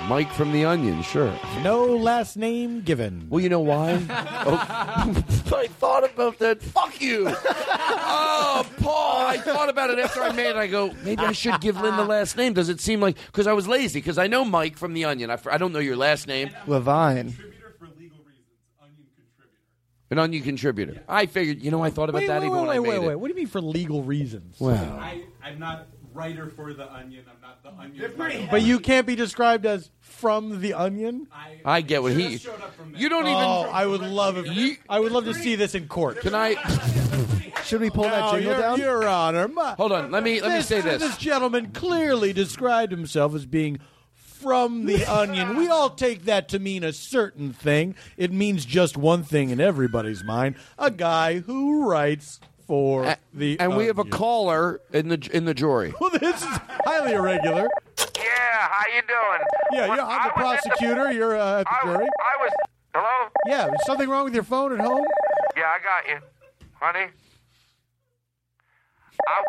Mike 0.09 0.33
from 0.33 0.53
the 0.53 0.65
Onion, 0.65 1.03
sure. 1.03 1.37
No 1.65 1.85
last 1.85 2.37
name 2.37 2.83
given. 2.83 3.27
Well, 3.28 3.41
you 3.41 3.49
know 3.49 3.59
why? 3.61 4.01
oh, 4.09 5.15
I 5.57 5.66
thought 5.66 6.05
about 6.05 6.39
that. 6.39 6.62
Fuck 6.62 7.01
you. 7.01 7.27
oh, 7.28 8.65
Paul, 8.78 9.27
I 9.27 9.39
thought 9.39 9.69
about 9.69 9.91
it 9.91 9.99
after 9.99 10.23
I 10.23 10.31
made 10.31 10.51
it. 10.51 10.57
I 10.57 10.69
go, 10.69 10.95
maybe 11.03 11.24
I 11.24 11.33
should 11.33 11.61
give 11.61 11.81
Lynn 11.81 11.97
the 11.97 12.05
last 12.05 12.37
name. 12.37 12.53
Does 12.53 12.69
it 12.69 12.81
seem 12.81 13.01
like 13.01 13.16
because 13.27 13.49
I 13.49 13.53
was 13.53 13.66
lazy? 13.66 13.99
Because 13.99 14.16
I 14.16 14.28
know 14.28 14.45
Mike 14.45 14.77
from 14.78 14.95
the 14.95 15.05
Onion. 15.07 15.28
I, 15.28 15.39
I 15.51 15.59
don't 15.59 15.73
know 15.73 15.81
your 15.81 15.97
last 15.97 16.28
name. 16.28 16.51
Levine. 16.69 17.35
An 20.09 20.20
Onion 20.20 20.45
contributor. 20.45 21.03
I 21.09 21.27
figured. 21.27 21.61
You 21.61 21.73
know, 21.73 21.83
I 21.83 21.91
thought 21.91 22.11
about 22.11 22.20
Wait, 22.20 22.28
that 22.28 22.43
wait, 22.43 22.47
even 22.47 22.59
wait, 22.59 22.61
when 22.61 22.69
wait, 22.69 22.77
I 22.77 22.78
made 22.78 22.89
wait, 22.89 23.05
it. 23.05 23.09
wait. 23.09 23.15
What 23.16 23.27
do 23.27 23.33
you 23.33 23.37
mean 23.39 23.49
for 23.49 23.61
legal 23.61 24.05
reasons? 24.05 24.61
Well, 24.61 25.01
I, 25.01 25.24
I'm 25.43 25.59
not 25.59 25.89
writer 26.15 26.49
for 26.49 26.73
the 26.73 26.93
Onion. 26.93 27.24
I'm 27.28 27.41
not 27.41 27.62
the 27.62 27.73
Onion. 27.81 28.49
But 28.51 28.62
you 28.62 28.81
can't 28.81 29.07
be 29.07 29.16
described 29.16 29.66
as 29.66 29.91
from 30.16 30.60
the 30.60 30.74
Onion. 30.74 31.26
I 31.64 31.82
get 31.82 32.02
what 32.02 32.12
he. 32.12 32.40
You 32.94 33.09
don't 33.09 33.26
even. 33.26 33.43
Oh, 33.43 33.68
I 33.72 33.86
would 33.86 34.01
love 34.01 34.36
if 34.38 34.78
I 34.88 34.98
would 34.98 35.12
love 35.12 35.24
to 35.26 35.34
see 35.34 35.55
this 35.55 35.74
in 35.74 35.88
court. 35.88 36.20
Can 36.20 36.34
I? 36.34 36.55
Should 37.64 37.80
we 37.80 37.90
pull 37.90 38.05
No, 38.05 38.10
that 38.10 38.30
jingle 38.32 38.52
your, 38.52 38.60
down? 38.60 38.78
Your 38.78 39.09
Honor, 39.09 39.48
my, 39.48 39.74
Hold 39.74 39.93
on. 39.93 40.10
Let 40.10 40.22
me 40.22 40.40
let 40.40 40.52
me 40.56 40.62
say 40.62 40.80
this. 40.80 41.02
This 41.02 41.16
gentleman 41.16 41.72
clearly 41.72 42.32
described 42.32 42.93
himself 42.93 43.34
as 43.34 43.44
being 43.44 43.80
from 44.14 44.86
the 44.86 45.05
Onion. 45.05 45.56
We 45.56 45.68
all 45.68 45.90
take 45.90 46.24
that 46.26 46.48
to 46.51 46.59
mean 46.59 46.84
a 46.84 46.93
certain 46.93 47.52
thing. 47.52 47.97
It 48.16 48.32
means 48.32 48.64
just 48.64 48.97
one 48.97 49.24
thing 49.24 49.51
in 49.51 49.60
everybody's 49.60 50.22
mind: 50.22 50.56
a 50.78 50.90
guy 50.90 51.40
who 51.40 51.88
writes 51.90 52.40
for 52.66 53.05
A- 53.05 53.18
the. 53.32 53.59
and 53.60 53.76
we 53.76 53.86
have 53.86 53.98
a 53.98 54.02
Onion. 54.02 54.12
caller 54.16 54.80
in 54.93 55.09
the 55.09 55.30
in 55.32 55.44
the 55.44 55.55
jury. 55.55 55.94
Well, 56.01 56.10
this 56.10 56.43
is 56.43 56.59
highly 56.84 57.12
irregular. 57.12 57.68
Yeah, 58.16 58.68
how 58.68 58.82
you 58.94 59.02
doing? 59.02 59.47
Yeah, 59.72 59.88
Well, 59.88 59.97
yeah, 59.98 60.06
I'm 60.06 60.28
the 60.28 60.34
I 60.38 60.43
was 60.43 60.60
in 60.64 60.70
prosecutor. 60.70 61.12
You're 61.12 61.36
uh, 61.36 61.60
at 61.60 61.64
the 61.64 61.70
I 61.70 61.84
jury. 61.84 62.05
I 62.06 62.43
was. 62.43 62.52
Hello? 62.94 63.30
Yeah, 63.47 63.66
is 63.66 63.84
something 63.86 64.09
wrong 64.09 64.24
with 64.24 64.34
your 64.34 64.43
phone 64.43 64.72
at 64.72 64.80
home? 64.80 65.05
Yeah, 65.56 65.64
I 65.64 65.78
got 65.82 66.09
you, 66.09 66.18
honey. 66.80 67.10
I, 69.28 69.43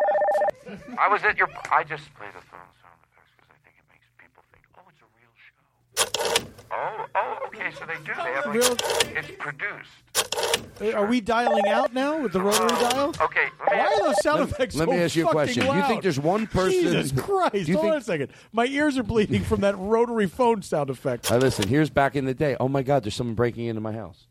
I 0.99 1.07
was 1.09 1.23
at 1.23 1.37
your. 1.37 1.49
I 1.71 1.83
just 1.83 2.13
played 2.15 2.29
the 2.31 2.41
phone 2.51 2.59
sound 2.81 2.99
effects 3.03 3.31
because 3.35 3.49
I 3.51 3.57
think 3.63 3.75
it 3.77 3.85
makes 3.91 4.07
people 4.17 4.43
think, 4.51 4.65
oh, 4.77 4.83
it's 4.89 5.01
a 5.01 5.09
real 5.15 6.43
show. 6.43 6.46
Oh, 6.71 7.05
oh, 7.15 7.37
okay. 7.47 7.71
So 7.77 7.85
they 7.85 7.95
do. 8.03 8.13
They 8.15 8.31
have 8.33 8.45
like, 8.45 8.55
Real- 8.55 8.77
it's 9.17 9.31
produced. 9.39 10.95
Are 10.95 11.05
we 11.05 11.21
dialing 11.21 11.67
out 11.67 11.93
now 11.93 12.19
with 12.21 12.33
the 12.33 12.41
rotary 12.41 12.65
uh, 12.77 12.89
dial? 12.91 13.09
Okay. 13.21 13.47
Why 13.67 13.79
are 13.79 14.05
those 14.07 14.21
sound 14.21 14.41
Let- 14.41 14.49
effects 14.49 14.75
let 14.75 14.87
so 14.87 14.91
me 14.93 14.97
ask 15.01 15.15
you 15.15 15.27
a 15.27 15.31
question. 15.31 15.65
Do 15.65 15.73
you 15.75 15.83
think 15.83 16.03
there's 16.03 16.19
one 16.19 16.45
person- 16.47 16.71
Jesus 16.81 17.11
Christ! 17.11 17.53
Hold 17.53 17.65
think- 17.65 17.77
on 17.93 17.97
a 17.97 18.01
second. 18.01 18.31
My 18.51 18.65
ears 18.65 18.97
are 18.97 19.03
bleeding 19.03 19.43
from 19.43 19.61
that 19.61 19.77
rotary 19.77 20.27
phone 20.27 20.61
sound 20.61 20.89
effect. 20.89 21.31
All 21.31 21.37
right, 21.37 21.43
listen. 21.43 21.67
Here's 21.67 21.89
back 21.89 22.15
in 22.15 22.25
the 22.25 22.33
day. 22.33 22.55
Oh 22.59 22.67
my 22.67 22.83
God! 22.83 23.03
There's 23.03 23.15
someone 23.15 23.35
breaking 23.35 23.65
into 23.65 23.81
my 23.81 23.93
house. 23.93 24.25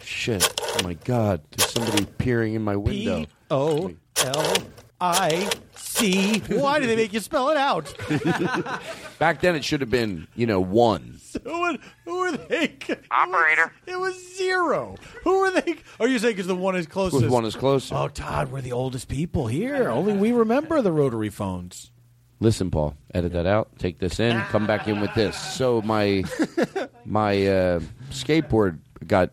Shit! 0.00 0.60
Oh 0.60 0.80
my 0.84 0.94
God! 0.94 1.40
There's 1.56 1.70
somebody 1.70 2.04
peering 2.18 2.54
in 2.54 2.62
my 2.62 2.76
window. 2.76 3.20
P 3.24 3.28
O 3.50 3.92
L 4.24 4.56
I 5.00 5.48
C. 5.98 6.38
Why 6.48 6.80
do 6.80 6.86
they 6.86 6.96
make 6.96 7.12
you 7.12 7.20
spell 7.20 7.50
it 7.50 7.56
out? 7.56 7.92
Back 9.18 9.40
then, 9.40 9.56
it 9.56 9.64
should 9.64 9.80
have 9.80 9.90
been 9.90 10.28
you 10.34 10.46
know 10.46 10.60
one. 10.60 11.20
who, 11.44 11.60
would, 11.60 11.80
who 12.04 12.18
are 12.18 12.32
they? 12.32 12.76
Operator. 13.10 13.72
It 13.86 13.98
was 13.98 14.36
zero. 14.36 14.96
Who 15.24 15.34
are 15.44 15.60
they? 15.60 15.76
Are 16.00 16.08
you 16.08 16.18
saying 16.18 16.34
because 16.34 16.46
the 16.46 16.54
one 16.54 16.76
is 16.76 16.86
closest? 16.86 17.20
Because 17.20 17.32
one 17.32 17.44
is 17.44 17.56
closer. 17.56 17.94
Oh, 17.94 18.08
Todd, 18.08 18.50
we're 18.50 18.60
the 18.60 18.72
oldest 18.72 19.08
people 19.08 19.46
here. 19.46 19.88
Only 19.88 20.12
we 20.14 20.32
remember 20.32 20.80
the 20.82 20.92
rotary 20.92 21.30
phones. 21.30 21.90
Listen, 22.40 22.70
Paul. 22.70 22.94
Edit 23.12 23.32
that 23.32 23.46
out. 23.46 23.70
Take 23.78 23.98
this 23.98 24.20
in. 24.20 24.40
Come 24.42 24.66
back 24.66 24.86
in 24.86 25.00
with 25.00 25.12
this. 25.14 25.36
So 25.36 25.82
my 25.82 26.22
my 27.04 27.46
uh, 27.46 27.80
skateboard 28.10 28.78
got 29.06 29.30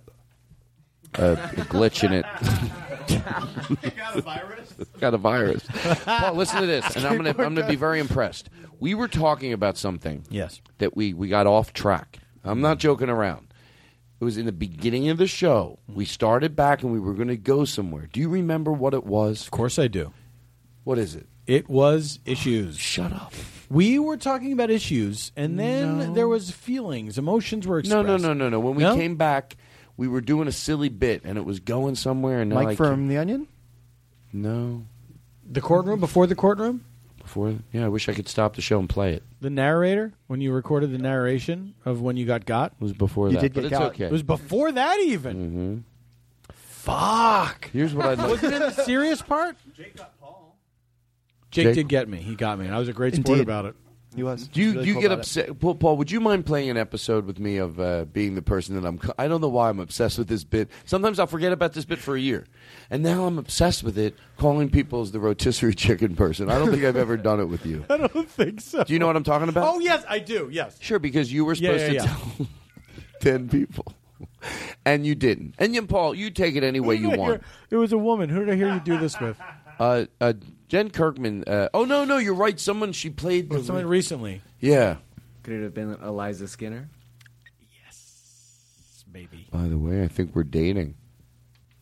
a, 1.14 1.34
a 1.34 1.38
glitch 1.70 2.04
in 2.04 2.14
it. 2.14 2.26
got 3.08 4.16
a 4.16 4.22
virus? 4.22 4.74
got 5.00 5.14
a 5.14 5.18
virus. 5.18 5.66
Paul, 6.06 6.34
listen 6.36 6.62
to 6.62 6.68
this, 6.68 6.96
and 6.96 7.06
I'm 7.06 7.18
gonna 7.18 7.30
I'm 7.30 7.36
gonna 7.56 7.68
be 7.68 7.76
very 7.76 8.00
impressed. 8.00 8.50
We 8.80 8.94
were 8.94 9.08
talking 9.08 9.54
about 9.54 9.78
something. 9.78 10.26
Yes. 10.30 10.62
That 10.80 10.96
we 10.96 11.14
we 11.14 11.28
got 11.30 11.48
off 11.48 11.74
track. 11.74 12.20
I'm 12.44 12.62
not 12.62 12.78
joking 12.78 13.10
around. 13.10 13.48
It 14.20 14.24
was 14.24 14.38
in 14.38 14.46
the 14.46 14.52
beginning 14.52 15.10
of 15.10 15.18
the 15.18 15.28
show. 15.28 15.80
We 15.94 16.06
started 16.06 16.56
back 16.56 16.84
and 16.84 16.92
we 16.94 17.00
were 17.00 17.14
going 17.14 17.28
to 17.28 17.36
go 17.36 17.66
somewhere. 17.66 18.08
Do 18.14 18.22
you 18.22 18.30
remember 18.30 18.72
what 18.72 18.94
it 18.94 19.04
was? 19.06 19.44
Of 19.44 19.52
course 19.52 19.78
I 19.78 19.88
do. 19.88 20.14
What 20.86 20.98
is 20.98 21.16
it? 21.16 21.28
It 21.48 21.68
was 21.70 22.20
issues. 22.26 22.78
Shut 22.78 23.12
up. 23.12 23.34
We 23.70 24.00
were 24.00 24.16
talking 24.16 24.54
about 24.54 24.70
issues, 24.70 25.32
and 25.36 25.60
then 25.60 25.98
No. 25.98 26.14
there 26.14 26.28
was 26.30 26.50
feelings, 26.52 27.18
emotions 27.18 27.68
were 27.68 27.76
No, 27.84 28.00
expressed. 28.02 28.06
no, 28.06 28.16
no, 28.18 28.34
no, 28.34 28.50
no. 28.50 28.60
When 28.60 28.76
we 28.76 28.84
No? 28.84 28.96
came 28.96 29.16
back, 29.16 29.58
we 29.98 30.08
were 30.08 30.22
doing 30.22 30.48
a 30.48 30.52
silly 30.52 30.90
bit, 30.90 31.22
and 31.24 31.38
it 31.38 31.46
was 31.46 31.60
going 31.60 31.96
somewhere. 31.96 32.42
And 32.42 32.50
now 32.50 32.56
Mike 32.56 32.68
I 32.70 32.76
from 32.76 33.08
The 33.08 33.18
Onion? 33.18 33.48
No. 34.34 34.86
The 35.50 35.62
courtroom 35.62 36.00
before 36.00 36.28
the 36.28 36.36
courtroom. 36.36 36.84
Before, 37.22 37.56
yeah, 37.72 37.86
I 37.86 37.88
wish 37.88 38.08
I 38.08 38.14
could 38.14 38.28
stop 38.28 38.56
the 38.56 38.62
show 38.62 38.78
and 38.80 38.88
play 38.88 39.14
it. 39.14 39.24
The 39.42 39.50
narrator 39.50 40.14
when 40.28 40.42
you 40.42 40.52
recorded 40.52 40.92
the 40.92 40.98
narration 41.00 41.74
of 41.84 42.00
when 42.02 42.18
you 42.18 42.26
got 42.28 42.46
got 42.46 42.74
It 42.80 42.84
was 42.84 42.94
before 42.94 43.30
You 43.30 43.36
that, 43.36 43.42
did 43.42 43.54
but 43.56 43.62
get 43.62 43.72
it's 43.72 43.80
got. 43.80 43.92
okay. 43.94 44.06
It 44.06 44.12
was 44.12 44.22
before 44.24 44.72
that 44.72 45.00
even. 45.00 45.86
hmm 46.48 46.54
Fuck. 46.54 47.72
Here's 47.72 47.96
what 47.96 48.06
I'd 48.06 48.18
like. 48.20 48.30
Was 48.30 48.44
it 48.44 48.54
in 48.54 48.60
the 48.60 48.70
serious 48.72 49.22
part? 49.22 49.58
Jake 49.76 49.96
got 49.98 50.20
Paul. 50.20 50.56
Jake, 51.50 51.66
Jake- 51.66 51.76
did 51.76 51.88
get 51.90 52.08
me. 52.08 52.18
He 52.20 52.36
got 52.36 52.60
me, 52.60 52.66
and 52.66 52.76
I 52.76 52.80
was 52.80 52.88
a 52.90 52.94
great 52.94 53.16
sport 53.16 53.28
Indeed. 53.40 53.42
about 53.42 53.66
it. 53.66 53.76
He 54.16 54.24
was. 54.24 54.48
Do 54.48 54.62
you, 54.62 54.72
Really 54.72 54.84
do 54.84 54.88
you 54.88 54.94
cool 54.94 55.02
get 55.02 55.12
it. 55.12 55.20
upset, 55.20 55.60
Paul, 55.60 55.76
Paul? 55.76 55.98
Would 55.98 56.10
you 56.10 56.20
mind 56.22 56.46
playing 56.46 56.70
an 56.70 56.78
episode 56.78 57.26
with 57.26 57.38
me 57.40 57.58
of 57.58 57.80
uh, 57.80 58.06
being 58.06 58.36
the 58.36 58.42
person 58.42 58.76
that 58.80 58.88
I'm? 58.88 59.00
I 59.18 59.28
don't 59.28 59.42
know 59.42 59.50
why 59.50 59.70
I'm 59.70 59.80
obsessed 59.80 60.18
with 60.18 60.28
this 60.28 60.44
bit. 60.44 60.70
Sometimes 60.86 61.20
I'll 61.20 61.28
forget 61.28 61.52
about 61.52 61.74
this 61.74 61.84
bit 61.86 62.00
for 62.00 62.16
a 62.16 62.20
year, 62.20 62.46
and 62.90 63.04
now 63.04 63.26
I'm 63.26 63.38
obsessed 63.38 63.84
with 63.84 63.98
it. 63.98 64.16
Calling 64.38 64.70
people 64.70 65.02
as 65.02 65.12
the 65.12 65.20
rotisserie 65.20 65.76
chicken 65.76 66.16
person. 66.16 66.50
I 66.50 66.58
don't 66.58 66.72
think 66.72 66.84
I've 66.86 66.96
ever 66.96 67.18
done 67.18 67.40
it 67.40 67.46
with 67.46 67.66
you. 67.66 67.86
I 67.90 67.98
don't 67.98 68.30
think 68.30 68.62
so. 68.62 68.84
Do 68.84 68.94
you 68.94 69.00
know 69.00 69.08
what 69.08 69.16
I'm 69.18 69.24
talking 69.24 69.50
about? 69.50 69.68
Oh 69.76 69.80
yes, 69.80 70.04
I 70.08 70.20
do. 70.20 70.50
Yes. 70.52 70.78
Sure, 70.82 71.00
because 71.00 71.32
you 71.34 71.44
were 71.46 71.56
supposed 71.56 71.92
yeah, 71.92 72.02
to 72.04 72.08
tell 72.08 72.48
ten 73.20 73.50
people, 73.50 73.94
and 74.86 75.06
you 75.06 75.16
didn't. 75.16 75.56
And 75.58 75.76
you, 75.76 75.86
Paul, 75.86 76.16
you 76.16 76.30
take 76.32 76.56
it 76.56 76.64
any 76.64 76.80
way 76.80 76.96
you 76.96 77.02
Who 77.04 77.10
did 77.12 77.20
I 77.20 77.22
want. 77.22 77.34
hear- 77.42 77.42
It 77.72 77.76
was 77.78 77.92
a 77.92 77.98
woman. 77.98 78.30
Who 78.30 78.40
did 78.46 78.50
I 78.54 78.56
hear 78.56 78.74
you 78.74 78.80
do 78.80 78.98
this 78.98 79.20
with? 79.20 79.38
Uh, 79.80 80.06
uh, 80.22 80.34
Jen 80.76 80.90
Kirkman. 80.90 81.46
Uh, 81.48 81.70
oh 81.74 81.86
no, 81.86 82.04
no, 82.04 82.18
you're 82.18 82.34
right. 82.34 82.60
Someone 82.60 82.92
she 82.92 83.10
played. 83.10 83.50
the- 83.50 83.64
Someone 83.64 83.86
recently. 83.86 84.42
yeah. 84.60 84.98
Could 85.44 85.54
it 85.54 85.64
have 85.64 85.74
been 85.74 85.94
Eliza 86.04 86.50
Skinner? 86.50 86.90
Baby. 89.10 89.48
By 89.52 89.68
the 89.70 89.78
way, 89.78 90.04
I 90.04 90.08
think 90.10 90.36
we're 90.36 90.44
dating. 90.44 90.96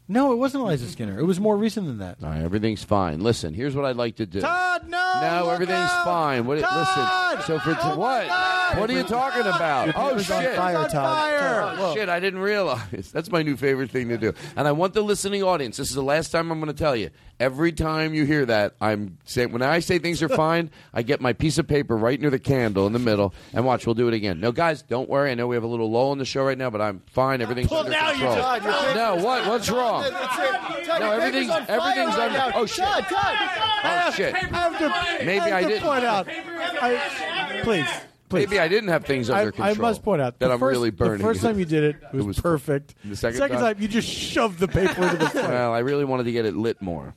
No, 0.07 0.31
it 0.33 0.35
wasn't 0.35 0.63
Eliza 0.63 0.87
Skinner. 0.87 1.17
It 1.19 1.23
was 1.23 1.39
more 1.39 1.57
recent 1.57 1.87
than 1.87 1.97
that. 1.97 2.17
All 2.21 2.29
right, 2.29 2.41
everything's 2.43 2.83
fine. 2.83 3.21
Listen, 3.21 3.55
here's 3.55 3.75
what 3.75 3.85
I'd 3.85 3.95
like 3.95 4.17
to 4.17 4.27
do. 4.27 4.41
Todd, 4.41 4.87
no. 4.87 5.19
No, 5.21 5.41
look 5.45 5.53
everything's 5.53 5.89
out! 5.89 6.05
fine. 6.05 6.45
What? 6.45 6.59
Todd! 6.59 7.37
Listen. 7.39 7.47
So 7.47 7.59
for 7.59 7.73
t- 7.73 7.79
Oh, 7.81 7.89
my 7.89 7.95
what? 7.95 8.27
God! 8.73 8.79
What 8.79 8.89
are 8.89 8.93
you 8.93 9.03
talking 9.03 9.41
about? 9.41 9.87
Your 9.87 9.97
oh 9.97 10.09
paper's 10.09 10.31
on 10.31 10.43
shit! 10.43 10.55
fire, 10.55 10.83
It's 10.83 10.93
Fire. 10.93 11.75
Oh, 11.77 11.93
shit! 11.95 12.09
I 12.09 12.19
didn't 12.19 12.39
realize. 12.41 13.11
That's 13.13 13.31
my 13.31 13.43
new 13.43 13.55
favorite 13.55 13.91
thing 13.91 14.09
to 14.09 14.17
do. 14.17 14.33
And 14.55 14.67
I 14.67 14.71
want 14.71 14.93
the 14.93 15.01
listening 15.01 15.43
audience. 15.43 15.77
This 15.77 15.89
is 15.89 15.95
the 15.95 16.03
last 16.03 16.29
time 16.31 16.51
I'm 16.51 16.59
going 16.59 16.73
to 16.73 16.77
tell 16.77 16.95
you. 16.95 17.09
Every 17.39 17.71
time 17.71 18.13
you 18.13 18.25
hear 18.25 18.45
that, 18.45 18.75
I'm 18.79 19.17
saying 19.25 19.51
when 19.51 19.61
I 19.63 19.79
say 19.79 19.99
things 19.99 20.21
are 20.23 20.29
fine, 20.35 20.69
I 20.93 21.01
get 21.01 21.19
my 21.19 21.33
piece 21.33 21.57
of 21.57 21.67
paper 21.67 21.97
right 21.97 22.19
near 22.21 22.29
the 22.29 22.39
candle 22.39 22.87
in 22.87 22.93
the 22.93 22.99
middle, 22.99 23.33
and 23.53 23.65
watch. 23.65 23.85
We'll 23.85 23.95
do 23.95 24.07
it 24.07 24.13
again. 24.13 24.39
No, 24.39 24.51
guys, 24.51 24.81
don't 24.83 25.09
worry. 25.09 25.31
I 25.31 25.35
know 25.35 25.47
we 25.47 25.55
have 25.55 25.63
a 25.63 25.67
little 25.67 25.89
lull 25.91 26.13
in 26.13 26.19
the 26.19 26.25
show 26.25 26.43
right 26.45 26.57
now, 26.57 26.69
but 26.69 26.81
I'm 26.81 27.01
fine. 27.07 27.41
Everything's 27.41 27.69
Well, 27.69 27.79
under 27.81 27.91
now 27.91 28.07
you 28.11 28.13
control. 28.19 28.35
Todd, 28.35 28.63
your 28.63 28.73
paper- 28.73 28.95
no, 28.95 29.15
what? 29.15 29.47
What's 29.47 29.69
wrong? 29.69 30.03
No, 30.11 31.11
everything's 31.11 31.49
everything's 31.67 32.15
under. 32.15 32.51
Oh 32.55 32.65
shit! 32.65 32.85
Oh 32.87 34.11
shit! 34.15 34.33
I 34.35 34.37
have 34.51 34.77
to, 35.19 35.25
Maybe 35.25 35.39
I, 35.39 35.57
I 35.59 35.63
didn't. 35.63 35.83
point 35.83 36.05
out. 36.05 36.27
I, 36.29 37.61
please, 37.63 37.87
please. 38.33 38.49
Maybe 38.49 38.59
I 38.59 38.67
didn't 38.67 38.89
have 38.89 39.05
things 39.05 39.29
I, 39.29 39.39
under 39.39 39.51
control. 39.51 39.75
I 39.75 39.79
must 39.79 40.03
point 40.03 40.21
out 40.21 40.39
that 40.39 40.47
the 40.47 40.53
I'm 40.53 40.59
first, 40.59 40.77
really 40.77 40.91
burning. 40.91 41.19
The 41.19 41.23
first 41.23 41.41
time 41.41 41.59
you 41.59 41.65
did 41.65 41.83
it, 41.83 41.95
it 42.13 42.13
was, 42.13 42.25
was 42.25 42.39
perfect. 42.39 42.95
The 43.05 43.15
second 43.15 43.39
time? 43.39 43.49
time? 43.49 43.75
you 43.79 43.87
just 43.87 44.07
shoved 44.07 44.59
the 44.59 44.67
paper 44.67 45.03
into 45.03 45.17
the 45.17 45.29
flame. 45.29 45.49
Well, 45.49 45.73
I 45.73 45.79
really 45.79 46.05
wanted 46.05 46.23
to 46.23 46.31
get 46.31 46.45
it 46.45 46.55
lit 46.55 46.81
more. 46.81 47.15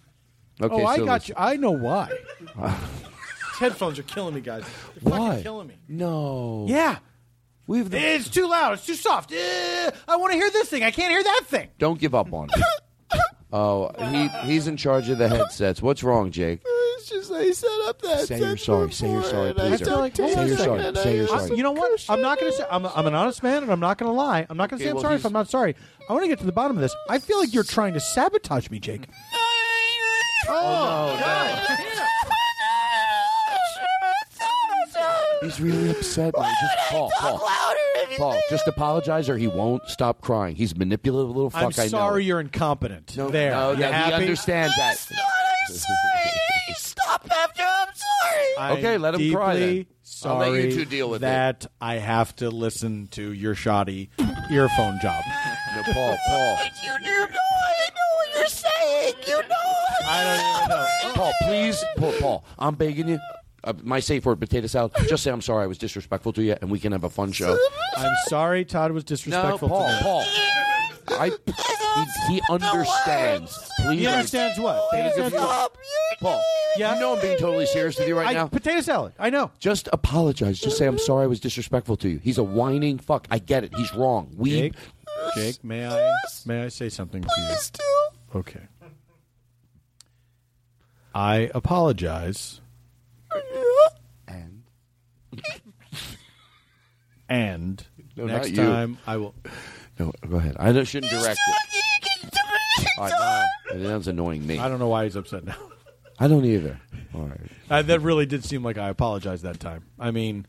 Okay, 0.61 0.75
oh, 0.75 0.87
I 0.87 0.99
got 0.99 1.21
listen. 1.21 1.35
you. 1.37 1.45
I 1.45 1.57
know 1.57 1.73
why. 1.73 2.09
These 2.41 2.71
headphones 3.59 3.99
are 3.99 4.05
killing 4.05 4.35
me, 4.35 4.41
guys. 4.41 4.65
They're 5.03 5.13
Why? 5.13 5.29
fucking 5.29 5.43
killing 5.43 5.67
me. 5.69 5.75
No. 5.89 6.67
Yeah. 6.69 6.99
We've 7.67 7.91
the- 7.91 7.99
It's 7.99 8.31
too 8.31 8.49
loud. 8.49 8.75
It's 8.75 8.87
too 8.87 8.95
soft. 8.95 9.33
Eh, 9.33 9.91
I 10.09 10.17
want 10.17 10.33
to 10.33 10.39
hear 10.39 10.51
this 10.51 10.69
thing. 10.69 10.83
I 10.83 10.91
can't 10.91 11.11
hear 11.11 11.23
that 11.23 11.43
thing. 11.47 11.69
Don't 11.79 12.01
give 12.01 12.15
up 12.15 12.33
on 12.33 12.49
it. 12.55 12.63
Oh, 13.53 13.93
he 14.11 14.29
he's 14.45 14.67
in 14.67 14.77
charge 14.77 15.09
of 15.09 15.19
the 15.19 15.29
headsets. 15.29 15.81
What's 15.81 16.03
wrong, 16.03 16.33
Jake? 16.33 16.63
It's 17.13 17.29
they 17.29 17.53
set 17.53 17.71
up 17.87 18.01
that. 18.03 18.27
Say 18.27 18.39
you're 18.39 18.57
sorry. 18.57 18.91
Say 18.93 19.11
you're 19.11 19.23
sorry, 19.23 19.51
I 19.51 19.53
please. 19.53 19.81
feel 19.81 19.99
like, 19.99 20.17
hold 20.17 20.33
Say 20.33 20.43
a 20.43 20.47
you're 20.47 20.57
second. 20.57 20.95
sorry. 20.95 20.95
Say 21.05 21.17
you're 21.17 21.25
I- 21.33 21.39
sorry. 21.47 21.57
you 21.57 21.63
know 21.63 21.73
what? 21.73 22.05
I'm 22.09 22.21
not 22.21 22.39
going 22.41 22.51
to 22.53 22.59
say. 22.59 22.65
I'm, 22.71 22.85
I'm 22.87 23.07
an 23.07 23.15
honest 23.15 23.43
man, 23.43 23.63
and 23.63 23.71
I'm 23.73 23.81
not 23.81 23.99
going 23.99 24.11
to 24.11 24.17
lie. 24.17 24.47
I'm 24.49 24.57
not 24.57 24.71
going 24.71 24.79
to 24.81 24.85
Okay, 24.85 24.85
say 24.85 24.91
I'm 24.91 24.95
well, 24.97 25.03
sorry 25.03 25.15
if 25.15 25.21
he's- 25.21 25.27
I'm 25.27 25.33
not 25.33 25.49
sorry. 25.51 25.77
I 26.09 26.13
want 26.13 26.25
to 26.25 26.29
get 26.29 26.39
to 26.41 26.47
the 26.47 26.53
bottom 26.53 26.77
of 26.77 26.81
this. 26.83 26.95
I 27.09 27.19
feel 27.19 27.39
like 27.39 27.53
you're 27.55 27.65
trying 27.65 27.95
to 27.95 28.01
sabotage 28.01 28.71
me, 28.71 28.79
Jake. 28.81 29.07
Oh, 30.49 31.17
He's 35.43 35.61
really 35.61 35.91
upset. 35.91 36.35
man. 36.37 36.53
Just 36.61 36.77
Paul, 36.91 37.11
Paul, 37.19 37.49
Paul, 38.17 38.41
just 38.51 38.67
apologize 38.67 39.29
or 39.29 39.37
he 39.37 39.47
won't 39.47 39.87
stop 39.89 40.21
crying. 40.23 40.57
He's 40.57 40.75
manipulative 40.77 41.29
little 41.29 41.51
fuck. 41.51 41.63
I'm 41.63 41.69
I 41.79 41.85
know. 41.85 41.89
sorry 41.89 42.25
you're 42.25 42.41
incompetent. 42.41 43.17
No, 43.17 43.29
there. 43.29 43.51
no, 43.53 43.73
You 43.73 43.79
no, 43.81 43.87
he 43.89 43.93
happy? 43.93 44.15
understands 44.15 44.75
that. 44.77 44.97
Stop 47.07 47.29
after 47.31 47.63
I'm 47.63 47.89
sorry. 47.95 48.47
I'm 48.59 48.79
Okay, 48.79 48.99
let 48.99 49.15
him 49.15 49.33
cry 49.33 49.55
deeply 49.55 49.77
then. 49.77 49.87
I'll 50.31 50.39
let 50.39 50.47
you 50.49 50.53
Sorry 50.63 50.73
two 50.73 50.85
deal 50.85 51.11
with 51.11 51.19
it. 51.19 51.27
that 51.27 51.67
I 51.81 51.95
have 51.97 52.35
to 52.37 52.51
listen 52.51 53.09
to 53.13 53.33
your 53.33 53.55
shoddy 53.55 54.11
earphone 54.51 54.99
job. 55.01 55.23
No, 55.77 55.83
Paul, 55.93 56.17
Paul. 56.27 56.59
You, 56.85 56.93
you 57.03 57.19
know, 57.19 57.27
I 57.27 57.89
know 57.91 58.17
what 58.17 58.35
you're 58.37 58.47
saying. 58.47 59.15
You 59.27 59.37
know. 59.49 60.09
I 60.09 60.25
don't 60.25 60.57
even 60.57 60.69
know. 61.09 61.15
Paul, 61.15 61.33
please, 61.43 61.85
Paul, 61.97 62.13
Paul, 62.21 62.45
I'm 62.59 62.75
begging 62.77 63.09
you. 63.09 63.19
Uh, 63.65 63.73
my 63.83 63.99
safe 64.01 64.25
word, 64.25 64.39
potato 64.39 64.67
salad. 64.69 64.93
Just 65.09 65.23
say 65.25 65.31
I'm 65.33 65.41
sorry 65.43 65.65
I 65.65 65.67
was 65.67 65.79
disrespectful 65.79 66.33
to 66.35 66.43
you, 66.43 66.57
and 66.61 66.71
we 66.71 66.79
can 66.79 66.93
have 66.93 67.03
a 67.05 67.11
fun 67.11 67.33
show. 67.33 67.59
I'm 67.97 68.15
sorry 68.29 68.65
Todd 68.65 68.93
was 68.93 69.03
No, 69.05 69.07
disrespectful. 69.09 69.69
Paul, 69.69 69.89
to. 69.89 70.03
Paul. 70.05 70.25
I, 71.11 71.29
he, 72.29 72.35
he 72.35 72.43
understands. 72.51 73.71
Please, 73.81 74.01
He 74.01 74.07
understands 74.07 74.59
what? 74.59 74.83
He 74.95 75.01
understands 75.01 75.35
what? 75.35 75.77
Paul. 76.21 76.43
Yeah. 76.77 76.95
You 76.95 77.01
know 77.01 77.15
I'm 77.17 77.21
being 77.23 77.39
totally 77.39 77.67
serious 77.67 77.99
with 77.99 78.09
you 78.09 78.17
right 78.17 78.29
I, 78.29 78.33
now. 78.33 78.47
potato 78.49 78.81
salad. 78.81 79.13
I 79.19 79.31
know. 79.31 79.51
Just 79.59 79.89
apologize. 79.93 80.59
Just 80.59 80.77
say 80.79 80.87
I'm 80.87 80.99
sorry 80.99 81.25
I 81.25 81.27
was 81.27 81.41
disrespectful 81.41 81.97
to 81.99 82.09
you. 82.09 82.19
He's 82.19 82.39
a 82.39 82.45
whining 82.45 82.99
fuck. 82.99 83.27
I 83.31 83.39
get 83.39 83.65
it. 83.65 83.75
He's 83.75 83.93
wrong. 83.95 84.31
We 84.37 84.51
Jake, 84.51 84.75
Jake, 85.35 85.65
may 85.65 85.87
I 85.87 86.13
may 86.45 86.65
I 86.65 86.69
say 86.69 86.89
something 86.89 87.23
to 87.23 87.29
you? 87.39 88.39
Okay. 88.41 88.61
I 91.15 91.51
apologize. 91.55 92.61
And? 94.29 94.63
And 97.29 97.87
No, 98.17 98.27
next 98.27 98.51
not 98.51 98.51
you. 98.51 98.57
time 98.57 98.99
I 99.07 99.17
will. 99.17 99.35
No, 99.99 100.13
go 100.29 100.37
ahead. 100.37 100.57
I 100.59 100.83
shouldn't 100.85 101.11
direct 101.13 101.39
it. 101.49 102.35
All 102.99 103.05
right, 103.05 103.11
now, 103.11 103.79
that 103.79 103.87
sounds 103.89 104.09
annoying 104.09 104.47
me. 104.47 104.59
I 104.59 104.69
don't 104.69 104.79
know 104.79 104.89
why 104.89 105.05
he's 105.05 105.17
upset 105.17 105.45
now. 105.45 105.57
I 106.19 106.29
don't 106.29 106.45
either. 106.45 106.79
All 107.15 107.23
right. 107.23 107.41
Uh, 107.71 107.83
that 107.83 108.01
really 108.01 108.27
did 108.27 108.45
seem 108.45 108.63
like 108.63 108.79
I 108.79 108.89
apologized 108.89 109.43
that 109.45 109.61
time. 109.61 109.85
I 109.99 110.11
mean, 110.11 110.47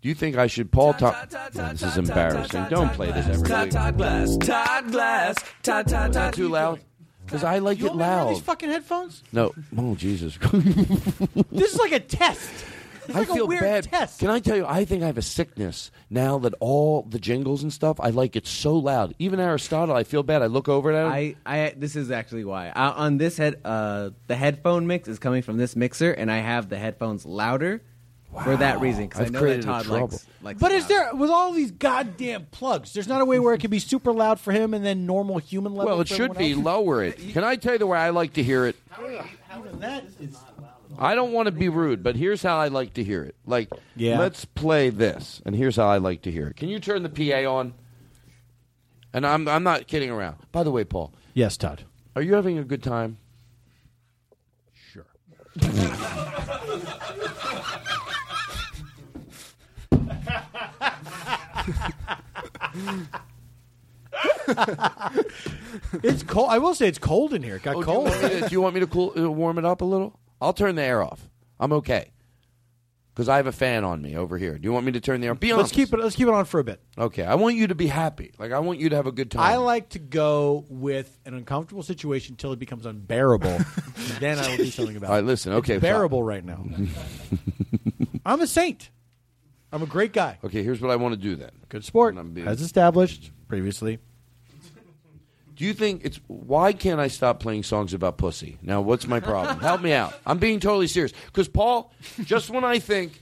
Do 0.00 0.08
you 0.08 0.14
think 0.14 0.36
I 0.36 0.46
should, 0.46 0.70
Paul? 0.72 0.94
Talk. 0.94 1.30
this 1.30 1.82
is 1.82 1.96
embarrassing. 1.96 2.66
Don't 2.70 2.92
play 2.92 3.10
this 3.12 3.26
every 3.26 3.42
week. 3.42 3.70
Todd 3.70 3.96
Glass, 3.96 4.36
Todd 4.38 4.90
Glass, 4.92 5.36
Todd, 5.62 5.86
Todd, 5.88 6.08
Is 6.10 6.14
that 6.14 6.24
Todd. 6.26 6.34
too 6.34 6.48
loud? 6.48 6.80
Because 7.24 7.44
I 7.44 7.58
like 7.58 7.78
you 7.78 7.86
it 7.86 7.88
want 7.90 7.98
me 8.00 8.04
to 8.04 8.08
wear 8.10 8.24
loud. 8.24 8.34
these 8.34 8.42
fucking 8.42 8.68
headphones? 8.68 9.22
No. 9.32 9.54
Oh 9.78 9.94
Jesus. 9.94 10.36
This 11.52 11.72
is 11.74 11.78
like 11.78 11.92
a 11.92 12.00
test. 12.00 12.50
It's 13.06 13.14
I 13.16 13.20
like 13.20 13.28
feel 13.28 13.44
a 13.44 13.46
weird 13.46 13.62
bad. 13.62 13.84
test. 13.84 14.20
Can 14.20 14.30
I 14.30 14.38
tell 14.38 14.56
you? 14.56 14.64
I 14.66 14.84
think 14.84 15.02
I 15.02 15.06
have 15.06 15.18
a 15.18 15.22
sickness 15.22 15.90
now 16.08 16.38
that 16.38 16.54
all 16.60 17.02
the 17.02 17.18
jingles 17.18 17.62
and 17.62 17.72
stuff. 17.72 17.98
I 18.00 18.10
like 18.10 18.36
it 18.36 18.46
so 18.46 18.74
loud. 18.76 19.14
Even 19.18 19.40
Aristotle, 19.40 19.94
I 19.96 20.04
feel 20.04 20.22
bad. 20.22 20.42
I 20.42 20.46
look 20.46 20.68
over 20.68 20.92
at 20.92 21.06
him. 21.06 21.12
I, 21.12 21.36
I 21.44 21.74
this 21.76 21.96
is 21.96 22.10
actually 22.10 22.44
why 22.44 22.68
uh, 22.70 22.92
on 22.96 23.18
this 23.18 23.36
head 23.36 23.60
uh, 23.64 24.10
the 24.28 24.36
headphone 24.36 24.86
mix 24.86 25.08
is 25.08 25.18
coming 25.18 25.42
from 25.42 25.56
this 25.56 25.74
mixer 25.74 26.12
and 26.12 26.30
I 26.30 26.38
have 26.38 26.68
the 26.68 26.78
headphones 26.78 27.26
louder 27.26 27.82
for 28.44 28.56
that 28.56 28.80
reason 28.80 29.04
because 29.06 29.20
I 29.20 29.24
I've 29.24 29.30
know 29.32 29.40
created 29.40 29.62
that 29.64 29.66
Todd 29.66 29.84
trouble. 29.84 30.06
likes, 30.08 30.26
likes 30.40 30.60
But 30.60 30.72
is 30.72 30.86
there 30.86 31.14
with 31.14 31.28
all 31.28 31.52
these 31.52 31.70
goddamn 31.70 32.46
plugs? 32.50 32.94
There's 32.94 33.08
not 33.08 33.20
a 33.20 33.24
way 33.26 33.38
where 33.38 33.52
it 33.52 33.60
can 33.60 33.70
be 33.70 33.78
super 33.78 34.10
loud 34.12 34.40
for 34.40 34.52
him 34.52 34.72
and 34.72 34.82
then 34.84 35.04
normal 35.04 35.36
human 35.38 35.74
level. 35.74 35.86
well, 35.92 36.00
it 36.00 36.08
for 36.08 36.14
should 36.14 36.38
be 36.38 36.52
else? 36.52 36.64
lower 36.64 37.02
it. 37.02 37.18
Can 37.32 37.44
I 37.44 37.56
tell 37.56 37.74
you 37.74 37.78
the 37.80 37.86
way 37.86 37.98
I 37.98 38.08
like 38.10 38.32
to 38.34 38.42
hear 38.42 38.64
it? 38.64 38.76
How 38.88 39.04
Even 39.58 39.80
that 39.80 40.04
is 40.18 40.38
I 40.98 41.14
don't 41.14 41.32
want 41.32 41.46
to 41.46 41.52
be 41.52 41.68
rude, 41.68 42.02
but 42.02 42.16
here's 42.16 42.42
how 42.42 42.58
I 42.58 42.68
like 42.68 42.94
to 42.94 43.04
hear 43.04 43.22
it. 43.24 43.34
Like, 43.46 43.70
Yeah. 43.96 44.18
let's 44.18 44.44
play 44.44 44.90
this, 44.90 45.40
and 45.46 45.54
here's 45.56 45.76
how 45.76 45.88
I 45.88 45.98
like 45.98 46.22
to 46.22 46.30
hear 46.30 46.48
it. 46.48 46.56
Can 46.56 46.68
you 46.68 46.78
turn 46.80 47.02
the 47.02 47.08
PA 47.08 47.48
on? 47.50 47.74
And 49.12 49.26
I'm 49.26 49.46
I'm 49.48 49.62
not 49.62 49.86
kidding 49.86 50.10
around. 50.10 50.36
By 50.52 50.62
the 50.62 50.70
way, 50.70 50.84
Paul, 50.84 51.12
yes, 51.34 51.56
Todd. 51.56 51.84
are 52.16 52.22
you 52.22 52.34
having 52.34 52.58
a 52.58 52.64
good 52.64 52.82
time? 52.82 53.18
Sure. 54.92 55.06
it's 66.02 66.22
cold. 66.22 66.48
I 66.50 66.58
will 66.58 66.74
say 66.74 66.88
it's 66.88 66.98
cold 66.98 67.34
in 67.34 67.42
here. 67.42 67.56
It 67.56 67.62
got 67.62 67.76
Oh, 67.76 67.82
cold. 67.82 68.10
Do 68.10 68.12
you 68.12 68.20
want 68.20 68.34
me 68.34 68.40
to, 68.40 68.48
do 68.48 68.52
you 68.54 68.60
want 68.62 68.74
me 68.74 68.80
to 68.80 68.86
cool, 68.86 69.12
uh, 69.16 69.30
warm 69.30 69.58
it 69.58 69.64
up 69.64 69.80
a 69.80 69.84
little? 69.84 70.18
I'll 70.42 70.52
turn 70.52 70.74
the 70.74 70.82
air 70.82 71.02
off. 71.02 71.28
I'm 71.60 71.72
okay 71.74 72.10
because 73.14 73.28
I 73.28 73.36
have 73.36 73.46
a 73.46 73.52
fan 73.52 73.84
on 73.84 74.02
me 74.02 74.16
over 74.16 74.38
here. 74.38 74.58
Do 74.58 74.64
you 74.64 74.72
want 74.72 74.86
me 74.86 74.92
to 74.92 75.00
turn 75.00 75.20
the 75.20 75.28
air? 75.28 75.34
Be 75.34 75.52
let's 75.52 75.70
keep 75.70 75.92
it. 75.92 75.98
Let's 76.00 76.16
keep 76.16 76.26
it 76.26 76.34
on 76.34 76.44
for 76.44 76.60
a 76.60 76.64
bit. 76.64 76.80
Okay, 76.98 77.24
I 77.24 77.36
want 77.36 77.56
you 77.56 77.68
to 77.68 77.74
be 77.74 77.86
happy. 77.86 78.32
Like 78.38 78.52
I 78.52 78.58
want 78.58 78.80
you 78.80 78.88
to 78.88 78.96
have 78.96 79.06
a 79.06 79.12
good 79.12 79.30
time. 79.30 79.42
I 79.42 79.56
like 79.56 79.90
to 79.90 79.98
go 79.98 80.64
with 80.68 81.16
an 81.24 81.34
uncomfortable 81.34 81.82
situation 81.82 82.32
until 82.32 82.52
it 82.52 82.58
becomes 82.58 82.86
unbearable. 82.86 83.58
then 84.20 84.38
I 84.38 84.50
will 84.50 84.56
do 84.56 84.66
something 84.66 84.96
about 84.96 85.06
it. 85.06 85.10
All 85.10 85.16
right, 85.16 85.24
listen. 85.24 85.52
Okay, 85.54 85.74
it's 85.74 85.82
bearable 85.82 86.22
right 86.22 86.44
now. 86.44 86.64
I'm 88.26 88.40
a 88.40 88.46
saint. 88.46 88.90
I'm 89.70 89.82
a 89.82 89.86
great 89.86 90.12
guy. 90.12 90.38
Okay, 90.44 90.62
here's 90.62 90.80
what 90.80 90.90
I 90.90 90.96
want 90.96 91.14
to 91.14 91.20
do 91.20 91.36
then. 91.36 91.50
Good 91.68 91.84
sport, 91.84 92.16
as 92.44 92.60
established 92.60 93.30
previously. 93.48 93.98
Do 95.62 95.68
you 95.68 95.74
think 95.74 96.00
it's 96.04 96.18
why 96.26 96.72
can't 96.72 96.98
I 96.98 97.06
stop 97.06 97.38
playing 97.38 97.62
songs 97.62 97.94
about 97.94 98.18
pussy? 98.18 98.58
Now, 98.62 98.80
what's 98.80 99.06
my 99.06 99.20
problem? 99.20 99.60
Help 99.60 99.80
me 99.80 99.92
out. 99.92 100.12
I'm 100.26 100.38
being 100.38 100.58
totally 100.58 100.88
serious. 100.88 101.12
Because 101.26 101.46
Paul, 101.46 101.92
just 102.24 102.50
when 102.50 102.64
I 102.64 102.80
think, 102.80 103.12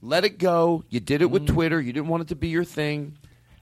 let 0.00 0.24
it 0.24 0.38
go. 0.38 0.84
You 0.88 1.00
did 1.00 1.20
it 1.20 1.26
with 1.26 1.42
mm. 1.42 1.48
Twitter. 1.48 1.78
You 1.78 1.92
didn't 1.92 2.08
want 2.08 2.22
it 2.22 2.28
to 2.28 2.34
be 2.34 2.48
your 2.48 2.64
thing. 2.64 3.18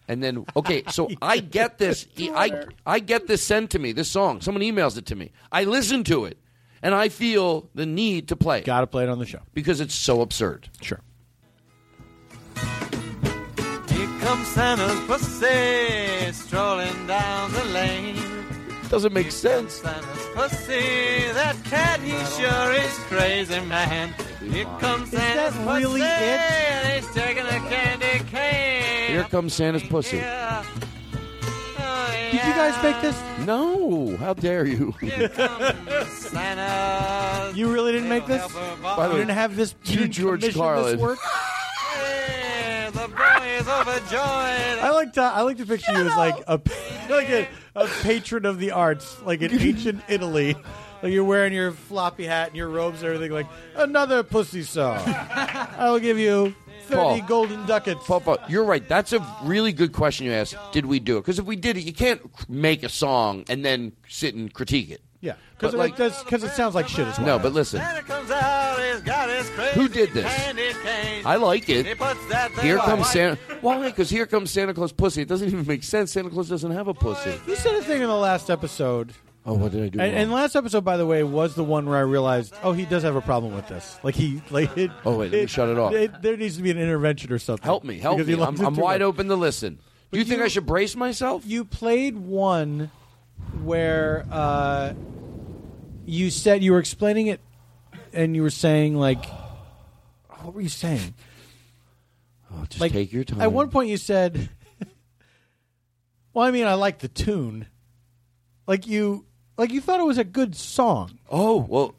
And 0.07 0.23
then, 0.23 0.47
okay, 0.55 0.85
so 0.91 1.09
I 1.21 1.41
get 1.41 1.79
this. 1.79 2.07
I 2.21 2.67
I 2.87 3.01
get 3.01 3.27
this 3.27 3.43
sent 3.43 3.71
to 3.71 3.81
me. 3.81 3.91
This 3.91 4.09
song. 4.09 4.41
Someone 4.43 4.63
emails 4.63 4.97
it 4.97 5.07
to 5.07 5.17
me. 5.17 5.33
I 5.51 5.65
listen 5.65 6.05
to 6.05 6.27
it, 6.27 6.39
and 6.83 6.95
I 6.95 7.09
feel 7.09 7.69
the 7.75 7.85
need 7.85 8.29
to 8.29 8.37
play 8.37 8.61
it 8.61 8.65
Got 8.65 8.83
to 8.83 8.87
play 8.87 9.03
it 9.03 9.09
on 9.09 9.19
the 9.19 9.27
show. 9.27 9.41
because 9.55 9.81
it's 9.81 9.93
so 9.97 10.21
absurd. 10.21 10.69
Sure. 10.81 11.01
Here 14.31 14.37
comes 14.37 14.49
Santa's 14.55 15.01
pussy 15.09 16.33
strolling 16.33 17.07
down 17.09 17.51
the 17.51 17.65
lane. 17.65 18.17
Doesn't 18.89 19.13
make 19.13 19.33
sense. 19.33 19.73
Santa's 19.75 20.27
pussy, 20.35 21.33
that 21.33 21.57
cat, 21.65 21.99
he 21.99 22.13
sure 22.41 22.73
is 22.73 22.97
crazy, 23.09 23.59
man. 23.63 24.15
Here 24.41 24.67
comes 24.79 25.11
Santa's 25.11 25.59
that 25.59 25.81
really 25.81 26.03
pussy, 26.03 26.13
it? 26.13 26.41
and 26.41 27.03
he's 27.05 27.13
taking 27.13 27.45
a 27.45 27.59
candy 27.69 28.25
cane. 28.31 29.11
Here 29.11 29.25
comes 29.25 29.53
Santa's 29.53 29.83
pussy. 29.83 30.19
Yeah. 30.19 30.65
Oh, 31.81 32.29
Did 32.31 32.35
you 32.35 32.53
guys 32.53 32.81
make 32.85 33.03
this? 33.03 33.21
No, 33.45 34.17
how 34.19 34.35
dare 34.35 34.65
you? 34.65 34.93
Here 35.01 35.29
comes 35.29 36.09
Santa. 36.13 37.53
You 37.57 37.73
really 37.73 37.91
didn't 37.91 38.09
make 38.09 38.27
this? 38.27 38.43
Help 38.49 38.81
By 38.81 39.09
the 39.09 39.15
way, 39.15 39.19
You 39.19 39.27
didn't 39.27 39.37
have 39.37 39.57
this. 39.57 39.73
to 39.73 39.93
You 39.93 39.99
didn't 39.99 40.13
George 40.13 40.41
commission 40.55 41.17
Carlin. 42.93 43.49
This 43.59 43.67
work? 43.67 43.87
overjoyed. 43.87 44.79
I 44.81 44.91
like 44.93 45.13
to 45.15 45.23
I 45.23 45.43
like 45.43 45.57
to 45.59 45.67
picture 45.67 45.93
you 45.93 46.09
as 46.09 46.17
like 46.17 46.37
a 46.47 46.61
like 47.11 47.29
a, 47.29 47.49
a 47.75 47.87
patron 48.03 48.45
of 48.47 48.59
the 48.59 48.73
arts, 48.73 49.21
like 49.23 49.43
in 49.43 49.59
ancient 49.59 50.03
Italy. 50.09 50.57
Like 51.03 51.13
you're 51.13 51.25
wearing 51.25 51.53
your 51.53 51.73
floppy 51.73 52.27
hat 52.27 52.49
and 52.49 52.57
your 52.57 52.69
robes 52.69 53.03
and 53.03 53.13
everything. 53.13 53.33
Like 53.33 53.47
another 53.75 54.23
pussy 54.23 54.63
song. 54.63 54.99
I 55.07 55.91
will 55.91 55.99
give 55.99 56.19
you 56.19 56.55
thirty 56.89 57.21
Paul. 57.21 57.29
golden 57.29 57.67
ducats. 57.67 58.07
Paul, 58.07 58.21
Paul, 58.21 58.39
you're 58.49 58.65
right. 58.65 58.87
That's 58.87 59.13
a 59.13 59.27
really 59.45 59.73
good 59.73 59.93
question 59.93 60.27
you 60.27 60.33
asked. 60.33 60.57
Did 60.73 60.87
we 60.87 61.01
do 61.01 61.17
it? 61.17 61.21
Because 61.21 61.39
if 61.39 61.47
we 61.47 61.57
did 61.57 61.77
it, 61.77 61.85
you 61.85 61.93
can't 61.95 62.21
make 62.49 62.83
a 62.83 62.89
song 62.89 63.45
and 63.49 63.65
then 63.65 63.93
sit 64.09 64.35
and 64.35 64.53
critique 64.53 64.91
it. 64.91 65.01
Yeah, 65.23 65.35
because 65.57 65.73
But, 65.73 65.79
like- 65.79 65.97
because 65.97 66.45
it 66.45 66.53
sounds 66.53 66.75
like 66.75 66.89
shit 66.89 67.07
as 67.07 67.19
well. 67.19 67.27
No, 67.27 67.39
but 67.39 67.53
listen. 67.53 67.81
Comes 68.07 68.31
out, 68.31 68.79
he's 68.81 69.03
got 69.03 69.29
his 69.29 69.51
crazy 69.51 69.79
Who 69.79 69.89
did 69.89 70.13
this? 70.13 70.25
candy 70.25 70.73
cane. 70.83 71.23
I 71.27 71.37
like 71.37 71.69
it. 71.69 71.87
He 71.87 71.95
puts 71.95 72.27
that 72.29 72.51
thing 72.53 72.65
Here 72.65 72.79
comes 72.79 73.03
white. 73.03 73.07
Santa. 73.07 73.39
Why? 73.61 73.83
Because 73.83 74.09
here 74.09 74.27
comes 74.27 74.51
Santa 74.51 74.73
Claus 74.73 74.93
pussy. 74.93 75.23
It 75.23 75.29
doesn't 75.29 75.47
even 75.47 75.67
make 75.67 75.83
sense. 75.85 76.13
Santa 76.13 76.31
Claus 76.31 76.49
doesn't 76.49 76.71
have 76.71 76.89
a 76.89 76.95
pussy. 76.95 77.39
You 77.47 77.55
said 77.57 77.75
a 77.75 77.83
thing 77.83 78.01
in 78.01 78.09
the 78.09 78.17
last 78.17 78.49
episode. 78.49 79.13
Oh, 79.45 79.55
what 79.55 79.73
did 79.73 79.83
I 79.83 79.89
do? 79.89 80.01
And, 80.01 80.15
and 80.15 80.33
last 80.33 80.55
episode, 80.55 80.85
by 80.85 80.97
the 80.97 81.07
way, 81.07 81.23
was 81.23 81.55
the 81.55 81.65
one 81.65 81.87
where 81.87 81.97
I 81.97 82.03
realized, 82.03 82.55
oh, 82.63 82.73
he 82.73 82.85
does 82.85 83.03
have 83.03 83.17
a 83.17 83.23
problem 83.23 83.55
with 83.55 83.69
this. 83.69 83.99
Like 84.03 84.15
he, 84.15 84.43
like 84.51 84.77
it. 84.77 84.91
Oh, 85.05 85.17
wait, 85.17 85.33
let 85.33 85.43
me 85.43 85.47
shut 85.47 85.69
it 85.69 85.79
off. 85.79 85.93
there 86.23 86.37
needs 86.37 86.57
to 86.57 86.63
be 86.63 86.71
an 86.71 86.79
intervention 86.79 87.33
or 87.33 87.39
something. 87.39 87.65
help 87.65 87.85
me, 87.85 87.99
help 87.99 88.19
me. 88.19 88.35
I'm, 88.35 88.61
I'm 88.61 88.77
wide 88.77 89.01
much. 89.01 89.07
open 89.07 89.29
to 89.29 89.37
listen. 89.37 89.79
Do 90.13 90.19
you, 90.19 90.25
think 90.25 90.43
I 90.43 90.49
should 90.49 90.67
brace 90.67 90.97
myself? 90.97 91.45
You 91.47 91.65
played 91.65 92.17
one 92.17 92.91
where 93.63 94.27
uh, 94.31 94.95
you 96.07 96.31
said 96.31 96.63
you 96.63 96.73
were 96.73 96.79
explaining 96.79 97.29
it, 97.29 97.41
and 98.13 98.35
you 98.35 98.43
were 98.43 98.51
saying 98.51 98.97
like, 98.97 99.25
what 100.43 100.55
were 100.55 100.61
you 100.61 100.69
saying? 100.69 101.15
Oh, 102.53 102.65
just 102.69 102.81
like, 102.81 102.93
take 102.93 103.13
your 103.13 103.25
time. 103.25 103.41
At 103.41 103.53
one 103.53 103.71
point, 103.71 103.89
you 103.89 103.97
said, 103.97 104.49
"Well, 106.33 106.47
I 106.47 106.51
mean, 106.51 106.67
I 106.67 106.75
like 106.75 106.99
the 106.99 107.09
tune." 107.09 107.67
Like 108.67 108.87
you, 108.87 109.27
like 109.57 109.73
you 109.73 109.81
thought 109.81 110.01
it 110.01 110.07
was 110.07 110.19
a 110.19 110.25
good 110.25 110.55
song. 110.55 111.19
Oh 111.29 111.59
well, 111.69 111.95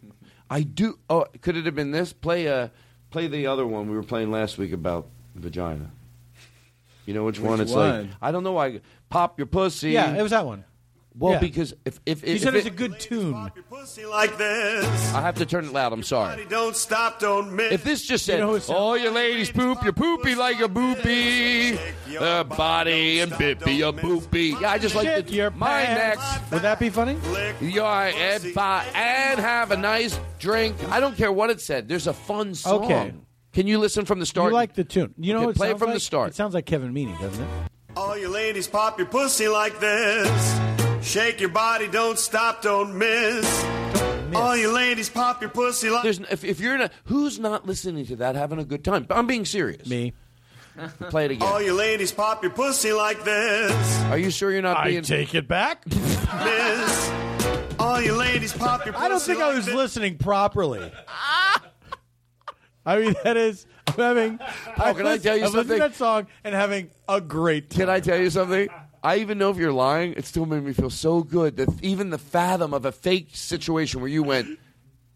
I 0.50 0.62
do. 0.62 1.00
Oh, 1.10 1.26
could 1.42 1.56
it 1.58 1.66
have 1.66 1.76
been 1.76 1.92
this? 1.92 2.14
Play 2.14 2.48
uh, 2.48 2.70
play 3.10 3.28
the 3.28 3.48
other 3.48 3.66
one 3.66 3.90
we 3.90 3.96
were 3.96 4.04
playing 4.04 4.32
last 4.32 4.58
week 4.58 4.74
about 4.74 5.08
vagina. 5.36 5.92
You 7.06 7.14
know 7.14 7.24
which, 7.24 7.40
Which 7.40 7.50
one? 7.50 7.62
It's 7.62 7.74
like? 7.74 8.08
I 8.22 8.32
don't 8.32 8.44
know 8.44 8.54
why. 8.54 8.80
Pop 9.10 9.40
your 9.40 9.48
pussy. 9.48 9.92
Yeah, 9.92 10.16
it 10.16 10.22
was 10.22 10.32
that 10.32 10.46
one. 10.46 10.64
Well, 11.18 11.34
Yeah. 11.34 11.40
because 11.40 11.74
if 11.84 12.00
if, 12.06 12.26
You 12.26 12.36
if 12.36 12.42
said 12.42 12.56
it- 12.56 12.60
it's 12.60 12.68
a 12.68 12.70
good 12.70 12.98
tune. 13.00 13.34
like 13.34 14.38
this. 14.38 15.14
I 15.14 15.22
have 15.22 15.36
to 15.36 15.46
turn 15.46 15.66
it 15.66 15.74
loud. 15.74 15.92
I'm 15.92 16.04
sorry. 16.04 16.46
Don't 16.46 16.76
stop, 16.76 17.20
don't 17.20 17.52
miss. 17.54 17.74
If 17.74 17.84
this 17.84 18.02
just 18.04 18.26
said, 18.26 18.36
You 18.36 18.40
know 18.42 18.50
who 18.52 18.56
it 18.56 18.64
sounds- 18.64 18.80
"Oh, 18.80 18.94
you 18.94 19.10
ladies 19.10 19.52
poop, 19.52 19.84
you 19.84 19.92
poopy 19.92 20.36
like 20.36 20.62
a 20.62 20.70
boopy, 20.70 21.78
a 22.20 22.44
body 22.46 23.20
and 23.20 23.32
bippy 23.34 23.88
a 23.88 23.92
boopy." 23.92 24.60
Yeah, 24.62 24.72
I 24.72 24.78
just 24.78 24.96
like 24.96 25.06
Shit 25.08 25.28
the 25.28 25.34
your 25.34 25.52
my 25.52 25.84
pants. 25.86 26.22
next. 26.24 26.52
Would 26.52 26.62
that 26.62 26.80
be 26.80 26.90
funny? 26.90 27.18
Your 27.60 27.86
and, 27.86 28.42
fi- 28.44 28.86
and 28.96 29.40
have 29.40 29.72
a 29.72 29.78
nice 29.78 30.18
drink. 30.40 30.78
I 30.90 31.00
don't 31.02 31.18
care 31.18 31.32
what 31.32 31.50
it 31.50 31.60
said. 31.60 31.90
There's 31.90 32.08
a 32.08 32.14
fun 32.14 32.56
song. 32.56 32.86
Okay. 32.86 33.14
Can 33.54 33.68
you 33.68 33.80
listen 33.80 34.06
from 34.06 34.20
the 34.20 34.26
start? 34.26 34.52
You 34.52 34.56
like 34.56 34.76
the 34.76 34.86
tune. 34.86 35.14
You 35.18 35.34
know, 35.34 35.40
Okay, 35.40 35.46
what 35.48 35.56
play 35.58 35.68
it 35.68 35.72
sounds 35.72 35.80
from 35.80 35.90
the 35.90 35.96
like? 35.96 36.02
start. 36.02 36.30
It 36.30 36.36
sounds 36.36 36.54
like 36.54 36.66
Kevin 36.66 36.94
Meaney, 36.94 37.20
doesn't 37.20 37.44
it? 37.44 37.50
All 37.98 38.18
you 38.18 38.30
ladies 38.30 38.68
pop 38.68 38.98
your 38.98 39.08
pussy 39.08 39.50
like 39.50 39.78
this. 39.82 40.30
Shake 41.02 41.40
your 41.42 41.50
body, 41.50 41.88
don't 41.88 42.18
stop, 42.18 42.62
don't 42.62 42.98
miss. 42.98 43.66
All 44.34 44.56
you 44.56 44.72
ladies 44.72 45.10
pop 45.10 45.42
your 45.42 45.50
pussy 45.50 45.90
like 45.90 46.04
There's, 46.04 46.20
if, 46.20 46.44
if 46.46 46.60
you're 46.60 46.76
in 46.76 46.82
a, 46.82 46.92
who's 47.06 47.38
not 47.40 47.66
listening 47.66 48.06
to 48.08 48.16
that, 48.18 48.36
having 48.36 48.60
a 48.60 48.64
good 48.64 48.84
time? 48.84 49.06
I'm 49.10 49.28
being 49.28 49.44
serious. 49.46 49.88
Me. 49.90 50.14
Play 51.10 51.26
it 51.26 51.32
again. 51.32 51.48
All 51.48 51.62
you 51.62 51.74
ladies 51.74 52.12
pop 52.14 52.42
your 52.44 52.52
pussy 52.52 52.94
like 52.94 53.24
this. 53.26 54.02
Are 54.04 54.18
you 54.18 54.30
sure 54.32 54.52
you're 54.52 54.62
not 54.62 54.78
I 54.78 54.90
being? 54.90 55.04
take 55.04 55.36
it 55.36 55.48
back. 55.48 55.86
Miss. 55.88 57.12
All 57.78 58.02
you 58.02 58.14
ladies 58.14 58.54
pop 58.54 58.86
your 58.86 58.94
pussy 58.94 59.06
I 59.06 59.10
don't 59.10 59.22
think 59.22 59.42
I 59.42 59.54
was 59.54 59.66
this. 59.66 59.76
listening 59.76 60.18
properly. 60.18 60.92
I 62.86 63.00
mean, 63.00 63.16
that 63.24 63.38
is, 63.38 63.66
I'm 63.88 63.94
having. 63.96 64.38
Paul, 64.76 64.94
can 64.94 65.08
I 65.08 65.18
tell 65.18 65.36
you 65.36 65.44
I'm 65.46 65.52
listening 65.52 65.52
something? 65.52 65.78
to 65.78 65.80
that 65.90 65.96
song 65.96 66.28
and 66.44 66.56
having 66.56 66.90
a 67.10 67.20
great 67.20 67.70
time. 67.70 67.80
Can 67.80 67.90
I 67.90 68.00
tell 68.00 68.18
you 68.18 68.30
something? 68.30 68.70
I 69.04 69.18
even 69.18 69.38
know 69.38 69.50
if 69.50 69.58
you're 69.58 69.72
lying, 69.72 70.14
it 70.14 70.26
still 70.26 70.46
made 70.46 70.64
me 70.64 70.74
feel 70.74 70.92
so 70.92 71.24
good 71.24 71.58
that 71.58 71.70
even 71.84 72.12
the 72.12 72.20
fathom 72.20 72.74
of 72.74 72.86
a 72.86 72.92
fake 72.92 73.30
situation 73.34 74.00
where 74.00 74.10
you 74.10 74.22
went, 74.22 74.60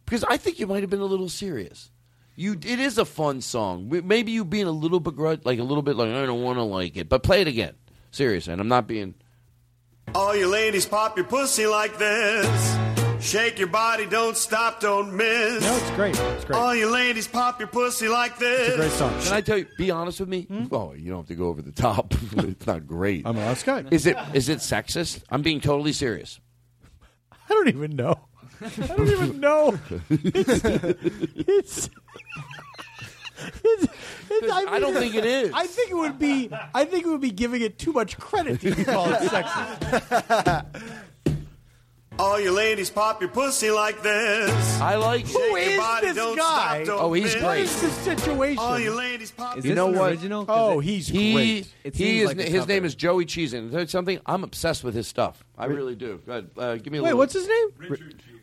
because 0.06 0.24
I 0.24 0.38
think 0.38 0.60
you 0.60 0.66
might 0.66 0.82
have 0.82 0.90
been 0.90 1.02
a 1.02 1.06
little 1.06 1.30
serious. 1.30 1.92
You, 2.36 2.54
it 2.54 2.80
is 2.80 2.98
a 2.98 3.06
fun 3.06 3.42
song. 3.42 3.88
Maybe 4.06 4.32
you 4.32 4.44
being 4.44 4.66
a 4.68 4.72
little 4.72 5.00
begrudged, 5.00 5.46
like 5.46 5.60
a 5.60 5.64
little 5.64 5.84
bit 5.84 5.96
like 5.96 6.10
I 6.10 6.26
don't 6.26 6.42
want 6.42 6.58
to 6.58 6.64
like 6.64 6.98
it, 6.98 7.08
but 7.08 7.24
play 7.24 7.42
it 7.42 7.48
again, 7.48 7.76
seriously. 8.12 8.52
And 8.52 8.60
I'm 8.60 8.68
not 8.68 8.88
being. 8.88 9.14
All 10.14 10.36
you 10.36 10.48
ladies 10.48 10.86
pop 10.86 11.16
your 11.16 11.26
pussy 11.26 11.68
like 11.68 11.98
this. 11.98 13.05
Shake 13.26 13.58
your 13.58 13.70
body, 13.70 14.06
don't 14.06 14.38
stop, 14.38 14.80
don't 14.80 15.12
miss. 15.12 15.64
No, 15.64 15.76
it's 15.76 15.92
great. 15.92 16.20
It's 16.20 16.46
great. 16.46 16.60
All 16.60 16.76
you 16.76 16.92
ladies 16.92 17.28
pop 17.28 17.58
your 17.60 17.68
pussy 17.68 18.08
like 18.08 18.38
this. 18.38 18.68
It's 18.68 18.76
a 18.76 18.78
great 18.78 18.92
song. 18.92 19.20
Can 19.20 19.34
I 19.34 19.42
tell 19.42 19.58
you? 19.58 19.66
Be 19.80 19.90
honest 19.90 20.20
with 20.20 20.30
me. 20.30 20.48
Oh, 20.72 20.94
you 20.94 21.10
don't 21.10 21.22
have 21.22 21.28
to 21.30 21.36
go 21.36 21.48
over 21.48 21.64
the 21.64 21.72
top. 21.72 22.14
it's 22.38 22.68
not 22.68 22.86
great. 22.86 23.26
I'm 23.26 23.36
on 23.40 23.56
Skype. 23.56 23.92
Is 23.92 24.06
it? 24.06 24.16
Is 24.36 24.48
it 24.48 24.60
sexist? 24.60 25.24
I'm 25.30 25.42
being 25.42 25.60
totally 25.60 25.92
serious. 25.92 26.40
I 27.32 27.50
don't 27.50 27.68
even 27.70 27.96
know. 27.96 28.20
I 28.62 28.88
don't 28.88 29.10
even 29.10 29.40
know. 29.40 29.80
It's. 30.10 30.66
it's 30.66 31.90
it's, 33.64 33.88
it's, 34.30 34.52
I, 34.52 34.66
I 34.76 34.80
don't 34.80 34.94
think 34.94 35.16
it 35.16 35.26
is. 35.26 35.52
I 35.54 35.68
think 35.68 35.92
it 35.92 35.96
would 35.96 36.20
be. 36.20 36.50
I 36.74 36.86
think 36.86 37.06
it 37.06 37.10
would 37.10 37.22
be 37.22 37.32
giving 37.32 37.62
it 37.62 37.78
too 37.78 37.92
much 37.92 38.18
credit 38.18 38.62
to 38.62 38.86
call 38.86 39.12
it 39.12 39.20
sexist. 39.22 40.66
All 42.18 42.40
you 42.40 42.52
ladies 42.52 42.90
pop 42.90 43.20
your 43.22 43.30
pussy 43.30 43.70
like 43.72 44.02
this. 44.02 44.80
I 44.80 44.96
like. 44.96 45.26
Shake 45.26 45.36
Who 45.36 45.40
your 45.48 45.58
is 45.58 45.78
body, 45.78 46.08
this 46.08 46.16
don't 46.16 46.38
guy? 46.38 46.84
Stop, 46.84 46.98
don't 46.98 47.04
Oh, 47.06 47.14
he's 47.14 47.24
miss. 47.26 47.36
What 47.36 47.50
great. 47.50 47.64
is 47.64 47.82
the 47.82 47.90
situation? 47.90 48.58
All 48.60 48.80
you 48.80 48.94
ladies 48.96 49.32
pop. 49.32 49.58
Is 49.58 49.66
You 49.66 49.72
this 49.72 49.76
know 49.76 49.90
an 49.90 49.96
what? 50.00 50.12
original? 50.12 50.46
'Cause 50.46 50.56
Oh, 50.58 50.80
it- 50.80 50.84
he's 50.86 51.08
He, 51.10 51.34
great. 51.34 51.68
It 51.84 51.96
he 51.96 52.04
seems 52.06 52.22
is. 52.22 52.28
like 52.28 52.40
a 52.40 52.44
his 52.50 52.62
cover. 52.62 52.68
name 52.72 52.86
is 52.86 52.96
Joey 52.96 53.26
Cheesin. 53.26 53.70
Tell 53.70 53.82
you 53.82 53.88
something. 53.88 54.20
I'm 54.26 54.44
obsessed 54.46 54.84
with 54.86 54.96
his 54.96 55.08
stuff. 55.08 55.44
I 55.58 55.66
really 55.66 55.96
do. 55.96 56.22
Go 56.26 56.32
ahead, 56.32 56.50
uh, 56.58 56.76
give 56.76 56.94
me 56.94 57.00
a 57.00 57.02
Wait, 57.02 57.08
little. 57.08 57.18
what's 57.20 57.34
his 57.34 57.48
name? 57.50 57.70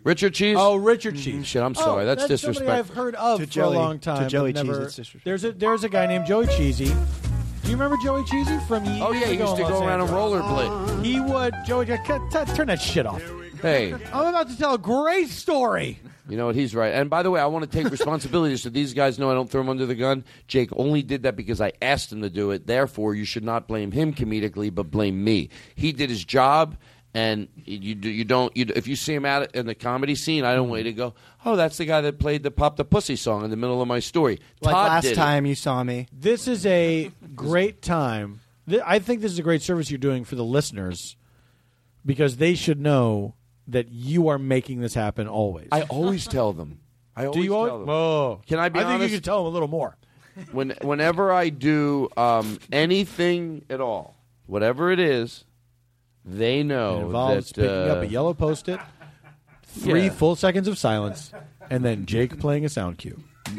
Richard 0.04 0.34
Cheese? 0.34 0.56
Oh, 0.60 0.76
Richard 0.76 1.16
Cheese. 1.16 1.46
Shit, 1.46 1.62
I'm 1.62 1.74
sorry. 1.74 2.02
Oh, 2.02 2.06
that's, 2.06 2.22
somebody 2.22 2.34
disrespectful. 2.36 2.70
I've 2.78 2.88
heard 2.90 3.14
of 3.14 3.40
To 3.40 3.46
for 3.46 3.52
Joey- 3.52 3.76
a 3.76 3.78
long 3.78 3.98
to 4.00 4.04
time. 4.04 4.28
Joey 4.28 4.52
but 4.52 4.60
Cheese, 4.60 4.68
never- 4.68 4.82
it's 4.82 4.96
disrespectful. 4.96 5.20
There's 5.24 5.44
a 5.44 5.52
there's 5.52 5.84
a 5.84 5.88
guy 5.88 6.06
named 6.06 6.26
Joey 6.26 6.46
Cheesy. 6.48 6.86
Do 7.64 7.70
you 7.70 7.76
remember 7.76 7.96
Joey 8.04 8.24
Cheesy 8.24 8.58
from 8.68 8.84
years 8.84 9.00
Oh 9.02 9.12
yeah, 9.12 9.26
he 9.28 9.34
ago 9.36 9.44
used 9.44 9.56
to 9.56 9.62
in 9.62 9.68
go 9.68 9.78
around 9.86 10.00
and 10.02 10.10
Angeles? 10.10 10.42
rollerblade. 10.42 11.04
He 11.04 11.20
would 11.20 11.54
Joey. 11.66 11.86
cut- 11.86 12.20
t- 12.30 12.52
Turn 12.54 12.66
that 12.66 12.80
shit 12.80 13.06
off. 13.06 13.22
Hey, 13.62 13.92
I'm 14.12 14.26
about 14.26 14.48
to 14.48 14.58
tell 14.58 14.74
a 14.74 14.78
great 14.78 15.28
story. 15.28 16.00
you 16.28 16.36
know 16.36 16.46
what? 16.46 16.56
He's 16.56 16.74
right. 16.74 16.92
And 16.92 17.08
by 17.08 17.22
the 17.22 17.30
way, 17.30 17.40
I 17.40 17.46
want 17.46 17.70
to 17.70 17.70
take 17.70 17.90
responsibility 17.90 18.56
so 18.56 18.68
these 18.68 18.92
guys 18.92 19.18
know 19.18 19.30
I 19.30 19.34
don't 19.34 19.48
throw 19.48 19.60
them 19.60 19.70
under 19.70 19.86
the 19.86 19.94
gun. 19.94 20.24
Jake 20.48 20.70
only 20.76 21.02
did 21.02 21.22
that 21.22 21.36
because 21.36 21.60
I 21.60 21.72
asked 21.80 22.12
him 22.12 22.22
to 22.22 22.30
do 22.30 22.50
it. 22.50 22.66
Therefore, 22.66 23.14
you 23.14 23.24
should 23.24 23.44
not 23.44 23.68
blame 23.68 23.92
him 23.92 24.12
comedically, 24.12 24.74
but 24.74 24.90
blame 24.90 25.22
me. 25.22 25.48
He 25.76 25.92
did 25.92 26.10
his 26.10 26.24
job. 26.24 26.76
And 27.14 27.48
you 27.54 27.94
do, 27.94 28.08
you 28.08 28.24
don't 28.24 28.56
you, 28.56 28.64
if 28.74 28.88
you 28.88 28.96
see 28.96 29.12
him 29.14 29.26
out 29.26 29.54
in 29.54 29.66
the 29.66 29.74
comedy 29.74 30.14
scene, 30.14 30.44
I 30.44 30.54
don't 30.54 30.64
mm-hmm. 30.64 30.72
wait 30.72 30.82
to 30.84 30.94
go. 30.94 31.12
Oh, 31.44 31.56
that's 31.56 31.76
the 31.76 31.84
guy 31.84 32.00
that 32.00 32.18
played 32.18 32.42
the 32.42 32.50
"Pop 32.50 32.76
the 32.76 32.86
Pussy" 32.86 33.16
song 33.16 33.44
in 33.44 33.50
the 33.50 33.56
middle 33.58 33.82
of 33.82 33.86
my 33.86 33.98
story. 33.98 34.38
Like 34.62 34.72
Todd 34.72 34.88
last 34.88 35.02
did 35.02 35.12
it. 35.12 35.16
time 35.16 35.44
you 35.44 35.54
saw 35.54 35.84
me. 35.84 36.06
This 36.10 36.48
is 36.48 36.64
a 36.64 37.10
great 37.34 37.82
time. 37.82 38.40
Th- 38.66 38.80
I 38.86 38.98
think 38.98 39.20
this 39.20 39.30
is 39.30 39.38
a 39.38 39.42
great 39.42 39.60
service 39.60 39.90
you're 39.90 39.98
doing 39.98 40.24
for 40.24 40.36
the 40.36 40.44
listeners 40.44 41.18
because 42.06 42.38
they 42.38 42.54
should 42.54 42.80
know 42.80 43.34
that 43.72 43.90
you 43.90 44.28
are 44.28 44.38
making 44.38 44.80
this 44.80 44.94
happen 44.94 45.26
always. 45.28 45.68
I 45.72 45.82
always 45.82 46.26
tell 46.26 46.52
them. 46.52 46.80
I 47.16 47.26
always 47.26 47.36
Do 47.36 47.42
you 47.42 47.50
tell 47.50 47.58
always? 47.58 47.86
them. 47.86 47.90
Oh, 47.90 48.40
Can 48.46 48.58
I 48.58 48.68
be 48.70 48.80
I 48.80 48.84
think 48.84 49.02
you 49.10 49.16
could 49.16 49.24
tell 49.24 49.38
them 49.38 49.46
a 49.46 49.50
little 49.50 49.68
more. 49.68 49.96
when 50.52 50.70
whenever 50.80 51.30
I 51.32 51.50
do 51.50 52.08
um, 52.16 52.58
anything 52.70 53.64
at 53.68 53.80
all, 53.80 54.16
whatever 54.46 54.90
it 54.90 54.98
is, 54.98 55.44
they 56.24 56.62
know 56.62 57.00
It 57.00 57.02
involves 57.02 57.48
that 57.52 57.54
picking 57.56 57.90
uh, 57.90 57.94
up 57.94 58.02
a 58.02 58.06
yellow 58.06 58.32
post-it, 58.32 58.80
three 59.64 60.04
yeah. 60.04 60.10
full 60.10 60.36
seconds 60.36 60.68
of 60.68 60.78
silence, 60.78 61.32
and 61.68 61.84
then 61.84 62.06
Jake 62.06 62.38
playing 62.38 62.64
a 62.64 62.68
sound 62.70 62.96
cue. 62.98 63.22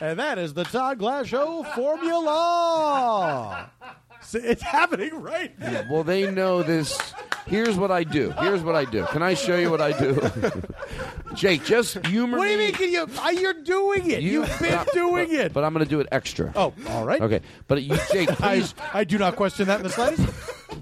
and 0.00 0.18
that 0.18 0.38
is 0.38 0.54
the 0.54 0.64
Todd 0.64 0.98
Glass 0.98 1.26
Show 1.26 1.64
formula. 1.74 3.70
See, 4.22 4.38
It's 4.50 4.62
happening 4.62 5.20
right 5.20 5.58
now. 5.58 5.84
Well, 5.90 6.04
they 6.04 6.30
know 6.30 6.62
this. 6.62 6.98
Here's 7.46 7.76
what 7.76 7.90
I 7.90 8.04
do. 8.04 8.30
Here's 8.38 8.62
what 8.62 8.76
I 8.76 8.84
do. 8.84 9.04
Can 9.06 9.22
I 9.22 9.34
show 9.34 9.56
you 9.56 9.70
what 9.70 9.80
I 9.80 9.98
do? 9.98 10.20
Jake, 11.34 11.64
just 11.64 12.04
humor 12.06 12.36
me. 12.36 12.38
What 12.38 12.44
do 12.46 12.50
you 12.52 12.58
me. 12.58 12.64
mean? 12.66 12.74
Can 12.74 12.90
you? 12.92 13.06
uh, 13.20 13.28
You're 13.30 13.54
doing 13.62 14.10
it. 14.10 14.22
You- 14.22 14.40
You've 14.42 14.58
been 14.60 14.76
but- 14.76 14.92
doing 14.92 15.32
it. 15.34 15.52
But 15.52 15.64
I'm 15.64 15.72
going 15.72 15.84
to 15.84 15.88
do 15.90 16.00
it 16.00 16.08
extra. 16.12 16.52
Oh, 16.54 16.72
all 16.88 17.04
right. 17.04 17.20
Okay, 17.20 17.40
but 17.66 17.82
you, 17.82 17.96
Jake, 18.12 18.30
I, 18.42 18.58
please, 18.60 18.74
I 18.94 19.04
do 19.04 19.18
not 19.18 19.36
question 19.36 19.66
that 19.66 19.78
in 19.80 19.82
the 19.84 19.90
slightest. 19.90 20.26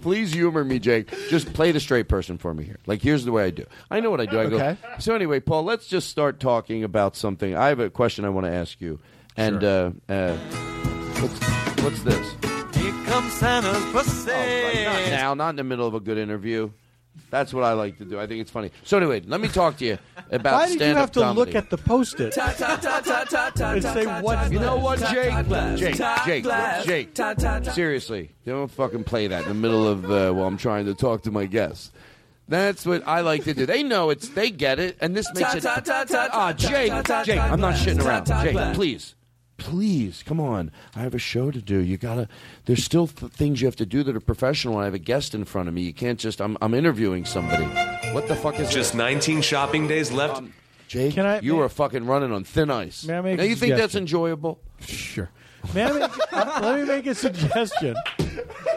please 0.02 0.32
humor 0.32 0.64
me, 0.64 0.78
Jake. 0.78 1.10
Just 1.30 1.52
play 1.54 1.72
the 1.72 1.80
straight 1.80 2.08
person 2.08 2.36
for 2.38 2.52
me 2.52 2.64
here. 2.64 2.78
Like, 2.86 3.00
here's 3.02 3.24
the 3.24 3.32
way 3.32 3.44
I 3.44 3.50
do. 3.50 3.64
I 3.90 4.00
know 4.00 4.10
what 4.10 4.20
I 4.20 4.26
do. 4.26 4.38
I 4.40 4.46
go. 4.48 4.56
Okay. 4.56 4.76
So 4.98 5.14
anyway, 5.14 5.40
Paul, 5.40 5.62
let's 5.64 5.86
just 5.86 6.08
start 6.10 6.40
talking 6.40 6.84
about 6.84 7.16
something. 7.16 7.56
I 7.56 7.68
have 7.68 7.80
a 7.80 7.88
question 7.90 8.24
I 8.24 8.28
want 8.30 8.46
to 8.46 8.52
ask 8.52 8.80
you, 8.80 8.98
and 9.36 9.62
uh, 9.64 9.90
uh, 10.08 10.36
What's, 11.20 11.82
what's 11.82 12.02
this? 12.02 12.47
Here 13.18 13.28
comes 13.28 13.40
Santa's 13.40 13.84
pussy. 13.92 14.30
Not 14.84 15.10
now, 15.10 15.34
not 15.34 15.50
in 15.50 15.56
the 15.56 15.64
middle 15.64 15.88
of 15.88 15.94
a 15.94 15.98
good 15.98 16.18
interview. 16.18 16.70
That's 17.30 17.52
what 17.52 17.64
I 17.64 17.72
like 17.72 17.98
to 17.98 18.04
do. 18.04 18.20
I 18.20 18.28
think 18.28 18.40
it's 18.42 18.50
funny. 18.50 18.70
So 18.84 18.96
anyway, 18.96 19.22
let 19.26 19.40
me 19.40 19.48
talk 19.48 19.76
to 19.78 19.84
you 19.84 19.98
about 20.30 20.52
Why 20.52 20.68
did 20.68 20.80
you 20.80 20.94
have 20.94 21.10
to 21.12 21.20
comedy. 21.22 21.38
look 21.38 21.54
at 21.56 21.68
the 21.68 21.78
post-it 21.78 22.38
and 22.38 23.82
say 23.82 24.06
what? 24.20 24.52
You 24.52 24.60
know 24.60 24.76
what, 24.76 25.00
Jake? 25.00 25.48
Jake, 25.78 26.44
Jake, 26.86 27.14
Jake. 27.16 27.72
Seriously, 27.72 28.30
don't 28.46 28.70
fucking 28.70 29.02
play 29.02 29.26
that 29.26 29.42
in 29.42 29.48
the 29.48 29.54
middle 29.54 29.88
of 29.88 30.04
uh, 30.04 30.30
while 30.32 30.46
I'm 30.46 30.56
trying 30.56 30.86
to 30.86 30.94
talk 30.94 31.22
to 31.22 31.32
my 31.32 31.46
guests. 31.46 31.90
That's 32.46 32.86
what 32.86 33.02
I 33.06 33.22
like 33.22 33.42
to 33.44 33.52
do. 33.52 33.66
They 33.66 33.82
know 33.82 34.10
it's. 34.10 34.28
They 34.28 34.50
get 34.50 34.78
it, 34.78 34.96
and 35.00 35.16
this 35.16 35.26
makes 35.34 35.56
it. 35.56 35.66
Ah, 35.66 36.54
Jake, 36.56 36.92
Jake, 37.24 37.40
I'm 37.40 37.60
not 37.60 37.74
shitting 37.74 38.04
around. 38.04 38.26
Jake, 38.26 38.74
please, 38.74 39.16
please, 39.58 40.22
come 40.24 40.40
on. 40.40 40.70
I 40.96 41.00
have 41.00 41.14
a 41.14 41.18
show 41.18 41.50
to 41.50 41.60
do. 41.60 41.78
You 41.80 41.98
gotta. 41.98 42.28
There's 42.64 42.82
still 42.82 43.06
th- 43.06 43.30
things 43.32 43.60
you 43.60 43.66
have 43.66 43.76
to 43.76 43.86
do 43.86 44.02
that 44.04 44.16
are 44.16 44.20
professional. 44.20 44.78
I 44.78 44.84
have 44.84 44.94
a 44.94 44.98
guest 44.98 45.34
in 45.34 45.44
front 45.44 45.68
of 45.68 45.74
me. 45.74 45.82
You 45.82 45.92
can't 45.92 46.18
just. 46.18 46.40
I'm. 46.40 46.56
I'm 46.62 46.72
interviewing 46.72 47.26
somebody. 47.26 47.64
What 48.14 48.26
the 48.26 48.34
fuck 48.36 48.58
is 48.58 48.70
Just 48.70 48.94
19 48.94 49.42
shopping 49.42 49.86
days 49.86 50.10
left. 50.10 50.42
Jake, 50.86 51.14
Can 51.14 51.26
I, 51.26 51.40
you 51.40 51.60
are 51.60 51.68
fucking 51.68 52.06
running 52.06 52.32
on 52.32 52.44
thin 52.44 52.70
ice. 52.70 53.04
May 53.04 53.18
I 53.18 53.20
make 53.20 53.36
now 53.36 53.44
a 53.44 53.46
you 53.46 53.56
think 53.56 53.76
that's 53.76 53.94
enjoyable? 53.94 54.58
Sure. 54.80 55.28
May 55.74 55.84
I 55.84 55.92
make, 55.92 56.32
uh, 56.32 56.60
let 56.62 56.80
me 56.80 56.86
make 56.86 57.06
a 57.06 57.14
suggestion. 57.14 57.94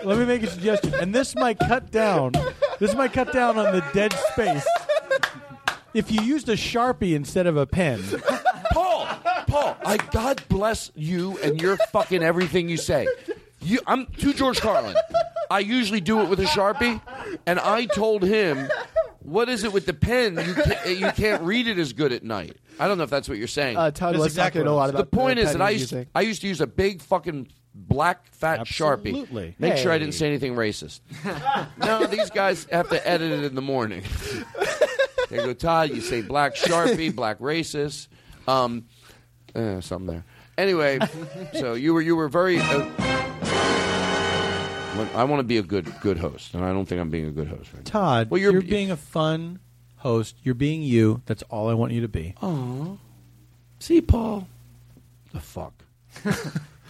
Let 0.04 0.18
me 0.18 0.26
make 0.26 0.44
a 0.44 0.48
suggestion, 0.48 0.94
and 0.96 1.16
this 1.16 1.36
might 1.36 1.58
cut 1.60 1.90
down. 1.90 2.34
This 2.80 2.94
might 2.96 3.14
cut 3.14 3.32
down 3.32 3.58
on 3.58 3.74
the 3.74 3.86
dead 3.94 4.14
space. 4.32 4.68
If 5.94 6.12
you 6.12 6.22
used 6.22 6.50
a 6.50 6.56
sharpie 6.56 7.16
instead 7.16 7.48
of 7.48 7.56
a 7.56 7.66
pen, 7.66 8.02
Paul, 9.52 9.76
Paul, 9.76 9.78
I 9.86 9.98
God 9.98 10.44
bless 10.50 10.92
you 10.96 11.38
and 11.40 11.62
your 11.62 11.78
fucking 11.92 12.24
everything 12.24 12.70
you 12.70 12.78
say. 12.78 13.08
You, 13.62 13.80
I'm 13.86 14.08
to 14.08 14.34
George 14.34 14.60
Carlin. 14.60 14.96
I 15.50 15.60
usually 15.60 16.02
do 16.02 16.22
it 16.22 16.30
with 16.30 16.40
a 16.40 16.46
sharpie, 16.46 17.02
and 17.46 17.60
I 17.60 17.86
told 17.86 18.24
him, 18.24 18.70
"What 19.20 19.50
is 19.50 19.64
it 19.64 19.74
with 19.74 19.86
the 19.86 19.94
pen? 19.94 20.36
You 20.36 20.54
can't, 20.54 21.00
you 21.00 21.12
can't 21.12 21.44
read 21.44 21.68
it 21.68 21.78
as 21.78 21.94
good 21.94 22.12
at 22.12 22.24
night." 22.24 22.56
I 22.80 22.88
don't 22.88 22.98
know 22.98 23.04
if 23.04 23.10
that's 23.10 23.30
what 23.30 23.38
you're 23.38 23.48
saying. 23.48 23.78
Uh, 23.78 23.92
Todd 23.92 24.18
was 24.18 24.34
talking 24.34 24.66
a 24.66 24.74
lot 24.74 24.92
the 24.94 25.06
point 25.06 25.36
the 25.36 25.44
is 25.44 25.52
that 25.52 25.62
I 25.62 25.72
used, 25.72 25.92
using. 25.92 26.08
I 26.16 26.22
used 26.22 26.42
to 26.42 26.48
use 26.48 26.62
a 26.62 26.68
big 26.68 27.02
fucking 27.02 27.48
black 27.76 28.34
fat 28.34 28.62
Absolutely. 28.62 29.22
sharpie. 29.52 29.60
Make 29.60 29.78
sure 29.78 29.92
I 29.92 29.98
didn't 29.98 30.14
say 30.14 30.28
anything 30.28 30.56
racist. 30.56 31.02
no, 31.78 32.06
these 32.08 32.30
guys 32.30 32.66
have 32.72 32.90
to 32.90 33.08
edit 33.08 33.32
it 33.32 33.44
in 33.44 33.56
the 33.56 33.62
morning. 33.62 34.04
they 35.30 35.38
go, 35.38 35.54
Todd, 35.54 35.90
you 35.92 36.02
say 36.02 36.22
black 36.22 36.56
sharpie, 36.56 37.14
black 37.14 37.40
racist, 37.40 38.08
um, 38.48 38.86
eh, 39.56 39.80
something 39.82 40.08
there. 40.08 40.24
Anyway, 40.58 41.00
so 41.54 41.74
you 41.74 41.94
were 41.94 42.02
you 42.02 42.16
were 42.16 42.30
very. 42.30 42.60
Uh, 42.60 42.90
I 45.16 45.24
want 45.24 45.40
to 45.40 45.44
be 45.44 45.58
a 45.58 45.64
good 45.64 45.92
good 46.02 46.18
host, 46.18 46.54
and 46.54 46.64
I 46.64 46.72
don't 46.74 46.86
think 46.86 47.02
I'm 47.02 47.10
being 47.10 47.26
a 47.26 47.32
good 47.32 47.48
host 47.48 47.74
right 47.74 47.84
now. 47.86 47.92
Todd, 47.92 48.30
Well, 48.30 48.40
you're, 48.40 48.52
you're- 48.54 48.66
being 48.68 48.92
a 48.92 48.98
fun 48.98 49.60
host. 49.98 50.36
You're 50.44 50.54
being 50.56 50.84
you. 50.84 51.22
That's 51.26 51.44
all 51.44 51.70
I 51.70 51.74
want 51.74 51.92
you 51.94 52.02
to 52.02 52.08
be. 52.08 52.36
Aw. 52.42 52.98
See, 53.80 54.02
Paul. 54.02 54.48
The 55.34 55.40
fuck. 55.40 55.74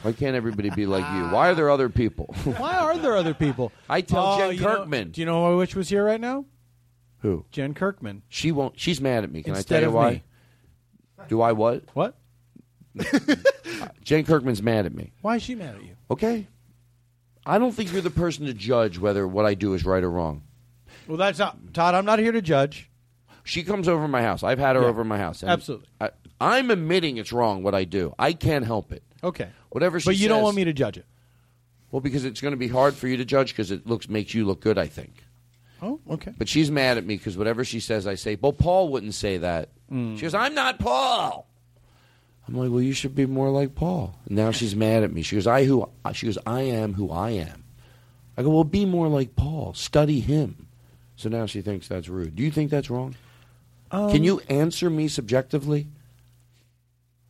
Why 0.01 0.11
can't 0.13 0.35
everybody 0.35 0.71
be 0.71 0.87
like 0.87 1.05
you? 1.15 1.29
Why 1.29 1.51
are 1.51 1.55
there 1.55 1.69
other 1.69 1.89
people? 1.89 2.25
Why 2.43 2.75
are 2.79 2.97
there 2.97 3.15
other 3.15 3.35
people? 3.35 3.71
I 3.87 4.01
tell 4.01 4.25
Oh, 4.33 4.37
Jen 4.39 4.55
you 4.55 4.61
know- 4.61 4.77
Kirkman. 4.77 5.11
do 5.11 5.21
you 5.21 5.25
know 5.27 5.57
which 5.57 5.75
was 5.75 5.87
here 5.89 6.03
right 6.03 6.19
now? 6.19 6.45
Who? 7.19 7.45
Jen 7.51 7.75
Kirkman. 7.75 8.23
She 8.29 8.51
won't. 8.51 8.79
She's 8.79 8.99
mad 8.99 9.23
at 9.23 9.31
me. 9.31 9.43
Can 9.43 9.55
Instead 9.55 9.77
I 9.77 9.79
tell 9.81 9.89
of 9.89 9.93
you 9.93 9.97
why? 9.97 10.11
me. 10.11 10.23
Do 11.29 11.41
I 11.41 11.51
what? 11.51 11.83
What? 11.93 12.15
Jen 14.03 14.23
Kirkman's 14.25 14.61
mad 14.61 14.85
at 14.85 14.93
me. 14.93 15.11
Why 15.21 15.37
is 15.37 15.43
she 15.43 15.55
mad 15.55 15.75
at 15.75 15.83
you? 15.83 15.95
Okay. 16.09 16.47
I 17.45 17.57
don't 17.57 17.71
think 17.71 17.91
you're 17.91 18.01
the 18.01 18.09
person 18.09 18.45
to 18.45 18.53
judge 18.53 18.97
whether 18.99 19.27
what 19.27 19.45
I 19.45 19.53
do 19.53 19.73
is 19.73 19.85
right 19.85 20.03
or 20.03 20.11
wrong. 20.11 20.43
Well, 21.07 21.17
that's 21.17 21.39
not 21.39 21.73
Todd. 21.73 21.95
I'm 21.95 22.05
not 22.05 22.19
here 22.19 22.31
to 22.31 22.41
judge. 22.41 22.89
She 23.43 23.63
comes 23.63 23.87
over 23.87 24.07
my 24.07 24.21
house. 24.21 24.43
I've 24.43 24.59
had 24.59 24.75
her 24.75 24.83
Yeah. 24.83 24.87
over 24.89 25.03
my 25.03 25.17
house. 25.17 25.41
and 25.41 25.49
Absolutely. 25.51 25.87
I, 25.99 26.11
I'm 26.39 26.69
admitting 26.69 27.17
it's 27.17 27.33
wrong 27.33 27.63
what 27.63 27.73
I 27.73 27.85
do. 27.85 28.13
I 28.19 28.33
can't 28.33 28.65
help 28.65 28.91
it. 28.91 29.03
Okay. 29.23 29.49
Whatever 29.69 29.99
she 29.99 30.05
But 30.05 30.17
you 30.17 30.27
don't 30.27 30.37
says- 30.39 30.43
want 30.43 30.55
me 30.57 30.63
to 30.65 30.73
judge 30.73 30.97
it. 30.97 31.05
Well, 31.91 32.01
because 32.01 32.23
it's 32.23 32.39
going 32.39 32.51
to 32.53 32.57
be 32.57 32.67
hard 32.67 32.93
for 32.93 33.07
you 33.07 33.17
to 33.17 33.25
judge 33.25 33.49
because 33.51 33.71
it 33.71 33.85
looks 33.87 34.07
makes 34.07 34.33
you 34.33 34.45
look 34.45 34.61
good. 34.61 34.77
I 34.77 34.87
think. 34.87 35.13
Oh, 35.81 35.99
okay. 36.11 36.33
But 36.37 36.47
she's 36.47 36.71
mad 36.71 36.97
at 36.97 37.05
me 37.05 37.17
because 37.17 37.37
whatever 37.37 37.65
she 37.65 37.79
says, 37.81 38.07
I 38.07 38.15
say. 38.15 38.37
Well, 38.39 38.53
Paul 38.53 38.89
wouldn't 38.89 39.13
say 39.15 39.39
that. 39.39 39.69
Mm. 39.91 40.15
She 40.15 40.21
goes, 40.21 40.33
"I'm 40.33 40.53
not 40.55 40.79
Paul." 40.79 41.49
I'm 42.47 42.55
like, 42.55 42.71
"Well, 42.71 42.81
you 42.81 42.93
should 42.93 43.15
be 43.15 43.25
more 43.25 43.49
like 43.49 43.75
Paul." 43.75 44.15
And 44.25 44.35
now 44.35 44.51
she's 44.51 44.75
mad 44.75 45.03
at 45.03 45.13
me. 45.13 45.21
She 45.21 45.35
goes, 45.35 45.47
"I 45.47 45.65
who?" 45.65 45.87
She 46.13 46.25
goes, 46.25 46.37
"I 46.45 46.61
am 46.61 46.93
who 46.93 47.11
I 47.11 47.31
am." 47.31 47.63
I 48.37 48.43
go, 48.43 48.49
"Well, 48.49 48.63
be 48.63 48.85
more 48.85 49.07
like 49.07 49.35
Paul. 49.35 49.73
Study 49.73 50.19
him." 50.19 50.67
So 51.15 51.29
now 51.29 51.45
she 51.45 51.61
thinks 51.61 51.87
that's 51.87 52.09
rude. 52.09 52.35
Do 52.35 52.43
you 52.43 52.51
think 52.51 52.71
that's 52.71 52.89
wrong? 52.89 53.15
Um, 53.91 54.11
Can 54.11 54.23
you 54.23 54.39
answer 54.49 54.89
me 54.89 55.07
subjectively? 55.07 55.87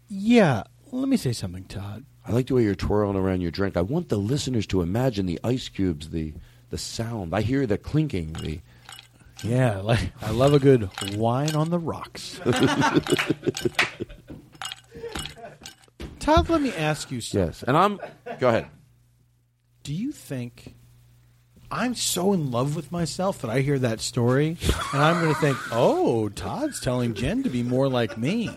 Yeah. 0.08 0.64
Let 0.92 1.10
me 1.10 1.18
say 1.18 1.34
something, 1.34 1.66
Todd. 1.66 2.06
I 2.26 2.32
like 2.32 2.48
the 2.48 2.56
way 2.56 2.64
you're 2.64 2.76
twirling 2.76 3.16
around 3.16 3.42
your 3.42 3.52
drink. 3.52 3.76
I 3.76 3.82
want 3.82 4.10
the 4.10 4.18
listeners 4.18 4.68
to 4.68 4.82
imagine 4.82 5.26
the 5.26 5.40
ice 5.44 5.70
cubes, 5.70 6.10
the 6.10 6.34
the 6.70 6.78
sound. 6.78 7.36
I 7.36 7.42
hear 7.42 7.66
the 7.66 7.78
clinking. 7.78 8.34
The 8.34 8.60
Yeah, 9.44 9.80
like 9.80 10.12
I 10.22 10.32
love 10.32 10.54
a 10.54 10.60
good 10.60 10.90
wine 11.16 11.56
on 11.56 11.70
the 11.70 11.80
rocks. 11.80 12.40
Todd, 16.22 16.50
let 16.50 16.62
me 16.62 16.72
ask 16.74 17.12
you 17.12 17.20
something. 17.20 17.48
yes, 17.48 17.64
and 17.64 17.76
I'm. 17.76 18.00
Go 18.40 18.48
ahead. 18.48 18.68
Do 19.84 19.94
you 19.94 20.12
think 20.12 20.76
I'm 21.72 21.96
so 21.96 22.34
in 22.34 22.52
love 22.52 22.76
with 22.76 22.92
myself 22.92 23.42
that 23.42 23.50
I 23.50 23.62
hear 23.62 23.80
that 23.80 24.00
story 24.00 24.58
and 24.94 25.02
I'm 25.02 25.22
going 25.22 25.34
to 25.34 25.40
think, 25.42 25.58
"Oh, 25.72 26.30
Todd's 26.30 26.80
telling 26.80 27.14
Jen 27.14 27.44
to 27.44 27.50
be 27.50 27.64
more 27.64 27.90
like 27.90 28.18
me." 28.18 28.50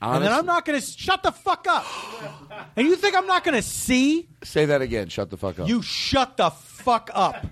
and 0.00 0.22
then 0.22 0.32
I'm 0.32 0.46
not 0.46 0.64
going 0.64 0.78
to 0.80 0.86
shut 0.86 1.22
the 1.22 1.32
fuck 1.32 1.66
up. 1.68 1.84
And 2.76 2.86
you 2.86 2.96
think 2.96 3.16
I'm 3.16 3.26
not 3.26 3.42
going 3.42 3.54
to 3.54 3.62
see? 3.62 4.28
Say 4.42 4.66
that 4.66 4.82
again. 4.82 5.08
Shut 5.08 5.30
the 5.30 5.36
fuck 5.36 5.58
up. 5.58 5.68
You 5.68 5.82
shut 5.82 6.36
the 6.36 6.50
fuck 6.50 7.10
up. 7.14 7.44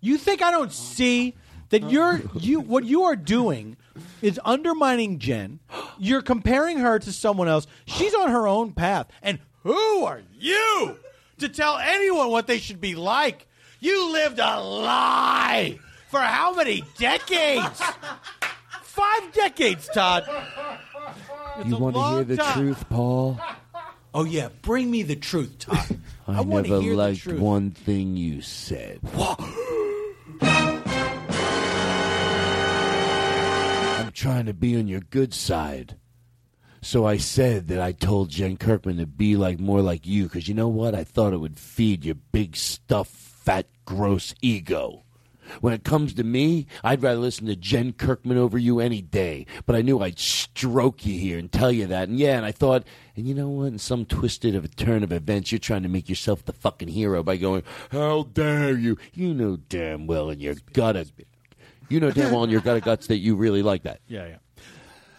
You 0.00 0.18
think 0.18 0.42
I 0.42 0.50
don't 0.50 0.72
see 0.72 1.34
that 1.70 1.90
you're 1.90 2.20
you 2.34 2.60
what 2.60 2.84
you 2.84 3.04
are 3.04 3.16
doing 3.16 3.76
is 4.22 4.40
undermining 4.44 5.18
Jen. 5.18 5.60
You're 5.98 6.22
comparing 6.22 6.78
her 6.78 6.98
to 6.98 7.12
someone 7.12 7.48
else. 7.48 7.66
She's 7.86 8.14
on 8.14 8.30
her 8.30 8.46
own 8.46 8.72
path. 8.72 9.08
And 9.22 9.38
who 9.62 10.04
are 10.04 10.22
you 10.38 10.96
to 11.38 11.48
tell 11.48 11.76
anyone 11.78 12.30
what 12.30 12.46
they 12.46 12.58
should 12.58 12.80
be 12.80 12.94
like? 12.94 13.46
You 13.80 14.12
lived 14.12 14.38
a 14.38 14.60
lie 14.60 15.78
for 16.08 16.20
how 16.20 16.54
many 16.54 16.82
decades? 16.98 17.80
Five 18.82 19.32
decades, 19.32 19.88
Todd. 19.92 20.28
you 21.64 21.76
want 21.76 21.94
to 21.96 22.02
hear 22.10 22.24
the 22.24 22.36
time. 22.36 22.58
truth, 22.58 22.88
Paul? 22.88 23.40
Oh 24.14 24.24
yeah, 24.24 24.48
bring 24.62 24.90
me 24.90 25.02
the 25.02 25.16
truth, 25.16 25.58
Todd. 25.58 26.00
I, 26.26 26.42
to 26.42 26.44
never 26.44 26.94
liked 26.94 27.26
one 27.26 27.70
thing 27.70 28.16
you 28.16 28.40
said. 28.42 29.00
trying 34.18 34.46
to 34.46 34.52
be 34.52 34.76
on 34.76 34.88
your 34.88 35.00
good 35.00 35.32
side. 35.32 35.96
So 36.82 37.06
I 37.06 37.18
said 37.18 37.68
that 37.68 37.80
I 37.80 37.92
told 37.92 38.30
Jen 38.30 38.56
Kirkman 38.56 38.98
to 38.98 39.06
be 39.06 39.36
like 39.36 39.60
more 39.60 39.80
like 39.80 40.06
you 40.06 40.24
because 40.24 40.48
you 40.48 40.54
know 40.54 40.66
what? 40.66 40.92
I 40.92 41.04
thought 41.04 41.32
it 41.32 41.38
would 41.38 41.58
feed 41.58 42.04
your 42.04 42.16
big 42.16 42.56
stuffed, 42.56 43.12
fat, 43.12 43.66
gross 43.84 44.34
ego. 44.42 45.04
When 45.60 45.72
it 45.72 45.84
comes 45.84 46.14
to 46.14 46.24
me, 46.24 46.66
I'd 46.82 47.02
rather 47.02 47.20
listen 47.20 47.46
to 47.46 47.54
Jen 47.54 47.92
Kirkman 47.92 48.36
over 48.36 48.58
you 48.58 48.80
any 48.80 49.00
day. 49.00 49.46
But 49.66 49.76
I 49.76 49.82
knew 49.82 50.00
I'd 50.00 50.18
stroke 50.18 51.06
you 51.06 51.18
here 51.18 51.38
and 51.38 51.50
tell 51.50 51.70
you 51.70 51.86
that. 51.86 52.08
And 52.08 52.18
yeah, 52.18 52.36
and 52.36 52.44
I 52.44 52.52
thought, 52.52 52.84
and 53.16 53.26
you 53.26 53.34
know 53.34 53.48
what? 53.48 53.66
In 53.66 53.78
some 53.78 54.04
twisted 54.04 54.56
of 54.56 54.64
a 54.64 54.68
turn 54.68 55.04
of 55.04 55.12
events, 55.12 55.52
you're 55.52 55.60
trying 55.60 55.84
to 55.84 55.88
make 55.88 56.08
yourself 56.08 56.44
the 56.44 56.52
fucking 56.52 56.88
hero 56.88 57.22
by 57.22 57.36
going, 57.36 57.62
"How 57.92 58.24
dare 58.24 58.76
you?" 58.76 58.98
You 59.14 59.32
know 59.32 59.56
damn 59.56 60.06
well 60.08 60.28
in 60.28 60.40
your 60.40 60.56
gut 60.72 60.96
of, 60.96 61.12
you 61.88 62.00
know 62.00 62.10
damn 62.10 62.32
well 62.32 62.44
in 62.44 62.50
your 62.50 62.60
gut 62.60 62.76
of 62.76 62.84
guts 62.84 63.06
that 63.08 63.18
you 63.18 63.34
really 63.34 63.62
like 63.62 63.82
that. 63.84 64.00
Yeah, 64.08 64.36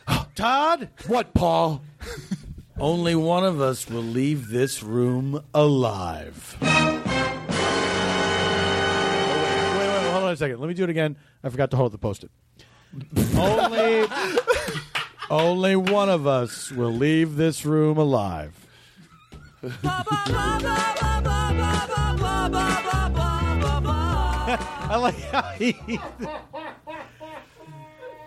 yeah. 0.08 0.24
Todd? 0.36 0.90
What, 1.08 1.34
Paul? 1.34 1.82
Only 2.80 3.14
one 3.14 3.44
of 3.44 3.60
us 3.60 3.90
will 3.90 4.02
leave 4.02 4.48
this 4.48 4.82
room 4.82 5.44
alive. 5.54 6.58
Oh, 6.62 7.02
wait, 9.76 9.88
wait, 9.88 10.04
wait, 10.04 10.12
hold 10.12 10.24
on 10.24 10.32
a 10.32 10.38
second. 10.38 10.60
Let 10.60 10.70
me 10.70 10.74
do 10.74 10.86
it 10.86 10.90
again. 10.90 11.18
I 11.44 11.50
forgot 11.50 11.72
to 11.72 11.78
hold 11.78 11.92
the 11.92 11.98
post-it. 11.98 12.32
only, 13.38 14.08
only 15.30 15.76
one 15.76 16.10
of 16.10 16.26
us 16.26 16.72
will 16.72 16.92
leave 16.92 17.36
this 17.36 17.66
room 17.66 17.98
alive. 17.98 18.54
I 24.90 24.96
like 24.98 25.20
how 25.32 25.42
he. 25.52 25.78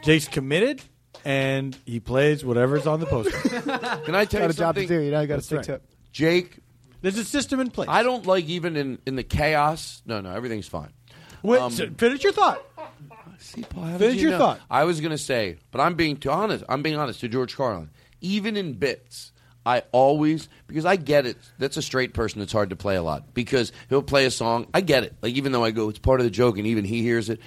Jake's 0.03 0.28
committed, 0.28 0.82
and 1.24 1.77
he 1.86 2.01
plays 2.01 2.44
whatever's 2.44 2.86
on 2.86 3.01
the 3.01 3.07
poster. 3.07 3.31
Can 4.05 4.15
I 4.15 4.24
tell 4.24 4.40
Got 4.40 4.44
you 4.47 4.51
a 4.51 4.53
job 4.53 4.74
to 4.74 4.81
something? 4.81 4.89
do. 4.89 5.01
You 5.01 5.11
know, 5.12 5.20
you 5.20 5.27
got 5.27 5.36
to 5.36 5.43
stick 5.43 5.57
right. 5.59 5.65
to 5.66 5.74
it. 5.74 5.82
Jake. 6.12 6.59
There's 7.03 7.19
a 7.19 7.24
system 7.24 7.59
in 7.59 7.70
place. 7.70 7.89
I 7.89 8.05
don't 8.05 8.27
like 8.27 8.44
even 8.44 8.77
in 8.77 8.99
in 9.07 9.16
the 9.16 9.24
chaos. 9.24 10.03
No, 10.07 10.20
no, 10.20 10.31
everything's 10.31 10.69
fine. 10.69 10.93
Wait, 11.43 11.61
Um, 11.61 11.73
so 11.73 11.90
finish 11.99 12.23
your 12.23 12.32
thought. 12.32 12.62
See, 13.39 13.62
Paul, 13.62 13.82
how 13.82 13.90
did 13.93 13.99
Finish 13.99 14.15
you 14.16 14.23
your 14.23 14.31
know? 14.32 14.39
thought. 14.39 14.61
I 14.70 14.85
was 14.85 15.01
gonna 15.01 15.19
say, 15.19 15.59
but 15.73 15.81
I'm 15.81 15.94
being 15.97 16.16
too 16.16 16.31
honest. 16.31 16.62
I'm 16.69 16.81
being 16.82 16.94
honest 16.97 17.19
to 17.20 17.28
George 17.28 17.57
Carlin. 17.57 17.90
Even 18.20 18.57
in 18.57 18.74
bits, 18.74 19.32
I 19.65 19.83
always 19.93 20.49
because 20.67 20.85
I 20.85 20.97
get 20.97 21.27
it. 21.27 21.37
That's 21.59 21.77
a 21.77 21.83
straight 21.83 22.15
person. 22.15 22.43
It's 22.43 22.53
hard 22.53 22.71
to 22.71 22.77
play 22.77 22.97
a 22.97 23.03
lot 23.03 23.33
because 23.35 23.73
he'll 23.89 24.03
play 24.03 24.27
a 24.27 24.31
song. 24.31 24.67
I 24.75 24.81
get 24.81 25.05
it. 25.05 25.15
Like 25.23 25.35
even 25.35 25.53
though 25.53 25.65
I 25.65 25.71
go, 25.71 25.89
it's 25.89 25.99
part 25.99 26.21
of 26.21 26.25
the 26.25 26.31
joke, 26.31 26.59
and 26.59 26.67
even 26.67 26.85
he 26.85 27.03
hears 27.03 27.31
it. 27.31 27.41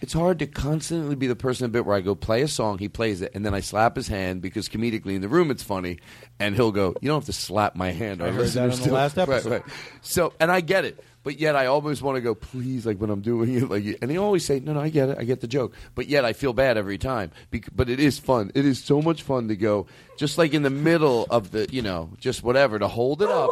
It's 0.00 0.12
hard 0.12 0.38
to 0.40 0.46
constantly 0.46 1.14
be 1.16 1.26
the 1.26 1.34
person 1.36 1.64
in 1.64 1.70
a 1.70 1.72
bit 1.72 1.86
where 1.86 1.96
I 1.96 2.00
go 2.02 2.14
play 2.14 2.42
a 2.42 2.48
song, 2.48 2.76
he 2.78 2.88
plays 2.88 3.22
it, 3.22 3.32
and 3.34 3.46
then 3.46 3.54
I 3.54 3.60
slap 3.60 3.96
his 3.96 4.08
hand 4.08 4.42
because 4.42 4.68
comedically 4.68 5.14
in 5.14 5.22
the 5.22 5.28
room 5.28 5.50
it's 5.50 5.62
funny, 5.62 5.98
and 6.38 6.54
he'll 6.54 6.70
go, 6.72 6.94
"You 7.00 7.08
don't 7.08 7.16
have 7.20 7.24
to 7.26 7.32
slap 7.32 7.74
my 7.76 7.92
hand." 7.92 8.22
I 8.22 8.30
heard 8.30 8.48
that 8.48 8.70
on 8.72 8.78
the 8.80 8.92
last 8.92 9.16
episode. 9.16 9.50
right. 9.50 9.62
So, 10.02 10.34
and 10.38 10.52
I 10.52 10.60
get 10.60 10.84
it, 10.84 11.02
but 11.22 11.40
yet 11.40 11.56
I 11.56 11.66
always 11.66 12.02
want 12.02 12.16
to 12.16 12.20
go, 12.20 12.34
please, 12.34 12.84
like 12.84 12.98
when 12.98 13.08
I'm 13.08 13.22
doing 13.22 13.54
it, 13.54 13.70
like, 13.70 13.98
and 14.02 14.10
he 14.10 14.18
always 14.18 14.44
say, 14.44 14.60
no, 14.60 14.74
no, 14.74 14.80
I 14.80 14.90
get 14.90 15.08
it, 15.08 15.16
I 15.18 15.24
get 15.24 15.40
the 15.40 15.48
joke, 15.48 15.74
but 15.94 16.08
yet 16.08 16.26
I 16.26 16.34
feel 16.34 16.52
bad 16.52 16.76
every 16.76 16.98
time. 16.98 17.30
Bec- 17.50 17.70
but 17.74 17.88
it 17.88 17.98
is 17.98 18.18
fun. 18.18 18.52
It 18.54 18.66
is 18.66 18.84
so 18.84 19.00
much 19.00 19.22
fun 19.22 19.48
to 19.48 19.56
go, 19.56 19.86
just 20.18 20.36
like 20.36 20.52
in 20.52 20.62
the 20.62 20.70
middle 20.70 21.26
of 21.30 21.52
the, 21.52 21.68
you 21.72 21.80
know, 21.82 22.10
just 22.20 22.42
whatever 22.44 22.78
to 22.78 22.86
hold 22.86 23.22
it 23.22 23.30
up. 23.30 23.50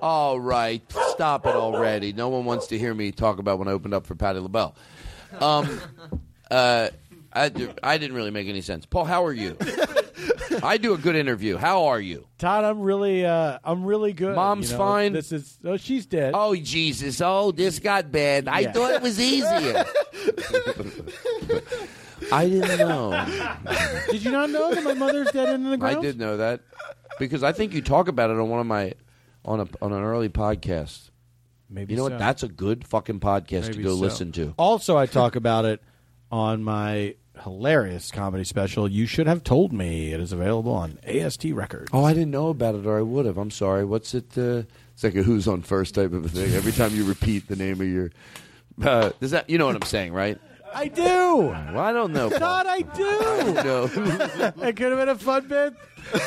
All 0.00 0.40
right, 0.40 0.82
stop 1.10 1.46
it 1.46 1.54
already. 1.54 2.12
No 2.12 2.28
one 2.30 2.44
wants 2.44 2.66
to 2.68 2.78
hear 2.78 2.92
me 2.92 3.12
talk 3.12 3.38
about 3.38 3.60
when 3.60 3.68
I 3.68 3.72
opened 3.72 3.94
up 3.94 4.04
for 4.06 4.16
Patti 4.16 4.40
LaBelle. 4.40 4.74
Um, 5.40 5.80
uh, 6.50 6.88
I, 7.32 7.50
I 7.82 7.98
didn't 7.98 8.16
really 8.16 8.30
make 8.30 8.48
any 8.48 8.60
sense. 8.60 8.84
Paul, 8.86 9.04
how 9.04 9.24
are 9.24 9.32
you? 9.32 9.56
I 10.62 10.76
do 10.76 10.92
a 10.92 10.98
good 10.98 11.16
interview. 11.16 11.56
How 11.56 11.86
are 11.86 12.00
you? 12.00 12.26
Todd, 12.38 12.64
I'm 12.64 12.80
really, 12.80 13.24
uh, 13.24 13.58
I'm 13.64 13.84
really 13.84 14.12
good. 14.12 14.36
Mom's 14.36 14.70
you 14.70 14.76
know? 14.76 14.84
fine? 14.84 15.12
This 15.14 15.32
is, 15.32 15.58
oh, 15.64 15.76
she's 15.76 16.06
dead. 16.06 16.32
Oh 16.34 16.54
Jesus! 16.54 17.20
Oh, 17.22 17.52
this 17.52 17.78
got 17.78 18.12
bad. 18.12 18.48
I 18.48 18.60
Yeah. 18.60 18.72
thought 18.72 18.92
it 18.92 19.02
was 19.02 19.18
easier. 19.18 19.84
I 22.32 22.48
didn't 22.48 22.78
know. 22.78 23.26
Did 24.10 24.24
you 24.24 24.30
not 24.30 24.50
know 24.50 24.74
that 24.74 24.84
my 24.84 24.94
mother's 24.94 25.30
dead 25.32 25.48
in 25.54 25.64
the 25.68 25.76
ground? 25.76 25.98
I 25.98 26.00
did 26.00 26.18
know 26.18 26.36
that 26.36 26.60
because 27.18 27.42
I 27.42 27.52
think 27.52 27.72
you 27.72 27.82
talk 27.82 28.08
about 28.08 28.30
it 28.30 28.38
on 28.38 28.48
one 28.48 28.60
of 28.60 28.66
my 28.66 28.94
on 29.44 29.60
a 29.60 29.66
on 29.80 29.92
an 29.92 30.02
early 30.02 30.28
podcast. 30.28 31.10
Maybe 31.72 31.94
you 31.94 31.98
know 31.98 32.06
so. 32.06 32.10
what? 32.12 32.18
That's 32.18 32.42
a 32.42 32.48
good 32.48 32.86
fucking 32.86 33.20
podcast 33.20 33.72
to 33.72 33.82
go 33.82 33.90
so. 33.90 34.00
listen 34.00 34.32
to. 34.32 34.54
Also, 34.58 34.96
I 34.96 35.06
talk 35.06 35.36
about 35.36 35.64
it 35.64 35.82
on 36.30 36.62
my 36.62 37.14
hilarious 37.42 38.10
comedy 38.10 38.44
special. 38.44 38.90
You 38.90 39.06
should 39.06 39.26
have 39.26 39.42
told 39.42 39.72
me. 39.72 40.12
It 40.12 40.20
is 40.20 40.32
available 40.32 40.72
on 40.72 40.98
AST 41.04 41.44
Records. 41.52 41.90
Oh, 41.92 42.04
I 42.04 42.12
didn't 42.12 42.30
know 42.30 42.48
about 42.48 42.74
it, 42.74 42.86
or 42.86 42.98
I 42.98 43.02
would 43.02 43.26
have. 43.26 43.38
I'm 43.38 43.50
sorry. 43.50 43.84
What's 43.84 44.14
it? 44.14 44.36
Uh, 44.36 44.64
it's 44.92 45.02
like 45.02 45.14
a 45.14 45.22
"Who's 45.22 45.48
on 45.48 45.62
First 45.62 45.94
type 45.94 46.12
of 46.12 46.24
a 46.24 46.28
thing. 46.28 46.52
Every 46.54 46.72
time 46.72 46.94
you 46.94 47.04
repeat 47.04 47.48
the 47.48 47.56
name 47.56 47.80
of 47.80 47.88
your, 47.88 48.10
uh, 48.82 49.10
does 49.20 49.30
that? 49.30 49.48
You 49.48 49.58
know 49.58 49.66
what 49.66 49.76
I'm 49.76 49.82
saying, 49.82 50.12
right? 50.12 50.38
I 50.74 50.88
do. 50.88 51.02
Well, 51.02 51.78
I 51.78 51.92
don't 51.92 52.12
know. 52.12 52.30
Paul. 52.30 52.38
Todd, 52.38 52.66
I 52.66 52.80
do. 52.80 53.52
No. 53.62 53.84
it 54.66 54.76
could 54.76 54.90
have 54.92 54.98
been 54.98 55.08
a 55.10 55.18
fun 55.18 55.46
bit. 55.46 55.74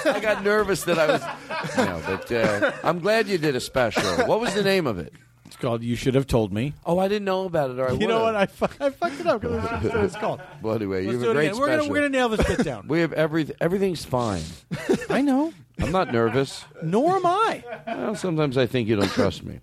I 0.05 0.19
got 0.19 0.43
nervous 0.43 0.84
that 0.84 0.99
I 0.99 1.07
was. 1.07 1.22
No, 1.77 2.01
but 2.05 2.31
uh, 2.31 2.72
I'm 2.84 2.99
glad 2.99 3.27
you 3.27 3.38
did 3.38 3.55
a 3.55 3.59
special. 3.59 4.03
What 4.27 4.39
was 4.39 4.53
the 4.53 4.63
name 4.63 4.88
of 4.88 4.99
it? 4.99 5.13
It's 5.45 5.55
called 5.57 5.84
"You 5.84 5.95
Should 5.95 6.15
Have 6.15 6.26
Told 6.27 6.51
Me." 6.51 6.73
Oh, 6.85 6.97
I 6.99 7.07
didn't 7.07 7.26
know 7.26 7.45
about 7.45 7.69
it. 7.72 7.80
Or 7.80 7.89
I 7.89 7.91
you 7.93 8.07
know 8.07 8.23
would've. 8.23 8.34
what? 8.34 8.35
I, 8.35 8.45
fu- 8.47 8.84
I 8.84 8.89
fucked 8.89 9.19
it 9.19 9.27
up 9.27 9.41
because 9.41 9.63
that's 9.63 9.84
what 9.85 10.03
it's 10.03 10.15
called. 10.15 10.41
Well, 10.61 10.76
anyway, 10.76 11.05
Let's 11.05 11.13
you 11.13 11.19
do 11.22 11.27
have 11.27 11.27
a 11.27 11.31
it 11.31 11.34
great 11.35 11.47
again. 11.49 11.59
We're 11.59 11.65
gonna 11.67 11.77
special. 11.77 11.91
we're 11.91 11.95
gonna 11.97 12.09
nail 12.09 12.30
this 12.30 12.47
bit 12.47 12.65
down. 12.65 12.88
We 12.88 12.99
have 13.01 13.13
everything. 13.13 13.55
Everything's 13.61 14.03
fine. 14.05 14.41
I 15.09 15.22
know. 15.22 15.53
I'm 15.80 15.91
not 15.91 16.11
nervous. 16.11 16.65
Nor 16.81 17.17
am 17.17 17.26
I. 17.26 17.63
Well, 17.85 18.15
sometimes 18.15 18.57
I 18.57 18.65
think 18.65 18.88
you 18.88 18.95
don't 18.95 19.09
trust 19.11 19.43
me. 19.43 19.59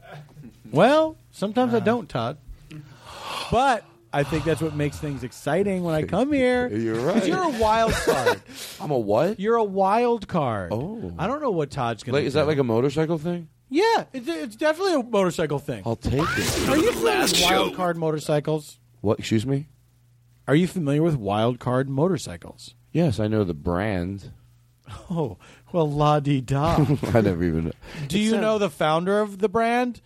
Well, 0.71 1.17
sometimes 1.33 1.75
I 1.75 1.79
uh. 1.79 1.81
don't, 1.81 2.09
Todd. 2.09 2.37
But 3.51 3.85
I 4.13 4.23
think 4.25 4.45
that's 4.45 4.61
what 4.61 4.75
makes 4.75 4.99
things 4.99 5.25
exciting 5.25 5.83
when 5.85 5.95
I 5.95 6.03
come 6.17 6.33
here. 6.33 6.69
You're 6.69 6.97
'Cause 6.97 7.05
right. 7.05 7.27
You're 7.27 7.43
a 7.43 7.49
wild 7.59 7.93
card. 7.93 8.43
I'm 8.81 8.91
a 8.91 8.99
what? 8.99 9.41
You're 9.41 9.57
a 9.57 9.65
wild 9.65 10.29
card. 10.29 10.73
Oh. 10.73 11.13
I 11.19 11.27
don't 11.27 11.41
know 11.41 11.51
what 11.51 11.71
Todd's 11.71 12.03
gonna. 12.03 12.17
Like, 12.17 12.25
to 12.25 12.27
is 12.29 12.35
that 12.35 12.47
like 12.47 12.59
a 12.59 12.65
motorcycle 12.65 13.19
thing? 13.19 13.49
Yeah, 13.71 14.05
it's, 14.13 14.29
it's 14.29 14.57
definitely 14.57 14.95
a 14.95 15.03
motorcycle 15.03 15.59
thing. 15.59 15.83
I'll 15.87 15.97
take 15.97 16.21
it. 16.21 16.69
Are 16.69 16.77
you 16.77 16.93
familiar 16.93 17.23
with 17.23 17.43
wild 17.43 17.75
card 17.75 17.97
motorcycles? 17.97 18.79
What? 19.01 19.19
Excuse 19.19 19.47
me? 19.47 19.69
Are 20.47 20.55
you 20.55 20.67
familiar 20.67 21.03
with 21.03 21.17
wild 21.17 21.59
card 21.59 21.89
motorcycles? 21.89 22.75
Yes, 22.93 23.19
I 23.19 23.29
know 23.29 23.45
the 23.45 23.55
brand. 23.55 24.33
Oh, 25.11 25.39
well, 25.73 25.91
la 25.91 26.21
di 26.21 26.43
da. 26.43 26.85
I 27.15 27.21
never 27.23 27.43
even. 27.45 27.73
Do 28.09 28.19
you 28.19 28.37
know 28.39 28.59
the 28.59 28.69
founder 28.69 29.21
of 29.21 29.39
the 29.39 29.49
brand, 29.49 30.03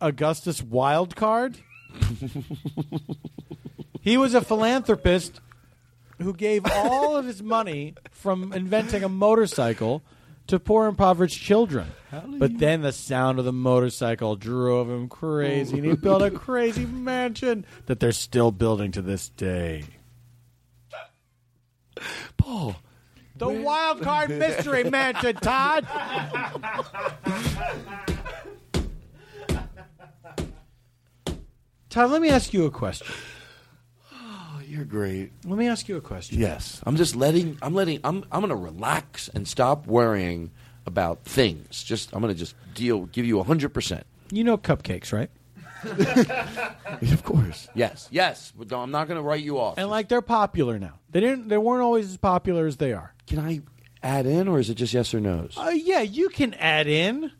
Augustus 0.00 0.60
Wildcard? 0.60 1.56
he 4.00 4.16
was 4.16 4.34
a 4.34 4.40
philanthropist 4.40 5.40
who 6.20 6.34
gave 6.34 6.64
all 6.70 7.16
of 7.16 7.24
his 7.24 7.42
money 7.42 7.94
from 8.10 8.52
inventing 8.52 9.02
a 9.02 9.08
motorcycle 9.08 10.02
to 10.46 10.58
poor 10.58 10.86
impoverished 10.86 11.40
children. 11.40 11.88
But 12.38 12.58
then 12.58 12.82
the 12.82 12.92
sound 12.92 13.38
of 13.38 13.44
the 13.44 13.52
motorcycle 13.52 14.36
drove 14.36 14.90
him 14.90 15.08
crazy, 15.08 15.78
and 15.78 15.86
he 15.86 15.96
built 15.96 16.22
a 16.22 16.30
crazy 16.30 16.84
mansion 16.84 17.64
that 17.86 18.00
they're 18.00 18.12
still 18.12 18.50
building 18.50 18.92
to 18.92 19.02
this 19.02 19.28
day. 19.30 19.84
Paul. 22.36 22.76
The 23.36 23.48
Wild 23.48 24.02
Card 24.02 24.30
Mystery 24.30 24.84
Mansion, 24.84 25.36
Todd. 25.36 25.86
Todd, 31.92 32.10
let 32.10 32.22
me 32.22 32.30
ask 32.30 32.54
you 32.54 32.64
a 32.64 32.70
question. 32.70 33.06
Oh, 34.14 34.60
you're 34.66 34.86
great. 34.86 35.30
Let 35.44 35.58
me 35.58 35.68
ask 35.68 35.90
you 35.90 35.98
a 35.98 36.00
question. 36.00 36.40
Yes, 36.40 36.80
I'm 36.86 36.96
just 36.96 37.14
letting. 37.14 37.58
I'm 37.60 37.74
letting. 37.74 38.00
I'm. 38.02 38.24
I'm 38.32 38.40
going 38.40 38.48
to 38.48 38.56
relax 38.56 39.28
and 39.28 39.46
stop 39.46 39.86
worrying 39.86 40.52
about 40.86 41.24
things. 41.26 41.82
Just. 41.82 42.14
I'm 42.14 42.22
going 42.22 42.32
to 42.32 42.38
just 42.38 42.54
deal. 42.72 43.04
Give 43.04 43.26
you 43.26 43.42
hundred 43.42 43.74
percent. 43.74 44.06
You 44.30 44.42
know 44.42 44.56
cupcakes, 44.56 45.12
right? 45.12 45.30
Of 47.12 47.24
course. 47.24 47.68
Yes. 47.74 48.08
Yes. 48.10 48.52
But 48.56 48.70
no, 48.70 48.80
I'm 48.80 48.90
not 48.90 49.06
going 49.06 49.18
to 49.18 49.22
write 49.22 49.42
you 49.42 49.58
off. 49.58 49.76
And 49.76 49.90
like 49.90 50.08
they're 50.08 50.22
popular 50.22 50.78
now. 50.78 50.94
They 51.10 51.20
didn't. 51.20 51.48
They 51.48 51.58
weren't 51.58 51.82
always 51.82 52.08
as 52.08 52.16
popular 52.16 52.66
as 52.66 52.78
they 52.78 52.94
are. 52.94 53.12
Can 53.26 53.38
I 53.38 53.60
add 54.02 54.24
in, 54.24 54.48
or 54.48 54.58
is 54.60 54.70
it 54.70 54.76
just 54.76 54.94
yes 54.94 55.12
or 55.12 55.20
no's? 55.20 55.58
Uh, 55.58 55.72
yeah, 55.74 56.00
you 56.00 56.30
can 56.30 56.54
add 56.54 56.86
in. 56.86 57.32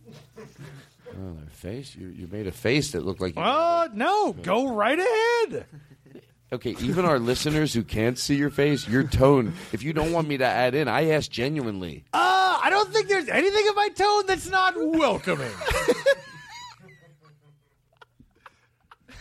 Face. 1.62 1.94
You, 1.94 2.09
you 2.09 2.26
made 2.26 2.48
a 2.48 2.52
face 2.52 2.90
that 2.90 3.05
looked 3.05 3.20
like. 3.20 3.36
You 3.36 3.40
Uh, 3.43 3.89
no, 3.94 4.32
go 4.32 4.74
right 4.74 4.98
ahead. 4.98 5.66
Okay, 6.52 6.74
even 6.80 7.05
our 7.05 7.20
listeners 7.20 7.72
who 7.72 7.84
can't 7.84 8.18
see 8.18 8.34
your 8.34 8.51
face, 8.51 8.86
your 8.89 9.05
tone. 9.05 9.55
If 9.72 9.84
you 9.84 9.93
don't 9.93 10.12
want 10.12 10.26
me 10.26 10.39
to 10.39 10.44
add 10.44 10.74
in, 10.74 10.89
I 10.89 11.10
ask 11.10 11.30
genuinely. 11.30 12.05
Uh, 12.12 12.59
I 12.62 12.68
don't 12.68 12.93
think 12.93 13.06
there's 13.09 13.28
anything 13.28 13.64
in 13.64 13.74
my 13.76 13.89
tone 13.90 14.26
that's 14.26 14.51
not 14.51 14.74
welcoming. 14.76 15.52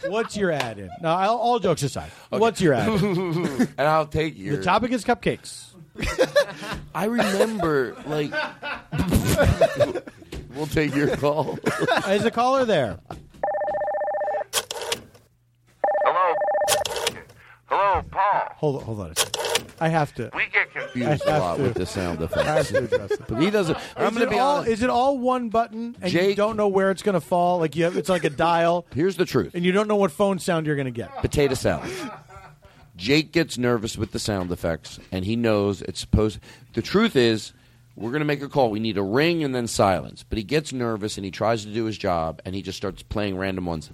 What's 0.08 0.36
your 0.36 0.52
add 0.52 0.80
in? 0.80 0.90
No, 1.02 1.10
I'll- 1.10 1.38
all 1.38 1.60
jokes 1.60 1.84
aside. 1.84 2.10
What's 2.30 2.60
your 2.60 2.74
add 2.74 2.90
in? 2.90 3.46
and 3.78 3.88
I'll 3.88 4.08
take 4.08 4.36
your. 4.38 4.58
The 4.58 4.64
topic 4.64 4.92
is 4.92 5.06
cupcakes. 5.06 5.68
I 6.96 7.06
remember, 7.06 7.96
like. 8.08 8.34
we'll 10.56 10.68
take 10.68 10.96
your 10.96 11.16
call. 11.18 11.58
Is 12.08 12.26
a 12.26 12.32
caller 12.32 12.66
there? 12.66 13.00
Hello? 16.04 16.36
Hello, 17.68 18.02
Paul. 18.12 18.42
Hold 18.56 18.76
on, 18.78 18.84
hold 18.84 19.00
on 19.02 19.12
a 19.12 19.16
second. 19.16 19.38
I 19.80 19.88
have 19.90 20.14
to. 20.16 20.30
We 20.36 20.44
get 20.52 20.72
confused. 20.72 20.94
Confused 20.94 21.26
a 21.28 21.32
have 21.32 21.42
lot 21.42 21.58
to- 21.58 21.64
with 21.64 21.74
the 21.76 21.86
sound 21.86 22.20
I 22.20 22.44
have 22.44 22.70
effects. 22.70 22.70
to 22.70 22.78
address 22.96 23.12
it. 23.12 23.22
But 23.28 23.42
he 23.42 23.50
doesn't. 23.50 23.78
I'm 23.96 24.08
Is 24.08 24.12
going 24.14 24.22
it 24.22 24.26
to 24.26 24.30
be 24.32 24.40
all, 24.40 24.56
honest. 24.58 24.72
Is 24.72 24.84
it 24.84 24.90
all 24.90 25.18
one 25.18 25.50
button 25.50 25.96
and 26.02 26.14
you 26.14 26.20
Jake- 26.20 26.38
don't 26.38 26.58
know 26.58 26.68
where 26.68 26.92
it's 26.92 27.02
going 27.02 27.14
to 27.14 27.22
fall? 27.22 27.60
Like 27.60 27.76
you 27.76 27.86
have, 27.86 27.98
it's 27.98 28.10
like 28.10 28.24
a 28.24 28.30
dial, 28.30 28.86
Here's 28.94 29.16
the 29.18 29.26
truth. 29.26 29.56
and 29.56 29.64
you 29.66 29.72
don't 29.72 29.88
know 29.88 29.96
what 29.96 30.12
phone 30.12 30.38
sound 30.40 30.66
you're 30.68 30.76
going 30.76 30.86
to 30.86 30.92
get. 30.92 31.16
potato 31.22 31.54
salad. 31.56 31.90
Jake 32.98 33.32
gets 33.32 33.58
nervous 33.58 33.98
with 33.98 34.12
the 34.12 34.20
sound 34.20 34.52
effects, 34.52 35.00
and 35.12 35.26
he 35.26 35.36
knows 35.36 35.82
it's 35.82 36.00
supposed. 36.02 36.40
The 36.74 36.82
truth 36.84 37.16
is, 37.16 37.52
we're 37.96 38.12
going 38.12 38.22
to 38.22 38.26
make 38.26 38.42
a 38.42 38.50
call. 38.50 38.72
We 38.72 38.80
need 38.80 38.98
a 38.98 39.04
ring 39.04 39.44
and 39.44 39.54
then 39.54 39.68
silence. 39.68 40.24
But 40.28 40.38
he 40.38 40.44
gets 40.44 40.72
nervous 40.74 41.18
and 41.18 41.26
he 41.26 41.32
tries 41.32 41.66
to 41.66 41.74
do 41.74 41.86
his 41.86 41.98
job, 41.98 42.42
and 42.46 42.56
he 42.56 42.62
just 42.62 42.78
starts 42.78 43.04
playing 43.04 43.38
random 43.38 43.66
ones. 43.66 43.90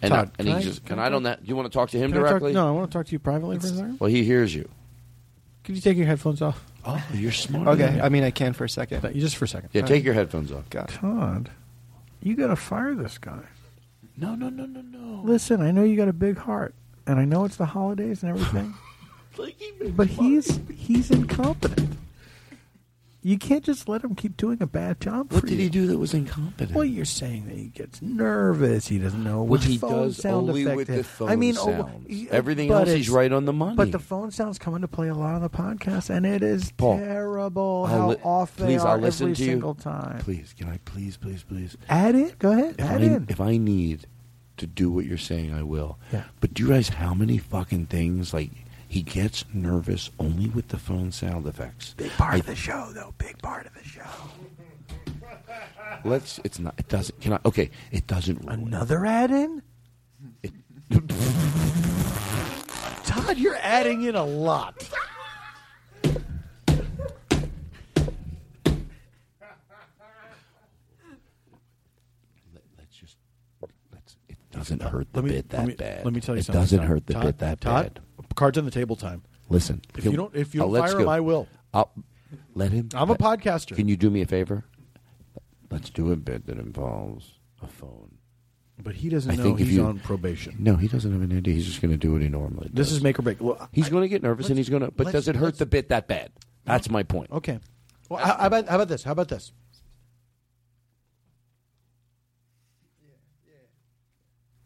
And, 0.00 0.12
Todd, 0.12 0.30
and 0.38 0.46
can 0.46 0.46
he 0.46 0.52
I- 0.54 0.62
just 0.62 0.84
can 0.84 0.98
I 0.98 1.06
I 1.06 1.08
don't. 1.08 1.22
talk- 1.24 1.38
That, 1.40 1.48
you 1.48 1.56
want 1.56 1.70
to 1.70 1.76
talk 1.76 1.90
to 1.90 1.98
him 1.98 2.12
Can 2.12 2.20
I 2.20 2.22
talk- 2.22 2.30
directly? 2.30 2.52
no, 2.52 2.68
I 2.68 2.70
want 2.70 2.90
to 2.90 2.96
talk 2.98 3.06
to 3.06 3.12
you 3.12 3.18
privately 3.18 3.58
for 3.58 3.66
a 3.66 3.70
second. 3.70 4.00
Well, 4.00 4.10
he 4.10 4.22
hears 4.24 4.54
you. 4.54 4.68
Could 5.64 5.74
you 5.74 5.80
take 5.82 5.96
your 5.96 6.06
headphones 6.06 6.40
off? 6.40 6.64
Oh, 6.84 7.04
you're 7.12 7.32
smart. 7.32 7.66
Okay, 7.68 8.00
I 8.00 8.08
mean, 8.08 8.22
I 8.24 8.30
can 8.30 8.52
for 8.54 8.64
a 8.64 8.68
second. 8.70 9.02
You 9.14 9.20
Just 9.20 9.36
for 9.36 9.44
a 9.44 9.48
second. 9.48 9.70
Yeah, 9.72 9.82
take 9.82 10.04
your 10.04 10.14
headphones 10.14 10.50
off. 10.52 10.70
Got 10.70 10.90
it. 10.90 10.94
Todd, 10.94 11.50
you 12.22 12.34
got 12.36 12.46
to 12.46 12.56
fire 12.56 12.94
this 12.94 13.18
guy. 13.18 13.40
No, 14.16 14.34
no, 14.34 14.48
no, 14.48 14.64
no, 14.66 14.80
no. 14.80 15.20
Listen, 15.24 15.60
I 15.60 15.70
know 15.72 15.82
you 15.84 15.96
got 15.96 16.08
a 16.08 16.12
big 16.12 16.38
heart, 16.38 16.74
and 17.06 17.18
I 17.18 17.24
know 17.24 17.44
it's 17.44 17.56
the 17.56 17.66
holidays 17.66 18.22
and 18.22 18.30
everything, 18.30 18.74
but 19.96 20.06
he's 20.06 20.60
he's 20.74 21.10
incompetent. 21.10 21.96
You 23.28 23.36
can't 23.36 23.62
just 23.62 23.88
let 23.90 24.02
him 24.02 24.14
keep 24.14 24.36
doing 24.38 24.62
a 24.62 24.66
bad 24.66 25.00
job. 25.02 25.32
What 25.32 25.42
did 25.44 25.50
you. 25.52 25.58
he 25.58 25.68
do 25.68 25.86
that 25.88 25.98
was 25.98 26.14
incompetent? 26.14 26.72
Well, 26.72 26.84
you're 26.86 27.04
saying 27.04 27.46
that 27.48 27.56
he 27.56 27.66
gets 27.66 28.00
nervous. 28.00 28.88
He 28.88 28.98
doesn't 28.98 29.22
know 29.22 29.38
Well, 29.38 29.46
which 29.46 29.64
he 29.66 29.76
phone 29.76 30.04
does 30.04 30.16
sound 30.16 30.48
only 30.48 30.62
effect 30.62 30.76
with 30.78 30.88
the 30.88 31.04
phone 31.04 31.28
I 31.28 31.36
mean, 31.36 31.56
oh, 31.58 31.64
sounds. 31.66 32.06
he- 32.06 32.30
Everything 32.30 32.70
else, 32.70 32.88
he's 32.90 33.10
right 33.10 33.30
on 33.30 33.44
the 33.44 33.52
money. 33.52 33.76
But 33.76 33.92
the 33.92 33.98
phone 33.98 34.30
sounds 34.30 34.58
come 34.58 34.74
into 34.76 34.88
play 34.88 35.08
a 35.08 35.14
lot 35.14 35.34
on 35.34 35.42
the 35.42 35.50
podcast, 35.50 36.08
and 36.08 36.24
it 36.24 36.42
is 36.42 36.72
Paul, 36.72 36.96
terrible 36.98 37.84
I'll 37.86 37.98
how 37.98 38.08
li- 38.10 38.16
off 38.22 38.56
they 38.56 38.64
please, 38.64 38.80
are 38.82 38.88
I'll 38.96 38.98
listen 38.98 39.26
every 39.26 39.36
to 39.36 39.42
you. 39.42 39.48
single 39.50 39.74
time. 39.74 40.18
Please, 40.20 40.54
can 40.56 40.68
I 40.70 40.78
please, 40.86 41.18
please, 41.18 41.42
please? 41.42 41.76
Add 41.90 42.14
it. 42.14 42.38
Go 42.38 42.52
ahead. 42.52 42.76
If 42.78 42.84
Add 42.86 43.02
I, 43.02 43.04
in. 43.04 43.26
if 43.28 43.40
I 43.42 43.58
need 43.58 44.06
to 44.56 44.66
do 44.66 44.90
what 44.90 45.04
you're 45.04 45.18
saying, 45.18 45.52
I 45.52 45.62
will. 45.64 45.98
Yeah. 46.14 46.24
But 46.40 46.54
do 46.54 46.62
you 46.62 46.68
realize 46.70 46.88
how 46.88 47.12
many 47.12 47.36
fucking 47.36 47.86
things 47.86 48.32
like 48.32 48.50
he 48.88 49.02
gets 49.02 49.44
nervous 49.52 50.10
only 50.18 50.48
with 50.48 50.68
the 50.68 50.78
phone 50.78 51.12
sound 51.12 51.46
effects? 51.46 51.94
Big 51.96 52.10
part 52.12 52.34
I- 52.34 52.38
of 52.38 52.46
the 52.46 52.56
show, 52.56 52.90
though. 52.94 53.14
Big 53.18 53.38
part 53.42 53.66
of 53.66 53.74
the 53.74 53.84
show. 53.84 54.02
Let's. 56.04 56.40
It's 56.44 56.58
not. 56.58 56.74
It 56.78 56.88
doesn't. 56.88 57.20
Can 57.20 57.34
I? 57.34 57.38
Okay. 57.44 57.70
It 57.90 58.06
doesn't. 58.06 58.44
Another 58.48 59.04
add 59.06 59.30
in. 59.30 59.62
Todd, 63.04 63.38
you're 63.38 63.56
adding 63.56 64.02
in 64.04 64.14
a 64.14 64.24
lot. 64.24 64.88
Let's 72.78 72.94
just. 72.94 73.16
It 74.28 74.36
doesn't 74.50 74.82
hurt 74.82 75.12
the 75.12 75.22
me- 75.22 75.30
bit 75.30 75.48
that 75.50 75.66
me- 75.66 75.74
bad. 75.74 76.04
Let 76.04 76.14
me 76.14 76.20
tell 76.20 76.34
you 76.34 76.40
it 76.40 76.44
something. 76.44 76.60
doesn't 76.62 76.78
Todd. 76.80 76.88
hurt 76.88 77.06
the 77.06 77.12
Todd, 77.14 77.22
bit 77.24 77.38
that 77.38 77.60
Todd, 77.60 77.94
bad. 77.94 78.02
Cards 78.38 78.56
on 78.56 78.64
the 78.64 78.70
table 78.70 78.94
time. 78.94 79.24
Listen. 79.48 79.82
If 79.96 80.04
you 80.04 80.12
don't, 80.12 80.32
if 80.32 80.54
you 80.54 80.62
oh, 80.62 80.72
don't 80.72 80.88
fire 80.88 81.00
him. 81.00 81.08
I 81.08 81.18
will. 81.18 81.48
I'll 81.74 81.90
let 82.54 82.70
him. 82.70 82.88
I'm 82.94 83.08
a 83.08 83.12
let- 83.12 83.20
podcaster. 83.20 83.74
Can 83.74 83.88
you 83.88 83.96
do 83.96 84.10
me 84.10 84.22
a 84.22 84.26
favor? 84.26 84.64
Let's 85.72 85.90
do 85.90 86.12
a 86.12 86.16
bit 86.16 86.46
that 86.46 86.56
involves 86.56 87.32
a 87.60 87.66
phone. 87.66 88.18
But 88.80 88.94
he 88.94 89.08
doesn't 89.08 89.32
I 89.32 89.34
know 89.34 89.42
think 89.42 89.60
if 89.60 89.66
he's 89.66 89.76
you- 89.78 89.84
on 89.84 89.98
probation. 89.98 90.54
No, 90.60 90.76
he 90.76 90.86
doesn't 90.86 91.10
have 91.10 91.20
an 91.20 91.36
idea. 91.36 91.52
He's 91.52 91.66
just 91.66 91.82
going 91.82 91.90
to 91.90 91.96
do 91.96 92.12
what 92.12 92.22
he 92.22 92.28
normally 92.28 92.70
This 92.72 92.92
is 92.92 93.02
make 93.02 93.18
or 93.18 93.22
break. 93.22 93.40
Well, 93.40 93.68
He's 93.72 93.88
going 93.88 94.02
to 94.02 94.08
get 94.08 94.22
nervous 94.22 94.48
and 94.50 94.56
he's 94.56 94.68
going 94.68 94.82
to. 94.82 94.92
But 94.92 95.06
let's- 95.06 95.14
does 95.14 95.26
it 95.26 95.34
hurt 95.34 95.58
the 95.58 95.66
bit 95.66 95.88
that 95.88 96.06
bad? 96.06 96.30
That's 96.64 96.88
my 96.88 97.02
point. 97.02 97.32
Okay. 97.32 97.58
Well, 98.08 98.24
how, 98.24 98.36
how 98.36 98.46
about 98.46 98.68
how 98.68 98.76
about 98.76 98.88
this? 98.88 99.02
How 99.02 99.12
about 99.12 99.26
this? 99.26 99.50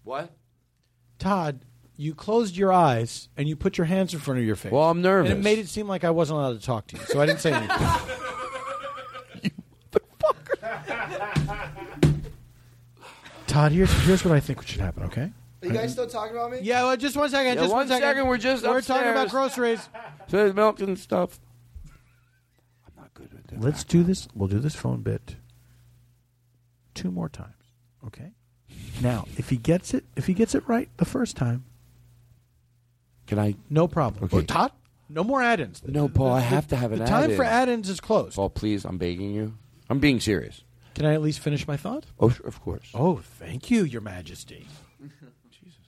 What? 0.05 0.31
Todd, 1.19 1.65
you 2.03 2.15
closed 2.17 2.57
your 2.57 2.73
eyes 2.73 3.29
and 3.37 3.49
you 3.49 3.55
put 3.55 3.79
your 3.79 3.85
hands 3.85 4.13
in 4.13 4.19
front 4.19 4.41
of 4.41 4.45
your 4.45 4.57
face. 4.57 4.73
Well, 4.73 4.91
I'm 4.91 5.01
nervous. 5.03 5.31
And 5.31 5.39
it 5.41 5.43
made 5.43 5.61
it 5.61 5.69
seem 5.69 5.87
like 5.87 6.03
I 6.03 6.11
wasn't 6.11 6.41
allowed 6.41 6.59
to 6.59 6.67
talk 6.67 6.89
to 6.89 6.97
you, 6.97 7.03
so 7.05 7.21
I 7.21 7.27
didn't 7.27 7.39
say 7.39 7.53
anything. 7.53 7.77
Todd, 13.47 13.71
here's 13.71 13.93
here's 14.05 14.25
what 14.25 14.35
I 14.35 14.41
think 14.41 14.67
should 14.67 14.81
happen. 14.81 15.05
Okay. 15.05 15.31
Are 15.63 15.67
you 15.69 15.73
guys 15.73 15.93
still 15.93 16.09
talking 16.09 16.35
about 16.35 16.51
me? 16.51 16.59
Yeah, 16.63 16.83
well, 16.83 16.97
just 16.97 17.17
one 17.17 17.29
second. 17.29 17.55
Yeah, 17.55 17.55
just 17.55 17.71
one 17.71 17.81
one 17.81 17.89
second. 17.89 18.09
second, 18.09 18.27
we're 18.27 18.39
just 18.39 18.65
we're 18.65 18.81
talking 18.81 19.11
about 19.11 19.29
groceries. 19.31 19.89
So 20.29 20.37
there's 20.39 20.55
milk 20.55 20.81
and 20.81 20.99
stuff. 20.99 21.41
I'm 22.87 22.93
not 22.97 23.13
good 23.13 23.29
at 23.37 23.49
that. 23.49 23.61
Let's 23.61 23.85
do 23.85 24.03
this. 24.03 24.29
We'll 24.35 24.49
do 24.49 24.61
this 24.61 24.75
phone 24.75 25.03
bit 25.03 25.37
two 26.95 27.11
more 27.11 27.29
times. 27.29 27.75
Okay. 28.07 28.31
Now, 29.03 29.27
if 29.37 29.51
he 29.51 29.57
gets 29.59 29.93
it, 29.93 30.05
if 30.17 30.27
he 30.27 30.33
gets 30.33 30.55
it 30.55 30.63
right 30.67 30.89
the 30.97 31.05
first 31.05 31.37
time, 31.37 31.65
Can 33.27 33.39
I? 33.39 33.55
no 33.71 33.87
problem. 33.89 34.25
Okay. 34.25 34.45
Todd, 34.45 34.73
no 35.09 35.23
more 35.25 35.43
add-ins. 35.43 35.83
No, 35.87 36.09
Paul. 36.09 36.33
I 36.33 36.41
have 36.41 36.69
to 36.69 36.77
have 36.77 36.91
The 36.91 37.01
an 37.03 37.07
time 37.07 37.25
add-in. 37.25 37.37
for 37.37 37.45
add-ins 37.45 37.89
is 37.89 38.01
closed. 38.01 38.37
Paul, 38.37 38.51
please. 38.51 38.85
I'm 38.85 38.99
begging 38.99 39.33
you. 39.33 39.55
I'm 39.91 39.99
being 39.99 40.21
serious. 40.21 40.63
Can 40.95 41.07
I 41.07 41.15
at 41.15 41.23
least 41.23 41.41
finish 41.41 41.67
my 41.67 41.77
thought? 41.77 42.05
Oh, 42.21 42.29
sure, 42.31 42.47
of 42.47 42.61
course. 42.63 42.91
Oh, 42.95 43.17
thank 43.39 43.71
you, 43.71 43.85
Your 43.85 44.01
Majesty. 44.03 44.67
Jesus. 45.51 45.79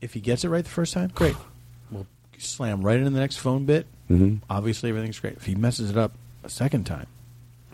If 0.00 0.14
he 0.14 0.20
gets 0.20 0.44
it 0.44 0.48
right 0.48 0.64
the 0.64 0.70
first 0.70 0.94
time, 0.94 1.10
great. 1.14 1.36
We'll 1.90 2.06
slam 2.38 2.80
right 2.82 2.96
into 2.96 3.10
the 3.10 3.20
next 3.20 3.36
phone 3.36 3.66
bit. 3.66 3.86
Mhm. 4.10 4.40
Obviously, 4.48 4.88
everything's 4.90 5.20
great. 5.20 5.34
If 5.34 5.44
he 5.44 5.54
messes 5.54 5.90
it 5.90 5.96
up 5.98 6.12
a 6.42 6.48
second 6.48 6.84
time, 6.84 7.06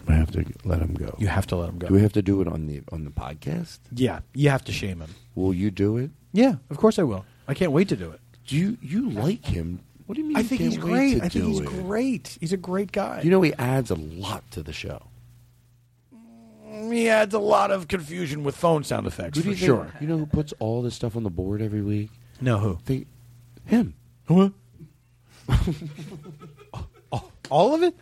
I 0.09 0.15
have 0.15 0.31
to 0.33 0.45
let 0.65 0.81
him 0.81 0.95
go. 0.95 1.15
you 1.19 1.29
have 1.29 1.47
to 1.49 1.57
let 1.57 1.69
him 1.69 1.79
go. 1.79 1.87
Do 1.89 1.95
we 1.95 2.01
have 2.03 2.13
to 2.15 2.23
do 2.23 2.41
it 2.41 2.49
on 2.49 2.67
the 2.67 2.83
on 2.91 3.05
the 3.05 3.11
podcast? 3.11 3.79
yeah, 3.95 4.21
you 4.35 4.51
have 4.51 4.65
to 4.65 4.73
shame 4.73 5.01
him. 5.01 5.15
Will 5.37 5.55
you 5.55 5.71
do 5.71 5.97
it? 5.99 6.11
Yeah, 6.33 6.57
of 6.71 6.77
course 6.79 6.99
I 6.99 7.05
will. 7.05 7.25
I 7.49 7.55
can't 7.55 7.73
wait 7.73 7.89
to 7.89 7.97
do 7.97 8.11
it. 8.13 8.21
Do 8.47 8.57
you 8.57 8.79
you 8.81 9.11
like 9.11 9.45
him? 9.45 9.81
What 10.07 10.15
do 10.15 10.21
you 10.23 10.29
mean? 10.29 10.37
I 10.37 10.41
you 10.41 10.47
think 10.47 10.61
can't 10.61 10.73
he's 10.75 10.79
wait 10.83 10.91
great. 10.91 11.11
to 11.19 11.25
I 11.25 11.29
think 11.29 11.45
do 11.45 11.51
he's 11.51 11.61
it? 11.61 11.67
great. 11.67 12.39
He's 12.41 12.53
a 12.53 12.57
great 12.57 12.93
guy. 12.93 13.21
You 13.23 13.31
know, 13.31 13.43
he 13.43 13.53
adds 13.55 13.91
a 13.91 13.95
lot 13.97 14.49
to 14.53 14.63
the 14.63 14.73
show. 14.73 15.03
he 16.91 17.09
adds 17.09 17.35
a 17.35 17.39
lot 17.39 17.71
of 17.71 17.89
confusion 17.89 18.45
with 18.45 18.57
phone 18.57 18.85
sound 18.85 19.07
effects 19.07 19.37
Who 19.39 19.43
do 19.43 19.49
for 19.49 19.51
you 19.51 19.57
think- 19.57 19.67
sure. 19.67 19.93
You 20.01 20.07
know 20.07 20.19
who 20.19 20.27
puts 20.27 20.53
all 20.61 20.83
this 20.83 20.95
stuff 20.95 21.17
on 21.17 21.25
the 21.25 21.31
board 21.31 21.61
every 21.61 21.83
week? 21.83 22.11
No, 22.41 22.59
who? 22.59 22.79
They, 22.85 23.07
him. 23.67 23.95
What? 24.29 24.53
All 27.51 27.75
of 27.75 27.83
it? 27.83 27.95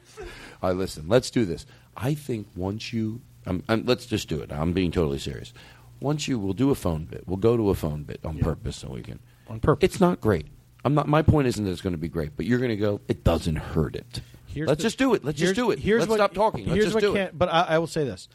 All 0.61 0.71
right, 0.71 0.77
listen. 0.77 1.07
Let's 1.09 1.31
do 1.31 1.45
this. 1.45 1.67
I 1.97 2.15
think 2.15 2.49
once 2.57 2.93
you, 2.93 3.21
um, 3.47 3.63
um, 3.69 3.85
let's 3.87 4.05
just 4.07 4.29
do 4.29 4.41
it. 4.41 4.51
I'm 4.53 4.73
being 4.73 4.91
totally 4.91 5.21
serious. 5.21 5.53
Once 6.01 6.27
you, 6.27 6.37
we'll 6.37 6.53
do 6.53 6.71
a 6.71 6.75
phone 6.75 7.05
bit. 7.05 7.23
We'll 7.29 7.37
go 7.37 7.57
to 7.57 7.71
a 7.71 7.75
phone 7.77 8.03
bit 8.03 8.19
on 8.25 8.39
purpose 8.41 8.75
so 8.77 8.89
we 8.91 9.03
can. 9.03 9.21
On 9.49 9.61
purpose. 9.61 9.85
It's 9.85 10.01
not 10.01 10.21
great. 10.21 10.47
I'm 10.85 10.95
not. 10.95 11.09
My 11.09 11.23
point 11.23 11.49
isn't 11.49 11.65
that 11.65 11.71
it's 11.71 11.81
going 11.81 11.95
to 11.95 11.99
be 11.99 12.09
great, 12.09 12.37
but 12.37 12.47
you're 12.47 12.59
going 12.59 12.71
to 12.71 12.77
go. 12.77 13.01
It 13.09 13.25
doesn't 13.25 13.57
hurt 13.57 13.97
it. 13.97 14.21
Here's 14.47 14.69
let's 14.69 14.79
the- 14.79 14.83
just 14.85 14.99
do 14.99 15.15
it. 15.15 15.25
Let's 15.25 15.39
just 15.39 15.55
do 15.55 15.71
it. 15.71 15.79
Here's 15.79 16.01
let's 16.01 16.11
what, 16.11 16.17
stop 16.17 16.35
talking. 16.35 16.65
Let's 16.65 16.75
here's 16.75 16.85
just 16.87 16.95
what 16.95 17.01
do 17.01 17.17
it. 17.17 17.37
But 17.37 17.49
I, 17.49 17.63
I 17.63 17.79
will 17.79 17.87
say 17.87 18.05
this. 18.05 18.29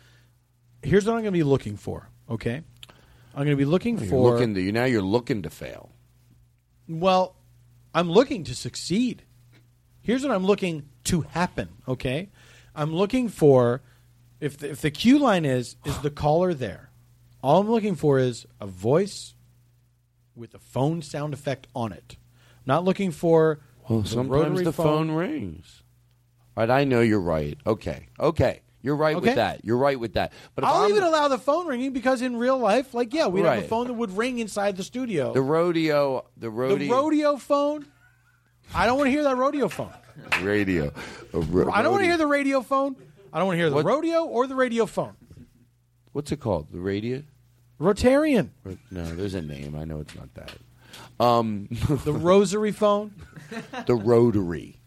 Here's 0.84 1.06
what 1.06 1.14
I'm 1.14 1.20
going 1.22 1.26
to 1.26 1.32
be 1.32 1.44
looking 1.44 1.78
for. 1.78 2.10
Okay, 2.30 2.56
I'm 2.56 3.46
going 3.46 3.48
to 3.48 3.56
be 3.56 3.66
looking 3.66 3.98
You're 3.98 4.10
for. 4.10 4.32
looking 4.32 4.54
to, 4.56 4.62
you 4.62 4.72
now. 4.72 4.86
You're 4.86 5.02
looking 5.02 5.44
to 5.44 5.50
fail. 5.50 5.92
Well, 6.88 7.36
I'm 7.94 8.12
looking 8.12 8.44
to 8.46 8.56
succeed. 8.56 9.24
Here's 10.02 10.24
what 10.24 10.32
I'm 10.34 10.46
looking 10.46 10.90
to 11.06 11.22
happen. 11.22 11.70
Okay, 11.88 12.30
I'm 12.76 12.94
looking 12.94 13.30
for 13.30 13.82
if 14.40 14.58
the, 14.58 14.72
if 14.72 14.82
the 14.82 14.92
cue 14.92 15.20
line 15.20 15.46
is 15.46 15.76
is 15.86 15.98
the 16.00 16.12
caller 16.12 16.54
there. 16.54 16.90
All 17.42 17.62
I'm 17.62 17.72
looking 17.72 17.96
for 17.96 18.20
is 18.20 18.46
a 18.60 18.68
voice 18.68 19.34
with 20.36 20.54
a 20.54 20.60
phone 20.60 21.02
sound 21.02 21.34
effect 21.34 21.68
on 21.76 21.92
it. 21.92 22.18
Not 22.66 22.84
looking 22.84 23.12
for 23.12 23.60
Well, 23.90 24.02
the 24.02 24.10
sometimes 24.10 24.64
the 24.64 24.72
phone 24.74 25.12
rings. 25.12 25.84
All 26.56 26.66
right, 26.68 26.70
I 26.82 26.84
know 26.84 27.02
you're 27.02 27.20
right. 27.22 27.58
Okay, 27.66 28.08
okay, 28.20 28.62
you're 28.82 28.96
right 28.96 29.16
Okay. 29.16 29.28
with 29.28 29.36
that. 29.36 29.64
You're 29.66 29.78
right 29.78 30.00
with 30.00 30.14
that. 30.14 30.34
But 30.56 30.64
I'll 30.66 30.84
I'm 30.84 30.90
even 30.92 31.04
allow 31.04 31.28
the 31.28 31.38
phone 31.38 31.68
ringing 31.68 31.94
because 31.94 32.22
in 32.22 32.36
real 32.36 32.58
life, 32.58 32.94
like 32.94 33.14
yeah, 33.14 33.28
we'd 33.28 33.46
have 33.46 33.64
a 33.64 33.68
phone 33.68 33.88
that 33.88 33.94
would 33.94 34.16
ring 34.16 34.40
inside 34.40 34.78
the 34.78 34.84
studio. 34.84 35.34
the 35.34 35.42
rodeo, 35.42 36.26
the 36.38 36.50
rodeo, 36.50 36.78
The 36.78 36.90
rodeo 36.90 37.38
phone. 37.38 37.86
I 38.74 38.86
don't 38.86 38.98
want 38.98 39.08
to 39.08 39.12
hear 39.12 39.24
that 39.24 39.36
rodeo 39.38 39.68
phone. 39.68 39.94
radio. 40.42 40.92
ro- 41.34 41.72
I 41.72 41.82
don't 41.82 41.92
want 41.92 42.04
to 42.04 42.08
hear 42.08 42.18
the 42.18 42.28
radio 42.28 42.62
phone. 42.62 42.96
I 43.34 43.38
don't 43.40 43.48
want 43.48 43.56
to 43.58 43.62
hear 43.62 43.70
the 43.70 43.76
What- 43.78 43.86
rodeo 43.86 44.26
or 44.26 44.46
the 44.48 44.56
radio 44.56 44.86
phone. 44.86 45.14
What's 46.12 46.32
it 46.34 46.42
called? 46.42 46.72
The 46.72 46.80
radio? 46.80 47.24
Rotarian. 47.82 48.50
No, 48.92 49.04
there's 49.16 49.34
a 49.34 49.42
name. 49.42 49.76
I 49.76 49.86
know 49.86 50.00
it's 50.00 50.16
not 50.16 50.30
that. 50.36 50.52
Um, 51.20 51.68
The 52.06 52.14
rosary 52.14 52.72
phone. 52.72 53.14
the 53.88 53.96
rotary. 53.96 54.78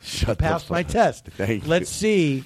Shut 0.00 0.38
the 0.38 0.42
Passed 0.42 0.68
my 0.70 0.82
fuck- 0.82 0.92
test. 0.92 1.26
Thank 1.26 1.66
Let's 1.66 1.88
see 1.90 2.42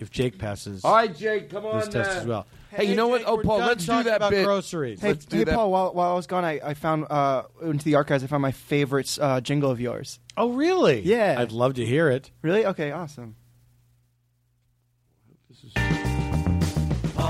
if 0.00 0.10
Jake 0.10 0.38
passes 0.38 0.84
All 0.84 0.94
right, 0.94 1.14
Jake, 1.14 1.48
come 1.50 1.64
on. 1.64 1.78
this 1.80 1.88
test 1.88 2.10
now. 2.10 2.16
as 2.20 2.26
well. 2.26 2.46
Hey, 2.70 2.84
you 2.84 2.96
know 2.96 3.08
what? 3.08 3.18
Jake, 3.20 3.28
Oh, 3.28 3.36
we're 3.36 3.42
Paul, 3.44 3.58
done 3.58 3.68
let's 3.68 3.84
do 3.84 3.92
talking 3.92 4.06
that 4.10 4.16
about 4.16 4.30
bit. 4.30 4.44
groceries. 4.44 5.00
Hey, 5.00 5.08
Let's 5.08 5.24
do 5.24 5.38
hey 5.38 5.44
that. 5.44 5.54
Paul. 5.54 5.70
While, 5.70 5.94
while 5.94 6.10
I 6.12 6.14
was 6.14 6.26
gone, 6.26 6.44
I, 6.44 6.60
I 6.62 6.74
found 6.74 7.06
uh, 7.08 7.44
into 7.62 7.84
the 7.84 7.94
archives. 7.94 8.22
I 8.22 8.26
found 8.26 8.42
my 8.42 8.52
favorite 8.52 9.16
uh, 9.20 9.40
jingle 9.40 9.70
of 9.70 9.80
yours. 9.80 10.18
Oh, 10.36 10.50
really? 10.50 11.00
Yeah. 11.00 11.36
I'd 11.38 11.50
love 11.52 11.74
to 11.74 11.86
hear 11.86 12.10
it. 12.10 12.30
Really? 12.42 12.66
Okay. 12.66 12.90
Awesome. 12.92 13.36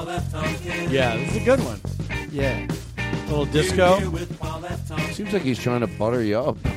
Yeah, 0.08 1.16
this 1.16 1.30
is 1.32 1.36
a 1.36 1.44
good 1.44 1.60
one. 1.64 1.78
Yeah. 2.32 2.66
A 2.96 3.26
little 3.28 3.44
disco. 3.44 3.98
Seems 5.12 5.32
like 5.34 5.42
he's 5.42 5.58
trying 5.58 5.80
to 5.80 5.86
butter 5.86 6.22
you 6.22 6.38
up. 6.38 6.56
Is 6.64 6.72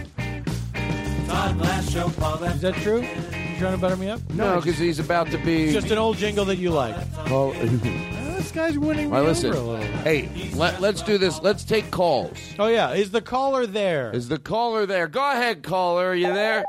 that 2.61 2.73
true? 2.81 3.01
You 3.01 3.57
trying 3.57 3.71
to 3.73 3.77
butter 3.77 3.95
me 3.95 4.09
up? 4.09 4.19
No, 4.31 4.57
because 4.57 4.77
he's 4.77 4.99
about 4.99 5.31
to 5.31 5.37
be. 5.37 5.63
It's 5.65 5.73
just 5.73 5.91
an 5.91 5.97
old 5.97 6.17
jingle 6.17 6.43
that 6.45 6.57
you 6.57 6.71
like. 6.71 6.93
Paul, 7.13 7.53
Oh, 7.57 7.61
this 8.35 8.51
guy's 8.51 8.77
winning 8.77 9.09
me 9.09 9.15
All 9.15 9.21
right, 9.21 9.29
listen. 9.29 9.51
over 9.53 9.59
a 9.59 9.63
little. 9.79 9.85
Hey, 9.99 10.51
let, 10.55 10.81
let's 10.81 11.01
do 11.01 11.17
this. 11.17 11.41
Let's 11.41 11.63
take 11.63 11.89
calls. 11.89 12.37
Oh 12.59 12.67
yeah, 12.67 12.91
is 12.91 13.11
the 13.11 13.21
caller 13.21 13.65
there? 13.65 14.11
Is 14.11 14.27
the 14.27 14.39
caller 14.39 14.85
there? 14.85 15.07
Go 15.07 15.21
ahead, 15.31 15.63
caller. 15.63 16.07
Are 16.09 16.15
you 16.15 16.27
there? 16.33 16.65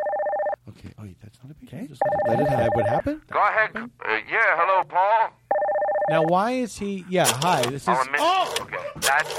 Okay. 0.68 0.92
Oh, 0.98 1.04
that's 1.22 1.38
not 1.42 1.50
a 1.50 1.54
big 1.54 1.68
Okay. 1.74 1.86
Just 1.88 2.02
let 2.28 2.38
it 2.40 2.44
That 2.44 2.52
happen. 2.58 2.70
would 2.76 2.86
happen. 2.86 3.20
Go 3.32 3.40
ahead. 3.40 3.70
Uh, 3.74 3.88
yeah, 4.30 4.56
hello, 4.58 4.84
Paul. 4.84 5.30
Now, 6.10 6.22
why 6.24 6.52
is 6.52 6.78
he? 6.78 7.04
Yeah, 7.08 7.26
hi. 7.26 7.62
This 7.62 7.82
is. 7.82 7.88
Oh, 7.88 7.92
I 7.92 8.10
missed- 8.10 8.24
Oh, 8.24 8.54
Okay, 8.60 8.76
that's 9.00 9.38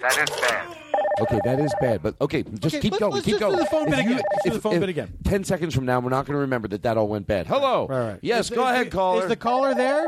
that 0.00 0.18
is 0.30 0.40
bad. 0.40 0.76
Okay, 1.20 1.40
that 1.44 1.58
is 1.60 1.74
bad, 1.80 2.02
but 2.02 2.14
okay, 2.20 2.42
just 2.44 2.76
Okay, 2.76 2.80
keep 2.80 2.92
let's- 2.92 3.00
going. 3.00 3.12
let's 3.14 3.24
keep 3.24 3.38
just 3.38 3.40
do 3.40 3.46
going. 3.46 3.58
the 3.58 3.66
phone 3.66 3.88
If 3.88 3.90
bit 3.90 4.04
you- 4.04 4.10
again. 4.12 4.22
Let's 4.30 4.42
do 4.44 4.48
if- 4.48 4.54
the 4.54 4.60
phone 4.60 4.72
if 4.74 4.80
bit 4.80 4.88
again. 4.88 5.12
Ten 5.24 5.44
seconds 5.44 5.74
from 5.74 5.84
now, 5.86 5.98
we're 6.00 6.10
not 6.10 6.26
going 6.26 6.34
to 6.34 6.40
remember 6.40 6.68
that 6.68 6.82
that 6.84 6.96
all 6.96 7.08
went 7.08 7.26
bad. 7.26 7.46
Hello. 7.46 7.86
Right, 7.88 8.08
right. 8.10 8.18
Yes, 8.22 8.50
Is- 8.50 8.56
go 8.56 8.66
is 8.66 8.72
ahead, 8.72 8.90
caller. 8.92 9.22
Is 9.22 9.28
the 9.28 9.36
caller 9.36 9.74
there? 9.74 10.06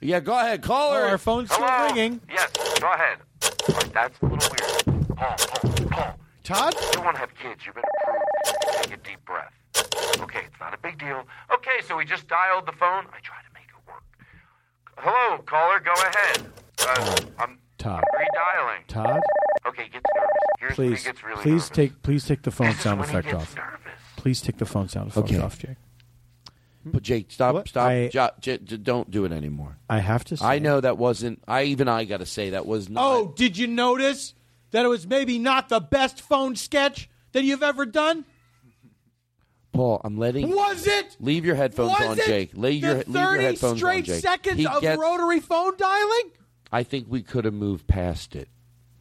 yeah, 0.00 0.18
go 0.20 0.36
ahead, 0.38 0.62
caller. 0.62 1.02
Oh, 1.04 1.08
our 1.10 1.18
phone's 1.18 1.52
still 1.52 1.64
Hello? 1.66 1.86
ringing. 1.86 2.20
Yes, 2.28 2.50
go 2.80 2.92
ahead. 2.92 3.18
All 3.44 3.74
right, 3.76 3.92
that's 3.92 4.20
a 4.20 4.26
little 4.26 4.50
weird. 4.50 5.16
Paul, 5.16 5.36
Paul, 5.38 5.86
Paul. 5.90 6.18
Todd? 6.42 6.74
You 6.74 6.92
don't 6.92 7.04
want 7.04 7.16
to 7.16 7.20
have 7.20 7.34
kids. 7.36 7.64
You've 7.64 7.76
been 7.76 7.84
approved. 8.02 8.82
Take 8.82 8.94
a 8.94 8.96
deep 8.98 9.24
breath. 9.24 9.52
Okay, 10.20 10.40
it's 10.46 10.58
not 10.60 10.74
a 10.74 10.78
big 10.78 10.98
deal. 10.98 11.22
Okay, 11.54 11.80
so 11.86 11.96
we 11.96 12.04
just 12.04 12.26
dialed 12.26 12.66
the 12.66 12.72
phone. 12.72 13.06
I 13.14 13.20
tried 13.22 13.42
to 13.42 13.46
it 13.46 13.51
work. 13.51 13.51
Hello, 14.98 15.38
caller, 15.46 15.80
go 15.80 15.92
ahead. 15.92 16.46
Uh, 16.80 17.16
I'm, 17.38 17.58
Todd. 17.78 18.04
I'm 18.12 18.20
redialing. 18.20 18.86
Todd? 18.88 19.20
Okay, 19.66 19.84
he 19.84 19.88
gets 19.90 20.04
nervous. 20.14 20.30
Here's 20.58 20.78
when 20.78 20.88
Please, 20.88 20.98
he 21.02 21.04
gets 21.08 21.24
really 21.24 21.42
please 21.42 21.52
nervous. 21.52 21.68
take, 21.70 22.02
please 22.02 22.24
take 22.26 22.42
the 22.42 22.50
phone 22.50 22.68
This 22.68 22.76
is 22.76 22.82
sound 22.82 23.00
when 23.00 23.08
he 23.08 23.14
effect 23.16 23.28
gets 23.32 23.42
off. 23.42 23.56
nervous. 23.56 23.78
Please 24.16 24.40
take 24.40 24.58
the 24.58 24.66
phone 24.66 24.88
sound 24.88 25.08
effect 25.10 25.28
Okay. 25.28 25.38
off, 25.38 25.58
Jake. 25.58 25.76
But 26.84 27.02
Jake, 27.04 27.30
stop, 27.30 27.68
stop. 27.68 27.88
I- 27.88 28.08
Jo- 28.08 28.30
J- 28.40 28.58
j- 28.58 28.76
don't 28.76 29.08
do 29.10 29.24
it 29.24 29.30
anymore. 29.32 29.76
I 29.88 29.98
have 30.00 30.24
to. 30.24 30.36
Say 30.36 30.44
I 30.44 30.58
know 30.58 30.80
that 30.80 30.98
wasn't. 30.98 31.40
I 31.46 31.62
even 31.64 31.86
I 31.88 32.04
got 32.04 32.18
to 32.18 32.26
say 32.26 32.50
that 32.50 32.66
was 32.66 32.88
not. 32.88 33.04
Oh, 33.04 33.32
did 33.36 33.56
you 33.56 33.68
notice 33.68 34.34
that 34.72 34.84
it 34.84 34.88
was 34.88 35.06
maybe 35.06 35.38
not 35.38 35.68
the 35.68 35.78
best 35.80 36.20
phone 36.20 36.56
sketch 36.56 37.08
that 37.32 37.44
you've 37.44 37.62
ever 37.62 37.86
done? 37.86 38.24
Paul, 39.72 40.00
I'm 40.04 40.18
letting. 40.18 40.50
Was 40.50 40.86
it? 40.86 41.16
Leave 41.20 41.44
your 41.44 41.54
headphones 41.54 41.98
on, 42.00 42.16
Jake. 42.16 42.50
Leave 42.54 42.82
your, 42.82 42.94
the 43.02 43.04
leave 43.10 43.14
your 43.14 43.40
headphones 43.40 43.78
straight 43.78 43.98
on, 43.98 44.04
Jake. 44.04 44.20
seconds 44.22 44.56
He 44.58 44.66
of 44.66 44.80
gets- 44.82 45.00
rotary 45.00 45.40
phone 45.40 45.76
dialing? 45.76 46.30
I 46.70 46.82
think 46.82 47.06
we 47.08 47.22
could 47.22 47.44
have 47.44 47.54
moved 47.54 47.86
past 47.86 48.34
it. 48.36 48.48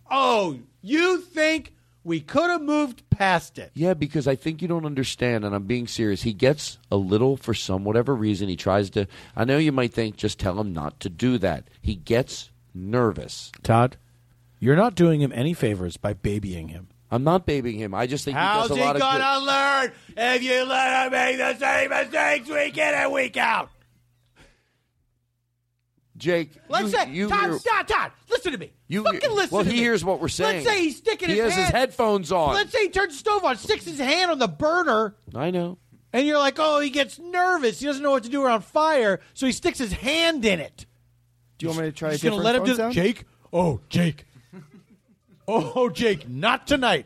Oh, 0.10 0.60
you 0.82 1.20
think 1.22 1.74
we 2.04 2.20
could 2.20 2.50
have 2.50 2.62
moved 2.62 3.10
past 3.10 3.58
it? 3.60 3.72
Yeah, 3.74 3.94
because 3.94 4.28
I 4.28 4.36
think 4.36 4.62
you 4.62 4.68
don't 4.68 4.86
understand, 4.86 5.46
and 5.46 5.54
I'm 5.56 5.64
being 5.66 5.88
serious. 5.88 6.24
He 6.24 6.34
gets 6.34 6.78
a 6.92 6.98
little, 6.98 7.38
for 7.38 7.54
some 7.54 7.84
whatever 7.86 8.14
reason, 8.16 8.50
he 8.50 8.56
tries 8.58 8.90
to. 8.92 9.08
I 9.36 9.46
know 9.46 9.58
you 9.58 9.72
might 9.72 9.94
think, 9.94 10.18
just 10.18 10.40
tell 10.40 10.60
him 10.60 10.74
not 10.74 11.00
to 11.02 11.10
do 11.10 11.38
that. 11.38 11.66
He 11.82 11.96
gets 11.96 12.50
nervous. 12.74 13.52
Todd, 13.64 13.98
you're 14.60 14.76
not 14.76 14.96
doing 14.96 15.22
him 15.22 15.32
any 15.34 15.54
favors 15.54 15.96
by 15.98 16.14
babying 16.14 16.70
him. 16.70 16.88
I'm 17.12 17.24
not 17.26 17.46
babying 17.46 17.78
him. 17.78 17.94
I 17.94 18.08
just 18.08 18.24
think 18.24 18.38
How's 18.38 18.70
he 18.70 18.76
he 18.76 18.80
does 18.80 18.86
a 18.86 18.86
lot 18.86 18.96
of 18.96 19.02
good. 19.02 19.20
gonna 19.22 19.46
learn 19.46 19.92
if 20.36 20.44
you 20.44 20.64
let 20.64 21.06
him 21.06 21.12
make 21.12 21.38
the 21.38 21.58
same 21.60 21.90
mistakes 21.90 22.50
week 22.50 22.78
in 22.78 22.94
and 22.94 23.12
week 23.12 23.36
out? 23.38 23.70
Jake, 26.18 26.52
Let's 26.70 26.84
you- 26.86 26.90
say, 27.00 27.10
you 27.12 27.30
Todd, 27.30 27.50
hear- 27.50 27.60
Todd, 27.60 27.88
Todd, 27.88 28.12
listen 28.30 28.52
to 28.52 28.58
me. 28.58 28.72
You 28.88 29.04
Fucking 29.04 29.32
listen 29.32 29.56
well, 29.56 29.64
to 29.64 29.70
he 29.70 29.76
me. 29.78 29.82
hears 29.82 30.06
what 30.06 30.20
we're 30.22 30.28
saying. 30.28 30.64
Let's 30.66 30.78
say 30.78 30.84
he's 30.84 30.98
sticking 30.98 31.30
he 31.30 31.36
his 31.38 31.54
has 31.54 31.56
his 31.66 31.70
headphones 31.70 32.32
on. 32.32 32.54
Let's 32.54 32.72
say 32.72 32.84
he 32.84 32.90
turns 32.90 33.14
the 33.14 33.20
stove 33.20 33.44
on, 33.44 33.58
sticks 33.58 33.86
his 33.86 33.98
hand 33.98 34.30
on 34.30 34.38
the 34.38 34.48
burner, 34.48 35.16
I 35.34 35.50
know. 35.52 35.80
and 36.14 36.28
you're 36.28 36.38
like, 36.38 36.56
oh, 36.60 36.80
he 36.80 36.92
gets 36.92 37.18
nervous. 37.18 37.80
He 37.80 37.86
doesn't 37.88 38.04
know 38.04 38.12
what 38.12 38.24
to 38.24 38.30
do 38.30 38.44
around 38.44 38.64
fire, 38.66 39.20
so 39.34 39.46
he 39.48 39.52
sticks 39.52 39.80
his 39.80 39.94
hand 39.94 40.46
in 40.46 40.60
it. 40.60 40.86
Do 41.58 41.66
you 41.66 41.70
want 41.70 41.82
me 41.82 41.86
to 41.88 41.92
try 41.92 42.10
a 42.10 42.12
He's 42.12 42.22
gonna 42.24 42.36
different 42.36 42.46
let 42.46 42.56
him 42.56 42.62
phone 42.62 42.70
do 42.70 42.76
sound? 42.76 42.94
Jake. 42.94 43.24
Oh, 43.54 43.80
Jake. 43.90 44.26
Oh, 45.76 45.90
Jake. 45.90 46.28
Not 46.30 46.68
tonight. 46.68 47.06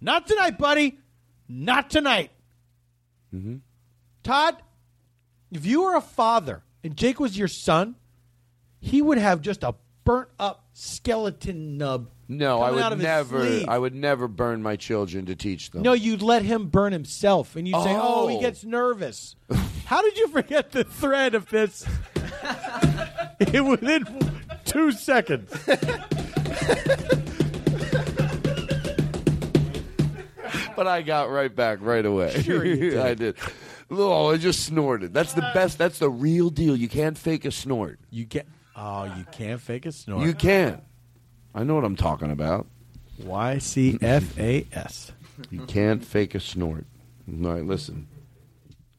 Not 0.00 0.26
tonight, 0.26 0.58
buddy. 0.58 0.98
Not 1.48 1.90
tonight. 1.90 2.30
Mm-hmm. 3.34 3.56
Todd, 4.22 4.56
if 5.50 5.66
you 5.66 5.82
were 5.84 5.96
a 5.96 6.00
father 6.00 6.62
and 6.84 6.96
Jake 6.96 7.18
was 7.20 7.36
your 7.36 7.48
son, 7.48 7.96
he 8.80 9.02
would 9.02 9.18
have 9.18 9.40
just 9.40 9.62
a 9.62 9.74
burnt 10.04 10.28
up 10.38 10.64
skeleton 10.72 11.76
nub. 11.78 12.08
No, 12.28 12.60
I 12.62 12.70
would 12.70 12.98
never. 12.98 13.64
I 13.68 13.76
would 13.76 13.94
never 13.94 14.28
burn 14.28 14.62
my 14.62 14.76
children 14.76 15.26
to 15.26 15.34
teach 15.34 15.70
them. 15.72 15.82
No, 15.82 15.92
you'd 15.92 16.22
let 16.22 16.42
him 16.42 16.68
burn 16.68 16.92
himself, 16.92 17.56
and 17.56 17.66
you'd 17.66 17.82
say, 17.82 17.96
"Oh, 18.00 18.28
he 18.28 18.36
Oh. 18.36 18.40
gets 18.40 18.62
nervous." 18.64 19.34
How 19.86 20.00
did 20.00 20.16
you 20.16 20.28
forget 20.28 20.70
the 20.70 20.84
thread 20.84 21.34
of 21.34 21.48
this? 21.50 21.84
It 23.40 23.64
within 23.64 24.04
two 24.66 24.92
seconds. 24.92 25.50
but 30.80 30.86
I 30.86 31.02
got 31.02 31.28
right 31.28 31.54
back 31.54 31.80
right 31.82 32.06
away. 32.06 32.40
Sure 32.42 32.64
you 32.64 32.76
did. 32.92 32.96
I 33.10 33.12
did. 33.12 33.36
Oh, 33.90 34.30
I 34.32 34.38
just 34.38 34.64
snorted. 34.64 35.12
That's 35.12 35.34
the 35.34 35.42
best. 35.52 35.76
That's 35.76 35.98
the 35.98 36.08
real 36.08 36.48
deal. 36.48 36.74
You 36.74 36.88
can't 36.88 37.18
fake 37.18 37.44
a 37.44 37.50
snort. 37.50 38.00
You 38.08 38.24
get. 38.24 38.46
Oh, 38.74 39.04
you 39.04 39.26
can't 39.30 39.60
fake 39.60 39.84
a 39.84 39.92
snort. 39.92 40.26
You 40.26 40.32
can. 40.32 40.80
I 41.54 41.64
know 41.64 41.74
what 41.74 41.84
I'm 41.84 41.96
talking 41.96 42.30
about. 42.30 42.66
Y 43.22 43.58
C 43.58 43.98
F 44.00 44.38
A 44.38 44.66
S. 44.72 45.12
You 45.50 45.66
can't 45.66 46.02
fake 46.02 46.34
a 46.34 46.40
snort. 46.40 46.86
All 47.28 47.50
right, 47.52 47.64
listen. 47.64 48.08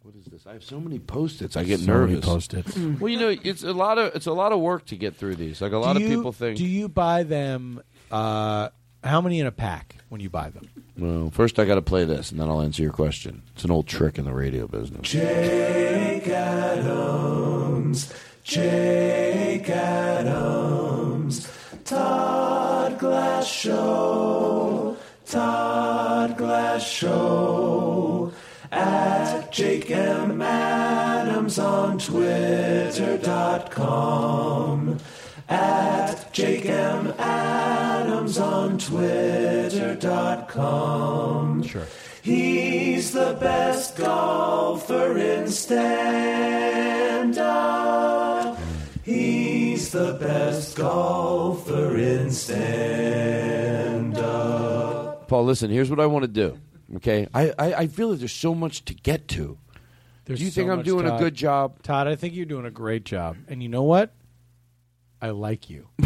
What 0.03 0.15
is 0.15 0.25
this? 0.25 0.45
I 0.45 0.53
have 0.53 0.63
so 0.63 0.79
many 0.79 0.99
post-its. 0.99 1.55
I 1.57 1.63
get 1.63 1.79
So 1.79 1.85
nervous. 1.87 2.23
Post-its. 2.25 2.77
Well, 2.77 3.09
you 3.09 3.19
know, 3.19 3.35
it's 3.43 3.63
a 3.63 3.73
lot 3.73 3.97
of 3.97 4.15
it's 4.15 4.27
a 4.27 4.33
lot 4.33 4.51
of 4.51 4.59
work 4.59 4.85
to 4.87 4.95
get 4.95 5.15
through 5.15 5.35
these. 5.35 5.61
Like 5.61 5.71
a 5.71 5.77
lot 5.79 5.97
Do 5.97 6.03
of 6.03 6.09
people 6.09 6.31
think. 6.31 6.57
Do 6.57 6.65
you 6.65 6.89
buy 6.89 7.23
them? 7.23 7.81
Uh, 8.11 8.69
how 9.03 9.21
many 9.21 9.39
in 9.39 9.47
a 9.47 9.51
pack 9.51 9.95
when 10.09 10.21
you 10.21 10.29
buy 10.29 10.51
them? 10.51 10.67
Well, 10.97 11.29
first 11.31 11.59
I 11.59 11.65
got 11.65 11.75
to 11.75 11.81
play 11.81 12.05
this, 12.05 12.31
and 12.31 12.39
then 12.39 12.47
I'll 12.49 12.61
answer 12.61 12.81
your 12.83 12.91
question. 12.93 13.41
It's 13.55 13.63
an 13.63 13.71
old 13.71 13.87
trick 13.87 14.17
in 14.17 14.25
the 14.25 14.33
radio 14.33 14.67
business. 14.67 15.09
Jake 15.09 16.27
Adams, 16.27 18.13
Jake 18.43 19.69
Adams, 19.69 21.47
Todd 21.85 22.99
Glass 22.99 23.47
Show, 23.47 24.97
Todd 25.25 26.37
Glass 26.37 26.83
Show, 26.87 28.33
at 28.71 29.51
Jake 29.51 29.91
M. 29.91 30.41
Adams 30.41 31.59
on 31.59 31.97
Twitter.com, 31.99 33.27
at 35.51 36.31
Jake 36.33 36.65
M. 36.65 37.13
Adams 37.19 38.37
on 38.37 38.77
Twitter.com. 38.77 40.01
Sure. 41.63 41.85
He's 42.23 43.11
the 43.11 43.37
best 43.39 43.97
golfer 43.97 45.17
in 45.17 45.47
stand 45.49 47.37
up. 47.37 48.57
He's 49.03 49.91
the 49.91 50.13
best 50.19 50.77
golfer 50.77 51.97
in 51.97 52.31
stand 52.31 54.17
up. 54.17 55.27
Paul, 55.27 55.45
listen. 55.45 55.71
Here's 55.71 55.89
what 55.89 55.99
I 55.99 56.05
want 56.05 56.23
to 56.23 56.27
do. 56.27 56.59
Okay, 56.97 57.27
I, 57.33 57.53
I, 57.57 57.73
I 57.73 57.87
feel 57.87 58.11
that 58.11 58.17
there's 58.17 58.33
so 58.33 58.53
much 58.53 58.85
to 58.85 58.93
get 58.93 59.27
to. 59.29 59.57
There's 60.25 60.39
Do 60.39 60.45
you 60.45 60.51
so 60.51 60.55
think 60.61 60.69
I'm 60.69 60.77
much, 60.77 60.85
doing 60.85 61.07
a 61.07 61.17
good 61.17 61.33
job? 61.33 61.81
Todd? 61.83 62.07
I 62.07 62.15
think 62.15 62.35
you're 62.35 62.45
doing 62.45 62.65
a 62.65 62.71
great 62.71 63.05
job. 63.05 63.37
And 63.47 63.63
you 63.63 63.69
know 63.69 63.83
what? 63.83 64.11
I 65.21 65.29
like 65.29 65.69
you. 65.69 65.87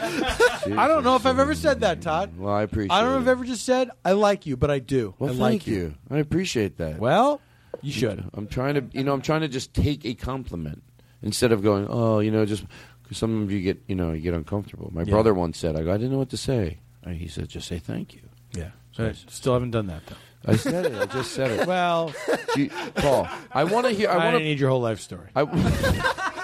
I 0.00 0.86
don't 0.88 1.04
know 1.04 1.16
if 1.16 1.26
I've 1.26 1.38
ever 1.38 1.54
said 1.54 1.80
that, 1.80 2.02
Todd. 2.02 2.36
Well, 2.36 2.52
I 2.52 2.62
appreciate. 2.62 2.92
I 2.92 3.00
don't 3.00 3.10
know 3.10 3.16
if. 3.18 3.22
I've 3.22 3.28
ever 3.28 3.44
just 3.44 3.64
said 3.64 3.90
I 4.04 4.12
like 4.12 4.46
you, 4.46 4.56
but 4.56 4.70
I 4.70 4.78
do. 4.78 5.14
Well, 5.18 5.30
I 5.30 5.32
thank 5.32 5.40
like 5.40 5.66
you. 5.66 5.94
I 6.10 6.18
appreciate 6.18 6.78
that. 6.78 6.98
Well, 6.98 7.40
you 7.82 7.92
should. 7.92 8.24
I'm 8.34 8.46
trying 8.48 8.74
to, 8.74 8.84
you 8.92 9.04
know, 9.04 9.12
I'm 9.12 9.22
trying 9.22 9.42
to 9.42 9.48
just 9.48 9.74
take 9.74 10.04
a 10.04 10.14
compliment 10.14 10.82
instead 11.22 11.52
of 11.52 11.62
going, 11.62 11.86
oh, 11.88 12.20
you 12.20 12.30
know, 12.30 12.44
just 12.44 12.64
because 13.02 13.18
some 13.18 13.42
of 13.42 13.50
you 13.52 13.60
get, 13.60 13.80
you 13.86 13.94
know, 13.94 14.12
you 14.12 14.20
get 14.20 14.34
uncomfortable. 14.34 14.90
My 14.92 15.02
Yeah. 15.02 15.10
brother 15.12 15.34
once 15.34 15.58
said, 15.58 15.76
I, 15.76 15.82
go, 15.82 15.92
I 15.92 15.96
didn't 15.96 16.12
know 16.12 16.18
what 16.18 16.30
to 16.30 16.36
say. 16.36 16.78
And 17.04 17.16
he 17.16 17.28
said, 17.28 17.48
just 17.48 17.68
say 17.68 17.78
thank 17.78 18.14
you. 18.14 18.22
Yeah. 18.52 18.70
I 18.98 19.12
still 19.12 19.52
haven't 19.52 19.70
done 19.70 19.86
that 19.86 20.04
though. 20.06 20.16
I 20.44 20.56
said 20.56 20.86
it. 20.86 20.94
I 20.94 21.06
just 21.06 21.32
said 21.32 21.50
it. 21.52 21.66
Well, 21.68 22.12
Gee, 22.54 22.70
Paul, 22.96 23.28
I 23.52 23.64
want 23.64 23.86
to 23.86 23.92
hear. 23.92 24.08
I 24.08 24.14
I, 24.14 24.16
want 24.16 24.38
to 24.38 24.42
need 24.44 24.58
your 24.58 24.70
whole 24.70 24.80
life 24.80 25.00
story. 25.00 25.28
I, 25.36 25.42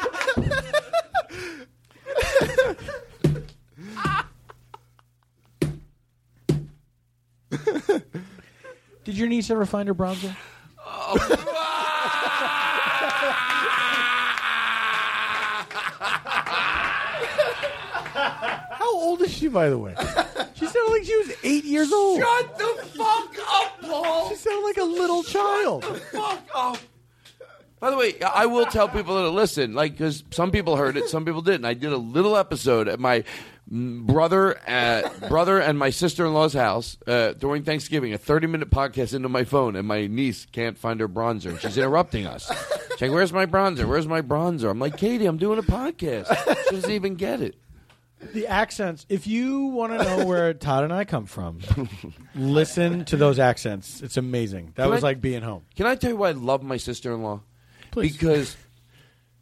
Did 9.04 9.18
your 9.18 9.28
niece 9.28 9.50
ever 9.50 9.66
find 9.66 9.86
her 9.88 9.94
bronzer? 9.94 10.34
How 18.14 18.94
old 18.94 19.20
is 19.22 19.32
she, 19.32 19.48
by 19.48 19.68
the 19.68 19.78
way? 19.78 19.94
She 20.54 20.66
sounded 20.66 20.92
like 20.92 21.04
she 21.04 21.16
was 21.16 21.32
eight 21.42 21.64
years 21.64 21.92
old. 21.92 22.20
Shut 22.20 22.58
the 22.58 22.86
fuck 22.96 23.36
up, 23.48 23.80
Paul. 23.82 24.30
She 24.30 24.36
sounded 24.36 24.64
like 24.64 24.78
a 24.78 24.84
little 24.84 25.22
child. 25.22 25.84
Shut 25.84 25.94
the 25.94 26.00
fuck 26.00 26.42
up. 26.54 26.78
By 27.84 27.90
the 27.90 27.98
way, 27.98 28.14
I 28.22 28.46
will 28.46 28.64
tell 28.64 28.88
people 28.88 29.14
to 29.20 29.28
listen, 29.28 29.74
like 29.74 29.92
because 29.92 30.24
some 30.30 30.50
people 30.50 30.76
heard 30.76 30.96
it, 30.96 31.10
some 31.10 31.26
people 31.26 31.42
didn't. 31.42 31.66
I 31.66 31.74
did 31.74 31.92
a 31.92 31.98
little 31.98 32.34
episode 32.34 32.88
at 32.88 32.98
my 32.98 33.24
brother, 33.68 34.58
uh, 34.66 35.10
brother, 35.28 35.60
and 35.60 35.78
my 35.78 35.90
sister 35.90 36.24
in 36.24 36.32
law's 36.32 36.54
house 36.54 36.96
uh, 37.06 37.34
during 37.34 37.62
Thanksgiving. 37.62 38.14
A 38.14 38.16
thirty-minute 38.16 38.70
podcast 38.70 39.12
into 39.12 39.28
my 39.28 39.44
phone, 39.44 39.76
and 39.76 39.86
my 39.86 40.06
niece 40.06 40.46
can't 40.50 40.78
find 40.78 40.98
her 41.00 41.08
bronzer, 41.10 41.60
she's 41.60 41.76
interrupting 41.76 42.24
us. 42.26 42.50
She's 42.92 43.02
like, 43.02 43.10
"Where's 43.10 43.34
my 43.34 43.44
bronzer? 43.44 43.84
Where's 43.84 44.08
my 44.08 44.22
bronzer?" 44.22 44.70
I'm 44.70 44.78
like, 44.78 44.96
"Katie, 44.96 45.26
I'm 45.26 45.36
doing 45.36 45.58
a 45.58 45.62
podcast." 45.62 46.34
She 46.70 46.76
doesn't 46.76 46.90
even 46.90 47.16
get 47.16 47.42
it. 47.42 47.54
The 48.32 48.46
accents. 48.46 49.04
If 49.10 49.26
you 49.26 49.66
want 49.66 49.92
to 49.92 50.02
know 50.02 50.24
where 50.24 50.54
Todd 50.54 50.84
and 50.84 50.92
I 50.94 51.04
come 51.04 51.26
from, 51.26 51.60
listen 52.34 53.04
to 53.04 53.18
those 53.18 53.38
accents. 53.38 54.00
It's 54.00 54.16
amazing. 54.16 54.72
That 54.76 54.84
Can 54.84 54.90
was 54.90 55.04
I- 55.04 55.08
like 55.08 55.20
being 55.20 55.42
home. 55.42 55.64
Can 55.76 55.84
I 55.84 55.96
tell 55.96 56.08
you 56.12 56.16
why 56.16 56.30
I 56.30 56.32
love 56.32 56.62
my 56.62 56.78
sister 56.78 57.12
in 57.12 57.22
law? 57.22 57.42
Please. 57.94 58.12
Because 58.12 58.56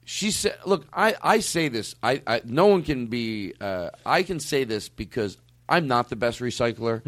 she 0.04 0.30
said, 0.30 0.58
"Look, 0.66 0.86
I, 0.92 1.16
I 1.22 1.40
say 1.40 1.68
this. 1.68 1.94
I, 2.02 2.20
I 2.26 2.42
no 2.44 2.66
one 2.66 2.82
can 2.82 3.06
be. 3.06 3.54
Uh, 3.58 3.88
I 4.04 4.22
can 4.22 4.40
say 4.40 4.64
this 4.64 4.90
because 4.90 5.38
I'm 5.70 5.88
not 5.88 6.10
the 6.10 6.16
best 6.16 6.40
recycler. 6.40 7.02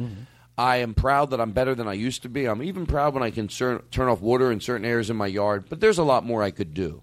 I 0.56 0.76
am 0.76 0.94
proud 0.94 1.31
that 1.31 1.40
I'm 1.40 1.52
better 1.52 1.74
than 1.74 1.86
I 1.86 1.92
used 1.92 2.23
to 2.23 2.31
be. 2.31 2.47
I'm 2.47 2.62
even 2.62 2.86
proud 2.86 3.12
when 3.12 3.23
I 3.23 3.31
can 3.31 3.48
turn 3.48 3.82
off 3.98 4.23
water 4.23 4.50
in 4.50 4.60
certain 4.60 4.86
areas 4.86 5.10
in 5.10 5.16
my 5.16 5.26
yard. 5.26 5.66
But 5.68 5.81
there's 5.81 5.98
a 5.98 6.05
lot 6.05 6.24
more 6.24 6.42
I 6.42 6.50
could 6.50 6.73
do. 6.73 7.02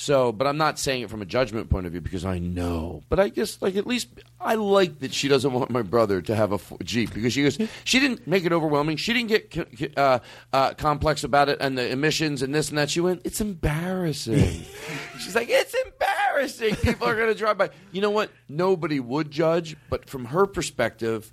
So, 0.00 0.32
but 0.32 0.46
I'm 0.46 0.56
not 0.56 0.78
saying 0.78 1.02
it 1.02 1.10
from 1.10 1.20
a 1.20 1.26
judgment 1.26 1.68
point 1.68 1.84
of 1.84 1.92
view 1.92 2.00
because 2.00 2.24
I 2.24 2.38
know. 2.38 3.02
But 3.10 3.20
I 3.20 3.28
guess, 3.28 3.60
like, 3.60 3.76
at 3.76 3.86
least 3.86 4.08
I 4.40 4.54
like 4.54 5.00
that 5.00 5.12
she 5.12 5.28
doesn't 5.28 5.52
want 5.52 5.68
my 5.68 5.82
brother 5.82 6.22
to 6.22 6.34
have 6.34 6.52
a 6.52 6.82
Jeep 6.82 7.12
because 7.12 7.34
she 7.34 7.42
goes, 7.42 7.58
she 7.84 8.00
didn't 8.00 8.26
make 8.26 8.46
it 8.46 8.52
overwhelming. 8.52 8.96
She 8.96 9.12
didn't 9.12 9.28
get 9.76 9.98
uh, 9.98 10.20
uh, 10.54 10.72
complex 10.72 11.22
about 11.22 11.50
it 11.50 11.58
and 11.60 11.76
the 11.76 11.86
emissions 11.86 12.40
and 12.40 12.54
this 12.54 12.70
and 12.70 12.78
that. 12.78 12.88
She 12.88 13.02
went, 13.02 13.20
it's 13.24 13.42
embarrassing. 13.42 14.64
She's 15.18 15.34
like, 15.34 15.50
it's 15.50 15.74
embarrassing. 15.84 16.76
People 16.76 17.06
are 17.06 17.14
going 17.14 17.28
to 17.28 17.34
drive 17.34 17.58
by. 17.58 17.68
You 17.92 18.00
know 18.00 18.10
what? 18.10 18.30
Nobody 18.48 19.00
would 19.00 19.30
judge, 19.30 19.76
but 19.90 20.08
from 20.08 20.24
her 20.24 20.46
perspective, 20.46 21.30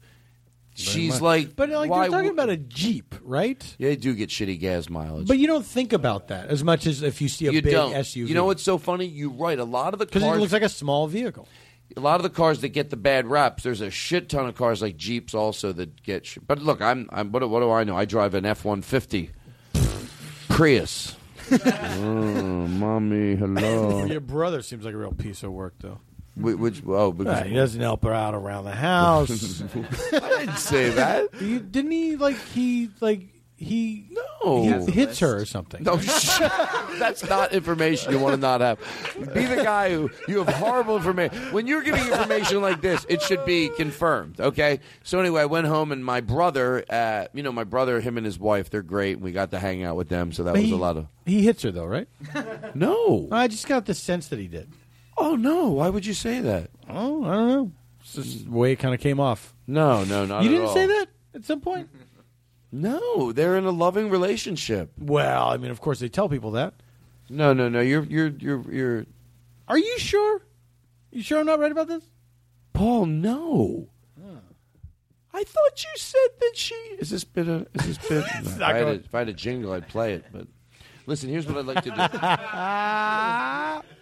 she's 0.78 1.14
much. 1.14 1.22
like, 1.22 1.56
But 1.56 1.70
like 1.70 1.90
why 1.90 2.04
you're 2.04 2.12
talking 2.12 2.26
would- 2.28 2.34
about 2.34 2.50
a 2.50 2.58
Jeep, 2.58 3.16
right? 3.22 3.62
Yeah, 3.78 3.90
they 3.90 3.96
do 3.96 4.14
get 4.14 4.30
shitty 4.30 4.60
gas 4.60 4.90
mileage. 4.90 5.28
But 5.28 5.38
you 5.40 5.48
don't 5.48 5.66
think 5.66 5.94
about 5.94 6.28
that 6.30 6.48
as 6.50 6.64
much 6.64 6.86
as 6.88 7.02
if 7.02 7.22
you 7.22 7.28
see 7.30 7.48
a 7.48 7.52
you 7.52 7.62
big 7.62 7.72
don't. 7.74 7.94
SUV. 7.94 8.28
You 8.28 8.34
know 8.36 8.46
what's 8.46 8.64
so 8.64 8.78
funny? 8.78 9.06
You 9.06 9.30
right. 9.32 9.58
A 9.60 9.64
lot 9.64 9.94
of 9.94 10.00
the 10.00 10.06
Because 10.06 10.24
cars 10.24 10.38
it 10.38 10.42
looks 10.42 10.54
like 10.54 10.62
a 10.64 10.70
small 10.70 11.08
vehicle. 11.08 11.48
a 11.96 12.00
lot 12.00 12.16
of 12.18 12.24
the 12.24 12.30
cars 12.30 12.62
that 12.62 12.70
get 12.70 12.90
the 12.90 12.98
bad 12.98 13.28
raps, 13.28 13.64
there's 13.64 13.82
a 13.82 13.90
shit 13.90 14.30
ton 14.30 14.46
of 14.48 14.56
cars 14.56 14.82
like 14.82 14.98
Jeeps 14.98 15.34
also 15.34 15.72
that 15.74 16.04
get. 16.04 16.26
Sh- 16.26 16.38
but 16.46 16.60
look, 16.62 16.82
I'm, 16.82 17.10
I'm 17.12 17.32
what, 17.32 17.40
do- 17.40 17.48
what 17.48 17.62
do 17.62 17.72
I 17.72 17.84
know? 17.84 17.96
I 17.98 18.06
drive 18.06 18.34
an 18.36 18.46
F 18.46 18.64
one 18.66 18.82
fifty 18.82 19.32
Prius. 20.50 21.16
oh, 21.52 22.68
mommy, 22.68 23.36
hello. 23.36 24.06
Your 24.10 24.20
brother 24.20 24.62
seems 24.62 24.84
like 24.84 24.94
a 24.94 24.98
real 24.98 25.14
piece 25.14 25.44
of 25.44 25.52
work, 25.52 25.76
though. 25.80 26.00
Wh- 26.40 26.60
Which 26.60 26.82
oh, 26.88 27.12
because 27.12 27.42
Uh, 27.42 27.44
he 27.46 27.54
doesn't 27.56 27.82
help 27.82 28.04
her 28.04 28.14
out 28.14 28.34
around 28.36 28.66
the 28.66 28.72
house. 28.72 29.62
I 30.14 30.20
didn't 30.40 30.58
say 30.58 30.90
that. 30.92 31.42
You, 31.42 31.60
didn't 31.60 31.92
he 31.92 32.16
like 32.16 32.38
he 32.54 32.90
like 33.02 33.22
he 33.60 34.06
no 34.12 34.62
he 34.86 34.92
hits 34.92 35.18
her 35.18 35.36
or 35.36 35.46
something? 35.46 35.82
No, 35.84 35.98
sh- 35.98 36.38
that's 37.00 37.28
not 37.28 37.54
information 37.54 38.12
you 38.12 38.20
want 38.20 38.36
to 38.36 38.40
not 38.40 38.62
have. 38.62 38.78
Be 39.34 39.46
the 39.46 39.64
guy 39.64 39.92
who 39.94 40.12
you 40.28 40.44
have 40.44 40.54
horrible 40.56 40.98
information. 40.98 41.40
When 41.52 41.66
you're 41.66 41.82
giving 41.82 42.06
information 42.06 42.62
like 42.62 42.82
this, 42.82 43.04
it 43.10 43.22
should 43.24 43.44
be 43.46 43.70
confirmed. 43.76 44.40
Okay. 44.40 44.80
So 45.04 45.20
anyway, 45.20 45.42
I 45.42 45.46
went 45.46 45.66
home 45.66 45.92
and 45.92 46.06
my 46.06 46.22
brother, 46.22 46.86
uh, 46.88 47.26
you 47.34 47.42
know, 47.42 47.52
my 47.52 47.64
brother, 47.64 48.00
him 48.00 48.18
and 48.18 48.26
his 48.28 48.38
wife, 48.38 48.70
they're 48.70 48.84
great. 48.84 49.14
And 49.16 49.24
we 49.24 49.32
got 49.32 49.50
to 49.52 49.60
hang 49.60 49.84
out 49.84 49.96
with 49.96 50.10
them. 50.10 50.32
So 50.32 50.44
that 50.44 50.52
But 50.54 50.60
was 50.62 50.70
he- 50.70 50.74
a 50.74 50.78
lot 50.78 50.98
of. 50.98 51.08
He 51.26 51.42
hits 51.42 51.64
her 51.64 51.72
though, 51.72 51.86
right? 51.88 52.08
No. 52.76 53.28
I 53.32 53.48
just 53.48 53.68
got 53.68 53.86
the 53.88 53.94
sense 53.96 54.28
that 54.28 54.38
he 54.40 54.48
did. 54.48 54.72
Oh 55.18 55.36
no! 55.36 55.70
Why 55.70 55.90
would 55.90 56.06
you 56.06 56.14
say 56.14 56.40
that? 56.42 56.70
Oh, 56.90 57.24
I 57.26 57.34
don't 57.34 57.48
know. 57.48 57.72
It's 58.02 58.14
just 58.14 58.46
the 58.46 58.52
way 58.52 58.72
it 58.72 58.78
kind 58.78 58.94
of 58.94 59.00
came 59.02 59.20
off. 59.20 59.54
No, 59.66 60.04
no, 60.04 60.26
not 60.26 60.44
you 60.44 60.50
at 60.50 60.52
didn't 60.52 60.68
all. 60.68 60.74
say 60.74 60.86
that 60.86 61.08
at 61.34 61.46
some 61.46 61.62
point. 61.62 61.90
No, 62.70 63.32
they're 63.32 63.56
in 63.58 63.64
a 63.64 63.72
loving 63.72 64.10
relationship. 64.10 64.92
Well, 65.00 65.48
I 65.48 65.56
mean, 65.56 65.72
of 65.72 65.80
course 65.80 66.00
they 66.00 66.10
tell 66.10 66.28
people 66.28 66.52
that. 66.52 66.74
No, 67.30 67.54
no, 67.54 67.70
no. 67.70 67.80
You're, 67.80 68.04
you're, 68.04 68.28
you're, 68.28 68.72
you're. 68.72 69.06
Are 69.70 69.78
you 69.78 69.98
sure? 69.98 70.42
You 71.10 71.24
sure 71.24 71.40
I'm 71.40 71.46
not 71.46 71.60
right 71.62 71.72
about 71.72 71.88
this? 71.88 72.04
Paul, 72.74 73.06
no. 73.06 73.88
I 75.34 75.44
thought 75.46 75.84
you 75.84 75.90
said 75.96 76.30
that 76.42 76.52
she. 76.56 76.76
Is 77.00 77.10
this 77.10 77.24
bit 77.24 77.48
a? 77.48 77.68
Is 77.76 77.86
this 77.86 77.98
bit? 78.10 78.26
If, 78.40 78.62
I 78.62 78.74
had 78.74 78.88
a, 78.88 78.92
if 78.92 79.16
I 79.16 79.20
had 79.20 79.30
a 79.30 79.34
jingle, 79.34 79.72
I'd 79.72 79.88
play 79.88 80.14
it. 80.14 80.26
But 80.32 80.48
listen, 81.06 81.30
here's 81.30 81.48
what 81.48 81.58
I'd 81.58 81.66
like 81.66 81.84
to 81.86 83.84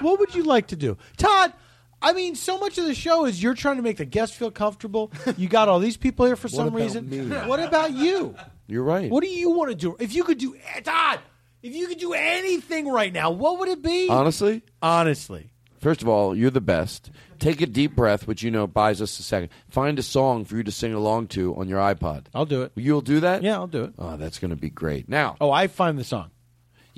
what 0.00 0.18
would 0.20 0.34
you 0.34 0.42
like 0.44 0.68
to 0.68 0.76
do, 0.76 0.96
Todd? 1.16 1.52
I 2.00 2.12
mean, 2.12 2.36
so 2.36 2.58
much 2.58 2.78
of 2.78 2.84
the 2.84 2.94
show 2.94 3.24
is 3.26 3.42
you're 3.42 3.54
trying 3.54 3.76
to 3.76 3.82
make 3.82 3.96
the 3.96 4.04
guests 4.04 4.36
feel 4.36 4.52
comfortable. 4.52 5.10
You 5.36 5.48
got 5.48 5.68
all 5.68 5.80
these 5.80 5.96
people 5.96 6.26
here 6.26 6.36
for 6.36 6.48
some 6.48 6.68
about 6.68 6.78
reason. 6.78 7.08
me? 7.10 7.26
What 7.28 7.58
about 7.60 7.92
you? 7.92 8.36
You're 8.68 8.84
right. 8.84 9.10
What 9.10 9.22
do 9.24 9.28
you 9.28 9.50
want 9.50 9.70
to 9.70 9.74
do? 9.74 9.96
If 9.98 10.14
you 10.14 10.22
could 10.22 10.38
do, 10.38 10.54
eh, 10.74 10.80
Todd, 10.80 11.18
if 11.62 11.74
you 11.74 11.88
could 11.88 11.98
do 11.98 12.12
anything 12.12 12.86
right 12.88 13.12
now, 13.12 13.30
what 13.32 13.58
would 13.58 13.68
it 13.68 13.82
be? 13.82 14.08
Honestly, 14.08 14.62
honestly, 14.80 15.50
first 15.80 16.00
of 16.02 16.08
all, 16.08 16.36
you're 16.36 16.50
the 16.52 16.60
best. 16.60 17.10
Take 17.40 17.60
a 17.60 17.66
deep 17.66 17.96
breath, 17.96 18.26
which 18.28 18.42
you 18.44 18.50
know 18.52 18.66
buys 18.68 19.02
us 19.02 19.18
a 19.18 19.22
second. 19.24 19.48
Find 19.68 19.98
a 19.98 20.02
song 20.02 20.44
for 20.44 20.56
you 20.56 20.62
to 20.64 20.70
sing 20.72 20.92
along 20.92 21.28
to 21.28 21.56
on 21.56 21.68
your 21.68 21.80
iPod. 21.80 22.26
I'll 22.34 22.46
do 22.46 22.62
it. 22.62 22.72
You'll 22.76 23.00
do 23.00 23.20
that? 23.20 23.42
Yeah, 23.42 23.54
I'll 23.54 23.66
do 23.66 23.84
it. 23.84 23.94
Oh, 23.98 24.16
that's 24.16 24.38
going 24.38 24.50
to 24.50 24.56
be 24.56 24.70
great. 24.70 25.08
Now, 25.08 25.36
Oh, 25.40 25.50
I 25.50 25.66
find 25.66 25.98
the 25.98 26.04
song. 26.04 26.30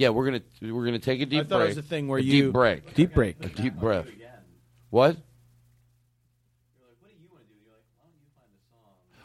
Yeah, 0.00 0.08
we're 0.08 0.24
gonna 0.24 0.72
we're 0.72 0.86
gonna 0.86 0.98
take 0.98 1.20
a 1.20 1.26
deep 1.26 1.30
break. 1.30 1.46
I 1.46 1.48
thought 1.48 1.58
break. 1.58 1.64
it 1.72 1.76
was 1.76 1.84
a 1.84 1.88
thing 1.88 2.08
where 2.08 2.18
A 2.18 2.22
you 2.22 2.44
deep 2.44 2.52
break, 2.54 2.94
deep 2.94 3.12
break, 3.12 3.44
a 3.44 3.48
deep 3.50 3.74
breath. 3.74 4.06
What? 4.88 5.18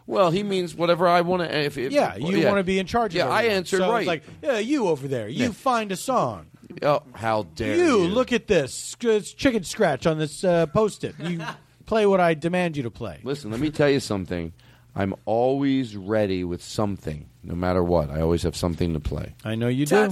Well, 0.05 0.29
he 0.31 0.43
means 0.43 0.75
whatever 0.75 1.07
I 1.07 1.21
want 1.21 1.41
to. 1.43 1.57
If, 1.57 1.77
if 1.77 1.91
Yeah, 1.91 2.15
you 2.17 2.45
want 2.45 2.57
to 2.57 2.63
be 2.63 2.77
in 2.77 2.85
charge. 2.85 3.15
Of 3.15 3.19
that. 3.19 3.19
Yeah, 3.19 3.25
of 3.25 3.31
I 3.31 3.37
everything. 3.39 3.57
answered 3.57 3.77
so 3.77 3.91
right. 3.91 3.99
It's 4.01 4.07
like, 4.07 4.23
yeah, 4.43 4.59
you 4.59 4.87
over 4.87 5.07
there, 5.07 5.27
you 5.27 5.45
Yeah. 5.45 5.51
find 5.51 5.91
a 5.91 5.95
song. 5.95 6.47
Oh, 6.83 7.01
how 7.13 7.43
dare 7.55 7.75
you, 7.77 8.01
you! 8.01 8.07
look 8.09 8.33
at 8.33 8.47
this 8.47 8.97
it's 8.99 9.31
chicken 9.33 9.63
scratch 9.63 10.05
on 10.05 10.19
this 10.19 10.43
uh, 10.43 10.65
post-it. 10.67 11.15
You 11.19 11.41
play 11.85 12.05
what 12.05 12.19
I 12.19 12.33
demand 12.33 12.75
you 12.75 12.83
to 12.83 12.91
play. 12.91 13.21
Listen, 13.23 13.49
let 13.49 13.59
me 13.61 13.71
tell 13.71 13.89
you 13.89 13.99
something. 14.01 14.51
I'm 14.97 15.13
always 15.25 15.97
ready 15.97 16.45
with 16.45 16.63
something, 16.63 17.29
no 17.43 17.53
matter 17.53 17.83
what. 17.83 18.09
I 18.09 18.21
always 18.21 18.43
have 18.43 18.55
something 18.55 18.93
to 18.93 18.99
play. 19.01 19.35
I 19.43 19.55
know 19.55 19.67
you 19.67 19.85
do. 19.85 19.95
You 19.97 20.09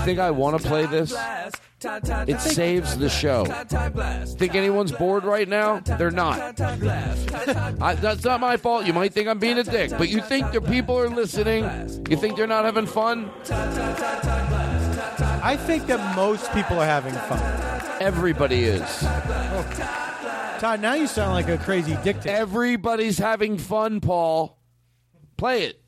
think 0.00 0.18
I 0.20 0.30
want 0.30 0.60
to 0.60 0.68
play 0.68 0.86
this? 0.86 1.12
It 1.82 2.40
saves 2.40 2.96
the 2.96 3.08
show. 3.08 3.44
Think 4.38 4.54
anyone's 4.54 4.92
bored 4.92 5.24
right 5.24 5.48
now? 5.48 5.80
They're 5.80 6.12
not. 6.12 6.60
I, 6.60 7.96
that's 8.00 8.24
not 8.24 8.40
my 8.40 8.56
fault. 8.56 8.86
You 8.86 8.92
might 8.92 9.12
think 9.12 9.28
I'm 9.28 9.40
being 9.40 9.58
a 9.58 9.64
dick, 9.64 9.90
but 9.98 10.08
you 10.08 10.20
think 10.20 10.52
the 10.52 10.60
people 10.60 10.96
are 10.96 11.08
listening? 11.08 11.64
You 12.08 12.16
think 12.16 12.36
they're 12.36 12.46
not 12.46 12.64
having 12.64 12.86
fun? 12.86 13.30
I 15.42 15.56
think 15.56 15.86
that 15.86 16.14
most 16.14 16.52
people 16.52 16.78
are 16.78 16.86
having 16.86 17.14
fun. 17.14 17.40
Everybody 18.00 18.64
is. 18.64 18.82
Oh. 19.02 20.12
Todd, 20.58 20.80
now 20.80 20.94
you 20.94 21.06
sound 21.06 21.32
like 21.32 21.48
a 21.48 21.58
crazy 21.58 21.96
dictator. 22.02 22.36
Everybody's 22.36 23.18
having 23.18 23.58
fun, 23.58 24.00
Paul. 24.00 24.58
Play 25.36 25.64
it. 25.64 25.82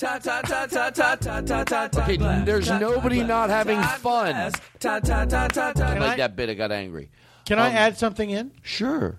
Okay, 0.00 0.18
there's 2.44 2.70
nobody 2.70 3.24
not 3.24 3.50
having 3.50 3.82
fun. 3.82 4.36
I 4.36 4.52
like 5.98 6.18
that 6.18 6.36
bit. 6.36 6.50
I 6.50 6.54
got 6.54 6.70
angry. 6.70 7.10
Can 7.46 7.58
I 7.58 7.72
add 7.72 7.98
something 7.98 8.30
in? 8.30 8.52
Sure. 8.62 9.18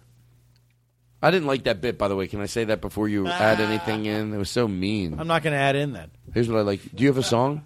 I 1.21 1.31
didn't 1.31 1.47
like 1.47 1.65
that 1.65 1.81
bit, 1.81 1.97
by 1.97 2.07
the 2.07 2.15
way. 2.15 2.27
Can 2.27 2.39
I 2.39 2.45
say 2.45 2.63
that 2.65 2.79
before 2.79 3.09
you 3.09 3.27
add 3.27 3.59
anything 3.59 4.05
in? 4.05 4.33
It 4.33 4.37
was 4.37 4.49
so 4.49 4.69
mean. 4.69 5.19
I'm 5.19 5.27
not 5.27 5.43
going 5.43 5.53
to 5.53 5.59
add 5.59 5.75
in 5.75 5.91
then. 5.91 6.11
Here's 6.33 6.47
what 6.47 6.59
I 6.59 6.61
like. 6.61 6.79
Do 6.95 7.03
you 7.03 7.09
have 7.09 7.17
a 7.17 7.23
song? 7.23 7.65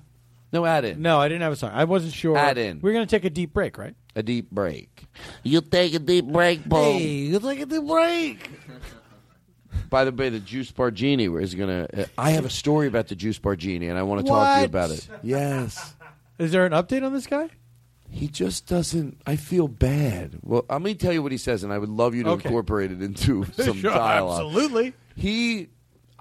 No, 0.54 0.66
add 0.66 0.86
in. 0.86 1.02
No, 1.02 1.20
I 1.20 1.28
didn't 1.28 1.42
have 1.42 1.52
a 1.54 1.56
song. 1.56 1.72
I 1.74 1.84
wasn't 1.84 2.14
sure. 2.14 2.38
Add 2.38 2.58
in. 2.60 2.80
We're 2.82 2.94
going 2.94 3.06
to 3.06 3.10
take 3.10 3.26
a 3.26 3.30
deep 3.32 3.52
break, 3.54 3.78
right? 3.78 3.96
A 4.16 4.22
deep 4.24 4.52
break. 4.52 5.06
You 5.42 5.60
take 5.62 5.94
a 5.96 6.00
deep 6.00 6.26
break, 6.26 6.70
Paul. 6.70 7.00
you 7.00 7.40
take 7.40 7.60
a 7.62 7.66
deep 7.66 7.84
break. 7.84 8.50
By 9.90 10.06
the 10.06 10.12
way, 10.12 10.30
the 10.30 10.40
Juice 10.40 10.72
Bar 10.72 10.92
Genie 10.92 11.26
is 11.26 11.56
going 11.56 11.70
to. 11.88 12.04
Uh, 12.04 12.06
I 12.18 12.32
have 12.32 12.46
a 12.46 12.50
story 12.50 12.88
about 12.88 13.08
the 13.08 13.16
Juice 13.16 13.40
Bar 13.40 13.56
Genie, 13.56 13.88
and 13.90 13.98
I 13.98 14.04
want 14.04 14.26
to 14.26 14.28
talk 14.32 14.48
to 14.48 14.54
you 14.56 14.62
What? 14.62 14.66
about 14.66 14.92
it. 14.92 15.08
Yes. 15.24 15.96
Is 16.38 16.52
there 16.52 16.66
an 16.66 16.72
update 16.72 17.04
on 17.04 17.14
this 17.14 17.28
guy? 17.28 17.50
He 18.10 18.28
just 18.28 18.68
doesn't. 18.68 19.20
I 19.26 19.36
feel 19.36 19.68
bad. 19.68 20.38
Well, 20.44 20.66
let 20.70 20.82
me 20.84 20.94
tell 20.94 21.14
you 21.14 21.24
what 21.24 21.32
he 21.32 21.38
says, 21.40 21.64
and 21.64 21.74
I 21.74 21.80
would 21.80 21.90
love 21.90 22.14
you 22.14 22.24
to 22.24 22.30
Okay. 22.32 22.48
incorporate 22.50 22.92
it 22.92 23.02
into 23.02 23.46
some 23.54 23.82
dialogue. 23.82 24.46
Absolutely. 24.46 24.94
He 25.16 25.70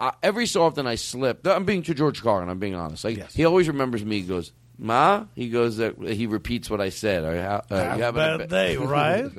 uh, 0.02 0.10
every 0.20 0.46
so 0.46 0.64
often 0.64 0.84
I 0.86 0.96
slip. 0.96 1.46
I'm 1.46 1.64
being 1.64 1.84
to 1.84 1.94
George 1.94 2.22
Carlin. 2.22 2.48
I'm 2.48 2.58
being 2.58 2.74
honest. 2.74 3.04
Like 3.04 3.30
he 3.30 3.44
always 3.44 3.68
remembers 3.68 4.04
me. 4.04 4.20
He 4.20 4.26
goes, 4.26 4.50
"Ma." 4.76 5.26
He 5.36 5.48
goes. 5.48 5.78
Uh, 5.78 5.92
he 6.00 6.26
repeats 6.26 6.68
what 6.68 6.80
I 6.80 6.88
said. 6.88 7.22
Or, 7.22 7.40
how, 7.40 7.62
uh, 7.70 7.76
Have 7.76 7.98
you 7.98 8.04
a 8.06 8.12
bad 8.12 8.48
day, 8.48 8.76
right? 8.76 9.30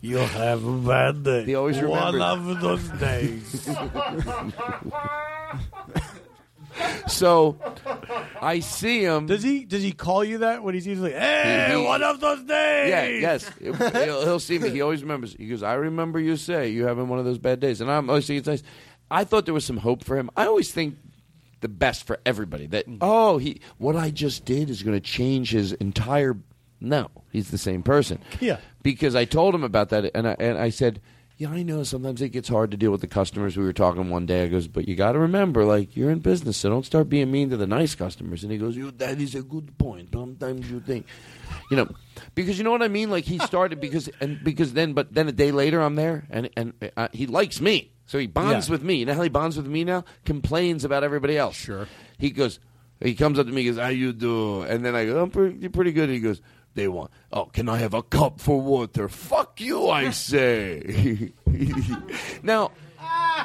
You'll 0.00 0.24
have 0.24 0.64
a 0.64 0.76
bad 0.78 1.24
day. 1.24 1.44
He 1.44 1.54
always 1.54 1.78
remembers. 1.78 2.20
One 2.20 2.48
of 2.48 2.60
those 2.62 2.88
days. 2.98 3.68
so 7.06 7.56
I 8.40 8.60
see 8.60 9.02
him. 9.02 9.26
Does 9.26 9.42
he 9.42 9.64
does 9.64 9.82
he 9.82 9.92
call 9.92 10.24
you 10.24 10.38
that 10.38 10.62
when 10.62 10.74
he's 10.74 10.86
usually 10.86 11.12
hey 11.12 11.68
He- 11.72 11.78
he- 11.78 11.84
one 11.84 12.02
of 12.02 12.20
those 12.20 12.42
days? 12.44 12.88
Yeah, 12.90 13.06
yes. 13.06 13.50
He'll, 13.60 14.22
he'll 14.22 14.40
see 14.40 14.58
me. 14.58 14.70
He 14.70 14.80
always 14.80 15.02
remembers. 15.02 15.34
He 15.34 15.48
goes, 15.48 15.62
I 15.62 15.74
remember 15.74 16.18
you 16.18 16.36
say 16.36 16.68
you 16.70 16.86
having 16.86 17.08
one 17.08 17.18
of 17.18 17.24
those 17.24 17.38
bad 17.38 17.60
days. 17.60 17.80
And 17.80 17.90
I'm 17.90 18.08
always 18.08 18.26
thinking, 18.26 18.38
it's 18.38 18.62
nice. 18.62 18.62
I 19.10 19.24
thought 19.24 19.44
there 19.44 19.54
was 19.54 19.64
some 19.64 19.78
hope 19.78 20.04
for 20.04 20.16
him. 20.16 20.30
I 20.36 20.46
always 20.46 20.70
think 20.72 20.96
the 21.60 21.68
best 21.68 22.06
for 22.06 22.18
everybody. 22.24 22.66
That, 22.66 22.86
mm-hmm. 22.86 22.98
oh, 23.00 23.38
he 23.38 23.60
what 23.78 23.96
I 23.96 24.10
just 24.10 24.44
did 24.44 24.70
is 24.70 24.82
going 24.82 24.96
to 24.96 25.00
change 25.00 25.50
his 25.50 25.72
entire 25.74 26.36
No, 26.80 27.10
he's 27.30 27.50
the 27.50 27.58
same 27.58 27.82
person. 27.82 28.18
Yeah. 28.40 28.58
Because 28.82 29.14
I 29.14 29.24
told 29.26 29.54
him 29.54 29.64
about 29.64 29.90
that, 29.90 30.10
and 30.14 30.26
I 30.26 30.36
and 30.38 30.56
I 30.58 30.70
said, 30.70 31.00
"Yeah, 31.40 31.50
I 31.50 31.62
know. 31.62 31.82
Sometimes 31.82 32.20
it 32.20 32.28
gets 32.28 32.48
hard 32.48 32.70
to 32.70 32.76
deal 32.76 32.90
with 32.92 33.00
the 33.00 33.06
customers." 33.06 33.56
We 33.56 33.64
were 33.64 33.72
talking 33.72 34.10
one 34.10 34.26
day. 34.26 34.42
I 34.44 34.48
goes, 34.48 34.68
"But 34.68 34.86
you 34.86 34.94
got 34.94 35.12
to 35.12 35.18
remember, 35.18 35.64
like 35.64 35.96
you're 35.96 36.10
in 36.10 36.18
business, 36.18 36.58
so 36.58 36.68
don't 36.68 36.84
start 36.84 37.08
being 37.08 37.30
mean 37.30 37.48
to 37.50 37.56
the 37.56 37.66
nice 37.66 37.94
customers." 37.94 38.42
And 38.42 38.52
he 38.52 38.58
goes, 38.58 38.76
"You, 38.76 38.90
that 38.98 39.18
is 39.20 39.34
a 39.34 39.42
good 39.42 39.76
point. 39.78 40.10
Sometimes 40.12 40.70
you 40.70 40.80
think, 40.80 41.06
you 41.70 41.76
know, 41.78 41.88
because 42.34 42.58
you 42.58 42.64
know 42.64 42.70
what 42.72 42.82
I 42.82 42.88
mean. 42.88 43.08
Like 43.10 43.24
he 43.24 43.38
started 43.52 43.80
because 43.80 44.08
and 44.20 44.38
because 44.44 44.74
then, 44.74 44.92
but 44.92 45.14
then 45.14 45.26
a 45.28 45.32
day 45.32 45.50
later, 45.50 45.80
I'm 45.80 45.94
there, 45.94 46.26
and 46.30 46.50
and 46.56 46.74
uh, 46.96 47.08
he 47.12 47.26
likes 47.26 47.58
me, 47.60 47.90
so 48.04 48.18
he 48.18 48.26
bonds 48.26 48.68
Yeah. 48.68 48.72
with 48.72 48.82
me. 48.82 48.96
You 48.96 49.06
know 49.06 49.14
how 49.14 49.22
he 49.22 49.30
bonds 49.30 49.56
with 49.56 49.66
me 49.66 49.82
now? 49.84 50.04
Complains 50.26 50.84
about 50.84 51.02
everybody 51.04 51.38
else. 51.38 51.56
Sure. 51.56 51.88
He 52.18 52.30
goes. 52.30 52.60
He 53.02 53.14
comes 53.14 53.38
up 53.38 53.46
to 53.46 53.52
me, 53.52 53.66
and 53.66 53.76
goes, 53.76 53.82
"How 53.82 53.88
you 53.88 54.12
do?" 54.12 54.60
And 54.60 54.84
then 54.84 54.94
I 54.94 55.06
go, 55.06 55.22
"I'm 55.22 55.30
pretty, 55.30 55.68
pretty 55.70 55.92
good." 55.92 56.10
He 56.10 56.20
goes, 56.20 56.42
"They 56.74 56.88
want, 56.88 57.10
oh, 57.32 57.46
can 57.46 57.68
I 57.68 57.78
have 57.78 57.94
a 57.94 58.02
cup 58.02 58.40
for 58.40 58.60
water?" 58.60 59.08
Fuck 59.08 59.60
you, 59.60 59.88
I 59.88 60.10
say. 60.30 61.32
now, 62.42 62.72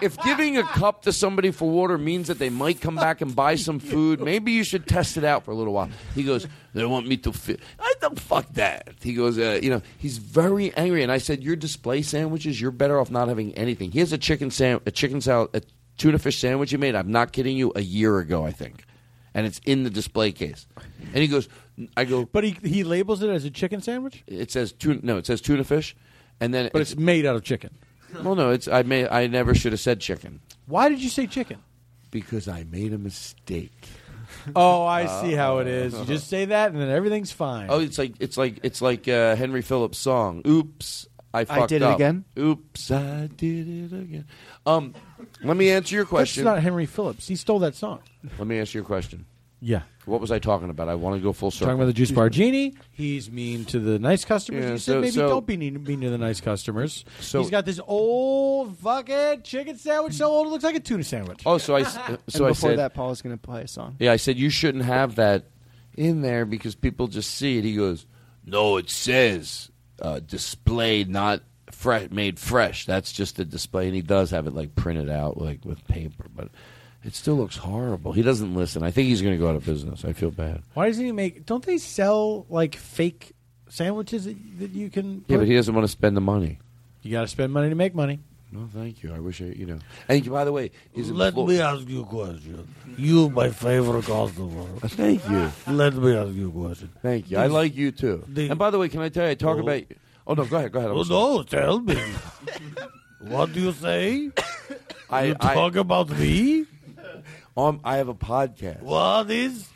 if 0.01 0.17
giving 0.23 0.57
a 0.57 0.63
cup 0.63 1.03
to 1.03 1.13
somebody 1.13 1.51
for 1.51 1.69
water 1.69 1.97
means 1.97 2.27
that 2.27 2.39
they 2.39 2.49
might 2.49 2.81
come 2.81 2.95
back 2.95 3.21
and 3.21 3.35
buy 3.35 3.55
some 3.55 3.79
food, 3.79 4.19
maybe 4.21 4.51
you 4.51 4.63
should 4.63 4.87
test 4.87 5.17
it 5.17 5.23
out 5.23 5.45
for 5.45 5.51
a 5.51 5.55
little 5.55 5.73
while. 5.73 5.89
He 6.13 6.23
goes, 6.23 6.47
"They 6.73 6.85
want 6.85 7.07
me 7.07 7.17
to 7.17 7.31
fit." 7.31 7.59
I 7.79 7.93
don't 8.01 8.19
fuck 8.19 8.51
that. 8.53 8.95
He 9.01 9.13
goes, 9.13 9.37
uh, 9.39 9.59
you 9.61 9.69
know, 9.69 9.81
he's 9.97 10.17
very 10.17 10.73
angry, 10.75 11.03
and 11.03 11.11
I 11.11 11.17
said, 11.19 11.43
"Your 11.43 11.55
display 11.55 12.01
sandwiches, 12.01 12.59
you're 12.59 12.71
better 12.71 12.99
off 12.99 13.09
not 13.09 13.27
having 13.27 13.53
anything." 13.55 13.91
He 13.91 13.99
has 13.99 14.11
a 14.11 14.17
chicken 14.17 14.51
sam- 14.51 14.81
a 14.85 14.91
chicken 14.91 15.21
salad, 15.21 15.49
a 15.53 15.61
tuna 15.97 16.19
fish 16.19 16.39
sandwich 16.39 16.71
he 16.71 16.77
made. 16.77 16.95
I'm 16.95 17.11
not 17.11 17.31
kidding 17.31 17.57
you, 17.57 17.71
a 17.75 17.81
year 17.81 18.19
ago, 18.19 18.45
I 18.45 18.51
think 18.51 18.83
and 19.35 19.45
it's 19.45 19.59
in 19.65 19.83
the 19.83 19.89
display 19.89 20.31
case. 20.31 20.65
And 21.13 21.17
he 21.17 21.27
goes, 21.27 21.49
I 21.97 22.05
go, 22.05 22.25
but 22.25 22.43
he 22.43 22.57
he 22.63 22.83
labels 22.83 23.21
it 23.21 23.29
as 23.29 23.45
a 23.45 23.49
chicken 23.51 23.81
sandwich. 23.81 24.23
It 24.27 24.51
says 24.51 24.71
tuna. 24.71 24.99
No, 25.03 25.17
it 25.17 25.25
says 25.25 25.41
tuna 25.41 25.63
fish, 25.63 25.95
and 26.39 26.53
then 26.53 26.69
But 26.71 26.81
it's 26.81 26.95
made 26.95 27.25
out 27.25 27.35
of 27.35 27.43
chicken. 27.43 27.71
Well, 28.23 28.35
no, 28.35 28.51
it's 28.51 28.67
I 28.67 28.83
may 28.83 29.07
I 29.09 29.27
never 29.27 29.53
should 29.53 29.73
have 29.73 29.81
said 29.81 29.99
chicken 29.99 30.39
Why 30.67 30.87
did 30.89 31.01
you 31.01 31.09
say 31.09 31.27
chicken? 31.27 31.57
because 32.11 32.47
I 32.47 32.63
made 32.63 32.93
a 32.93 32.97
mistake. 32.97 33.73
Oh, 34.55 34.85
I 34.85 35.05
see 35.21 35.33
how 35.33 35.57
it 35.59 35.67
is. 35.67 35.93
You 35.97 36.05
just 36.05 36.29
say 36.29 36.45
that, 36.45 36.71
and 36.71 36.79
then 36.79 36.89
everything's 36.89 37.31
fine. 37.31 37.67
Oh, 37.69 37.79
it's 37.79 37.97
like 37.97 38.13
it's 38.19 38.37
like 38.37 38.59
it's 38.63 38.81
like 38.81 39.07
uh, 39.07 39.35
Henry 39.35 39.61
Phillips' 39.61 39.97
song. 39.97 40.41
Oops, 40.47 41.07
I 41.33 41.43
fucked 41.45 41.57
up. 41.59 41.63
I 41.63 41.67
did 41.67 41.81
it 41.81 41.85
up. 41.85 41.95
again? 41.95 42.25
Oops, 42.39 42.91
I 42.91 43.27
did 43.35 43.67
it 43.67 43.93
again. 43.95 44.25
Um, 44.65 44.93
let 45.43 45.57
me 45.57 45.69
answer 45.71 45.95
your 45.95 46.05
That's 46.05 46.09
question. 46.09 46.43
not 46.45 46.61
Henry 46.61 46.85
Phillips. 46.85 47.27
He 47.27 47.35
stole 47.35 47.59
that 47.59 47.75
song. 47.75 47.99
Let 48.37 48.47
me 48.47 48.59
answer 48.59 48.77
your 48.77 48.85
question. 48.85 49.25
Yeah. 49.59 49.81
What 50.05 50.21
was 50.21 50.31
I 50.31 50.39
talking 50.39 50.69
about? 50.69 50.87
I 50.87 50.95
want 50.95 51.19
to 51.19 51.23
go 51.23 51.33
full 51.33 51.49
circle. 51.51 51.67
Talking 51.67 51.79
about 51.81 51.85
the 51.87 51.93
juice 51.93 52.11
bar 52.11 52.29
genie. 52.29 52.75
He's 52.91 53.31
mean 53.31 53.65
to 53.65 53.79
the 53.79 53.97
nice 53.97 54.23
customers. 54.23 54.63
Yeah, 54.63 54.71
you 54.71 54.77
so- 54.77 54.91
said 54.93 55.01
maybe 55.01 55.11
so- 55.11 55.27
don't 55.27 55.47
be 55.47 55.57
mean, 55.57 55.83
mean 55.83 56.01
to 56.01 56.09
the 56.09 56.17
nice 56.17 56.39
customers. 56.41 57.03
So- 57.19 57.41
he's 57.41 57.49
got 57.49 57.65
this 57.65 57.79
old 57.85 58.77
fucking 58.77 59.41
chicken 59.43 59.77
sandwich 59.77 60.13
so 60.13 60.27
old 60.27 60.47
it 60.47 60.49
looks 60.51 60.63
like 60.63 60.75
a 60.75 60.79
tuna 60.79 61.03
sandwich. 61.03 61.41
Oh, 61.45 61.57
so 61.57 61.75
I 61.75 61.81
s- 61.81 61.93
so 61.97 62.01
and 62.05 62.45
I 62.45 62.49
before 62.49 62.53
said 62.55 62.79
that, 62.79 62.93
Paul 62.93 63.11
is 63.11 63.21
going 63.21 63.35
to 63.35 63.41
play 63.41 63.63
a 63.63 63.67
song. 63.67 63.95
Yeah, 63.99 64.11
I 64.11 64.17
said 64.17 64.37
you 64.37 64.49
shouldn't 64.49 64.85
have 64.85 65.15
that 65.15 65.45
in 65.95 66.21
there 66.21 66.45
because 66.45 66.75
people 66.75 67.07
just 67.07 67.31
see 67.31 67.57
it. 67.57 67.63
He 67.63 67.75
goes, 67.75 68.05
"No, 68.45 68.77
it 68.77 68.89
says 68.89 69.71
uh, 70.01 70.19
displayed, 70.19 71.09
not 71.09 71.41
fresh, 71.71 72.09
made 72.11 72.37
fresh. 72.37 72.85
That's 72.85 73.11
just 73.11 73.39
a 73.39 73.45
display." 73.45 73.87
And 73.87 73.95
he 73.95 74.01
does 74.01 74.29
have 74.31 74.45
it 74.45 74.53
like 74.53 74.75
printed 74.75 75.09
out, 75.09 75.41
like 75.41 75.65
with 75.65 75.83
paper, 75.87 76.25
but 76.35 76.49
it 77.05 77.13
still 77.15 77.35
looks 77.35 77.57
horrible. 77.57 78.11
He 78.13 78.21
doesn't 78.23 78.55
listen. 78.55 78.83
I 78.83 78.91
think 78.91 79.07
he's 79.07 79.21
going 79.21 79.33
to 79.33 79.39
go 79.39 79.47
out 79.49 79.55
of 79.55 79.65
business. 79.65 80.03
I 80.03 80.13
feel 80.13 80.31
bad. 80.31 80.61
Why 80.73 80.87
doesn't 80.87 81.05
he 81.05 81.11
make? 81.11 81.45
Don't 81.45 81.63
they 81.65 81.77
sell 81.77 82.45
like 82.49 82.75
fake 82.75 83.33
sandwiches 83.69 84.25
that, 84.25 84.35
that 84.59 84.71
you 84.71 84.89
can? 84.89 85.23
Yeah, 85.27 85.37
put- 85.37 85.41
but 85.41 85.47
he 85.47 85.55
doesn't 85.55 85.73
want 85.73 85.85
to 85.85 85.91
spend 85.91 86.17
the 86.17 86.21
money. 86.21 86.59
You 87.03 87.11
got 87.11 87.21
to 87.21 87.27
spend 87.27 87.53
money 87.53 87.69
to 87.69 87.75
make 87.75 87.93
money. 87.93 88.19
No, 88.51 88.69
thank 88.73 89.03
you. 89.03 89.13
I 89.13 89.19
wish 89.19 89.41
I, 89.41 89.45
you 89.45 89.65
know. 89.65 89.79
And 90.07 90.29
by 90.31 90.45
the 90.45 90.51
way, 90.51 90.71
his 90.93 91.11
Let 91.11 91.29
employ- 91.29 91.47
me 91.47 91.59
ask 91.61 91.87
you 91.89 92.01
a 92.03 92.05
question. 92.05 92.67
You, 92.97 93.29
my 93.29 93.49
favorite 93.49 94.05
customer. 94.05 94.65
Uh, 94.81 94.87
thank 94.87 95.27
you. 95.29 95.51
Let 95.67 95.93
me 95.95 96.15
ask 96.15 96.31
you 96.33 96.47
a 96.49 96.51
question. 96.51 96.89
Thank 97.01 97.29
you. 97.31 97.37
I 97.37 97.47
like 97.47 97.75
you 97.75 97.91
too. 97.91 98.23
The- 98.27 98.49
and 98.49 98.57
by 98.57 98.69
the 98.69 98.79
way, 98.79 98.87
can 98.89 99.01
I 99.01 99.09
tell 99.09 99.25
you? 99.25 99.31
I 99.31 99.35
talk 99.35 99.57
Oh. 99.57 99.61
about. 99.61 99.83
Oh 100.27 100.33
no, 100.35 100.45
go 100.45 100.57
ahead. 100.57 100.71
Go 100.71 100.79
ahead. 100.79 100.91
Oh, 100.91 101.03
no, 101.03 101.43
tell 101.43 101.79
me. 101.81 101.97
what 103.19 103.51
do 103.53 103.59
you 103.59 103.71
say? 103.73 104.31
I- 105.09 105.23
you 105.25 105.35
I- 105.39 105.53
talk 105.53 105.75
about 105.75 106.09
me? 106.09 106.65
Um, 107.57 107.79
I 107.83 107.97
have 107.97 108.09
a 108.09 108.13
podcast. 108.13 108.81
What 108.81 109.31
is? 109.31 109.69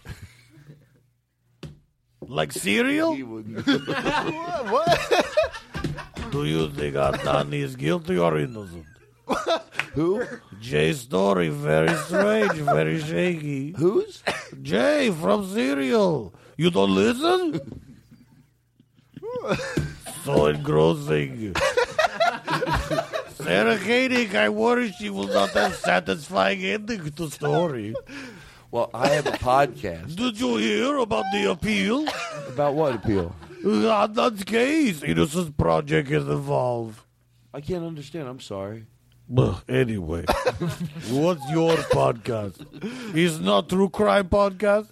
Like 2.21 2.51
Serial? 2.51 3.15
what? 3.15 3.59
Do 6.31 6.45
you 6.45 6.69
think 6.69 6.95
Adnan 6.95 7.53
is 7.53 7.75
guilty 7.75 8.17
or 8.17 8.37
innocent? 8.37 8.85
Who? 9.93 10.23
Jay 10.59 10.93
Story, 10.93 11.49
very 11.49 11.95
strange, 11.95 12.53
very 12.53 12.99
shaky. 12.99 13.73
Who's? 13.77 14.21
Jay 14.61 15.11
from 15.11 15.51
Serial. 15.51 16.33
You 16.57 16.71
don't 16.71 16.93
listen? 16.93 17.81
so 20.25 20.47
engrossing. 20.47 21.55
Sarah 23.43 23.79
I 24.43 24.49
worry 24.49 24.91
she 24.91 25.09
will 25.09 25.27
not 25.27 25.51
have 25.51 25.75
satisfying 25.75 26.63
ending 26.63 27.09
to 27.11 27.29
story. 27.29 27.95
Well, 28.69 28.89
I 28.93 29.07
have 29.09 29.27
a 29.27 29.31
podcast. 29.31 30.15
Did 30.15 30.39
you 30.39 30.57
hear 30.57 30.97
about 30.97 31.25
the 31.31 31.49
appeal? 31.51 32.05
About 32.49 32.75
what 32.75 32.95
appeal? 32.95 33.33
Adnan's 33.63 34.43
case. 34.43 35.01
Innocence 35.03 35.51
Project 35.57 36.11
is 36.11 36.27
involved. 36.27 36.99
I 37.53 37.61
can't 37.61 37.83
understand. 37.83 38.27
I'm 38.27 38.39
sorry. 38.39 38.85
Ugh, 39.35 39.61
Anyway, 39.69 40.25
what's 41.09 41.49
your 41.49 41.75
podcast? 41.93 42.65
It's 43.15 43.39
not 43.39 43.69
true 43.69 43.89
crime 43.89 44.27
podcast. 44.27 44.87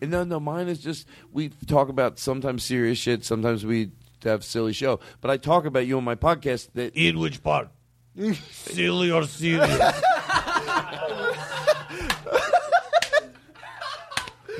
No, 0.00 0.24
no, 0.24 0.40
mine 0.40 0.68
is 0.68 0.80
just 0.80 1.06
we 1.30 1.50
talk 1.66 1.88
about 1.88 2.18
sometimes 2.18 2.64
serious 2.64 2.98
shit, 2.98 3.24
sometimes 3.24 3.64
we 3.64 3.92
have 4.24 4.44
silly 4.44 4.72
show. 4.72 4.98
But 5.20 5.30
I 5.30 5.36
talk 5.36 5.66
about 5.66 5.86
you 5.86 5.98
on 5.98 6.04
my 6.04 6.14
podcast 6.16 6.70
that 6.74 6.94
In 6.94 7.18
which 7.18 7.42
part? 7.42 7.68
Silly 8.14 9.10
or 9.10 9.24
serious? 9.24 10.02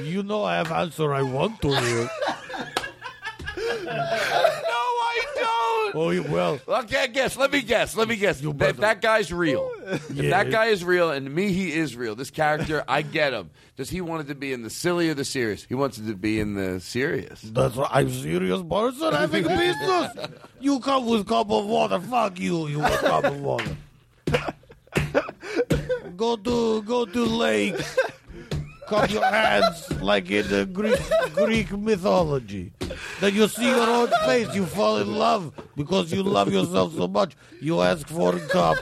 you 0.01 0.23
know 0.23 0.43
I 0.45 0.57
have 0.57 0.73
answer 0.73 1.13
I 1.13 1.23
want 1.23 1.61
to 1.63 1.69
hear. 1.69 2.09
Oh, 5.95 6.11
no, 6.11 6.11
I 6.11 6.15
don't. 6.17 6.29
Oh, 6.29 6.33
well, 6.33 6.61
Okay, 6.81 7.09
guess. 7.09 7.37
Let 7.37 7.53
me 7.53 7.63
guess. 7.63 7.97
Let 7.97 8.09
me 8.09 8.17
guess. 8.17 8.41
That, 8.41 8.77
that 8.79 9.01
guy's 9.01 9.33
real. 9.33 9.71
If 10.11 10.31
that 10.31 10.51
guy 10.51 10.67
is 10.67 10.85
real, 10.85 11.11
and 11.11 11.27
to 11.27 11.31
me, 11.33 11.53
he 11.53 11.73
is 11.73 11.97
real. 11.97 12.15
This 12.15 12.31
character, 12.31 12.85
I 12.89 13.03
get 13.03 13.33
him. 13.33 13.51
Does 13.77 13.91
he 13.91 14.01
want 14.01 14.23
it 14.23 14.29
to 14.29 14.35
be 14.35 14.53
in 14.53 14.63
the 14.63 14.71
silly 14.71 15.09
or 15.11 15.15
the 15.15 15.25
serious? 15.25 15.65
He 15.65 15.75
wants 15.75 15.99
it 15.99 16.07
to 16.07 16.15
be 16.15 16.39
in 16.41 16.55
the 16.55 16.81
serious. 16.81 17.41
that's 17.43 17.75
what 17.77 17.91
I'm 17.93 18.09
serious 18.11 18.63
person 18.63 19.13
having 19.13 19.45
business. 19.47 20.11
You 20.61 20.79
come 20.79 21.07
with 21.07 21.27
cup 21.27 21.51
of 21.51 21.67
water. 21.67 21.99
Fuck 21.99 22.39
you. 22.39 22.69
You 22.69 22.79
with 22.79 23.01
cup 23.01 23.25
of 23.25 23.41
water. 23.41 23.77
go 26.17 26.37
to 26.37 26.83
go 26.83 27.05
to 27.05 27.25
lake. 27.25 27.75
Cup 28.89 29.11
your 29.11 29.25
hands 29.25 29.91
like 30.03 30.31
in 30.31 30.47
the 30.49 30.67
Greek 30.67 30.99
Greek 31.35 31.71
mythology. 31.73 32.73
Then 33.21 33.35
you 33.35 33.49
see 33.49 33.67
your 33.69 33.89
own 33.89 34.09
face. 34.27 34.53
You 34.55 34.67
fall 34.67 34.99
in 34.99 35.15
love 35.15 35.53
because 35.77 36.13
you 36.13 36.23
love 36.23 36.53
yourself 36.53 36.95
so 36.95 37.07
much. 37.09 37.37
You 37.61 37.81
ask 37.81 38.07
for 38.09 38.35
a 38.37 38.41
cup 38.41 38.77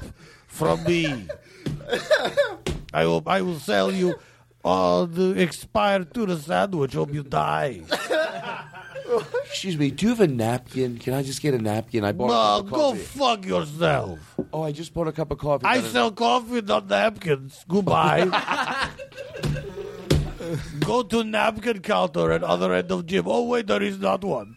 from 0.49 0.83
me. 0.85 1.27
I 2.93 3.03
hope 3.05 3.29
I 3.29 3.43
will 3.43 3.59
sell 3.61 3.93
you 3.93 4.15
all 4.65 5.07
the 5.07 5.41
expired 5.41 6.13
tuna 6.15 6.37
sandwich. 6.39 6.95
Hope 6.95 7.13
you 7.15 7.23
die. 7.23 7.83
Excuse 9.45 9.77
me. 9.77 9.91
Do 9.91 10.07
you 10.07 10.11
have 10.11 10.21
a 10.21 10.27
napkin? 10.29 10.99
Can 10.99 11.15
I 11.15 11.23
just 11.23 11.43
get 11.43 11.53
a 11.55 11.59
napkin? 11.59 12.05
I 12.05 12.13
bought 12.13 12.27
a 12.27 12.29
No, 12.29 12.57
cup 12.59 12.65
of 12.65 12.71
go 12.71 12.77
coffee. 12.93 12.99
fuck 13.01 13.45
yourself. 13.47 14.19
oh, 14.53 14.63
I 14.63 14.73
just 14.73 14.95
bought 14.95 15.09
a 15.09 15.13
cup 15.13 15.31
of 15.31 15.39
coffee. 15.39 15.67
I 15.67 15.81
sell 15.83 16.11
coffee, 16.13 16.63
not 16.63 16.89
napkins. 16.89 17.65
Goodbye. 17.69 18.27
go 20.81 21.03
to 21.03 21.25
napkin 21.25 21.81
counter 21.81 22.33
at 22.33 22.43
other 22.43 22.73
end 22.73 22.91
of 22.91 23.07
gym. 23.07 23.25
Oh 23.27 23.45
wait, 23.45 23.67
there 23.67 23.83
is 23.83 23.99
not 23.99 24.25
one. 24.25 24.57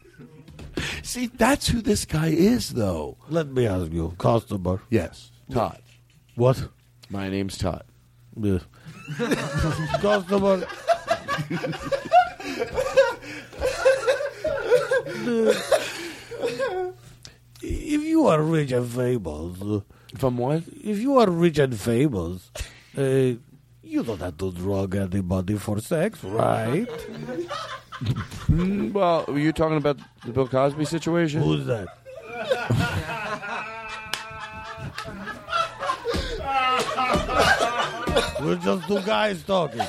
See, 1.03 1.27
that's 1.27 1.67
who 1.67 1.81
this 1.81 2.05
guy 2.05 2.27
is, 2.29 2.71
though. 2.73 3.17
Let 3.29 3.47
me 3.47 3.67
ask 3.67 3.91
you, 3.91 4.15
customer. 4.17 4.81
Yes, 4.89 5.31
Todd. 5.51 5.81
What? 6.35 6.67
My 7.09 7.29
name's 7.29 7.57
Todd. 7.57 7.83
Yeah. 8.35 8.59
customer. 10.01 10.65
if 17.61 18.01
you 18.03 18.27
are 18.27 18.41
rich 18.41 18.71
and 18.71 18.89
famous, 18.89 19.81
From 20.17 20.37
what? 20.37 20.63
if 20.83 20.99
you 20.99 21.17
are 21.17 21.29
rich 21.29 21.59
and 21.59 21.77
famous, 21.79 22.51
uh, 22.97 23.33
you 23.83 24.03
don't 24.03 24.19
have 24.19 24.37
to 24.37 24.51
drug 24.51 24.95
anybody 24.95 25.55
for 25.57 25.79
sex, 25.79 26.23
right? 26.23 26.87
Well, 28.49 29.23
were 29.29 29.39
you 29.39 29.53
talking 29.53 29.77
about 29.77 29.97
the 30.25 30.31
Bill 30.31 30.47
Cosby 30.47 30.83
situation? 30.85 31.41
Who's 31.41 31.65
that? 31.67 31.87
We're 38.41 38.55
just 38.57 38.87
two 38.87 38.99
guys 39.03 39.41
talking. 39.43 39.79
I 39.79 39.87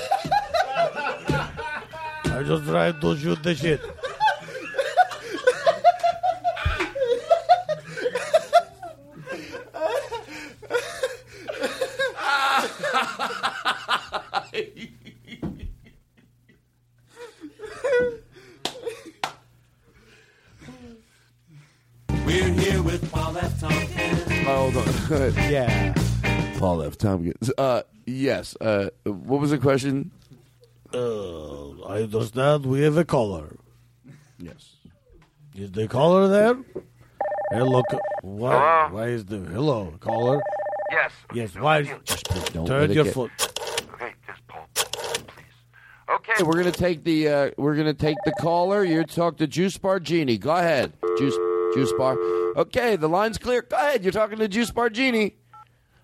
just 2.47 2.65
tried 2.65 3.01
to 3.01 3.17
shoot 3.17 3.43
the 3.43 3.55
shit. 3.55 3.81
We're 22.27 22.53
here 22.53 22.83
with 23.01 23.11
Paul 23.11 23.37
F. 23.39 23.61
Tompkins. 23.61 24.47
Hold 24.47 24.77
on. 24.77 25.35
yeah. 25.51 25.95
Paul 26.59 26.83
F. 26.83 26.97
Tompkins. 26.97 27.51
Uh, 27.59 27.83
yes. 28.07 28.57
Uh, 28.61 28.91
what 29.05 29.41
was 29.41 29.51
the 29.51 29.59
question? 29.59 30.13
Uh, 30.93 31.73
I 31.87 32.03
understand 32.03 32.67
we 32.67 32.83
have 32.83 32.97
a 32.97 33.05
caller. 33.05 33.57
Yes. 34.39 34.77
Is 35.57 35.73
the 35.73 35.89
caller 35.89 36.29
there? 36.29 36.57
Hello. 37.51 37.83
ca- 37.91 37.99
Why, 38.23 38.89
why 38.91 39.07
is 39.09 39.25
the 39.25 39.39
hello 39.39 39.95
caller? 40.01 40.41
Yes. 40.93 41.11
Yes. 41.35 41.55
Why? 41.57 41.83
Don't 42.53 42.67
Turn 42.67 42.81
let 42.83 42.91
it 42.91 42.95
your 42.95 43.05
get- 43.05 43.15
foot. 43.15 43.31
Okay, 43.95 44.13
just 44.27 44.47
Paul, 44.47 44.67
Paul, 44.75 44.85
please. 45.27 46.15
Okay. 46.17 46.33
Hey, 46.37 46.43
we're 46.45 46.57
gonna 46.59 46.71
take 46.73 47.03
the 47.03 47.29
uh, 47.29 47.51
we're 47.57 47.75
gonna 47.77 47.93
take 47.95 48.17
the 48.25 48.33
caller. 48.41 48.85
You 48.85 49.03
talk 49.05 49.37
to 49.39 49.47
Juice 49.49 49.77
Bar 49.79 49.99
Genie. 50.01 50.39
Go 50.39 50.51
ahead, 50.55 50.93
Juice 51.19 51.37
Juice 51.75 51.93
Bar. 51.99 52.17
Okay, 52.57 52.97
the 52.97 53.09
line's 53.09 53.39
clear. 53.39 53.63
Go 53.63 53.77
ahead. 53.77 54.03
You're 54.05 54.13
talking 54.13 54.39
to 54.39 54.49
Juice 54.49 54.71
Bar 54.71 54.91
Genie. 54.91 55.37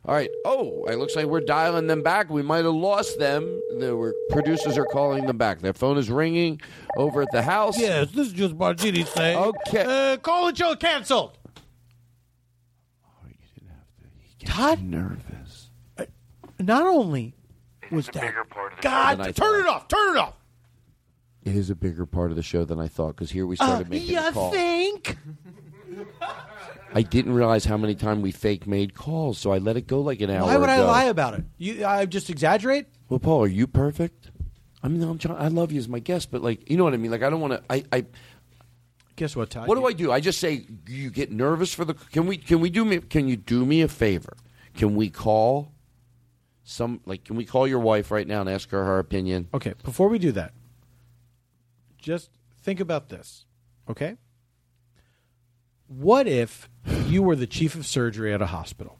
All 0.06 0.14
right. 0.14 0.30
Oh, 0.46 0.84
it 0.86 0.96
looks 0.96 1.14
like 1.14 1.26
we're 1.26 1.40
dialing 1.42 1.86
them 1.86 2.02
back. 2.02 2.30
We 2.30 2.42
might 2.42 2.64
have 2.64 2.74
lost 2.74 3.18
them. 3.18 3.44
The 3.78 4.12
producers 4.30 4.78
are 4.78 4.86
calling 4.86 5.26
them 5.26 5.36
back. 5.36 5.60
Their 5.60 5.74
phone 5.74 5.98
is 5.98 6.10
ringing 6.10 6.60
over 6.96 7.20
at 7.22 7.28
the 7.32 7.42
house. 7.42 7.78
Yes, 7.78 8.10
this 8.10 8.28
is 8.28 8.32
just 8.32 8.56
Bargini 8.56 9.06
saying. 9.06 9.38
Okay. 9.38 10.12
Uh, 10.12 10.16
call 10.16 10.48
and 10.48 10.56
show 10.56 10.74
canceled. 10.74 11.36
Oh, 13.04 13.26
you 13.28 13.34
didn't 13.54 13.68
have 13.70 14.38
to. 14.38 14.46
Todd, 14.46 14.82
nervous. 14.82 15.68
not 16.58 16.86
only 16.86 17.34
was 17.90 18.06
that 18.06 18.32
God, 18.80 19.18
than 19.18 19.26
I 19.26 19.32
turn 19.32 19.60
it 19.60 19.66
off, 19.66 19.86
turn 19.88 20.16
it 20.16 20.18
off. 20.18 20.34
It 21.42 21.56
is 21.56 21.70
a 21.70 21.74
bigger 21.74 22.04
part 22.06 22.30
of 22.30 22.36
the 22.36 22.42
show 22.42 22.64
than 22.64 22.78
I 22.78 22.86
thought 22.88 23.16
because 23.16 23.30
here 23.30 23.46
we 23.46 23.56
started 23.56 23.86
Uh, 23.86 23.90
making 23.90 24.08
you 24.14 24.18
a 24.26 24.30
call. 24.32 24.50
think? 24.50 25.16
I 26.92 27.02
didn't 27.02 27.34
realize 27.34 27.64
how 27.64 27.76
many 27.76 27.94
times 27.94 28.22
we 28.22 28.32
fake 28.32 28.66
made 28.66 28.94
calls, 28.94 29.38
so 29.38 29.52
I 29.52 29.58
let 29.58 29.76
it 29.76 29.86
go 29.86 30.00
like 30.00 30.20
an 30.20 30.30
hour. 30.30 30.46
Why 30.46 30.56
would 30.56 30.68
I 30.68 30.76
ago. 30.76 30.86
lie 30.86 31.04
about 31.04 31.34
it? 31.34 31.44
You, 31.56 31.86
I 31.86 32.06
just 32.06 32.30
exaggerate. 32.30 32.86
Well, 33.08 33.20
Paul, 33.20 33.44
are 33.44 33.48
you 33.48 33.66
perfect? 33.66 34.30
I 34.82 34.88
mean, 34.88 35.02
I'm 35.02 35.18
trying, 35.18 35.38
I 35.38 35.48
love 35.48 35.72
you 35.72 35.78
as 35.78 35.88
my 35.88 35.98
guest, 35.98 36.30
but 36.30 36.42
like, 36.42 36.68
you 36.70 36.76
know 36.76 36.84
what 36.84 36.94
I 36.94 36.96
mean? 36.96 37.10
Like, 37.10 37.22
I 37.22 37.30
don't 37.30 37.40
want 37.40 37.52
to. 37.52 37.62
I, 37.70 37.84
I 37.92 38.06
Guess 39.16 39.36
what, 39.36 39.50
Todd? 39.50 39.68
what 39.68 39.74
do 39.74 39.86
I 39.86 39.92
do? 39.92 40.10
I 40.10 40.20
just 40.20 40.40
say 40.40 40.64
you 40.86 41.10
get 41.10 41.30
nervous 41.30 41.74
for 41.74 41.84
the. 41.84 41.92
Can 41.94 42.26
we? 42.26 42.38
Can 42.38 42.60
we 42.60 42.70
do 42.70 42.84
me? 42.84 43.00
Can 43.00 43.28
you 43.28 43.36
do 43.36 43.66
me 43.66 43.82
a 43.82 43.88
favor? 43.88 44.34
Can 44.74 44.96
we 44.96 45.10
call 45.10 45.72
some? 46.64 47.02
Like, 47.04 47.24
can 47.24 47.36
we 47.36 47.44
call 47.44 47.68
your 47.68 47.80
wife 47.80 48.10
right 48.10 48.26
now 48.26 48.40
and 48.40 48.48
ask 48.48 48.70
her 48.70 48.82
her 48.82 48.98
opinion? 48.98 49.48
Okay, 49.52 49.74
before 49.84 50.08
we 50.08 50.18
do 50.18 50.32
that, 50.32 50.54
just 51.98 52.30
think 52.62 52.80
about 52.80 53.10
this, 53.10 53.44
okay? 53.90 54.16
What 55.90 56.28
if 56.28 56.68
you 57.06 57.22
were 57.22 57.34
the 57.34 57.48
chief 57.48 57.74
of 57.74 57.84
surgery 57.84 58.32
at 58.32 58.40
a 58.40 58.46
hospital 58.46 58.98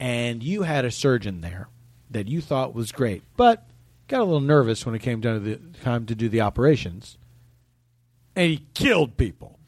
and 0.00 0.42
you 0.42 0.62
had 0.62 0.86
a 0.86 0.90
surgeon 0.90 1.42
there 1.42 1.68
that 2.10 2.28
you 2.28 2.40
thought 2.40 2.74
was 2.74 2.92
great, 2.92 3.22
but 3.36 3.68
got 4.08 4.20
a 4.20 4.24
little 4.24 4.40
nervous 4.40 4.86
when 4.86 4.94
it 4.94 5.00
came 5.00 5.20
down 5.20 5.34
to 5.34 5.40
the 5.40 5.56
time 5.82 6.06
to 6.06 6.14
do 6.14 6.30
the 6.30 6.40
operations 6.40 7.18
and 8.34 8.50
he 8.50 8.64
killed 8.72 9.18
people? 9.18 9.58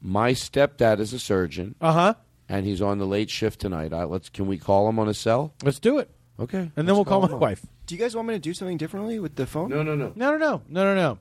My 0.00 0.32
stepdad 0.32 0.98
is 0.98 1.12
a 1.12 1.18
surgeon. 1.18 1.74
Uh 1.78 1.92
huh. 1.92 2.14
And 2.48 2.64
he's 2.64 2.80
on 2.80 2.98
the 2.98 3.06
late 3.06 3.28
shift 3.28 3.60
tonight. 3.60 3.92
I, 3.92 4.04
let's. 4.04 4.30
Can 4.30 4.46
we 4.46 4.56
call 4.56 4.88
him 4.88 4.98
on 4.98 5.08
a 5.08 5.14
cell? 5.14 5.52
Let's 5.62 5.78
do 5.78 5.98
it. 5.98 6.10
Okay. 6.40 6.70
And 6.74 6.88
then 6.88 6.94
we'll 6.96 7.04
call 7.04 7.20
my 7.20 7.34
wife. 7.34 7.64
Do 7.86 7.94
you 7.94 8.00
guys 8.00 8.16
want 8.16 8.26
me 8.28 8.34
to 8.34 8.40
do 8.40 8.54
something 8.54 8.78
differently 8.78 9.20
with 9.20 9.36
the 9.36 9.46
phone? 9.46 9.68
No, 9.68 9.82
no, 9.82 9.94
no. 9.94 10.12
No, 10.16 10.32
no, 10.32 10.38
no. 10.38 10.62
No, 10.68 10.84
no, 10.84 10.94
no. 10.94 11.18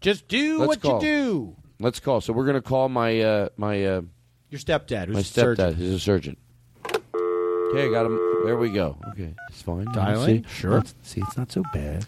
Just 0.00 0.26
do 0.28 0.58
Let's 0.58 0.68
what 0.68 0.80
call. 0.80 0.94
you 0.94 1.00
do. 1.08 1.56
Let's 1.82 2.00
call. 2.00 2.20
So 2.20 2.32
we're 2.32 2.46
gonna 2.46 2.62
call 2.62 2.88
my 2.88 3.20
uh, 3.20 3.48
my 3.56 3.84
uh, 3.84 4.02
Your 4.50 4.60
stepdad, 4.60 5.06
who's 5.06 5.14
my 5.14 5.20
a 5.20 5.22
stepdad. 5.22 5.56
surgeon. 5.56 5.74
He's 5.76 5.94
a 5.94 5.98
surgeon. 6.00 6.36
Okay, 6.86 7.86
I 7.86 7.90
got 7.90 8.06
him. 8.06 8.18
There 8.44 8.56
we 8.56 8.70
go. 8.70 8.98
Okay, 9.10 9.34
it's 9.50 9.62
fine. 9.62 9.86
Dialing? 9.92 10.44
See? 10.46 10.54
Sure. 10.54 10.70
Let's- 10.72 10.94
see, 11.02 11.20
it's 11.22 11.36
not 11.36 11.50
so 11.50 11.62
bad. 11.72 12.06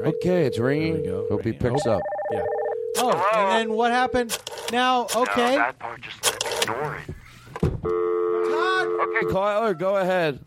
Right. 0.00 0.14
Okay, 0.14 0.44
it's 0.46 0.58
ringing. 0.58 1.04
Hope 1.28 1.44
he 1.44 1.52
picks 1.52 1.84
Hope- 1.84 1.96
up. 1.96 2.02
Yeah. 2.32 2.42
Oh, 2.98 3.10
and 3.34 3.70
then 3.70 3.76
what 3.76 3.90
happened? 3.92 4.36
Now, 4.72 5.06
okay. 5.14 5.52
No, 5.56 5.58
that 5.58 5.78
part 5.78 6.00
just 6.00 6.22
let 6.24 6.42
him 6.42 6.74
ignore 6.74 6.96
it. 6.96 7.14
Okay, 9.00 9.32
caller, 9.32 9.74
go 9.74 9.96
ahead. 9.96 10.38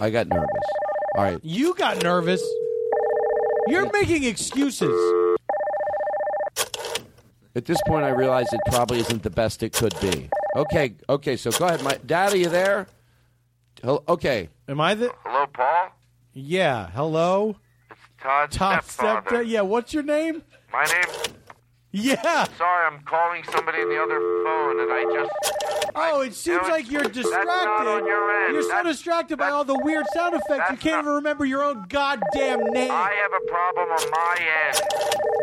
I 0.00 0.10
got 0.10 0.28
nervous. 0.28 0.48
All 1.16 1.24
right. 1.24 1.38
You 1.42 1.74
got 1.74 2.02
nervous. 2.02 2.42
You're 3.68 3.90
making 3.92 4.24
excuses. 4.24 5.29
At 7.56 7.64
this 7.64 7.80
point, 7.86 8.04
I 8.04 8.10
realize 8.10 8.46
it 8.52 8.60
probably 8.66 9.00
isn't 9.00 9.22
the 9.22 9.30
best 9.30 9.62
it 9.62 9.72
could 9.72 9.94
be. 10.00 10.28
Okay, 10.56 10.94
okay. 11.08 11.36
So 11.36 11.50
go 11.50 11.66
ahead, 11.66 11.82
my 11.82 11.98
dad. 12.06 12.32
Are 12.32 12.36
you 12.36 12.48
there? 12.48 12.86
Hel- 13.82 14.04
Okay. 14.08 14.48
Am 14.68 14.80
I 14.80 14.94
the? 14.94 15.12
Hello, 15.24 15.46
Paul. 15.52 15.88
Yeah. 16.32 16.90
Hello. 16.90 17.56
It's 17.90 18.00
Todd's 18.22 18.56
Top 18.56 18.84
stepfather. 18.84 19.38
stepdad. 19.44 19.48
Yeah. 19.48 19.62
What's 19.62 19.92
your 19.92 20.04
name? 20.04 20.42
My 20.72 20.84
name. 20.84 21.34
Yeah. 21.92 22.44
Sorry, 22.56 22.86
I'm 22.86 23.00
calling 23.02 23.42
somebody 23.50 23.80
in 23.82 23.88
the 23.88 24.00
other 24.00 24.20
phone, 24.44 24.80
and 24.80 24.92
I 24.92 25.02
just. 25.12 25.92
Oh, 25.96 26.20
it 26.20 26.34
seems 26.34 26.62
like 26.68 26.88
you're 26.88 27.02
distracted. 27.02 27.48
on 27.48 28.06
your 28.06 28.44
end. 28.44 28.54
You're 28.54 28.62
so 28.62 28.68
That's- 28.68 28.94
distracted 28.96 29.38
by 29.38 29.50
all 29.50 29.64
the 29.64 29.78
weird 29.82 30.04
sound 30.14 30.34
effects. 30.34 30.70
You 30.70 30.76
can't 30.76 31.02
even 31.02 31.14
remember 31.14 31.44
your 31.44 31.64
own 31.64 31.86
goddamn 31.88 32.60
name. 32.72 32.90
I 32.92 33.10
have 33.22 33.32
a 33.42 33.44
problem 33.50 33.88
on 33.88 34.10
my 34.10 34.36
end. 34.68 34.80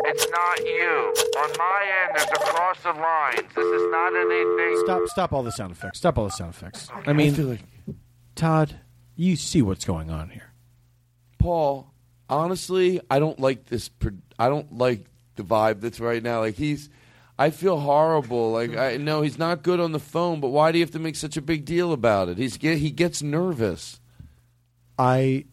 It's 0.06 0.26
not 0.30 0.58
you. 0.64 1.14
On 1.42 1.50
my 1.58 2.04
end, 2.04 2.12
there's 2.16 2.30
a 2.30 2.44
cross 2.52 2.78
of 2.86 2.96
lines. 2.96 3.54
This 3.54 3.66
is 3.66 3.90
not 3.90 4.16
anything. 4.16 4.80
Stop! 4.84 5.02
Stop 5.08 5.32
all 5.34 5.42
the 5.42 5.52
sound 5.52 5.72
effects. 5.72 5.98
Stop 5.98 6.16
all 6.16 6.24
the 6.24 6.30
sound 6.30 6.54
effects. 6.54 6.88
I 7.06 7.12
mean, 7.12 7.58
Todd, 8.34 8.80
you 9.16 9.36
see 9.36 9.60
what's 9.60 9.84
going 9.84 10.10
on 10.10 10.30
here. 10.30 10.50
Paul, 11.38 11.92
honestly, 12.30 13.00
I 13.10 13.18
don't 13.18 13.38
like 13.38 13.66
this. 13.66 13.90
pro- 13.90 14.12
I 14.38 14.48
don't 14.48 14.72
like 14.78 15.04
the 15.38 15.42
vibe 15.42 15.80
that's 15.80 15.98
right 16.00 16.22
now. 16.22 16.40
Like 16.40 16.56
he's, 16.56 16.90
I 17.38 17.48
feel 17.48 17.80
horrible. 17.80 18.52
Like 18.52 18.76
I 18.76 18.98
know 18.98 19.22
he's 19.22 19.38
not 19.38 19.62
good 19.62 19.80
on 19.80 19.92
the 19.92 19.98
phone, 19.98 20.40
but 20.40 20.48
why 20.48 20.70
do 20.70 20.78
you 20.78 20.84
have 20.84 20.92
to 20.92 20.98
make 20.98 21.16
such 21.16 21.38
a 21.38 21.42
big 21.42 21.64
deal 21.64 21.92
about 21.94 22.28
it? 22.28 22.36
He's 22.36 22.58
get, 22.58 22.78
he 22.78 22.90
gets 22.90 23.22
nervous. 23.22 24.00
I, 24.98 25.46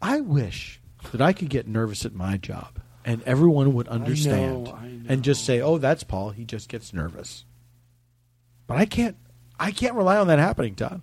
I 0.00 0.20
wish 0.22 0.80
that 1.12 1.20
I 1.20 1.32
could 1.34 1.50
get 1.50 1.68
nervous 1.68 2.04
at 2.06 2.14
my 2.14 2.36
job 2.38 2.80
and 3.04 3.22
everyone 3.24 3.74
would 3.74 3.88
understand 3.88 4.72
and 5.08 5.22
just 5.22 5.44
say, 5.44 5.60
"Oh, 5.60 5.78
that's 5.78 6.02
Paul. 6.02 6.30
He 6.30 6.44
just 6.44 6.68
gets 6.68 6.92
nervous." 6.92 7.44
But 8.66 8.78
I 8.78 8.84
can't. 8.86 9.16
I 9.60 9.70
can't 9.70 9.94
rely 9.94 10.16
on 10.16 10.26
that 10.26 10.38
happening, 10.40 10.74
Todd. 10.74 11.00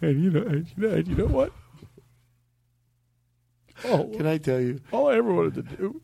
And 0.00 0.22
you 0.22 0.30
know, 0.30 0.42
and 0.42 0.66
you 0.76 0.88
know, 0.88 0.94
and 0.94 1.08
you 1.08 1.14
know 1.16 1.26
what? 1.26 1.52
Oh, 3.84 4.10
Can 4.16 4.26
I 4.26 4.38
tell 4.38 4.60
you? 4.60 4.80
all 4.92 5.08
I 5.08 5.16
ever 5.16 5.32
wanted 5.32 5.54
to 5.54 5.76
do, 5.76 6.00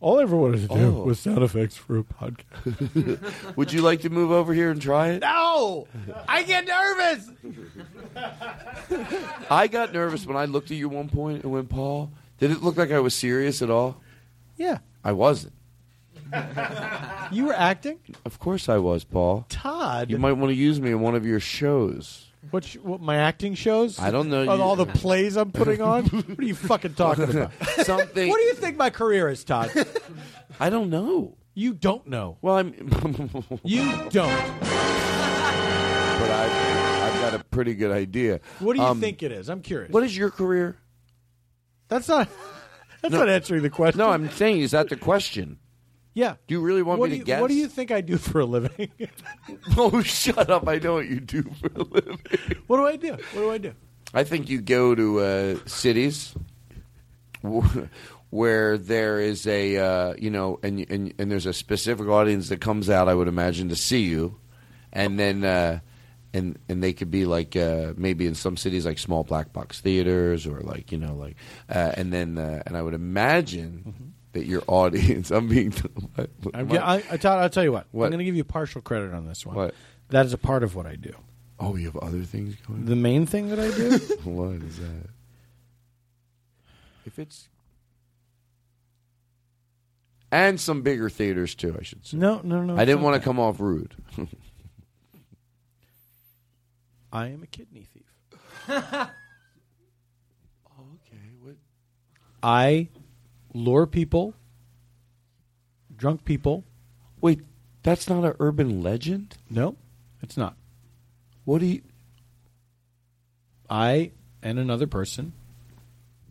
all 0.00 0.18
I 0.18 0.22
ever 0.22 0.36
wanted 0.36 0.62
to 0.62 0.68
do 0.68 0.96
Oh. 0.98 1.02
was 1.04 1.20
sound 1.20 1.42
effects 1.42 1.76
for 1.76 1.98
a 1.98 2.02
podcast. 2.02 3.56
Would 3.56 3.72
you 3.72 3.82
like 3.82 4.00
to 4.02 4.10
move 4.10 4.30
over 4.30 4.52
here 4.54 4.70
and 4.70 4.80
try 4.80 5.08
it? 5.10 5.20
no, 5.20 5.86
I 6.28 6.42
get 6.42 6.66
nervous. 6.66 7.30
I 9.50 9.68
got 9.70 9.92
nervous 9.92 10.26
when 10.26 10.36
I 10.36 10.44
looked 10.46 10.70
at 10.70 10.76
you 10.76 10.88
one 10.88 11.08
point 11.08 11.42
and 11.44 11.52
went, 11.52 11.68
Paul. 11.68 12.10
Did 12.38 12.50
it 12.50 12.62
look 12.62 12.76
like 12.76 12.90
I 12.90 13.00
was 13.00 13.14
serious 13.14 13.60
at 13.62 13.70
all? 13.70 14.00
Yeah, 14.56 14.78
I 15.04 15.12
wasn't. 15.12 15.52
you 17.32 17.46
were 17.46 17.54
acting, 17.54 17.98
Of 18.24 18.38
course 18.38 18.68
I 18.68 18.78
was, 18.78 19.02
Paul. 19.04 19.46
Todd. 19.48 20.10
You 20.10 20.18
might 20.18 20.32
want 20.32 20.50
to 20.50 20.54
use 20.54 20.80
me 20.80 20.90
in 20.92 21.00
one 21.00 21.14
of 21.16 21.26
your 21.26 21.40
shows. 21.40 22.26
What, 22.50 22.74
you- 22.74 22.80
what 22.82 23.00
my 23.00 23.16
acting 23.16 23.54
shows? 23.54 23.98
I 23.98 24.10
don't 24.10 24.30
know. 24.30 24.42
You- 24.42 24.50
all 24.50 24.76
the 24.76 24.86
plays 24.86 25.36
I'm 25.36 25.52
putting 25.52 25.80
on. 25.82 26.04
what 26.06 26.38
are 26.38 26.44
you 26.44 26.54
fucking 26.54 26.94
talking 26.94 27.24
about? 27.30 27.52
Something. 27.84 28.28
What 28.28 28.38
do 28.38 28.44
you 28.44 28.54
think 28.54 28.76
my 28.76 28.90
career 28.90 29.28
is, 29.28 29.44
Todd? 29.44 29.70
I 30.58 30.70
don't 30.70 30.90
know. 30.90 31.36
You 31.54 31.74
don't 31.74 32.06
know. 32.06 32.38
Well, 32.40 32.56
I'm. 32.56 32.72
You 33.62 33.82
don't. 34.10 34.60
but 36.20 36.30
I've, 36.30 36.52
I've 37.02 37.20
got 37.20 37.34
a 37.34 37.44
pretty 37.50 37.74
good 37.74 37.90
idea. 37.90 38.40
What 38.60 38.74
do 38.74 38.80
you 38.80 38.86
Um, 38.86 39.00
think 39.00 39.22
it 39.22 39.32
is? 39.32 39.48
I'm 39.50 39.60
curious. 39.60 39.92
What 39.92 40.04
is 40.04 40.16
your 40.16 40.30
career? 40.30 40.76
That's 41.88 42.08
not. 42.08 42.28
That's 43.02 43.12
No. 43.12 43.20
not 43.20 43.28
answering 43.28 43.62
the 43.62 43.70
question. 43.70 43.98
No, 43.98 44.10
I'm 44.10 44.30
saying, 44.30 44.60
is 44.60 44.70
that 44.72 44.88
the 44.90 44.96
question? 44.96 45.58
Yeah. 46.14 46.34
Do 46.46 46.54
you 46.54 46.60
really 46.60 46.82
want 46.82 46.98
what 47.00 47.10
me 47.10 47.16
to 47.16 47.18
you, 47.18 47.24
guess? 47.24 47.40
What 47.40 47.48
do 47.48 47.54
you 47.54 47.68
think 47.68 47.90
I 47.90 48.00
do 48.00 48.16
for 48.18 48.40
a 48.40 48.44
living? 48.44 48.90
oh, 49.76 50.02
shut 50.02 50.50
up! 50.50 50.68
I 50.68 50.78
know 50.78 50.94
what 50.94 51.08
you 51.08 51.20
do 51.20 51.42
for 51.60 51.70
a 51.74 51.82
living. 51.84 52.18
what 52.66 52.78
do 52.78 52.86
I 52.86 52.96
do? 52.96 53.10
What 53.12 53.34
do 53.34 53.50
I 53.50 53.58
do? 53.58 53.74
I 54.12 54.24
think 54.24 54.48
you 54.50 54.60
go 54.60 54.94
to 54.94 55.20
uh, 55.20 55.58
cities 55.66 56.34
wh- 57.46 57.84
where 58.30 58.76
there 58.76 59.20
is 59.20 59.46
a 59.46 59.76
uh, 59.76 60.14
you 60.18 60.30
know, 60.30 60.58
and, 60.62 60.84
and 60.90 61.14
and 61.18 61.30
there's 61.30 61.46
a 61.46 61.52
specific 61.52 62.08
audience 62.08 62.48
that 62.48 62.60
comes 62.60 62.90
out. 62.90 63.08
I 63.08 63.14
would 63.14 63.28
imagine 63.28 63.68
to 63.68 63.76
see 63.76 64.02
you, 64.02 64.36
and 64.92 65.18
then 65.18 65.44
uh, 65.44 65.78
and 66.34 66.58
and 66.68 66.82
they 66.82 66.92
could 66.92 67.10
be 67.10 67.24
like 67.24 67.54
uh, 67.56 67.92
maybe 67.96 68.26
in 68.26 68.34
some 68.34 68.56
cities 68.56 68.84
like 68.84 68.98
small 68.98 69.22
black 69.22 69.52
box 69.52 69.80
theaters 69.80 70.46
or 70.46 70.60
like 70.60 70.90
you 70.92 70.98
know 70.98 71.14
like 71.14 71.36
uh, 71.68 71.92
and 71.96 72.12
then 72.12 72.36
uh, 72.38 72.62
and 72.66 72.76
I 72.76 72.82
would 72.82 72.94
imagine 72.94 74.14
that 74.32 74.46
your 74.46 74.62
audience. 74.66 75.30
I'm 75.36 75.48
being. 75.48 75.72
I'm, 76.54 76.68
ge- 76.68 76.74
I, 76.74 77.02
I 77.10 77.16
tell, 77.16 77.38
I'll 77.38 77.50
tell 77.50 77.64
you 77.64 77.72
what. 77.72 77.86
What? 77.90 78.06
I'm 78.06 78.10
going 78.10 78.18
to 78.18 78.24
give 78.24 78.36
you 78.36 78.44
partial 78.44 78.80
credit 78.80 79.12
on 79.12 79.26
this 79.26 79.44
one. 79.44 79.56
What? 79.56 79.74
That 80.10 80.26
is 80.26 80.32
a 80.32 80.38
part 80.38 80.62
of 80.62 80.74
what 80.74 80.86
I 80.86 80.96
do. 80.96 81.12
Oh, 81.58 81.76
you 81.76 81.86
have 81.86 81.96
other 81.98 82.22
things 82.22 82.56
going. 82.66 82.86
The 82.86 82.96
main 82.96 83.26
thing 83.26 83.48
that 83.50 83.58
I 83.58 83.70
do. 83.70 83.98
what 84.30 84.62
is 84.62 84.78
that? 84.78 85.08
If 87.06 87.18
it's 87.18 87.48
and 90.32 90.60
some 90.60 90.82
bigger 90.82 91.10
theaters 91.10 91.54
too, 91.54 91.76
I 91.78 91.82
should 91.82 92.06
say. 92.06 92.16
No, 92.16 92.40
no, 92.44 92.62
no, 92.62 92.76
I 92.76 92.84
didn't 92.84 93.02
want 93.02 93.20
to 93.20 93.24
come 93.24 93.40
off 93.40 93.58
rude. 93.58 93.94
I 97.12 97.26
am 97.28 97.42
a 97.42 97.46
kidney 97.46 97.88
thief. 97.92 98.04
okay, 98.68 99.10
what? 101.40 101.56
I 102.42 102.88
lure 103.54 103.86
people, 103.86 104.34
drunk 105.96 106.24
people. 106.24 106.64
Wait, 107.20 107.40
that's 107.82 108.08
not 108.08 108.24
an 108.24 108.34
urban 108.40 108.82
legend. 108.82 109.36
No, 109.48 109.76
it's 110.22 110.36
not. 110.36 110.56
What 111.44 111.60
do 111.60 111.66
you? 111.66 111.82
I 113.68 114.10
and 114.42 114.58
another 114.58 114.86
person, 114.86 115.32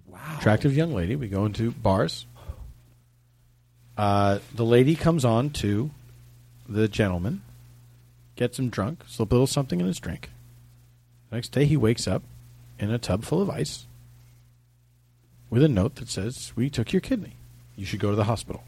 wow. 0.07 0.19
attractive 0.37 0.75
young 0.75 0.93
lady, 0.93 1.15
we 1.15 1.27
go 1.27 1.45
into 1.45 1.71
bars. 1.71 2.25
Uh, 3.97 4.39
the 4.53 4.65
lady 4.65 4.95
comes 4.95 5.25
on 5.25 5.49
to 5.49 5.91
the 6.67 6.87
gentleman, 6.87 7.41
gets 8.35 8.57
him 8.57 8.69
drunk, 8.69 9.03
slip 9.07 9.31
a 9.31 9.35
little 9.35 9.47
something 9.47 9.79
in 9.79 9.87
his 9.87 9.99
drink. 9.99 10.29
Next 11.31 11.49
day, 11.49 11.65
he 11.65 11.77
wakes 11.77 12.07
up 12.07 12.23
in 12.79 12.91
a 12.91 12.97
tub 12.97 13.23
full 13.23 13.41
of 13.41 13.49
ice 13.49 13.85
with 15.49 15.63
a 15.63 15.69
note 15.69 15.95
that 15.95 16.09
says, 16.09 16.53
"We 16.55 16.69
took 16.69 16.93
your 16.93 17.01
kidney. 17.01 17.33
You 17.75 17.85
should 17.85 17.99
go 17.99 18.09
to 18.09 18.15
the 18.15 18.25
hospital." 18.25 18.63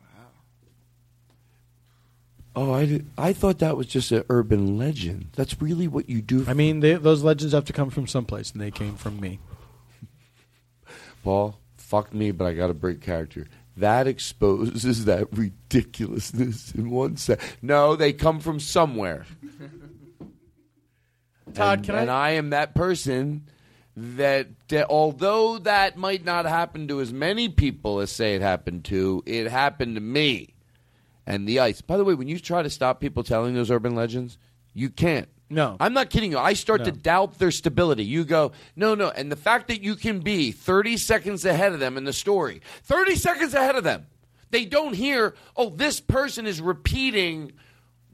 Wow. 0.00 0.06
Oh, 2.56 2.72
I 2.72 2.86
did, 2.86 3.06
I 3.16 3.32
thought 3.32 3.58
that 3.60 3.76
was 3.76 3.86
just 3.86 4.10
an 4.12 4.24
urban 4.28 4.76
legend. 4.76 5.28
That's 5.36 5.60
really 5.62 5.88
what 5.88 6.08
you 6.08 6.20
do. 6.20 6.44
I 6.48 6.54
mean, 6.54 6.80
they, 6.80 6.94
those 6.94 7.22
legends 7.22 7.54
have 7.54 7.64
to 7.66 7.72
come 7.72 7.90
from 7.90 8.06
someplace, 8.06 8.50
and 8.52 8.60
they 8.60 8.70
came 8.70 8.96
from 8.96 9.20
me. 9.20 9.38
Paul, 11.24 11.58
fuck 11.76 12.12
me, 12.12 12.32
but 12.32 12.46
I 12.46 12.54
got 12.54 12.66
to 12.68 12.74
break 12.74 13.00
character. 13.00 13.46
That 13.76 14.06
exposes 14.08 15.04
that 15.06 15.28
ridiculousness 15.32 16.72
in 16.74 16.90
one 16.90 17.16
set. 17.16 17.40
No, 17.62 17.96
they 17.96 18.12
come 18.12 18.40
from 18.40 18.60
somewhere. 18.60 19.24
Todd, 21.54 21.78
and, 21.78 21.86
can 21.86 21.94
I- 21.94 22.00
and 22.02 22.10
I 22.10 22.30
am 22.32 22.50
that 22.50 22.74
person 22.74 23.46
that, 23.96 24.48
that 24.68 24.88
although 24.88 25.58
that 25.58 25.96
might 25.96 26.24
not 26.24 26.46
happen 26.46 26.88
to 26.88 27.00
as 27.00 27.12
many 27.12 27.48
people 27.48 28.00
as 28.00 28.10
say 28.10 28.34
it 28.34 28.42
happened 28.42 28.84
to, 28.86 29.22
it 29.26 29.50
happened 29.50 29.96
to 29.96 30.00
me. 30.00 30.54
And 31.26 31.46
the 31.46 31.60
ice. 31.60 31.80
By 31.80 31.96
the 31.96 32.04
way, 32.04 32.14
when 32.14 32.28
you 32.28 32.38
try 32.40 32.62
to 32.62 32.70
stop 32.70 33.00
people 33.00 33.22
telling 33.22 33.54
those 33.54 33.70
urban 33.70 33.94
legends, 33.94 34.38
you 34.74 34.90
can't. 34.90 35.28
No. 35.48 35.76
I'm 35.80 35.92
not 35.92 36.10
kidding 36.10 36.30
you. 36.30 36.38
I 36.38 36.52
start 36.52 36.84
to 36.84 36.92
doubt 36.92 37.38
their 37.38 37.50
stability. 37.50 38.04
You 38.04 38.24
go, 38.24 38.52
no, 38.76 38.94
no. 38.94 39.10
And 39.10 39.30
the 39.30 39.36
fact 39.36 39.66
that 39.68 39.82
you 39.82 39.96
can 39.96 40.20
be 40.20 40.52
30 40.52 40.96
seconds 40.96 41.44
ahead 41.44 41.72
of 41.72 41.80
them 41.80 41.96
in 41.96 42.04
the 42.04 42.12
story, 42.12 42.62
30 42.84 43.16
seconds 43.16 43.54
ahead 43.54 43.74
of 43.74 43.82
them, 43.82 44.06
they 44.50 44.64
don't 44.64 44.94
hear, 44.94 45.34
oh, 45.56 45.70
this 45.70 46.00
person 46.00 46.46
is 46.46 46.60
repeating 46.60 47.52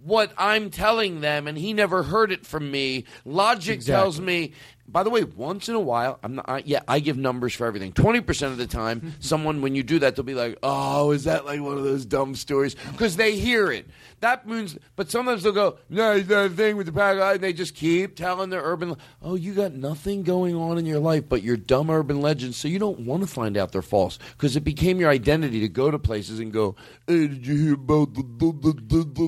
what 0.02 0.32
I'm 0.38 0.70
telling 0.70 1.20
them 1.20 1.46
and 1.46 1.58
he 1.58 1.74
never 1.74 2.04
heard 2.04 2.32
it 2.32 2.46
from 2.46 2.70
me. 2.70 3.04
Logic 3.24 3.80
tells 3.80 4.20
me. 4.20 4.52
By 4.88 5.02
the 5.02 5.10
way, 5.10 5.24
once 5.24 5.68
in 5.68 5.74
a 5.74 5.80
while, 5.80 6.18
I'm 6.22 6.36
not. 6.36 6.48
I, 6.48 6.62
yeah, 6.64 6.80
I 6.86 7.00
give 7.00 7.16
numbers 7.16 7.54
for 7.54 7.66
everything. 7.66 7.92
Twenty 7.92 8.20
percent 8.20 8.52
of 8.52 8.58
the 8.58 8.66
time, 8.66 9.14
someone 9.20 9.60
when 9.60 9.74
you 9.74 9.82
do 9.82 9.98
that, 9.98 10.16
they'll 10.16 10.24
be 10.24 10.34
like, 10.34 10.58
"Oh, 10.62 11.10
is 11.10 11.24
that 11.24 11.44
like 11.44 11.60
one 11.60 11.76
of 11.76 11.84
those 11.84 12.04
dumb 12.04 12.34
stories?" 12.34 12.76
Because 12.92 13.16
they 13.16 13.36
hear 13.36 13.72
it. 13.72 13.86
That 14.20 14.46
means. 14.46 14.78
But 14.94 15.10
sometimes 15.10 15.42
they'll 15.42 15.52
go, 15.52 15.78
"No, 15.88 16.20
the 16.20 16.48
thing 16.48 16.76
with 16.76 16.86
the 16.86 16.92
pack," 16.92 17.18
and 17.18 17.42
they 17.42 17.52
just 17.52 17.74
keep 17.74 18.16
telling 18.16 18.50
their 18.50 18.62
urban. 18.62 18.96
Oh, 19.20 19.34
you 19.34 19.54
got 19.54 19.72
nothing 19.72 20.22
going 20.22 20.54
on 20.54 20.78
in 20.78 20.86
your 20.86 21.00
life 21.00 21.28
but 21.28 21.42
your 21.42 21.56
dumb 21.56 21.90
urban 21.90 22.20
legends, 22.20 22.56
so 22.56 22.68
you 22.68 22.78
don't 22.78 23.00
want 23.00 23.22
to 23.22 23.26
find 23.26 23.56
out 23.56 23.72
they're 23.72 23.82
false 23.82 24.18
because 24.36 24.56
it 24.56 24.60
became 24.60 25.00
your 25.00 25.10
identity 25.10 25.60
to 25.60 25.68
go 25.68 25.90
to 25.90 25.98
places 25.98 26.38
and 26.38 26.52
go, 26.52 26.76
"Hey, 27.06 27.26
did 27.26 27.46
you 27.46 27.56
hear 27.56 27.74
about 27.74 28.14
the?" 28.14 28.22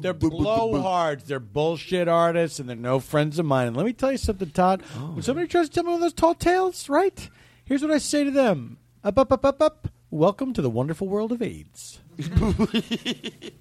They're 0.03 0.15
blowhards. 0.15 1.25
They're 1.25 1.41
bullshit 1.41 2.07
artists, 2.09 2.59
and 2.61 2.69
they're 2.69 2.77
no 2.77 3.01
friends 3.01 3.39
of 3.39 3.47
mine. 3.47 3.69
And 3.69 3.77
let 3.77 3.85
me 3.87 3.93
tell 3.93 4.13
you 4.13 4.19
something, 4.19 4.51
Todd. 4.51 4.83
Oh. 4.97 5.13
When 5.13 5.23
somebody 5.23 5.48
tries 5.49 5.69
to 5.69 5.75
tell 5.75 5.85
me 5.85 5.89
one 5.89 5.97
of 5.97 6.01
those 6.03 6.13
tall 6.13 6.35
tales, 6.35 6.89
right? 6.89 7.29
Here's 7.65 7.83
what 7.83 7.91
I 7.91 7.99
say 7.99 8.25
to 8.25 8.31
them: 8.31 8.79
Up, 9.03 9.19
up, 9.19 9.33
up, 9.33 9.45
up, 9.45 9.63
up. 9.63 9.89
Welcome 10.11 10.53
to 10.55 10.63
the 10.63 10.71
wonderful 10.71 11.09
world 11.09 11.33
of 11.33 11.43
AIDS. 11.43 12.01
that 12.17 13.53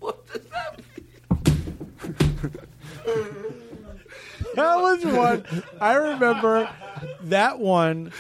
was 4.56 5.06
one. 5.06 5.46
I 5.80 5.94
remember 5.96 6.70
that 7.24 7.60
one. 7.60 8.12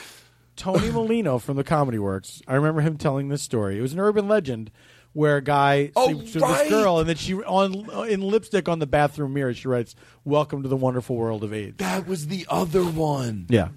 Tony 0.55 0.89
Molino 0.89 1.37
from 1.37 1.55
the 1.55 1.63
Comedy 1.63 1.99
Works. 1.99 2.41
I 2.47 2.55
remember 2.55 2.81
him 2.81 2.97
telling 2.97 3.29
this 3.29 3.43
story. 3.43 3.77
It 3.77 3.81
was 3.81 3.93
an 3.93 3.99
urban 3.99 4.27
legend 4.27 4.71
where 5.13 5.37
a 5.37 5.41
guy 5.41 5.91
Oh, 5.95 6.11
sleeps 6.13 6.33
with 6.35 6.43
right. 6.43 6.59
this 6.63 6.69
girl, 6.69 6.99
and 6.99 7.09
then 7.09 7.15
she 7.15 7.33
on 7.35 7.73
in 8.09 8.21
lipstick 8.21 8.69
on 8.69 8.79
the 8.79 8.85
bathroom 8.87 9.33
mirror. 9.33 9.53
She 9.53 9.67
writes, 9.67 9.95
"Welcome 10.25 10.63
to 10.63 10.69
the 10.69 10.77
wonderful 10.77 11.15
world 11.15 11.43
of 11.43 11.53
AIDS." 11.53 11.77
That 11.77 12.07
was 12.07 12.27
the 12.27 12.45
other 12.49 12.83
one. 12.83 13.45
Yeah. 13.49 13.69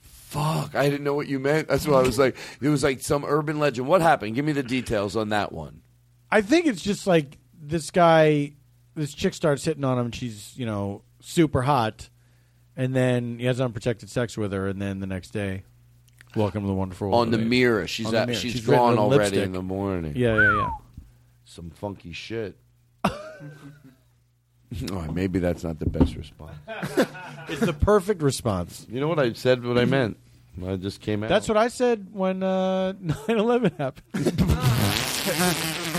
Fuck, 0.00 0.74
I 0.74 0.88
didn't 0.88 1.04
know 1.04 1.12
what 1.14 1.28
you 1.28 1.38
meant. 1.38 1.68
That's 1.68 1.86
why 1.86 1.98
I 1.98 2.02
was 2.02 2.18
like, 2.18 2.36
it 2.62 2.68
was 2.70 2.82
like 2.82 3.02
some 3.02 3.22
urban 3.26 3.58
legend. 3.58 3.86
What 3.86 4.00
happened? 4.00 4.34
Give 4.34 4.44
me 4.46 4.52
the 4.52 4.62
details 4.62 5.14
on 5.14 5.28
that 5.28 5.52
one. 5.52 5.82
I 6.30 6.40
think 6.40 6.66
it's 6.66 6.80
just 6.80 7.06
like 7.06 7.36
this 7.60 7.90
guy, 7.90 8.54
this 8.94 9.12
chick 9.12 9.34
starts 9.34 9.62
hitting 9.62 9.84
on 9.84 9.98
him. 9.98 10.06
and 10.06 10.14
She's 10.14 10.56
you 10.56 10.64
know 10.64 11.02
super 11.20 11.60
hot, 11.62 12.08
and 12.78 12.96
then 12.96 13.38
he 13.40 13.44
has 13.44 13.60
unprotected 13.60 14.08
sex 14.08 14.38
with 14.38 14.52
her, 14.52 14.68
and 14.68 14.80
then 14.80 15.00
the 15.00 15.06
next 15.06 15.32
day, 15.32 15.64
welcome 16.36 16.62
to 16.62 16.66
the 16.66 16.72
wonderful 16.74 17.08
world 17.08 17.20
On 17.28 17.32
of 17.34 17.40
the 17.40 17.44
mirror, 17.46 17.86
she's 17.86 18.06
On 18.06 18.12
the 18.12 18.18
at, 18.20 18.28
mirror. 18.28 18.38
she's, 18.40 18.54
written 18.66 18.74
drawn 18.74 18.90
with 18.92 18.98
already 18.98 19.18
lipstick. 19.18 19.44
in 19.46 19.52
the 19.52 19.62
morning. 19.62 20.12
Yeah, 20.16 20.34
yeah, 20.34 20.56
yeah. 20.56 20.70
Some 21.44 21.70
funky 21.70 22.12
shit. 22.12 22.56
oh, 23.04 23.12
maybe 25.12 25.38
that's 25.38 25.64
not 25.64 25.78
the 25.78 25.86
best 25.88 26.14
response. 26.16 26.56
It's 27.48 27.60
the 27.60 27.72
perfect 27.72 28.22
response. 28.22 28.86
You 28.88 29.00
know 29.00 29.08
what 29.08 29.18
I 29.18 29.32
said? 29.32 29.64
What 29.64 29.76
I 29.76 29.84
meant. 29.84 30.16
I 30.64 30.76
just 30.76 31.00
came 31.00 31.24
out. 31.24 31.28
That's 31.28 31.48
what 31.48 31.56
I 31.56 31.68
said 31.68 32.06
when 32.12 32.42
uh, 32.42 32.92
9/11 33.02 33.76
happened. 33.78 34.42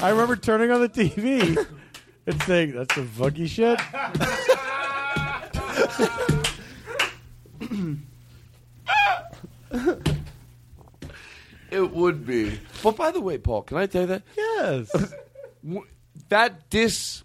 I 0.02 0.10
remember 0.10 0.36
turning 0.38 0.72
on 0.72 0.80
the 0.82 0.90
TV 0.90 1.58
and 2.26 2.42
saying, 2.44 2.72
"That's 2.74 2.96
some 2.96 3.08
funky 3.10 3.46
shit." 3.48 3.78
It 11.74 11.92
would 11.92 12.26
be. 12.26 12.60
But 12.82 12.96
by 12.96 13.12
the 13.12 13.22
way, 13.22 13.38
Paul, 13.38 13.64
can 13.64 13.78
I 13.78 13.88
tell 13.88 14.02
you 14.02 14.08
that? 14.08 14.24
Yes. 14.38 15.14
that 16.30 16.70
dis 16.70 17.24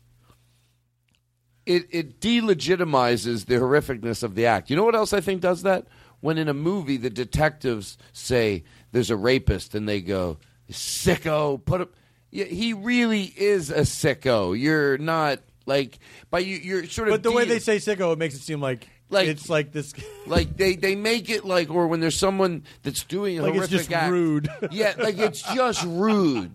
it 1.66 1.86
it 1.90 2.20
delegitimizes 2.20 3.46
the 3.46 3.56
horrificness 3.56 4.22
of 4.22 4.34
the 4.34 4.46
act. 4.46 4.70
You 4.70 4.76
know 4.76 4.84
what 4.84 4.94
else 4.94 5.12
I 5.12 5.20
think 5.20 5.42
does 5.42 5.62
that? 5.62 5.86
When 6.20 6.38
in 6.38 6.48
a 6.48 6.54
movie 6.54 6.96
the 6.96 7.10
detectives 7.10 7.98
say 8.12 8.64
there's 8.90 9.10
a 9.10 9.16
rapist 9.16 9.74
and 9.74 9.88
they 9.88 10.00
go 10.00 10.38
sicko, 10.70 11.62
put 11.64 11.82
up. 11.82 11.90
He 12.30 12.72
really 12.74 13.22
is 13.22 13.70
a 13.70 13.80
sicko. 13.80 14.58
You're 14.58 14.98
not 14.98 15.40
like, 15.66 15.98
but 16.30 16.44
you, 16.44 16.56
you're 16.56 16.86
sort 16.86 17.08
of. 17.08 17.12
But 17.12 17.22
the 17.22 17.32
way 17.32 17.44
they 17.44 17.58
say 17.58 17.76
"sicko," 17.76 18.12
it 18.12 18.18
makes 18.18 18.34
it 18.34 18.40
seem 18.40 18.60
like, 18.60 18.88
Like- 19.10 19.28
it's 19.28 19.48
like 19.48 19.72
this. 19.72 19.94
like 20.26 20.56
they, 20.56 20.76
they 20.76 20.94
make 20.94 21.30
it 21.30 21.44
like, 21.44 21.70
or 21.70 21.86
when 21.86 22.00
there's 22.00 22.18
someone 22.18 22.64
that's 22.82 23.04
doing 23.04 23.38
a 23.38 23.42
Like 23.42 23.50
it's 23.50 23.56
horrific 23.58 23.78
just 23.78 23.92
act, 23.92 24.10
rude. 24.10 24.48
yeah, 24.70 24.94
like 24.98 25.18
it's 25.18 25.42
just 25.42 25.84
rude. 25.84 26.52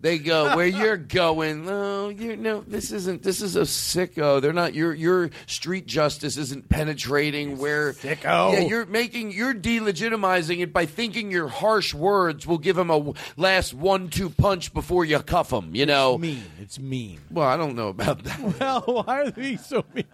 They 0.00 0.18
go 0.18 0.54
where 0.54 0.66
you're 0.66 0.96
going. 0.96 1.64
No, 1.64 2.08
you 2.08 2.36
no. 2.36 2.60
This 2.60 2.92
isn't. 2.92 3.24
This 3.24 3.42
is 3.42 3.56
a 3.56 3.62
sicko. 3.62 4.40
They're 4.40 4.52
not. 4.52 4.72
Your 4.72 4.94
your 4.94 5.30
street 5.46 5.86
justice 5.86 6.36
isn't 6.36 6.68
penetrating 6.68 7.58
where 7.58 7.94
Sicko. 7.94 8.52
Yeah, 8.52 8.60
you're 8.60 8.86
making. 8.86 9.32
You're 9.32 9.54
delegitimizing 9.54 10.60
it 10.60 10.72
by 10.72 10.86
thinking 10.86 11.32
your 11.32 11.48
harsh 11.48 11.94
words 11.94 12.46
will 12.46 12.58
give 12.58 12.78
him 12.78 12.90
a 12.90 13.12
last 13.36 13.74
one-two 13.74 14.30
punch 14.30 14.72
before 14.72 15.04
you 15.04 15.18
cuff 15.18 15.52
him. 15.52 15.74
You 15.74 15.86
know. 15.86 16.12
It's 16.12 16.22
mean. 16.22 16.44
It's 16.60 16.78
mean. 16.78 17.20
Well, 17.28 17.48
I 17.48 17.56
don't 17.56 17.74
know 17.74 17.88
about 17.88 18.22
that. 18.22 18.60
Well, 18.60 18.82
why 19.04 19.22
are 19.22 19.30
they 19.32 19.56
so 19.56 19.84
mean? 19.94 20.04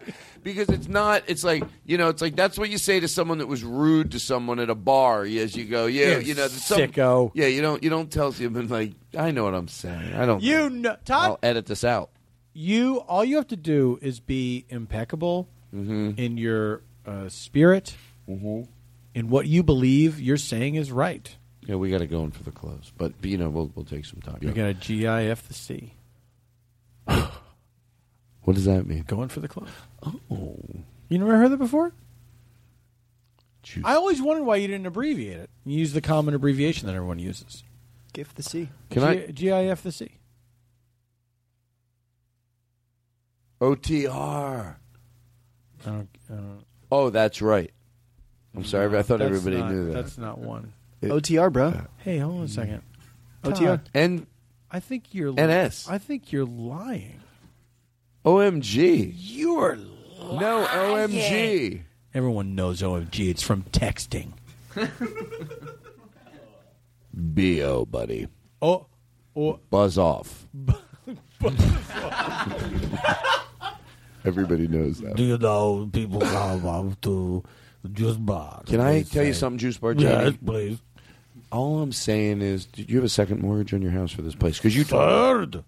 Because 0.44 0.68
it's 0.68 0.86
not. 0.86 1.24
It's 1.26 1.42
like 1.42 1.64
you 1.84 1.98
know. 1.98 2.08
It's 2.10 2.22
like 2.22 2.36
that's 2.36 2.56
what 2.56 2.70
you 2.70 2.78
say 2.78 3.00
to 3.00 3.08
someone 3.08 3.38
that 3.38 3.48
was 3.48 3.64
rude 3.64 4.12
to 4.12 4.20
someone 4.20 4.60
at 4.60 4.70
a 4.70 4.74
bar. 4.76 5.22
As 5.24 5.56
you 5.56 5.64
go, 5.64 5.86
yeah, 5.86 6.18
You 6.18 6.34
know, 6.34 6.46
some, 6.46 6.78
sicko. 6.78 7.32
Yeah, 7.34 7.46
you 7.46 7.60
don't. 7.62 7.82
You 7.82 7.90
don't 7.90 8.12
tell 8.12 8.30
someone 8.30 8.68
like 8.68 8.92
I 9.18 9.32
know 9.32 9.42
what 9.44 9.54
I'm 9.54 9.66
saying. 9.68 10.14
I 10.14 10.24
don't. 10.26 10.42
You 10.42 10.70
know, 10.70 10.96
Todd. 11.04 11.24
I'll 11.30 11.38
edit 11.42 11.66
this 11.66 11.82
out. 11.82 12.10
You 12.52 12.98
all 12.98 13.24
you 13.24 13.34
have 13.36 13.48
to 13.48 13.56
do 13.56 13.98
is 14.00 14.20
be 14.20 14.64
impeccable 14.68 15.48
Mm-hmm. 15.74 16.10
in 16.20 16.36
your 16.38 16.82
uh, 17.04 17.28
spirit, 17.28 17.96
in 18.28 19.28
what 19.28 19.48
you 19.48 19.64
believe 19.64 20.20
you're 20.20 20.36
saying 20.36 20.76
is 20.76 20.92
right. 20.92 21.36
Yeah, 21.66 21.74
we 21.74 21.90
got 21.90 21.98
to 21.98 22.06
go 22.06 22.22
in 22.22 22.30
for 22.30 22.44
the 22.44 22.52
close, 22.52 22.92
but 22.96 23.12
you 23.22 23.36
know 23.38 23.48
we'll 23.48 23.72
we'll 23.74 23.84
take 23.84 24.04
some 24.04 24.20
time. 24.20 24.38
You 24.40 24.52
got 24.52 24.66
a 24.68 24.74
GIF 24.74 25.48
the 25.48 25.54
C. 25.54 25.94
What 28.44 28.54
does 28.54 28.64
that 28.66 28.86
mean? 28.86 29.02
Going 29.06 29.28
for 29.28 29.40
the 29.40 29.48
close. 29.48 29.68
Oh, 30.04 30.56
You 31.08 31.18
never 31.18 31.36
heard 31.36 31.50
that 31.50 31.56
before? 31.58 31.92
I 33.82 33.94
always 33.94 34.20
wondered 34.20 34.44
why 34.44 34.56
you 34.56 34.68
didn't 34.68 34.86
abbreviate 34.86 35.38
it. 35.38 35.50
You 35.64 35.78
use 35.78 35.94
the 35.94 36.02
common 36.02 36.34
abbreviation 36.34 36.86
that 36.86 36.94
everyone 36.94 37.18
uses. 37.18 37.62
GIF 38.12 38.34
the 38.34 38.42
C. 38.42 38.68
Can 38.90 39.02
I- 39.02 39.26
G- 39.26 39.32
GIF 39.32 39.82
the 39.82 39.90
C. 39.92 40.18
OTR. 43.60 44.76
I 45.86 45.88
don't, 45.90 46.08
I 46.30 46.34
don't, 46.34 46.64
Oh, 46.92 47.10
that's 47.10 47.40
right. 47.42 47.70
I'm 48.54 48.64
sorry. 48.64 48.96
I 48.96 49.02
thought 49.02 49.20
everybody 49.20 49.56
not- 49.58 49.70
knew 49.72 49.86
that. 49.86 49.92
That's 49.94 50.18
not 50.18 50.38
one. 50.38 50.72
It- 51.00 51.10
OTR, 51.10 51.50
bro. 51.52 51.68
Uh, 51.68 51.84
hey, 51.98 52.18
hold 52.18 52.38
on 52.38 52.44
a 52.44 52.48
second. 52.48 52.82
OTR. 53.42 53.54
Todd, 53.66 53.90
and 53.94 54.26
I 54.70 54.80
think 54.80 55.14
you're 55.14 55.32
NS. 55.32 55.88
I 55.88 55.98
think 55.98 56.32
you're 56.32 56.44
lying. 56.46 57.20
OMG. 58.24 59.12
You're 59.16 59.76
No, 59.76 60.66
OMG. 60.70 61.82
Everyone 62.14 62.54
knows 62.54 62.80
OMG. 62.82 63.28
It's 63.28 63.42
from 63.42 63.62
texting. 63.64 64.32
Bo, 67.12 67.84
buddy. 67.84 68.28
Oh, 68.62 68.86
oh. 69.36 69.58
Buzz 69.70 69.98
off. 69.98 70.46
Everybody 74.24 74.66
knows 74.68 75.00
that. 75.00 75.16
Do 75.16 75.22
you 75.22 75.36
know 75.38 75.88
people 75.92 76.20
come 76.20 76.66
up 76.66 77.00
to 77.02 77.42
the 77.82 77.88
juice 77.90 78.16
bar? 78.16 78.62
Can 78.66 78.80
I 78.80 78.92
They 78.94 79.02
tell 79.04 79.24
you 79.24 79.34
say- 79.34 79.40
something, 79.40 79.58
Juice 79.58 79.76
Bar 79.76 79.92
Yes, 79.92 80.34
please. 80.44 80.78
All 81.52 81.80
I'm 81.82 81.92
saying 81.92 82.40
is, 82.40 82.64
did 82.64 82.88
you 82.90 82.96
have 82.96 83.04
a 83.04 83.08
second 83.08 83.40
mortgage 83.42 83.74
on 83.74 83.82
your 83.82 83.90
house 83.92 84.10
for 84.12 84.22
this 84.22 84.34
place? 84.34 84.56
Because 84.56 84.74
you 84.74 84.82
Third. 84.84 85.62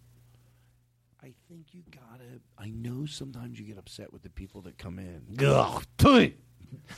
I 1.23 1.33
think 1.49 1.67
you 1.73 1.83
gotta. 1.93 2.41
I 2.59 2.71
know 2.71 2.96
sometimes 3.07 3.59
you 3.59 3.65
get 3.67 3.79
upset 3.79 4.13
with 4.13 4.23
the 4.23 4.31
people 4.31 4.61
that 4.63 4.79
come 4.79 4.99
in. 4.99 5.23
Ugh. 5.45 5.83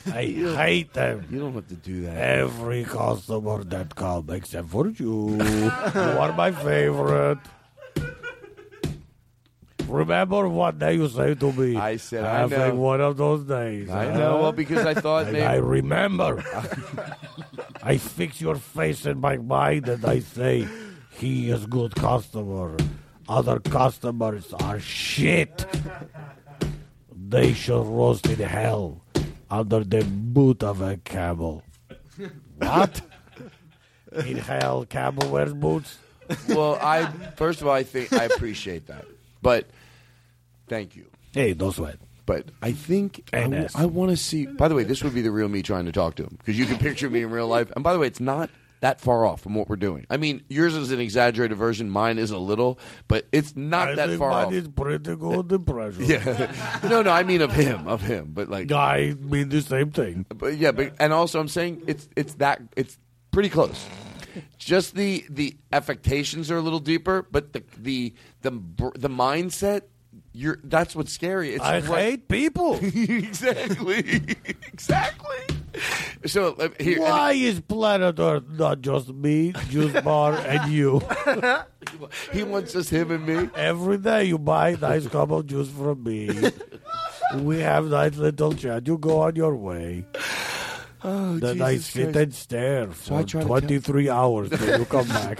I 0.07 0.25
hate 0.65 0.93
them. 0.93 1.27
You 1.29 1.39
don't 1.39 1.53
have 1.53 1.67
to 1.67 1.75
do 1.75 2.01
that. 2.01 2.17
Every 2.17 2.83
customer 2.83 3.63
that 3.65 3.95
come 3.95 4.29
except 4.31 4.67
for 4.69 4.87
you. 4.87 5.37
you 5.37 5.69
are 6.21 6.33
my 6.33 6.51
favorite. 6.51 7.39
Remember 9.87 10.47
what 10.47 10.77
day 10.77 10.93
you 10.95 11.07
say 11.09 11.33
to 11.33 11.51
me, 11.51 11.75
I 11.75 11.97
said, 11.97 12.23
I 12.23 12.39
having 12.41 12.59
know. 12.59 12.75
one 12.75 13.01
of 13.01 13.17
those 13.17 13.43
days. 13.43 13.89
I 13.89 14.05
huh?" 14.05 14.17
know. 14.17 14.37
Well, 14.41 14.51
because 14.51 14.85
I 14.85 14.93
thought 14.93 15.23
And 15.25 15.33
maybe 15.33 15.45
I 15.45 15.55
remember. 15.55 16.43
I 17.81 17.97
fix 17.97 18.39
your 18.39 18.55
face 18.55 19.05
in 19.07 19.19
my 19.19 19.37
mind 19.37 19.89
and 19.89 20.05
I 20.05 20.19
say, 20.19 20.67
he 21.11 21.49
is 21.49 21.65
good 21.65 21.95
customer. 21.95 22.77
Other 23.29 23.59
customers 23.59 24.51
are 24.53 24.79
shit. 24.79 25.65
They 27.15 27.53
should 27.53 27.85
roast 27.85 28.25
in 28.25 28.39
hell 28.39 29.03
under 29.51 29.83
the 29.83 30.03
boot 30.03 30.63
of 30.63 30.81
a 30.81 30.97
camel. 30.97 31.63
What? 32.57 33.01
in 34.25 34.37
hell, 34.37 34.83
camel 34.85 35.29
wears 35.29 35.53
boots? 35.53 35.99
well, 36.49 36.79
I 36.81 37.05
first 37.35 37.61
of 37.61 37.67
all, 37.67 37.73
I 37.73 37.83
think 37.83 38.11
I 38.13 38.25
appreciate 38.25 38.87
that, 38.87 39.05
but 39.41 39.69
thank 40.67 40.95
you. 40.95 41.05
Hey, 41.31 41.55
no 41.57 41.69
sweat. 41.71 41.99
But 42.25 42.45
I 42.61 42.71
think 42.73 43.27
I, 43.33 43.47
NS. 43.47 43.75
want 43.75 44.11
to 44.11 44.17
see. 44.17 44.45
By 44.45 44.67
the 44.67 44.75
way, 44.75 44.83
this 44.83 45.03
would 45.03 45.13
be 45.15 45.21
the 45.21 45.31
real 45.31 45.49
me 45.49 45.61
trying 45.63 45.85
to 45.85 45.91
talk 45.91 46.15
to 46.15 46.23
him 46.23 46.35
because 46.37 46.57
you 46.59 46.65
can 46.65 46.77
picture 46.77 47.09
me 47.09 47.21
in 47.23 47.29
real 47.29 47.47
life. 47.47 47.71
And 47.75 47.83
by 47.83 47.93
the 47.93 47.99
way, 47.99 48.07
it's 48.07 48.19
not 48.19 48.49
that 48.81 49.01
far 49.01 49.25
off 49.25 49.41
from 49.41 49.55
what 49.55 49.67
we're 49.67 49.75
doing. 49.75 50.05
I 50.09 50.17
mean, 50.17 50.41
yours 50.49 50.73
is 50.75 50.91
an 50.91 50.99
exaggerated 50.99 51.57
version. 51.57 51.89
Mine 51.89 52.17
is 52.17 52.31
a 52.31 52.37
little, 52.37 52.79
but 53.07 53.27
it's 53.31 53.55
not 53.55 53.89
I 53.89 53.95
that 53.95 54.07
think 54.09 54.19
far 54.19 54.29
mine 54.31 54.45
off. 54.47 54.53
is 54.53 54.67
pretty 54.69 55.15
good 55.15 55.51
impression. 55.51 56.05
Yeah, 56.05 56.79
no, 56.89 57.01
no. 57.01 57.11
I 57.11 57.23
mean 57.23 57.41
of 57.41 57.51
him, 57.51 57.87
of 57.87 58.01
him. 58.01 58.31
But 58.33 58.49
like, 58.49 58.71
I 58.71 59.15
mean 59.19 59.49
the 59.49 59.61
same 59.61 59.91
thing. 59.91 60.25
But 60.33 60.57
yeah, 60.57 60.71
but 60.71 60.93
and 60.99 61.11
also 61.11 61.39
I'm 61.39 61.47
saying 61.49 61.83
it's 61.87 62.07
it's 62.15 62.35
that 62.35 62.61
it's 62.77 62.97
pretty 63.31 63.49
close. 63.49 63.85
Just 64.57 64.95
the 64.95 65.25
the 65.29 65.57
affectations 65.73 66.49
are 66.51 66.57
a 66.57 66.61
little 66.61 66.79
deeper, 66.79 67.25
but 67.31 67.51
the 67.53 67.63
the 67.77 68.13
the 68.43 68.51
the 68.95 69.09
mindset. 69.09 69.81
You're 70.31 70.59
that's 70.63 70.95
what's 70.95 71.11
scary. 71.11 71.53
It's 71.55 71.63
I 71.63 71.81
what- 71.81 71.99
hate 71.99 72.27
people. 72.27 72.79
exactly, 72.81 74.35
exactly. 74.71 75.37
So 76.25 76.53
uh, 76.59 76.67
here, 76.79 76.99
Why 76.99 77.31
is 77.31 77.61
planet 77.61 78.19
Earth 78.19 78.43
not 78.49 78.81
just 78.81 79.07
me, 79.09 79.53
Juice 79.69 79.93
Bar, 80.01 80.33
and 80.45 80.69
you? 80.71 81.01
he 82.33 82.43
wants 82.43 82.75
us 82.75 82.89
him 82.89 83.11
and 83.11 83.25
me. 83.25 83.49
Every 83.55 83.97
day 83.97 84.25
you 84.25 84.37
buy 84.37 84.69
a 84.69 84.77
nice 84.77 85.07
cup 85.07 85.31
of 85.31 85.47
juice 85.47 85.69
from 85.69 86.03
me. 86.03 86.29
we 87.37 87.59
have 87.59 87.85
nice 87.85 88.15
little 88.17 88.53
chat. 88.53 88.85
You 88.85 88.97
go 88.97 89.21
on 89.21 89.35
your 89.35 89.55
way. 89.55 90.05
Oh, 91.01 91.37
then 91.39 91.61
I 91.61 91.77
sit 91.77 92.11
Christ. 92.11 92.17
and 92.17 92.33
stare 92.35 92.87
for 92.91 93.23
tell- 93.23 93.45
23 93.45 94.09
hours 94.09 94.49
till 94.49 94.79
you 94.79 94.83
come 94.83 95.07
back. 95.07 95.39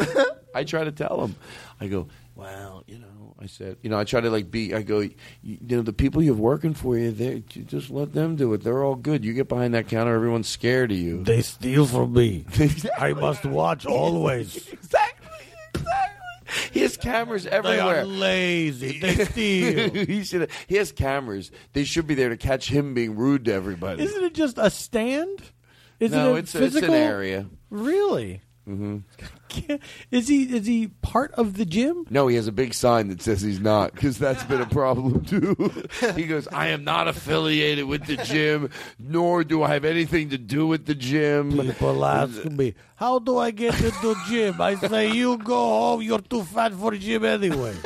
I 0.56 0.64
try 0.64 0.86
to 0.86 0.92
tell 0.94 1.22
him. 1.26 1.36
I 1.82 1.88
go, 1.88 2.08
well, 2.34 2.86
you 2.88 2.98
know, 2.98 3.09
I 3.42 3.46
said, 3.46 3.78
you 3.82 3.90
know, 3.90 3.98
I 3.98 4.04
try 4.04 4.20
to 4.20 4.30
like 4.30 4.52
be. 4.52 4.74
I 4.74 4.82
go, 4.82 5.00
you, 5.00 5.12
you 5.42 5.58
know, 5.78 5.82
the 5.82 5.94
people 5.94 6.22
you 6.22 6.32
have 6.32 6.40
working 6.40 6.74
for 6.74 6.98
you, 6.98 7.12
they 7.12 7.44
you 7.54 7.64
just 7.64 7.90
let 7.90 8.12
them 8.14 8.36
do 8.36 8.54
it. 8.54 8.64
They're 8.64 8.84
all 8.84 8.96
good. 8.96 9.24
You 9.24 9.34
get 9.34 9.48
behind 9.48 9.74
that 9.76 9.88
counter, 9.88 10.14
everyone's 10.14 10.50
scared 10.50 10.92
of 10.92 10.98
you. 10.98 11.24
They 11.24 11.42
steal 11.42 11.86
from 11.86 12.12
me. 12.14 12.46
I 13.00 13.14
must 13.14 13.46
watch 13.46 13.86
always. 13.86 14.58
Exactly. 14.74 15.28
Exactly. 15.74 16.16
He 16.72 16.82
has 16.82 16.98
cameras 16.98 17.44
They 17.44 17.52
everywhere. 17.52 18.02
are 18.02 18.06
lazy. 18.06 19.00
They 19.00 19.24
steal. 19.26 19.90
he 20.06 20.24
should. 20.24 20.50
He 20.68 20.76
has 20.76 20.92
cameras. 20.92 21.52
They 21.74 21.84
should 21.84 22.08
be 22.08 22.16
there 22.16 22.30
to 22.30 22.38
catch 22.38 22.70
him 22.70 22.94
being 22.94 23.16
rude 23.16 23.46
to 23.46 23.54
everybody. 23.54 24.04
Isn't 24.04 24.24
it 24.24 24.34
just 24.34 24.58
a 24.58 24.70
stand? 24.70 25.42
Is 26.00 26.12
no, 26.12 26.32
it 26.32 26.34
a 26.34 26.36
it's, 26.40 26.56
a- 26.56 26.64
it's 26.66 26.74
physical 26.74 26.96
an 26.96 27.02
area. 27.04 27.46
Really? 27.70 28.42
Hmm 28.70 28.98
Is 30.12 30.28
he 30.28 30.44
is 30.44 30.68
he 30.68 30.90
part 31.02 31.32
of 31.34 31.56
the 31.58 31.66
gym? 31.66 32.06
No, 32.12 32.28
he 32.28 32.36
has 32.36 32.46
a 32.46 32.52
big 32.52 32.76
sign 32.76 33.08
that 33.08 33.20
says 33.20 33.42
he's 33.42 33.60
not 33.60 33.94
because 33.94 34.20
that's 34.20 34.44
been 34.44 34.62
a 34.62 34.68
problem 34.68 35.26
too. 35.34 35.56
he 36.16 36.28
goes, 36.28 36.48
"I 36.48 36.68
am 36.68 36.84
not 36.84 37.08
affiliated 37.08 37.86
with 37.86 38.06
the 38.06 38.18
gym, 38.18 38.70
nor 39.00 39.44
do 39.44 39.64
I 39.64 39.74
have 39.74 39.86
anything 39.86 40.30
to 40.30 40.38
do 40.38 40.68
with 40.68 40.86
the 40.86 40.94
gym." 40.94 41.58
People 41.58 42.06
ask 42.06 42.46
me, 42.46 42.76
how 42.96 43.18
do 43.18 43.40
I 43.40 43.50
get 43.50 43.74
into 43.74 44.14
the 44.14 44.16
gym? 44.28 44.62
I 44.62 44.76
say, 44.76 45.12
you 45.12 45.38
go 45.40 45.56
home. 45.58 46.02
You're 46.04 46.20
too 46.20 46.44
fat 46.44 46.74
for 46.74 46.92
gym 46.96 47.26
anyway. 47.26 47.74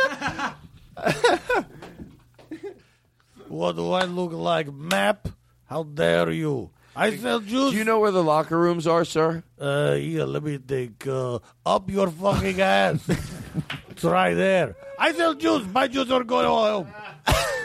what 3.48 3.76
do 3.78 3.92
I 3.94 4.04
look 4.04 4.34
like? 4.34 4.74
Map? 4.74 5.30
How 5.66 5.84
dare 5.84 6.32
you? 6.32 6.72
I 6.96 7.16
sell 7.18 7.40
juice. 7.40 7.72
Do 7.72 7.78
you 7.78 7.84
know 7.84 8.00
where 8.00 8.12
the 8.12 8.24
locker 8.24 8.58
rooms 8.58 8.86
are, 8.86 9.06
sir? 9.06 9.44
Uh, 9.60 9.98
yeah, 10.00 10.26
let 10.26 10.44
me 10.44 10.58
think. 10.58 11.08
Uh, 11.08 11.40
up 11.66 11.90
your 11.90 12.10
fucking 12.10 12.62
ass. 12.62 13.08
it's 13.90 14.04
right 14.04 14.34
there. 14.34 14.76
I 15.00 15.14
sell 15.14 15.34
juice. 15.34 15.66
My 15.72 15.88
juice 15.88 16.12
are 16.12 16.24
going 16.24 16.46
home. 16.46 16.88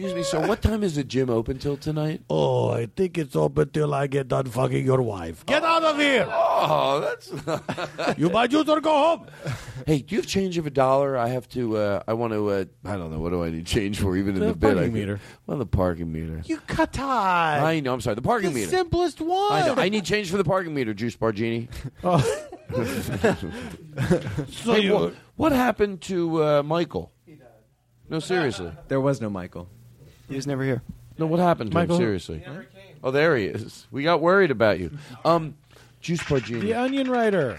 Excuse 0.00 0.14
me, 0.14 0.22
sir. 0.22 0.46
What 0.48 0.62
time 0.62 0.82
is 0.82 0.94
the 0.94 1.04
gym 1.04 1.28
open 1.28 1.58
till 1.58 1.76
tonight? 1.76 2.22
Oh, 2.30 2.70
I 2.70 2.86
think 2.86 3.18
it's 3.18 3.36
open 3.36 3.68
till 3.68 3.92
I 3.92 4.06
get 4.06 4.28
done 4.28 4.46
fucking 4.46 4.82
your 4.82 5.02
wife. 5.02 5.44
Get 5.44 5.62
out 5.62 5.82
of 5.84 5.98
here. 5.98 6.26
Oh, 6.26 7.00
that's. 7.00 7.30
you 8.18 8.30
buy 8.30 8.46
juice 8.46 8.66
or 8.66 8.80
go 8.80 8.90
home. 8.90 9.26
hey, 9.86 9.98
do 10.00 10.14
you 10.14 10.22
have 10.22 10.26
change 10.26 10.56
of 10.56 10.64
a 10.66 10.70
dollar? 10.70 11.18
I 11.18 11.28
have 11.28 11.46
to. 11.50 11.76
Uh, 11.76 12.02
I 12.08 12.14
want 12.14 12.32
to. 12.32 12.48
Uh, 12.48 12.64
I 12.86 12.96
don't 12.96 13.10
know. 13.10 13.18
What 13.18 13.28
do 13.28 13.44
I 13.44 13.50
need 13.50 13.66
change 13.66 14.00
for? 14.00 14.16
Even 14.16 14.36
in 14.36 14.40
The 14.40 14.46
the, 14.46 14.54
bid, 14.54 14.70
I 14.70 14.72
parking 14.74 14.92
could- 14.92 14.98
meter. 15.00 15.20
Well, 15.46 15.58
the 15.58 15.66
parking 15.66 16.10
meter. 16.10 16.40
You 16.46 16.56
cut 16.66 16.94
tie. 16.94 17.58
I 17.76 17.80
know. 17.80 17.92
I'm 17.92 18.00
sorry. 18.00 18.14
The 18.16 18.22
parking 18.22 18.54
the 18.54 18.60
meter. 18.60 18.70
simplest 18.70 19.20
one. 19.20 19.52
I 19.52 19.66
know. 19.66 19.74
I 19.76 19.90
need 19.90 20.06
change 20.06 20.30
for 20.30 20.38
the 20.38 20.44
parking 20.44 20.72
meter, 20.72 20.94
Juice 20.94 21.14
Bar 21.16 21.32
Genie. 21.32 21.68
Oh. 22.02 22.18
So 24.50 24.72
Hey, 24.72 24.80
you- 24.80 24.94
wha- 24.94 25.10
what 25.36 25.52
happened 25.52 26.00
to 26.02 26.42
uh, 26.42 26.62
Michael? 26.62 27.12
No, 28.08 28.18
seriously. 28.18 28.72
There 28.88 29.00
was 29.00 29.20
no 29.20 29.28
Michael. 29.28 29.68
He 30.30 30.36
was 30.36 30.46
never 30.46 30.62
here. 30.64 30.80
No, 31.18 31.26
what 31.26 31.40
happened 31.40 31.72
to 31.72 31.74
Michael- 31.74 31.96
him? 31.96 32.00
Seriously. 32.02 32.42
Oh, 33.04 33.10
there 33.10 33.36
he 33.36 33.44
is. 33.46 33.86
We 33.90 34.02
got 34.04 34.20
worried 34.22 34.50
about 34.50 34.78
you. 34.80 34.90
Um, 35.24 35.54
Juice 36.00 36.22
Bar 36.26 36.40
Junior. 36.40 36.62
The 36.64 36.74
Onion 36.74 37.10
Writer. 37.10 37.58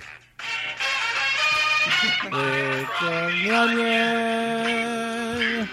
It's 2.34 2.34
on 2.34 3.44
the 3.44 3.56
onion. 3.56 5.70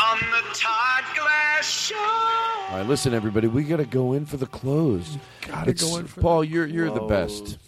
On 0.00 0.18
the 0.30 0.42
Todd 0.54 1.04
Glass 1.16 1.66
Show. 1.68 1.94
All 1.96 2.78
right, 2.78 2.86
listen, 2.86 3.12
everybody. 3.14 3.46
We 3.48 3.62
got 3.64 3.76
to 3.78 3.84
go 3.84 4.12
in 4.14 4.24
for 4.26 4.36
the 4.38 4.46
close. 4.46 5.16
Gotta 5.46 5.70
It's- 5.70 5.88
go 5.88 5.98
in 5.98 6.06
for 6.06 6.20
Paul. 6.20 6.40
the 6.40 6.46
You're 6.48 6.66
you're 6.66 6.90
the 6.90 7.00
best. 7.02 7.58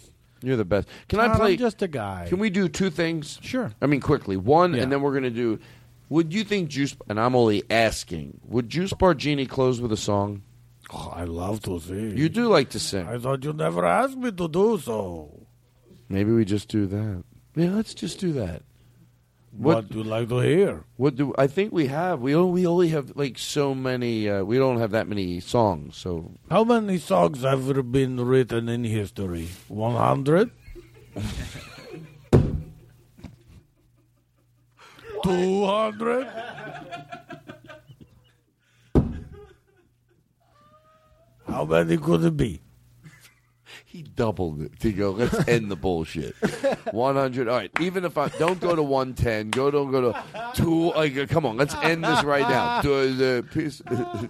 You're 0.43 0.57
the 0.57 0.65
best. 0.65 0.87
Can 1.07 1.19
I 1.19 1.27
Todd, 1.27 1.37
play? 1.37 1.51
I'm 1.53 1.57
just 1.59 1.81
a 1.83 1.87
guy. 1.87 2.25
Can 2.27 2.39
we 2.39 2.49
do 2.49 2.67
two 2.67 2.89
things? 2.89 3.37
Sure. 3.43 3.71
I 3.81 3.85
mean, 3.85 4.01
quickly. 4.01 4.35
One, 4.37 4.73
Yeah. 4.73 4.81
and 4.83 4.91
then 4.91 5.01
we're 5.03 5.11
going 5.11 5.21
to 5.23 5.29
do. 5.29 5.59
Would 6.11 6.33
you 6.33 6.43
think 6.43 6.67
Juice? 6.67 6.93
And 7.07 7.17
I'm 7.17 7.37
only 7.37 7.63
asking. 7.71 8.41
Would 8.43 8.67
Juice 8.67 8.91
Bar 8.91 9.13
Genie 9.13 9.45
close 9.45 9.79
with 9.79 9.93
a 9.93 9.97
song? 9.97 10.41
Oh, 10.91 11.13
I 11.15 11.23
love 11.23 11.61
to 11.61 11.79
sing. 11.79 12.17
You 12.17 12.27
do 12.27 12.49
like 12.49 12.69
to 12.71 12.79
sing. 12.79 13.07
I 13.07 13.17
thought 13.17 13.45
you 13.45 13.53
never 13.53 13.85
asked 13.85 14.17
me 14.17 14.29
to 14.29 14.49
do 14.49 14.77
so. 14.77 15.47
Maybe 16.09 16.33
we 16.33 16.43
just 16.43 16.67
do 16.67 16.85
that. 16.87 17.23
Yeah, 17.55 17.69
let's 17.69 17.93
just 17.93 18.19
do 18.19 18.33
that. 18.33 18.63
What, 19.51 19.87
do 19.87 19.99
you 19.99 20.03
like 20.03 20.27
to 20.27 20.39
hear? 20.39 20.83
What 20.97 21.15
do 21.15 21.33
I 21.37 21.47
think 21.47 21.71
we 21.71 21.87
have? 21.87 22.19
We 22.19 22.35
only, 22.35 22.61
we 22.61 22.67
only 22.67 22.89
have 22.89 23.15
like 23.15 23.37
so 23.37 23.73
many. 23.73 24.27
Uh, 24.27 24.43
we 24.43 24.57
don't 24.57 24.79
have 24.79 24.91
that 24.91 25.07
many 25.07 25.39
songs. 25.39 25.95
So 25.95 26.33
How 26.49 26.65
many 26.65 26.97
songs 26.97 27.43
have 27.43 27.69
ever 27.69 27.83
been 27.83 28.19
written 28.19 28.67
in 28.67 28.83
history? 28.83 29.47
100? 35.25 36.27
200? 38.93 39.11
How 41.47 41.65
many 41.65 41.97
could 41.97 42.23
it 42.23 42.37
be? 42.37 42.61
he 43.91 44.03
doubled 44.03 44.61
it 44.61 44.79
to 44.79 44.93
go. 44.93 45.11
Let's 45.11 45.47
end 45.49 45.69
the 45.69 45.75
bullshit. 45.75 46.33
One 46.93 47.15
hundred. 47.15 47.49
All 47.49 47.57
right. 47.57 47.69
Even 47.81 48.05
if 48.05 48.17
I 48.17 48.29
don't 48.29 48.59
go 48.61 48.73
to 48.73 48.81
one 48.81 49.13
ten, 49.13 49.49
go 49.49 49.69
don't 49.69 49.91
go 49.91 50.13
to 50.13 50.23
two. 50.53 50.93
Like, 50.93 51.27
come 51.27 51.45
on. 51.45 51.57
Let's 51.57 51.75
end 51.75 52.05
this 52.05 52.23
right 52.23 52.47
now. 52.47 52.81
To 52.91 53.13
the 53.13 53.45
piece 53.51 53.81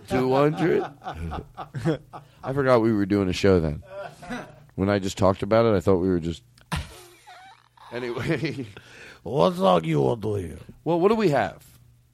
two 0.09 0.33
hundred. 0.33 0.83
I 2.43 2.53
forgot 2.53 2.81
we 2.81 2.91
were 2.91 3.05
doing 3.05 3.29
a 3.29 3.33
show 3.33 3.59
then. 3.59 3.83
When 4.75 4.89
I 4.89 4.97
just 4.97 5.17
talked 5.17 5.43
about 5.43 5.65
it, 5.65 5.77
I 5.77 5.79
thought 5.79 5.97
we 5.97 6.09
were 6.09 6.19
just. 6.19 6.43
Anyway, 7.93 8.65
What 9.23 9.55
song 9.55 9.83
you 9.83 10.01
want 10.01 10.21
to 10.23 10.35
hear? 10.35 10.57
well, 10.83 10.99
what 10.99 11.09
do 11.09 11.15
we 11.15 11.29
have? 11.29 11.63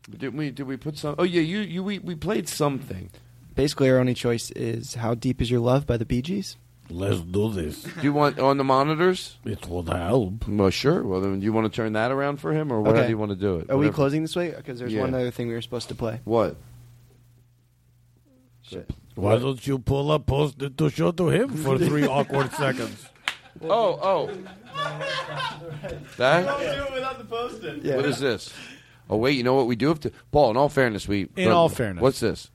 Did 0.10 0.34
we 0.36 0.52
did 0.52 0.68
we 0.68 0.77
put 0.77 0.98
some? 0.98 1.16
Oh 1.18 1.24
yeah, 1.24 1.42
you 1.42 1.60
you 1.60 1.84
we, 1.84 2.00
we 2.00 2.16
played 2.16 2.48
something. 2.48 3.10
Basically, 3.56 3.90
our 3.90 4.00
only 4.00 4.14
choice 4.14 4.52
is 4.52 4.95
"How 4.95 5.16
Deep 5.16 5.42
Is 5.42 5.50
Your 5.52 5.60
Love" 5.60 5.86
by 5.86 5.98
the 5.98 6.06
Bee 6.06 6.22
Gees. 6.22 6.56
Let's 6.90 7.19
do 7.19 7.52
this. 7.52 7.84
Do 7.84 8.02
you 8.02 8.14
want 8.14 8.40
on 8.40 8.56
the 8.58 8.64
monitors? 8.64 9.38
It 9.44 9.68
would 9.68 9.90
help. 9.90 10.48
Well, 10.48 10.69
sure. 10.69 11.03
Well, 11.03 11.19
then, 11.19 11.40
do 11.42 11.44
you 11.44 11.52
want 11.52 11.66
to 11.72 11.76
turn 11.76 11.92
that 11.94 12.11
around 12.11 12.38
for 12.38 12.53
him, 12.53 12.72
or 12.72 12.80
what? 12.82 12.95
Okay. 12.95 13.03
Do 13.08 13.10
you 13.10 13.18
want 13.18 13.32
to 13.32 13.36
do 13.36 13.58
it? 13.58 13.69
Are 13.69 13.76
we 13.77 13.90
closing 13.90 14.22
this 14.22 14.36
way? 14.38 14.52
Because 14.56 14.80
there's 14.80 14.94
Yeah. 14.94 15.02
one 15.02 15.14
other 15.14 15.32
thing 15.32 15.50
we 15.50 15.53
were 15.53 15.61
supposed 15.61 15.90
to 15.90 15.95
play. 15.95 16.22
What? 16.24 16.56
Shit. 18.61 18.90
Why 19.16 19.38
don't 19.38 19.66
you 19.66 19.80
pull 19.80 20.11
up 20.11 20.26
post 20.27 20.61
it 20.61 20.77
to 20.77 20.90
show 20.90 21.11
to 21.11 21.27
him 21.30 21.50
for 21.58 21.77
three 21.77 22.06
awkward 22.18 22.52
seconds? 22.53 23.06
Oh, 23.64 24.00
oh. 24.02 24.32
That? 26.18 26.92
without 26.94 27.18
the 27.20 27.26
post-it. 27.26 27.96
What 27.96 28.06
is 28.06 28.20
this? 28.20 28.54
Oh, 29.10 29.18
wait. 29.18 29.38
You 29.38 29.44
know 29.44 29.54
what? 29.54 29.68
We 29.68 29.76
do 29.76 29.88
have 29.88 30.00
to. 30.02 30.12
Paul, 30.32 30.52
in 30.52 30.58
all 30.58 30.70
fairness, 30.70 31.08
we. 31.08 31.30
In 31.36 31.52
all 31.52 31.70
fairness. 31.70 32.02
What's 32.02 32.20
this? 32.20 32.50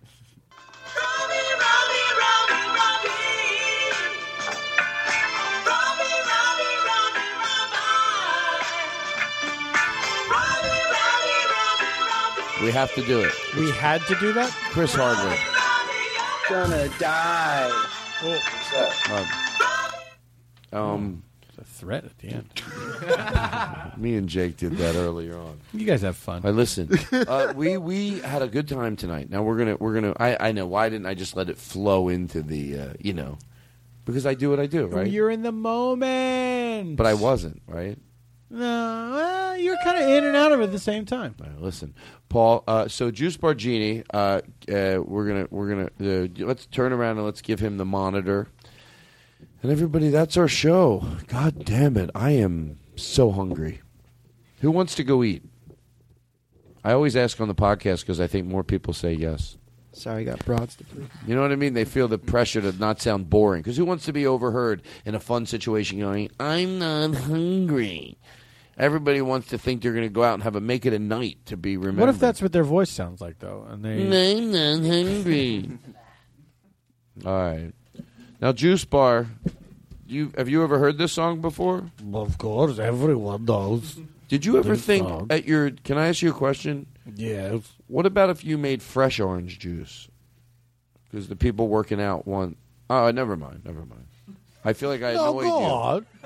We 12.63 12.71
have 12.71 12.95
to 12.95 13.03
do 13.03 13.21
it. 13.21 13.33
We 13.57 13.71
had 13.73 14.03
to 14.03 14.15
do 14.21 14.33
that? 14.35 14.51
Chris 14.71 14.95
Hardwick. 14.95 15.39
Gonna 16.49 16.89
die. 17.01 17.71
Um, 20.73 20.79
um, 20.81 21.23
a 21.63 21.65
threat 21.65 22.05
at 22.05 22.19
the 22.19 22.29
end. 22.29 23.97
me 24.03 24.17
and 24.17 24.29
Jake 24.29 24.57
did 24.57 24.73
that 24.79 24.97
earlier 24.97 25.37
on. 25.37 25.61
You 25.73 25.87
guys 25.87 26.03
have 26.03 26.17
fun. 26.17 26.43
I 26.45 26.51
listen. 26.51 26.91
Uh, 27.13 27.53
we 27.57 27.77
we 27.77 28.19
had 28.21 28.43
a 28.43 28.49
good 28.49 28.69
time 28.69 28.97
tonight. 28.97 29.31
Now 29.31 29.43
we're 29.43 29.57
gonna 29.57 29.77
we're 29.77 29.95
gonna. 29.95 30.15
I 30.19 30.49
I 30.49 30.53
know 30.53 30.67
why 30.67 30.89
didn't 30.89 31.07
I 31.07 31.15
just 31.15 31.37
let 31.37 31.49
it 31.49 31.57
flow 31.57 32.09
into 32.09 32.43
the 32.43 32.79
uh, 32.79 32.93
you 32.99 33.13
know 33.13 33.39
because 34.05 34.27
I 34.27 34.35
do 34.35 34.51
what 34.51 34.59
I 34.61 34.67
do 34.67 34.87
right. 34.87 35.07
You're 35.07 35.31
in 35.31 35.43
the 35.43 35.53
moment. 35.53 36.97
but 36.97 37.07
I 37.07 37.15
wasn't 37.15 37.63
right. 37.67 37.97
No, 38.51 38.59
well, 38.59 39.57
you're 39.57 39.79
kind 39.83 39.97
of 39.97 40.11
in 40.11 40.25
and 40.25 40.37
out 40.37 40.53
of 40.53 40.61
it 40.61 40.65
at 40.65 40.73
the 40.73 40.79
same 40.79 41.07
time. 41.07 41.35
All 41.41 41.47
right, 41.47 41.61
listen, 41.61 41.95
Paul. 42.29 42.65
Uh, 42.67 42.87
so 42.87 43.11
Juice 43.11 43.37
Bar 43.39 43.55
Genie, 43.55 44.03
uh, 44.13 44.43
uh, 44.69 44.99
we're 45.03 45.27
gonna 45.27 45.47
we're 45.51 45.69
gonna 45.69 46.25
uh, 46.25 46.29
let's 46.47 46.67
turn 46.67 46.93
around 46.93 47.17
and 47.17 47.25
let's 47.25 47.41
give 47.41 47.61
him 47.61 47.79
the 47.79 47.87
monitor. 47.87 48.49
And 49.63 49.71
everybody, 49.71 50.11
that's 50.11 50.37
our 50.37 50.49
show. 50.49 51.07
God 51.29 51.65
damn 51.65 51.97
it, 51.97 52.11
I 52.15 52.31
am 52.31 52.79
so 52.97 53.31
hungry. 53.31 53.81
Who 54.61 54.71
wants 54.71 54.95
to 54.97 55.05
go 55.05 55.23
eat? 55.23 55.45
I 56.85 56.93
always 56.93 57.17
ask 57.17 57.41
on 57.41 57.47
the 57.47 57.55
podcast 57.55 58.01
because 58.01 58.21
I 58.21 58.27
think 58.27 58.47
more 58.47 58.65
people 58.65 58.93
say 58.93 59.13
yes. 59.13 59.57
Sorry, 59.93 60.25
got 60.25 60.45
broads 60.45 60.75
to 60.77 60.85
please. 60.85 61.07
You 61.27 61.37
know 61.37 61.43
what 61.43 61.53
I 61.53 61.57
mean? 61.57 61.75
They 61.75 61.85
feel 61.85 62.09
the 62.09 62.19
pressure 62.19 62.61
to 62.61 62.73
not 62.73 63.01
sound 63.01 63.31
boring. 63.31 63.63
Because 63.63 63.77
who 63.77 63.85
wants 63.85 64.07
to 64.07 64.13
be 64.13 64.27
overheard 64.27 64.83
in 65.05 65.15
a 65.15 65.21
fun 65.21 65.47
situation 65.47 66.01
going, 66.01 66.31
I'm 66.41 66.79
not 66.79 67.15
hungry? 67.15 68.19
Everybody 68.79 69.21
wants 69.21 69.49
to 69.49 69.59
think 69.59 69.83
they're 69.83 69.93
going 69.93 70.09
to 70.09 70.13
go 70.13 70.25
out 70.25 70.35
and 70.35 70.43
have 70.43 70.57
a 70.57 70.61
make 70.61 70.87
it 70.87 70.95
a 70.95 70.99
night 70.99 71.39
to 71.47 71.57
be 71.57 71.77
remembered. 71.77 72.01
What 72.01 72.09
if 72.09 72.19
that's 72.19 72.41
what 72.41 72.53
their 72.53 72.65
voice 72.65 72.91
sounds 72.91 73.21
like, 73.21 73.39
though? 73.39 73.67
And 73.69 73.85
they 73.85 74.03
I'm 74.03 74.51
not 74.51 74.89
hungry. 74.89 75.69
All 77.27 77.33
right. 77.33 77.73
Now, 78.43 78.51
Juice 78.53 78.85
Bar, 78.85 79.29
you 80.05 80.33
have 80.37 80.49
you 80.49 80.65
ever 80.65 80.79
heard 80.81 80.99
this 80.99 81.13
song 81.13 81.41
before? 81.41 81.91
Of 82.13 82.39
course, 82.39 82.79
everyone 82.81 83.45
does. 83.45 84.01
Did 84.29 84.45
you 84.45 84.59
ever 84.59 84.75
This 84.75 84.85
think 84.85 85.07
song. 85.07 85.29
at 85.31 85.47
your? 85.47 85.71
Can 85.71 85.97
I 85.97 86.09
ask 86.09 86.23
you 86.23 86.31
a 86.31 86.35
question? 86.35 86.87
Yes. 87.15 87.61
What 87.87 88.05
about 88.05 88.31
if 88.31 88.45
you 88.45 88.59
made 88.59 88.83
fresh 88.83 89.21
orange 89.21 89.61
juice? 89.61 90.09
Because 91.09 91.29
the 91.29 91.37
people 91.37 91.69
working 91.69 92.01
out 92.01 92.27
want. 92.27 92.57
Oh, 92.91 93.09
never 93.13 93.37
mind. 93.37 93.63
Never 93.65 93.87
mind. 93.87 94.07
I 94.65 94.73
feel 94.73 94.89
like 94.89 95.03
I 95.03 95.09
had 95.11 95.17
No, 95.17 95.33
go 95.35 95.41
idea. 95.41 95.53
on. 95.53 96.07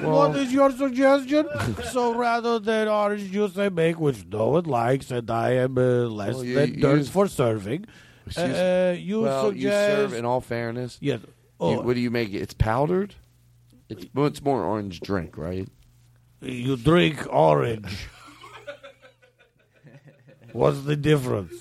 What 0.00 0.34
is 0.36 0.50
your 0.52 0.70
suggestion? 0.70 1.46
so 1.92 2.14
rather 2.14 2.58
than 2.58 2.88
orange 2.88 3.30
juice 3.30 3.58
I 3.58 3.68
make, 3.68 3.98
which 4.00 4.24
no 4.24 4.50
one 4.50 4.64
likes, 4.64 5.10
and 5.10 5.30
I 5.30 5.50
am 5.56 5.76
uh, 5.76 6.06
less 6.08 6.36
Well, 6.36 6.44
you- 6.44 6.54
than 6.54 6.74
you 6.74 6.80
dirt 6.80 6.98
use- 6.98 7.08
for 7.10 7.26
serving, 7.28 7.84
Excuse- 8.28 8.56
uh, 8.56 8.96
you 8.98 9.20
well, 9.22 9.48
suggest... 9.50 9.62
you 9.62 9.96
serve. 9.96 10.12
In 10.14 10.24
all 10.24 10.40
fairness, 10.40 10.98
Yes. 11.00 11.20
You- 11.20 11.28
Oh. 11.60 11.80
what 11.80 11.94
do 11.94 12.00
you 12.00 12.10
make 12.12 12.28
it? 12.32 12.38
It's 12.38 12.54
powdered. 12.54 13.16
It's 13.88 14.06
well, 14.14 14.26
it's 14.26 14.40
more 14.42 14.62
orange 14.62 15.00
drink, 15.00 15.36
right? 15.36 15.68
You 16.40 16.76
drink 16.76 17.26
orange. 17.28 18.06
What's 20.52 20.82
the 20.82 20.96
difference? 20.96 21.52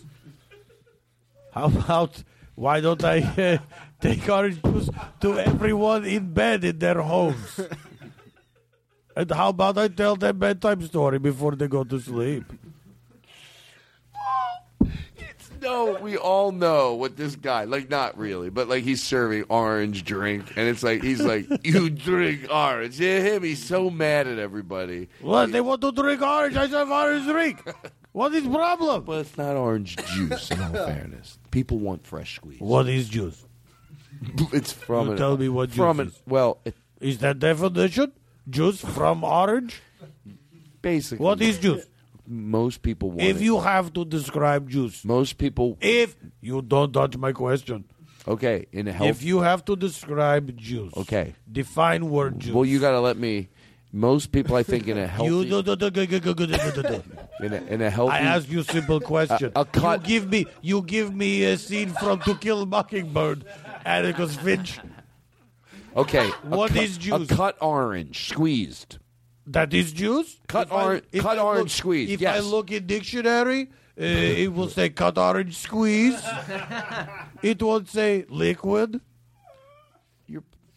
How 1.51 1.65
about 1.65 2.23
why 2.55 2.79
don't 2.81 3.03
I 3.03 3.17
uh, 3.37 3.57
take 3.99 4.27
orange 4.29 4.61
juice 4.61 4.89
to 5.21 5.39
everyone 5.39 6.05
in 6.05 6.31
bed 6.33 6.63
in 6.63 6.77
their 6.79 7.01
homes? 7.01 7.59
and 9.15 9.31
how 9.31 9.49
about 9.49 9.77
I 9.77 9.87
tell 9.87 10.15
them 10.15 10.37
bedtime 10.37 10.81
story 10.83 11.17
before 11.19 11.55
they 11.55 11.67
go 11.67 11.83
to 11.83 11.99
sleep? 11.99 12.43
No, 15.61 15.97
we 16.01 16.17
all 16.17 16.51
know 16.51 16.93
what 16.95 17.15
this 17.17 17.35
guy 17.35 17.63
like. 17.65 17.89
Not 17.89 18.17
really, 18.17 18.49
but 18.49 18.67
like 18.69 18.83
he's 18.83 19.01
serving 19.03 19.43
orange 19.49 20.03
drink, 20.03 20.45
and 20.55 20.67
it's 20.67 20.83
like 20.83 21.01
he's 21.03 21.21
like, 21.21 21.45
"You 21.65 21.89
drink 21.89 22.47
orange." 22.51 22.99
Yeah, 22.99 23.19
him. 23.21 23.43
He's 23.43 23.63
so 23.63 23.89
mad 23.89 24.27
at 24.27 24.39
everybody. 24.39 25.09
What 25.21 25.51
they 25.51 25.61
want 25.61 25.81
to 25.81 25.91
drink 25.91 26.21
orange? 26.21 26.55
I 26.55 26.67
said 26.69 26.87
orange 26.87 27.25
drink. 27.25 27.63
What 28.13 28.33
is 28.33 28.47
problem? 28.47 29.03
But 29.03 29.21
it's 29.21 29.37
not 29.37 29.55
orange 29.55 29.95
juice. 30.15 30.49
In 30.51 30.59
all 30.61 30.71
fairness, 30.73 31.37
people 31.51 31.77
want 31.79 32.05
fresh 32.07 32.35
squeeze. 32.37 32.59
What 32.59 32.87
is 32.89 33.09
juice? 33.09 33.45
It's 34.51 34.71
from 34.71 35.05
You 35.07 35.11
an- 35.11 35.17
tell 35.19 35.37
me 35.37 35.49
what 35.49 35.71
from 35.71 35.97
juice 35.97 36.01
an- 36.07 36.11
is. 36.13 36.21
Well, 36.25 36.59
it, 36.65 36.75
Is 36.99 37.19
that 37.19 37.37
definition? 37.39 38.11
Juice 38.49 38.81
from 38.81 39.23
orange? 39.23 39.81
basically, 40.81 41.23
What 41.23 41.41
is 41.41 41.59
juice? 41.59 41.85
most 42.27 42.81
people 42.81 43.09
want. 43.09 43.21
If 43.21 43.37
it. 43.37 43.43
you 43.43 43.59
have 43.59 43.93
to 43.93 44.05
describe 44.05 44.69
juice, 44.69 45.05
most 45.05 45.37
people. 45.37 45.77
If 45.81 46.15
you 46.41 46.61
don't 46.61 46.91
dodge 46.91 47.17
my 47.17 47.31
question. 47.31 47.85
Okay, 48.27 48.65
in 48.73 48.89
a 48.89 48.91
health. 48.91 49.09
If 49.09 49.23
you 49.23 49.39
have 49.39 49.63
to 49.65 49.75
describe 49.77 50.55
juice, 50.57 50.91
okay, 50.97 51.33
define 51.49 52.09
word 52.09 52.39
juice. 52.39 52.53
Well, 52.53 52.65
you 52.65 52.79
got 52.79 52.91
to 52.91 52.99
let 52.99 53.17
me. 53.17 53.47
Most 53.93 54.33
people, 54.33 54.57
I 54.57 54.63
think, 54.63 54.89
in 54.89 54.97
a 54.97 55.07
healthy. 55.07 55.47
in, 55.47 55.53
a, 55.53 55.59
in 57.69 57.81
a 57.81 57.89
healthy. 57.89 58.11
I 58.11 58.19
ask 58.19 58.49
you 58.49 58.61
simple 58.61 58.99
question. 58.99 59.53
A, 59.55 59.61
a 59.61 59.65
cut. 59.65 60.01
You 60.01 60.19
give 60.19 60.29
me, 60.29 60.45
you 60.61 60.81
give 60.81 61.15
me 61.15 61.45
a 61.45 61.57
scene 61.57 61.91
from 61.91 62.19
To 62.19 62.35
Kill 62.35 62.63
a 62.63 62.65
Mockingbird, 62.65 63.45
and 63.85 64.05
it 64.05 64.17
goes 64.17 64.35
Finch. 64.35 64.79
Okay. 65.95 66.27
what 66.43 66.73
cut, 66.73 66.83
is 66.83 66.97
juice? 66.97 67.31
A 67.31 67.35
cut 67.35 67.55
orange, 67.61 68.27
squeezed. 68.29 68.97
That 69.47 69.73
is 69.73 69.93
juice. 69.93 70.37
Cut 70.47 70.67
If 70.67 70.73
I- 70.73 70.83
orange. 70.83 71.03
if 71.11 71.23
Cut 71.23 71.39
orange 71.39 71.59
look- 71.61 71.69
squeezed. 71.69 72.11
If 72.11 72.21
yes. 72.21 72.35
I 72.37 72.39
look 72.41 72.71
in 72.71 72.85
dictionary, 72.85 73.69
uh, 73.99 74.03
it 74.03 74.53
will 74.53 74.67
say 74.69 74.89
cut 74.89 75.17
orange 75.17 75.55
squeeze. 75.57 76.21
it 77.41 77.61
won't 77.63 77.89
say 77.89 78.25
liquid. 78.29 78.99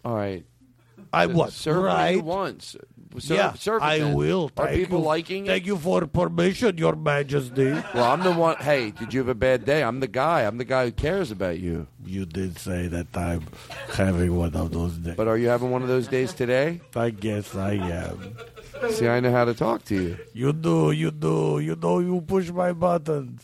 All 0.04 0.14
right. 0.14 0.44
I 1.12 1.24
S- 1.24 1.30
what? 1.30 1.52
Serve 1.52 1.82
right. 1.84 2.16
S- 2.56 2.76
Serve, 3.18 3.36
yeah, 3.36 3.52
serve 3.54 3.82
I 3.82 3.98
then. 3.98 4.14
will. 4.14 4.52
Are 4.56 4.66
Thank 4.68 4.78
people 4.78 5.00
you. 5.00 5.04
liking 5.04 5.44
it? 5.44 5.48
Thank 5.48 5.66
you 5.66 5.76
for 5.76 6.06
permission, 6.06 6.78
Your 6.78 6.94
Majesty. 6.94 7.72
Well, 7.92 8.04
I'm 8.04 8.22
the 8.22 8.32
one. 8.32 8.56
Hey, 8.58 8.92
did 8.92 9.12
you 9.12 9.18
have 9.18 9.28
a 9.28 9.34
bad 9.34 9.64
day? 9.64 9.82
I'm 9.82 9.98
the 9.98 10.06
guy. 10.06 10.42
I'm 10.42 10.58
the 10.58 10.64
guy 10.64 10.84
who 10.86 10.92
cares 10.92 11.32
about 11.32 11.58
you. 11.58 11.88
You 12.06 12.24
did 12.24 12.56
say 12.58 12.86
that 12.86 13.08
I'm 13.16 13.42
having 13.94 14.36
one 14.36 14.54
of 14.54 14.70
those 14.70 14.92
days. 14.92 15.16
But 15.16 15.26
are 15.26 15.36
you 15.36 15.48
having 15.48 15.72
one 15.72 15.82
of 15.82 15.88
those 15.88 16.06
days 16.06 16.32
today? 16.32 16.80
I 16.94 17.10
guess 17.10 17.52
I 17.56 17.72
am. 17.72 18.36
See, 18.90 19.06
I 19.08 19.20
know 19.20 19.30
how 19.30 19.44
to 19.44 19.54
talk 19.54 19.84
to 19.86 19.94
you. 19.94 20.18
You 20.32 20.52
do, 20.52 20.90
you 20.92 21.10
do, 21.10 21.58
you 21.60 21.76
know 21.76 21.98
you 21.98 22.20
push 22.22 22.50
my 22.50 22.72
buttons. 22.72 23.42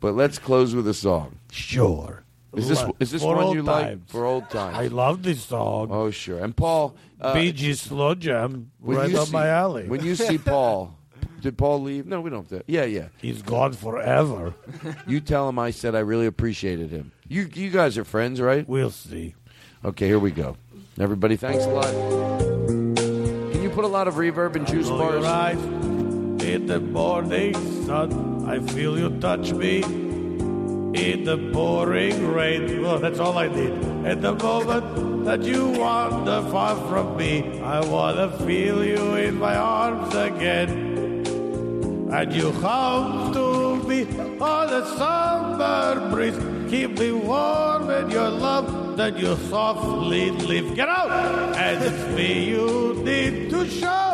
But 0.00 0.14
let's 0.14 0.38
close 0.38 0.74
with 0.74 0.86
a 0.88 0.94
song. 0.94 1.38
Sure. 1.50 2.22
Is 2.54 2.68
this 2.68 2.82
is 3.00 3.10
this 3.10 3.22
for 3.22 3.36
one 3.36 3.54
you 3.56 3.62
times. 3.62 3.66
like 3.66 4.08
for 4.08 4.24
old 4.24 4.48
times? 4.50 4.76
I 4.76 4.86
love 4.86 5.22
this 5.22 5.42
song. 5.42 5.88
Oh 5.90 6.10
sure. 6.10 6.38
And 6.38 6.56
Paul, 6.56 6.94
uh, 7.20 7.34
Bee 7.34 7.52
Gees 7.52 7.80
slow 7.82 8.14
jam, 8.14 8.70
right 8.80 9.14
up 9.14 9.26
see- 9.26 9.32
my 9.32 9.48
alley. 9.48 9.88
When 9.88 10.02
you 10.04 10.14
see 10.14 10.38
Paul, 10.52 10.96
did 11.42 11.58
Paul 11.58 11.82
leave? 11.82 12.06
No, 12.06 12.20
we 12.22 12.30
don't 12.30 12.48
have 12.48 12.60
to. 12.60 12.64
Yeah, 12.66 12.84
yeah. 12.84 13.08
He's 13.20 13.42
gone 13.42 13.72
forever. 13.74 14.54
You 15.06 15.20
tell 15.20 15.48
him 15.48 15.58
I 15.58 15.70
said 15.70 15.94
I 15.94 16.00
really 16.00 16.26
appreciated 16.26 16.90
him. 16.90 17.12
You 17.28 17.48
you 17.52 17.70
guys 17.70 17.98
are 17.98 18.04
friends, 18.04 18.40
right? 18.40 18.66
We'll 18.66 18.90
see. 18.90 19.34
Okay, 19.84 20.06
here 20.06 20.18
we 20.18 20.30
go. 20.30 20.56
Everybody, 20.98 21.36
thanks 21.36 21.64
a 21.64 21.68
lot. 21.68 22.72
Put 23.76 23.84
a 23.84 23.88
lot 23.88 24.08
of 24.08 24.14
reverb 24.14 24.56
in 24.56 24.64
juice 24.64 24.88
bars? 24.88 25.22
your 25.22 25.26
eyes. 25.26 25.62
In 26.42 26.64
the 26.64 26.80
morning 26.80 27.52
sun, 27.84 28.48
I 28.48 28.58
feel 28.58 28.98
you 28.98 29.10
touch 29.20 29.52
me. 29.52 29.82
In 29.82 31.24
the 31.24 31.50
pouring 31.52 32.26
rain, 32.26 32.80
well, 32.80 32.98
that's 32.98 33.18
all 33.18 33.36
I 33.36 33.48
need. 33.48 33.72
At 34.06 34.22
the 34.22 34.34
moment 34.34 35.26
that 35.26 35.42
you 35.42 35.68
wander 35.72 36.40
far 36.50 36.74
from 36.88 37.18
me, 37.18 37.60
I 37.60 37.80
wanna 37.84 38.30
feel 38.46 38.82
you 38.82 39.16
in 39.16 39.38
my 39.38 39.54
arms 39.54 40.14
again. 40.14 40.70
And 42.10 42.32
you 42.32 42.52
come 42.62 43.34
to 43.34 43.76
me 43.86 44.06
on 44.40 44.72
a 44.72 44.86
summer 44.96 46.08
breeze, 46.08 46.38
keep 46.68 46.98
me 46.98 47.12
warm 47.12 47.90
in 47.90 48.10
your 48.10 48.30
love. 48.30 48.96
Then 48.96 49.16
you 49.16 49.36
softly 49.48 50.30
leave. 50.30 50.74
Get 50.74 50.88
out! 50.88 51.10
And 51.56 51.84
it's 51.84 52.16
me 52.16 52.48
you 52.50 52.94
need 53.04 53.50
to 53.50 53.68
show. 53.68 54.12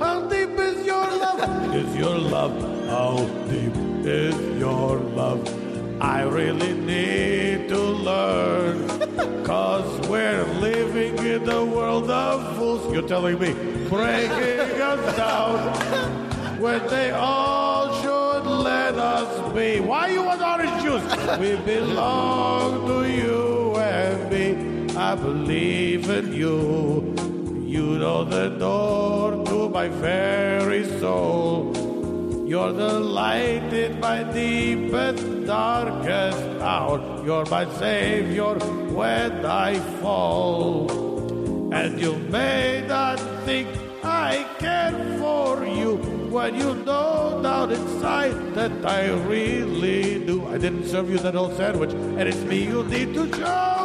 How 0.00 0.26
deep 0.28 0.58
is 0.58 0.86
your 0.86 1.06
love? 1.24 1.74
Is 1.74 1.96
your 1.96 2.18
love? 2.18 2.88
How 2.88 3.16
deep 3.50 3.76
is 4.06 4.58
your 4.58 4.98
love? 4.98 5.42
I 6.00 6.22
really 6.22 6.74
need 6.74 7.68
to 7.68 7.78
learn. 7.78 8.88
Cause 9.44 10.08
we're 10.08 10.44
living 10.60 11.18
in 11.18 11.44
the 11.44 11.64
world 11.64 12.10
of 12.10 12.56
fools. 12.56 12.92
You're 12.92 13.08
telling 13.08 13.38
me, 13.38 13.52
breaking 13.88 14.80
us 14.80 15.16
down 15.16 16.58
when 16.60 16.86
they 16.88 17.10
all 17.10 18.00
should 18.00 18.23
let 18.84 18.98
us 18.98 19.54
be. 19.54 19.80
Why 19.80 20.08
you 20.08 20.22
want 20.22 20.42
orange 20.42 20.82
juice? 20.82 21.06
We 21.42 21.56
belong 21.74 22.86
to 22.88 22.98
you 23.20 23.76
and 23.76 24.18
me. 24.32 24.46
I 24.94 25.14
believe 25.14 26.10
in 26.18 26.26
you. 26.40 26.56
You 27.74 27.86
know 28.02 28.24
the 28.24 28.48
door 28.64 29.44
to 29.48 29.68
my 29.68 29.88
very 29.88 30.84
soul. 31.00 31.72
You're 32.46 32.72
the 32.72 33.00
light 33.00 33.72
in 33.72 34.00
my 34.00 34.22
deepest, 34.22 35.46
darkest 35.46 36.44
hour. 36.72 36.98
You're 37.24 37.46
my 37.46 37.64
savior 37.80 38.54
when 38.98 39.46
I 39.46 39.80
fall. 40.02 41.72
And 41.72 41.98
you 41.98 42.14
may 42.36 42.84
not 42.86 43.18
think 43.46 43.66
I 44.04 44.46
care 44.58 44.94
for 45.18 45.64
you 45.64 46.23
when 46.34 46.56
you 46.56 46.74
know 46.86 47.40
down 47.44 47.70
inside 47.70 48.54
that 48.54 48.72
I 48.84 49.08
really 49.32 50.18
do. 50.26 50.44
I 50.48 50.58
didn't 50.58 50.86
serve 50.86 51.08
you 51.08 51.18
that 51.18 51.34
whole 51.34 51.52
sandwich, 51.52 51.92
and 51.92 52.22
it's 52.22 52.42
me 52.50 52.64
you 52.64 52.82
need 52.82 53.14
to 53.14 53.32
show. 53.34 53.84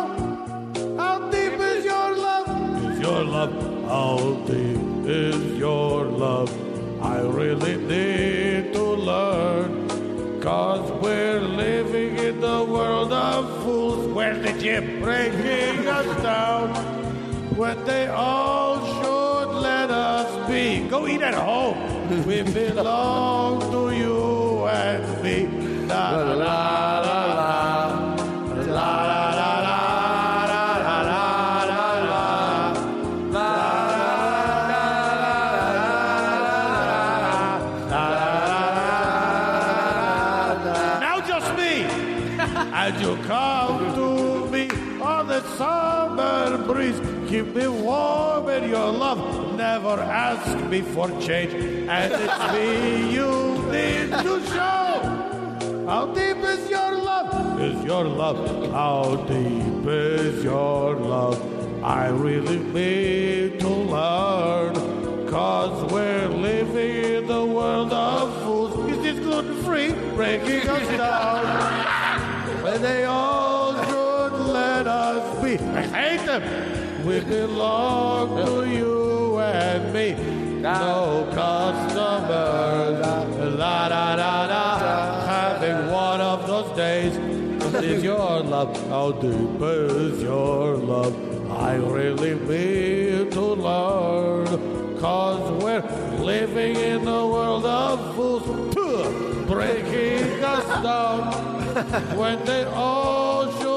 How 0.98 1.30
deep 1.30 1.54
is 1.74 1.86
your 1.86 2.16
love? 2.16 2.48
Is 2.92 3.00
your 3.00 3.24
love? 3.24 3.54
How 3.86 4.18
deep 4.48 5.06
is 5.06 5.60
your 5.60 6.06
love? 6.06 6.50
I 7.04 7.20
really 7.22 7.78
need 7.78 8.74
to 8.74 8.84
learn. 9.12 10.42
Cause 10.42 10.90
we're 11.04 11.42
living 11.42 12.18
in 12.18 12.42
the 12.42 12.64
world 12.64 13.14
of 13.14 13.62
fools. 13.62 14.08
Where 14.08 14.36
the 14.36 14.54
gym? 14.54 15.02
Breaking 15.02 15.88
us 15.88 16.24
down 16.24 16.74
when 17.56 17.78
they 17.86 18.08
all 18.08 18.80
should 18.96 19.62
let 19.62 19.92
us 19.92 20.50
be. 20.50 20.88
Go 20.90 21.08
eat 21.08 21.22
at 21.22 21.36
home. 21.36 21.99
We 22.10 22.42
belong 22.42 23.62
to 23.72 23.96
you 23.96 24.66
and 24.66 25.24
me. 25.24 25.46
La 25.86 26.10
la 26.10 26.34
la 26.34 27.00
la 27.06 27.26
la. 27.38 28.16
La 28.66 29.04
la 29.06 29.20
you 43.00 43.16
come 43.28 43.94
to 43.94 44.50
me 44.50 44.68
on 45.00 45.28
the 45.28 45.42
summer 45.58 46.58
breeze. 46.66 47.00
Me 47.30 47.68
Never 49.74 50.02
ask 50.02 50.66
me 50.66 50.82
for 50.82 51.08
change. 51.22 51.54
And 51.54 52.12
it's 52.12 52.42
me 52.54 53.14
you 53.14 53.32
need 53.72 54.10
to 54.26 54.34
show. 54.48 55.86
How 55.88 56.08
deep 56.08 56.38
is 56.54 56.68
your 56.72 56.94
love? 57.10 57.62
Is 57.62 57.84
your 57.86 58.06
love? 58.06 58.40
How 58.72 59.16
deep 59.28 59.86
is 59.86 60.44
your 60.44 60.96
love? 60.96 61.38
I 61.84 62.08
really 62.08 62.58
need 62.58 63.60
to 63.60 63.70
learn. 63.70 64.74
Cause 65.28 65.92
we're 65.92 66.30
living 66.30 67.18
in 67.18 67.28
the 67.28 67.46
world 67.46 67.94
of 67.94 68.42
fools. 68.42 68.74
Is 68.92 69.00
this 69.04 69.20
gluten 69.20 69.62
free? 69.62 69.94
Breaking 70.16 70.68
us 70.68 70.88
down. 70.98 72.64
When 72.64 72.82
they 72.82 73.04
all 73.04 73.76
should 73.86 74.34
let 74.52 74.88
us 74.88 75.44
be. 75.44 75.60
I 75.60 75.84
hate 75.84 76.26
them. 76.26 76.42
We 77.06 77.20
belong 77.20 78.46
to 78.46 78.68
you 78.68 79.09
and 79.50 79.94
me. 79.94 80.14
No 80.62 81.28
customers. 81.34 83.00
La 83.58 83.90
da 83.90 84.16
da 84.16 84.48
da. 84.48 85.26
Having 85.26 85.92
one 85.92 86.22
of 86.22 86.48
those 86.48 86.76
days. 86.76 87.16
Is 87.84 88.04
your 88.12 88.42
love? 88.42 88.76
How 88.90 89.12
deep 89.12 89.62
is 89.62 90.22
your 90.22 90.78
love? 90.78 91.16
I 91.52 91.76
really 91.76 92.36
need 92.36 93.32
to 93.34 93.42
learn. 93.42 94.48
Cause 95.00 95.64
we're 95.64 95.84
living 96.20 96.76
in 96.76 97.08
a 97.08 97.28
world 97.28 97.66
of 97.66 98.16
fools. 98.16 98.44
Breaking 99.48 100.44
us 100.56 100.84
down 100.84 101.34
when 102.18 102.44
they 102.46 102.64
all 102.66 103.52
should 103.60 103.69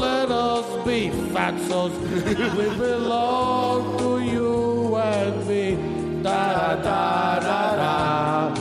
let 0.00 0.30
us 0.30 0.86
be 0.86 1.10
fatsos. 1.34 1.92
we 2.56 2.76
belong 2.78 3.98
to 3.98 4.20
you 4.20 4.96
and 4.96 5.46
me. 5.46 6.22
Da 6.22 6.76
da 6.76 7.40
da 7.40 7.74
da. 7.82 8.54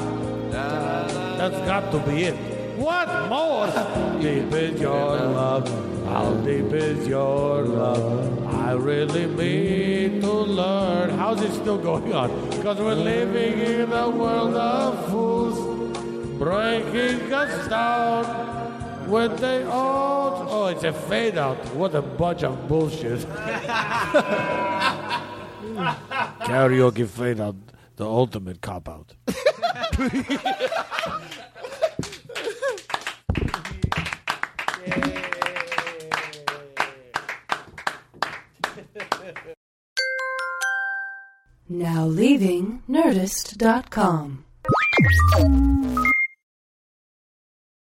That's 1.40 1.60
got 1.66 1.90
to 1.92 2.00
be 2.00 2.24
it. 2.24 2.36
What 2.78 3.08
more? 3.30 3.68
Deep 4.22 4.54
is 4.54 4.82
your 4.82 5.16
love. 5.18 5.68
How 6.06 6.34
deep 6.44 6.74
is 6.74 7.08
your 7.08 7.64
love? 7.64 8.46
I 8.54 8.74
really 8.74 9.26
need 9.26 10.22
to 10.22 10.34
learn. 10.34 11.12
How's 11.12 11.42
it 11.42 11.54
still 11.54 11.78
going 11.78 12.14
on? 12.14 12.30
Because 12.50 12.78
we're 12.80 12.94
living 12.94 13.60
in 13.60 13.92
a 13.92 14.10
world 14.10 14.56
of 14.56 15.10
fools, 15.10 15.58
breaking 16.38 17.32
us 17.32 17.68
down 17.70 18.59
when 19.10 19.36
they 19.38 19.64
all 19.64 20.48
oh, 20.50 20.68
it's 20.68 20.84
a 20.84 20.94
fade 20.94 21.38
out. 21.38 21.58
What 21.76 21.96
a 21.96 22.02
bunch 22.02 22.44
of 22.44 22.68
bullshit. 22.68 23.20
Karaoke 26.46 27.08
fade 27.08 27.40
out, 27.40 27.56
the 27.96 28.06
ultimate 28.06 28.62
cop 28.62 28.90
out. 28.90 29.14
Now 41.72 42.06
leaving 42.06 42.82
Nerdist.com. 42.90 44.46